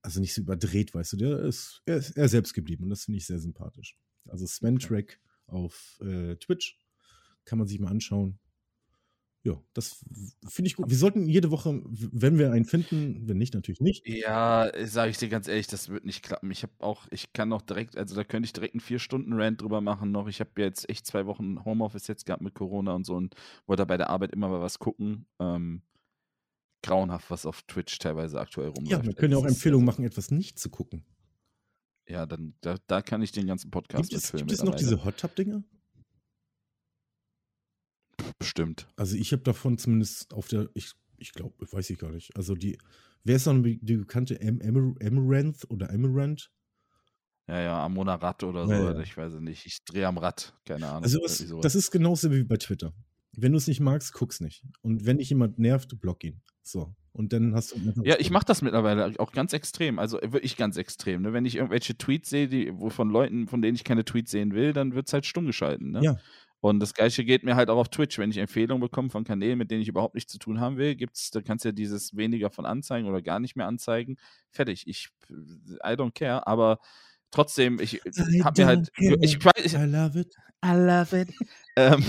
also 0.00 0.20
nicht 0.20 0.32
so 0.32 0.42
überdreht, 0.42 0.94
weißt 0.94 1.14
du. 1.14 1.16
Der 1.16 1.40
ist, 1.40 1.82
er 1.86 1.96
ist 1.96 2.10
er 2.10 2.28
selbst 2.28 2.54
geblieben 2.54 2.84
und 2.84 2.90
das 2.90 3.06
finde 3.06 3.18
ich 3.18 3.26
sehr 3.26 3.40
sympathisch. 3.40 3.96
Also 4.28 4.46
Sven 4.46 4.78
Track 4.78 5.20
auf 5.48 5.98
äh, 6.02 6.36
Twitch 6.36 6.78
kann 7.44 7.58
man 7.58 7.66
sich 7.66 7.80
mal 7.80 7.90
anschauen. 7.90 8.38
Ja, 9.44 9.60
das 9.74 10.02
finde 10.48 10.68
ich 10.68 10.76
gut. 10.76 10.88
Wir 10.88 10.96
sollten 10.96 11.26
jede 11.26 11.50
Woche, 11.50 11.82
wenn 11.84 12.38
wir 12.38 12.50
einen 12.50 12.64
finden, 12.64 13.28
wenn 13.28 13.36
nicht, 13.36 13.52
natürlich 13.52 13.82
nicht. 13.82 14.08
Ja, 14.08 14.72
sage 14.86 15.10
ich 15.10 15.18
dir 15.18 15.28
ganz 15.28 15.48
ehrlich, 15.48 15.66
das 15.66 15.90
wird 15.90 16.06
nicht 16.06 16.22
klappen. 16.22 16.50
Ich 16.50 16.62
habe 16.62 16.72
auch, 16.78 17.06
ich 17.10 17.34
kann 17.34 17.50
noch 17.50 17.60
direkt, 17.60 17.98
also 17.98 18.14
da 18.14 18.24
könnte 18.24 18.46
ich 18.46 18.54
direkt 18.54 18.72
einen 18.74 18.80
vier 18.80 18.98
Stunden 18.98 19.34
Rant 19.34 19.60
drüber 19.60 19.82
machen 19.82 20.12
noch. 20.12 20.28
Ich 20.28 20.40
habe 20.40 20.50
jetzt 20.56 20.88
echt 20.88 21.04
zwei 21.04 21.26
Wochen 21.26 21.62
Homeoffice 21.62 22.06
jetzt 22.06 22.24
gehabt 22.24 22.40
mit 22.40 22.54
Corona 22.54 22.94
und 22.94 23.04
so 23.04 23.16
und 23.16 23.34
wollte 23.66 23.84
bei 23.84 23.98
der 23.98 24.08
Arbeit 24.08 24.32
immer 24.32 24.48
mal 24.48 24.62
was 24.62 24.78
gucken. 24.78 25.26
Ähm, 25.38 25.82
grauenhaft, 26.82 27.30
was 27.30 27.44
auf 27.44 27.62
Twitch 27.64 27.98
teilweise 27.98 28.40
aktuell 28.40 28.68
rumläuft. 28.68 28.92
Ja, 28.92 29.04
wir 29.04 29.12
können 29.12 29.32
ja 29.32 29.38
auch 29.38 29.46
Empfehlungen 29.46 29.84
machen, 29.84 30.06
etwas 30.06 30.30
nicht 30.30 30.58
zu 30.58 30.70
gucken. 30.70 31.04
Ja, 32.08 32.24
dann 32.24 32.54
da, 32.62 32.76
da 32.86 33.02
kann 33.02 33.20
ich 33.20 33.32
den 33.32 33.46
ganzen 33.46 33.70
Podcast 33.70 34.08
gibt 34.08 34.22
es, 34.22 34.32
Gibt 34.32 34.52
es 34.52 34.62
noch 34.62 34.74
diese 34.74 35.04
Hot 35.04 35.18
Tub 35.18 35.36
Dinger? 35.36 35.62
Bestimmt. 38.44 38.86
Also 38.96 39.16
ich 39.16 39.32
habe 39.32 39.42
davon 39.42 39.78
zumindest 39.78 40.32
auf 40.32 40.48
der, 40.48 40.68
ich, 40.74 40.92
ich 41.18 41.32
glaube, 41.32 41.54
weiß 41.70 41.90
ich 41.90 41.98
gar 41.98 42.10
nicht. 42.10 42.36
Also 42.36 42.54
die, 42.54 42.78
wer 43.24 43.36
ist 43.36 43.46
dann 43.46 43.62
die 43.62 43.96
bekannte 43.96 44.38
Amaranth 44.40 45.70
oder 45.70 45.90
Amaranth? 45.90 46.50
Ja, 47.46 47.60
ja, 47.60 47.84
Amona 47.84 48.14
Rad 48.14 48.42
oder 48.42 48.66
so, 48.66 48.72
ja, 48.72 48.92
ja. 48.92 49.00
ich 49.00 49.16
weiß 49.16 49.34
es 49.34 49.40
nicht. 49.40 49.66
Ich 49.66 49.84
drehe 49.84 50.06
am 50.06 50.16
Rad, 50.16 50.54
keine 50.64 50.88
Ahnung. 50.88 51.02
Also 51.02 51.20
was, 51.22 51.44
das 51.60 51.74
ist 51.74 51.90
genauso 51.90 52.32
wie 52.32 52.42
bei 52.42 52.56
Twitter. 52.56 52.94
Wenn 53.36 53.52
du 53.52 53.58
es 53.58 53.66
nicht 53.66 53.80
magst, 53.80 54.12
guck's 54.14 54.40
nicht. 54.40 54.64
Und 54.80 55.04
wenn 55.04 55.18
dich 55.18 55.28
jemand 55.28 55.58
nervt, 55.58 56.00
block 56.00 56.24
ihn. 56.24 56.40
So. 56.62 56.94
Und 57.12 57.32
dann 57.32 57.54
hast 57.54 57.72
du. 57.72 58.02
Ja, 58.02 58.16
ich 58.18 58.30
mache 58.30 58.44
das 58.46 58.62
mittlerweile 58.62 59.12
auch 59.18 59.32
ganz 59.32 59.52
extrem. 59.52 59.98
Also 59.98 60.20
wirklich 60.22 60.56
ganz 60.56 60.76
extrem. 60.76 61.22
Ne? 61.22 61.32
Wenn 61.32 61.44
ich 61.44 61.56
irgendwelche 61.56 61.96
Tweets 61.96 62.30
sehe, 62.30 62.48
die, 62.48 62.72
von 62.88 63.10
Leuten, 63.10 63.46
von 63.46 63.60
denen 63.60 63.74
ich 63.74 63.84
keine 63.84 64.04
Tweets 64.04 64.30
sehen 64.30 64.52
will, 64.52 64.72
dann 64.72 64.94
wird 64.94 65.08
es 65.08 65.12
halt 65.12 65.26
stumm 65.26 65.46
geschalten. 65.46 65.90
Ne? 65.90 66.02
Ja. 66.02 66.16
Und 66.64 66.80
das 66.80 66.94
gleiche 66.94 67.26
geht 67.26 67.44
mir 67.44 67.56
halt 67.56 67.68
auch 67.68 67.76
auf 67.76 67.90
Twitch. 67.90 68.16
Wenn 68.16 68.30
ich 68.30 68.38
Empfehlungen 68.38 68.80
bekomme 68.80 69.10
von 69.10 69.22
Kanälen, 69.22 69.58
mit 69.58 69.70
denen 69.70 69.82
ich 69.82 69.88
überhaupt 69.88 70.14
nichts 70.14 70.32
zu 70.32 70.38
tun 70.38 70.60
haben 70.60 70.78
will, 70.78 70.94
gibt's, 70.94 71.30
da 71.30 71.42
kannst 71.42 71.66
du 71.66 71.68
ja 71.68 71.72
dieses 71.72 72.16
weniger 72.16 72.48
von 72.48 72.64
anzeigen 72.64 73.06
oder 73.06 73.20
gar 73.20 73.38
nicht 73.38 73.54
mehr 73.54 73.66
anzeigen. 73.66 74.16
Fertig. 74.50 74.86
Ich, 74.86 75.10
I 75.28 75.88
don't 75.88 76.14
care, 76.14 76.46
aber 76.46 76.78
trotzdem, 77.30 77.80
ich 77.80 78.00
habe 78.42 78.62
mir 78.62 78.66
halt. 78.66 78.90
Ich, 78.96 79.10
ich, 79.36 79.38
ich, 79.62 79.74
I 79.74 79.84
love 79.84 80.18
it. 80.18 80.34
I 80.64 80.72
love 80.72 81.20
it. 81.20 81.34
ähm, 81.76 82.02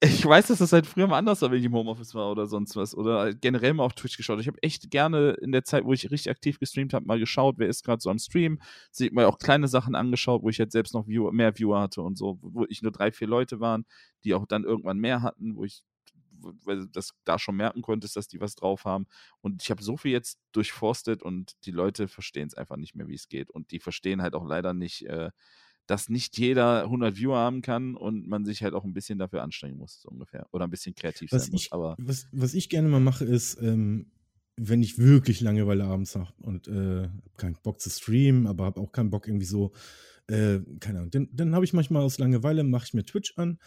ich 0.00 0.24
weiß, 0.26 0.48
dass 0.48 0.58
das 0.58 0.72
halt 0.72 0.86
früher 0.86 1.06
mal 1.06 1.18
anders 1.18 1.40
war, 1.40 1.50
wenn 1.50 1.58
ich 1.58 1.64
im 1.64 1.74
Homeoffice 1.74 2.14
war 2.14 2.30
oder 2.30 2.46
sonst 2.46 2.76
was. 2.76 2.94
Oder 2.94 3.32
generell 3.34 3.72
mal 3.72 3.84
auf 3.84 3.94
Twitch 3.94 4.16
geschaut. 4.18 4.40
Ich 4.40 4.46
habe 4.46 4.62
echt 4.62 4.90
gerne 4.90 5.30
in 5.40 5.52
der 5.52 5.64
Zeit, 5.64 5.84
wo 5.84 5.92
ich 5.94 6.10
richtig 6.10 6.30
aktiv 6.30 6.58
gestreamt 6.58 6.92
habe, 6.92 7.06
mal 7.06 7.18
geschaut, 7.18 7.56
wer 7.58 7.68
ist 7.68 7.82
gerade 7.82 8.02
so 8.02 8.10
am 8.10 8.18
Stream. 8.18 8.60
Sieht 8.90 9.14
mal 9.14 9.24
auch 9.24 9.38
kleine 9.38 9.68
Sachen 9.68 9.94
angeschaut, 9.94 10.42
wo 10.42 10.50
ich 10.50 10.58
jetzt 10.58 10.72
selbst 10.72 10.92
noch 10.92 11.06
Viewer, 11.08 11.32
mehr 11.32 11.56
Viewer 11.58 11.80
hatte 11.80 12.02
und 12.02 12.18
so, 12.18 12.38
wo 12.42 12.66
ich 12.68 12.82
nur 12.82 12.92
drei, 12.92 13.10
vier 13.10 13.26
Leute 13.26 13.58
waren, 13.60 13.86
die 14.24 14.34
auch 14.34 14.46
dann 14.46 14.64
irgendwann 14.64 14.98
mehr 14.98 15.22
hatten, 15.22 15.56
wo 15.56 15.64
ich 15.64 15.82
weil 16.38 16.86
das 16.88 17.14
da 17.24 17.38
schon 17.38 17.56
merken 17.56 17.82
konntest, 17.82 18.16
dass 18.16 18.28
die 18.28 18.40
was 18.40 18.54
drauf 18.54 18.84
haben. 18.84 19.06
Und 19.40 19.62
ich 19.62 19.70
habe 19.70 19.82
so 19.82 19.96
viel 19.96 20.12
jetzt 20.12 20.38
durchforstet 20.52 21.22
und 21.22 21.54
die 21.64 21.70
Leute 21.70 22.08
verstehen 22.08 22.46
es 22.46 22.54
einfach 22.54 22.76
nicht 22.76 22.94
mehr, 22.94 23.08
wie 23.08 23.14
es 23.14 23.28
geht. 23.28 23.50
Und 23.50 23.70
die 23.70 23.80
verstehen 23.80 24.22
halt 24.22 24.34
auch 24.34 24.46
leider 24.46 24.74
nicht, 24.74 25.06
äh, 25.06 25.30
dass 25.86 26.08
nicht 26.08 26.38
jeder 26.38 26.84
100 26.84 27.16
Viewer 27.16 27.38
haben 27.38 27.62
kann 27.62 27.94
und 27.94 28.26
man 28.26 28.44
sich 28.44 28.62
halt 28.62 28.74
auch 28.74 28.84
ein 28.84 28.92
bisschen 28.92 29.18
dafür 29.18 29.42
anstrengen 29.42 29.78
muss, 29.78 30.00
so 30.00 30.08
ungefähr. 30.08 30.46
Oder 30.52 30.64
ein 30.64 30.70
bisschen 30.70 30.94
kreativ 30.94 31.32
was 31.32 31.46
sein 31.46 31.54
ich, 31.54 31.70
muss. 31.70 31.72
Aber 31.72 31.96
was, 31.98 32.26
was 32.32 32.54
ich 32.54 32.68
gerne 32.68 32.88
mal 32.88 33.00
mache, 33.00 33.24
ist, 33.24 33.60
ähm, 33.62 34.10
wenn 34.56 34.82
ich 34.82 34.98
wirklich 34.98 35.40
Langeweile 35.40 35.84
abends 35.84 36.16
habe 36.16 36.32
und 36.42 36.66
äh, 36.68 37.08
keinen 37.36 37.56
Bock 37.62 37.80
zu 37.80 37.90
streamen, 37.90 38.46
aber 38.46 38.64
habe 38.64 38.80
auch 38.80 38.92
keinen 38.92 39.10
Bock 39.10 39.28
irgendwie 39.28 39.46
so, 39.46 39.72
äh, 40.28 40.60
keine 40.80 40.98
Ahnung, 40.98 41.10
dann, 41.10 41.28
dann 41.32 41.54
habe 41.54 41.64
ich 41.64 41.72
manchmal 41.72 42.02
aus 42.02 42.18
Langeweile, 42.18 42.64
mache 42.64 42.86
ich 42.86 42.94
mir 42.94 43.04
Twitch 43.04 43.34
an 43.36 43.58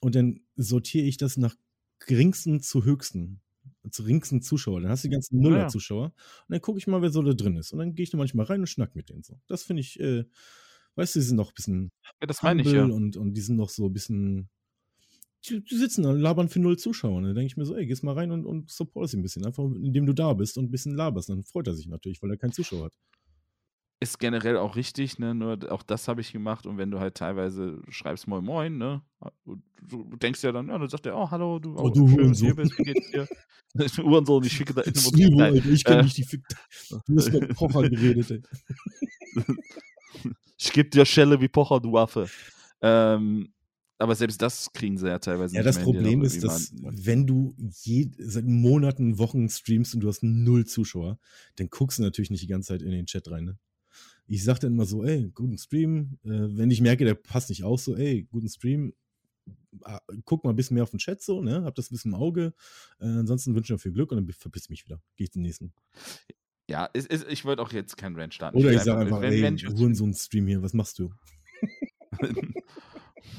und 0.00 0.14
dann 0.14 0.40
sortiere 0.56 1.06
ich 1.06 1.16
das 1.16 1.36
nach 1.36 1.56
geringsten 1.98 2.60
zu 2.60 2.84
höchsten 2.84 3.40
zu 3.90 4.02
geringsten 4.02 4.42
Zuschauer. 4.42 4.80
Dann 4.80 4.90
hast 4.90 5.04
du 5.04 5.08
die 5.08 5.14
ganzen 5.14 5.40
Nuller-Zuschauer. 5.40 6.06
Und 6.06 6.14
dann 6.48 6.60
gucke 6.60 6.78
ich 6.78 6.86
mal, 6.86 7.02
wer 7.02 7.10
so 7.10 7.22
da 7.22 7.32
drin 7.32 7.56
ist. 7.56 7.72
Und 7.72 7.78
dann 7.78 7.94
gehe 7.94 8.04
ich 8.04 8.10
da 8.10 8.18
manchmal 8.18 8.46
rein 8.46 8.60
und 8.60 8.66
schnack 8.66 8.96
mit 8.96 9.10
denen 9.10 9.22
so. 9.22 9.38
Das 9.46 9.62
finde 9.62 9.80
ich, 9.80 10.00
äh, 10.00 10.24
Weißt 10.96 11.14
du, 11.14 11.18
die 11.18 11.24
sind 11.24 11.36
noch 11.36 11.50
ein 11.50 11.54
bisschen 11.54 11.92
ja, 12.20 12.26
das 12.26 12.42
meine 12.42 12.62
ich, 12.62 12.72
ja. 12.72 12.84
und, 12.84 13.16
und 13.16 13.34
die 13.34 13.40
sind 13.40 13.56
noch 13.56 13.68
so 13.68 13.86
ein 13.86 13.92
bisschen. 13.92 14.48
Die, 15.46 15.62
die 15.62 15.76
sitzen 15.76 16.04
da 16.04 16.10
und 16.10 16.20
labern 16.20 16.48
für 16.48 16.60
null 16.60 16.78
Zuschauer. 16.78 17.16
Und 17.16 17.24
dann 17.24 17.34
denke 17.34 17.48
ich 17.48 17.56
mir 17.56 17.66
so, 17.66 17.76
ey, 17.76 17.86
gehst 17.86 18.02
mal 18.02 18.14
rein 18.14 18.30
und, 18.30 18.46
und 18.46 18.70
support 18.70 19.10
sie 19.10 19.18
ein 19.18 19.22
bisschen. 19.22 19.44
Einfach 19.44 19.64
indem 19.64 20.06
du 20.06 20.14
da 20.14 20.32
bist 20.32 20.56
und 20.56 20.64
ein 20.64 20.70
bisschen 20.70 20.94
laberst. 20.94 21.28
Dann 21.28 21.44
freut 21.44 21.66
er 21.66 21.74
sich 21.74 21.86
natürlich, 21.86 22.22
weil 22.22 22.30
er 22.30 22.38
keinen 22.38 22.52
Zuschauer 22.52 22.86
hat. 22.86 22.94
Ist 24.00 24.18
generell 24.18 24.56
auch 24.56 24.76
richtig, 24.76 25.18
ne? 25.18 25.34
Nur 25.34 25.70
auch 25.70 25.82
das 25.82 26.08
habe 26.08 26.22
ich 26.22 26.32
gemacht. 26.32 26.66
Und 26.66 26.78
wenn 26.78 26.90
du 26.90 26.98
halt 26.98 27.14
teilweise 27.16 27.82
schreibst 27.90 28.26
Moin 28.26 28.44
Moin, 28.44 28.78
ne? 28.78 29.02
Du, 29.44 30.04
du 30.04 30.16
denkst 30.16 30.42
ja 30.42 30.52
dann, 30.52 30.68
ja, 30.68 30.78
dann 30.78 30.88
sagt 30.88 31.04
er, 31.04 31.16
oh, 31.16 31.30
hallo, 31.30 31.58
du, 31.58 31.76
oh, 31.76 31.90
du 31.90 32.08
schön, 32.08 32.32
hier 32.32 32.54
bist, 32.54 32.78
wie 32.78 32.82
geht's 32.82 33.10
dir? 33.10 33.28
Uhrensohn, 34.04 34.44
ich 34.44 34.52
schicke 34.52 34.72
da 34.72 34.82
in 34.82 34.92
den 34.92 35.40
Alter, 35.40 35.66
ich 35.66 35.84
kenne 35.84 36.00
äh, 36.00 36.04
nicht 36.04 36.16
die 36.16 36.24
Fick. 36.24 36.42
Du 37.06 37.16
hast 37.16 37.32
mit 37.32 37.54
Pocher 37.54 37.88
geredet, 37.88 38.30
ey. 38.30 38.42
Ich 40.64 40.72
gebe 40.72 40.88
dir 40.88 41.04
Schelle 41.04 41.40
wie 41.42 41.48
Pocher, 41.48 41.78
du 41.78 41.92
Waffe. 41.92 42.26
Ähm, 42.80 43.52
aber 43.98 44.14
selbst 44.14 44.40
das 44.40 44.72
kriegen 44.72 44.96
sie 44.96 45.08
ja 45.08 45.18
teilweise 45.18 45.54
ja, 45.54 45.60
nicht. 45.60 45.66
Ja, 45.66 45.72
das 45.72 45.82
Problem 45.82 46.22
ist, 46.22 46.42
dass 46.42 46.72
wenn 46.80 47.26
du 47.26 47.54
je, 47.82 48.10
seit 48.18 48.46
Monaten, 48.46 49.18
Wochen 49.18 49.48
streamst 49.50 49.94
und 49.94 50.00
du 50.00 50.08
hast 50.08 50.22
null 50.22 50.64
Zuschauer, 50.64 51.18
dann 51.56 51.68
guckst 51.68 51.98
du 51.98 52.02
natürlich 52.02 52.30
nicht 52.30 52.42
die 52.42 52.46
ganze 52.46 52.68
Zeit 52.68 52.82
in 52.82 52.90
den 52.90 53.04
Chat 53.04 53.30
rein. 53.30 53.44
Ne? 53.44 53.58
Ich 54.26 54.42
sag 54.42 54.58
dann 54.58 54.72
immer 54.72 54.86
so, 54.86 55.04
ey, 55.04 55.30
guten 55.34 55.58
Stream. 55.58 56.18
Äh, 56.24 56.56
wenn 56.56 56.70
ich 56.70 56.80
merke, 56.80 57.04
der 57.04 57.14
passt 57.14 57.50
nicht 57.50 57.62
aus, 57.62 57.84
so, 57.84 57.94
ey, 57.94 58.26
guten 58.30 58.48
Stream. 58.48 58.94
Ah, 59.82 60.00
guck 60.24 60.44
mal 60.44 60.50
ein 60.50 60.56
bisschen 60.56 60.74
mehr 60.74 60.84
auf 60.84 60.90
den 60.90 60.98
Chat 60.98 61.20
so, 61.20 61.42
ne? 61.42 61.62
Hab 61.64 61.74
das 61.74 61.90
ein 61.90 61.94
bisschen 61.94 62.12
im 62.12 62.18
Auge. 62.18 62.54
Äh, 63.00 63.04
ansonsten 63.04 63.54
wünsche 63.54 63.74
ich 63.74 63.76
dir 63.76 63.82
viel 63.82 63.92
Glück 63.92 64.12
und 64.12 64.16
dann 64.16 64.32
verpiss 64.32 64.64
ich 64.64 64.70
mich 64.70 64.84
wieder. 64.86 65.02
Gehe 65.16 65.26
ich 65.26 65.32
zum 65.32 65.42
nächsten. 65.42 65.74
Ja, 66.70 66.86
ist, 66.86 67.08
ist, 67.08 67.26
ich 67.28 67.44
wollte 67.44 67.62
auch 67.62 67.72
jetzt 67.72 67.96
kein 67.96 68.16
Rant 68.16 68.34
starten. 68.34 68.56
Oder 68.56 68.70
ich, 68.70 68.76
ich 68.76 68.82
sage 68.82 69.00
einfach, 69.00 69.20
wenn, 69.20 69.32
ey, 69.32 69.42
wenn 69.42 69.56
ich 69.56 69.66
holen 69.68 69.94
so 69.94 70.04
einen 70.04 70.14
Stream 70.14 70.46
hier, 70.46 70.62
was 70.62 70.72
machst 70.72 70.98
du? 70.98 71.12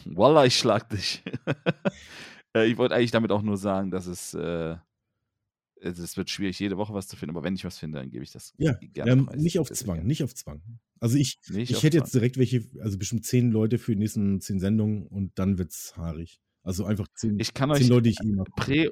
Wallah, 0.06 0.46
ich 0.46 0.58
schlag 0.58 0.90
dich. 0.90 1.24
Äh, 2.56 2.68
ich 2.68 2.78
wollte 2.78 2.96
eigentlich 2.96 3.12
damit 3.12 3.32
auch 3.32 3.42
nur 3.42 3.58
sagen, 3.58 3.92
dass 3.92 4.08
es, 4.08 4.34
äh, 4.34 4.78
es 5.82 6.16
wird 6.16 6.30
schwierig, 6.30 6.58
jede 6.58 6.78
Woche 6.78 6.94
was 6.94 7.10
zu 7.10 7.18
finden, 7.18 7.36
aber 7.36 7.44
wenn 7.44 7.56
ich 7.56 7.66
was 7.66 7.78
finde, 7.78 8.00
dann 8.00 8.10
gebe 8.10 8.24
ich 8.24 8.32
das 8.32 8.54
ja, 8.58 8.72
gerne. 8.94 9.12
Ähm, 9.12 9.30
nicht 9.36 9.60
auf 9.60 9.70
Zwang, 9.70 9.96
gerne. 9.96 10.08
nicht 10.08 10.24
auf 10.24 10.34
Zwang. 10.34 10.62
Also 11.02 11.18
ich, 11.18 11.38
nicht 11.50 11.70
ich 11.70 11.84
hätte 11.84 11.98
Zwang. 11.98 12.06
jetzt 12.06 12.16
direkt 12.16 12.38
welche, 12.38 12.64
also 12.80 12.98
bestimmt 12.98 13.26
zehn 13.26 13.52
Leute 13.52 13.78
für 13.78 13.92
die 13.92 14.00
nächsten 14.00 14.40
zehn 14.40 14.62
Sendungen 14.62 15.06
und 15.06 15.38
dann 15.38 15.58
wird 15.58 15.72
es 15.72 15.98
haarig. 15.98 16.40
Also 16.64 16.86
einfach 16.86 17.10
zehn, 17.14 17.38
ich 17.40 17.54
kann 17.54 17.70
zehn 17.74 17.84
euch 17.84 17.90
Leute, 17.90 18.04
die 18.04 18.10
ich 18.12 18.22
eh 18.24 18.32
mache. 18.32 18.52
Prä 18.56 18.90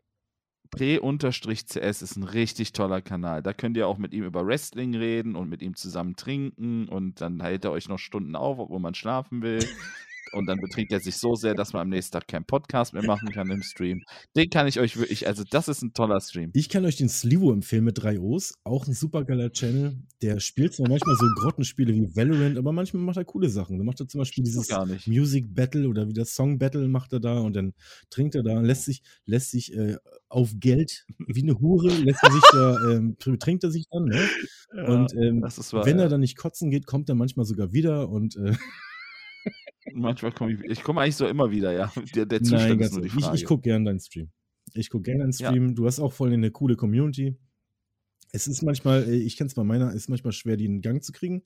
Pre-CS 0.73 2.01
ist 2.01 2.15
ein 2.15 2.23
richtig 2.23 2.73
toller 2.73 3.01
Kanal. 3.01 3.43
Da 3.43 3.53
könnt 3.53 3.77
ihr 3.77 3.87
auch 3.87 3.97
mit 3.97 4.13
ihm 4.13 4.23
über 4.23 4.45
Wrestling 4.45 4.95
reden 4.95 5.35
und 5.35 5.49
mit 5.49 5.61
ihm 5.61 5.75
zusammen 5.75 6.15
trinken 6.15 6.87
und 6.87 7.21
dann 7.21 7.41
hält 7.41 7.65
er 7.65 7.71
euch 7.71 7.87
noch 7.89 7.99
Stunden 7.99 8.35
auf, 8.35 8.59
obwohl 8.59 8.79
man 8.79 8.95
schlafen 8.95 9.41
will 9.41 9.59
und 10.31 10.47
dann 10.47 10.59
betrinkt 10.59 10.91
er 10.91 10.99
sich 10.99 11.17
so 11.17 11.35
sehr, 11.35 11.53
dass 11.53 11.73
man 11.73 11.83
am 11.83 11.89
nächsten 11.89 12.13
Tag 12.13 12.27
keinen 12.27 12.45
Podcast 12.45 12.93
mehr 12.93 13.03
machen 13.03 13.29
kann 13.29 13.49
im 13.51 13.61
Stream. 13.61 14.03
Den 14.35 14.49
kann 14.49 14.67
ich 14.67 14.79
euch 14.79 14.97
wirklich, 14.97 15.27
also 15.27 15.43
das 15.49 15.67
ist 15.67 15.81
ein 15.81 15.93
toller 15.93 16.19
Stream. 16.21 16.51
Ich 16.53 16.69
kann 16.69 16.85
euch 16.85 16.95
den 16.95 17.09
Slivo 17.09 17.51
empfehlen 17.51 17.83
mit 17.83 18.01
drei 18.01 18.19
O's. 18.19 18.53
Auch 18.63 18.87
ein 18.87 18.93
super 18.93 19.25
geiler 19.25 19.51
Channel. 19.51 19.97
Der 20.21 20.39
spielt 20.39 20.73
zwar 20.73 20.87
manchmal 20.87 21.15
so 21.15 21.25
Grottenspiele 21.35 21.93
wie 21.93 22.15
Valorant, 22.15 22.57
aber 22.57 22.71
manchmal 22.71 23.03
macht 23.03 23.17
er 23.17 23.25
coole 23.25 23.49
Sachen. 23.49 23.77
Da 23.77 23.83
macht 23.83 23.99
er 23.99 24.07
zum 24.07 24.19
Beispiel 24.19 24.43
dieses 24.43 24.67
Music 25.05 25.53
Battle 25.53 25.87
oder 25.87 26.07
wie 26.07 26.13
das 26.13 26.33
Song 26.33 26.57
Battle 26.57 26.87
macht 26.87 27.13
er 27.13 27.19
da 27.19 27.39
und 27.39 27.55
dann 27.55 27.73
trinkt 28.09 28.35
er 28.35 28.43
da, 28.43 28.61
lässt 28.61 28.85
sich, 28.85 29.03
lässt 29.25 29.51
sich 29.51 29.75
äh, 29.75 29.97
auf 30.29 30.51
Geld 30.59 31.05
wie 31.27 31.43
eine 31.43 31.59
Hure, 31.59 31.89
lässt 31.89 32.23
er 32.23 32.31
sich 32.31 32.43
da, 32.51 32.77
ähm, 32.91 33.17
trinkt 33.17 33.63
er 33.63 33.71
sich 33.71 33.85
dann, 33.89 34.05
ne? 34.05 34.27
Ja, 34.75 34.85
und 34.85 35.13
ähm, 35.13 35.41
wahr, 35.43 35.85
wenn 35.85 35.99
er 35.99 36.09
dann 36.09 36.21
nicht 36.21 36.37
kotzen 36.37 36.71
geht, 36.71 36.87
kommt 36.87 37.09
er 37.09 37.15
manchmal 37.15 37.45
sogar 37.45 37.73
wieder 37.73 38.09
und 38.09 38.35
äh, 38.37 38.55
Manchmal 39.93 40.31
komme 40.31 40.53
ich, 40.53 40.63
ich 40.63 40.83
komme 40.83 41.01
eigentlich 41.01 41.15
so 41.15 41.27
immer 41.27 41.51
wieder, 41.51 41.73
ja. 41.73 41.91
Der, 42.15 42.25
der 42.25 42.41
Zustand 42.41 42.79
Nein, 42.79 42.79
ist 42.79 42.93
nur 42.93 43.01
die 43.01 43.09
Frage. 43.09 43.35
Ich, 43.35 43.41
ich 43.41 43.47
gucke 43.47 43.63
gerne 43.63 43.85
deinen 43.85 43.99
Stream. 43.99 44.29
Ich 44.73 44.89
gucke 44.89 45.03
gerne 45.03 45.21
deinen 45.21 45.33
Stream. 45.33 45.69
Ja. 45.69 45.73
Du 45.73 45.85
hast 45.85 45.99
auch 45.99 46.13
voll 46.13 46.31
eine 46.33 46.51
coole 46.51 46.75
Community. 46.75 47.37
Es 48.31 48.47
ist 48.47 48.63
manchmal, 48.63 49.03
äh, 49.03 49.15
ich 49.15 49.37
kenne 49.37 49.47
es 49.47 49.55
bei 49.55 49.63
meiner, 49.63 49.93
ist 49.93 50.09
manchmal 50.09 50.33
schwer, 50.33 50.57
die 50.57 50.65
in 50.65 50.81
Gang 50.81 51.03
zu 51.03 51.11
kriegen. 51.11 51.43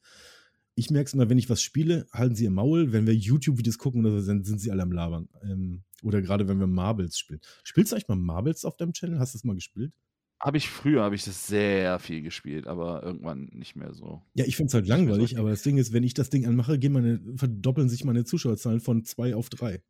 Ich 0.75 0.91
merke 0.91 1.07
es 1.07 1.13
immer, 1.13 1.29
wenn 1.29 1.39
ich 1.39 1.49
was 1.49 1.61
spiele, 1.61 2.07
halten 2.13 2.35
sie 2.35 2.43
ihr 2.43 2.51
Maul. 2.51 2.93
Wenn 2.93 3.07
wir 3.07 3.15
YouTube-Videos 3.15 3.79
gucken 3.79 4.05
oder 4.05 4.19
so, 4.19 4.27
dann 4.27 4.43
sind 4.43 4.61
sie 4.61 4.71
alle 4.71 4.83
am 4.83 4.91
Labern. 4.91 5.27
Ähm, 5.43 5.83
oder 6.03 6.21
gerade 6.21 6.47
wenn 6.47 6.59
wir 6.59 6.67
Marbles 6.67 7.17
spielen. 7.17 7.41
Spielst 7.63 7.91
du 7.91 7.95
eigentlich 7.95 8.07
mal 8.07 8.15
Marbles 8.15 8.63
auf 8.63 8.77
deinem 8.77 8.93
Channel? 8.93 9.19
Hast 9.19 9.33
du 9.33 9.37
das 9.37 9.43
mal 9.43 9.55
gespielt? 9.55 9.91
Habe 10.39 10.57
ich 10.57 10.69
früher, 10.69 11.01
habe 11.01 11.15
ich 11.15 11.23
das 11.23 11.47
sehr 11.47 11.97
viel 11.99 12.21
gespielt, 12.21 12.67
aber 12.67 13.01
irgendwann 13.03 13.49
nicht 13.53 13.75
mehr 13.75 13.93
so. 13.93 14.21
Ja, 14.35 14.45
ich 14.45 14.55
finde 14.55 14.67
es 14.67 14.73
halt 14.75 14.87
langweilig, 14.87 15.31
so 15.31 15.39
aber 15.39 15.49
das 15.49 15.63
Ding 15.63 15.77
ist, 15.77 15.93
wenn 15.93 16.03
ich 16.03 16.13
das 16.13 16.29
Ding 16.29 16.45
anmache, 16.45 16.77
gehen 16.77 16.93
meine, 16.93 17.19
verdoppeln 17.35 17.89
sich 17.89 18.03
meine 18.03 18.23
Zuschauerzahlen 18.23 18.79
von 18.79 19.03
zwei 19.03 19.35
auf 19.35 19.49
drei. 19.49 19.81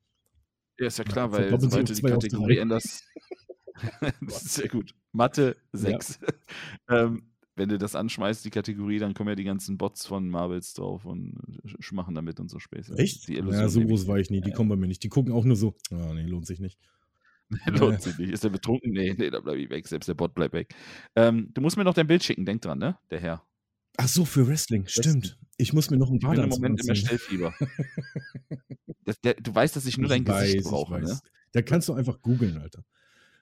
Ja, 0.79 0.87
ist 0.87 0.97
ja 0.99 1.03
klar, 1.03 1.25
ja, 1.31 1.51
weil 1.51 1.59
sobald 1.59 1.89
du 1.89 1.93
die 1.93 2.01
Kategorie 2.01 2.57
änderst. 2.57 3.03
das 4.21 4.43
ist 4.43 4.53
sehr 4.53 4.69
gut. 4.69 4.95
Mathe 5.11 5.57
6. 5.73 6.19
Ja. 6.89 7.03
ähm, 7.05 7.23
wenn 7.57 7.69
du 7.69 7.77
das 7.77 7.95
anschmeißt, 7.95 8.45
die 8.45 8.51
Kategorie, 8.51 8.99
dann 8.99 9.15
kommen 9.15 9.29
ja 9.29 9.35
die 9.35 9.43
ganzen 9.43 9.77
Bots 9.77 10.05
von 10.05 10.29
Marvels 10.29 10.73
drauf 10.73 11.05
und 11.05 11.35
machen 11.91 12.13
damit 12.13 12.39
und 12.39 12.49
so 12.49 12.59
Späße. 12.59 12.95
Echt? 12.97 13.27
Die 13.27 13.33
ja, 13.33 13.67
so 13.67 13.81
groß 13.81 14.07
war 14.07 14.19
ich 14.19 14.29
nie. 14.29 14.41
Die 14.41 14.51
kommen 14.51 14.69
bei 14.69 14.75
mir 14.75 14.87
nicht. 14.87 15.03
Die 15.03 15.09
gucken 15.09 15.33
auch 15.33 15.43
nur 15.43 15.55
so, 15.55 15.75
oh, 15.91 16.13
nee, 16.13 16.23
lohnt 16.23 16.45
sich 16.45 16.59
nicht. 16.59 16.79
Lohnt 17.67 18.01
sich 18.01 18.17
nicht. 18.17 18.31
Ist 18.31 18.43
er 18.43 18.49
betrunken? 18.49 18.91
Nee, 18.91 19.15
nee, 19.17 19.29
da 19.29 19.39
bleibe 19.39 19.59
ich 19.59 19.69
weg. 19.69 19.87
Selbst 19.87 20.07
der 20.07 20.13
Bot 20.13 20.33
bleibt 20.33 20.53
weg. 20.53 20.75
Ähm, 21.15 21.49
du 21.53 21.61
musst 21.61 21.77
mir 21.77 21.83
noch 21.83 21.93
dein 21.93 22.07
Bild 22.07 22.23
schicken, 22.23 22.45
denk 22.45 22.61
dran, 22.61 22.79
ne? 22.79 22.97
Der 23.09 23.19
Herr. 23.19 23.43
Ach 23.97 24.07
so, 24.07 24.25
für 24.25 24.47
Wrestling, 24.47 24.85
stimmt. 24.87 25.39
Ich 25.57 25.73
muss 25.73 25.89
mir 25.89 25.97
noch 25.97 26.09
ein 26.11 26.17
Ich 26.17 26.27
bin 26.27 26.43
im 26.43 26.49
Moment 26.49 26.83
immer 26.83 26.95
Stellfieber. 26.95 27.53
das, 29.05 29.19
der, 29.21 29.33
du 29.35 29.53
weißt, 29.55 29.75
dass 29.75 29.85
ich 29.87 29.97
nur 29.97 30.05
Ich 30.05 30.23
dein 30.23 30.25
Gesicht 30.25 30.57
weiß, 30.57 30.63
brauche, 30.69 30.99
ich 30.99 31.05
ne? 31.05 31.19
Da 31.53 31.61
kannst 31.63 31.89
du 31.89 31.93
einfach 31.93 32.21
googeln, 32.21 32.57
Alter. 32.59 32.83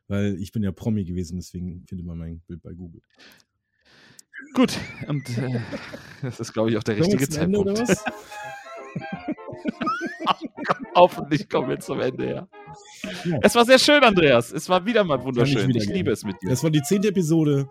Weil 0.07 0.39
ich 0.39 0.51
bin 0.51 0.63
ja 0.63 0.71
Promi 0.71 1.03
gewesen, 1.03 1.37
deswegen 1.37 1.83
findet 1.87 2.05
man 2.05 2.17
mein 2.17 2.39
Bild 2.41 2.61
bei 2.61 2.73
Google. 2.73 3.01
Gut, 4.53 4.77
und 5.07 5.27
äh, 5.37 5.59
das 6.21 6.39
ist, 6.39 6.53
glaube 6.53 6.69
ich, 6.69 6.77
auch 6.77 6.83
der 6.83 6.97
richtige 6.97 7.27
Zeitpunkt. 7.27 7.79
Hoffentlich 10.95 11.49
kommen 11.49 11.69
wir 11.69 11.79
zum 11.79 11.99
Ende, 11.99 12.29
ja. 12.29 12.47
Ja. 13.25 13.39
Es 13.41 13.55
war 13.55 13.65
sehr 13.65 13.79
schön, 13.79 14.03
Andreas. 14.03 14.51
Es 14.51 14.67
war 14.69 14.85
wieder 14.85 15.03
mal 15.03 15.23
wunderschön. 15.23 15.69
Ich 15.69 15.79
geben. 15.79 15.93
liebe 15.93 16.11
es 16.11 16.23
mit 16.23 16.41
dir. 16.41 16.49
Das 16.49 16.63
war 16.63 16.69
die 16.69 16.81
zehnte 16.81 17.09
Episode. 17.09 17.69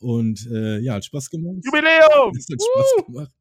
Und 0.00 0.46
äh, 0.52 0.78
ja, 0.78 0.94
hat 0.94 1.04
Spaß 1.04 1.30
gemacht. 1.30 1.58
Jubiläum! 1.64 2.36
Es 2.36 2.46
hat 2.50 2.60
Spaß 2.60 3.06
gemacht. 3.06 3.34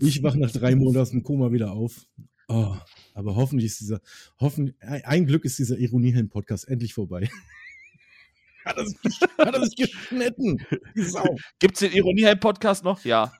Ich 0.00 0.22
wach 0.22 0.36
nach 0.36 0.52
drei 0.52 0.76
Monaten 0.76 0.98
aus 0.98 1.10
dem 1.10 1.22
Koma 1.22 1.50
wieder 1.50 1.72
auf. 1.72 2.06
Oh, 2.48 2.76
aber 3.14 3.34
hoffentlich 3.34 3.66
ist 3.66 3.80
dieser, 3.80 4.00
hoffen, 4.38 4.74
ein 4.80 5.26
Glück 5.26 5.44
ist 5.44 5.58
dieser 5.58 5.78
Ironiehelm-Podcast 5.78 6.68
endlich 6.68 6.94
vorbei. 6.94 7.28
hat, 8.64 8.76
er 8.76 8.86
sich, 8.86 8.98
hat 9.38 9.54
er 9.54 9.64
sich 9.64 9.76
geschnitten? 9.76 10.58
Gibt 11.58 11.74
es 11.74 11.80
den 11.80 11.92
Ironie-Podcast 11.92 12.84
noch? 12.84 13.04
Ja. 13.04 13.32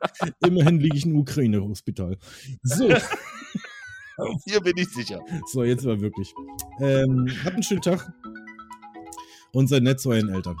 Immerhin 0.46 0.80
liege 0.80 0.96
ich 0.96 1.06
im 1.06 1.16
Ukraine-Hospital. 1.16 2.16
So, 2.62 2.88
Hier 4.44 4.60
bin 4.60 4.76
ich 4.76 4.88
sicher. 4.88 5.20
so, 5.46 5.62
jetzt 5.62 5.84
mal 5.84 6.00
wirklich. 6.00 6.34
Ähm, 6.80 7.28
habt 7.44 7.54
einen 7.54 7.62
schönen 7.62 7.82
Tag 7.82 8.12
und 9.52 9.68
seid 9.68 9.82
nett 9.82 10.00
zu 10.00 10.10
euren 10.10 10.28
Eltern. 10.28 10.56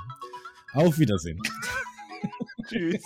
Auf 0.74 0.98
Wiedersehen. 0.98 1.40
Tschüss. 2.68 3.02